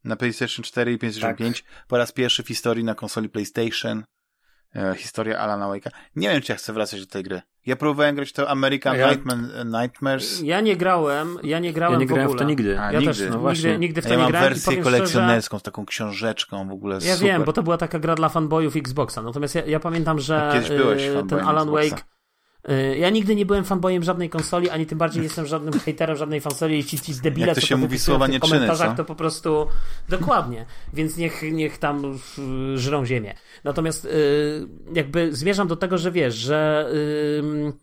na 0.04 0.16
PlayStation 0.16 0.62
4 0.62 0.92
i 0.92 0.98
PlayStation 0.98 1.30
Tak. 1.30 1.38
5 1.38 1.64
po 1.88 1.98
raz 1.98 2.12
pierwszy 2.12 2.42
w 2.42 2.48
historii 2.48 2.84
na 2.84 2.94
konsoli 2.94 3.28
PlayStation. 3.28 4.04
E, 4.76 4.94
historia 4.96 5.38
Alana 5.38 5.66
Wake'a. 5.68 5.90
Nie 6.16 6.30
wiem, 6.30 6.42
czy 6.42 6.52
ja 6.52 6.56
chcę 6.56 6.72
wracać 6.72 7.00
do 7.00 7.06
tej 7.06 7.22
gry. 7.22 7.42
Ja 7.66 7.76
próbowałem 7.76 8.16
grać 8.16 8.32
to 8.32 8.50
American 8.50 8.96
Ja- 8.98 9.10
Nightmare, 9.10 9.38
Nightmares. 9.82 10.40
Ja 10.42 10.60
nie 10.60 10.76
grałem, 10.76 11.38
ja 11.42 11.58
nie 11.58 11.72
grałem 11.72 11.92
Ja 11.94 12.00
nie 12.00 12.06
w 12.06 12.08
grałem 12.08 12.26
w 12.26 12.30
ogóle. 12.30 12.38
to 12.38 12.48
nigdy. 12.48 12.80
A, 12.80 12.92
Ja 12.92 12.98
nigdy. 12.98 13.06
też 13.14 13.18
No 13.20 13.24
nigdy, 13.26 13.38
właśnie. 13.38 13.78
nigdy 13.78 14.02
w 14.02 14.04
to 14.04 14.10
ja 14.10 14.16
nie 14.16 14.22
mam 14.22 14.30
grałem 14.32 14.48
wersję 14.48 14.76
kolekcjonerską 14.82 15.58
z 15.58 15.62
taką 15.62 15.86
książeczką 15.86 16.68
w 16.68 16.72
ogóle. 16.72 16.94
Ja 16.94 17.00
super. 17.14 17.18
wiem, 17.32 17.44
bo 17.44 17.52
to 17.52 17.62
była 17.62 17.76
taka 17.78 17.98
gra 17.98 18.14
dla 18.14 18.28
fanboyów 18.28 18.76
Xboxa. 18.76 19.22
Natomiast 19.22 19.54
ja, 19.54 19.64
ja 19.66 19.80
pamiętam, 19.80 20.20
że 20.20 20.50
Kiedyś 20.52 20.68
byłeś 20.68 21.02
y, 21.02 21.22
ten 21.28 21.38
Alan 21.40 21.68
Xboxa. 21.68 21.90
Wake. 21.96 22.04
Y, 22.70 22.98
Ja 22.98 23.10
nigdy 23.10 23.34
nie 23.34 23.46
byłem 23.46 23.64
fanboyem 23.64 24.02
żadnej 24.02 24.30
konsoli, 24.30 24.70
ani 24.70 24.86
tym 24.86 24.98
bardziej 24.98 25.20
nie 25.20 25.26
jestem 25.26 25.46
żadnym 25.46 25.80
hejterem 25.84 26.16
żadnej 26.16 26.40
konsoli. 26.40 26.76
Jeśli 26.76 27.00
ci 27.00 27.14
debile, 27.14 27.46
Jak 27.46 27.54
to 27.54 27.60
się 27.60 27.76
mówi, 27.76 27.98
słowa 27.98 28.26
w 28.26 28.30
nie 28.30 28.40
czyny, 28.40 28.52
komentarzach, 28.52 28.90
co? 28.90 28.96
to 28.96 29.04
po 29.04 29.14
prostu 29.14 29.66
dokładnie. 30.08 30.66
Więc 30.92 31.16
niech, 31.16 31.42
niech 31.52 31.78
tam 31.78 32.18
y, 32.74 32.78
żrą 32.78 33.06
ziemię. 33.06 33.34
Natomiast 33.64 34.04
y, 34.04 34.10
jakby 34.94 35.34
zmierzam 35.36 35.68
do 35.68 35.76
tego, 35.76 35.98
że 35.98 36.12
wiesz, 36.12 36.34
że 36.34 36.90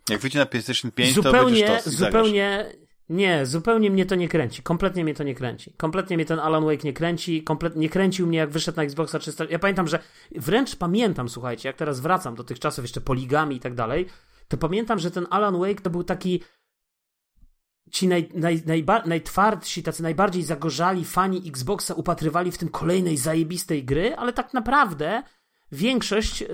Jak 0.10 0.22
wyjdzie 0.22 0.40
na 0.40 0.46
PlayStation 0.46 0.92
5, 0.92 1.16
to 1.16 1.22
zupełnie, 1.22 1.68
to 1.84 1.90
zupełnie, 1.90 2.66
nie, 3.12 3.46
zupełnie 3.46 3.92
mnie 3.92 4.06
to 4.06 4.16
nie 4.16 4.28
kręci. 4.28 4.64
Kompletnie 4.64 5.04
mnie 5.04 5.14
to 5.14 5.24
nie 5.24 5.36
kręci. 5.36 5.74
Kompletnie 5.78 6.18
mnie 6.18 6.26
ten 6.26 6.40
Alan 6.40 6.66
Wake 6.66 6.84
nie 6.84 6.94
kręci. 6.94 7.44
Komplet, 7.44 7.76
nie 7.76 7.90
kręcił 7.90 8.28
mnie, 8.28 8.38
jak 8.38 8.50
wyszedł 8.50 8.78
na 8.78 8.84
Xboxa 8.84 9.20
300. 9.20 9.46
Ja 9.50 9.60
pamiętam, 9.60 9.88
że 9.88 10.00
wręcz 10.36 10.76
pamiętam, 10.76 11.30
słuchajcie, 11.30 11.70
jak 11.70 11.76
teraz 11.76 12.00
wracam 12.00 12.36
do 12.36 12.44
tych 12.44 12.60
czasów 12.60 12.84
jeszcze 12.84 13.02
poligami 13.02 13.56
i 13.56 13.60
tak 13.60 13.76
dalej, 13.76 14.06
to 14.52 14.58
pamiętam, 14.58 15.00
że 15.00 15.12
ten 15.12 15.28
Alan 15.30 15.60
Wake 15.60 15.82
to 15.82 15.90
był 15.90 16.04
taki 16.04 16.44
ci 17.92 18.08
naj, 18.08 18.30
naj, 18.34 18.64
najba, 18.66 19.04
najtwardsi, 19.06 19.84
tacy 19.84 20.04
najbardziej 20.04 20.44
zagorzali 20.44 21.06
fani 21.06 21.48
Xboxa 21.48 21.94
upatrywali 21.94 22.52
w 22.52 22.58
tym 22.58 22.70
kolejnej 22.70 23.18
zajebistej 23.18 23.84
gry, 23.84 24.16
ale 24.16 24.34
tak 24.34 24.54
naprawdę 24.54 25.24
większość 25.72 26.42
yy, 26.42 26.48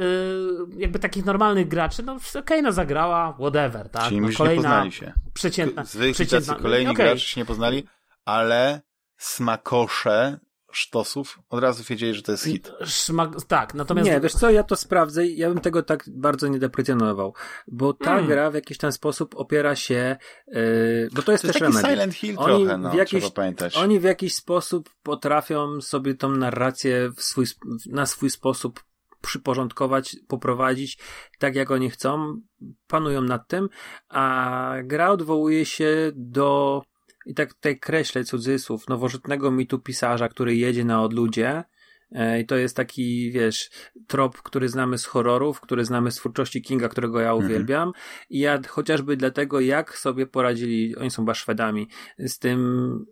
jakby 0.77 0.99
takich 0.99 1.25
normalnych 1.25 1.67
graczy, 1.67 2.03
no 2.03 2.17
okej, 2.39 2.61
no 2.61 2.71
zagrała, 2.71 3.33
whatever, 3.33 3.89
tak? 3.89 4.03
Czyli 4.03 4.21
no, 4.21 4.27
już 4.27 4.39
nie 4.39 4.55
poznali 4.55 4.91
się. 4.91 5.13
przeciętna, 5.33 5.85
Zwykli 5.85 6.13
przeciętna, 6.13 6.53
tacy 6.53 6.63
kolejni 6.63 6.91
okej. 6.91 7.05
gracze 7.05 7.19
się 7.19 7.41
nie 7.41 7.45
poznali, 7.45 7.83
ale 8.25 8.81
smakosze 9.17 10.39
sztosów 10.77 11.39
od 11.49 11.59
razu 11.59 11.83
wiedzieli, 11.83 12.13
że 12.13 12.21
to 12.21 12.31
jest 12.31 12.43
hit. 12.43 12.71
Szmak, 12.85 13.29
tak, 13.47 13.73
natomiast 13.73 14.09
Nie, 14.09 14.19
wiesz 14.19 14.33
co, 14.33 14.49
ja 14.49 14.63
to 14.63 14.75
sprawdzę 14.75 15.27
i 15.27 15.37
ja 15.37 15.49
bym 15.49 15.59
tego 15.59 15.83
tak 15.83 16.03
bardzo 16.07 16.47
nie 16.47 16.59
deprecjonował, 16.59 17.33
bo 17.67 17.93
ta 17.93 18.13
Mm. 18.13 18.27
gra 18.27 18.51
w 18.51 18.53
jakiś 18.53 18.77
ten 18.77 18.91
sposób 18.91 19.35
opiera 19.35 19.75
się, 19.75 20.17
yy, 20.47 21.09
bo 21.13 21.21
to 21.21 21.31
jest 21.31 21.41
To 21.41 21.47
jest 21.47 21.53
też 21.53 21.53
taki 21.53 21.63
Remedy. 21.63 21.87
Silent 21.89 22.13
Hill 22.13 22.35
Oni 22.39 22.63
trochę, 22.65 22.77
no, 22.77 22.89
w 22.89 22.93
jakiś- 22.93 23.23
trzeba 23.23 23.35
pamiętać. 23.35 23.77
Oni 23.77 23.99
w 23.99 24.03
jakiś 24.03 24.35
sposób 24.35 24.89
potrafią 25.03 25.81
sobie 25.81 26.15
tą 26.15 26.29
narrację 26.29 27.09
w 27.15 27.21
swój, 27.23 27.45
na 27.89 28.05
swój 28.05 28.29
sposób 28.29 28.83
przyporządkować, 29.21 30.15
poprowadzić 30.27 30.97
tak 31.39 31.55
jak 31.55 31.71
oni 31.71 31.89
chcą, 31.89 32.41
panują 32.87 33.21
nad 33.21 33.47
tym, 33.47 33.69
a 34.09 34.73
gra 34.83 35.09
odwołuje 35.11 35.65
się 35.65 36.11
do 36.15 36.81
i 37.27 37.33
tak 37.33 37.53
tutaj 37.53 37.79
kreślę 37.79 38.23
cudzysłów, 38.23 38.87
nowożytnego 38.87 39.51
mitu 39.51 39.79
pisarza, 39.79 40.29
który 40.29 40.55
jedzie 40.55 40.85
na 40.85 41.01
odludzie 41.03 41.63
E, 42.11 42.39
I 42.39 42.45
to 42.45 42.55
jest 42.55 42.75
taki, 42.75 43.31
wiesz, 43.31 43.69
trop, 44.07 44.41
który 44.41 44.69
znamy 44.69 44.97
z 44.97 45.05
horrorów, 45.05 45.61
który 45.61 45.85
znamy 45.85 46.11
z 46.11 46.15
twórczości 46.15 46.61
Kinga, 46.61 46.89
którego 46.89 47.19
ja 47.19 47.31
Mhm. 47.31 47.45
uwielbiam. 47.45 47.91
I 48.29 48.39
ja 48.39 48.59
chociażby 48.67 49.17
dlatego, 49.17 49.59
jak 49.59 49.97
sobie 49.97 50.27
poradzili, 50.27 50.95
oni 50.95 51.11
są 51.11 51.21
chyba 51.21 51.33
Szwedami, 51.33 51.87
z 52.19 52.39
tym, 52.39 53.05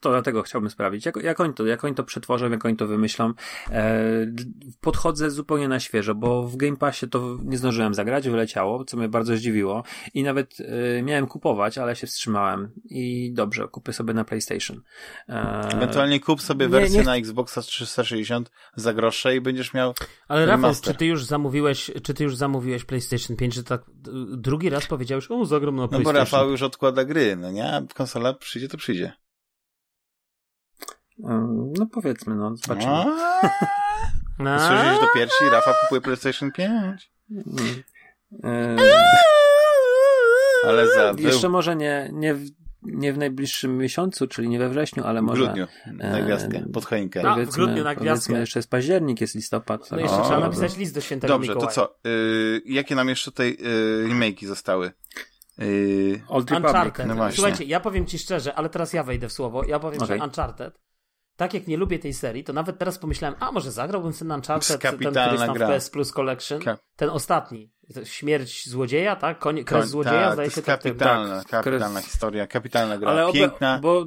to 0.00 0.10
dlatego 0.10 0.42
chciałbym 0.42 0.70
sprawdzić, 0.70 1.06
jak, 1.06 1.16
jak, 1.16 1.40
oni 1.40 1.54
to, 1.54 1.66
jak 1.66 1.84
oni 1.84 1.94
to 1.94 2.04
przetworzą, 2.04 2.50
jak 2.50 2.64
oni 2.64 2.76
to 2.76 2.86
wymyślą. 2.86 3.32
E, 3.70 4.02
podchodzę 4.80 5.30
zupełnie 5.30 5.68
na 5.68 5.80
świeżo, 5.80 6.14
bo 6.14 6.42
w 6.48 6.56
Game 6.56 6.76
Passie 6.76 7.08
to 7.08 7.38
nie 7.44 7.58
zdążyłem 7.58 7.94
zagrać, 7.94 8.28
wyleciało, 8.28 8.84
co 8.84 8.96
mnie 8.96 9.08
bardzo 9.08 9.36
zdziwiło. 9.36 9.82
I 10.14 10.22
nawet 10.22 10.56
e, 10.98 11.02
miałem 11.02 11.26
kupować, 11.26 11.78
ale 11.78 11.96
się 11.96 12.06
wstrzymałem. 12.06 12.70
I 12.84 13.32
dobrze, 13.34 13.68
kupię 13.68 13.92
sobie 13.92 14.14
na 14.14 14.24
PlayStation. 14.24 14.82
E, 15.28 15.68
Ewentualnie 15.72 16.20
kup 16.20 16.42
sobie 16.42 16.66
nie- 16.66 16.70
wersję 16.70 16.98
nie- 16.98 17.04
na 17.04 17.16
Xboxa 17.16 17.62
360 17.62 18.50
za 18.76 18.94
grosze 18.94 19.36
i 19.36 19.40
będziesz 19.40 19.74
miał 19.74 19.94
Ale 20.28 20.46
Rafał, 20.46 20.74
czy 20.82 20.94
ty 20.94 21.06
już 21.06 21.24
zamówiłeś, 21.24 21.90
czy 22.02 22.14
ty 22.14 22.24
już 22.24 22.36
zamówiłeś 22.36 22.84
PlayStation 22.84 23.36
5, 23.36 23.54
że 23.54 23.64
tak 23.64 23.82
drugi 24.36 24.70
raz 24.70 24.86
powiedziałeś, 24.86 25.30
o 25.30 25.44
zagram 25.44 25.76
na 25.76 25.82
No 25.82 25.88
bo 25.88 25.90
PlayStation. 25.92 26.16
Rafał 26.16 26.50
już 26.50 26.62
odkłada 26.62 27.04
gry, 27.04 27.36
no 27.36 27.50
nie? 27.50 27.72
A 27.72 27.82
konsola 27.94 28.34
przyjdzie, 28.34 28.68
to 28.68 28.76
przyjdzie. 28.76 29.12
No 31.18 31.86
powiedzmy, 31.92 32.34
no, 32.34 32.56
zobaczymy. 32.56 32.92
No. 34.38 34.58
Słyszysz 34.58 34.98
to 35.00 35.06
pierwsi? 35.14 35.44
Rafał 35.52 35.74
kupuje 35.80 36.00
PlayStation 36.00 36.52
5. 36.52 37.12
Mm. 37.30 37.46
E, 38.44 38.76
Ale 40.68 40.88
za 40.88 41.14
Jeszcze 41.18 41.48
może 41.48 41.76
nie, 41.76 42.10
nie, 42.12 42.34
w, 42.34 42.44
nie 42.82 43.12
w 43.12 43.18
najbliższym 43.18 43.78
miesiącu, 43.78 44.26
czyli 44.26 44.48
nie 44.48 44.58
we 44.58 44.68
wrześniu, 44.68 45.04
ale 45.04 45.20
w 45.20 45.24
może. 45.24 45.42
grudniu 45.42 45.66
na 45.92 46.22
gwiazdkę, 46.22 46.64
pod 46.72 46.84
choinkę. 46.84 47.22
No, 47.22 47.36
w 47.46 47.50
grudniu 47.54 47.84
na 47.84 47.94
gwiazdkę. 47.94 48.04
Powiedzmy, 48.04 48.40
jeszcze 48.40 48.58
jest 48.58 48.70
październik, 48.70 49.20
jest 49.20 49.34
listopad. 49.34 49.90
No 49.90 49.98
jeszcze 49.98 50.16
O, 50.16 50.24
trzeba 50.24 50.40
napisać 50.40 50.76
list 50.76 50.94
do 50.94 51.00
świętego 51.00 51.34
Dobrze, 51.34 51.54
to 51.54 51.66
co? 51.66 51.96
Y, 52.06 52.62
jakie 52.66 52.94
nam 52.94 53.08
jeszcze 53.08 53.30
tutaj 53.30 53.56
y, 53.60 54.08
remake'i 54.08 54.46
zostały? 54.46 54.92
Y, 55.62 56.22
Old 56.28 56.50
Republic. 56.50 56.74
Uncharted. 56.74 57.06
No. 57.06 57.32
Słuchajcie, 57.32 57.64
ja 57.64 57.80
powiem 57.80 58.06
ci 58.06 58.18
szczerze, 58.18 58.54
ale 58.54 58.68
teraz 58.68 58.92
ja 58.92 59.02
wejdę 59.04 59.28
w 59.28 59.32
słowo. 59.32 59.64
Ja 59.64 59.78
powiem, 59.78 60.02
Okej. 60.02 60.18
że 60.18 60.24
Uncharted, 60.24 60.78
tak 61.36 61.54
jak 61.54 61.66
nie 61.66 61.76
lubię 61.76 61.98
tej 61.98 62.14
serii, 62.14 62.44
to 62.44 62.52
nawet 62.52 62.78
teraz 62.78 62.98
pomyślałem, 62.98 63.36
a 63.40 63.52
może 63.52 63.72
zagrałbym 63.72 64.12
sobie 64.12 64.28
na 64.28 64.34
Uncharted, 64.34 64.80
ten, 64.80 64.96
który 64.96 65.20
jest 65.32 65.44
tam 65.46 65.54
gra. 65.54 65.66
w 65.66 65.70
PS 65.70 65.90
Plus 65.90 66.12
Collection, 66.12 66.60
Ka- 66.60 66.78
ten 66.96 67.10
ostatni. 67.10 67.70
Śmierć 68.04 68.68
złodzieja, 68.68 69.16
tak? 69.16 69.38
Koń, 69.38 69.64
kres 69.64 69.84
koń- 69.84 69.88
złodzieja, 69.88 70.22
tak, 70.24 70.32
zdaje 70.34 70.48
to 70.50 70.54
się 70.54 70.62
tak. 70.62 70.82
tak. 70.82 70.92
kapitalna, 70.92 71.44
kapitalna 71.44 72.00
Kres- 72.00 72.04
historia, 72.04 72.46
kapitalna 72.46 72.98
gra, 72.98 73.10
Ale 73.10 73.22
obe- 73.26 73.32
piękna. 73.32 73.78
bo 73.82 74.06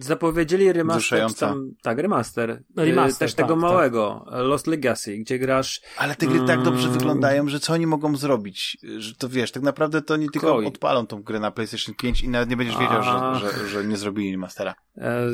zapowiedzieli 0.00 0.72
remaster, 0.72 1.34
tam, 1.34 1.70
tak, 1.82 1.98
remaster, 1.98 2.62
Remaster, 2.76 3.16
y, 3.16 3.18
też 3.18 3.34
tak, 3.34 3.46
tego 3.46 3.54
tak. 3.54 3.62
małego, 3.62 4.24
Lost 4.30 4.66
Legacy, 4.66 5.16
gdzie 5.18 5.38
grasz 5.38 5.80
Ale 5.98 6.14
te 6.16 6.26
gry 6.26 6.40
tak 6.46 6.62
dobrze 6.62 6.86
Mm. 6.88 6.98
wyglądają, 6.98 7.48
że 7.48 7.60
co 7.60 7.72
oni 7.72 7.86
mogą 7.86 8.16
zrobić? 8.16 8.78
Że 8.98 9.14
to 9.14 9.28
wiesz, 9.28 9.52
tak 9.52 9.62
naprawdę 9.62 10.02
to 10.02 10.16
nie 10.16 10.28
tylko 10.30 10.46
Koi. 10.54 10.66
odpalą 10.66 11.06
tą 11.06 11.22
grę 11.22 11.40
na 11.40 11.50
PlayStation 11.50 11.94
5 11.94 12.22
i 12.22 12.28
nawet 12.28 12.50
nie 12.50 12.56
będziesz 12.56 12.78
wiedział, 12.78 13.02
że, 13.02 13.40
że, 13.50 13.68
że 13.68 13.84
nie 13.84 13.96
zrobili 13.96 14.32
remastera. 14.32 14.74
e, 14.98 15.26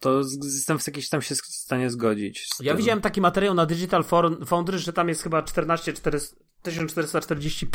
to 0.00 0.22
jestem 0.42 0.78
w 0.78 0.86
jakiś 0.86 1.08
tam 1.08 1.22
się 1.22 1.34
w 1.34 1.38
stanie 1.38 1.90
zgodzić. 1.90 2.48
Ja 2.60 2.74
widziałem 2.74 3.00
taki 3.00 3.20
materiał 3.20 3.54
na 3.54 3.66
Digital 3.66 4.04
Foundry, 4.46 4.78
że 4.78 4.92
tam 4.92 5.08
jest 5.08 5.22
chyba 5.22 5.42
14 5.42 5.92
400, 5.92 6.36
1440 6.62 7.68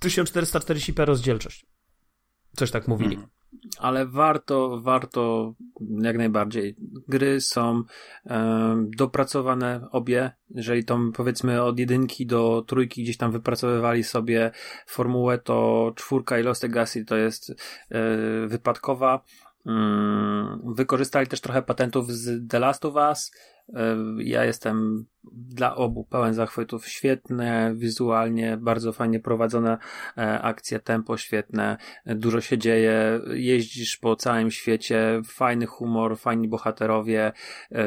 1440p 0.00 1.04
rozdzielczość. 1.04 1.66
Coś 2.56 2.70
tak 2.70 2.88
mówili. 2.88 3.14
Mhm. 3.14 3.30
ale 3.78 4.06
warto, 4.06 4.80
warto 4.82 5.54
jak 6.02 6.18
najbardziej. 6.18 6.76
Gry 7.08 7.40
są 7.40 7.82
em, 8.24 8.90
dopracowane 8.96 9.88
obie. 9.90 10.30
Jeżeli 10.50 10.84
tą 10.84 11.12
powiedzmy 11.12 11.62
od 11.62 11.78
jedynki 11.78 12.26
do 12.26 12.64
trójki 12.66 13.02
gdzieś 13.02 13.16
tam 13.16 13.32
wypracowywali 13.32 14.04
sobie 14.04 14.50
formułę, 14.86 15.38
to 15.38 15.92
czwórka 15.96 16.38
i 16.38 16.42
Lost 16.42 16.62
Legacy 16.62 17.04
to 17.04 17.16
jest 17.16 17.50
e, 17.50 17.56
wypadkowa. 18.46 19.24
Mm, 19.66 20.74
Wykorzystali 20.74 21.26
też 21.26 21.40
trochę 21.40 21.62
patentów 21.62 22.12
z 22.12 22.48
The 22.48 22.58
Last 22.58 22.84
of 22.84 22.94
Us. 22.94 23.30
E, 23.74 23.96
Ja 24.18 24.44
jestem 24.44 25.06
dla 25.32 25.76
obu 25.76 26.04
pełen 26.04 26.34
zachwytów. 26.34 26.88
Świetne, 26.88 27.72
wizualnie, 27.76 28.56
bardzo 28.56 28.92
fajnie 28.92 29.20
prowadzone 29.20 29.78
e, 30.18 30.40
akcje, 30.42 30.80
tempo 30.80 31.16
świetne, 31.16 31.76
dużo 32.06 32.40
się 32.40 32.58
dzieje, 32.58 33.20
jeździsz 33.30 33.96
po 33.96 34.16
całym 34.16 34.50
świecie, 34.50 35.20
fajny 35.24 35.66
humor, 35.66 36.18
fajni 36.18 36.48
bohaterowie, 36.48 37.32
e, 37.72 37.84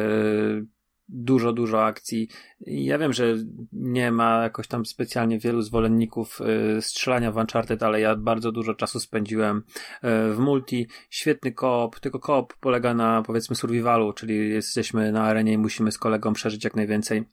dużo, 1.10 1.54
dużo 1.54 1.86
akcji. 1.86 2.30
Ja 2.62 2.98
wiem, 2.98 3.14
że 3.14 3.36
nie 3.74 4.12
ma 4.12 4.44
jakoś 4.44 4.68
tam 4.68 4.86
specjalnie 4.86 5.40
wielu 5.40 5.62
zwolenników 5.62 6.40
e, 6.42 6.82
strzelania 6.82 7.32
w 7.32 7.38
Uncharted, 7.38 7.84
ale 7.84 8.00
ja 8.02 8.16
bardzo 8.16 8.52
dużo 8.52 8.74
czasu 8.74 9.00
spędziłem 9.00 9.64
e, 10.02 10.34
w 10.34 10.40
multi. 10.40 10.88
Świetny 11.10 11.52
koop, 11.52 12.00
tylko 12.00 12.20
koop 12.20 12.54
polega 12.60 12.94
na 12.94 13.22
powiedzmy 13.22 13.56
survivalu, 13.56 14.14
czyli 14.14 14.50
jesteśmy 14.50 15.12
na 15.12 15.24
arenie 15.24 15.54
i 15.54 15.58
musimy 15.58 15.92
z 15.92 15.98
kolegą 15.98 16.34
przeżyć 16.34 16.64
jak 16.64 16.76
najwięcej. 16.76 17.24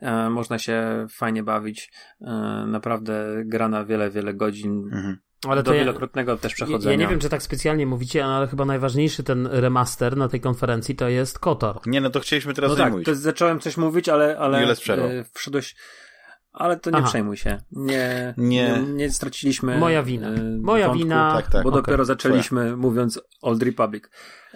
E, 0.00 0.30
Można 0.30 0.58
się 0.58 1.06
fajnie 1.10 1.42
bawić. 1.42 1.92
E, 2.20 2.30
Naprawdę 2.66 3.42
gra 3.44 3.68
na 3.68 3.84
wiele, 3.84 4.10
wiele 4.10 4.34
godzin. 4.34 4.90
Mhm. 4.92 5.18
Ale 5.46 5.62
do 5.62 5.70
to 5.70 5.74
ja, 5.74 5.80
wielokrotnego 5.80 6.36
też 6.36 6.54
przechodzenia. 6.54 6.92
ja 6.92 6.98
nie 6.98 7.06
wiem, 7.06 7.20
czy 7.20 7.28
tak 7.28 7.42
specjalnie 7.42 7.86
mówicie, 7.86 8.24
ale 8.24 8.46
chyba 8.46 8.64
najważniejszy 8.64 9.22
ten 9.22 9.46
remaster 9.46 10.16
na 10.16 10.28
tej 10.28 10.40
konferencji 10.40 10.96
to 10.96 11.08
jest 11.08 11.38
Kotor. 11.38 11.80
Nie, 11.86 12.00
no 12.00 12.10
to 12.10 12.20
chcieliśmy 12.20 12.54
teraz 12.54 12.70
No 12.70 12.76
nie 12.76 12.82
tak, 12.82 12.92
mówić. 12.92 13.06
to 13.06 13.14
zacząłem 13.14 13.60
coś 13.60 13.76
mówić, 13.76 14.08
ale, 14.08 14.38
ale 14.38 14.58
e, 14.58 15.24
wszedłeś. 15.34 15.76
ale 16.52 16.76
to 16.76 16.90
nie 16.90 16.96
Aha. 16.96 17.08
przejmuj 17.08 17.36
się. 17.36 17.58
Nie, 17.72 18.34
nie. 18.36 18.82
nie, 18.86 18.92
nie 18.92 19.10
straciliśmy. 19.10 19.78
Moja 19.78 20.02
wina. 20.02 20.28
E, 20.28 20.40
Moja 20.60 20.86
wątku, 20.86 21.04
wina. 21.04 21.32
Tak, 21.36 21.50
tak. 21.50 21.62
Bo 21.62 21.68
okay. 21.68 21.82
dopiero 21.82 22.04
zaczęliśmy 22.04 22.60
Twoja. 22.60 22.76
mówiąc 22.76 23.20
Old 23.42 23.62
Republic. 23.62 24.04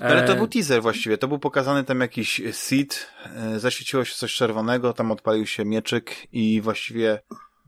Ale 0.00 0.22
to 0.22 0.32
e, 0.32 0.36
był 0.36 0.48
teaser 0.48 0.82
właściwie. 0.82 1.18
To 1.18 1.28
był 1.28 1.38
pokazany 1.38 1.84
tam 1.84 2.00
jakiś 2.00 2.42
seed. 2.52 3.06
E, 3.36 3.60
zaświeciło 3.60 4.04
się 4.04 4.14
coś 4.14 4.34
czerwonego, 4.34 4.92
tam 4.92 5.10
odpalił 5.10 5.46
się 5.46 5.64
mieczyk 5.64 6.16
i 6.32 6.60
właściwie 6.60 7.22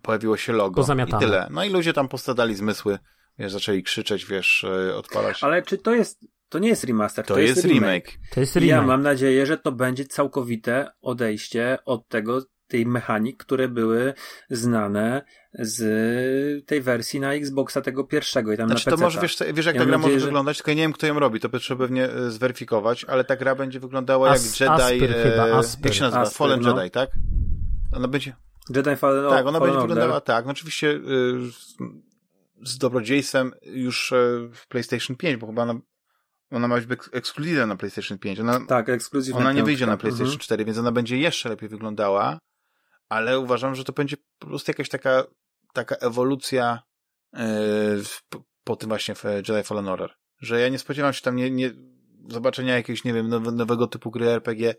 pojawiło 0.04 0.36
się 0.36 0.52
logo. 0.52 0.86
I 1.08 1.20
tyle. 1.20 1.48
No 1.50 1.64
i 1.64 1.70
ludzie 1.70 1.92
tam 1.92 2.08
postradali 2.08 2.54
zmysły. 2.54 2.98
Wiesz, 3.38 3.52
zaczęli 3.52 3.82
krzyczeć, 3.82 4.26
wiesz, 4.26 4.66
odpalać. 4.94 5.44
Ale 5.44 5.62
czy 5.62 5.78
to 5.78 5.94
jest 5.94 6.26
to 6.48 6.58
nie 6.58 6.68
jest 6.68 6.84
remaster, 6.84 7.24
to, 7.24 7.34
to 7.34 7.40
jest, 7.40 7.56
jest 7.56 7.68
remake. 7.68 8.06
remake. 8.06 8.18
To 8.34 8.40
jest 8.40 8.56
remake. 8.56 8.70
Ja 8.70 8.82
mam 8.82 9.02
nadzieję, 9.02 9.46
że 9.46 9.58
to 9.58 9.72
będzie 9.72 10.04
całkowite 10.04 10.90
odejście 11.00 11.78
od 11.84 12.08
tego, 12.08 12.42
tej 12.68 12.86
mechanik, 12.86 13.36
które 13.36 13.68
były 13.68 14.14
znane 14.50 15.24
z 15.58 16.66
tej 16.66 16.82
wersji 16.82 17.20
na 17.20 17.34
Xboxa 17.34 17.80
tego 17.80 18.04
pierwszego 18.04 18.52
i 18.52 18.56
tam 18.56 18.68
znaczy, 18.68 18.90
na 18.90 18.96
to 18.96 19.02
może 19.02 19.20
wiesz, 19.20 19.36
wiesz 19.54 19.66
jak 19.66 19.74
ja 19.74 19.80
ta 19.80 19.86
gra 19.86 19.98
może 19.98 20.20
że... 20.20 20.26
wyglądać, 20.26 20.56
tylko 20.56 20.70
ja 20.70 20.74
nie 20.74 20.82
wiem 20.82 20.92
kto 20.92 21.06
ją 21.06 21.18
robi, 21.18 21.40
to 21.40 21.58
trzeba 21.58 21.84
pewnie 21.84 22.04
e, 22.10 22.30
zweryfikować, 22.30 23.04
ale 23.04 23.24
ta 23.24 23.36
gra 23.36 23.54
będzie 23.54 23.80
wyglądała 23.80 24.30
As, 24.30 24.60
jak 24.60 24.70
Jedi, 24.70 24.82
Aspyr, 24.82 25.16
e, 25.16 25.30
chyba, 25.30 25.58
Aspyr. 25.58 25.86
jak 25.86 25.94
się 25.94 26.02
nazywa? 26.02 26.22
Aspyr, 26.22 26.36
Fallen 26.36 26.60
no. 26.60 26.76
Jedi, 26.76 26.90
tak? 26.90 27.10
Ona 27.92 28.08
będzie... 28.08 28.36
Jedi 28.70 28.96
Fallen 28.96 29.30
Tak, 29.30 29.46
ona 29.46 29.58
Fallen 29.58 29.74
będzie 29.74 29.88
wyglądała 29.88 30.20
tak, 30.20 30.44
no 30.44 30.50
oczywiście 30.50 30.90
y, 30.90 31.00
z 32.62 32.78
dobrodziejstwem 32.78 33.52
już 33.62 34.12
y, 34.12 34.50
w 34.54 34.66
PlayStation 34.68 35.16
5, 35.16 35.36
bo 35.36 35.46
chyba 35.46 35.62
ona 35.62 35.74
ona 36.50 36.68
ma 36.68 36.80
być 36.80 37.00
ekskluzywna 37.12 37.66
na 37.66 37.76
PlayStation 37.76 38.18
5. 38.18 38.40
Ona, 38.40 38.66
tak, 38.66 38.88
ekskluzywna. 38.88 39.40
Ona 39.40 39.52
nie 39.52 39.62
wyjdzie 39.62 39.86
na 39.86 39.96
PlayStation 39.96 40.26
mhm. 40.26 40.40
4, 40.40 40.64
więc 40.64 40.78
ona 40.78 40.92
będzie 40.92 41.18
jeszcze 41.18 41.48
lepiej 41.48 41.68
wyglądała, 41.68 42.38
ale 43.08 43.38
uważam, 43.38 43.74
że 43.74 43.84
to 43.84 43.92
będzie 43.92 44.16
po 44.38 44.46
prostu 44.46 44.70
jakaś 44.70 44.88
taka, 44.88 45.24
taka 45.72 45.94
ewolucja 45.94 46.82
yy, 47.32 47.40
po, 48.28 48.44
po, 48.64 48.76
tym 48.76 48.88
właśnie 48.88 49.14
w 49.14 49.24
Jedi 49.24 49.62
Fallen 49.64 49.88
Order. 49.88 50.14
Że 50.38 50.60
ja 50.60 50.68
nie 50.68 50.78
spodziewam 50.78 51.12
się 51.12 51.22
tam 51.22 51.36
nie, 51.36 51.50
nie, 51.50 51.72
zobaczenia 52.28 52.76
jakiegoś, 52.76 53.04
nie 53.04 53.12
wiem, 53.12 53.28
nowe, 53.28 53.52
nowego 53.52 53.86
typu 53.86 54.10
gry 54.10 54.28
RPG. 54.28 54.74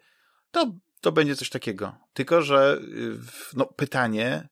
To, 0.52 0.72
to 1.02 1.12
będzie 1.12 1.36
coś 1.36 1.50
takiego. 1.50 1.96
Tylko, 2.14 2.42
że 2.42 2.80
yy, 2.82 3.20
no, 3.54 3.66
pytanie, 3.66 4.50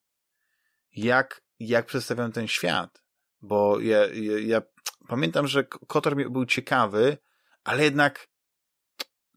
jak, 0.95 1.41
jak 1.59 1.85
przedstawiam 1.85 2.31
ten 2.31 2.47
świat? 2.47 3.03
Bo 3.41 3.79
ja, 3.79 3.97
ja, 4.13 4.39
ja 4.39 4.61
pamiętam, 5.07 5.47
że 5.47 5.63
Kotor 5.63 6.31
był 6.31 6.45
ciekawy, 6.45 7.17
ale 7.63 7.83
jednak 7.83 8.27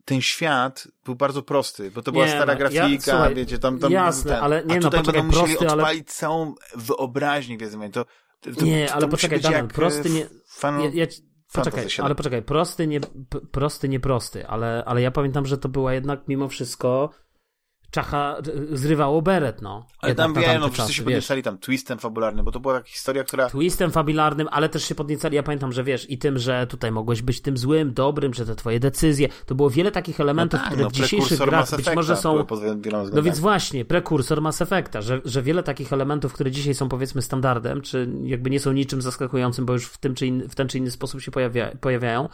ten 0.05 0.23
świat 0.23 0.89
był 1.05 1.15
bardzo 1.15 1.43
prosty, 1.43 1.91
bo 1.91 2.03
to 2.03 2.13
była 2.13 2.29
stara 2.29 2.53
no, 2.53 2.59
grafika, 2.59 2.89
ja, 2.89 3.01
słuchaj, 3.01 3.35
wiecie, 3.35 3.59
tam, 3.59 3.79
tam 3.79 3.93
jasne, 3.93 4.31
ten, 4.31 4.45
ale 4.45 4.65
nie 4.65 4.75
a 4.75 4.77
no, 4.77 4.83
tutaj 4.83 5.01
poczekaj, 5.01 5.23
będą 5.23 5.37
prosty, 5.37 5.53
musieli 5.53 5.71
odpalić 5.71 6.01
ale... 6.01 6.15
całą 6.15 6.55
wyobraźnię, 6.75 7.59
wiedzą, 7.59 7.91
to, 7.91 8.05
to, 8.41 8.53
to 8.53 8.65
Nie, 8.65 8.93
ale 8.93 9.09
poczekaj, 9.09 9.41
Damian, 9.41 9.69
prosty 9.69 10.11
nie... 10.11 10.27
Fan... 10.49 10.81
Ja, 10.81 10.91
ja, 10.95 11.07
poczekaj, 11.57 11.87
ale 12.03 12.15
poczekaj, 12.15 12.43
prosty 12.43 12.87
nie, 12.87 13.01
prosty, 13.51 13.89
nie 13.89 14.01
prosty, 14.01 14.47
ale, 14.47 14.83
ale 14.87 15.03
ja 15.03 15.11
pamiętam, 15.11 15.47
że 15.47 15.59
to 15.59 15.69
była 15.69 15.93
jednak 15.93 16.29
mimo 16.29 16.49
wszystko 16.49 17.11
Czacha 17.97 18.37
zrywało 18.73 19.23
beret, 19.23 19.63
no. 19.63 19.87
Ale 20.01 20.15
tam 20.15 20.35
wiem, 20.35 20.61
no 20.61 20.69
wszyscy 20.69 20.95
się 20.95 21.03
podniecali 21.03 21.43
tam 21.43 21.59
twistem 21.59 21.99
fabularnym, 21.99 22.45
bo 22.45 22.53
to 22.53 22.61
była 22.61 22.75
taka 22.75 22.89
historia, 22.89 23.25
która... 23.25 23.51
Twistem 23.51 23.91
fabularnym, 23.91 24.49
ale 24.51 24.69
też 24.69 24.85
się 24.85 24.95
podniecali, 24.95 25.37
ja 25.37 25.43
pamiętam, 25.43 25.73
że 25.73 25.85
wiesz, 25.85 26.11
i 26.11 26.19
tym, 26.19 26.39
że 26.39 26.67
tutaj 26.67 26.93
mogłeś 26.93 27.23
być 27.23 27.41
tym 27.41 27.57
złym, 27.57 27.95
dobrym, 27.95 28.35
że 28.35 28.47
te 28.47 28.55
twoje 28.55 28.81
decyzje, 28.81 29.29
to 29.47 29.55
było 29.55 29.71
wiele 29.71 29.91
takich 29.91 30.21
elementów, 30.21 30.61
no 30.61 30.65
tak, 30.65 30.73
które 30.73 30.85
no, 30.85 30.91
w 30.91 30.93
dzisiejszych 30.93 31.39
grach 31.39 31.77
być 31.77 31.87
może 31.95 32.17
są... 32.17 32.47
No 33.13 33.23
więc 33.23 33.39
właśnie, 33.39 33.85
prekursor 33.85 34.43
Mass 34.43 34.63
Effecta, 34.63 35.01
że, 35.01 35.21
że 35.25 35.43
wiele 35.43 35.63
takich 35.63 35.93
elementów, 35.93 36.33
które 36.33 36.51
dzisiaj 36.51 36.75
są 36.75 36.89
powiedzmy 36.89 37.23
standardem, 37.23 37.81
czy 37.81 38.09
jakby 38.23 38.51
nie 38.51 38.61
są 38.61 38.73
niczym 38.73 39.03
zaskakującym, 39.03 39.67
bo 39.67 39.73
już 39.73 39.87
w 39.87 39.99
tym 39.99 40.15
czy 40.15 40.27
in, 40.27 40.49
w 40.49 40.55
ten 40.55 40.69
czy 40.69 40.79
inny 40.79 40.91
sposób 40.91 41.21
się 41.21 41.31
pojawia, 41.31 41.71
pojawiają, 41.81 42.29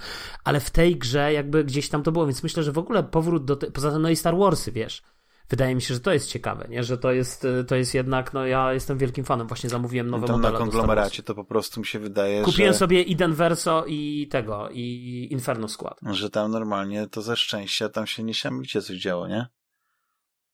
ale 0.45 0.61
w 0.61 0.71
tej 0.71 0.97
grze 0.97 1.33
jakby 1.33 1.65
gdzieś 1.65 1.89
tam 1.89 2.03
to 2.03 2.13
było, 2.13 2.27
więc 2.27 2.43
myślę, 2.43 2.63
że 2.63 2.73
w 2.73 2.79
ogóle 2.79 3.03
powrót 3.03 3.45
do... 3.45 3.57
Te... 3.57 3.71
Poza 3.71 3.91
tym, 3.91 4.03
no 4.03 4.11
i 4.11 4.17
Star 4.17 4.37
Warsy, 4.37 4.73
wiesz, 4.73 5.03
wydaje 5.49 5.75
mi 5.75 5.83
się, 5.83 5.95
że 5.95 6.01
to 6.01 6.13
jest 6.13 6.29
ciekawe, 6.29 6.67
nie? 6.69 6.85
że 6.85 6.99
to 6.99 7.13
jest, 7.13 7.47
to 7.69 7.77
jest 7.77 7.95
jednak, 7.95 8.33
no 8.33 8.47
ja 8.47 8.73
jestem 8.73 8.99
wielkim 8.99 9.25
fanem, 9.25 9.47
właśnie 9.47 9.71
zamówiłem 9.71 10.11
nowe 10.11 10.27
no 10.27 10.33
modele. 10.33 10.53
na 10.53 10.59
konglomeracie 10.59 11.23
to 11.23 11.35
po 11.35 11.45
prostu 11.45 11.81
mi 11.81 11.87
się 11.87 11.99
wydaje, 11.99 12.43
Kupiłem 12.43 12.73
że... 12.73 12.79
sobie 12.79 13.03
i 13.03 13.17
Denverso 13.17 13.85
i 13.87 14.29
tego, 14.31 14.69
i 14.73 15.29
Inferno 15.31 15.69
Skład. 15.69 16.01
Że 16.11 16.31
tam 16.31 16.51
normalnie 16.51 17.07
to 17.07 17.23
ze 17.23 17.37
szczęścia 17.37 17.89
tam 17.89 18.07
się 18.07 18.23
niesamowicie 18.23 18.83
coś 18.83 18.97
działo, 18.97 19.29
nie? 19.29 19.47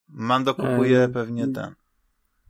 Mando 0.08 0.54
kupuje 0.54 1.00
um, 1.00 1.12
pewnie 1.12 1.48
ten. 1.48 1.74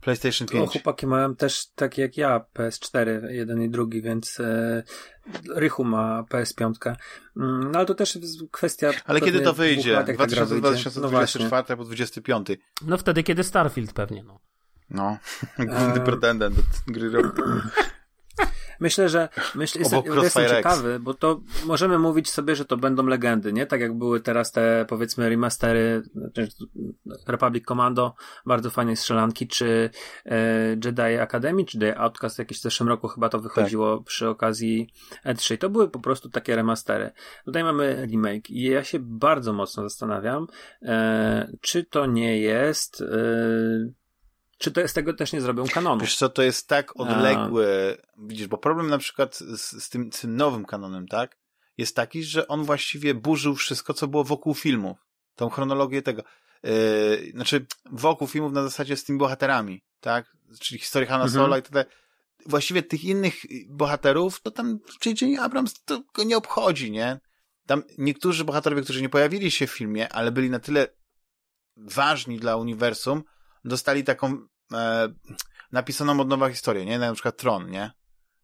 PlayStation 0.09 0.47
5. 0.47 0.63
O, 0.63 0.67
chłopaki 0.71 1.07
mają 1.07 1.35
też 1.35 1.65
tak 1.75 1.97
jak 1.97 2.17
ja 2.17 2.45
PS4, 2.55 3.29
jeden 3.29 3.61
i 3.61 3.69
drugi, 3.69 4.01
więc 4.01 4.39
e, 4.39 4.83
Rychu 5.55 5.83
ma 5.83 6.23
PS5. 6.23 6.73
Mm, 7.37 7.71
no 7.71 7.79
ale 7.79 7.85
to 7.85 7.95
też 7.95 8.15
jest 8.15 8.39
kwestia. 8.51 8.91
Ale 9.05 9.21
kiedy 9.21 9.41
to 9.41 9.53
wyjdzie? 9.53 9.93
Lat, 9.93 10.11
2024 10.11 11.63
no 11.67 11.67
albo 11.69 11.85
25. 11.85 12.47
No 12.85 12.97
wtedy, 12.97 13.23
kiedy 13.23 13.43
Starfield 13.43 13.93
pewnie, 13.93 14.23
no. 14.23 14.39
No, 14.89 15.17
główny 15.57 16.01
pretendent 16.01 16.55
do 16.55 16.63
gry 16.87 17.09
roku. 17.09 17.41
Myślę, 18.79 19.09
że 19.09 19.29
myślę, 19.55 19.81
jestem, 19.81 20.01
jestem 20.23 20.49
ciekawy, 20.49 20.99
bo 20.99 21.13
to 21.13 21.39
możemy 21.65 21.99
mówić 21.99 22.29
sobie, 22.29 22.55
że 22.55 22.65
to 22.65 22.77
będą 22.77 23.05
legendy, 23.05 23.53
nie? 23.53 23.65
Tak 23.65 23.81
jak 23.81 23.97
były 23.97 24.19
teraz 24.19 24.51
te, 24.51 24.85
powiedzmy, 24.89 25.29
remastery 25.29 26.03
znaczy, 26.15 26.47
Republic 27.27 27.65
Commando, 27.65 28.15
bardzo 28.45 28.69
fajnej 28.69 28.95
strzelanki, 28.95 29.47
czy 29.47 29.89
e, 30.25 30.37
Jedi 30.69 31.01
Academy, 31.01 31.65
czy 31.65 31.77
Jedi 31.77 31.97
Outcast, 31.97 32.39
jakieś 32.39 32.59
w 32.59 32.61
zeszłym 32.61 32.89
roku 32.89 33.07
chyba 33.07 33.29
to 33.29 33.39
wychodziło 33.39 33.97
tak. 33.97 34.07
przy 34.07 34.29
okazji 34.29 34.93
E3. 35.25 35.57
To 35.57 35.69
były 35.69 35.89
po 35.89 35.99
prostu 35.99 36.29
takie 36.29 36.55
remastery. 36.55 37.11
Tutaj 37.45 37.63
mamy 37.63 38.07
remake 38.11 38.49
i 38.49 38.63
ja 38.63 38.83
się 38.83 38.99
bardzo 38.99 39.53
mocno 39.53 39.83
zastanawiam, 39.83 40.47
e, 40.81 41.51
czy 41.61 41.83
to 41.83 42.05
nie 42.05 42.39
jest 42.39 43.01
e, 43.01 43.98
czy 44.59 44.71
to 44.71 44.87
z 44.87 44.93
tego 44.93 45.13
też 45.13 45.33
nie 45.33 45.41
zrobią 45.41 45.67
kanonu? 45.67 46.01
Wiesz 46.01 46.15
co, 46.15 46.29
to 46.29 46.41
jest 46.41 46.67
tak 46.67 46.99
odległe, 46.99 47.97
A. 48.03 48.21
widzisz, 48.27 48.47
bo 48.47 48.57
problem 48.57 48.87
na 48.87 48.97
przykład 48.97 49.37
z, 49.37 49.83
z, 49.83 49.89
tym, 49.89 50.13
z 50.13 50.19
tym 50.19 50.35
nowym 50.35 50.65
kanonem, 50.65 51.07
tak, 51.07 51.37
jest 51.77 51.95
taki, 51.95 52.23
że 52.23 52.47
on 52.47 52.63
właściwie 52.63 53.13
burzył 53.13 53.55
wszystko, 53.55 53.93
co 53.93 54.07
było 54.07 54.23
wokół 54.23 54.53
filmów. 54.53 54.97
Tą 55.35 55.49
chronologię 55.49 56.01
tego. 56.01 56.23
Yy, 56.63 57.31
znaczy, 57.31 57.65
wokół 57.91 58.27
filmów 58.27 58.53
na 58.53 58.63
zasadzie 58.63 58.97
z 58.97 59.03
tymi 59.03 59.19
bohaterami, 59.19 59.83
tak? 59.99 60.37
Czyli 60.59 60.79
historię 60.79 61.07
Hanna 61.07 61.23
mhm. 61.23 61.43
Sola 61.43 61.57
i 61.57 61.61
tak 61.61 61.87
Właściwie 62.45 62.83
tych 62.83 63.03
innych 63.03 63.33
bohaterów, 63.67 64.41
to 64.41 64.51
tam 64.51 64.79
J.J. 65.05 65.39
Abrams 65.39 65.83
to 65.83 66.03
go 66.13 66.23
nie 66.23 66.37
obchodzi, 66.37 66.91
nie? 66.91 67.19
Tam 67.65 67.83
niektórzy 67.97 68.45
bohaterowie, 68.45 68.81
którzy 68.81 69.01
nie 69.01 69.09
pojawili 69.09 69.51
się 69.51 69.67
w 69.67 69.71
filmie, 69.71 70.13
ale 70.13 70.31
byli 70.31 70.49
na 70.49 70.59
tyle 70.59 70.87
ważni 71.77 72.39
dla 72.39 72.55
uniwersum, 72.55 73.23
dostali 73.65 74.03
taką 74.03 74.47
e, 74.73 75.13
napisaną 75.71 76.19
od 76.19 76.27
nowa 76.27 76.49
historię, 76.49 76.85
nie? 76.85 76.99
Na 76.99 77.13
przykład 77.13 77.37
Tron, 77.37 77.69
nie? 77.69 77.91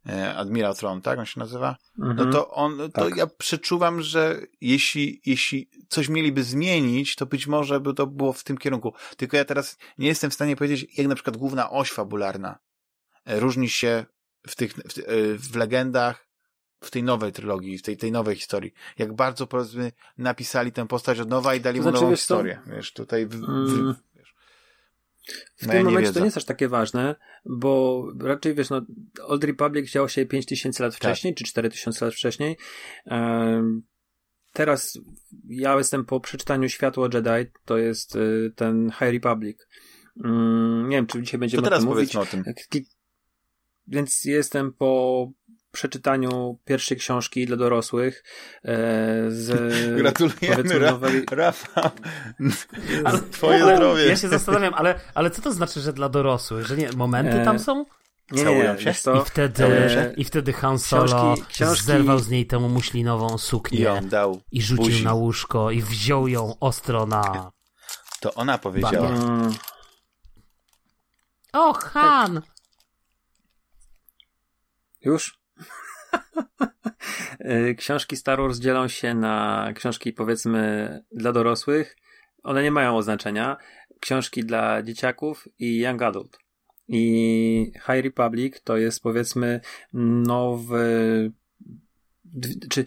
E, 0.09 0.35
Admiral 0.35 0.75
Tron, 0.75 1.01
tak 1.01 1.19
on 1.19 1.25
się 1.25 1.39
nazywa? 1.39 1.75
No 1.97 2.11
mhm. 2.11 2.31
to 2.31 2.51
on, 2.51 2.77
to 2.77 2.89
tak. 2.89 3.17
ja 3.17 3.27
przeczuwam, 3.27 4.01
że 4.01 4.41
jeśli, 4.61 5.21
jeśli 5.25 5.69
coś 5.89 6.09
mieliby 6.09 6.43
zmienić, 6.43 7.15
to 7.15 7.25
być 7.25 7.47
może 7.47 7.79
by 7.79 7.93
to 7.93 8.07
było 8.07 8.33
w 8.33 8.43
tym 8.43 8.57
kierunku. 8.57 8.93
Tylko 9.17 9.37
ja 9.37 9.45
teraz 9.45 9.77
nie 9.97 10.07
jestem 10.07 10.31
w 10.31 10.33
stanie 10.33 10.55
powiedzieć, 10.55 10.97
jak 10.97 11.07
na 11.07 11.15
przykład 11.15 11.37
główna 11.37 11.69
oś 11.69 11.91
fabularna 11.91 12.59
e, 13.25 13.39
różni 13.39 13.69
się 13.69 14.05
w 14.47 14.55
tych, 14.55 14.73
w, 14.73 14.77
e, 14.77 14.83
w 15.37 15.55
legendach, 15.55 16.25
w 16.81 16.91
tej 16.91 17.03
nowej 17.03 17.31
trylogii, 17.31 17.77
w 17.77 17.81
tej, 17.81 17.97
tej 17.97 18.11
nowej 18.11 18.35
historii. 18.35 18.73
Jak 18.97 19.13
bardzo, 19.13 19.47
powiedzmy, 19.47 19.91
napisali 20.17 20.71
tę 20.71 20.87
postać 20.87 21.19
od 21.19 21.29
nowa 21.29 21.55
i 21.55 21.61
dali 21.61 21.79
to 21.79 21.83
mu 21.83 21.89
znaczy, 21.89 22.03
nową 22.03 22.15
historię. 22.15 22.61
Wiesz, 22.67 22.93
tutaj 22.93 23.25
w, 23.25 23.39
w, 23.39 23.43
mm. 23.43 23.95
W 25.57 25.65
no 25.65 25.71
tym 25.71 25.77
ja 25.77 25.83
momencie 25.83 26.13
to 26.13 26.19
nie 26.19 26.25
jest 26.25 26.37
aż 26.37 26.45
takie 26.45 26.67
ważne, 26.67 27.15
bo 27.45 28.03
raczej 28.19 28.55
wiesz, 28.55 28.69
no, 28.69 28.81
Old 29.23 29.43
Republic 29.43 29.91
działo 29.91 30.07
się 30.07 30.25
5000 30.25 30.83
lat 30.83 30.93
tak. 30.93 30.97
wcześniej, 30.97 31.33
tak. 31.33 31.37
czy 31.37 31.43
4000 31.43 32.05
lat 32.05 32.13
wcześniej. 32.13 32.57
Um, 33.05 33.83
teraz 34.53 34.99
ja 35.47 35.77
jestem 35.77 36.05
po 36.05 36.19
przeczytaniu 36.19 36.69
Światło 36.69 37.09
Jedi, 37.13 37.51
to 37.65 37.77
jest 37.77 38.15
y, 38.15 38.53
ten 38.55 38.91
High 38.91 39.13
Republic. 39.13 39.67
Um, 40.23 40.89
nie 40.89 40.97
wiem, 40.97 41.07
czy 41.07 41.21
dzisiaj 41.21 41.39
będziemy 41.39 41.63
to 41.63 41.69
teraz 41.69 41.79
o 41.79 41.85
tym 41.85 41.93
mówić. 41.93 42.15
O 42.15 42.25
tym. 42.25 42.43
Więc 43.87 44.25
jestem 44.25 44.73
po 44.73 45.31
przeczytaniu 45.75 46.57
pierwszej 46.65 46.97
książki 46.97 47.45
dla 47.45 47.57
dorosłych 47.57 48.23
e, 48.63 48.75
z 49.27 49.49
Gratulujemy, 50.01 50.79
Ra 50.79 50.91
nowej... 50.91 51.25
Rafa. 51.31 51.91
Ale, 53.03 53.19
Twoje 53.31 53.63
ale, 53.63 53.75
zdrowie. 53.75 54.05
Ja 54.05 54.15
się 54.15 54.27
zastanawiam, 54.27 54.73
ale, 54.73 54.99
ale 55.13 55.31
co 55.31 55.41
to 55.41 55.53
znaczy, 55.53 55.81
że 55.81 55.93
dla 55.93 56.09
dorosłych? 56.09 56.67
Że 56.67 56.77
nie, 56.77 56.89
momenty 56.95 57.45
tam 57.45 57.59
są? 57.59 57.85
Nie, 58.31 58.43
nie, 58.43 58.93
się? 58.93 58.93
To, 59.03 59.21
I 59.21 59.25
wtedy, 59.25 59.65
i 60.17 60.23
wtedy 60.23 60.53
Han 60.53 60.79
Solo 60.79 61.05
książki, 61.05 61.45
książki... 61.53 61.85
zerwał 61.85 62.19
z 62.19 62.29
niej 62.29 62.45
tę 62.47 62.59
muślinową 62.59 63.37
suknię 63.37 64.01
I, 64.03 64.05
dał 64.05 64.41
i 64.51 64.61
rzucił 64.61 64.85
buzi. 64.85 65.03
na 65.03 65.13
łóżko 65.13 65.71
i 65.71 65.81
wziął 65.81 66.27
ją 66.27 66.59
ostro 66.59 67.05
na... 67.05 67.51
To 68.19 68.33
ona 68.33 68.57
powiedziała. 68.57 69.11
O, 71.53 71.73
Han! 71.73 72.41
Już? 75.01 75.44
Y, 77.41 77.75
książki 77.75 78.17
Star 78.17 78.39
Wars 78.39 78.59
dzielą 78.59 78.87
się 78.87 79.13
na 79.13 79.67
książki 79.75 80.13
powiedzmy 80.13 81.03
dla 81.11 81.31
dorosłych. 81.31 81.97
One 82.43 82.63
nie 82.63 82.71
mają 82.71 82.97
oznaczenia. 82.97 83.57
Książki 83.99 84.43
dla 84.43 84.83
dzieciaków 84.83 85.47
i 85.59 85.79
young 85.79 86.01
adult. 86.01 86.37
I 86.87 87.71
High 87.73 88.03
Republic 88.03 88.61
to 88.63 88.77
jest 88.77 89.03
powiedzmy 89.03 89.61
nowy 89.93 91.31
czy 92.69 92.85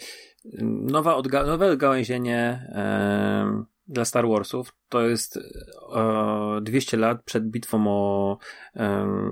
nowa 0.62 1.16
odga 1.16 1.46
nowe 1.46 1.70
odgałęzienie 1.70 2.68
e, 2.74 3.64
dla 3.88 4.04
Star 4.04 4.28
Warsów. 4.28 4.74
To 4.88 5.00
jest 5.00 5.36
e, 5.36 6.60
200 6.62 6.96
lat 6.96 7.22
przed 7.22 7.50
bitwą 7.50 7.84
o 7.88 8.38
e, 8.76 9.30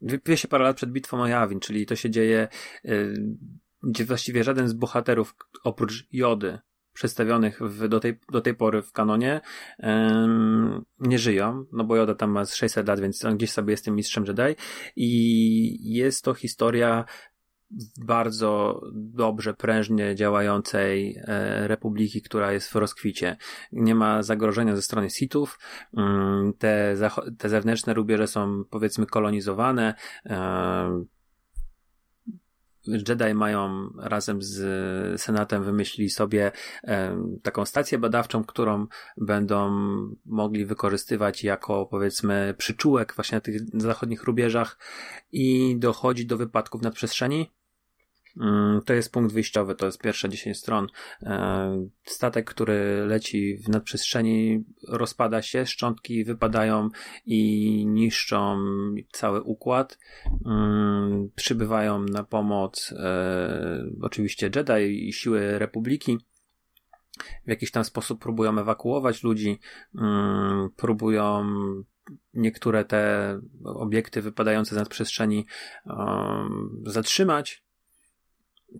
200 0.00 0.48
parę 0.48 0.64
lat 0.64 0.76
przed 0.76 0.92
bitwą 0.92 1.22
o 1.22 1.26
Jawin, 1.26 1.60
czyli 1.60 1.86
to 1.86 1.96
się 1.96 2.10
dzieje, 2.10 2.48
y, 2.84 3.14
gdzie 3.82 4.04
właściwie 4.04 4.44
żaden 4.44 4.68
z 4.68 4.72
bohaterów 4.72 5.34
oprócz 5.64 6.06
Jody 6.12 6.58
przedstawionych 6.96 7.60
w, 7.60 7.88
do, 7.88 8.00
tej, 8.00 8.18
do 8.32 8.40
tej 8.40 8.54
pory 8.54 8.82
w 8.82 8.92
kanonie 8.92 9.40
nie 10.98 11.18
żyją, 11.18 11.64
no 11.72 11.84
bo 11.84 11.96
Joda 11.96 12.14
tam 12.14 12.30
ma 12.30 12.44
600 12.44 12.88
lat, 12.88 13.00
więc 13.00 13.24
on 13.24 13.36
gdzieś 13.36 13.50
sobie 13.50 13.70
jest 13.70 13.84
tym 13.84 13.94
mistrzem 13.94 14.24
Jedi. 14.24 14.62
I 14.96 15.94
jest 15.94 16.24
to 16.24 16.34
historia 16.34 17.04
bardzo 18.00 18.80
dobrze, 18.94 19.54
prężnie 19.54 20.14
działającej 20.14 21.16
e, 21.16 21.68
republiki, 21.68 22.22
która 22.22 22.52
jest 22.52 22.68
w 22.68 22.74
rozkwicie. 22.74 23.36
Nie 23.72 23.94
ma 23.94 24.22
zagrożenia 24.22 24.76
ze 24.76 24.82
strony 24.82 25.10
Sithów. 25.10 25.58
Mm, 25.96 26.52
te, 26.58 26.96
te 27.38 27.48
zewnętrzne 27.48 27.94
rubieże 27.94 28.26
są 28.26 28.64
powiedzmy 28.70 29.06
kolonizowane. 29.06 29.94
E, 30.26 31.04
Jedi 33.08 33.34
mają 33.34 33.90
razem 33.98 34.42
z 34.42 35.20
Senatem 35.20 35.64
wymyślili 35.64 36.10
sobie 36.10 36.52
e, 36.84 37.16
taką 37.42 37.64
stację 37.64 37.98
badawczą, 37.98 38.44
którą 38.44 38.86
będą 39.16 39.70
mogli 40.24 40.66
wykorzystywać 40.66 41.44
jako 41.44 41.86
powiedzmy 41.86 42.54
przyczółek 42.58 43.12
właśnie 43.16 43.36
na 43.36 43.40
tych 43.40 43.80
zachodnich 43.80 44.24
rubieżach 44.24 44.78
i 45.32 45.76
dochodzi 45.78 46.26
do 46.26 46.36
wypadków 46.36 46.82
nad 46.82 46.94
przestrzeni 46.94 47.46
Mm, 47.46 47.55
to 48.86 48.94
jest 48.94 49.12
punkt 49.12 49.34
wyjściowy, 49.34 49.74
to 49.74 49.86
jest 49.86 50.00
pierwsze 50.00 50.28
10 50.28 50.58
stron. 50.58 50.86
E, 51.22 51.88
statek, 52.04 52.50
który 52.50 53.06
leci 53.06 53.56
w 53.56 53.68
nadprzestrzeni, 53.68 54.64
rozpada 54.88 55.42
się, 55.42 55.66
szczątki 55.66 56.24
wypadają 56.24 56.88
i 57.26 57.84
niszczą 57.86 58.64
cały 59.12 59.42
układ. 59.42 59.98
Mm, 60.46 61.30
przybywają 61.34 61.98
na 61.98 62.24
pomoc 62.24 62.94
e, 62.98 63.84
oczywiście 64.02 64.50
Jedi 64.56 65.08
i 65.08 65.12
siły 65.12 65.58
Republiki 65.58 66.18
w 67.46 67.48
jakiś 67.48 67.70
tam 67.70 67.84
sposób 67.84 68.22
próbują 68.22 68.58
ewakuować 68.58 69.22
ludzi, 69.22 69.60
mm, 69.94 70.70
próbują 70.76 71.46
niektóre 72.34 72.84
te 72.84 73.40
obiekty 73.64 74.22
wypadające 74.22 74.74
z 74.74 74.78
nadprzestrzeni 74.78 75.46
zatrzymać, 76.86 77.65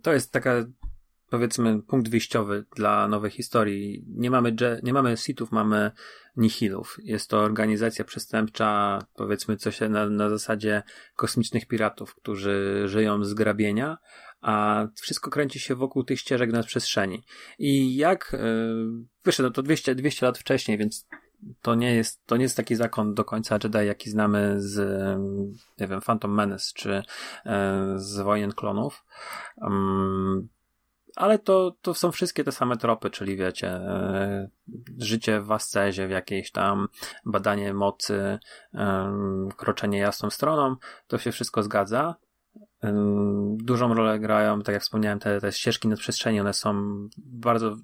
to 0.03 0.13
jest 0.13 0.31
taka 0.31 0.65
powiedzmy 1.29 1.81
punkt 1.81 2.09
wyjściowy 2.09 2.65
dla 2.75 3.07
nowej 3.07 3.31
historii. 3.31 4.05
Nie 4.07 4.31
mamy, 4.31 4.55
nie 4.83 4.93
mamy 4.93 5.17
Sithów, 5.17 5.51
mamy 5.51 5.91
Nihilów. 6.37 6.97
Jest 7.03 7.29
to 7.29 7.39
organizacja 7.39 8.05
przestępcza, 8.05 8.99
powiedzmy 9.15 9.57
coś 9.57 9.79
na, 9.79 10.09
na 10.09 10.29
zasadzie 10.29 10.83
kosmicznych 11.15 11.67
piratów, 11.67 12.15
którzy 12.15 12.83
żyją 12.85 13.23
z 13.23 13.33
grabienia, 13.33 13.97
a 14.41 14.87
wszystko 15.01 15.29
kręci 15.31 15.59
się 15.59 15.75
wokół 15.75 16.03
tych 16.03 16.19
ścieżek 16.19 16.51
nad 16.51 16.65
przestrzeni. 16.65 17.23
I 17.59 17.95
jak, 17.95 18.29
yy, 18.33 19.05
wyszedł 19.23 19.49
to 19.49 19.63
200, 19.63 19.95
200 19.95 20.25
lat 20.25 20.37
wcześniej, 20.37 20.77
więc 20.77 21.07
to 21.61 21.75
nie 21.75 21.95
jest, 21.95 22.25
to 22.25 22.37
nie 22.37 22.43
jest 22.43 22.57
taki 22.57 22.75
zakon 22.75 23.13
do 23.13 23.25
końca 23.25 23.59
Jedi, 23.63 23.87
jaki 23.87 24.09
znamy 24.09 24.55
z, 24.57 24.77
nie 25.79 25.87
wiem, 25.87 26.01
Phantom 26.01 26.33
Menace, 26.33 26.71
czy 26.75 27.03
e, 27.45 27.93
z 27.95 28.19
Wojen 28.19 28.51
Klonów. 28.51 29.05
Um, 29.57 30.47
ale 31.15 31.39
to, 31.39 31.75
to 31.81 31.93
są 31.93 32.11
wszystkie 32.11 32.43
te 32.43 32.51
same 32.51 32.77
tropy, 32.77 33.09
czyli 33.09 33.37
wiecie, 33.37 33.67
e, 33.67 34.49
życie 34.97 35.41
w 35.41 35.51
ascezie, 35.51 36.07
w 36.07 36.11
jakiejś 36.11 36.51
tam 36.51 36.87
badanie 37.25 37.73
mocy, 37.73 38.39
e, 38.73 39.11
kroczenie 39.57 39.99
jasną 39.99 40.29
stroną, 40.29 40.75
to 41.07 41.17
się 41.17 41.31
wszystko 41.31 41.63
zgadza. 41.63 42.15
Dużą 43.57 43.93
rolę 43.93 44.19
grają, 44.19 44.61
tak 44.61 44.73
jak 44.73 44.81
wspomniałem, 44.81 45.19
te, 45.19 45.41
te 45.41 45.51
ścieżki 45.51 45.87
nad 45.87 45.99
przestrzeni, 45.99 46.39
one 46.39 46.53
są 46.53 46.73
bardzo 47.17 47.75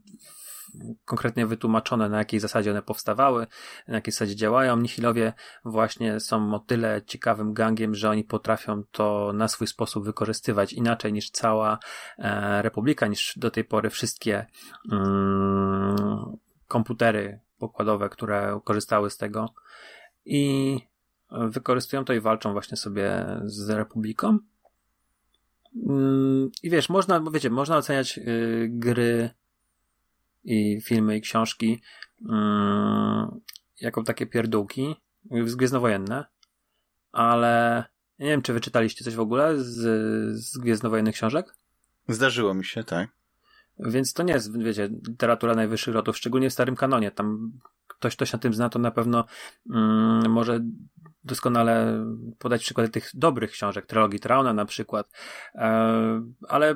konkretnie 1.06 1.46
wytłumaczone, 1.46 2.10
na 2.10 2.18
jakiej 2.18 2.40
zasadzie 2.40 2.72
one 2.72 2.82
powstawały, 2.82 3.48
na 3.88 3.96
jakiej 3.96 4.12
zasadzie 4.12 4.36
działają. 4.36 4.78
Nihilowie 4.78 5.34
właśnie 5.66 6.20
są 6.20 6.54
o 6.54 6.60
tyle 6.60 7.02
ciekawym 7.06 7.54
gangiem, 7.54 7.96
że 7.96 8.10
oni 8.10 8.24
potrafią 8.24 8.84
to 8.92 9.32
na 9.34 9.48
swój 9.48 9.68
sposób 9.68 10.06
wykorzystywać 10.06 10.74
inaczej 10.74 11.14
niż 11.14 11.30
cała 11.30 11.80
e, 12.18 12.62
Republika, 12.62 13.08
niż 13.08 13.34
do 13.38 13.52
tej 13.52 13.64
pory 13.64 13.90
wszystkie 13.90 14.46
mm, 14.92 16.38
komputery 16.68 17.40
pokładowe, 17.60 18.10
które 18.10 18.60
korzystały 18.64 19.10
z 19.10 19.18
tego. 19.18 19.54
I 20.26 20.80
wykorzystują 21.32 22.06
to 22.06 22.14
i 22.14 22.20
walczą 22.20 22.54
właśnie 22.54 22.78
sobie 22.78 23.26
z 23.46 23.70
Republiką. 23.70 24.38
Mm, 25.90 26.52
I 26.64 26.70
wiesz, 26.70 26.90
można, 26.90 27.24
wiecie, 27.34 27.50
można 27.50 27.78
oceniać 27.78 28.18
y, 28.18 28.68
gry 28.72 29.30
i 30.44 30.82
filmy 30.82 31.18
i 31.18 31.22
książki 31.22 31.82
mm, 32.30 33.42
jako 33.82 34.04
takie 34.04 34.26
pierdółki 34.26 34.96
gwiezdnowojenne, 35.32 36.26
ale 37.12 37.84
nie 38.20 38.28
wiem, 38.28 38.42
czy 38.42 38.54
wyczytaliście 38.54 39.06
coś 39.06 39.16
w 39.16 39.20
ogóle 39.20 39.60
z, 39.60 39.76
z 40.40 40.58
gwiezdnowojennych 40.58 41.16
książek? 41.16 41.56
Zdarzyło 42.08 42.54
mi 42.54 42.66
się, 42.66 42.84
tak. 42.84 43.10
Więc 43.80 44.14
to 44.14 44.24
nie 44.24 44.34
jest, 44.34 44.58
wiecie, 44.58 44.90
literatura 45.08 45.56
najwyższych 45.56 45.96
lotów, 45.96 46.18
szczególnie 46.18 46.50
w 46.50 46.54
starym 46.54 46.76
kanonie. 46.76 47.12
Tam 47.12 47.52
ktoś, 47.88 48.16
kto 48.16 48.26
się 48.26 48.38
na 48.38 48.42
tym 48.42 48.54
zna, 48.54 48.70
to 48.70 48.80
na 48.80 48.92
pewno 48.92 49.26
mm, 49.70 50.32
może 50.32 50.60
doskonale 51.24 52.06
podać 52.40 52.64
przykłady 52.64 52.90
tych 52.90 53.10
dobrych 53.14 53.52
książek, 53.52 53.86
trylogii 53.86 54.20
Trauna 54.20 54.54
na 54.54 54.66
przykład. 54.66 55.10
E, 55.56 56.22
ale 56.48 56.76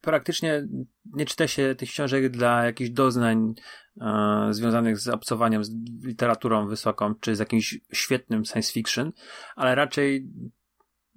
praktycznie 0.00 0.68
nie 1.04 1.26
czyta 1.26 1.48
się 1.48 1.74
tych 1.74 1.88
książek 1.88 2.28
dla 2.28 2.64
jakichś 2.64 2.90
doznań 2.90 3.54
e, 4.00 4.48
związanych 4.50 4.98
z 4.98 5.08
obcowaniem 5.08 5.64
z 5.64 5.70
literaturą 6.04 6.68
wysoką, 6.68 7.14
czy 7.14 7.36
z 7.36 7.38
jakimś 7.38 7.78
świetnym 7.92 8.44
science 8.44 8.72
fiction, 8.72 9.12
ale 9.56 9.74
raczej 9.74 10.28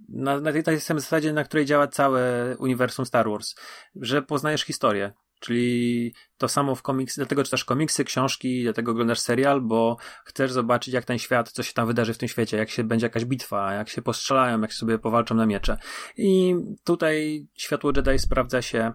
na, 0.09 0.39
na 0.39 0.51
tej, 0.63 0.79
samej 0.79 1.01
zasadzie, 1.01 1.33
na 1.33 1.43
której 1.43 1.65
działa 1.65 1.87
całe 1.87 2.55
uniwersum 2.57 3.05
Star 3.05 3.29
Wars, 3.29 3.55
że 3.95 4.21
poznajesz 4.21 4.61
historię. 4.61 5.13
Czyli 5.39 6.13
to 6.37 6.47
samo 6.47 6.75
w 6.75 6.81
komiksy, 6.81 7.21
dlatego 7.21 7.43
czytasz 7.43 7.65
komiksy, 7.65 8.03
książki, 8.03 8.63
dlatego 8.63 8.91
oglądasz 8.91 9.19
serial, 9.19 9.61
bo 9.61 9.97
chcesz 10.25 10.51
zobaczyć, 10.51 10.93
jak 10.93 11.05
ten 11.05 11.19
świat, 11.19 11.51
co 11.51 11.63
się 11.63 11.73
tam 11.73 11.87
wydarzy 11.87 12.13
w 12.13 12.17
tym 12.17 12.29
świecie, 12.29 12.57
jak 12.57 12.69
się 12.69 12.83
będzie 12.83 13.05
jakaś 13.05 13.25
bitwa, 13.25 13.73
jak 13.73 13.89
się 13.89 14.01
postrzelają, 14.01 14.61
jak 14.61 14.73
sobie 14.73 14.99
powalczą 14.99 15.35
na 15.35 15.45
miecze. 15.45 15.77
I 16.17 16.55
tutaj 16.83 17.47
światło 17.57 17.91
Jedi 17.95 18.19
sprawdza 18.19 18.61
się 18.61 18.93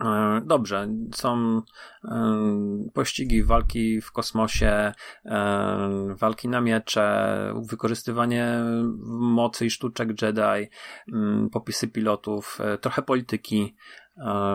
e, 0.00 0.40
Dobrze, 0.44 0.88
są 1.14 1.62
e, 2.04 2.10
pościgi, 2.94 3.42
walki 3.42 4.00
w 4.00 4.12
kosmosie, 4.12 4.92
e, 5.24 6.14
walki 6.18 6.48
na 6.48 6.60
miecze, 6.60 7.38
wykorzystywanie 7.70 8.60
mocy 9.08 9.66
i 9.66 9.70
sztuczek 9.70 10.22
Jedi, 10.22 10.70
popisy 11.52 11.88
pilotów, 11.88 12.58
trochę 12.80 13.02
polityki, 13.02 13.76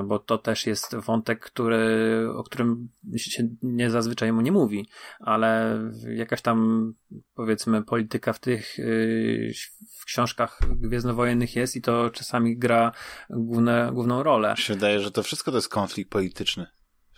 bo 0.06 0.20
to 0.20 0.38
też 0.38 0.68
jest 0.68 0.96
wątek, 0.96 1.40
który, 1.40 2.28
o 2.36 2.44
którym 2.44 2.90
się 3.18 3.48
nie 3.62 3.90
zazwyczaj 3.90 4.34
mu 4.34 4.42
nie 4.42 4.52
mówi, 4.52 4.88
ale 5.20 5.80
jakaś 6.16 6.42
tam 6.42 6.94
powiedzmy 7.36 7.84
polityka 7.84 8.34
w 8.34 8.40
tych 8.40 8.80
y, 8.80 9.54
w 10.00 10.06
książkach 10.06 10.60
gwiezdnowojennych 10.76 11.56
jest 11.56 11.76
i 11.76 11.82
to 11.82 12.10
czasami 12.10 12.58
gra 12.58 12.92
główne, 13.30 13.90
główną 13.94 14.24
rolę. 14.24 14.52
Mi 14.52 14.64
się 14.64 14.74
wydaje, 14.74 15.00
że 15.00 15.12
to 15.12 15.24
wszystko 15.24 15.52
to 15.52 15.58
jest 15.58 15.70
konflikt 15.70 16.12
polityczny, 16.12 16.68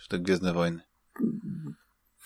te 0.08 0.18
Gwiezdne 0.18 0.52
Wojny. 0.52 0.80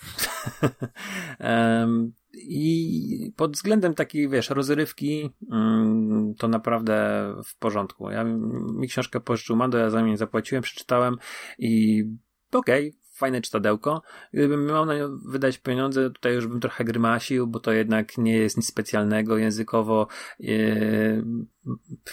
I 2.33 3.33
pod 3.35 3.53
względem 3.53 3.93
takiej, 3.93 4.29
wiesz, 4.29 4.49
rozrywki, 4.49 5.29
mm, 5.51 6.35
to 6.35 6.47
naprawdę 6.47 7.25
w 7.45 7.57
porządku. 7.57 8.11
Ja 8.11 8.23
mi 8.23 8.87
książkę 8.87 9.19
pożyczył 9.19 9.55
Mando, 9.55 9.77
ja 9.77 9.89
za 9.89 10.03
mnie 10.03 10.17
zapłaciłem, 10.17 10.63
przeczytałem 10.63 11.15
i 11.59 12.03
okej, 12.51 12.89
okay, 12.89 13.00
fajne 13.21 13.41
czytadełko. 13.41 14.01
Gdybym 14.33 14.65
miał 14.65 14.85
na 14.85 14.97
nią 14.97 15.17
wydać 15.25 15.57
pieniądze, 15.57 16.09
tutaj 16.09 16.33
już 16.33 16.47
bym 16.47 16.59
trochę 16.59 16.83
grymasił, 16.83 17.47
bo 17.47 17.59
to 17.59 17.71
jednak 17.71 18.17
nie 18.17 18.37
jest 18.37 18.57
nic 18.57 18.67
specjalnego 18.67 19.37
językowo. 19.37 20.07
Yy, 20.39 21.23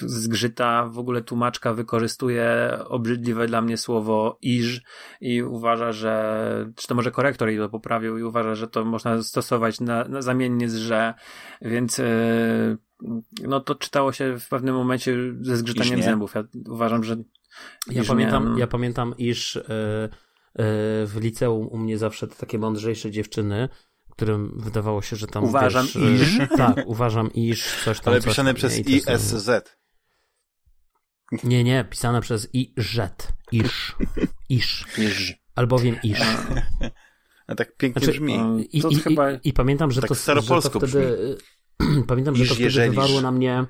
zgrzyta, 0.00 0.86
w 0.86 0.98
ogóle 0.98 1.22
tłumaczka 1.22 1.74
wykorzystuje 1.74 2.70
obrzydliwe 2.84 3.46
dla 3.46 3.62
mnie 3.62 3.76
słowo 3.76 4.38
iż 4.42 4.82
i 5.20 5.42
uważa, 5.42 5.92
że, 5.92 6.72
czy 6.76 6.88
to 6.88 6.94
może 6.94 7.10
korektor 7.10 7.48
jej 7.48 7.58
to 7.58 7.68
poprawił 7.68 8.18
i 8.18 8.22
uważa, 8.22 8.54
że 8.54 8.68
to 8.68 8.84
można 8.84 9.22
stosować 9.22 9.80
na, 9.80 10.04
na 10.04 10.22
zamiennie 10.22 10.68
z 10.68 10.74
że, 10.74 11.14
więc 11.62 11.98
yy, 11.98 12.78
no 13.42 13.60
to 13.60 13.74
czytało 13.74 14.12
się 14.12 14.38
w 14.38 14.48
pewnym 14.48 14.74
momencie 14.74 15.16
ze 15.40 15.56
zgrzytaniem 15.56 16.02
zębów. 16.02 16.34
Ja 16.34 16.44
uważam, 16.68 17.04
że 17.04 17.16
ja 17.90 18.02
pamiętam, 18.04 18.58
ja 18.58 18.66
pamiętam, 18.66 19.14
iż 19.18 19.54
yy, 19.54 20.08
w 21.06 21.16
liceum 21.20 21.68
u 21.68 21.78
mnie 21.78 21.98
zawsze 21.98 22.28
te 22.28 22.34
takie 22.34 22.58
mądrzejsze 22.58 23.10
dziewczyny, 23.10 23.68
którym 24.10 24.60
wydawało 24.60 25.02
się, 25.02 25.16
że 25.16 25.26
tam 25.26 25.44
Uważam 25.44 25.86
wiesz, 25.86 25.96
iż. 26.20 26.38
Tak, 26.56 26.76
uważam 26.86 27.32
iż, 27.34 27.84
coś 27.84 28.00
tam. 28.00 28.12
Ale 28.12 28.20
coś 28.20 28.30
pisane 28.30 28.50
tam, 28.50 28.56
przez 28.56 28.78
ISZ. 28.78 29.50
Nie, 31.44 31.64
nie, 31.64 31.84
pisane 31.90 32.20
przez 32.20 32.48
i 32.52 32.72
żet. 32.76 33.28
Iż. 33.52 33.96
Iż. 34.48 34.84
Iż. 34.98 35.34
Albowiem 35.54 35.96
iż. 36.02 36.18
A 37.46 37.54
tak 37.54 37.76
pięknie 37.76 38.00
Znaczy, 38.02 38.12
brzmi. 38.20 38.68
I, 38.72 38.82
To 38.82 38.88
i, 38.88 38.94
chyba- 38.94 39.32
i, 39.32 39.38
I 39.44 39.52
pamiętam, 39.52 39.90
że 39.92 40.00
Tak 40.00 40.08
to, 40.08 40.14
że 40.14 40.18
to 40.18 40.22
staropolsko 40.22 40.78
wtedy. 40.80 41.36
Pamiętam, 42.08 42.36
że 42.36 42.42
Iż 42.42 42.48
to 42.48 42.54
wtedy 42.54 42.64
jeżelisz. 42.64 42.94
wywarło 42.94 43.20
na 43.20 43.30
mnie. 43.32 43.64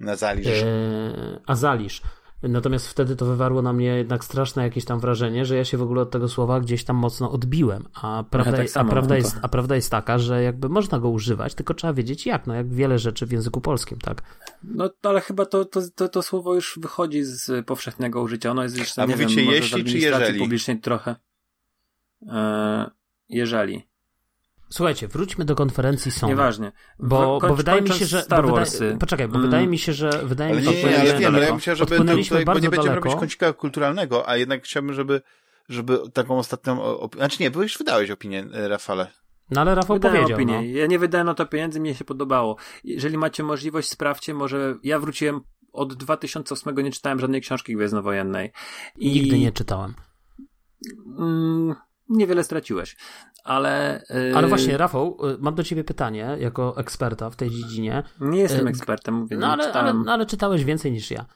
Na 0.00 0.16
zaliż. 0.16 0.46
E, 0.48 1.40
Azalisz. 1.46 2.02
Natomiast 2.42 2.88
wtedy 2.88 3.16
to 3.16 3.26
wywarło 3.26 3.62
na 3.62 3.72
mnie 3.72 3.86
jednak 3.86 4.24
straszne 4.24 4.62
jakieś 4.62 4.84
tam 4.84 5.00
wrażenie, 5.00 5.44
że 5.44 5.56
ja 5.56 5.64
się 5.64 5.76
w 5.76 5.82
ogóle 5.82 6.02
od 6.02 6.10
tego 6.10 6.28
słowa 6.28 6.60
gdzieś 6.60 6.84
tam 6.84 6.96
mocno 6.96 7.30
odbiłem. 7.30 7.84
A 8.02 8.24
prawda, 8.30 8.52
tak 8.52 8.60
jest, 8.60 8.74
samo 8.74 8.88
a, 8.88 8.92
prawda 8.92 9.16
jest, 9.16 9.36
a 9.42 9.48
prawda 9.48 9.74
jest 9.76 9.90
taka, 9.90 10.18
że 10.18 10.42
jakby 10.42 10.68
można 10.68 10.98
go 10.98 11.08
używać, 11.08 11.54
tylko 11.54 11.74
trzeba 11.74 11.92
wiedzieć 11.92 12.26
jak, 12.26 12.46
no 12.46 12.54
jak 12.54 12.74
wiele 12.74 12.98
rzeczy 12.98 13.26
w 13.26 13.32
języku 13.32 13.60
polskim, 13.60 13.98
tak? 13.98 14.22
No 14.62 14.90
ale 15.02 15.20
chyba 15.20 15.46
to, 15.46 15.64
to, 15.64 15.80
to, 15.94 16.08
to 16.08 16.22
słowo 16.22 16.54
już 16.54 16.78
wychodzi 16.82 17.24
z 17.24 17.66
powszechnego 17.66 18.22
użycia. 18.22 18.50
Ono 18.50 18.62
jest 18.62 18.78
jeszcze, 18.78 19.02
A 19.02 19.06
nie 19.06 19.16
mówicie 19.16 19.36
wiem, 19.36 19.44
może 19.44 19.56
jeśli 19.56 19.84
czy 19.84 19.98
jeżeli? 19.98 20.38
publicznej 20.38 20.80
trochę. 20.80 21.16
E, 22.28 22.90
jeżeli. 23.28 23.88
Słuchajcie, 24.70 25.08
wróćmy 25.08 25.44
do 25.44 25.54
konferencji 25.54 26.10
Sony. 26.12 26.32
Nieważnie. 26.32 26.72
Bo, 26.98 27.38
bo 27.40 27.54
wydaje 27.54 27.82
mi 27.82 27.90
się, 27.90 28.06
że. 28.06 28.22
Star 28.22 28.44
bo 28.46 28.52
Warsy. 28.52 28.78
wydaje, 28.78 28.98
poczekaj, 28.98 29.28
bo 29.28 29.34
Mm. 29.34 29.50
wydaje 29.50 29.66
mi 29.66 29.78
się, 29.78 29.92
że. 29.92 30.10
Wydaje 30.24 30.50
Ale 30.52 30.60
mi 30.60 30.66
nie, 30.66 30.72
się, 30.72 30.78
nie, 30.78 30.82
że 30.82 30.90
ja 30.90 30.96
odpłynęliśmy 30.98 31.20
wiem, 31.20 31.34
ale 31.34 31.46
ja 31.46 31.54
myślałem, 31.54 31.78
żeby 31.78 31.96
tutaj, 31.96 32.44
bo 32.44 32.54
nie 32.54 32.60
będziemy 32.60 32.76
daleko. 32.76 32.94
robić 32.94 33.20
kącika 33.20 33.52
kulturalnego, 33.52 34.28
a 34.28 34.36
jednak 34.36 34.62
chciałbym, 34.64 34.94
żeby, 34.94 35.22
żeby 35.68 35.98
taką 36.12 36.38
ostatnią 36.38 36.82
opinię, 36.82 37.20
znaczy 37.20 37.42
nie, 37.42 37.50
bo 37.50 37.62
już 37.62 37.78
wydałeś 37.78 38.10
opinię, 38.10 38.46
e, 38.52 38.68
Rafale. 38.68 39.06
No 39.50 39.60
ale 39.60 39.74
Rafał 39.74 39.96
Wydałem 39.96 40.16
powiedział. 40.16 40.36
opinię. 40.36 40.56
No. 40.72 40.78
Ja 40.80 40.86
nie 40.86 40.98
wydałem 40.98 41.26
na 41.26 41.34
to 41.34 41.46
pieniędzy, 41.46 41.80
mi 41.80 41.94
się 41.94 42.04
podobało. 42.04 42.56
Jeżeli 42.84 43.18
macie 43.18 43.42
możliwość, 43.42 43.88
sprawdźcie, 43.88 44.34
może 44.34 44.74
ja 44.82 44.98
wróciłem 44.98 45.40
od 45.72 45.94
2008 45.94 46.78
nie 46.84 46.90
czytałem 46.92 47.20
żadnej 47.20 47.40
książki 47.40 47.76
gwiezdnowojennej. 47.76 48.52
I 48.96 49.12
Nigdy 49.12 49.38
nie 49.38 49.52
czytałem. 49.52 49.94
Mm, 51.18 51.74
niewiele 52.08 52.44
straciłeś. 52.44 52.96
Ale. 53.46 54.02
Ale 54.34 54.48
właśnie, 54.48 54.76
Rafał, 54.76 55.18
y, 55.34 55.38
mam 55.40 55.54
do 55.54 55.62
ciebie 55.62 55.84
pytanie, 55.84 56.36
jako 56.40 56.76
eksperta 56.76 57.30
w 57.30 57.36
tej 57.36 57.50
dziedzinie. 57.50 58.02
Nie 58.20 58.40
jestem 58.40 58.66
y, 58.66 58.70
ekspertem, 58.70 59.14
mówię, 59.14 59.36
No 59.36 59.52
ale, 59.52 59.72
ale, 59.72 59.94
no, 59.94 60.12
ale 60.12 60.26
czytałeś 60.26 60.64
więcej 60.64 60.92
niż 60.92 61.10
ja. 61.10 61.26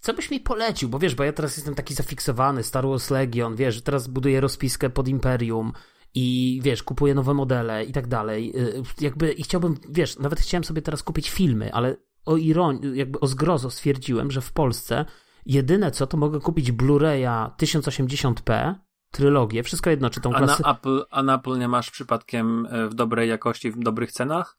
Co 0.00 0.14
byś 0.14 0.30
mi 0.30 0.40
polecił? 0.40 0.88
Bo 0.88 0.98
wiesz, 0.98 1.14
bo 1.14 1.24
ja 1.24 1.32
teraz 1.32 1.56
jestem 1.56 1.74
taki 1.74 1.94
zafiksowany, 1.94 2.62
Star 2.62 2.86
Wars 2.86 3.10
Legion, 3.10 3.56
wiesz, 3.56 3.82
teraz 3.82 4.08
buduję 4.08 4.40
rozpiskę 4.40 4.90
pod 4.90 5.08
Imperium 5.08 5.72
i 6.14 6.60
wiesz, 6.62 6.82
kupuję 6.82 7.14
nowe 7.14 7.34
modele 7.34 7.84
i 7.84 7.92
tak 7.92 8.06
dalej. 8.06 8.54
Jakby 9.00 9.32
i 9.32 9.42
chciałbym, 9.42 9.76
wiesz, 9.88 10.18
nawet 10.18 10.40
chciałem 10.40 10.64
sobie 10.64 10.82
teraz 10.82 11.02
kupić 11.02 11.30
filmy, 11.30 11.72
ale 11.72 11.96
o 12.26 12.36
ironii, 12.36 12.98
jakby 12.98 13.20
o 13.20 13.26
zgrozo 13.26 13.70
stwierdziłem, 13.70 14.30
że 14.30 14.40
w 14.40 14.52
Polsce 14.52 15.04
jedyne 15.46 15.90
co, 15.90 16.06
to 16.06 16.16
mogę 16.16 16.40
kupić 16.40 16.72
Blu-raya 16.72 17.50
1080p, 17.56 18.74
trylogię, 19.14 19.62
wszystko 19.62 19.90
jedno, 19.90 20.10
czy 20.10 20.20
tą 20.20 20.34
A 20.34 20.40
na. 20.40 20.56
Apple, 20.56 21.02
a 21.10 21.22
na 21.22 21.34
Apple 21.34 21.58
nie 21.58 21.68
masz 21.68 21.90
przypadkiem 21.90 22.66
e, 22.70 22.88
w 22.88 22.94
dobrej 22.94 23.28
jakości, 23.28 23.70
w 23.70 23.78
dobrych 23.78 24.12
cenach? 24.12 24.58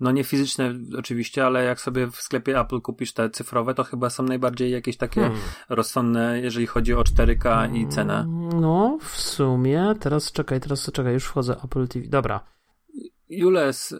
No 0.00 0.10
nie 0.10 0.24
fizyczne 0.24 0.74
oczywiście, 0.98 1.46
ale 1.46 1.64
jak 1.64 1.80
sobie 1.80 2.06
w 2.06 2.16
sklepie 2.16 2.60
Apple 2.60 2.80
kupisz 2.80 3.12
te 3.12 3.30
cyfrowe, 3.30 3.74
to 3.74 3.84
chyba 3.84 4.10
są 4.10 4.22
najbardziej 4.22 4.70
jakieś 4.70 4.96
takie 4.96 5.20
Hmm. 5.20 5.40
rozsądne, 5.68 6.40
jeżeli 6.40 6.66
chodzi 6.66 6.94
o 6.94 7.02
4K 7.04 7.74
i 7.76 7.88
cenę. 7.88 8.26
No, 8.60 8.98
w 9.00 9.20
sumie, 9.20 9.94
teraz 10.00 10.32
czekaj, 10.32 10.60
teraz 10.60 10.92
czekaj, 10.92 11.12
już 11.12 11.24
wchodzę 11.24 11.56
Apple 11.64 11.88
TV. 11.88 12.06
Dobra. 12.08 12.40
Jules, 13.28 13.92
y, 13.92 13.98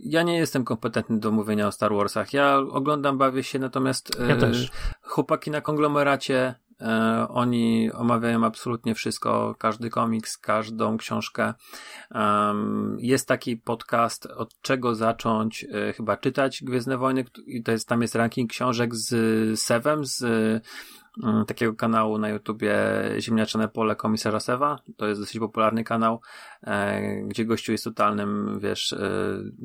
ja 0.00 0.22
nie 0.22 0.36
jestem 0.38 0.64
kompetentny 0.64 1.18
do 1.20 1.30
mówienia 1.30 1.66
o 1.66 1.72
Star 1.72 1.94
Warsach. 1.94 2.32
Ja 2.32 2.56
oglądam, 2.58 3.18
bawię 3.18 3.42
się, 3.42 3.58
natomiast 3.58 4.20
Ja 4.28 4.36
y, 4.36 4.40
też. 4.40 4.70
chłopaki 5.02 5.50
na 5.50 5.60
konglomeracie, 5.60 6.54
y, 6.80 7.28
oni 7.28 7.92
omawiają 7.92 8.44
absolutnie 8.44 8.94
wszystko, 8.94 9.54
każdy 9.58 9.90
komiks, 9.90 10.38
każdą 10.38 10.96
książkę. 10.96 11.54
Jest 12.98 13.28
taki 13.28 13.56
podcast, 13.56 14.26
od 14.26 14.60
czego 14.60 14.94
zacząć 14.94 15.64
y, 15.64 15.92
chyba 15.92 16.16
czytać 16.16 16.62
Gwiezdne 16.64 16.98
Wojny 16.98 17.24
i 17.46 17.62
to 17.62 17.72
jest, 17.72 17.88
tam 17.88 18.02
jest 18.02 18.14
ranking 18.14 18.50
książek 18.50 18.94
z 18.94 19.60
Sewem, 19.60 20.04
z 20.04 20.24
takiego 21.46 21.74
kanału 21.74 22.18
na 22.18 22.28
YouTubie 22.28 22.76
Ziemniaczane 23.18 23.68
Pole 23.68 23.96
Komisarza 23.96 24.40
Sewa. 24.40 24.78
To 24.96 25.06
jest 25.06 25.20
dosyć 25.20 25.38
popularny 25.38 25.84
kanał, 25.84 26.20
e, 26.62 27.00
gdzie 27.22 27.44
gościu 27.44 27.72
jest 27.72 27.84
totalnym, 27.84 28.60
wiesz, 28.60 28.92
e, 28.92 28.98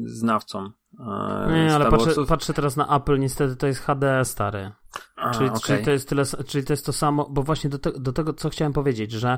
znawcą 0.05 0.71
e, 0.99 1.53
Nie, 1.53 1.75
ale 1.75 1.91
patrzę, 1.91 2.25
patrzę 2.27 2.53
teraz 2.53 2.75
na 2.75 2.97
Apple, 2.97 3.19
niestety 3.19 3.55
to 3.55 3.67
jest 3.67 3.79
HD 3.79 4.25
stary. 4.25 4.71
A, 5.15 5.31
Czyli, 5.31 5.49
okej. 5.49 5.61
czyli, 5.61 5.85
to 5.85 5.91
jest 5.91 6.09
tyle, 6.09 6.23
czyli 6.47 6.65
to 6.65 6.73
jest 6.73 6.85
to 6.85 6.93
samo, 6.93 7.29
bo 7.29 7.43
właśnie 7.43 7.69
do, 7.69 7.79
te, 7.79 7.91
do 7.91 8.13
tego, 8.13 8.33
co 8.33 8.49
chciałem 8.49 8.73
powiedzieć, 8.73 9.11
że 9.11 9.37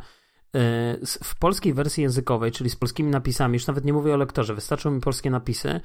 w 1.24 1.40
polskiej 1.40 1.74
wersji 1.74 2.04
językowej, 2.04 2.52
czyli 2.52 2.70
z 2.70 2.76
polskimi 2.76 3.12
napisami, 3.12 3.54
już 3.54 3.68
nawet 3.68 3.86
nie 3.86 3.94
mówię 3.94 4.14
o 4.14 4.18
lektorze, 4.18 4.54
wystarczą 4.54 4.92
mi 4.92 5.02
polskie 5.02 5.30
napisy, 5.30 5.82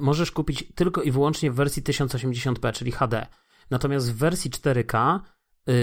możesz 0.00 0.32
kupić 0.32 0.72
tylko 0.74 1.02
i 1.02 1.10
wyłącznie 1.10 1.50
w 1.50 1.54
wersji 1.54 1.82
1080p, 1.82 2.72
czyli 2.72 2.92
HD. 2.92 3.26
Natomiast 3.70 4.12
w 4.12 4.16
wersji 4.16 4.50
4K 4.50 5.16
y, 5.16 5.20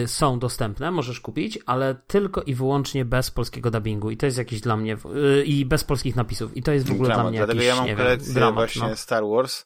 są 0.06 0.40
dostępne, 0.40 0.92
możesz 0.92 1.20
kupić, 1.20 1.60
ale 1.66 1.96
tylko 2.08 2.42
i 2.44 2.56
wyłącznie 2.56 3.06
bez 3.06 3.32
polskiego 3.32 3.72
dubbingu 3.72 4.12
i 4.12 4.18
to 4.18 4.26
jest 4.26 4.38
jakiś 4.38 4.62
dla 4.62 4.78
mnie, 4.78 4.98
y, 5.40 5.44
i 5.46 5.66
bez 5.66 5.84
polskich 5.84 6.16
napisów 6.16 6.58
i 6.58 6.64
to 6.64 6.72
jest 6.72 6.88
w 6.88 6.92
ogóle 6.92 7.08
Dramat. 7.08 7.24
dla 7.24 7.30
mnie 7.30 7.38
Dlatego 7.40 7.62
jakiś, 7.64 7.80
ja 7.80 7.86
mam 7.88 7.98
kolekcję 7.98 8.34
dramat, 8.34 8.56
właśnie 8.56 8.82
no. 8.90 8.96
Star 8.96 9.24
Wars, 9.28 9.66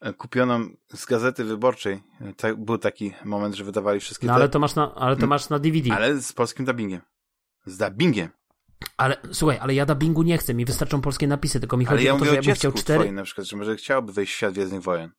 e, 0.00 0.12
kupioną 0.12 0.68
z 0.94 1.06
Gazety 1.06 1.44
Wyborczej. 1.44 2.02
Tak, 2.36 2.64
był 2.64 2.78
taki 2.78 3.12
moment, 3.24 3.54
że 3.54 3.64
wydawali 3.64 4.00
wszystkie 4.00 4.26
No 4.26 4.32
te, 4.32 4.34
ale 4.36 4.48
to 4.48 4.58
masz 4.58 4.74
na, 4.74 4.94
ale 4.94 5.16
to 5.16 5.20
Mm. 5.20 5.28
masz 5.30 5.48
na 5.48 5.58
DVD. 5.58 5.94
ale 5.94 6.20
z 6.20 6.32
polskim 6.32 6.64
dubbingiem. 6.66 7.00
Z 7.66 7.76
dubbingiem. 7.78 8.28
Ale 8.96 9.16
słuchaj, 9.32 9.58
ale 9.60 9.74
ja 9.74 9.86
dubbingu 9.86 10.22
nie 10.22 10.38
chcę, 10.38 10.54
mi 10.54 10.64
wystarczą 10.64 11.00
polskie 11.00 11.26
napisy, 11.26 11.60
tylko 11.60 11.76
mi 11.76 11.86
Ale 11.86 11.96
chodzi 11.96 12.06
ja 12.06 12.14
o 12.14 12.18
to, 12.18 12.24
że 12.24 12.34
ja 12.34 12.42
bym 12.42 12.54
chciał 12.54 12.72
cztery. 12.72 13.00
twoim 13.00 13.14
na 13.14 13.22
przykład, 13.22 13.46
że 13.46 13.56
może 13.56 13.76
chciałoby 13.76 14.12
wejść 14.12 14.32
w 14.32 14.36
świat 14.36 14.52
Gwiezdnych 14.52 14.82
Wojen. 14.82 15.10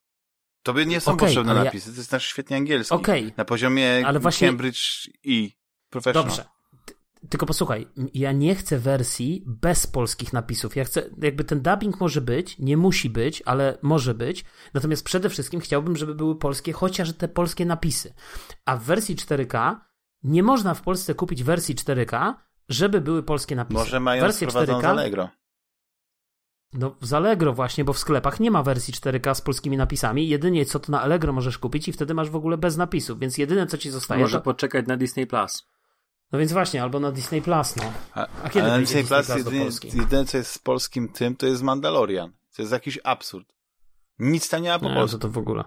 Tobie 0.66 0.86
nie 0.86 1.00
są 1.02 1.12
Okej, 1.12 1.28
potrzebne 1.28 1.56
ja- 1.56 1.64
napisy, 1.64 1.92
to 1.92 1.98
jest 1.98 2.12
nasz 2.12 2.26
świetnie 2.26 2.58
angielski. 2.58 2.96
Okej, 2.96 3.34
Na 3.38 3.46
poziomie 3.46 4.04
Ale 4.06 4.20
właśnie- 4.20 4.48
Cambridge 4.48 5.10
i 5.24 5.52
Professional. 5.90 6.28
dobrze. 6.30 6.46
Ty- 6.86 6.94
Tylko 7.30 7.46
posłuchaj, 7.46 7.88
ja 8.14 8.32
nie 8.32 8.56
chcę 8.56 8.80
wersji 8.80 9.44
bez 9.48 9.88
polskich 9.88 10.34
napisów. 10.34 10.76
Ja 10.76 10.84
chcę, 10.86 11.10
jakby 11.22 11.44
ten 11.44 11.62
dubbing 11.62 12.00
może 12.00 12.22
być, 12.22 12.60
nie 12.60 12.78
musi 12.78 13.10
być, 13.10 13.44
ale 13.46 13.78
może 13.82 14.14
być. 14.14 14.46
Natomiast 14.74 15.06
przede 15.06 15.30
wszystkim 15.30 15.60
chciałbym, 15.60 15.98
żeby 15.98 16.16
były 16.16 16.36
polskie, 16.40 16.74
chociaż 16.74 17.14
te 17.14 17.28
polskie 17.28 17.66
napisy. 17.66 18.14
A 18.66 18.78
w 18.78 18.84
wersji 18.84 19.16
4K 19.16 19.76
nie 20.24 20.44
można 20.44 20.74
w 20.74 20.82
Polsce 20.82 21.16
kupić 21.16 21.44
wersji 21.44 21.76
4K, 21.76 22.34
żeby 22.70 23.02
były 23.02 23.24
polskie 23.24 23.56
napisy. 23.56 23.80
Może 23.80 24.00
mają 24.00 24.22
Wersję 24.22 24.50
sprowadzoną 24.50 24.80
z 24.80 24.84
4K 24.84 24.90
Allegro. 24.90 25.30
No, 26.80 26.96
z 27.02 27.14
Allegro 27.14 27.54
właśnie, 27.54 27.84
bo 27.86 27.94
w 27.94 28.00
sklepach 28.00 28.40
nie 28.40 28.52
ma 28.52 28.64
wersji 28.64 28.94
4K 28.94 29.36
z 29.36 29.42
polskimi 29.42 29.78
napisami. 29.78 30.30
Jedynie 30.30 30.66
co 30.66 30.80
to 30.80 30.92
na 30.92 31.02
Allegro 31.02 31.34
możesz 31.34 31.58
kupić 31.58 31.88
i 31.88 31.94
wtedy 31.94 32.14
masz 32.14 32.30
w 32.30 32.36
ogóle 32.36 32.58
bez 32.58 32.78
napisów, 32.78 33.20
więc 33.20 33.38
jedyne 33.38 33.68
co 33.68 33.78
ci 33.78 33.90
zostaje 33.90 34.22
Może 34.22 34.38
to... 34.38 34.44
poczekać 34.44 34.88
na 34.88 34.98
Disney 34.98 35.28
Plus. 35.28 35.68
No 36.32 36.40
więc 36.40 36.52
właśnie, 36.52 36.84
albo 36.84 37.00
na 37.00 37.12
Disney 37.12 37.42
Plus, 37.42 37.76
no. 37.76 37.84
A, 38.14 38.28
A 38.44 38.50
kiedy 38.50 38.68
na 38.68 38.80
Disney 38.80 39.04
Disney 39.04 39.24
Plus 39.24 39.44
Plus 39.44 39.60
Polski? 39.60 39.98
jedyne, 39.98 40.26
co 40.26 40.38
jest 40.38 40.52
z 40.52 40.60
polskim 40.60 41.10
tym, 41.10 41.36
to 41.36 41.46
jest 41.46 41.62
Mandalorian. 41.64 42.32
To 42.56 42.62
jest 42.62 42.72
jakiś 42.72 43.00
absurd. 43.04 43.54
Nic 44.20 44.50
tam 44.50 44.62
nie 44.62 44.70
ma 44.70 44.80
po 44.80 44.90
Nie, 44.90 44.96
polsku. 44.96 45.20
to, 45.20 45.30
w 45.30 45.38
ogóle. 45.38 45.64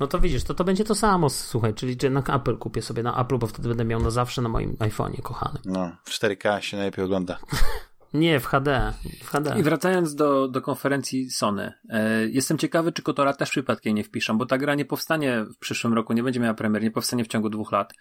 No 0.00 0.06
to 0.06 0.18
widzisz, 0.20 0.44
to, 0.44 0.54
to 0.54 0.64
będzie 0.64 0.84
to 0.84 0.94
samo, 0.94 1.30
słuchaj, 1.30 1.74
czyli 1.74 1.96
że 2.02 2.10
na 2.10 2.20
Apple 2.20 2.56
kupię 2.58 2.82
sobie 2.82 3.02
na 3.02 3.20
Apple, 3.20 3.38
bo 3.38 3.46
wtedy 3.46 3.68
będę 3.68 3.84
miał 3.84 4.00
na 4.00 4.10
zawsze 4.10 4.42
na 4.42 4.48
moim 4.48 4.76
iPhone'ie, 4.76 5.22
kochanym. 5.22 5.62
No, 5.64 5.90
w 6.04 6.10
4K 6.10 6.60
się 6.60 6.76
najlepiej 6.76 7.04
ogląda. 7.04 7.38
Nie, 8.14 8.40
w 8.40 8.46
HD, 8.46 8.92
w 9.22 9.30
HD. 9.30 9.54
I 9.58 9.62
wracając 9.62 10.14
do, 10.14 10.48
do 10.48 10.62
konferencji 10.62 11.30
Sony. 11.30 11.72
E, 11.88 12.28
jestem 12.28 12.58
ciekawy, 12.58 12.92
czy 12.92 13.02
Kotora 13.02 13.32
też 13.32 13.50
przypadkiem 13.50 13.94
nie 13.94 14.04
wpiszą, 14.04 14.38
bo 14.38 14.46
ta 14.46 14.58
gra 14.58 14.74
nie 14.74 14.84
powstanie 14.84 15.44
w 15.54 15.58
przyszłym 15.58 15.94
roku, 15.94 16.12
nie 16.12 16.22
będzie 16.22 16.40
miała 16.40 16.54
premier, 16.54 16.82
nie 16.82 16.90
powstanie 16.90 17.24
w 17.24 17.28
ciągu 17.28 17.50
dwóch 17.50 17.72
lat. 17.72 17.92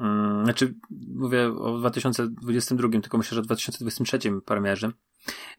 Mm, 0.00 0.44
znaczy, 0.44 0.74
mówię 1.14 1.52
o 1.58 1.78
2022, 1.78 2.88
tylko 2.88 3.18
myślę, 3.18 3.34
że 3.34 3.42
w 3.42 3.46
2023 3.46 4.18
premierze. 4.44 4.90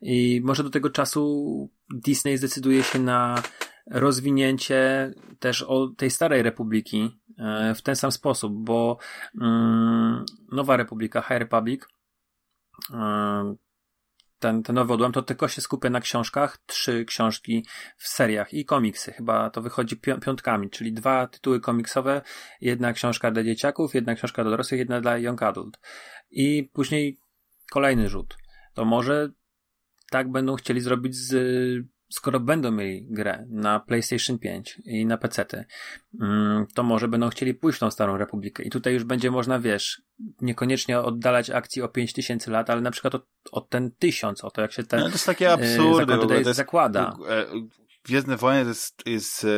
I 0.02 0.40
może 0.44 0.62
do 0.62 0.70
tego 0.70 0.90
czasu 0.90 1.70
Disney 1.90 2.38
zdecyduje 2.38 2.82
się 2.82 2.98
na 2.98 3.42
rozwinięcie 3.90 5.12
też 5.38 5.62
o 5.62 5.88
tej 5.96 6.10
starej 6.10 6.42
republiki 6.42 7.20
e, 7.38 7.74
w 7.74 7.82
ten 7.82 7.96
sam 7.96 8.12
sposób, 8.12 8.52
bo 8.64 8.98
mm, 9.40 10.24
nowa 10.52 10.76
republika, 10.76 11.22
High 11.22 11.38
Republic, 11.38 11.82
e, 12.94 13.54
ten, 14.42 14.62
ten 14.62 14.74
nowy 14.74 14.92
odłam, 14.92 15.12
to 15.12 15.22
tylko 15.22 15.48
się 15.48 15.60
skupia 15.60 15.90
na 15.90 16.00
książkach, 16.00 16.58
trzy 16.66 17.04
książki 17.04 17.66
w 17.96 18.08
seriach 18.08 18.54
i 18.54 18.64
komiksy. 18.64 19.12
Chyba 19.12 19.50
to 19.50 19.62
wychodzi 19.62 19.96
piątkami, 19.96 20.70
czyli 20.70 20.92
dwa 20.92 21.26
tytuły 21.26 21.60
komiksowe, 21.60 22.22
jedna 22.60 22.92
książka 22.92 23.30
dla 23.30 23.44
dzieciaków, 23.44 23.94
jedna 23.94 24.14
książka 24.14 24.42
dla 24.42 24.50
dorosłych, 24.50 24.78
jedna 24.78 25.00
dla 25.00 25.18
young 25.18 25.42
adult. 25.42 25.78
I 26.30 26.70
później 26.72 27.18
kolejny 27.70 28.08
rzut. 28.08 28.36
To 28.74 28.84
może 28.84 29.30
tak 30.10 30.30
będą 30.30 30.56
chcieli 30.56 30.80
zrobić 30.80 31.16
z 31.16 31.34
skoro 32.12 32.40
będą 32.40 32.70
mieli 32.70 33.06
grę 33.10 33.46
na 33.50 33.80
PlayStation 33.80 34.38
5 34.38 34.80
i 34.84 35.06
na 35.06 35.18
PC, 35.18 35.64
mm, 36.20 36.66
to 36.74 36.82
może 36.82 37.08
będą 37.08 37.28
chcieli 37.28 37.54
pójść 37.54 37.76
w 37.76 37.80
tą 37.80 37.90
Starą 37.90 38.16
Republikę. 38.16 38.62
I 38.62 38.70
tutaj 38.70 38.94
już 38.94 39.04
będzie 39.04 39.30
można, 39.30 39.60
wiesz, 39.60 40.02
niekoniecznie 40.40 41.00
oddalać 41.00 41.50
akcji 41.50 41.82
o 41.82 41.88
5000 41.88 42.50
lat, 42.50 42.70
ale 42.70 42.80
na 42.80 42.90
przykład 42.90 43.14
od, 43.14 43.26
od 43.52 43.68
ten 43.68 43.90
1000, 43.98 44.44
o 44.44 44.50
to 44.50 44.62
jak 44.62 44.72
się 44.72 44.82
ten. 44.82 45.00
No, 45.00 45.06
to 45.06 45.12
jest 45.12 45.26
takie 45.26 45.52
absurdy. 45.52 46.18
To 46.18 46.34
jest, 46.34 46.50
zakłada. 46.50 47.16
E, 47.28 47.46
Gwiezdne 48.04 48.36
Wojny 48.36 48.62
to 48.62 48.68
jest, 48.68 49.02
jest 49.06 49.44
e, 49.44 49.48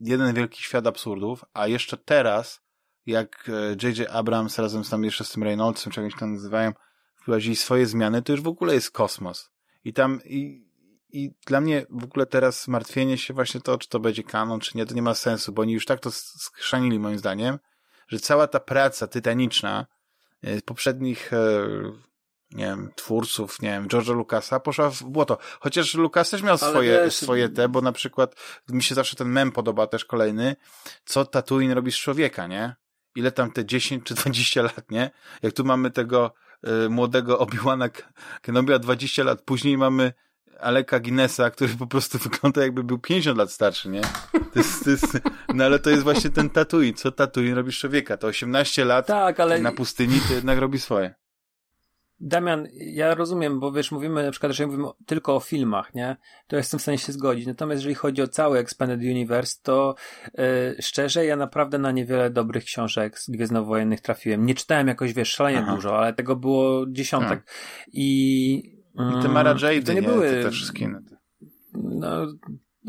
jeden 0.00 0.34
wielki 0.34 0.62
świat 0.62 0.86
absurdów, 0.86 1.44
a 1.54 1.66
jeszcze 1.66 1.96
teraz, 1.96 2.62
jak 3.06 3.50
J.J. 3.82 4.00
E, 4.00 4.12
Abrams 4.12 4.58
razem 4.58 4.84
z 4.84 4.90
tam 4.90 5.04
jeszcze 5.04 5.24
z 5.24 5.32
tym 5.32 5.42
Reynoldsem, 5.42 5.92
czegoś 5.92 6.14
tam 6.14 6.32
nazywają, 6.32 6.72
wprowadzili 7.16 7.56
swoje 7.56 7.86
zmiany, 7.86 8.22
to 8.22 8.32
już 8.32 8.40
w 8.40 8.48
ogóle 8.48 8.74
jest 8.74 8.90
kosmos. 8.90 9.50
I 9.84 9.92
tam, 9.92 10.20
i 10.24 10.69
i 11.12 11.34
dla 11.46 11.60
mnie 11.60 11.86
w 11.90 12.04
ogóle 12.04 12.26
teraz 12.26 12.68
martwienie 12.68 13.18
się 13.18 13.34
właśnie 13.34 13.60
to, 13.60 13.78
czy 13.78 13.88
to 13.88 14.00
będzie 14.00 14.22
kanon, 14.22 14.60
czy 14.60 14.78
nie, 14.78 14.86
to 14.86 14.94
nie 14.94 15.02
ma 15.02 15.14
sensu, 15.14 15.52
bo 15.52 15.62
oni 15.62 15.72
już 15.72 15.86
tak 15.86 16.00
to 16.00 16.10
skrzanili 16.10 16.98
moim 16.98 17.18
zdaniem, 17.18 17.58
że 18.08 18.18
cała 18.18 18.46
ta 18.46 18.60
praca 18.60 19.06
tytaniczna 19.06 19.86
e, 20.42 20.62
poprzednich, 20.62 21.32
e, 21.32 21.68
nie 22.50 22.64
wiem, 22.64 22.90
twórców, 22.96 23.62
nie 23.62 23.68
wiem, 23.68 23.88
George'a 23.88 24.14
Lucasa 24.14 24.60
poszła 24.60 24.90
w 24.90 25.02
błoto. 25.02 25.38
Chociaż 25.60 25.94
Lucas 25.94 26.30
też 26.30 26.42
miał 26.42 26.58
swoje, 26.58 27.10
swoje 27.10 27.48
te, 27.48 27.68
bo 27.68 27.80
na 27.80 27.92
przykład 27.92 28.34
mi 28.68 28.82
się 28.82 28.94
zawsze 28.94 29.16
ten 29.16 29.28
mem 29.28 29.52
podoba 29.52 29.86
też 29.86 30.04
kolejny, 30.04 30.56
co 31.04 31.24
Tatooine 31.24 31.74
robi 31.74 31.92
z 31.92 31.96
człowieka, 31.96 32.46
nie? 32.46 32.74
Ile 33.14 33.32
tam 33.32 33.50
te 33.50 33.64
10 33.64 34.04
czy 34.04 34.14
20 34.14 34.62
lat, 34.62 34.90
nie? 34.90 35.10
Jak 35.42 35.52
tu 35.52 35.64
mamy 35.64 35.90
tego 35.90 36.34
y, 36.86 36.88
młodego 36.88 37.38
Obi-Wana 37.38 37.88
Kenobia 38.42 38.78
20 38.78 39.24
lat, 39.24 39.42
później 39.42 39.78
mamy 39.78 40.12
Aleka 40.58 41.00
Guinnessa, 41.00 41.50
który 41.50 41.74
po 41.78 41.86
prostu 41.86 42.18
wygląda 42.28 42.62
jakby 42.62 42.84
był 42.84 42.98
50 42.98 43.38
lat 43.38 43.52
starszy, 43.52 43.88
nie? 43.88 44.00
To 44.32 44.58
jest, 44.58 44.84
to 44.84 44.90
jest, 44.90 45.18
no 45.54 45.64
ale 45.64 45.78
to 45.78 45.90
jest 45.90 46.02
właśnie 46.02 46.30
ten 46.30 46.50
tatuin. 46.50 46.94
Co 46.94 47.12
tatuin 47.12 47.54
robi 47.54 47.72
człowieka? 47.72 48.16
To 48.16 48.26
18 48.26 48.84
lat 48.84 49.06
tak, 49.06 49.40
ale... 49.40 49.60
na 49.60 49.72
pustyni 49.72 50.20
to 50.28 50.34
jednak 50.34 50.58
robi 50.58 50.78
swoje. 50.78 51.14
Damian, 52.22 52.68
ja 52.72 53.14
rozumiem, 53.14 53.60
bo 53.60 53.72
wiesz, 53.72 53.92
mówimy 53.92 54.24
na 54.24 54.30
przykład, 54.30 54.52
że 54.52 54.66
mówimy 54.66 54.88
tylko 55.06 55.36
o 55.36 55.40
filmach, 55.40 55.94
nie? 55.94 56.16
To 56.46 56.56
jestem 56.56 56.78
w 56.78 56.82
stanie 56.82 56.98
się 56.98 57.12
zgodzić. 57.12 57.46
Natomiast 57.46 57.78
jeżeli 57.78 57.94
chodzi 57.94 58.22
o 58.22 58.28
cały 58.28 58.58
Expanded 58.58 59.00
Universe, 59.00 59.58
to 59.62 59.94
yy, 60.34 60.44
szczerze, 60.80 61.26
ja 61.26 61.36
naprawdę 61.36 61.78
na 61.78 61.92
niewiele 61.92 62.30
dobrych 62.30 62.64
książek 62.64 63.18
z 63.18 63.30
Gwiezdnowojennych 63.30 64.00
trafiłem. 64.00 64.46
Nie 64.46 64.54
czytałem 64.54 64.88
jakoś, 64.88 65.12
wiesz, 65.12 65.28
szalenie 65.28 65.58
Aha. 65.58 65.74
dużo, 65.74 65.98
ale 65.98 66.12
tego 66.12 66.36
było 66.36 66.86
dziesiątek. 66.88 67.42
A. 67.46 67.50
I 67.92 68.79
i 68.94 69.22
te 69.22 69.28
Mara 69.28 69.50
mm, 69.50 69.62
Jade, 69.62 69.82
to 69.86 69.92
nie, 69.92 70.00
nie 70.00 70.08
były 70.08 70.42
te 70.42 70.50
wszystkie. 70.50 70.94
No, 71.74 72.26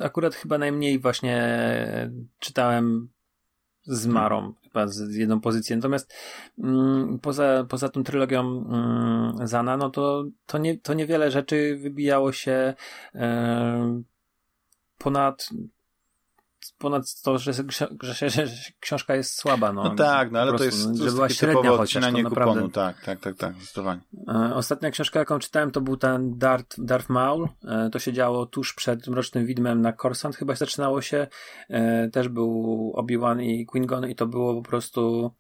akurat 0.01 0.35
chyba 0.35 0.57
najmniej 0.57 0.99
właśnie 0.99 1.51
czytałem 2.39 3.09
z 3.83 4.01
hmm. 4.01 4.13
Marą, 4.13 4.53
chyba 4.63 4.87
z 4.87 5.15
jedną 5.15 5.41
pozycję. 5.41 5.75
Natomiast 5.75 6.13
mm, 6.59 7.19
poza, 7.19 7.65
poza 7.69 7.89
tą 7.89 8.03
trylogią 8.03 8.41
mm, 8.41 9.47
Zana, 9.47 9.77
no 9.77 9.89
to, 9.89 10.25
to, 10.45 10.57
nie, 10.57 10.77
to 10.77 10.93
niewiele 10.93 11.31
rzeczy 11.31 11.77
wybijało 11.81 12.31
się 12.31 12.73
e, 13.15 14.01
ponad 14.97 15.49
ponad 16.81 17.21
to, 17.21 17.37
że, 17.37 17.53
że, 17.53 18.29
że, 18.29 18.47
książka 18.79 19.15
jest 19.15 19.37
słaba. 19.37 19.73
No, 19.73 19.83
no 19.83 19.95
tak, 19.95 20.31
no 20.31 20.39
ale 20.39 20.51
prostu, 20.51 20.69
to 20.69 20.89
jest, 20.89 20.99
to 20.99 21.03
jest 21.03 21.15
była 21.15 21.29
średnia 21.29 21.69
chociaż, 21.69 22.05
to 22.05 22.21
naprawdę... 22.21 22.69
Tak, 22.69 23.01
tak, 23.01 23.19
tak, 23.19 23.37
tak, 23.37 23.55
zdecydowanie. 23.55 24.01
E, 24.27 24.55
ostatnia 24.55 24.91
książka, 24.91 25.19
jaką 25.19 25.39
czytałem, 25.39 25.71
to 25.71 25.81
był 25.81 25.97
ten 25.97 26.37
Darth, 26.37 26.75
Darth 26.77 27.09
Maul. 27.09 27.47
E, 27.63 27.89
to 27.89 27.99
się 27.99 28.13
działo 28.13 28.45
tuż 28.45 28.73
przed 28.73 29.07
Mrocznym 29.07 29.45
Widmem 29.45 29.81
na 29.81 29.93
Coruscant. 29.93 30.35
Chyba 30.35 30.55
zaczynało 30.55 31.01
się. 31.01 31.27
E, 31.69 32.09
też 32.09 32.29
był 32.29 32.93
Obi-Wan 32.95 33.41
i 33.41 33.67
Qui-Gon 33.67 34.09
i 34.09 34.15
to 34.15 34.27
było 34.27 34.55
po 34.55 34.69
prostu... 34.69 35.31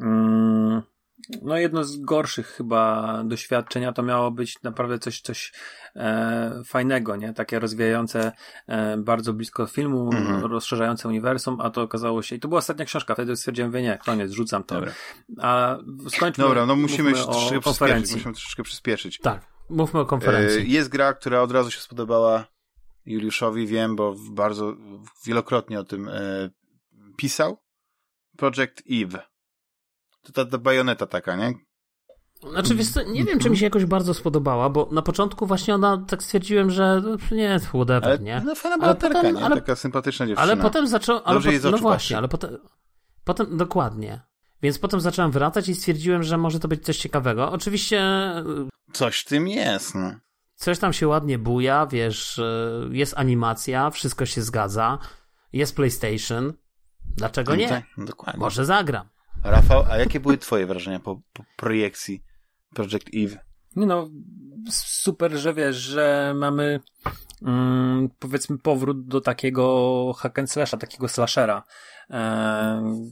Mm, 0.00 0.82
no 1.42 1.56
jedno 1.56 1.84
z 1.84 1.96
gorszych 1.96 2.46
chyba 2.46 3.22
doświadczenia 3.24 3.92
to 3.92 4.02
miało 4.02 4.30
być 4.30 4.62
naprawdę 4.62 4.98
coś, 4.98 5.20
coś 5.20 5.52
e, 5.96 6.62
fajnego, 6.64 7.16
nie? 7.16 7.32
Takie 7.32 7.58
rozwijające 7.58 8.32
e, 8.66 8.96
bardzo 8.96 9.32
blisko 9.32 9.66
filmu, 9.66 10.10
mm-hmm. 10.10 10.50
rozszerzające 10.50 11.08
uniwersum, 11.08 11.60
a 11.60 11.70
to 11.70 11.82
okazało 11.82 12.22
się, 12.22 12.36
i 12.36 12.40
to 12.40 12.48
była 12.48 12.58
ostatnia 12.58 12.84
książka, 12.84 13.14
wtedy 13.14 13.36
stwierdziłem, 13.36 13.72
że 13.72 13.82
nie, 13.82 13.98
koniec, 14.04 14.32
rzucam 14.32 14.64
to. 14.64 14.74
Dobra. 14.74 14.92
A 15.38 15.78
skończmy 16.08 16.44
Dobra, 16.44 16.66
no 16.66 16.76
musimy 16.76 17.12
troszeczkę 17.12 17.60
konferencji. 17.60 18.16
Musimy 18.16 18.34
troszeczkę 18.34 18.62
przyspieszyć. 18.62 19.18
Tak, 19.18 19.46
mówmy 19.70 20.00
o 20.00 20.06
konferencji. 20.06 20.60
E, 20.60 20.64
jest 20.64 20.88
gra, 20.88 21.14
która 21.14 21.42
od 21.42 21.52
razu 21.52 21.70
się 21.70 21.80
spodobała 21.80 22.44
Juliuszowi, 23.06 23.66
wiem, 23.66 23.96
bo 23.96 24.14
bardzo 24.30 24.76
wielokrotnie 25.26 25.80
o 25.80 25.84
tym 25.84 26.08
e, 26.08 26.50
pisał. 27.16 27.62
Project 28.36 28.82
Eve. 28.90 29.22
To 30.28 30.44
ta, 30.44 30.50
ta 30.50 30.58
bajoneta 30.58 31.06
taka, 31.06 31.36
nie? 31.36 31.54
Znaczy, 32.50 32.74
wiesz 32.74 32.88
co, 32.88 33.02
nie 33.02 33.24
wiem, 33.24 33.38
czy 33.38 33.50
mi 33.50 33.56
się 33.58 33.64
jakoś 33.64 33.84
bardzo 33.84 34.14
spodobała, 34.14 34.70
bo 34.70 34.88
na 34.92 35.02
początku 35.02 35.46
właśnie 35.46 35.74
ona, 35.74 36.04
tak 36.08 36.22
stwierdziłem, 36.22 36.70
że 36.70 37.02
nie, 37.30 37.60
whatever, 37.60 38.04
ale, 38.04 38.18
nie? 38.18 38.42
No 38.44 38.54
fajna 38.54 38.78
bohaterka, 38.78 39.22
nie? 39.22 39.44
Ale, 39.44 39.54
Taka 39.54 39.76
sympatyczna 39.76 40.26
dziewczyna. 40.26 40.42
Ale 40.42 40.56
potem 40.56 40.86
zaczął, 40.88 41.20
ale 41.24 41.40
po, 41.40 41.70
no 41.70 41.78
właśnie, 41.78 42.16
ale 42.18 42.28
potem, 42.28 42.58
potem, 43.24 43.56
dokładnie. 43.56 44.20
Więc 44.62 44.78
potem 44.78 45.00
zacząłem 45.00 45.30
wracać 45.30 45.68
i 45.68 45.74
stwierdziłem, 45.74 46.22
że 46.22 46.38
może 46.38 46.60
to 46.60 46.68
być 46.68 46.84
coś 46.84 46.96
ciekawego. 46.96 47.52
Oczywiście... 47.52 48.02
Coś 48.92 49.20
w 49.20 49.24
tym 49.24 49.48
jest, 49.48 49.94
no. 49.94 50.14
Coś 50.54 50.78
tam 50.78 50.92
się 50.92 51.08
ładnie 51.08 51.38
buja, 51.38 51.86
wiesz, 51.86 52.40
jest 52.90 53.14
animacja, 53.16 53.90
wszystko 53.90 54.26
się 54.26 54.42
zgadza, 54.42 54.98
jest 55.52 55.76
PlayStation. 55.76 56.52
Dlaczego 57.16 57.54
nie? 57.54 57.68
Tak, 57.68 57.84
dokładnie. 57.98 58.40
Może 58.40 58.64
zagram. 58.64 59.08
Rafał, 59.44 59.84
a 59.90 59.96
jakie 59.96 60.20
były 60.20 60.38
twoje 60.38 60.66
wrażenia 60.66 61.00
po, 61.00 61.20
po 61.32 61.44
projekcji 61.56 62.22
Project 62.74 63.06
Eve? 63.14 63.38
Nie 63.76 63.86
no, 63.86 64.10
super, 64.70 65.32
że 65.32 65.54
wiesz, 65.54 65.76
że 65.76 66.34
mamy 66.36 66.80
mm, 67.42 68.08
powiedzmy 68.18 68.58
powrót 68.58 69.06
do 69.06 69.20
takiego 69.20 70.12
hack 70.12 70.38
and 70.38 70.50
slasha, 70.50 70.76
takiego 70.76 71.08
slashera, 71.08 71.62
e, 72.10 73.04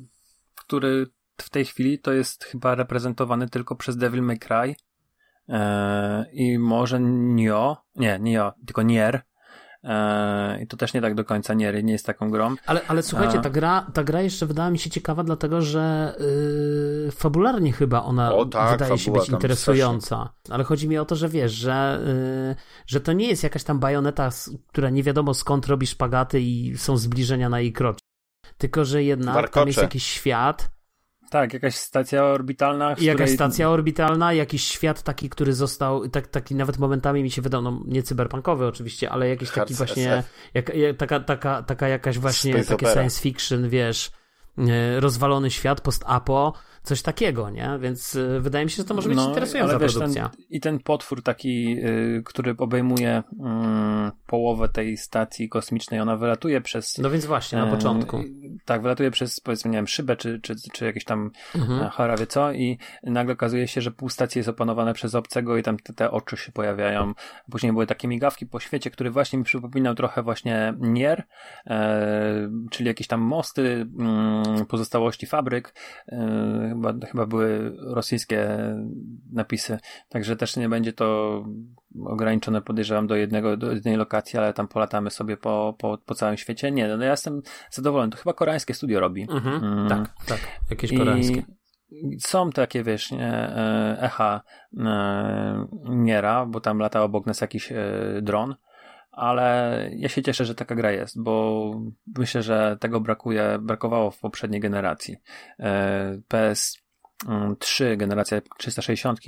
który 0.55 1.07
w 1.37 1.51
tej 1.51 1.65
chwili 1.65 1.99
to 1.99 2.13
jest 2.13 2.45
chyba 2.45 2.75
reprezentowany 2.75 3.49
tylko 3.49 3.77
przez 3.77 3.97
Devil 3.97 4.23
May 4.23 4.39
Cry 4.39 4.77
e, 5.49 6.27
i 6.33 6.59
może 6.59 7.01
Nio, 7.01 7.77
nie, 7.97 8.19
Nio, 8.21 8.53
tylko 8.67 8.83
Nier, 8.83 9.23
I 10.63 10.67
to 10.67 10.77
też 10.77 10.95
nie 10.95 11.01
tak 11.01 11.15
do 11.15 11.25
końca 11.25 11.55
nie, 11.55 11.83
nie 11.83 11.93
jest 11.93 12.07
taką 12.07 12.31
grą. 12.31 12.55
Ale, 12.67 12.81
ale 12.89 13.03
słuchajcie, 13.03 13.41
ta 13.41 13.51
gra, 13.51 13.87
ta 13.93 14.05
gra 14.05 14.21
jeszcze 14.21 14.47
wydała 14.47 14.71
mi 14.71 14.79
się 14.79 14.91
ciekawa, 14.91 15.25
dlatego 15.25 15.63
że 15.63 16.15
yy, 17.05 17.11
fabularnie 17.13 17.73
chyba 17.73 18.03
ona 18.03 18.35
o, 18.35 18.45
tak, 18.45 18.79
wydaje 18.79 18.99
się 18.99 19.13
być 19.13 19.29
interesująca. 19.29 20.07
Strasznie. 20.07 20.55
Ale 20.55 20.65
chodzi 20.65 20.89
mi 20.89 20.99
o 20.99 21.05
to, 21.05 21.17
że 21.17 21.29
wiesz, 21.29 21.53
że, 21.53 22.01
yy, 22.49 22.57
że 22.87 23.01
to 23.01 23.13
nie 23.13 23.29
jest 23.29 23.43
jakaś 23.43 23.65
tam 23.65 23.79
bajoneta, 23.79 24.31
która 24.67 24.91
nie 24.91 25.03
wiadomo 25.03 25.35
skąd 25.35 25.67
robi 25.67 25.87
szpagaty 25.87 26.41
i 26.41 26.79
są 26.79 26.97
zbliżenia 26.97 27.49
na 27.49 27.61
jej 27.61 27.73
kroczy. 27.73 28.01
Tylko, 28.59 28.85
że 28.85 29.03
jednak 29.03 29.35
Warkocze. 29.35 29.61
tam 29.61 29.67
jest 29.67 29.83
jakiś 29.83 30.07
świat, 30.07 30.76
tak, 31.31 31.53
jakaś 31.55 31.75
stacja 31.75 32.25
orbitalna. 32.25 32.89
Jakaś 32.91 33.05
której... 33.05 33.35
stacja 33.35 33.71
orbitalna, 33.71 34.33
jakiś 34.33 34.65
świat 34.65 35.03
taki, 35.03 35.29
który 35.29 35.53
został, 35.53 36.09
tak, 36.09 36.27
taki 36.27 36.55
nawet 36.55 36.79
momentami 36.79 37.23
mi 37.23 37.31
się 37.31 37.43
wydał, 37.43 37.63
no 37.63 37.83
nie 37.87 38.03
cyberpunkowy 38.03 38.67
oczywiście, 38.67 39.11
ale 39.11 39.29
jakiś 39.29 39.51
taki 39.51 39.75
właśnie, 39.75 40.23
jak, 40.55 40.75
jak, 40.75 40.97
taka, 40.97 41.21
taka, 41.21 41.63
taka 41.63 41.89
jakaś 41.89 42.19
właśnie, 42.19 42.53
Space 42.53 42.69
takie 42.69 42.87
opera. 42.87 42.93
science 42.93 43.21
fiction, 43.21 43.69
wiesz, 43.69 44.11
e, 44.59 45.01
rozwalony 45.01 45.51
świat, 45.51 45.81
post-apo, 45.81 46.53
coś 46.87 47.03
takiego, 47.03 47.51
nie? 47.51 47.79
Więc 47.81 48.17
e, 48.17 48.41
wydaje 48.41 48.65
mi 48.65 48.71
się, 48.71 48.77
że 48.77 48.85
to 48.85 48.95
może 48.95 49.09
być 49.09 49.17
no, 49.17 49.29
interesująca 49.29 49.79
wiesz, 49.79 49.95
produkcja. 49.95 50.29
Ten, 50.29 50.45
I 50.51 50.61
ten 50.61 50.79
potwór 50.79 51.23
taki, 51.23 51.65
yy, 51.65 52.23
który 52.25 52.55
obejmuje 52.59 53.23
yy, 53.33 53.47
połowę 54.27 54.69
tej 54.69 54.97
stacji 54.97 55.49
kosmicznej 55.49 56.01
ona 56.01 56.17
wylatuje 56.17 56.61
przez... 56.61 56.99
No 56.99 57.11
więc 57.11 57.27
właśnie, 57.27 57.59
na 57.59 57.67
początku. 57.67 58.25
Tak, 58.65 58.83
wylatuje 58.83 59.11
przez, 59.11 59.41
powiedzmy, 59.41 59.71
nie 59.71 59.79
wiem, 59.79 59.87
szybę, 59.87 60.17
czy, 60.17 60.41
czy, 60.41 60.55
czy 60.73 60.85
jakieś 60.85 61.05
tam 61.05 61.31
mhm. 61.55 61.91
cholera 61.91 62.17
wie 62.17 62.27
co 62.27 62.53
i 62.53 62.79
nagle 63.03 63.33
okazuje 63.33 63.69
się, 63.69 63.81
że 63.81 63.91
pół 63.91 64.09
stacji 64.09 64.39
jest 64.39 64.49
opanowane 64.49 64.95
przez 64.95 65.15
obcego 65.15 65.57
i 65.57 65.63
tam 65.63 65.77
te, 65.79 65.93
te 65.93 66.11
oczy 66.11 66.37
się 66.37 66.53
pojawiają. 66.53 67.13
Później 67.51 67.73
były 67.73 67.87
takie 67.87 68.09
migawki 68.09 68.47
po 68.47 68.61
świecie, 68.61 68.91
który 68.91 69.11
właśnie 69.11 69.39
mi 69.39 69.45
przypominał 69.45 69.95
trochę 69.95 70.23
właśnie 70.23 70.75
Nier, 70.81 71.23
e, 71.67 72.51
czyli 72.71 72.89
jakieś 72.89 73.07
tam 73.07 73.21
mosty, 73.21 73.87
mm, 73.99 74.67
pozostałości 74.67 75.27
fabryk, 75.27 75.75
e, 76.09 76.76
chyba, 76.77 77.07
chyba 77.07 77.27
były 77.27 77.77
rosyjskie 77.79 78.49
napisy, 79.33 79.79
także 80.09 80.37
też 80.37 80.57
nie 80.57 80.69
będzie 80.69 80.93
to 80.93 81.45
ograniczone 82.05 82.63
podejrzewam 82.63 83.07
do 83.07 83.17
jednego, 83.17 83.57
do 83.57 83.73
jednej 83.73 83.97
lokacji, 83.97 84.39
ale 84.39 84.53
tam 84.53 84.69
polatamy 84.69 85.11
sobie 85.11 85.37
po, 85.37 85.75
po, 85.79 85.99
po 85.99 86.15
całym 86.15 86.37
świecie. 86.37 86.71
Nie, 86.71 86.89
no 86.89 87.05
ja 87.05 87.11
jestem 87.11 87.43
zadowolony. 87.71 88.13
To 88.13 88.19
chyba 88.19 88.33
koreańskie 88.33 88.75
studio 88.75 89.01
robi. 89.01 89.27
Mhm, 89.31 89.65
mm. 89.65 89.89
Tak, 89.89 90.15
tak. 90.27 90.41
Jakieś 90.71 90.99
koreańskie. 90.99 91.43
I 91.91 92.21
są 92.21 92.51
takie, 92.51 92.83
wiesz, 92.83 93.11
nie, 93.11 93.33
e, 93.33 93.97
echa 94.01 94.41
e, 94.79 95.67
Niera, 95.85 96.47
bo 96.47 96.61
tam 96.61 96.79
lata 96.79 97.03
obok 97.03 97.27
nas 97.27 97.41
jakiś 97.41 97.73
e, 97.73 97.77
dron, 98.23 98.55
ale 99.17 99.91
ja 99.97 100.09
się 100.09 100.23
cieszę, 100.23 100.45
że 100.45 100.55
taka 100.55 100.75
gra 100.75 100.93
jest, 100.93 101.23
bo 101.23 101.75
myślę, 102.17 102.43
że 102.43 102.77
tego 102.81 103.01
brakuje, 103.01 103.59
brakowało 103.61 104.11
w 104.11 104.19
poprzedniej 104.19 104.61
generacji. 104.61 105.17
PS3, 106.29 107.97
generacja 107.97 108.41
360 108.59 109.21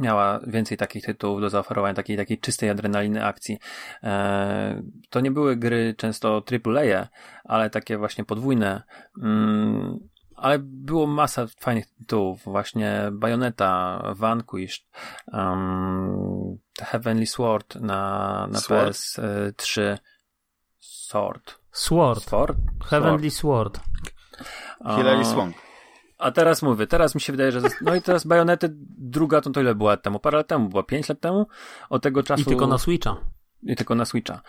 miała 0.00 0.40
więcej 0.46 0.76
takich 0.76 1.04
tytułów 1.04 1.40
do 1.40 1.50
zaoferowania, 1.50 1.94
takiej, 1.94 2.16
takiej 2.16 2.38
czystej 2.38 2.70
adrenaliny 2.70 3.24
akcji. 3.24 3.58
E, 4.02 4.82
to 5.10 5.20
nie 5.20 5.30
były 5.30 5.56
gry 5.56 5.94
często 5.96 6.42
AAA, 6.52 7.08
ale 7.44 7.70
takie 7.70 7.98
właśnie 7.98 8.24
podwójne. 8.24 8.82
Mm, 9.22 9.98
ale 10.36 10.58
było 10.58 11.06
masa 11.06 11.46
fajnych 11.60 11.86
tytułów, 11.86 12.42
właśnie 12.44 13.08
Bayonetta, 13.12 14.02
Vanquish, 14.16 14.86
um, 15.32 16.35
Heavenly 16.80 17.26
Sword 17.26 17.74
na, 17.80 18.46
na 18.50 18.60
Sword? 18.60 18.92
PS3. 18.92 19.98
Sword. 20.80 21.54
Sword. 21.72 22.22
Sword? 22.22 22.56
Heavenly 22.84 23.30
Sword. 23.30 23.80
Hilary 24.96 25.24
Swank. 25.24 25.56
A 26.18 26.30
teraz 26.30 26.62
mówię, 26.62 26.86
teraz 26.86 27.14
mi 27.14 27.20
się 27.20 27.32
wydaje, 27.32 27.52
że. 27.52 27.60
No 27.80 27.94
i 27.94 28.02
teraz 28.02 28.26
bajonety 28.26 28.68
druga 28.98 29.40
to, 29.40 29.50
to 29.50 29.60
ile 29.60 29.74
była 29.74 29.96
temu? 29.96 30.18
Parę 30.18 30.36
lat 30.36 30.46
temu, 30.46 30.68
była 30.68 30.82
5 30.82 31.08
lat 31.08 31.20
temu. 31.20 31.46
Od 31.90 32.02
tego 32.02 32.22
czasu. 32.22 32.42
I 32.42 32.44
tylko 32.44 32.66
na 32.66 32.78
Switcha. 32.78 33.16
I 33.62 33.76
tylko 33.76 33.94
na 33.94 34.04
Switcha. 34.04 34.40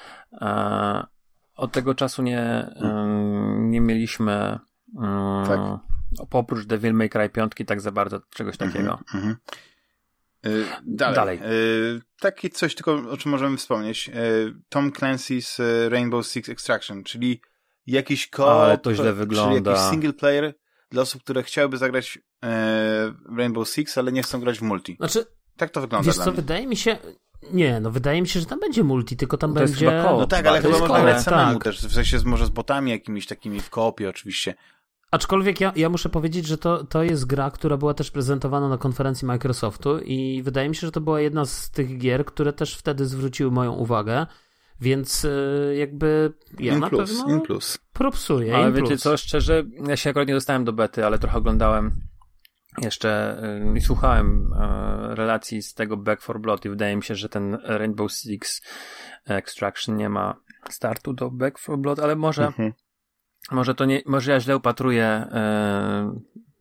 E, 0.42 1.06
od 1.56 1.72
tego 1.72 1.96
czasu 1.96 2.22
nie, 2.22 2.70
nie 3.58 3.82
mieliśmy. 3.82 4.60
tak. 5.48 5.60
Oprócz 6.32 6.66
Devil 6.66 6.94
May 6.94 7.10
Cry 7.10 7.30
5 7.30 7.52
tak 7.68 7.82
za 7.82 7.92
bardzo 7.92 8.20
czegoś 8.30 8.56
mhm, 8.62 8.72
takiego. 8.72 9.00
Mm 9.14 9.26
-hmm. 9.26 9.36
Dalej. 10.86 11.16
Dalej. 11.16 11.40
Y, 11.98 12.02
takie 12.20 12.50
coś 12.50 12.76
tylko, 12.76 12.94
o 12.94 13.18
czym 13.18 13.32
możemy 13.32 13.58
wspomnieć. 13.58 14.10
Y, 14.10 14.54
Tom 14.70 14.92
Clancy's 14.92 15.62
Rainbow 15.90 16.28
Six 16.28 16.50
Extraction, 16.50 17.04
czyli 17.04 17.42
jakiś 17.88 18.30
co 18.30 18.64
Ale 18.64 18.78
to 18.78 18.96
źle 18.96 19.14
wygląda. 19.14 19.54
Czyli 19.54 19.66
jakiś 19.66 19.90
single 19.90 20.14
player 20.14 20.54
dla 20.92 21.02
osób, 21.02 21.24
które 21.24 21.44
chciałyby 21.44 21.78
zagrać 21.78 22.20
Rainbow 23.38 23.70
Six, 23.70 23.98
ale 23.98 24.12
nie 24.12 24.24
chcą 24.24 24.40
grać 24.40 24.60
w 24.60 24.62
multi. 24.62 24.96
Znaczy, 25.00 25.26
tak 25.58 25.70
to 25.70 25.82
wygląda 25.82 26.06
wiesz 26.06 26.16
dla 26.16 26.26
co, 26.26 26.32
mnie. 26.32 26.42
wydaje 26.42 26.68
mi 26.68 26.76
się, 26.76 26.98
nie, 27.54 27.80
no 27.80 27.92
wydaje 27.92 28.22
mi 28.22 28.28
się, 28.28 28.40
że 28.40 28.46
tam 28.46 28.60
będzie 28.60 28.84
multi, 28.84 29.18
tylko 29.18 29.38
tam 29.38 29.54
to 29.54 29.60
będzie... 29.60 29.92
No 30.04 30.28
tak, 30.28 30.48
ale 30.48 30.62
chyba 30.62 30.80
można 30.80 31.02
grać 31.02 31.24
samemu 31.24 31.54
tak. 31.54 31.64
też, 31.64 31.88
w 31.88 31.94
sensie 31.94 32.18
może 32.26 32.46
z 32.46 32.50
botami 32.50 32.92
jakimiś 32.92 33.28
takimi 33.28 33.60
w 33.60 33.70
koopie 33.70 34.10
oczywiście. 34.10 34.56
Aczkolwiek 35.12 35.62
ja, 35.62 35.74
ja 35.76 35.90
muszę 35.90 36.10
powiedzieć, 36.10 36.48
że 36.48 36.58
to, 36.58 36.84
to 36.84 37.04
jest 37.04 37.26
gra, 37.26 37.52
która 37.52 37.78
była 37.78 37.94
też 37.94 38.12
prezentowana 38.12 38.70
na 38.70 38.78
konferencji 38.78 39.28
Microsoftu 39.28 40.00
i 40.00 40.42
wydaje 40.44 40.70
mi 40.70 40.76
się, 40.76 40.88
że 40.88 40.92
to 40.92 41.02
była 41.02 41.22
jedna 41.22 41.46
z 41.46 41.72
tych 41.72 41.98
gier, 41.98 42.26
które 42.26 42.54
też 42.54 42.78
wtedy 42.78 43.06
zwróciły 43.06 43.52
moją 43.52 43.74
uwagę. 43.74 44.26
Więc 44.82 45.26
e, 45.26 45.76
jakby 45.76 46.34
ja 46.60 46.74
in 46.74 46.80
na 46.80 46.90
plus, 46.90 47.18
pewno 47.18 47.36
in 47.36 47.42
plus. 47.42 47.78
propsuję. 47.94 48.56
Ale 48.56 48.72
wiecie 48.72 48.88
plus. 48.88 49.02
co, 49.02 49.18
szczerze, 49.18 49.64
ja 49.88 49.98
się 49.98 50.10
akurat 50.10 50.28
nie 50.28 50.34
dostałem 50.34 50.66
do 50.66 50.74
bety, 50.74 51.06
ale 51.06 51.20
trochę 51.20 51.38
oglądałem 51.38 52.02
jeszcze 52.82 53.40
e, 53.44 53.78
i 53.78 53.82
słuchałem 53.82 54.54
e, 54.54 55.16
relacji 55.16 55.62
z 55.62 55.74
tego 55.74 55.98
Back 55.98 56.22
for 56.22 56.40
Blood 56.40 56.66
i 56.66 56.70
wydaje 56.70 56.96
mi 56.96 57.04
się, 57.04 57.16
że 57.16 57.30
ten 57.30 57.58
Rainbow 57.64 58.12
Six 58.12 58.62
Extraction 59.26 59.96
nie 59.96 60.10
ma 60.10 60.36
startu 60.70 61.14
do 61.14 61.32
Back 61.32 61.60
for 61.60 61.78
Blood, 61.78 62.00
ale 62.00 62.16
może 62.16 62.48
mhm. 62.48 62.74
Może 63.52 63.76
to 63.76 63.86
nie, 63.86 64.02
może 64.06 64.32
ja 64.32 64.40
źle 64.40 64.58
upatruję 64.58 65.28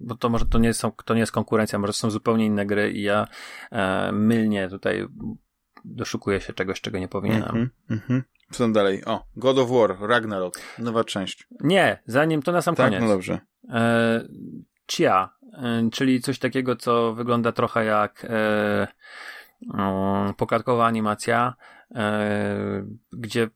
bo 0.01 0.15
to 0.15 0.29
może 0.29 0.47
to 0.47 0.59
nie, 0.59 0.75
są, 0.75 0.93
to 1.05 1.15
nie 1.15 1.21
jest 1.21 1.33
konkurencja, 1.33 1.79
może 1.79 1.93
to 1.93 1.99
są 1.99 2.11
zupełnie 2.11 2.47
inne 2.47 2.67
gry 2.67 2.93
i 2.93 3.03
ja 3.03 3.27
mylnie 4.13 4.69
tutaj 4.69 5.07
doszukuję 5.85 6.41
się 6.41 6.53
czegoś, 6.53 6.81
czego 6.81 6.99
nie 6.99 7.09
powinienem. 7.09 7.71
Mm 7.91 8.01
-hmm, 8.09 8.23
Co 8.51 8.65
tam 8.65 8.73
dalej? 8.73 9.05
O, 9.05 9.25
God 9.37 9.59
of 9.59 9.71
War, 9.71 9.97
Ragnarok, 10.01 10.55
nowa 10.79 11.05
część. 11.05 11.49
Nie, 11.61 12.03
zanim 12.07 12.43
to 12.43 12.53
na 12.53 12.63
sam 12.63 12.75
tak, 12.75 12.87
koniec. 12.87 13.03
no 13.03 13.09
dobrze. 13.09 13.41
E, 13.69 14.29
Chia, 14.87 15.31
e, 15.53 15.91
czyli 15.93 16.21
coś 16.21 16.39
takiego, 16.39 16.77
co 16.77 17.15
wygląda 17.15 17.53
trochę 17.53 17.85
jak 17.85 18.25
e, 18.25 18.89
e, 19.75 20.35
poklatkowa 20.37 20.87
animacja, 20.87 21.55
e, 21.95 22.87
gdzie 23.13 23.49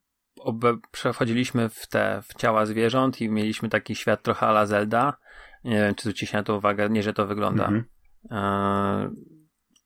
przechodziliśmy 0.91 1.69
w 1.69 1.86
te 1.86 2.23
w 2.23 2.35
ciała 2.35 2.67
zwierząt 2.67 3.20
i 3.20 3.28
mieliśmy 3.28 3.69
taki 3.69 3.94
świat 3.94 4.23
trochę 4.23 4.47
ala 4.47 4.67
Zelda. 4.67 5.17
Nie 5.65 5.77
wiem, 5.77 5.94
czy 5.94 6.02
zwrócicie 6.02 6.36
na 6.36 6.43
to 6.43 6.57
uwagę, 6.57 6.89
nie, 6.91 7.02
że 7.02 7.12
to 7.12 7.27
wygląda. 7.27 7.67
Mm 7.69 7.85
-hmm. 8.31 9.10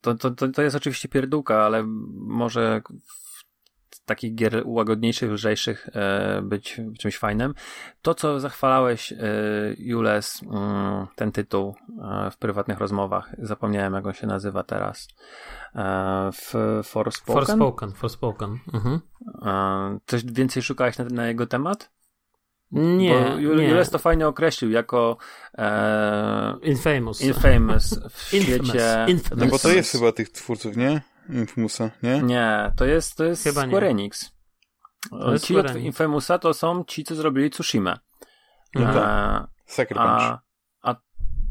To, 0.01 0.15
to, 0.15 0.31
to, 0.31 0.49
to 0.49 0.63
jest 0.63 0.77
oczywiście 0.77 1.09
pierdółka, 1.09 1.65
ale 1.65 1.85
może 2.17 2.83
takich 4.01 4.35
gier 4.35 4.63
łagodniejszych, 4.65 5.31
lżejszych 5.31 5.89
e, 5.93 6.43
być 6.43 6.81
czymś 6.99 7.19
fajnym. 7.19 7.55
To, 8.03 8.15
co 8.15 8.41
zachwalałeś, 8.41 9.13
e, 9.13 9.17
Jules, 9.79 10.43
mm, 10.43 11.07
ten 11.17 11.33
tytuł 11.33 11.75
e, 12.03 12.31
w 12.31 12.37
prywatnych 12.37 12.79
rozmowach, 12.79 13.35
zapomniałem 13.39 13.95
jak 13.95 14.07
on 14.07 14.13
się 14.13 14.27
nazywa 14.27 14.63
teraz. 14.63 15.09
W 16.33 16.81
Forspoken? 16.85 17.47
Forspoken, 17.47 17.93
Forspoken. 17.93 18.59
Mhm. 18.75 19.01
Coś 20.07 20.25
więcej 20.25 20.63
szukałeś 20.63 20.99
na, 20.99 21.05
na 21.05 21.27
jego 21.27 21.47
temat? 21.47 21.94
Nie, 22.75 23.21
Bo 23.31 23.39
Jules 23.39 23.91
to 23.91 23.99
fajnie 23.99 24.29
określił 24.29 24.71
jako 24.71 25.17
e, 25.59 26.57
Infamous. 26.63 27.21
Infamous 27.21 28.01
w 28.11 28.23
świecie... 28.23 29.07
Infamous. 29.09 29.45
No 29.45 29.47
bo 29.47 29.59
to 29.59 29.69
jest 29.69 29.93
chyba 29.93 30.13
tych 30.13 30.31
twórców, 30.31 30.77
nie? 30.77 31.03
Infamousa, 31.29 31.91
nie? 32.03 32.23
Nie, 32.23 32.73
to 32.77 32.85
jest, 32.85 33.17
to 33.17 33.25
jest 33.25 33.45
chyba 33.45 33.67
Square 33.67 33.83
nie. 33.83 33.89
Enix. 33.89 34.35
Ci 35.43 35.57
od 35.57 35.77
Infamousa 35.77 36.39
to 36.39 36.55
są 36.55 36.85
ci, 36.85 37.05
co 37.05 37.15
zrobili 37.15 37.51
Tsushima. 37.51 37.99
No 38.75 38.93
tak. 38.93 38.97
E, 38.97 39.47
Sucker 39.67 39.97
Punch. 39.97 40.23
A, 40.23 40.44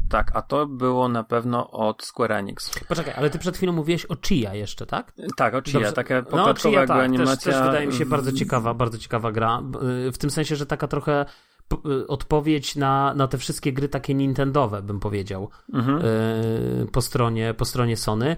tak, 0.08 0.30
a 0.34 0.42
to 0.42 0.66
było 0.66 1.08
na 1.08 1.24
pewno 1.24 1.70
od 1.70 2.02
Square 2.02 2.32
Enix. 2.32 2.70
Poczekaj, 2.88 3.14
ale 3.16 3.30
ty 3.30 3.38
przed 3.38 3.56
chwilą 3.56 3.72
mówiłeś 3.72 4.06
o 4.06 4.16
Chia 4.26 4.54
jeszcze, 4.54 4.86
tak? 4.86 5.12
Tak, 5.36 5.54
o 5.54 5.62
Chia, 5.62 5.80
Dobrze. 5.80 5.92
taka 5.92 6.22
no, 6.32 6.54
Chia, 6.54 6.86
tak, 6.86 6.90
animacja. 6.90 7.52
Też, 7.52 7.60
też 7.60 7.66
wydaje 7.66 7.86
mi 7.86 7.92
się 7.92 8.06
bardzo 8.06 8.32
ciekawa, 8.32 8.74
bardzo 8.74 8.98
ciekawa 8.98 9.32
gra. 9.32 9.62
Y, 10.08 10.12
w 10.12 10.18
tym 10.18 10.30
sensie, 10.30 10.56
że 10.56 10.66
taka 10.66 10.88
trochę 10.88 11.26
y, 11.86 12.06
odpowiedź 12.06 12.76
na, 12.76 13.14
na 13.14 13.28
te 13.28 13.38
wszystkie 13.38 13.72
gry 13.72 13.88
takie 13.88 14.14
nintendowe, 14.14 14.82
bym 14.82 15.00
powiedział, 15.00 15.50
mhm. 15.72 15.98
Y, 16.04 16.86
po, 16.92 17.02
stronie, 17.02 17.54
po 17.54 17.64
stronie 17.64 17.96
Sony. 17.96 18.36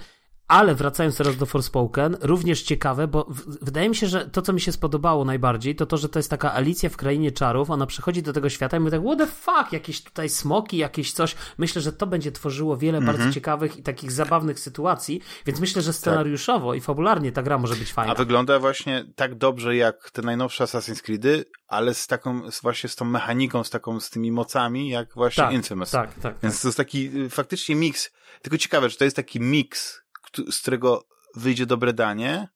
Ale 0.48 0.74
wracając 0.74 1.16
teraz 1.16 1.36
do 1.36 1.46
Forspoken, 1.46 2.16
również 2.20 2.62
ciekawe, 2.62 3.08
bo 3.08 3.26
w, 3.28 3.64
wydaje 3.64 3.88
mi 3.88 3.96
się, 3.96 4.06
że 4.06 4.30
to, 4.30 4.42
co 4.42 4.52
mi 4.52 4.60
się 4.60 4.72
spodobało 4.72 5.24
najbardziej, 5.24 5.76
to 5.76 5.86
to, 5.86 5.96
że 5.96 6.08
to 6.08 6.18
jest 6.18 6.30
taka 6.30 6.52
Alicja 6.54 6.90
w 6.90 6.96
Krainie 6.96 7.32
Czarów, 7.32 7.70
ona 7.70 7.86
przychodzi 7.86 8.22
do 8.22 8.32
tego 8.32 8.48
świata 8.48 8.76
i 8.76 8.80
mówi 8.80 8.90
tak, 8.90 9.00
what 9.00 9.18
the 9.18 9.26
fuck, 9.26 9.72
jakieś 9.72 10.02
tutaj 10.02 10.28
smoki, 10.28 10.76
jakieś 10.76 11.12
coś. 11.12 11.36
Myślę, 11.58 11.82
że 11.82 11.92
to 11.92 12.06
będzie 12.06 12.32
tworzyło 12.32 12.76
wiele 12.76 12.98
-hmm. 12.98 13.06
bardzo 13.06 13.32
ciekawych 13.32 13.76
i 13.76 13.82
takich 13.82 14.12
zabawnych 14.12 14.60
sytuacji, 14.60 15.20
więc 15.46 15.60
myślę, 15.60 15.82
że 15.82 15.92
scenariuszowo 15.92 16.70
tak. 16.70 16.78
i 16.78 16.80
fabularnie 16.80 17.32
ta 17.32 17.42
gra 17.42 17.58
może 17.58 17.76
być 17.76 17.92
fajna. 17.92 18.12
A 18.12 18.14
wygląda 18.14 18.58
właśnie 18.58 19.04
tak 19.16 19.34
dobrze 19.34 19.76
jak 19.76 20.10
te 20.10 20.22
najnowsze 20.22 20.64
Assassin's 20.64 21.02
Creedy, 21.02 21.44
ale 21.66 21.94
z 21.94 22.06
taką, 22.06 22.50
z 22.50 22.62
właśnie 22.62 22.88
z 22.88 22.96
tą 22.96 23.04
mechaniką, 23.04 23.64
z 23.64 23.70
taką, 23.70 24.00
z 24.00 24.10
tymi 24.10 24.32
mocami, 24.32 24.88
jak 24.88 25.14
właśnie 25.14 25.44
tak, 25.44 25.52
Infamous. 25.52 25.90
Tak, 25.90 26.14
tak. 26.14 26.34
Więc 26.42 26.54
tak. 26.54 26.62
to 26.62 26.68
jest 26.68 26.76
taki 26.76 27.20
y, 27.20 27.30
faktycznie 27.30 27.76
miks, 27.76 28.10
tylko 28.42 28.58
ciekawe, 28.58 28.90
że 28.90 28.96
to 28.96 29.04
jest 29.04 29.16
taki 29.16 29.40
miks 29.40 30.05
z 30.50 30.58
którego 30.58 31.04
wyjdzie 31.36 31.66
dobre 31.66 31.92
danie, 31.92 32.48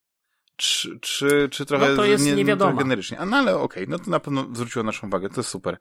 czy, 0.56 0.98
czy, 1.00 1.48
czy 1.48 1.66
trochę 1.66 1.90
no 1.90 1.96
to 1.96 2.04
jest 2.04 2.24
nie, 2.24 2.44
wiadomo. 2.44 2.76
generycznie. 2.76 3.18
A, 3.18 3.26
no 3.26 3.36
ale 3.36 3.56
okej, 3.56 3.84
okay, 3.84 3.98
no 3.98 4.04
to 4.04 4.10
na 4.10 4.20
pewno 4.20 4.46
zwróciło 4.52 4.82
naszą 4.82 5.06
uwagę, 5.06 5.28
to 5.28 5.40
jest 5.40 5.50
super. 5.50 5.78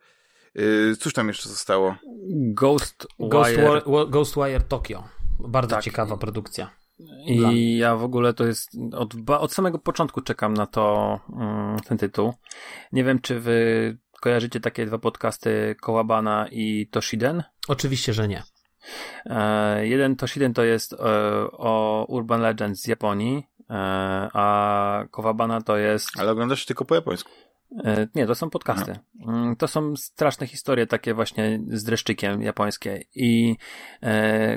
Yy, 0.56 0.96
cóż 1.00 1.14
tam 1.14 1.28
jeszcze 1.28 1.50
zostało? 1.50 1.96
Ghost 2.30 3.08
Ghostwire 3.20 3.82
Ghost 4.10 4.36
Tokyo. 4.68 5.04
Bardzo 5.40 5.76
tak. 5.76 5.84
ciekawa 5.84 6.18
produkcja. 6.18 6.80
I 7.26 7.78
ja 7.78 7.96
w 7.96 8.04
ogóle 8.04 8.34
to 8.34 8.46
jest 8.46 8.70
od, 8.94 9.14
od 9.28 9.54
samego 9.54 9.80
początku 9.80 10.22
czekam 10.22 10.54
na 10.54 10.66
to, 10.66 11.20
mm, 11.36 11.80
ten 11.80 11.98
tytuł. 11.98 12.34
Nie 12.92 13.04
wiem, 13.04 13.22
czy 13.22 13.40
wy 13.40 13.98
kojarzycie 14.22 14.60
takie 14.60 14.86
dwa 14.86 14.98
podcasty 14.98 15.76
Kołabana 15.82 16.48
i 16.52 16.88
Toshiden? 16.88 17.44
Oczywiście, 17.68 18.14
że 18.14 18.28
nie. 18.28 18.44
E, 19.26 19.88
jeden 19.88 20.16
Toshiden 20.16 20.54
to 20.54 20.64
jest 20.64 20.94
e, 20.94 20.98
o 21.52 22.06
Urban 22.10 22.42
Legends 22.42 22.82
z 22.82 22.88
Japonii, 22.88 23.48
e, 23.70 23.74
a 24.34 25.06
Kowabana 25.12 25.62
to 25.62 25.78
jest... 25.78 26.10
Ale 26.20 26.32
oglądasz 26.32 26.66
tylko 26.66 26.86
po 26.86 26.96
japońsku. 26.96 27.32
Nie, 28.16 28.28
to 28.28 28.36
są 28.36 28.50
podcasty. 28.50 29.00
No. 29.16 29.56
To 29.56 29.68
są 29.68 29.96
straszne 29.96 30.48
historie, 30.48 30.88
takie 30.88 31.14
właśnie 31.14 31.60
z 31.68 31.84
dreszczykiem 31.84 32.42
japońskie. 32.42 33.04
I 33.16 33.56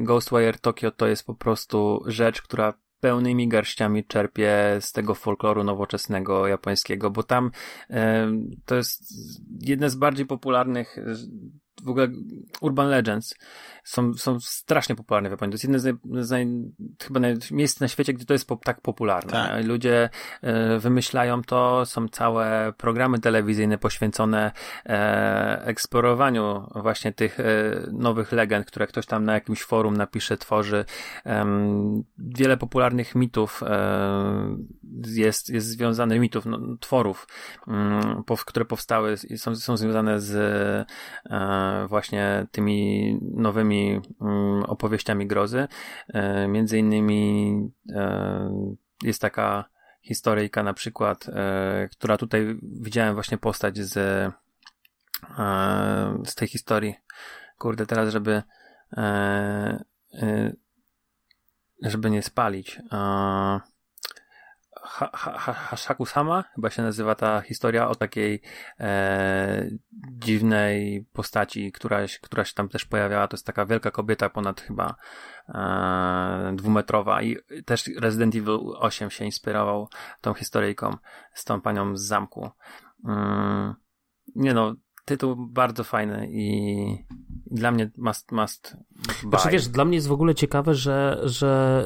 Ghostwire 0.00 0.58
Tokyo 0.58 0.90
to 0.90 1.06
jest 1.06 1.26
po 1.26 1.34
prostu 1.34 2.02
rzecz, 2.06 2.42
która 2.42 2.74
pełnymi 3.00 3.48
garściami 3.48 4.04
czerpie 4.04 4.76
z 4.80 4.92
tego 4.92 5.14
folkloru 5.14 5.64
nowoczesnego 5.64 6.46
japońskiego, 6.46 7.10
bo 7.10 7.22
tam 7.22 7.50
to 8.64 8.74
jest 8.74 9.02
jedne 9.60 9.90
z 9.90 9.94
bardziej 9.94 10.26
popularnych 10.26 10.96
w 11.82 11.88
ogóle 11.88 12.08
Urban 12.60 12.88
Legends 12.88 13.34
są, 13.84 14.14
są 14.14 14.40
strasznie 14.40 14.94
popularne 14.94 15.28
w 15.28 15.32
Japonii. 15.32 15.50
To 15.50 15.54
jest 15.54 15.64
jedno 15.64 15.78
z, 15.78 15.84
naj, 15.84 16.24
z 16.24 16.30
naj, 16.30 16.46
chyba 17.02 17.20
naj, 17.20 17.34
miejsc 17.50 17.80
na 17.80 17.88
świecie, 17.88 18.14
gdzie 18.14 18.24
to 18.24 18.32
jest 18.32 18.48
tak 18.64 18.80
popularne. 18.80 19.32
Tak. 19.32 19.64
Ludzie 19.64 20.10
e, 20.42 20.78
wymyślają 20.78 21.42
to, 21.42 21.86
są 21.86 22.08
całe 22.08 22.72
programy 22.76 23.18
telewizyjne 23.18 23.78
poświęcone 23.78 24.52
e, 24.86 25.62
eksplorowaniu 25.64 26.68
właśnie 26.74 27.12
tych 27.12 27.40
e, 27.40 27.44
nowych 27.92 28.32
legend, 28.32 28.66
które 28.66 28.86
ktoś 28.86 29.06
tam 29.06 29.24
na 29.24 29.34
jakimś 29.34 29.62
forum 29.62 29.96
napisze, 29.96 30.36
tworzy. 30.36 30.84
wiele 32.18 32.56
popularnych 32.56 33.14
mitów 33.14 33.62
e, 33.62 34.56
jest, 35.06 35.48
jest 35.48 35.68
związanych, 35.68 36.20
mitów, 36.20 36.46
no, 36.46 36.58
tworów, 36.80 37.28
mm, 37.68 38.22
które 38.46 38.64
powstały, 38.64 39.16
są, 39.16 39.56
są 39.56 39.76
związane 39.76 40.20
z 40.20 40.34
e, 41.30 41.71
właśnie 41.88 42.46
tymi 42.50 43.18
nowymi 43.34 44.00
Mm, 44.20 44.62
opowieściami 44.62 45.26
grozy. 45.26 45.68
E, 46.08 46.48
między 46.48 46.78
innymi 46.78 47.52
e, 47.94 48.76
jest 49.02 49.20
taka 49.20 49.64
historyjka 50.02 50.62
na 50.62 50.74
przykład, 50.74 51.28
e, 51.28 51.88
która 51.92 52.16
tutaj 52.16 52.58
widziałem 52.62 53.14
właśnie 53.14 53.38
postać 53.38 53.78
z, 53.78 53.92
z 56.24 56.34
tej 56.34 56.48
historii. 56.48 56.94
Kurde, 57.58 57.86
teraz, 57.86 58.12
żeby 58.12 58.42
żeby 61.82 62.10
nie 62.10 62.22
spalić. 62.22 62.80
Hashaku-sama 64.82 66.44
chyba 66.54 66.70
się 66.70 66.82
nazywa 66.82 67.14
ta 67.14 67.40
historia 67.40 67.88
o 67.88 67.94
takiej 67.94 68.42
e, 68.80 69.70
dziwnej 70.12 71.06
postaci, 71.12 71.72
która, 71.72 72.00
która 72.22 72.44
się 72.44 72.54
tam 72.54 72.68
też 72.68 72.84
pojawiała. 72.84 73.28
To 73.28 73.36
jest 73.36 73.46
taka 73.46 73.66
wielka 73.66 73.90
kobieta, 73.90 74.30
ponad 74.30 74.60
chyba 74.60 74.94
e, 75.48 76.52
dwumetrowa 76.54 77.22
i 77.22 77.36
też 77.64 77.90
Resident 78.00 78.34
Evil 78.34 78.58
8 78.78 79.10
się 79.10 79.24
inspirował 79.24 79.88
tą 80.20 80.34
historyjką 80.34 80.96
z 81.34 81.44
tą 81.44 81.60
panią 81.60 81.96
z 81.96 82.02
zamku. 82.02 82.50
Mm, 83.04 83.74
nie 84.34 84.54
no, 84.54 84.74
tytuł 85.04 85.36
bardzo 85.36 85.84
fajny 85.84 86.28
i 86.32 86.96
dla 87.50 87.70
mnie 87.70 87.90
must, 87.96 88.32
must 88.32 88.76
buy. 89.22 89.30
Znaczy 89.30 89.50
wiesz, 89.50 89.68
dla 89.68 89.84
mnie 89.84 89.94
jest 89.94 90.08
w 90.08 90.12
ogóle 90.12 90.34
ciekawe, 90.34 90.74
że, 90.74 91.20
że 91.24 91.84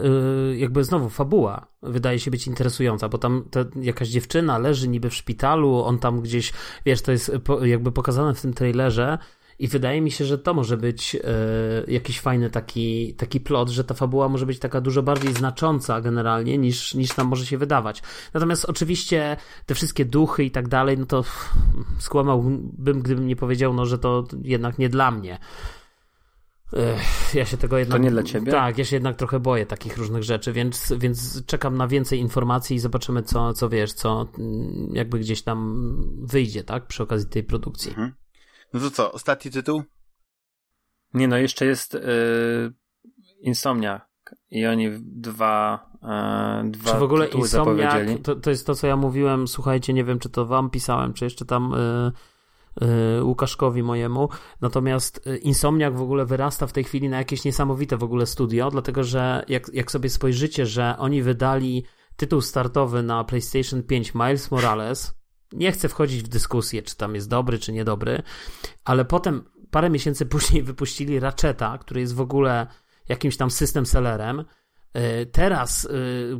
yy, 0.51 0.57
jakby 0.57 0.85
znowu 0.85 1.09
fabuła 1.09 1.67
wydaje 1.83 2.19
się 2.19 2.31
być 2.31 2.47
interesująca, 2.47 3.09
bo 3.09 3.19
tam 3.19 3.45
ta, 3.51 3.65
jakaś 3.81 4.09
dziewczyna 4.09 4.59
leży 4.59 4.89
niby 4.89 5.11
w 5.11 5.15
szpitalu, 5.15 5.83
on 5.85 5.99
tam 5.99 6.21
gdzieś, 6.21 6.53
wiesz, 6.87 7.03
to 7.03 7.13
jest 7.13 7.33
jakby 7.63 7.93
pokazane 7.93 8.35
w 8.35 8.43
tym 8.43 8.53
trailerze, 8.53 9.19
i 9.59 9.69
wydaje 9.69 10.01
mi 10.01 10.11
się, 10.11 10.25
że 10.25 10.39
to 10.39 10.55
może 10.55 10.77
być 10.77 11.15
e, 11.15 11.21
jakiś 11.89 12.21
fajny 12.21 12.51
taki, 12.51 13.15
taki 13.15 13.41
plot, 13.41 13.69
że 13.69 13.85
ta 13.85 13.95
fabuła 13.95 14.29
może 14.29 14.47
być 14.47 14.59
taka 14.59 14.81
dużo 14.81 15.03
bardziej 15.03 15.33
znacząca 15.33 16.01
generalnie 16.01 16.59
niż, 16.59 16.95
niż 16.95 17.17
nam 17.17 17.27
może 17.27 17.47
się 17.47 17.59
wydawać. 17.59 18.03
Natomiast 18.35 18.65
oczywiście 18.65 19.37
te 19.67 19.75
wszystkie 19.75 20.05
duchy 20.05 20.45
i 20.45 20.51
tak 20.51 20.69
dalej, 20.69 20.99
no 20.99 21.07
to 21.07 21.25
skłamałbym, 21.99 23.01
gdybym 23.03 23.27
nie 23.27 23.37
powiedział, 23.37 23.75
no, 23.75 23.87
że 23.87 23.99
to 23.99 24.25
jednak 24.43 24.79
nie 24.79 24.89
dla 24.89 25.11
mnie. 25.11 25.39
Ja 27.35 27.45
się 27.45 27.57
tego 27.57 27.79
jednak. 27.79 27.99
To 27.99 28.05
nie 28.05 28.11
dla 28.11 28.23
ciebie? 28.23 28.53
Tak, 28.53 28.79
ja 28.79 28.85
się 28.85 28.97
jednak 28.97 29.17
trochę 29.17 29.41
boję 29.41 29.67
takich 29.67 29.97
różnych 29.97 30.23
rzeczy, 30.23 30.53
więc, 30.53 30.93
więc 30.99 31.47
czekam 31.47 31.77
na 31.77 31.89
więcej 31.89 32.19
informacji 32.19 32.77
i 32.77 32.79
zobaczymy, 32.79 33.23
co, 33.23 33.53
co 33.53 33.69
wiesz, 33.69 33.93
co 33.93 34.29
mm, 34.39 34.91
jakby 34.95 35.19
gdzieś 35.19 35.43
tam 35.43 35.89
wyjdzie, 36.23 36.65
tak, 36.65 36.87
przy 36.87 37.03
okazji 37.03 37.29
tej 37.29 37.45
produkcji. 37.45 37.91
Mhm. 37.91 38.13
No 38.77 38.83
to 38.83 38.91
co, 38.91 39.13
ostatni 39.13 39.51
tytuł? 39.51 39.83
Nie 41.15 41.29
no, 41.29 41.37
jeszcze 41.37 41.67
jest 41.67 41.95
yy, 41.95 42.73
Insomnia. 43.41 44.07
I 44.51 44.67
oni 44.67 44.91
dwa, 45.01 45.91
yy, 46.63 46.71
dwa 46.71 46.93
czy 46.93 46.99
w 46.99 47.03
ogóle 47.03 47.27
Insomnia 47.27 47.95
to, 48.23 48.37
to 48.37 48.51
jest 48.51 48.67
to, 48.67 48.75
co 48.75 48.87
ja 48.87 48.97
mówiłem, 48.97 49.49
słuchajcie, 49.49 49.93
nie 49.93 50.05
wiem, 50.05 50.19
czy 50.19 50.29
to 50.29 50.47
wam 50.47 50.71
pisałem, 50.71 51.13
czy 51.13 51.25
jeszcze 51.25 51.45
tam 51.45 51.75
yy, 52.81 52.89
yy, 52.89 53.25
Łukaszkowi 53.25 53.83
mojemu, 53.83 54.29
natomiast 54.61 55.29
Insomniak 55.43 55.97
w 55.97 56.03
ogóle 56.03 56.27
wyrasta 56.27 56.67
w 56.67 56.73
tej 56.73 56.85
chwili 56.85 57.09
na 57.09 57.19
jakieś 57.19 57.45
niesamowite 57.45 57.97
w 57.97 58.05
ogóle 58.05 58.27
studio, 58.27 58.71
dlatego, 58.71 59.05
że 59.05 59.45
jak, 59.49 59.71
jak 59.73 59.91
sobie 59.91 60.11
spojrzycie, 60.11 60.67
że 60.67 60.95
oni 60.99 61.23
wydali 61.23 61.85
tytuł 62.17 62.41
startowy 62.41 63.03
na 63.03 63.25
PlayStation 63.25 63.83
5 63.83 64.15
Miles 64.15 64.51
Morales, 64.51 65.15
nie 65.53 65.73
chcę 65.73 65.89
wchodzić 65.89 66.23
w 66.23 66.29
dyskusję, 66.29 66.83
czy 66.83 66.97
tam 66.97 67.15
jest 67.15 67.29
dobry, 67.29 67.59
czy 67.59 67.73
niedobry, 67.73 68.23
ale 68.85 69.05
potem 69.05 69.45
parę 69.71 69.91
miesięcy 69.91 70.27
później 70.37 70.63
wypuścili 70.63 71.21
Ratcheta, 71.21 71.79
który 71.79 72.01
jest 72.01 72.15
w 72.15 72.21
ogóle 72.21 72.67
jakimś 73.09 73.37
tam 73.37 73.51
system 73.51 73.87
sellerem. 73.87 74.45
E, 74.93 75.27
teraz 75.27 75.85
e, 75.85 75.89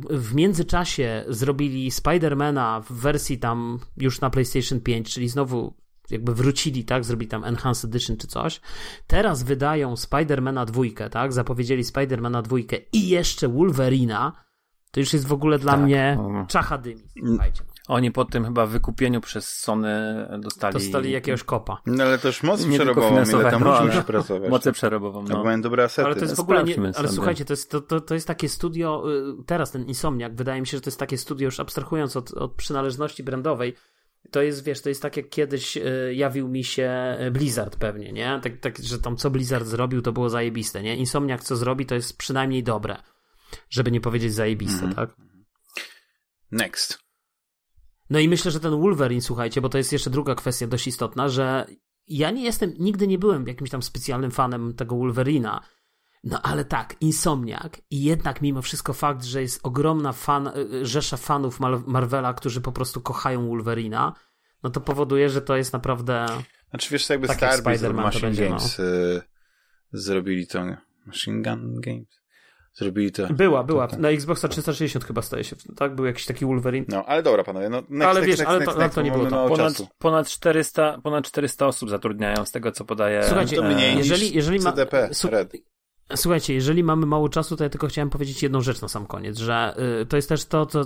w 0.09 0.35
międzyczasie 0.35 1.25
zrobili 1.27 1.91
Spidermana 1.91 2.81
w 2.81 2.91
wersji 2.93 3.39
tam 3.39 3.79
już 3.97 4.21
na 4.21 4.29
PlayStation 4.29 4.81
5, 4.81 5.13
czyli 5.13 5.29
znowu 5.29 5.73
jakby 6.09 6.35
wrócili, 6.35 6.85
tak, 6.85 7.05
zrobili 7.05 7.29
tam 7.29 7.43
Enhanced 7.43 7.85
Edition 7.85 8.17
czy 8.17 8.27
coś. 8.27 8.61
Teraz 9.07 9.43
wydają 9.43 9.95
Spidermana 9.95 10.65
dwójkę, 10.65 11.09
tak, 11.09 11.33
zapowiedzieli 11.33 11.83
Spidermana 11.83 12.41
dwójkę 12.41 12.77
i 12.93 13.09
jeszcze 13.09 13.47
Wolverina. 13.47 14.33
To 14.91 14.99
już 14.99 15.13
jest 15.13 15.27
w 15.27 15.33
ogóle 15.33 15.59
dla 15.59 15.71
tak. 15.71 15.81
mnie 15.81 16.19
czacha 16.47 16.77
dymi, 16.77 17.03
słuchajcie. 17.27 17.63
Oni 17.87 18.11
po 18.11 18.25
tym 18.25 18.45
chyba 18.45 18.65
wykupieniu 18.65 19.21
przez 19.21 19.49
Sony 19.49 20.27
dostali... 20.39 20.73
Dostali 20.73 21.11
jakiegoś 21.11 21.43
kopa. 21.43 21.81
No 21.85 22.03
ale 22.03 22.17
też 22.17 22.43
moc 22.43 22.65
nie 22.65 22.75
przerobową, 22.75 23.23
ile 23.23 23.51
tam 23.51 23.63
no, 23.63 23.85
musi 23.85 24.01
pracować. 24.01 24.49
Mocę 24.49 24.71
przerobową, 24.71 25.23
no. 25.23 25.29
no. 25.29 25.43
mają 25.43 25.61
dobre 25.61 25.83
asety. 25.83 26.05
Ale 26.05 26.15
to 26.15 26.21
jest 26.21 26.35
w 26.35 26.39
ogóle, 26.39 26.63
nie, 26.63 26.75
ale 26.95 27.07
słuchajcie, 27.07 27.45
to 27.45 27.53
jest, 27.53 27.71
to, 27.71 27.81
to, 27.81 28.01
to 28.01 28.13
jest 28.13 28.27
takie 28.27 28.49
studio, 28.49 29.03
y, 29.39 29.43
teraz 29.45 29.71
ten 29.71 29.85
Insomniak, 29.85 30.35
wydaje 30.35 30.61
mi 30.61 30.67
się, 30.67 30.77
że 30.77 30.81
to 30.81 30.87
jest 30.87 30.99
takie 30.99 31.17
studio, 31.17 31.45
już 31.45 31.59
abstrahując 31.59 32.15
od, 32.15 32.33
od 32.33 32.53
przynależności 32.53 33.23
brandowej, 33.23 33.75
to 34.31 34.41
jest, 34.41 34.63
wiesz, 34.63 34.81
to 34.81 34.89
jest 34.89 35.01
tak 35.01 35.17
jak 35.17 35.29
kiedyś 35.29 35.77
y, 35.77 36.13
jawił 36.15 36.47
mi 36.47 36.63
się 36.63 37.17
Blizzard 37.31 37.75
pewnie, 37.75 38.11
nie? 38.11 38.39
Tak, 38.43 38.59
tak, 38.59 38.77
że 38.77 38.99
tam 38.99 39.17
co 39.17 39.29
Blizzard 39.29 39.65
zrobił, 39.65 40.01
to 40.01 40.11
było 40.11 40.29
zajebiste, 40.29 40.83
nie? 40.83 40.95
Insomniak 40.95 41.43
co 41.43 41.55
zrobi, 41.55 41.85
to 41.85 41.95
jest 41.95 42.17
przynajmniej 42.17 42.63
dobre. 42.63 42.97
Żeby 43.69 43.91
nie 43.91 44.01
powiedzieć 44.01 44.33
zajebiste, 44.33 44.83
mm 44.83 44.95
tak? 44.95 45.15
Next. 46.51 47.06
No 48.09 48.19
i 48.19 48.29
myślę, 48.29 48.51
że 48.51 48.59
ten 48.59 48.81
Wolverine, 48.81 49.21
słuchajcie, 49.21 49.61
bo 49.61 49.69
to 49.69 49.77
jest 49.77 49.93
jeszcze 49.93 50.09
druga 50.09 50.35
kwestia 50.35 50.67
dość 50.67 50.87
istotna, 50.87 51.29
że 51.29 51.65
ja 52.07 52.31
nie 52.31 52.43
jestem, 52.43 52.73
nigdy 52.79 53.07
nie 53.07 53.19
byłem 53.19 53.47
jakimś 53.47 53.69
tam 53.69 53.81
specjalnym 53.81 54.31
fanem 54.31 54.73
tego 54.73 54.95
Wolverina. 54.95 55.61
No 56.23 56.41
ale 56.41 56.65
tak, 56.65 56.95
Insomniak 57.01 57.81
i 57.89 58.03
jednak 58.03 58.41
mimo 58.41 58.61
wszystko 58.61 58.93
fakt, 58.93 59.23
że 59.23 59.41
jest 59.41 59.59
ogromna 59.63 60.13
fan, 60.13 60.47
y, 60.47 60.85
rzesza 60.85 61.17
fanów 61.17 61.59
Marvela, 61.87 62.33
którzy 62.33 62.61
po 62.61 62.71
prostu 62.71 63.01
kochają 63.01 63.47
Wolverina, 63.47 64.13
no 64.63 64.69
to 64.69 64.81
powoduje, 64.81 65.29
że 65.29 65.41
to 65.41 65.57
jest 65.57 65.73
naprawdę... 65.73 66.25
Znaczy 66.69 66.89
wiesz, 66.91 67.09
jakby 67.09 67.27
tak 67.27 67.37
Starbase 67.37 67.93
Machine 67.93 68.31
Games 68.31 68.77
no. 68.77 68.85
y, 68.85 69.21
zrobili 69.91 70.47
to 70.47 70.65
Machine 71.05 71.41
Gun 71.41 71.81
Games 71.81 72.21
zrobili 72.77 73.11
to. 73.11 73.27
Była, 73.33 73.63
była. 73.63 73.87
Na 73.97 74.09
Xboxa 74.09 74.47
360 74.47 75.05
chyba 75.05 75.21
staje 75.21 75.43
się, 75.43 75.55
tak? 75.75 75.95
Był 75.95 76.05
jakiś 76.05 76.25
taki 76.25 76.45
Wolverine. 76.45 76.85
No, 76.89 77.05
ale 77.05 77.23
dobra, 77.23 77.43
panowie. 77.43 77.69
No, 77.69 77.83
next, 77.89 78.09
ale 78.09 78.13
next, 78.13 78.27
wiesz, 78.27 78.39
next, 78.39 78.51
ale, 78.51 78.89
to, 78.89 78.95
to 78.95 79.01
nie 79.01 79.11
było 79.11 79.25
to. 79.25 79.47
Ponad, 79.47 79.73
ponad, 79.97 80.27
400, 80.29 80.99
ponad 81.03 81.25
400 81.25 81.67
osób 81.67 81.89
zatrudniają 81.89 82.45
z 82.45 82.51
tego, 82.51 82.71
co 82.71 82.85
podaje. 82.85 83.23
Słuchajcie, 83.23 83.55
to 83.55 83.63
mniej 83.63 83.97
jeżeli, 83.97 84.35
jeżeli 84.35 84.59
ma, 84.59 84.71
CDP, 84.71 85.09
Red. 85.29 85.53
Słuchajcie, 86.15 86.53
jeżeli 86.53 86.83
mamy 86.83 87.05
mało 87.05 87.29
czasu, 87.29 87.55
to 87.55 87.63
ja 87.63 87.69
tylko 87.69 87.87
chciałem 87.87 88.09
powiedzieć 88.09 88.43
jedną 88.43 88.61
rzecz 88.61 88.81
na 88.81 88.87
sam 88.87 89.05
koniec, 89.05 89.37
że 89.37 89.75
y, 90.01 90.05
to 90.05 90.15
jest 90.15 90.29
też 90.29 90.45
to, 90.45 90.65
co 90.65 90.81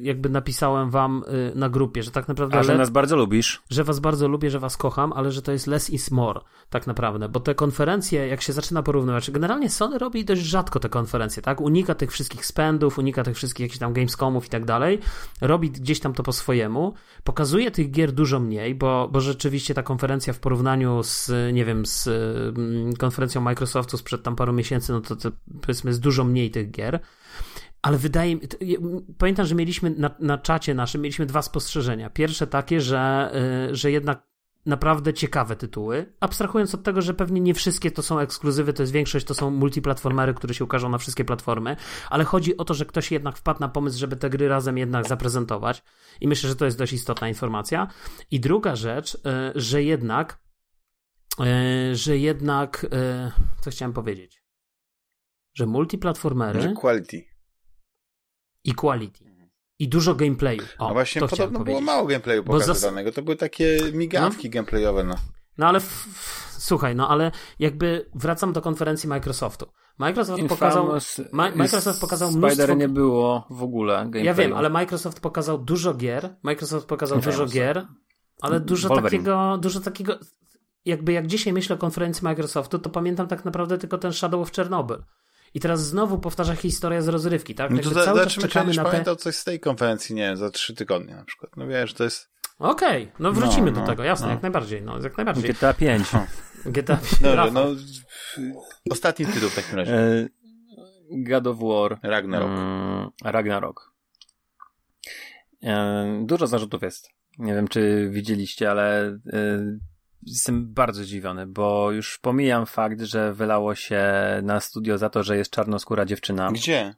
jakby 0.00 0.28
napisałem 0.28 0.90
wam 0.90 1.24
y, 1.52 1.58
na 1.58 1.68
grupie, 1.68 2.02
że 2.02 2.10
tak 2.10 2.28
naprawdę... 2.28 2.58
A 2.58 2.62
że 2.62 2.78
nas 2.78 2.90
bardzo 2.90 3.16
lubisz. 3.16 3.62
Że 3.70 3.84
was 3.84 4.00
bardzo 4.00 4.28
lubię, 4.28 4.50
że 4.50 4.58
was 4.58 4.76
kocham, 4.76 5.12
ale 5.12 5.32
że 5.32 5.42
to 5.42 5.52
jest 5.52 5.66
less 5.66 5.90
is 5.90 6.10
more, 6.10 6.40
tak 6.70 6.86
naprawdę, 6.86 7.28
bo 7.28 7.40
te 7.40 7.54
konferencje, 7.54 8.26
jak 8.26 8.42
się 8.42 8.52
zaczyna 8.52 8.82
porównywać, 8.82 9.30
generalnie 9.30 9.70
Sony 9.70 9.98
robi 9.98 10.24
dość 10.24 10.42
rzadko 10.42 10.80
te 10.80 10.88
konferencje, 10.88 11.42
tak? 11.42 11.60
Unika 11.60 11.94
tych 11.94 12.12
wszystkich 12.12 12.46
spendów, 12.46 12.98
unika 12.98 13.22
tych 13.22 13.36
wszystkich 13.36 13.64
jakichś 13.64 13.78
tam 13.78 13.92
Gamescomów 13.92 14.46
i 14.46 14.48
tak 14.48 14.64
dalej, 14.64 14.98
robi 15.40 15.70
gdzieś 15.70 16.00
tam 16.00 16.12
to 16.12 16.22
po 16.22 16.32
swojemu, 16.32 16.94
pokazuje 17.24 17.70
tych 17.70 17.90
gier 17.90 18.12
dużo 18.12 18.40
mniej, 18.40 18.74
bo, 18.74 19.08
bo 19.12 19.20
rzeczywiście 19.20 19.74
ta 19.74 19.82
konferencja 19.82 20.32
w 20.32 20.38
porównaniu 20.38 21.02
z, 21.02 21.30
nie 21.52 21.64
wiem, 21.64 21.86
z 21.86 22.08
mm, 22.08 22.96
konferencją 22.96 23.40
Microsoftu 23.40 23.96
sprzed 23.96 24.22
tam 24.22 24.36
paru 24.36 24.57
miesięcy, 24.58 24.92
no 24.92 25.00
to, 25.00 25.16
to 25.16 25.30
powiedzmy 25.60 25.90
jest 25.90 26.00
dużo 26.00 26.24
mniej 26.24 26.50
tych 26.50 26.70
gier. 26.70 27.00
Ale 27.82 27.98
wydaje 27.98 28.36
mi 28.36 28.40
pamiętam, 29.18 29.46
że 29.46 29.54
mieliśmy 29.54 29.90
na, 29.90 30.10
na 30.20 30.38
czacie 30.38 30.74
naszym 30.74 31.00
mieliśmy 31.00 31.26
dwa 31.26 31.42
spostrzeżenia. 31.42 32.10
Pierwsze 32.10 32.46
takie, 32.46 32.80
że, 32.80 33.32
y, 33.70 33.76
że 33.76 33.90
jednak 33.90 34.28
naprawdę 34.66 35.14
ciekawe 35.14 35.56
tytuły. 35.56 36.12
Abstrahując 36.20 36.74
od 36.74 36.82
tego, 36.82 37.02
że 37.02 37.14
pewnie 37.14 37.40
nie 37.40 37.54
wszystkie 37.54 37.90
to 37.90 38.02
są 38.02 38.18
ekskluzywy, 38.18 38.72
to 38.72 38.82
jest 38.82 38.92
większość 38.92 39.26
to 39.26 39.34
są 39.34 39.50
multiplatformery, 39.50 40.34
które 40.34 40.54
się 40.54 40.64
ukażą 40.64 40.88
na 40.88 40.98
wszystkie 40.98 41.24
platformy, 41.24 41.76
ale 42.10 42.24
chodzi 42.24 42.56
o 42.56 42.64
to, 42.64 42.74
że 42.74 42.86
ktoś 42.86 43.12
jednak 43.12 43.36
wpadł 43.36 43.60
na 43.60 43.68
pomysł, 43.68 43.98
żeby 43.98 44.16
te 44.16 44.30
gry 44.30 44.48
razem 44.48 44.78
jednak 44.78 45.08
zaprezentować 45.08 45.82
i 46.20 46.28
myślę, 46.28 46.48
że 46.48 46.56
to 46.56 46.64
jest 46.64 46.78
dość 46.78 46.92
istotna 46.92 47.28
informacja. 47.28 47.88
I 48.30 48.40
druga 48.40 48.76
rzecz, 48.76 49.14
y, 49.14 49.18
że 49.54 49.82
jednak 49.82 50.40
y, 51.40 51.96
że 51.96 52.18
jednak 52.18 52.86
co 53.60 53.70
chciałem 53.70 53.92
powiedzieć? 53.92 54.37
Że 55.58 55.66
multiplatformery. 55.66 56.60
Że 56.60 56.72
quality. 56.72 57.24
I 58.64 58.74
quality. 58.74 59.24
I 59.78 59.88
dużo 59.88 60.14
gameplayu. 60.14 60.62
O, 60.78 60.88
no 60.88 60.94
właśnie, 60.94 61.20
to 61.20 61.28
podobno 61.28 61.60
było 61.60 61.80
mało 61.80 62.06
gameplayu 62.06 62.44
pokazywanego. 62.44 63.10
Zas... 63.10 63.14
To 63.14 63.22
były 63.22 63.36
takie 63.36 63.78
migawki 63.92 64.48
no? 64.48 64.52
gameplayowe, 64.52 65.04
no. 65.04 65.14
No 65.58 65.66
ale 65.66 65.80
w, 65.80 66.06
słuchaj, 66.58 66.96
no 66.96 67.08
ale 67.08 67.32
jakby 67.58 68.10
wracam 68.14 68.52
do 68.52 68.60
konferencji 68.60 69.08
Microsoftu. 69.08 69.66
Microsoft 69.98 70.42
Infamous 70.42 70.58
pokazał. 70.58 71.28
Ma, 71.32 71.50
Microsoft 71.50 72.00
pokazał 72.00 72.28
Spider 72.28 72.48
mnóstwo... 72.50 72.74
nie 72.74 72.88
było 72.88 73.46
w 73.50 73.62
ogóle. 73.62 73.94
Gameplayu. 73.94 74.24
Ja 74.24 74.34
wiem, 74.34 74.52
ale 74.52 74.70
Microsoft 74.70 75.20
pokazał 75.20 75.58
dużo 75.58 75.94
gier. 75.94 76.36
Microsoft 76.42 76.86
pokazał 76.86 77.18
Infamous. 77.18 77.38
dużo 77.38 77.52
gier, 77.52 77.86
ale 78.42 78.60
dużo 78.60 78.88
Wolverine. 78.88 79.10
takiego, 79.10 79.58
dużo 79.58 79.80
takiego. 79.80 80.18
Jakby 80.84 81.12
jak 81.12 81.26
dzisiaj 81.26 81.52
myślę 81.52 81.76
o 81.76 81.78
konferencji 81.78 82.24
Microsoftu, 82.24 82.78
to 82.78 82.90
pamiętam 82.90 83.28
tak 83.28 83.44
naprawdę 83.44 83.78
tylko 83.78 83.98
ten 83.98 84.12
Shadow 84.12 84.42
of 84.42 84.52
Chernobyl. 84.52 85.04
I 85.58 85.60
teraz 85.60 85.86
znowu 85.86 86.18
powtarza 86.18 86.54
historia 86.54 87.02
z 87.02 87.08
rozrywki, 87.08 87.54
tak? 87.54 87.70
No 87.70 87.78
to 87.78 87.90
za, 87.90 88.04
cały 88.04 88.20
czas 88.20 88.34
czekamy 88.34 88.74
na 88.74 88.84
te... 88.84 88.90
pamiętał 88.90 89.16
coś 89.16 89.34
z 89.34 89.44
tej 89.44 89.60
konferencji, 89.60 90.14
nie 90.14 90.36
za 90.36 90.50
trzy 90.50 90.74
tygodnie 90.74 91.14
na 91.14 91.24
przykład. 91.24 91.56
No 91.56 91.66
wiesz, 91.66 91.94
to 91.94 92.04
jest... 92.04 92.30
Okej, 92.58 93.02
okay, 93.02 93.14
no 93.18 93.32
wrócimy 93.32 93.66
no, 93.66 93.72
do 93.72 93.80
no, 93.80 93.86
tego, 93.86 94.04
jasne, 94.04 94.26
no. 94.26 94.32
jak 94.32 94.42
najbardziej, 94.42 94.82
no, 94.82 94.98
jak 95.02 95.16
najbardziej. 95.16 95.50
GTA 95.50 95.74
5. 95.74 96.04
GTA 96.64 96.96
5. 96.96 97.22
Dobrze, 97.22 97.50
no 97.52 97.66
ostatni 98.90 99.26
tytuł 99.26 99.48
w 99.48 99.54
takim 99.54 99.76
razie. 99.76 99.94
E, 99.94 100.28
God 101.10 101.46
of 101.46 101.58
War. 101.58 101.98
Ragnarok. 102.02 102.50
Mm, 102.50 103.10
Ragnarok. 103.24 103.92
E, 105.62 106.22
dużo 106.26 106.46
zarzutów 106.46 106.82
jest. 106.82 107.08
Nie 107.38 107.54
wiem, 107.54 107.68
czy 107.68 108.10
widzieliście, 108.10 108.70
ale 108.70 109.06
e, 109.06 109.18
jestem 110.22 110.72
bardzo 110.72 111.04
zdziwiony, 111.04 111.46
bo 111.46 111.92
już 111.92 112.18
pomijam 112.18 112.66
fakt, 112.66 113.00
że 113.00 113.34
wylało 113.34 113.74
się 113.74 114.02
na 114.42 114.60
studio 114.60 114.98
za 114.98 115.10
to, 115.10 115.22
że 115.22 115.36
jest 115.36 115.50
czarnoskóra 115.50 116.04
dziewczyna. 116.04 116.52
Gdzie? 116.52 116.94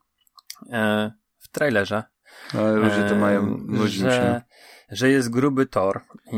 E, 0.73 1.12
w 1.39 1.49
trailerze. 1.49 2.02
Ale 2.55 2.73
ludzie 2.76 3.08
to 3.08 3.16
mają 3.16 3.57
ludzi 3.68 3.99
że, 3.99 4.42
że 4.90 5.10
jest 5.10 5.31
gruby 5.31 5.66
Thor. 5.66 6.00
I, 6.32 6.36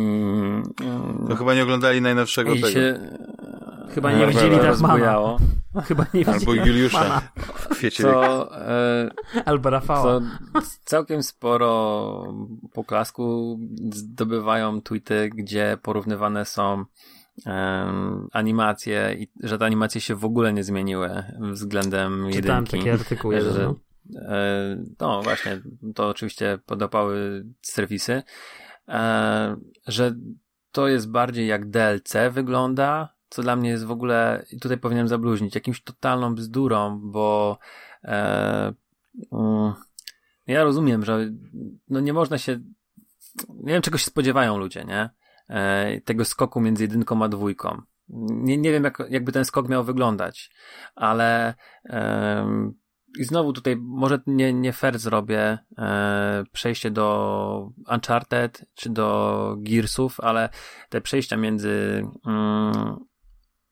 to 1.28 1.36
chyba 1.36 1.54
nie 1.54 1.62
oglądali 1.62 2.00
najnowszego 2.00 2.54
tego. 2.54 2.70
Się, 2.70 3.00
chyba 3.90 4.12
nie 4.12 4.26
widzieli 4.26 4.56
Dachmana. 4.56 5.36
Chyba 5.84 6.06
nie 6.14 6.28
Albo 6.28 6.54
Juliusza 6.54 7.22
w 7.46 7.68
kwiecie. 7.68 8.02
To, 8.02 8.58
e, 8.68 9.10
Albo 9.44 9.70
Rafała. 9.70 10.02
To 10.02 10.20
całkiem 10.84 11.22
sporo 11.22 12.34
poklasku 12.72 13.58
zdobywają 13.92 14.82
tweety, 14.82 15.30
gdzie 15.34 15.78
porównywane 15.82 16.44
są 16.44 16.84
um, 17.46 18.28
animacje 18.32 19.16
i 19.18 19.28
że 19.42 19.58
te 19.58 19.64
animacje 19.64 20.00
się 20.00 20.14
w 20.14 20.24
ogóle 20.24 20.52
nie 20.52 20.64
zmieniły 20.64 21.22
względem 21.40 22.26
Czytałem 22.32 22.64
jedynki. 22.64 22.78
takie 22.78 22.92
artykuły. 22.92 23.40
Że, 23.40 23.62
no. 23.62 23.74
E, 24.20 24.76
no 25.00 25.22
właśnie, 25.22 25.60
to 25.94 26.08
oczywiście 26.08 26.58
podapały 26.66 27.44
serwisy, 27.62 28.22
e, 28.88 29.56
że 29.86 30.14
to 30.72 30.88
jest 30.88 31.10
bardziej 31.10 31.46
jak 31.46 31.70
DLC 31.70 32.12
wygląda, 32.30 33.14
co 33.32 33.42
dla 33.42 33.56
mnie 33.56 33.70
jest 33.70 33.84
w 33.84 33.90
ogóle, 33.90 34.44
i 34.50 34.60
tutaj 34.60 34.78
powinienem 34.78 35.08
zabluźnić, 35.08 35.54
jakimś 35.54 35.82
totalną 35.82 36.34
bzdurą, 36.34 37.00
bo 37.02 37.58
e, 38.04 38.72
mm, 39.32 39.72
ja 40.46 40.64
rozumiem, 40.64 41.04
że 41.04 41.30
no 41.88 42.00
nie 42.00 42.12
można 42.12 42.38
się, 42.38 42.52
nie 43.48 43.72
wiem 43.72 43.82
czego 43.82 43.98
się 43.98 44.06
spodziewają 44.06 44.58
ludzie, 44.58 44.84
nie? 44.84 45.10
E, 45.48 46.00
tego 46.00 46.24
skoku 46.24 46.60
między 46.60 46.82
jedynką 46.82 47.24
a 47.24 47.28
dwójką. 47.28 47.82
Nie, 48.08 48.58
nie 48.58 48.72
wiem, 48.72 48.84
jak, 48.84 49.02
jakby 49.10 49.32
ten 49.32 49.44
skok 49.44 49.68
miał 49.68 49.84
wyglądać, 49.84 50.50
ale 50.94 51.54
e, 51.84 52.72
i 53.18 53.24
znowu 53.24 53.52
tutaj 53.52 53.76
może 53.76 54.20
nie, 54.26 54.52
nie 54.52 54.72
fair 54.72 54.98
zrobię 54.98 55.58
e, 55.78 56.44
przejście 56.52 56.90
do 56.90 57.70
Uncharted 57.94 58.64
czy 58.74 58.90
do 58.90 59.56
Gearsów, 59.58 60.20
ale 60.20 60.48
te 60.88 61.00
przejścia 61.00 61.36
między 61.36 62.04
mm, 62.26 62.96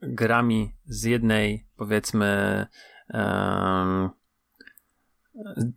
grami 0.03 0.75
z 0.85 1.05
jednej, 1.05 1.67
powiedzmy, 1.77 2.67
um, 3.15 4.11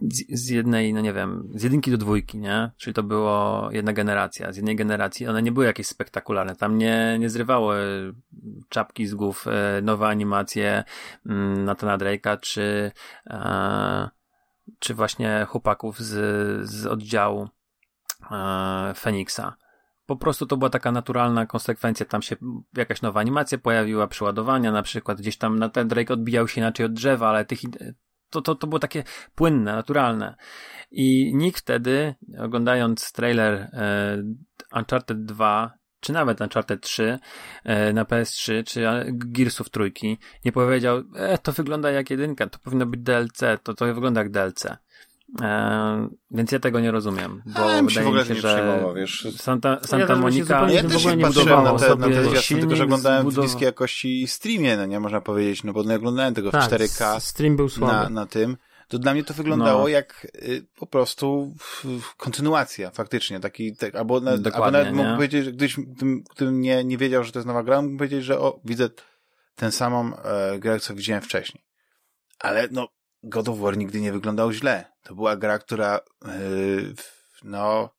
z, 0.01 0.39
z, 0.39 0.49
jednej, 0.49 0.93
no 0.93 1.01
nie 1.01 1.13
wiem, 1.13 1.49
z 1.55 1.63
jedynki 1.63 1.91
do 1.91 1.97
dwójki, 1.97 2.37
nie? 2.37 2.71
Czyli 2.77 2.93
to 2.93 3.03
było 3.03 3.69
jedna 3.71 3.93
generacja. 3.93 4.51
Z 4.51 4.55
jednej 4.55 4.75
generacji 4.75 5.27
one 5.27 5.41
nie 5.41 5.51
były 5.51 5.65
jakieś 5.65 5.87
spektakularne. 5.87 6.55
Tam 6.55 6.77
nie, 6.77 7.17
nie 7.19 7.29
zrywały 7.29 7.77
czapki 8.69 9.07
z 9.07 9.15
głów 9.15 9.45
e, 9.47 9.81
nowe 9.81 10.07
animacje 10.07 10.83
mm, 11.25 11.65
Natana 11.65 11.97
Drake'a, 11.97 12.39
czy, 12.39 12.91
e, 13.27 14.09
czy 14.79 14.93
właśnie 14.93 15.45
chłopaków 15.49 15.99
z, 15.99 16.69
z 16.69 16.85
oddziału 16.85 17.49
e, 18.31 18.93
Feniksa 18.97 19.62
po 20.05 20.15
prostu 20.15 20.45
to 20.45 20.57
była 20.57 20.69
taka 20.69 20.91
naturalna 20.91 21.45
konsekwencja, 21.45 22.05
tam 22.05 22.21
się 22.21 22.35
jakaś 22.77 23.01
nowa 23.01 23.19
animacja 23.19 23.57
pojawiła, 23.57 24.07
przeładowania 24.07 24.71
na 24.71 24.83
przykład, 24.83 25.17
gdzieś 25.21 25.37
tam 25.37 25.59
na 25.59 25.69
ten 25.69 25.87
Drake 25.87 26.13
odbijał 26.13 26.47
się 26.47 26.61
inaczej 26.61 26.85
od 26.85 26.93
drzewa, 26.93 27.29
ale 27.29 27.45
tych, 27.45 27.59
to, 28.29 28.41
to, 28.41 28.55
to 28.55 28.67
było 28.67 28.79
takie 28.79 29.03
płynne, 29.35 29.75
naturalne. 29.75 30.35
I 30.91 31.35
nikt 31.35 31.59
wtedy, 31.59 32.15
oglądając 32.39 33.11
trailer 33.11 33.53
e, 33.53 34.23
Uncharted 34.75 35.25
2, 35.25 35.73
czy 35.99 36.13
nawet 36.13 36.41
Uncharted 36.41 36.81
3 36.81 37.19
e, 37.63 37.93
na 37.93 38.03
PS3, 38.03 38.63
czy 38.63 38.87
Gearsów 39.11 39.69
trójki, 39.69 40.17
nie 40.45 40.51
powiedział, 40.51 41.03
e, 41.15 41.37
to 41.37 41.51
wygląda 41.51 41.91
jak 41.91 42.09
jedynka, 42.09 42.47
to 42.47 42.59
powinno 42.59 42.85
być 42.85 43.01
DLC, 43.01 43.39
to, 43.63 43.73
to 43.73 43.85
wygląda 43.93 44.21
jak 44.21 44.31
DLC. 44.31 44.67
E, 45.41 46.09
więc 46.31 46.51
ja 46.51 46.59
tego 46.59 46.79
nie 46.79 46.91
rozumiem, 46.91 47.41
bo 47.45 47.59
A, 47.59 47.63
wydaje 47.63 47.81
mi 47.83 47.91
się, 47.91 48.35
że 48.35 48.83
wiesz. 48.95 49.27
Santa, 49.37 49.79
Santa 49.83 50.13
ja 50.13 50.19
Monica 50.19 50.71
ja 50.71 50.83
też 50.83 51.03
się 51.03 51.17
patrzyłem 51.17 51.63
na 51.63 51.79
te, 51.79 51.95
na 51.95 52.07
te 52.07 52.23
zwiastun, 52.23 52.59
tylko 52.59 52.75
że 52.75 52.83
oglądałem 52.83 53.29
w 53.29 53.37
niskiej 53.37 53.65
jakości 53.65 54.27
streamie, 54.27 54.77
no 54.77 54.85
nie 54.85 54.99
można 54.99 55.21
powiedzieć, 55.21 55.63
no 55.63 55.73
bo 55.73 55.83
nie 55.83 55.95
oglądałem 55.95 56.33
tego 56.33 56.51
tak, 56.51 56.63
w 56.63 56.73
4K 56.73 57.19
stream 57.19 57.55
był 57.55 57.69
słaby. 57.69 57.93
Na, 57.93 58.09
na 58.09 58.25
tym. 58.25 58.57
To 58.87 58.99
dla 58.99 59.13
mnie 59.13 59.23
to 59.23 59.33
wyglądało 59.33 59.81
no. 59.81 59.87
jak 59.87 60.27
y, 60.35 60.65
po 60.75 60.87
prostu 60.87 61.55
kontynuacja 62.17 62.91
faktycznie, 62.91 63.39
taki, 63.39 63.75
tak, 63.75 63.95
albo, 63.95 64.19
na, 64.19 64.31
albo 64.31 64.71
nawet 64.71 64.93
mógł 64.93 65.15
powiedzieć, 65.15 65.45
że 65.45 65.51
gdybyś, 65.51 65.75
gdybym, 65.75 66.23
gdybym 66.35 66.61
nie, 66.61 66.83
nie 66.83 66.97
wiedział, 66.97 67.23
że 67.23 67.31
to 67.31 67.39
jest 67.39 67.47
nowa 67.47 67.63
gra, 67.63 67.81
mógłbym 67.81 67.97
powiedzieć, 67.97 68.23
że 68.23 68.39
o, 68.39 68.59
widzę 68.65 68.89
tę 69.55 69.71
samą 69.71 70.15
e, 70.17 70.59
grę, 70.59 70.79
co 70.79 70.95
widziałem 70.95 71.23
wcześniej. 71.23 71.63
Ale 72.39 72.67
no, 72.71 72.87
God 73.23 73.49
of 73.49 73.59
War 73.59 73.77
nigdy 73.77 74.01
nie 74.01 74.11
wyglądał 74.11 74.51
źle. 74.51 74.85
To 75.03 75.15
była 75.15 75.35
gra, 75.35 75.59
która 75.59 75.99
yy, 76.25 76.93
no 77.43 77.89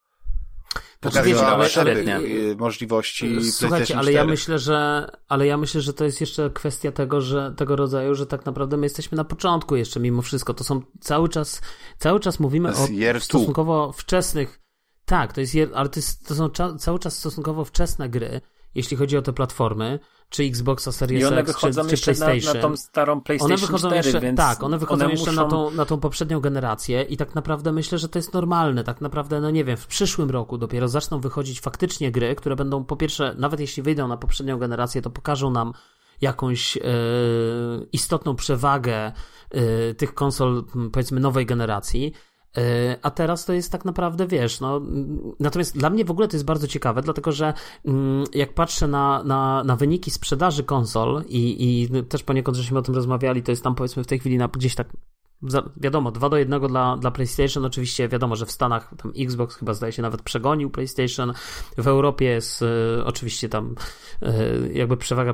pokazywała 1.01 1.69
szereg 1.69 2.09
y, 2.09 2.57
możliwości 2.59 3.53
Słuchajcie, 3.53 3.97
ale 3.99 4.12
ja 4.12 4.25
myślę, 4.25 4.59
że 4.59 5.09
ale 5.28 5.47
ja 5.47 5.57
myślę, 5.57 5.81
że 5.81 5.93
to 5.93 6.05
jest 6.05 6.20
jeszcze 6.20 6.51
kwestia 6.51 6.93
tego, 6.93 7.20
że 7.20 7.55
tego 7.57 7.77
rodzaju, 7.77 8.15
że 8.15 8.27
tak 8.27 8.47
naprawdę 8.47 8.77
my 8.77 8.86
jesteśmy 8.86 9.17
na 9.17 9.25
początku 9.25 9.77
jeszcze 9.77 10.01
mimo 10.01 10.23
wszystko. 10.23 10.55
To 10.55 10.65
są 10.65 10.83
cały 11.01 11.28
czas 11.28 11.61
cały 11.99 12.20
czas 12.20 12.41
mówimy 12.41 12.69
o 12.69 12.86
stosunkowo 13.20 13.93
wczesnych 13.93 14.61
tak, 15.05 15.33
to 15.33 15.41
jest, 15.41 15.55
ale 15.75 15.89
to, 15.89 16.01
jest, 16.01 16.28
to 16.28 16.35
są 16.35 16.51
cały 16.78 16.99
czas 16.99 17.19
stosunkowo 17.19 17.65
wczesne 17.65 18.09
gry 18.09 18.41
jeśli 18.75 18.97
chodzi 18.97 19.17
o 19.17 19.23
te 19.23 19.33
platformy, 19.33 19.99
czy 20.28 20.43
Xboxa 20.43 20.93
Series 20.93 21.23
I 21.23 21.25
one 21.25 21.41
X, 21.41 21.53
wychodzą 21.53 21.83
czy, 21.83 21.89
czy 21.89 21.93
jeszcze 21.93 22.15
PlayStation. 22.15 22.55
Na, 22.55 22.69
na 22.69 22.69
tą 22.69 22.77
starą 22.77 23.20
PlayStation 23.20 23.53
one 23.53 23.61
wychodzą 23.61 23.89
4, 23.89 23.97
jeszcze, 23.97 24.20
więc 24.20 24.36
tak, 24.36 24.62
one 24.62 24.78
wychodzą 24.78 25.05
one 25.05 25.12
jeszcze 25.12 25.31
muszą... 25.31 25.43
na, 25.43 25.49
tą, 25.51 25.70
na 25.70 25.85
tą 25.85 26.01
poprzednią 26.01 26.41
generację 26.41 27.03
i 27.03 27.17
tak 27.17 27.35
naprawdę 27.35 27.73
myślę, 27.73 27.99
że 27.99 28.09
to 28.09 28.19
jest 28.19 28.35
normalne. 28.35 28.85
Tak 28.85 29.01
naprawdę, 29.01 29.41
no 29.41 29.51
nie 29.51 29.65
wiem, 29.65 29.77
w 29.77 29.86
przyszłym 29.86 30.31
roku 30.31 30.59
dopiero 30.59 30.89
zaczną 30.89 31.20
wychodzić 31.20 31.61
faktycznie 31.61 32.11
gry, 32.11 32.35
które 32.35 32.57
będą 32.57 32.85
po 32.85 32.97
pierwsze, 32.97 33.35
nawet 33.39 33.61
jeśli 33.61 33.83
wyjdą 33.83 34.09
na 34.09 34.17
poprzednią 34.17 34.59
generację, 34.59 35.03
to 35.03 35.11
pokażą 35.11 35.51
nam 35.51 35.73
jakąś 36.20 36.77
e, 36.77 36.81
istotną 37.93 38.36
przewagę 38.36 39.12
e, 39.51 39.94
tych 39.94 40.15
konsol, 40.15 40.65
powiedzmy, 40.93 41.20
nowej 41.20 41.47
generacji. 41.47 42.12
E, 42.58 42.97
a 43.02 43.10
teraz 43.10 43.44
to 43.44 43.52
jest 43.52 43.73
tak 43.73 43.84
naprawdę, 43.84 44.26
wiesz, 44.26 44.60
no. 44.60 44.81
Natomiast 45.41 45.78
dla 45.78 45.91
mnie 45.91 46.05
w 46.05 46.10
ogóle 46.10 46.28
to 46.28 46.36
jest 46.36 46.44
bardzo 46.44 46.66
ciekawe, 46.66 47.02
dlatego 47.02 47.33
że 47.33 47.55
mm, 47.84 48.24
jak 48.34 48.55
patrzę 48.55 48.89
na, 48.89 49.23
na, 49.23 49.65
na 49.65 49.76
wyniki 49.76 50.10
sprzedaży 50.10 50.65
konsol 50.65 51.24
i, 51.28 51.83
i 51.83 52.05
też 52.05 52.23
poniekąd 52.23 52.57
żeśmy 52.57 52.78
o 52.78 52.83
tym 52.83 52.94
rozmawiali, 52.94 53.42
to 53.42 53.52
jest 53.52 53.62
tam 53.62 53.74
powiedzmy 53.74 54.05
w 54.05 54.07
tej 54.07 54.18
chwili 54.18 54.39
na, 54.39 54.49
gdzieś 54.49 54.74
tak 54.74 54.89
wiadomo, 55.77 56.11
2 56.11 56.29
do 56.29 56.37
1 56.37 56.61
dla, 56.61 56.97
dla 56.97 57.11
PlayStation. 57.11 57.65
Oczywiście 57.65 58.09
wiadomo, 58.09 58.37
że 58.37 58.47
w 58.47 58.51
Stanach 58.51 58.95
tam 59.03 59.13
Xbox 59.19 59.57
chyba 59.57 59.75
zdaje 59.75 59.93
się 59.93 60.03
nawet 60.03 60.23
przegonił 60.23 60.71
PlayStation. 60.71 61.33
W 61.79 61.89
Europie 61.89 62.25
jest 62.25 62.63
e, 62.63 63.05
oczywiście 63.05 63.49
tam 63.49 63.75
e, 64.23 64.35
jakby 64.73 64.97
przewaga 64.97 65.33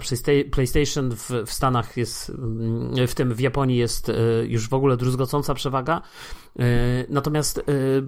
PlayStation. 0.51 1.11
W, 1.11 1.31
w 1.47 1.53
Stanach 1.53 1.97
jest, 1.97 2.31
mm, 2.31 3.07
w 3.07 3.15
tym 3.15 3.35
w 3.35 3.41
Japonii 3.41 3.77
jest 3.77 4.09
e, 4.09 4.15
już 4.47 4.69
w 4.69 4.75
ogóle 4.75 4.97
druzgocąca 4.97 5.55
przewaga. 5.55 6.03
Natomiast 7.09 7.63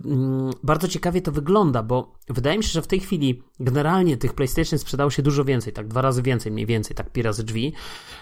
mm, 0.05 0.51
bardzo 0.63 0.89
ciekawie 0.89 1.23
to 1.23 1.33
wygląda, 1.33 1.83
bo 1.83 2.15
wydaje 2.29 2.59
mi 2.59 2.65
się, 2.65 2.71
że 2.71 2.83
w 2.83 2.87
tej 2.87 3.01
chwili 3.01 3.43
generalnie 3.61 4.17
tych 4.17 4.35
PlayStation 4.35 4.79
sprzedało 4.79 5.11
się 5.11 5.23
dużo 5.23 5.45
więcej, 5.45 5.73
tak 5.73 5.89
dwa 5.89 6.03
razy 6.03 6.23
więcej 6.23 6.53
mniej 6.53 6.67
więcej, 6.67 6.97
tak 6.97 7.13
pi 7.13 7.23
razy 7.23 7.45
drzwi 7.45 7.73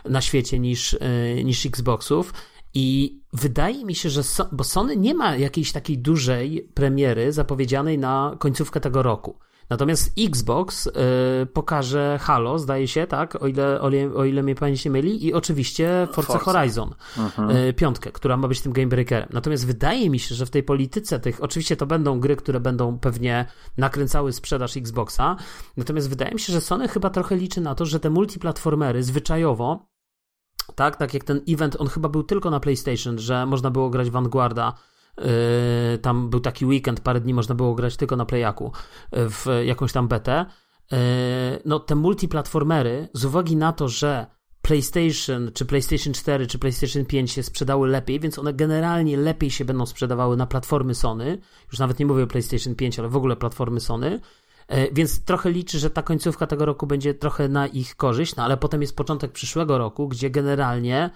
na 0.05 0.21
świecie 0.21 0.59
niż, 0.59 0.97
niż 1.45 1.67
Xboxów. 1.67 2.33
I 2.75 3.19
wydaje 3.33 3.85
mi 3.85 3.95
się, 3.95 4.11
że 4.11 4.23
so, 4.23 4.49
bo 4.53 4.65
Sony 4.65 4.97
nie 4.97 5.15
ma 5.15 5.37
jakiejś 5.37 5.73
takiej 5.73 5.99
dużej 5.99 6.71
premiery 6.75 7.33
zapowiedzianej 7.33 7.99
na 7.99 8.37
końcówkę 8.39 8.81
tego 8.81 9.03
roku. 9.03 9.39
Natomiast 9.71 10.13
Xbox 10.19 10.87
y, 10.87 10.91
pokaże 11.47 12.19
Halo, 12.23 12.59
zdaje 12.59 12.89
się, 12.89 13.07
tak? 13.07 13.43
O 13.43 13.47
ile, 13.47 13.81
o, 13.81 13.91
ile, 13.91 14.15
o 14.15 14.25
ile 14.25 14.43
mnie 14.43 14.55
pamięć 14.55 14.85
nie 14.85 14.91
myli. 14.91 15.27
I 15.27 15.35
oczywiście 15.35 16.09
Forza, 16.13 16.33
Forza. 16.33 16.45
Horizon, 16.45 16.95
mhm. 17.19 17.51
y, 17.57 17.73
piątkę, 17.73 18.13
która 18.13 18.37
ma 18.37 18.49
być 18.49 18.61
tym 18.61 18.73
game 18.73 18.87
breakerem. 18.87 19.29
Natomiast 19.33 19.67
wydaje 19.67 20.11
mi 20.11 20.19
się, 20.19 20.35
że 20.35 20.47
w 20.47 20.51
tej 20.51 20.63
polityce 20.63 21.21
tych, 21.21 21.43
oczywiście 21.43 21.77
to 21.77 21.87
będą 21.87 22.21
gry, 22.21 22.37
które 22.37 22.61
będą 22.61 22.99
pewnie 22.99 23.47
nakręcały 23.77 24.33
sprzedaż 24.33 24.77
Xboxa. 24.77 25.37
Natomiast 25.77 26.09
wydaje 26.09 26.35
mi 26.35 26.41
się, 26.41 26.53
że 26.53 26.61
Sony 26.61 26.89
chyba 26.89 27.11
trochę 27.11 27.37
liczy 27.37 27.61
na 27.61 27.75
to, 27.75 27.87
że 27.87 28.01
te 28.01 28.11
multiplatformery 28.11 29.03
zwyczajowo 29.03 29.90
tak? 30.73 30.97
Tak 30.97 31.15
jak 31.15 31.25
ten 31.25 31.41
event, 31.49 31.77
on 31.79 31.89
chyba 31.89 32.09
był 32.09 32.23
tylko 32.23 32.51
na 32.51 32.61
PlayStation, 32.61 33.19
że 33.19 33.47
można 33.47 33.71
było 33.71 33.91
grać 33.91 34.11
Vanguarda. 34.11 34.75
Yy, 35.19 35.99
tam 35.99 36.31
był 36.31 36.41
taki 36.41 36.67
weekend, 36.67 37.01
parę 37.01 37.21
dni 37.21 37.35
można 37.35 37.55
było 37.55 37.75
grać 37.75 37.97
tylko 37.97 38.17
na 38.17 38.25
Playaku 38.25 38.73
yy, 39.13 39.31
w 39.31 39.47
jakąś 39.65 39.93
tam 39.93 40.09
betę. 40.09 40.47
Yy, 40.93 40.99
no, 41.65 41.81
te 41.81 41.95
multiplatformery, 41.95 43.09
z 43.13 43.25
uwagi 43.25 43.57
na 43.57 43.73
to, 43.73 43.89
że 43.89 44.27
PlayStation, 44.63 45.51
czy 45.55 45.67
PlayStation 45.67 46.13
4, 46.13 46.47
czy 46.47 46.59
PlayStation 46.59 47.05
5 47.05 47.33
się 47.33 47.43
sprzedały 47.43 47.89
lepiej, 47.89 48.21
więc 48.21 48.39
one 48.39 48.55
generalnie 48.55 49.17
lepiej 49.17 49.51
się 49.51 49.65
będą 49.65 49.87
sprzedawały 49.87 50.37
na 50.37 50.47
platformy 50.47 50.95
Sony. 50.95 51.39
Już 51.71 51.79
nawet 51.79 51.99
nie 51.99 52.07
mówię 52.07 52.25
o 52.25 52.27
PlayStation 52.27 52.75
5, 52.75 52.99
ale 52.99 53.09
w 53.09 53.17
ogóle 53.17 53.37
platformy 53.37 53.81
Sony. 53.81 54.21
E, 54.71 54.93
więc 54.93 55.25
trochę 55.25 55.51
liczy, 55.51 55.79
że 55.79 55.91
ta 55.91 56.03
końcówka 56.03 56.47
tego 56.47 56.65
roku 56.65 56.87
będzie 56.87 57.15
trochę 57.15 57.49
na 57.49 57.67
ich 57.67 57.97
korzyść, 57.97 58.37
no 58.37 58.45
ale 58.45 58.57
potem 58.57 58.81
jest 58.81 58.97
początek 58.97 59.33
przyszłego 59.33 59.79
roku, 59.79 60.09
gdzie 60.09 60.31
generalnie 60.31 61.11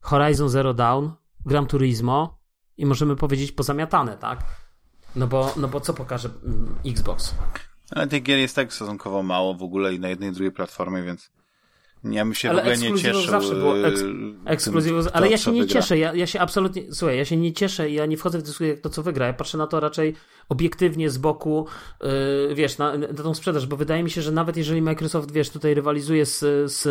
Horizon 0.00 0.48
Zero 0.48 0.74
Dawn, 0.74 1.08
Gran 1.46 1.66
Turismo 1.66 2.38
i 2.76 2.86
możemy 2.86 3.16
powiedzieć 3.16 3.52
pozamiatane, 3.52 4.16
tak? 4.16 4.44
No 5.16 5.26
bo, 5.26 5.54
no 5.56 5.68
bo 5.68 5.80
co 5.80 5.94
pokaże 5.94 6.28
mm, 6.44 6.74
Xbox? 6.86 7.34
Ale 7.90 8.06
tych 8.06 8.22
gier 8.22 8.38
jest 8.38 8.56
tak 8.56 8.72
stosunkowo 8.72 9.22
mało 9.22 9.54
w 9.54 9.62
ogóle 9.62 9.94
i 9.94 10.00
na 10.00 10.08
jednej 10.08 10.30
i 10.30 10.32
drugiej 10.32 10.52
platformie, 10.52 11.02
więc 11.02 11.30
ja 12.04 12.24
bym 12.24 12.34
się 12.34 12.50
ale 12.50 12.62
w 12.62 12.64
ogóle 12.64 12.78
nie 12.78 12.98
cieszył. 12.98 13.30
zawsze 13.30 13.54
było 13.54 13.78
eks 13.78 14.02
ekskluzywów, 14.44 15.06
ale 15.12 15.28
ja 15.28 15.38
się 15.38 15.52
nie 15.52 15.60
wygra. 15.60 15.80
cieszę, 15.80 15.98
ja, 15.98 16.14
ja 16.14 16.26
się 16.26 16.40
absolutnie, 16.40 16.82
słuchaj, 16.94 17.18
ja 17.18 17.24
się 17.24 17.36
nie 17.36 17.52
cieszę, 17.52 17.90
ja 17.90 18.06
nie 18.06 18.16
wchodzę 18.16 18.38
w 18.38 18.42
dyskusję, 18.42 18.68
jak 18.68 18.80
to 18.80 18.90
co 18.90 19.02
wygra, 19.02 19.26
ja 19.26 19.32
patrzę 19.32 19.58
na 19.58 19.66
to 19.66 19.80
raczej 19.80 20.14
obiektywnie 20.48 21.10
z 21.10 21.18
boku, 21.18 21.66
yy, 22.02 22.54
wiesz, 22.54 22.78
na, 22.78 22.96
na 22.96 23.14
tą 23.14 23.34
sprzedaż, 23.34 23.66
bo 23.66 23.76
wydaje 23.76 24.02
mi 24.02 24.10
się, 24.10 24.22
że 24.22 24.32
nawet 24.32 24.56
jeżeli 24.56 24.82
Microsoft, 24.82 25.32
wiesz, 25.32 25.50
tutaj 25.50 25.74
rywalizuje 25.74 26.26
z, 26.26 26.40
z 26.72 26.88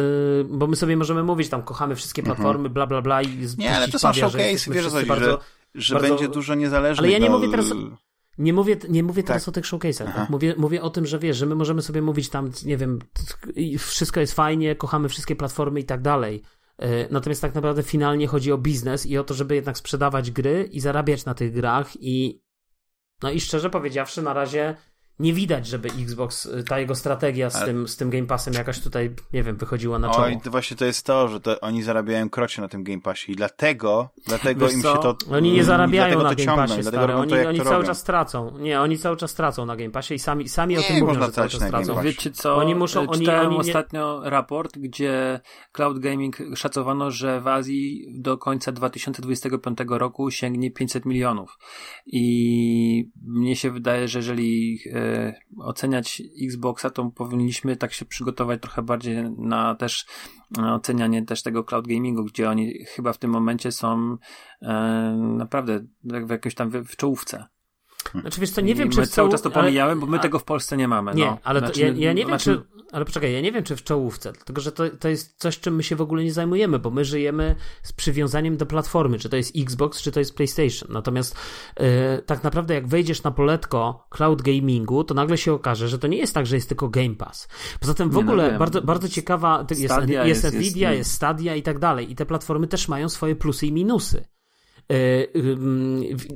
bo 0.49 0.67
my 0.67 0.75
sobie 0.75 0.97
możemy 0.97 1.23
mówić, 1.23 1.49
tam 1.49 1.63
kochamy 1.63 1.95
wszystkie 1.95 2.21
mhm. 2.21 2.35
platformy, 2.35 2.69
bla, 2.69 2.87
bla, 2.87 3.01
bla 3.01 3.21
i 3.21 3.47
Nie, 3.57 3.75
ale 3.75 3.87
to 3.87 3.99
są 3.99 4.13
showcase, 4.13 4.71
wiesz, 4.71 4.87
coś, 4.87 5.05
bardzo, 5.05 5.25
że, 5.25 5.37
że 5.75 5.93
bardzo... 5.93 6.09
będzie 6.09 6.27
dużo 6.27 6.55
niezależnych. 6.55 6.99
Ale 6.99 7.11
ja 7.11 7.17
nie 7.17 7.29
no... 7.29 7.37
mówię 7.37 7.51
teraz... 7.51 7.65
Nie 8.37 8.53
mówię, 8.53 8.77
nie 8.89 9.03
mówię 9.03 9.23
teraz 9.23 9.45
tak. 9.45 9.49
o 9.49 9.51
tych 9.51 9.65
showcase'ach. 9.65 10.13
Tak? 10.13 10.29
Mówię, 10.29 10.55
mówię 10.57 10.81
o 10.81 10.89
tym, 10.89 11.05
że 11.05 11.19
wiesz, 11.19 11.37
że 11.37 11.45
my 11.45 11.55
możemy 11.55 11.81
sobie 11.81 12.01
mówić 12.01 12.29
tam, 12.29 12.51
nie 12.65 12.77
wiem, 12.77 12.99
wszystko 13.77 14.19
jest 14.19 14.33
fajnie, 14.33 14.75
kochamy 14.75 15.09
wszystkie 15.09 15.35
platformy 15.35 15.79
i 15.79 15.83
tak 15.83 16.01
dalej. 16.01 16.41
E, 16.77 17.13
natomiast 17.13 17.41
tak 17.41 17.55
naprawdę 17.55 17.83
finalnie 17.83 18.27
chodzi 18.27 18.51
o 18.51 18.57
biznes 18.57 19.05
i 19.05 19.17
o 19.17 19.23
to, 19.23 19.33
żeby 19.33 19.55
jednak 19.55 19.77
sprzedawać 19.77 20.31
gry 20.31 20.69
i 20.71 20.79
zarabiać 20.79 21.25
na 21.25 21.33
tych 21.33 21.53
grach 21.53 21.91
i 21.99 22.43
no 23.23 23.31
i 23.31 23.41
szczerze 23.41 23.69
powiedziawszy, 23.69 24.21
na 24.21 24.33
razie 24.33 24.75
nie 25.19 25.33
widać, 25.33 25.67
żeby 25.67 25.89
Xbox, 25.89 26.45
y, 26.45 26.63
ta 26.63 26.79
jego 26.79 26.95
strategia 26.95 27.49
z, 27.49 27.55
Ale... 27.55 27.65
tym, 27.65 27.87
z 27.87 27.97
tym 27.97 28.09
Game 28.09 28.25
Passem 28.25 28.53
jakaś 28.53 28.79
tutaj, 28.79 29.15
nie 29.33 29.43
wiem, 29.43 29.57
wychodziła 29.57 29.99
na 29.99 30.09
czoło. 30.09 30.23
Oj, 30.25 30.39
to 30.43 30.51
właśnie 30.51 30.77
to 30.77 30.85
jest 30.85 31.05
to, 31.05 31.27
że 31.27 31.39
to 31.39 31.59
oni 31.59 31.83
zarabiają 31.83 32.29
krocie 32.29 32.61
na 32.61 32.67
tym 32.67 32.83
Game 32.83 33.01
Passie 33.01 33.31
i 33.31 33.35
dlatego, 33.35 34.09
dlatego 34.27 34.69
im 34.69 34.81
co? 34.81 34.95
się 34.95 35.01
to 35.01 35.17
Oni 35.31 35.51
nie 35.51 35.63
zarabiają 35.63 36.23
na 36.23 36.35
Game 36.35 36.55
Passie, 36.55 36.83
stary. 36.83 37.13
Oni, 37.13 37.31
to, 37.31 37.49
oni 37.49 37.57
cały 37.57 37.71
robią. 37.71 37.87
czas 37.87 38.03
tracą. 38.03 38.57
Nie, 38.59 38.81
oni 38.81 38.97
cały 38.97 39.17
czas 39.17 39.33
tracą 39.33 39.65
na 39.65 39.75
Game 39.75 39.91
Passie 39.91 40.13
i 40.13 40.19
sami, 40.19 40.49
sami 40.49 40.73
nie, 40.73 40.79
o 40.79 40.83
tym 40.83 40.99
mówią, 40.99 41.13
że 41.13 41.31
cały 41.31 41.49
czas 41.49 41.69
tracą. 41.69 42.01
Wiecie 42.01 42.31
co, 42.31 42.55
oni 42.55 42.75
muszą, 42.75 42.99
oni, 42.99 43.19
czytałem 43.19 43.47
oni 43.47 43.55
nie... 43.55 43.61
ostatnio 43.61 44.21
raport, 44.23 44.77
gdzie 44.77 45.39
Cloud 45.71 45.99
Gaming 45.99 46.37
szacowano, 46.55 47.11
że 47.11 47.41
w 47.41 47.47
Azji 47.47 48.05
do 48.09 48.37
końca 48.37 48.71
2025 48.71 49.77
roku 49.87 50.31
sięgnie 50.31 50.71
500 50.71 51.05
milionów. 51.05 51.57
I 52.05 53.11
mnie 53.25 53.55
się 53.55 53.71
wydaje, 53.71 54.07
że 54.07 54.19
jeżeli 54.19 54.79
e, 54.93 55.00
oceniać 55.57 56.21
Xboxa, 56.43 56.89
to 56.89 57.11
powinniśmy 57.15 57.75
tak 57.75 57.93
się 57.93 58.05
przygotować 58.05 58.61
trochę 58.61 58.81
bardziej 58.81 59.31
na 59.37 59.75
też 59.75 60.05
ocenianie 60.57 61.25
też 61.25 61.43
tego 61.43 61.63
cloud 61.63 61.87
gamingu, 61.87 62.23
gdzie 62.23 62.49
oni 62.49 62.85
chyba 62.85 63.13
w 63.13 63.17
tym 63.17 63.31
momencie 63.31 63.71
są 63.71 64.17
e, 64.61 64.73
naprawdę 65.37 65.85
w 66.03 66.29
jakiejś 66.29 66.55
tam 66.55 66.69
w, 66.69 66.95
czołówce. 66.95 67.45
Znaczy 68.21 68.41
wiesz 68.41 68.51
co, 68.51 68.61
nie 68.61 68.75
wiem, 68.75 68.89
czy 68.89 68.99
my 68.99 69.07
cały 69.07 69.31
czas 69.31 69.41
to 69.41 69.51
pomijałem, 69.51 69.99
bo 69.99 70.07
my 70.07 70.17
a... 70.17 70.19
tego 70.19 70.39
w 70.39 70.43
Polsce 70.43 70.77
nie 70.77 70.87
mamy. 70.87 71.13
Nie, 71.13 71.25
no. 71.25 71.37
ale 71.43 71.59
znaczy, 71.59 71.81
ja, 71.81 71.87
ja, 71.87 72.13
nie 72.13 72.25
znaczy... 72.25 72.51
wiem, 72.51 72.63
czy... 72.77 72.80
Ale 72.91 73.05
poczekaj, 73.05 73.33
ja 73.33 73.41
nie 73.41 73.51
wiem, 73.51 73.63
czy 73.63 73.75
w 73.75 73.83
czołówce, 73.83 74.33
dlatego 74.33 74.61
że 74.61 74.71
to, 74.71 74.89
to 74.89 75.09
jest 75.09 75.35
coś, 75.37 75.59
czym 75.59 75.75
my 75.75 75.83
się 75.83 75.95
w 75.95 76.01
ogóle 76.01 76.23
nie 76.23 76.33
zajmujemy, 76.33 76.79
bo 76.79 76.89
my 76.89 77.05
żyjemy 77.05 77.55
z 77.83 77.93
przywiązaniem 77.93 78.57
do 78.57 78.65
platformy, 78.65 79.19
czy 79.19 79.29
to 79.29 79.37
jest 79.37 79.55
Xbox, 79.57 80.01
czy 80.01 80.11
to 80.11 80.19
jest 80.19 80.35
PlayStation. 80.35 80.93
Natomiast 80.93 81.35
yy, 81.79 81.85
tak 82.25 82.43
naprawdę 82.43 82.73
jak 82.73 82.87
wejdziesz 82.87 83.23
na 83.23 83.31
poletko 83.31 84.07
cloud 84.09 84.41
gamingu, 84.41 85.03
to 85.03 85.13
nagle 85.13 85.37
się 85.37 85.53
okaże, 85.53 85.87
że 85.87 85.99
to 85.99 86.07
nie 86.07 86.17
jest 86.17 86.33
tak, 86.33 86.45
że 86.45 86.55
jest 86.55 86.67
tylko 86.67 86.89
Game 86.89 87.15
Pass. 87.15 87.47
Poza 87.79 87.93
tym 87.93 88.09
w 88.09 88.15
nie 88.15 88.23
no 88.23 88.31
ogóle 88.31 88.51
no, 88.51 88.59
bardzo, 88.59 88.81
bardzo 88.81 89.09
ciekawa 89.09 89.65
jest, 89.69 89.81
jest, 89.81 90.43
jest 90.43 90.55
Nvidia, 90.55 90.93
jest, 90.93 91.11
Stadia 91.11 91.55
i 91.55 91.63
tak 91.63 91.79
dalej. 91.79 92.11
I 92.11 92.15
te 92.15 92.25
platformy 92.25 92.67
też 92.67 92.87
mają 92.87 93.09
swoje 93.09 93.35
plusy 93.35 93.67
i 93.67 93.71
minusy. 93.71 94.25
E, 94.91 94.95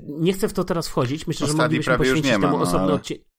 nie 0.08 0.34
chcę 0.34 0.48
w 0.48 0.54
to 0.54 0.64
teraz 0.64 0.88
wchodzić. 0.88 1.28
Myślę, 1.28 1.48
że 1.48 1.54
moglibyśmy 1.54 1.98
poświęcić 1.98 2.32
temu 2.32 2.48
no, 2.48 2.60
osobny 2.60 2.88
ale... 2.88 2.94
odcinek. 2.94 3.35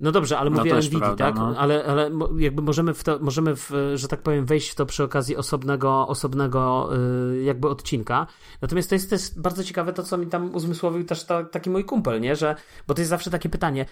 No 0.00 0.12
dobrze, 0.12 0.38
ale 0.38 0.50
no 0.50 0.58
mówię 0.58 0.74
o 0.74 0.78
Nvidia, 0.78 0.98
prawda, 0.98 1.24
tak? 1.24 1.34
No. 1.34 1.54
Ale, 1.58 1.84
ale 1.84 2.10
jakby 2.38 2.62
możemy, 2.62 2.94
w 2.94 3.04
to, 3.04 3.18
możemy 3.18 3.56
w, 3.56 3.70
że 3.94 4.08
tak 4.08 4.22
powiem, 4.22 4.46
wejść 4.46 4.70
w 4.70 4.74
to 4.74 4.86
przy 4.86 5.04
okazji 5.04 5.36
osobnego, 5.36 6.08
osobnego 6.08 6.90
y, 7.32 7.42
jakby 7.42 7.68
odcinka. 7.68 8.26
Natomiast 8.62 8.88
to 8.88 8.94
jest 8.94 9.10
też 9.10 9.30
bardzo 9.36 9.64
ciekawe 9.64 9.92
to, 9.92 10.02
co 10.02 10.18
mi 10.18 10.26
tam 10.26 10.54
uzmysłowił 10.54 11.04
też 11.04 11.24
ta, 11.24 11.44
taki 11.44 11.70
mój 11.70 11.84
kumpel, 11.84 12.20
nie? 12.20 12.36
Że, 12.36 12.56
bo 12.86 12.94
to 12.94 13.00
jest 13.00 13.10
zawsze 13.10 13.30
takie 13.30 13.48
pytanie. 13.48 13.86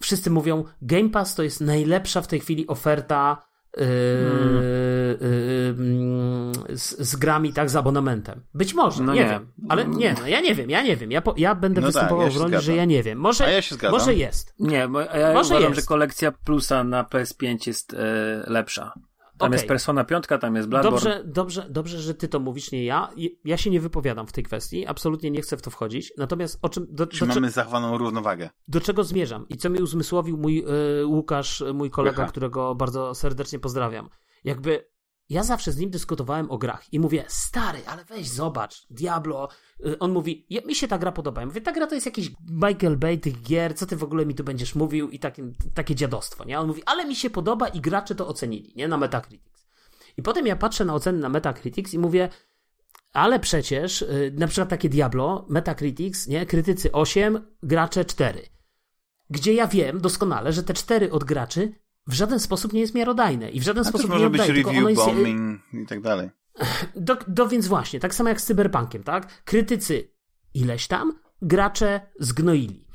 Wszyscy 0.00 0.30
mówią, 0.30 0.64
Game 0.82 1.08
Pass 1.08 1.34
to 1.34 1.42
jest 1.42 1.60
najlepsza 1.60 2.20
w 2.20 2.26
tej 2.26 2.40
chwili 2.40 2.66
oferta 2.66 3.51
Hmm. 3.76 4.62
z, 6.68 7.08
z, 7.08 7.16
grami, 7.16 7.52
tak, 7.52 7.70
z 7.70 7.76
abonamentem. 7.76 8.42
Być 8.54 8.74
może, 8.74 9.02
no 9.02 9.14
nie, 9.14 9.20
nie, 9.20 9.28
wiem. 9.28 9.52
Ale 9.68 9.86
nie, 9.86 10.14
no 10.20 10.28
ja 10.28 10.40
nie 10.40 10.54
wiem, 10.54 10.70
ja 10.70 10.82
nie 10.82 10.96
wiem. 10.96 11.10
Ja, 11.10 11.22
po, 11.22 11.34
ja 11.36 11.54
będę 11.54 11.80
no 11.80 11.86
występował 11.86 12.24
tak, 12.24 12.34
ja 12.34 12.38
w 12.38 12.42
roli, 12.42 12.64
że 12.64 12.76
ja 12.76 12.84
nie 12.84 13.02
wiem. 13.02 13.18
Może, 13.18 13.52
ja 13.82 13.90
może 13.90 14.14
jest. 14.14 14.54
Nie, 14.58 14.88
bo 14.88 15.00
ja 15.00 15.32
może 15.34 15.54
uważam, 15.54 15.62
jest. 15.62 15.80
że 15.80 15.86
kolekcja 15.86 16.32
plusa 16.32 16.84
na 16.84 17.04
PS5 17.04 17.66
jest 17.66 17.94
e, 17.94 17.96
lepsza. 18.46 18.92
Tam 19.42 19.48
Okej. 19.50 19.56
jest 19.56 19.68
Persona 19.68 20.04
5, 20.04 20.24
tam 20.40 20.56
jest 20.56 20.68
Bloodborne. 20.68 20.98
Dobrze, 20.98 21.22
dobrze, 21.24 21.66
dobrze, 21.70 21.98
że 22.00 22.14
ty 22.14 22.28
to 22.28 22.40
mówisz, 22.40 22.72
nie 22.72 22.84
ja. 22.84 23.10
Ja 23.44 23.56
się 23.56 23.70
nie 23.70 23.80
wypowiadam 23.80 24.26
w 24.26 24.32
tej 24.32 24.44
kwestii, 24.44 24.86
absolutnie 24.86 25.30
nie 25.30 25.40
chcę 25.42 25.56
w 25.56 25.62
to 25.62 25.70
wchodzić. 25.70 26.12
Natomiast 26.18 26.58
o 26.62 26.68
czym, 26.68 26.86
do, 26.86 26.92
do, 26.92 27.06
cze- 27.06 27.26
Trzymamy 27.26 27.50
zachowaną 27.50 27.98
równowagę. 27.98 28.50
do 28.68 28.80
czego 28.80 29.04
zmierzam 29.04 29.48
i 29.48 29.56
co 29.56 29.70
mi 29.70 29.80
uzmysłowił 29.82 30.36
mój 30.36 30.64
e, 31.00 31.06
Łukasz, 31.06 31.64
mój 31.74 31.90
kolega, 31.90 32.18
Łycha. 32.22 32.30
którego 32.30 32.74
bardzo 32.74 33.14
serdecznie 33.14 33.58
pozdrawiam. 33.58 34.08
Jakby 34.44 34.91
ja 35.28 35.42
zawsze 35.42 35.72
z 35.72 35.78
nim 35.78 35.90
dyskutowałem 35.90 36.50
o 36.50 36.58
grach 36.58 36.92
i 36.92 37.00
mówię, 37.00 37.24
stary, 37.28 37.78
ale 37.86 38.04
weź 38.04 38.28
zobacz, 38.28 38.86
Diablo. 38.90 39.48
Y, 39.86 39.98
On 39.98 40.12
mówi, 40.12 40.46
mi 40.66 40.74
się 40.74 40.88
ta 40.88 40.98
gra 40.98 41.12
podoba. 41.12 41.40
Ja 41.40 41.46
mówię, 41.46 41.60
ta 41.60 41.72
gra 41.72 41.86
to 41.86 41.94
jest 41.94 42.06
jakiś 42.06 42.30
Michael 42.50 42.96
Bay 42.96 43.18
tych 43.18 43.42
gier, 43.42 43.76
co 43.76 43.86
ty 43.86 43.96
w 43.96 44.04
ogóle 44.04 44.26
mi 44.26 44.34
tu 44.34 44.44
będziesz 44.44 44.74
mówił 44.74 45.10
i 45.10 45.18
takie, 45.18 45.52
takie 45.74 45.94
dziadostwo, 45.94 46.44
nie? 46.44 46.60
On 46.60 46.66
mówi, 46.66 46.82
ale 46.86 47.04
mi 47.04 47.16
się 47.16 47.30
podoba 47.30 47.68
i 47.68 47.80
gracze 47.80 48.14
to 48.14 48.28
ocenili, 48.28 48.72
nie? 48.76 48.88
Na 48.88 48.96
Metacritics. 48.96 49.66
I 50.16 50.22
potem 50.22 50.46
ja 50.46 50.56
patrzę 50.56 50.84
na 50.84 50.94
oceny 50.94 51.18
na 51.18 51.28
Metacritics 51.28 51.94
i 51.94 51.98
mówię, 51.98 52.28
ale 53.12 53.40
przecież, 53.40 54.02
y, 54.02 54.32
na 54.38 54.46
przykład 54.46 54.68
takie 54.68 54.88
Diablo, 54.88 55.46
Metacritics, 55.48 56.26
nie? 56.26 56.46
Krytycy 56.46 56.92
8, 56.92 57.46
gracze 57.62 58.04
4. 58.04 58.42
Gdzie 59.30 59.54
ja 59.54 59.66
wiem 59.66 60.00
doskonale, 60.00 60.52
że 60.52 60.62
te 60.62 60.74
4 60.74 61.10
od 61.12 61.24
graczy 61.24 61.81
w 62.06 62.12
żaden 62.12 62.40
sposób 62.40 62.72
nie 62.72 62.80
jest 62.80 62.94
miarodajne 62.94 63.50
i 63.50 63.60
w 63.60 63.62
żaden 63.62 63.84
A 63.86 63.88
sposób 63.88 64.10
może 64.10 64.24
nie 64.24 64.30
być 64.30 64.40
oddaje, 64.40 64.62
review 64.62 64.88
jest, 64.88 65.02
y, 65.02 65.04
bombing 65.04 65.60
i 65.72 65.86
tak 65.86 66.00
dalej. 66.00 66.30
do, 66.96 67.16
do, 67.28 67.48
więc 67.48 67.66
właśnie, 67.66 68.00
tak 68.00 68.14
samo 68.14 68.28
jak 68.28 68.40
z 68.40 68.44
Cyberpunkiem, 68.44 69.02
tak? 69.02 69.44
Krytycy 69.44 70.12
ileś 70.54 70.86
tam, 70.86 71.18
gracze 71.42 72.00
zgnoili. 72.20 72.86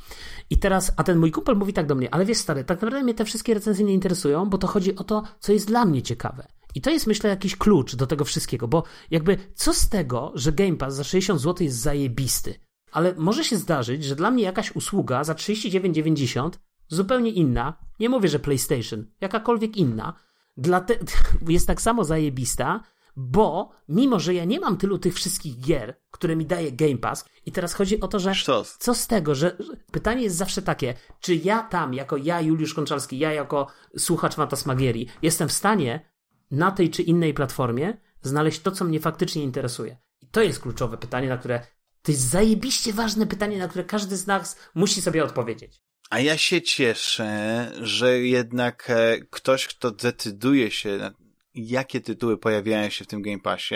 I 0.50 0.58
teraz, 0.58 0.94
a 0.98 1.04
ten 1.04 1.20
mój 1.20 1.32
kumpel 1.32 1.56
mówi 1.56 1.74
tak 1.74 1.88
do 1.88 1.96
mnie, 1.96 2.14
ale 2.14 2.26
wiesz 2.26 2.38
stary, 2.38 2.64
tak 2.64 2.82
naprawdę 2.82 3.04
mnie 3.04 3.14
te 3.14 3.26
wszystkie 3.26 3.54
recenzje 3.54 3.86
nie 3.86 3.94
interesują, 3.94 4.50
bo 4.50 4.58
to 4.58 4.68
chodzi 4.68 4.96
o 4.96 5.04
to, 5.04 5.24
co 5.40 5.54
jest 5.54 5.68
dla 5.68 5.86
mnie 5.86 6.02
ciekawe. 6.02 6.48
I 6.76 6.82
to 6.82 6.90
jest 6.90 7.08
myślę 7.08 7.30
jakiś 7.30 7.56
klucz 7.56 7.96
do 7.96 8.08
tego 8.08 8.26
wszystkiego, 8.26 8.68
bo 8.68 8.84
jakby 9.12 9.38
co 9.56 9.74
z 9.74 9.90
tego, 9.90 10.32
że 10.36 10.52
Game 10.52 10.76
Pass 10.76 10.96
za 10.96 11.04
60 11.04 11.42
zł 11.42 11.64
jest 11.64 11.78
zajebisty, 11.78 12.60
ale 12.92 13.16
może 13.18 13.44
się 13.44 13.58
zdarzyć, 13.58 14.04
że 14.04 14.16
dla 14.16 14.32
mnie 14.32 14.44
jakaś 14.44 14.76
usługa 14.76 15.24
za 15.24 15.34
39,90 15.34 16.52
zupełnie 16.88 17.32
inna, 17.32 17.78
nie 18.00 18.10
mówię, 18.10 18.30
że 18.30 18.40
PlayStation, 18.40 19.06
jakakolwiek 19.22 19.78
inna, 19.78 20.14
dla 20.58 20.82
te, 20.82 20.96
jest 21.48 21.68
tak 21.68 21.82
samo 21.82 22.04
zajebista, 22.04 22.84
bo 23.16 23.72
mimo, 23.90 24.20
że 24.20 24.34
ja 24.34 24.46
nie 24.46 24.60
mam 24.60 24.78
tylu 24.78 25.00
tych 25.00 25.16
wszystkich 25.16 25.60
gier, 25.60 26.02
które 26.12 26.36
mi 26.36 26.46
daje 26.46 26.72
Game 26.72 26.98
Pass, 26.98 27.26
i 27.46 27.52
teraz 27.52 27.74
chodzi 27.74 28.00
o 28.00 28.08
to, 28.08 28.20
że 28.20 28.36
Sztos. 28.36 28.78
co 28.80 28.96
z 28.96 29.08
tego, 29.08 29.36
że 29.36 29.56
że 29.60 29.78
pytanie 29.92 30.24
jest 30.24 30.36
zawsze 30.36 30.62
takie, 30.62 30.94
czy 31.20 31.36
ja 31.36 31.64
tam, 31.64 31.94
jako 31.94 32.18
ja, 32.18 32.42
Juliusz 32.42 32.74
Konczalski, 32.74 33.20
ja 33.20 33.34
jako 33.34 33.68
słuchacz 33.98 34.36
Fantasmagierii, 34.36 35.08
jestem 35.22 35.48
w 35.48 35.54
stanie 35.54 36.12
na 36.52 36.72
tej 36.72 36.90
czy 36.90 37.04
innej 37.04 37.34
platformie 37.34 37.98
znaleźć 38.22 38.60
to, 38.60 38.72
co 38.72 38.86
mnie 38.86 39.00
faktycznie 39.00 39.44
interesuje. 39.44 39.98
I 40.22 40.28
to 40.28 40.42
jest 40.42 40.60
kluczowe 40.60 40.98
pytanie, 40.98 41.30
na 41.30 41.38
które 41.38 41.62
to 42.02 42.12
jest 42.12 42.30
zajebiście 42.30 42.94
ważne 42.94 43.28
pytanie, 43.28 43.58
na 43.58 43.68
które 43.68 43.84
każdy 43.84 44.18
z 44.18 44.28
nas 44.28 44.58
musi 44.76 45.02
sobie 45.02 45.24
odpowiedzieć. 45.24 45.82
A 46.10 46.20
ja 46.20 46.38
się 46.38 46.62
cieszę, 46.62 47.72
że 47.82 48.20
jednak 48.20 48.90
e, 48.90 49.18
ktoś, 49.30 49.68
kto 49.68 49.92
decyduje 49.92 50.72
się, 50.72 51.12
jakie 51.56 52.02
tytuły 52.02 52.38
pojawiają 52.38 52.90
się 52.90 53.06
w 53.06 53.08
tym 53.08 53.22
Game 53.22 53.40
Passie, 53.40 53.76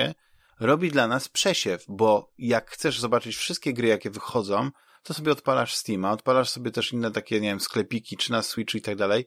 robi 0.59 0.91
dla 0.91 1.07
nas 1.07 1.29
przesiew, 1.29 1.85
bo 1.87 2.33
jak 2.37 2.71
chcesz 2.71 2.99
zobaczyć 2.99 3.35
wszystkie 3.35 3.73
gry, 3.73 3.87
jakie 3.87 4.09
wychodzą, 4.09 4.69
to 5.03 5.13
sobie 5.13 5.31
odpalasz 5.31 5.75
Steama, 5.75 6.11
odpalasz 6.11 6.49
sobie 6.49 6.71
też 6.71 6.93
inne 6.93 7.11
takie, 7.11 7.41
nie 7.41 7.47
wiem, 7.47 7.59
sklepiki, 7.59 8.17
czy 8.17 8.31
na 8.31 8.41
Switchu 8.41 8.77
i 8.77 8.81
tak 8.81 8.95
dalej 8.95 9.25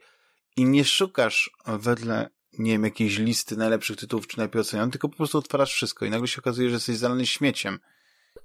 i 0.57 0.65
nie 0.65 0.84
szukasz 0.84 1.50
wedle, 1.66 2.31
nie 2.58 2.73
wiem, 2.73 2.84
jakiejś 2.84 3.18
listy 3.18 3.57
najlepszych 3.57 3.97
tytułów, 3.97 4.26
czy 4.26 4.39
najlepiej 4.39 4.60
ocenionych, 4.60 4.92
tylko 4.92 5.08
po 5.08 5.16
prostu 5.16 5.39
odpalasz 5.39 5.73
wszystko 5.73 6.05
i 6.05 6.10
nagle 6.10 6.28
się 6.28 6.41
okazuje, 6.41 6.68
że 6.68 6.74
jesteś 6.74 6.97
zalany 6.97 7.26
śmieciem. 7.26 7.78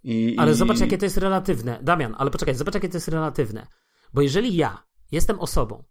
I, 0.04 0.36
Ale 0.38 0.52
i... 0.52 0.56
zobacz, 0.56 0.80
jakie 0.80 0.98
to 0.98 1.06
jest 1.06 1.18
relatywne. 1.18 1.80
Damian, 1.82 2.16
ale 2.18 2.32
poczekaj, 2.32 2.56
zobacz, 2.56 2.74
jakie 2.74 2.90
to 2.90 2.98
jest 2.98 3.08
relatywne. 3.08 3.68
Bo 4.14 4.22
jeżeli 4.22 4.56
ja 4.56 4.84
jestem 5.12 5.40
osobą, 5.40 5.84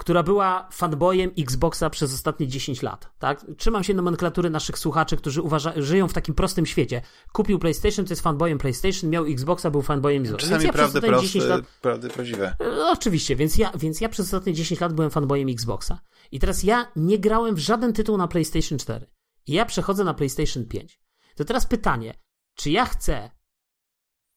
która 0.00 0.22
była 0.22 0.68
fanboyem 0.72 1.30
Xboxa 1.38 1.90
przez 1.90 2.14
ostatnie 2.14 2.48
10 2.48 2.82
lat, 2.82 3.10
tak? 3.18 3.46
Trzymam 3.56 3.84
się 3.84 3.94
nomenklatury 3.94 4.50
naszych 4.50 4.78
słuchaczy, 4.78 5.16
którzy 5.16 5.42
uważa, 5.42 5.72
żyją 5.76 6.08
w 6.08 6.12
takim 6.12 6.34
prostym 6.34 6.66
świecie. 6.66 7.02
Kupił 7.32 7.58
PlayStation, 7.58 8.04
to 8.04 8.12
jest 8.12 8.22
fanboyem 8.22 8.58
PlayStation, 8.58 9.10
miał 9.10 9.24
Xboxa, 9.24 9.70
był 9.70 9.82
fanboyem 9.82 10.22
Xboxa. 10.22 10.46
Czasami 10.46 10.64
ja 10.64 10.72
prawdy 10.72 10.98
ostatnie 10.98 11.20
10 11.20 11.44
proste, 11.44 11.48
lat 11.48 11.80
prawdy 11.80 12.08
prawdziwe. 12.08 12.56
E, 12.60 12.90
Oczywiście, 12.92 13.36
więc 13.36 13.56
ja, 13.56 13.72
więc 13.74 14.00
ja 14.00 14.08
przez 14.08 14.26
ostatnie 14.26 14.52
10 14.54 14.80
lat 14.80 14.92
byłem 14.92 15.10
fanboyem 15.10 15.48
Xboxa. 15.48 16.00
I 16.32 16.38
teraz 16.40 16.62
ja 16.62 16.92
nie 16.96 17.18
grałem 17.18 17.54
w 17.54 17.58
żaden 17.58 17.92
tytuł 17.92 18.16
na 18.16 18.28
PlayStation 18.28 18.78
4. 18.78 19.06
I 19.46 19.52
ja 19.52 19.64
przechodzę 19.64 20.04
na 20.04 20.14
PlayStation 20.14 20.64
5. 20.64 21.00
To 21.34 21.44
teraz 21.44 21.66
pytanie, 21.66 22.14
czy 22.54 22.70
ja 22.70 22.84
chcę 22.84 23.30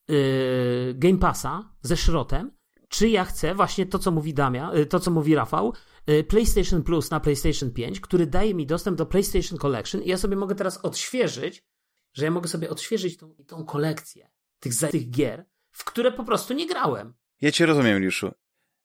yy, 0.07 0.93
Game 0.95 1.17
Passa 1.17 1.75
ze 1.81 1.97
szrotem, 1.97 2.51
czy 2.93 3.09
ja 3.09 3.25
chcę 3.25 3.55
właśnie 3.55 3.85
to, 3.85 3.99
co 3.99 4.11
mówi 4.11 4.33
Damia, 4.33 4.71
yy, 4.73 4.85
to, 4.85 4.99
co 4.99 5.11
mówi 5.11 5.35
Rafał, 5.35 5.73
yy, 6.07 6.23
PlayStation 6.23 6.83
Plus 6.83 7.11
na 7.11 7.19
PlayStation 7.19 7.71
5, 7.71 7.99
który 7.99 8.27
daje 8.27 8.53
mi 8.53 8.65
dostęp 8.65 8.97
do 8.97 9.05
PlayStation 9.05 9.57
Collection 9.57 10.01
i 10.01 10.09
ja 10.09 10.17
sobie 10.17 10.35
mogę 10.35 10.55
teraz 10.55 10.77
odświeżyć, 10.77 11.63
że 12.13 12.25
ja 12.25 12.31
mogę 12.31 12.47
sobie 12.47 12.69
odświeżyć 12.69 13.17
tą, 13.17 13.35
tą 13.47 13.65
kolekcję 13.65 14.29
tych, 14.59 14.73
tych 14.91 15.09
gier, 15.09 15.45
w 15.71 15.83
które 15.83 16.11
po 16.11 16.23
prostu 16.23 16.53
nie 16.53 16.67
grałem. 16.67 17.13
Ja 17.41 17.51
cię 17.51 17.65
rozumiem, 17.65 17.99
Liuszu. 18.01 18.31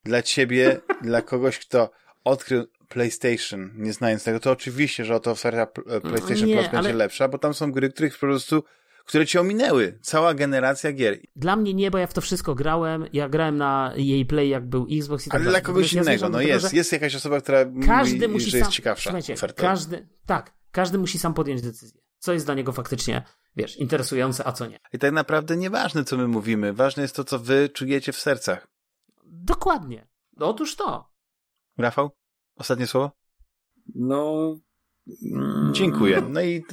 Dla 0.03 0.21
ciebie, 0.21 0.81
dla 1.01 1.21
kogoś, 1.21 1.59
kto 1.59 1.91
odkrył 2.23 2.65
PlayStation, 2.87 3.71
nie 3.75 3.93
znając 3.93 4.23
tego, 4.23 4.39
to 4.39 4.51
oczywiście, 4.51 5.05
że 5.05 5.15
oto 5.15 5.31
oferta 5.31 5.65
pl- 5.65 6.01
PlayStation 6.01 6.47
Nie, 6.47 6.55
Plus 6.55 6.65
będzie 6.71 6.77
ale- 6.89 6.93
lepsza, 6.93 7.27
bo 7.27 7.37
tam 7.37 7.53
są 7.53 7.71
gry, 7.71 7.89
których 7.89 8.13
po 8.13 8.19
prostu, 8.19 8.63
które 9.09 9.25
cię 9.25 9.41
ominęły. 9.41 9.99
Cała 10.01 10.33
generacja 10.33 10.91
gier. 10.93 11.19
Dla 11.35 11.55
mnie 11.55 11.73
nie, 11.73 11.91
bo 11.91 11.97
ja 11.97 12.07
w 12.07 12.13
to 12.13 12.21
wszystko 12.21 12.55
grałem. 12.55 13.05
Ja 13.13 13.29
grałem 13.29 13.57
na 13.57 13.93
jej 13.95 14.25
Play, 14.25 14.49
jak 14.49 14.65
był 14.69 14.87
Xbox 14.91 15.27
i 15.27 15.29
tak 15.29 15.35
Ale 15.35 15.45
dalej. 15.45 15.61
dla 15.61 15.67
kogoś 15.67 15.83
Natomiast 15.83 15.95
ja 15.95 16.01
innego, 16.01 16.19
zmierzam 16.19 16.31
no 16.31 16.37
tego, 16.37 16.49
jest, 16.49 16.69
że 16.71 16.77
jest 16.77 16.91
jakaś 16.91 17.15
osoba, 17.15 17.41
która 17.41 17.65
Każdy 17.85 18.27
mówi, 18.27 18.27
musi 18.27 18.51
że 18.51 18.57
jest 18.57 18.65
sam, 18.67 18.73
ciekawsza 18.73 19.03
Słuchajcie, 19.03 19.33
oferta. 19.33 19.61
każdy, 19.61 20.07
tak, 20.25 20.53
każdy 20.71 20.97
musi 20.97 21.19
sam 21.19 21.33
podjąć 21.33 21.61
decyzję. 21.61 22.01
Co 22.17 22.33
jest 22.33 22.45
dla 22.45 22.55
niego 22.55 22.71
faktycznie, 22.71 23.23
wiesz, 23.55 23.77
interesujące, 23.77 24.47
a 24.47 24.51
co 24.51 24.67
nie. 24.67 24.79
I 24.93 24.99
tak 24.99 25.13
naprawdę 25.13 25.57
nieważne, 25.57 26.03
co 26.03 26.17
my 26.17 26.27
mówimy, 26.27 26.73
ważne 26.73 27.03
jest 27.03 27.15
to, 27.15 27.23
co 27.23 27.39
wy 27.39 27.69
czujecie 27.69 28.11
w 28.11 28.19
sercach. 28.19 28.67
Dokładnie. 29.25 30.07
No, 30.37 30.49
otóż 30.49 30.75
to. 30.75 31.09
Rafał? 31.77 32.11
Ostatnie 32.55 32.87
słowo? 32.87 33.11
No. 33.95 34.55
mm, 35.33 35.73
Dziękuję. 35.73 36.21
No 36.29 36.41
i 36.41 36.63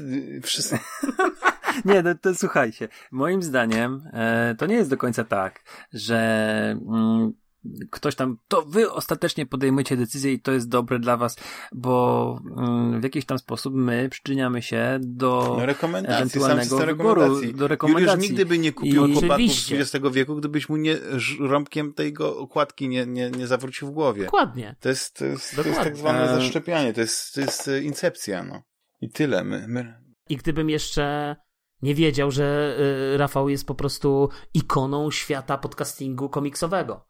wszyscy... 0.43 0.79
Nie, 1.85 2.03
no 2.03 2.15
to 2.15 2.35
słuchajcie. 2.35 2.89
Moim 3.13 3.43
zdaniem 3.43 4.03
e, 4.13 4.55
to 4.59 4.67
nie 4.67 4.75
jest 4.75 4.91
do 4.91 4.97
końca 4.97 5.25
tak, 5.25 5.65
że 5.93 6.17
mm, 6.89 7.33
ktoś 7.91 8.15
tam, 8.15 8.39
to 8.49 8.63
wy 8.63 8.91
ostatecznie 8.93 9.47
podejmujecie 9.47 9.97
decyzję 9.97 10.33
i 10.33 10.41
to 10.41 10.53
jest 10.53 10.69
dobre 10.69 10.99
dla 10.99 11.17
was, 11.17 11.37
bo 11.73 12.39
mm, 12.59 13.01
w 13.01 13.05
jakiś 13.05 13.25
tam 13.25 13.39
sposób 13.39 13.75
my 13.75 14.09
przyczyniamy 14.09 14.63
się 14.63 14.99
do 15.03 15.55
No 15.59 15.67
rekomendacje, 15.67 16.17
sam 16.17 16.23
ewentualnego 16.27 16.63
system 16.79 16.87
wyboru, 16.97 17.21
rekomendacji. 17.21 17.55
do 17.55 17.69
rekomendacji. 17.69 18.07
Juliusz 18.13 18.29
nigdy 18.29 18.47
by 18.47 18.59
nie 18.59 18.73
kupił 18.73 19.07
I- 19.07 19.13
chłopaków 19.15 19.53
z. 19.53 19.73
XX 19.73 20.05
wieku, 20.13 20.37
gdybyś 20.37 20.69
mu 20.69 20.77
nie 20.77 20.97
rąbkiem 21.41 21.93
tego 21.93 22.39
okładki 22.39 22.89
nie, 22.89 23.07
nie, 23.07 23.31
nie 23.31 23.47
zawrócił 23.47 23.89
w 23.89 23.91
głowie. 23.91 24.25
Dokładnie. 24.25 24.77
To 24.81 24.89
jest, 24.89 25.17
to 25.17 25.25
jest, 25.25 25.51
to 25.51 25.57
jest 25.57 25.69
Dokładnie. 25.71 25.85
tak 25.91 25.97
zwane 25.97 26.23
E, 26.23 26.35
zaszczepianie, 26.35 26.93
to 26.93 27.01
jest, 27.01 27.35
to 27.35 27.41
jest 27.41 27.69
e, 27.69 27.83
incepcja, 27.83 28.45
no. 28.45 28.63
I 29.01 29.11
tyle. 29.11 29.45
My, 29.45 29.65
my... 29.69 30.01
I 30.29 30.37
gdybym 30.37 30.71
jeszcze 30.71 31.37
nie 31.83 31.95
wiedział, 31.95 32.31
że 32.31 32.77
y, 33.15 33.17
Rafał 33.17 33.49
jest 33.49 33.67
po 33.67 33.75
prostu 33.75 34.29
ikoną 34.55 35.11
świata 35.11 35.59
podcastingu 35.59 36.29
komiksowego. 36.29 37.07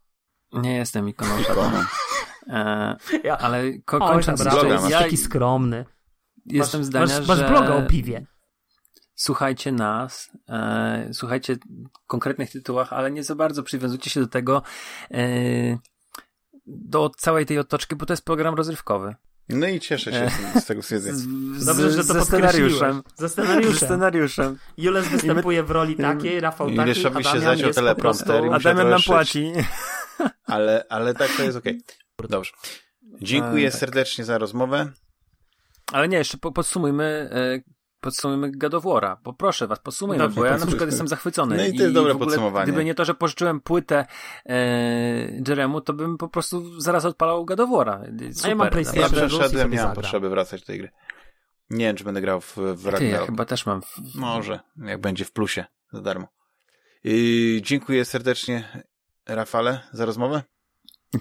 Nie 0.52 0.76
jestem 0.76 1.08
ikoną 1.08 1.38
Ikoną. 1.40 1.62
żadną. 1.62 1.80
E, 2.48 2.96
Ja, 3.24 3.38
ale 3.38 3.78
ko- 3.84 3.98
Oj, 4.00 4.12
kończąc 4.12 4.38
dobra, 4.44 4.52
bloga 4.60 4.88
ja 4.90 4.98
taki 4.98 5.16
skromny. 5.16 5.84
jestem 6.46 6.80
masz, 6.80 6.86
zdania, 6.86 7.18
masz, 7.18 7.28
masz 7.28 7.38
że 7.38 7.48
bloga 7.48 7.74
o 7.76 7.82
piwie. 7.82 8.26
słuchajcie 9.14 9.72
nas, 9.72 10.30
e, 10.48 11.08
słuchajcie 11.12 11.56
konkretnych 12.06 12.50
tytułach, 12.50 12.92
ale 12.92 13.10
nie 13.10 13.22
za 13.24 13.34
bardzo 13.34 13.62
przywiązujcie 13.62 14.10
się 14.10 14.20
do 14.20 14.26
tego, 14.26 14.62
e, 15.10 15.18
do 16.66 17.10
całej 17.10 17.46
tej 17.46 17.58
otoczki, 17.58 17.96
bo 17.96 18.06
to 18.06 18.12
jest 18.12 18.24
program 18.24 18.54
rozrywkowy. 18.54 19.14
No 19.48 19.66
i 19.68 19.80
cieszę 19.80 20.12
się 20.12 20.18
E. 20.18 20.30
z, 20.60 20.62
z 20.64 20.66
tego 20.66 20.82
stwierdzenia. 20.82 21.18
Dobrze, 21.66 21.90
że 21.90 22.04
to 22.04 22.12
ze 22.12 22.24
scenariuszem. 22.24 23.02
Ze 23.16 23.28
Ze 23.28 23.28
scenariuszem. 23.28 23.88
scenariuszem. 23.88 24.58
Jules 24.76 25.08
występuje 25.08 25.62
w 25.62 25.70
roli 25.70 25.96
takiej, 25.96 26.40
Rafał 26.40 26.66
takiej, 26.70 26.84
Leszowi 26.86 27.16
a 27.16 27.22
się 27.22 27.40
Damian 27.40 27.56
zaciął 27.56 27.72
teleprompter 27.72 28.44
i 28.44 28.48
A 28.48 28.50
muszę 28.50 28.74
Damian 28.74 28.90
nam 28.90 29.02
płaci. 29.02 29.52
Ale, 30.44 30.84
ale 30.88 31.14
tak 31.14 31.30
to 31.36 31.42
jest 31.42 31.56
okej. 31.58 31.80
Dobrze. 32.28 32.52
Dziękuję 33.22 33.68
E, 33.68 33.70
tak. 33.70 33.80
serdecznie 33.80 34.24
za 34.24 34.38
rozmowę. 34.38 34.92
Ale 35.92 36.08
nie, 36.08 36.18
jeszcze 36.18 36.38
po, 36.38 36.52
podsumujmy, 36.52 37.04
e, 37.32 37.58
podsumujmy 38.00 38.50
God 38.52 38.74
of 38.74 38.84
War'a. 38.84 39.16
Poproszę 39.22 39.66
was, 39.66 39.78
podsumujmy, 39.78 40.24
Dobrze, 40.24 40.40
bo 40.40 40.46
ja 40.46 40.58
na 40.58 40.66
przykład 40.66 40.88
jestem 40.88 41.08
zachwycony. 41.08 41.56
No 41.56 41.64
i 41.64 41.76
to 41.76 41.82
jest 41.82 41.94
dobre 41.94 42.12
w 42.12 42.16
ogóle, 42.16 42.26
podsumowanie. 42.30 42.64
Gdyby 42.66 42.84
nie 42.84 42.94
to, 42.94 43.04
że 43.04 43.14
pożyczyłem 43.14 43.60
płytę 43.60 44.06
e, 44.46 44.56
Jeremu, 45.48 45.80
to 45.80 45.92
bym 45.92 46.18
po 46.18 46.28
prostu 46.28 46.80
zaraz 46.80 47.04
odpalał 47.04 47.44
God 47.44 47.60
of 47.60 47.70
War'a. 47.70 48.04
Super, 48.32 48.44
A 48.44 48.48
ja 48.48 48.54
mam 48.54 48.70
PlayStation. 48.70 49.02
Ja 49.02 49.24
i 49.24 49.28
przeszedłem, 49.28 49.48
sobie 49.50 49.62
nie 49.62 49.68
mam 49.68 49.76
zagram. 49.76 49.94
potrzeby 49.94 50.28
wracać 50.30 50.60
do 50.60 50.66
tej 50.66 50.78
gry. 50.78 50.90
Nie 51.70 51.86
wiem, 51.86 51.96
czy 51.96 52.04
będę 52.04 52.20
grał 52.20 52.40
w, 52.40 52.56
w 52.56 52.82
Ty, 52.82 52.84
ja 52.84 52.90
Ragnarok. 52.90 53.26
chyba 53.26 53.44
też 53.44 53.66
mam. 53.66 53.82
W... 53.82 54.14
Może, 54.14 54.60
jak 54.76 55.00
będzie 55.00 55.24
w 55.24 55.32
plusie, 55.32 55.64
za 55.92 56.00
darmo. 56.00 56.28
Yy, 57.04 57.62
dziękuję 57.62 58.04
serdecznie, 58.04 58.82
Rafale, 59.26 59.80
za 59.92 60.04
rozmowę. 60.06 60.42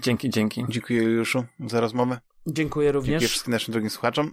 Dzięki, 0.02 0.30
dzięki. 0.30 0.64
Dziękuję, 0.68 1.02
Juliuszu, 1.02 1.44
za 1.66 1.80
rozmowę. 1.80 2.20
Dziękuję 2.46 2.54
Dziękuję 2.56 2.92
również. 2.92 3.24
wszystkim 3.24 3.52
naszym 3.52 3.72
drugim 3.72 3.90
słuchaczom. 3.90 4.32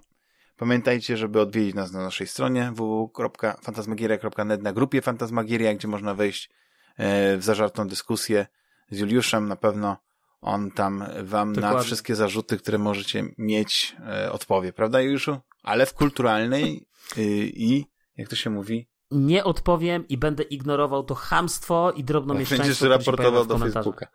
Pamiętajcie, 0.56 1.16
żeby 1.16 1.40
odwiedzić 1.40 1.74
nas 1.74 1.92
na 1.92 2.02
naszej 2.02 2.26
stronie 2.26 2.72
www.fantasmagieria.net 2.74 4.62
na 4.62 4.72
grupie 4.72 5.02
Fantasmagieria, 5.02 5.74
gdzie 5.74 5.88
można 5.88 6.14
wejść 6.14 6.50
e, 6.96 7.36
w 7.36 7.44
zażartą 7.44 7.88
dyskusję 7.88 8.46
z 8.90 8.98
Juliuszem. 8.98 9.48
Na 9.48 9.56
pewno 9.56 9.96
on 10.40 10.70
tam 10.70 11.04
wam 11.22 11.48
na 11.52 11.54
Dokładnie. 11.54 11.82
wszystkie 11.82 12.14
zarzuty, 12.14 12.58
które 12.58 12.78
możecie 12.78 13.24
mieć, 13.38 13.96
e, 14.06 14.32
odpowie. 14.32 14.72
Prawda, 14.72 15.00
Juliuszu? 15.00 15.38
Ale 15.62 15.86
w 15.86 15.94
kulturalnej 15.94 16.86
y, 17.18 17.22
i, 17.54 17.84
jak 18.16 18.28
to 18.28 18.36
się 18.36 18.50
mówi, 18.50 18.88
Nie 19.10 19.44
odpowiem 19.44 20.08
i 20.08 20.18
będę 20.18 20.42
ignorował 20.42 21.04
to 21.04 21.14
chamstwo 21.14 21.92
i 21.92 22.04
drobnomieszczaństwo. 22.04 22.84
będziesz 22.88 23.06
raportował 23.06 23.46
do. 23.46 23.58
Facebooka. 23.58 24.06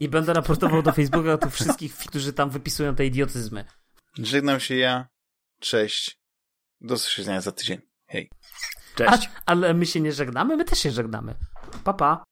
I 0.00 0.08
będę 0.08 0.32
raportował 0.32 0.82
do 0.82 0.92
Facebooka 0.92 1.38
tych 1.38 1.52
wszystkich, 1.52 1.96
którzy 1.96 2.32
tam 2.32 2.50
wypisują 2.50 2.94
te 2.94 3.06
idiotyzmy. 3.06 3.64
Żegnam 4.18 4.60
się 4.60 4.76
ja. 4.76 5.06
Cześć. 5.64 6.18
Do 6.80 6.94
usłyszenia 6.94 7.40
za 7.40 7.52
tydzień. 7.52 7.78
Hej. 8.08 8.30
Cześć. 8.94 9.28
A, 9.46 9.50
ale 9.50 9.74
my 9.74 9.86
się 9.86 10.00
nie 10.00 10.12
żegnamy? 10.12 10.56
My 10.56 10.64
też 10.64 10.78
się 10.78 10.90
żegnamy. 10.90 11.34
Pa, 11.84 11.94
pa. 11.94 12.24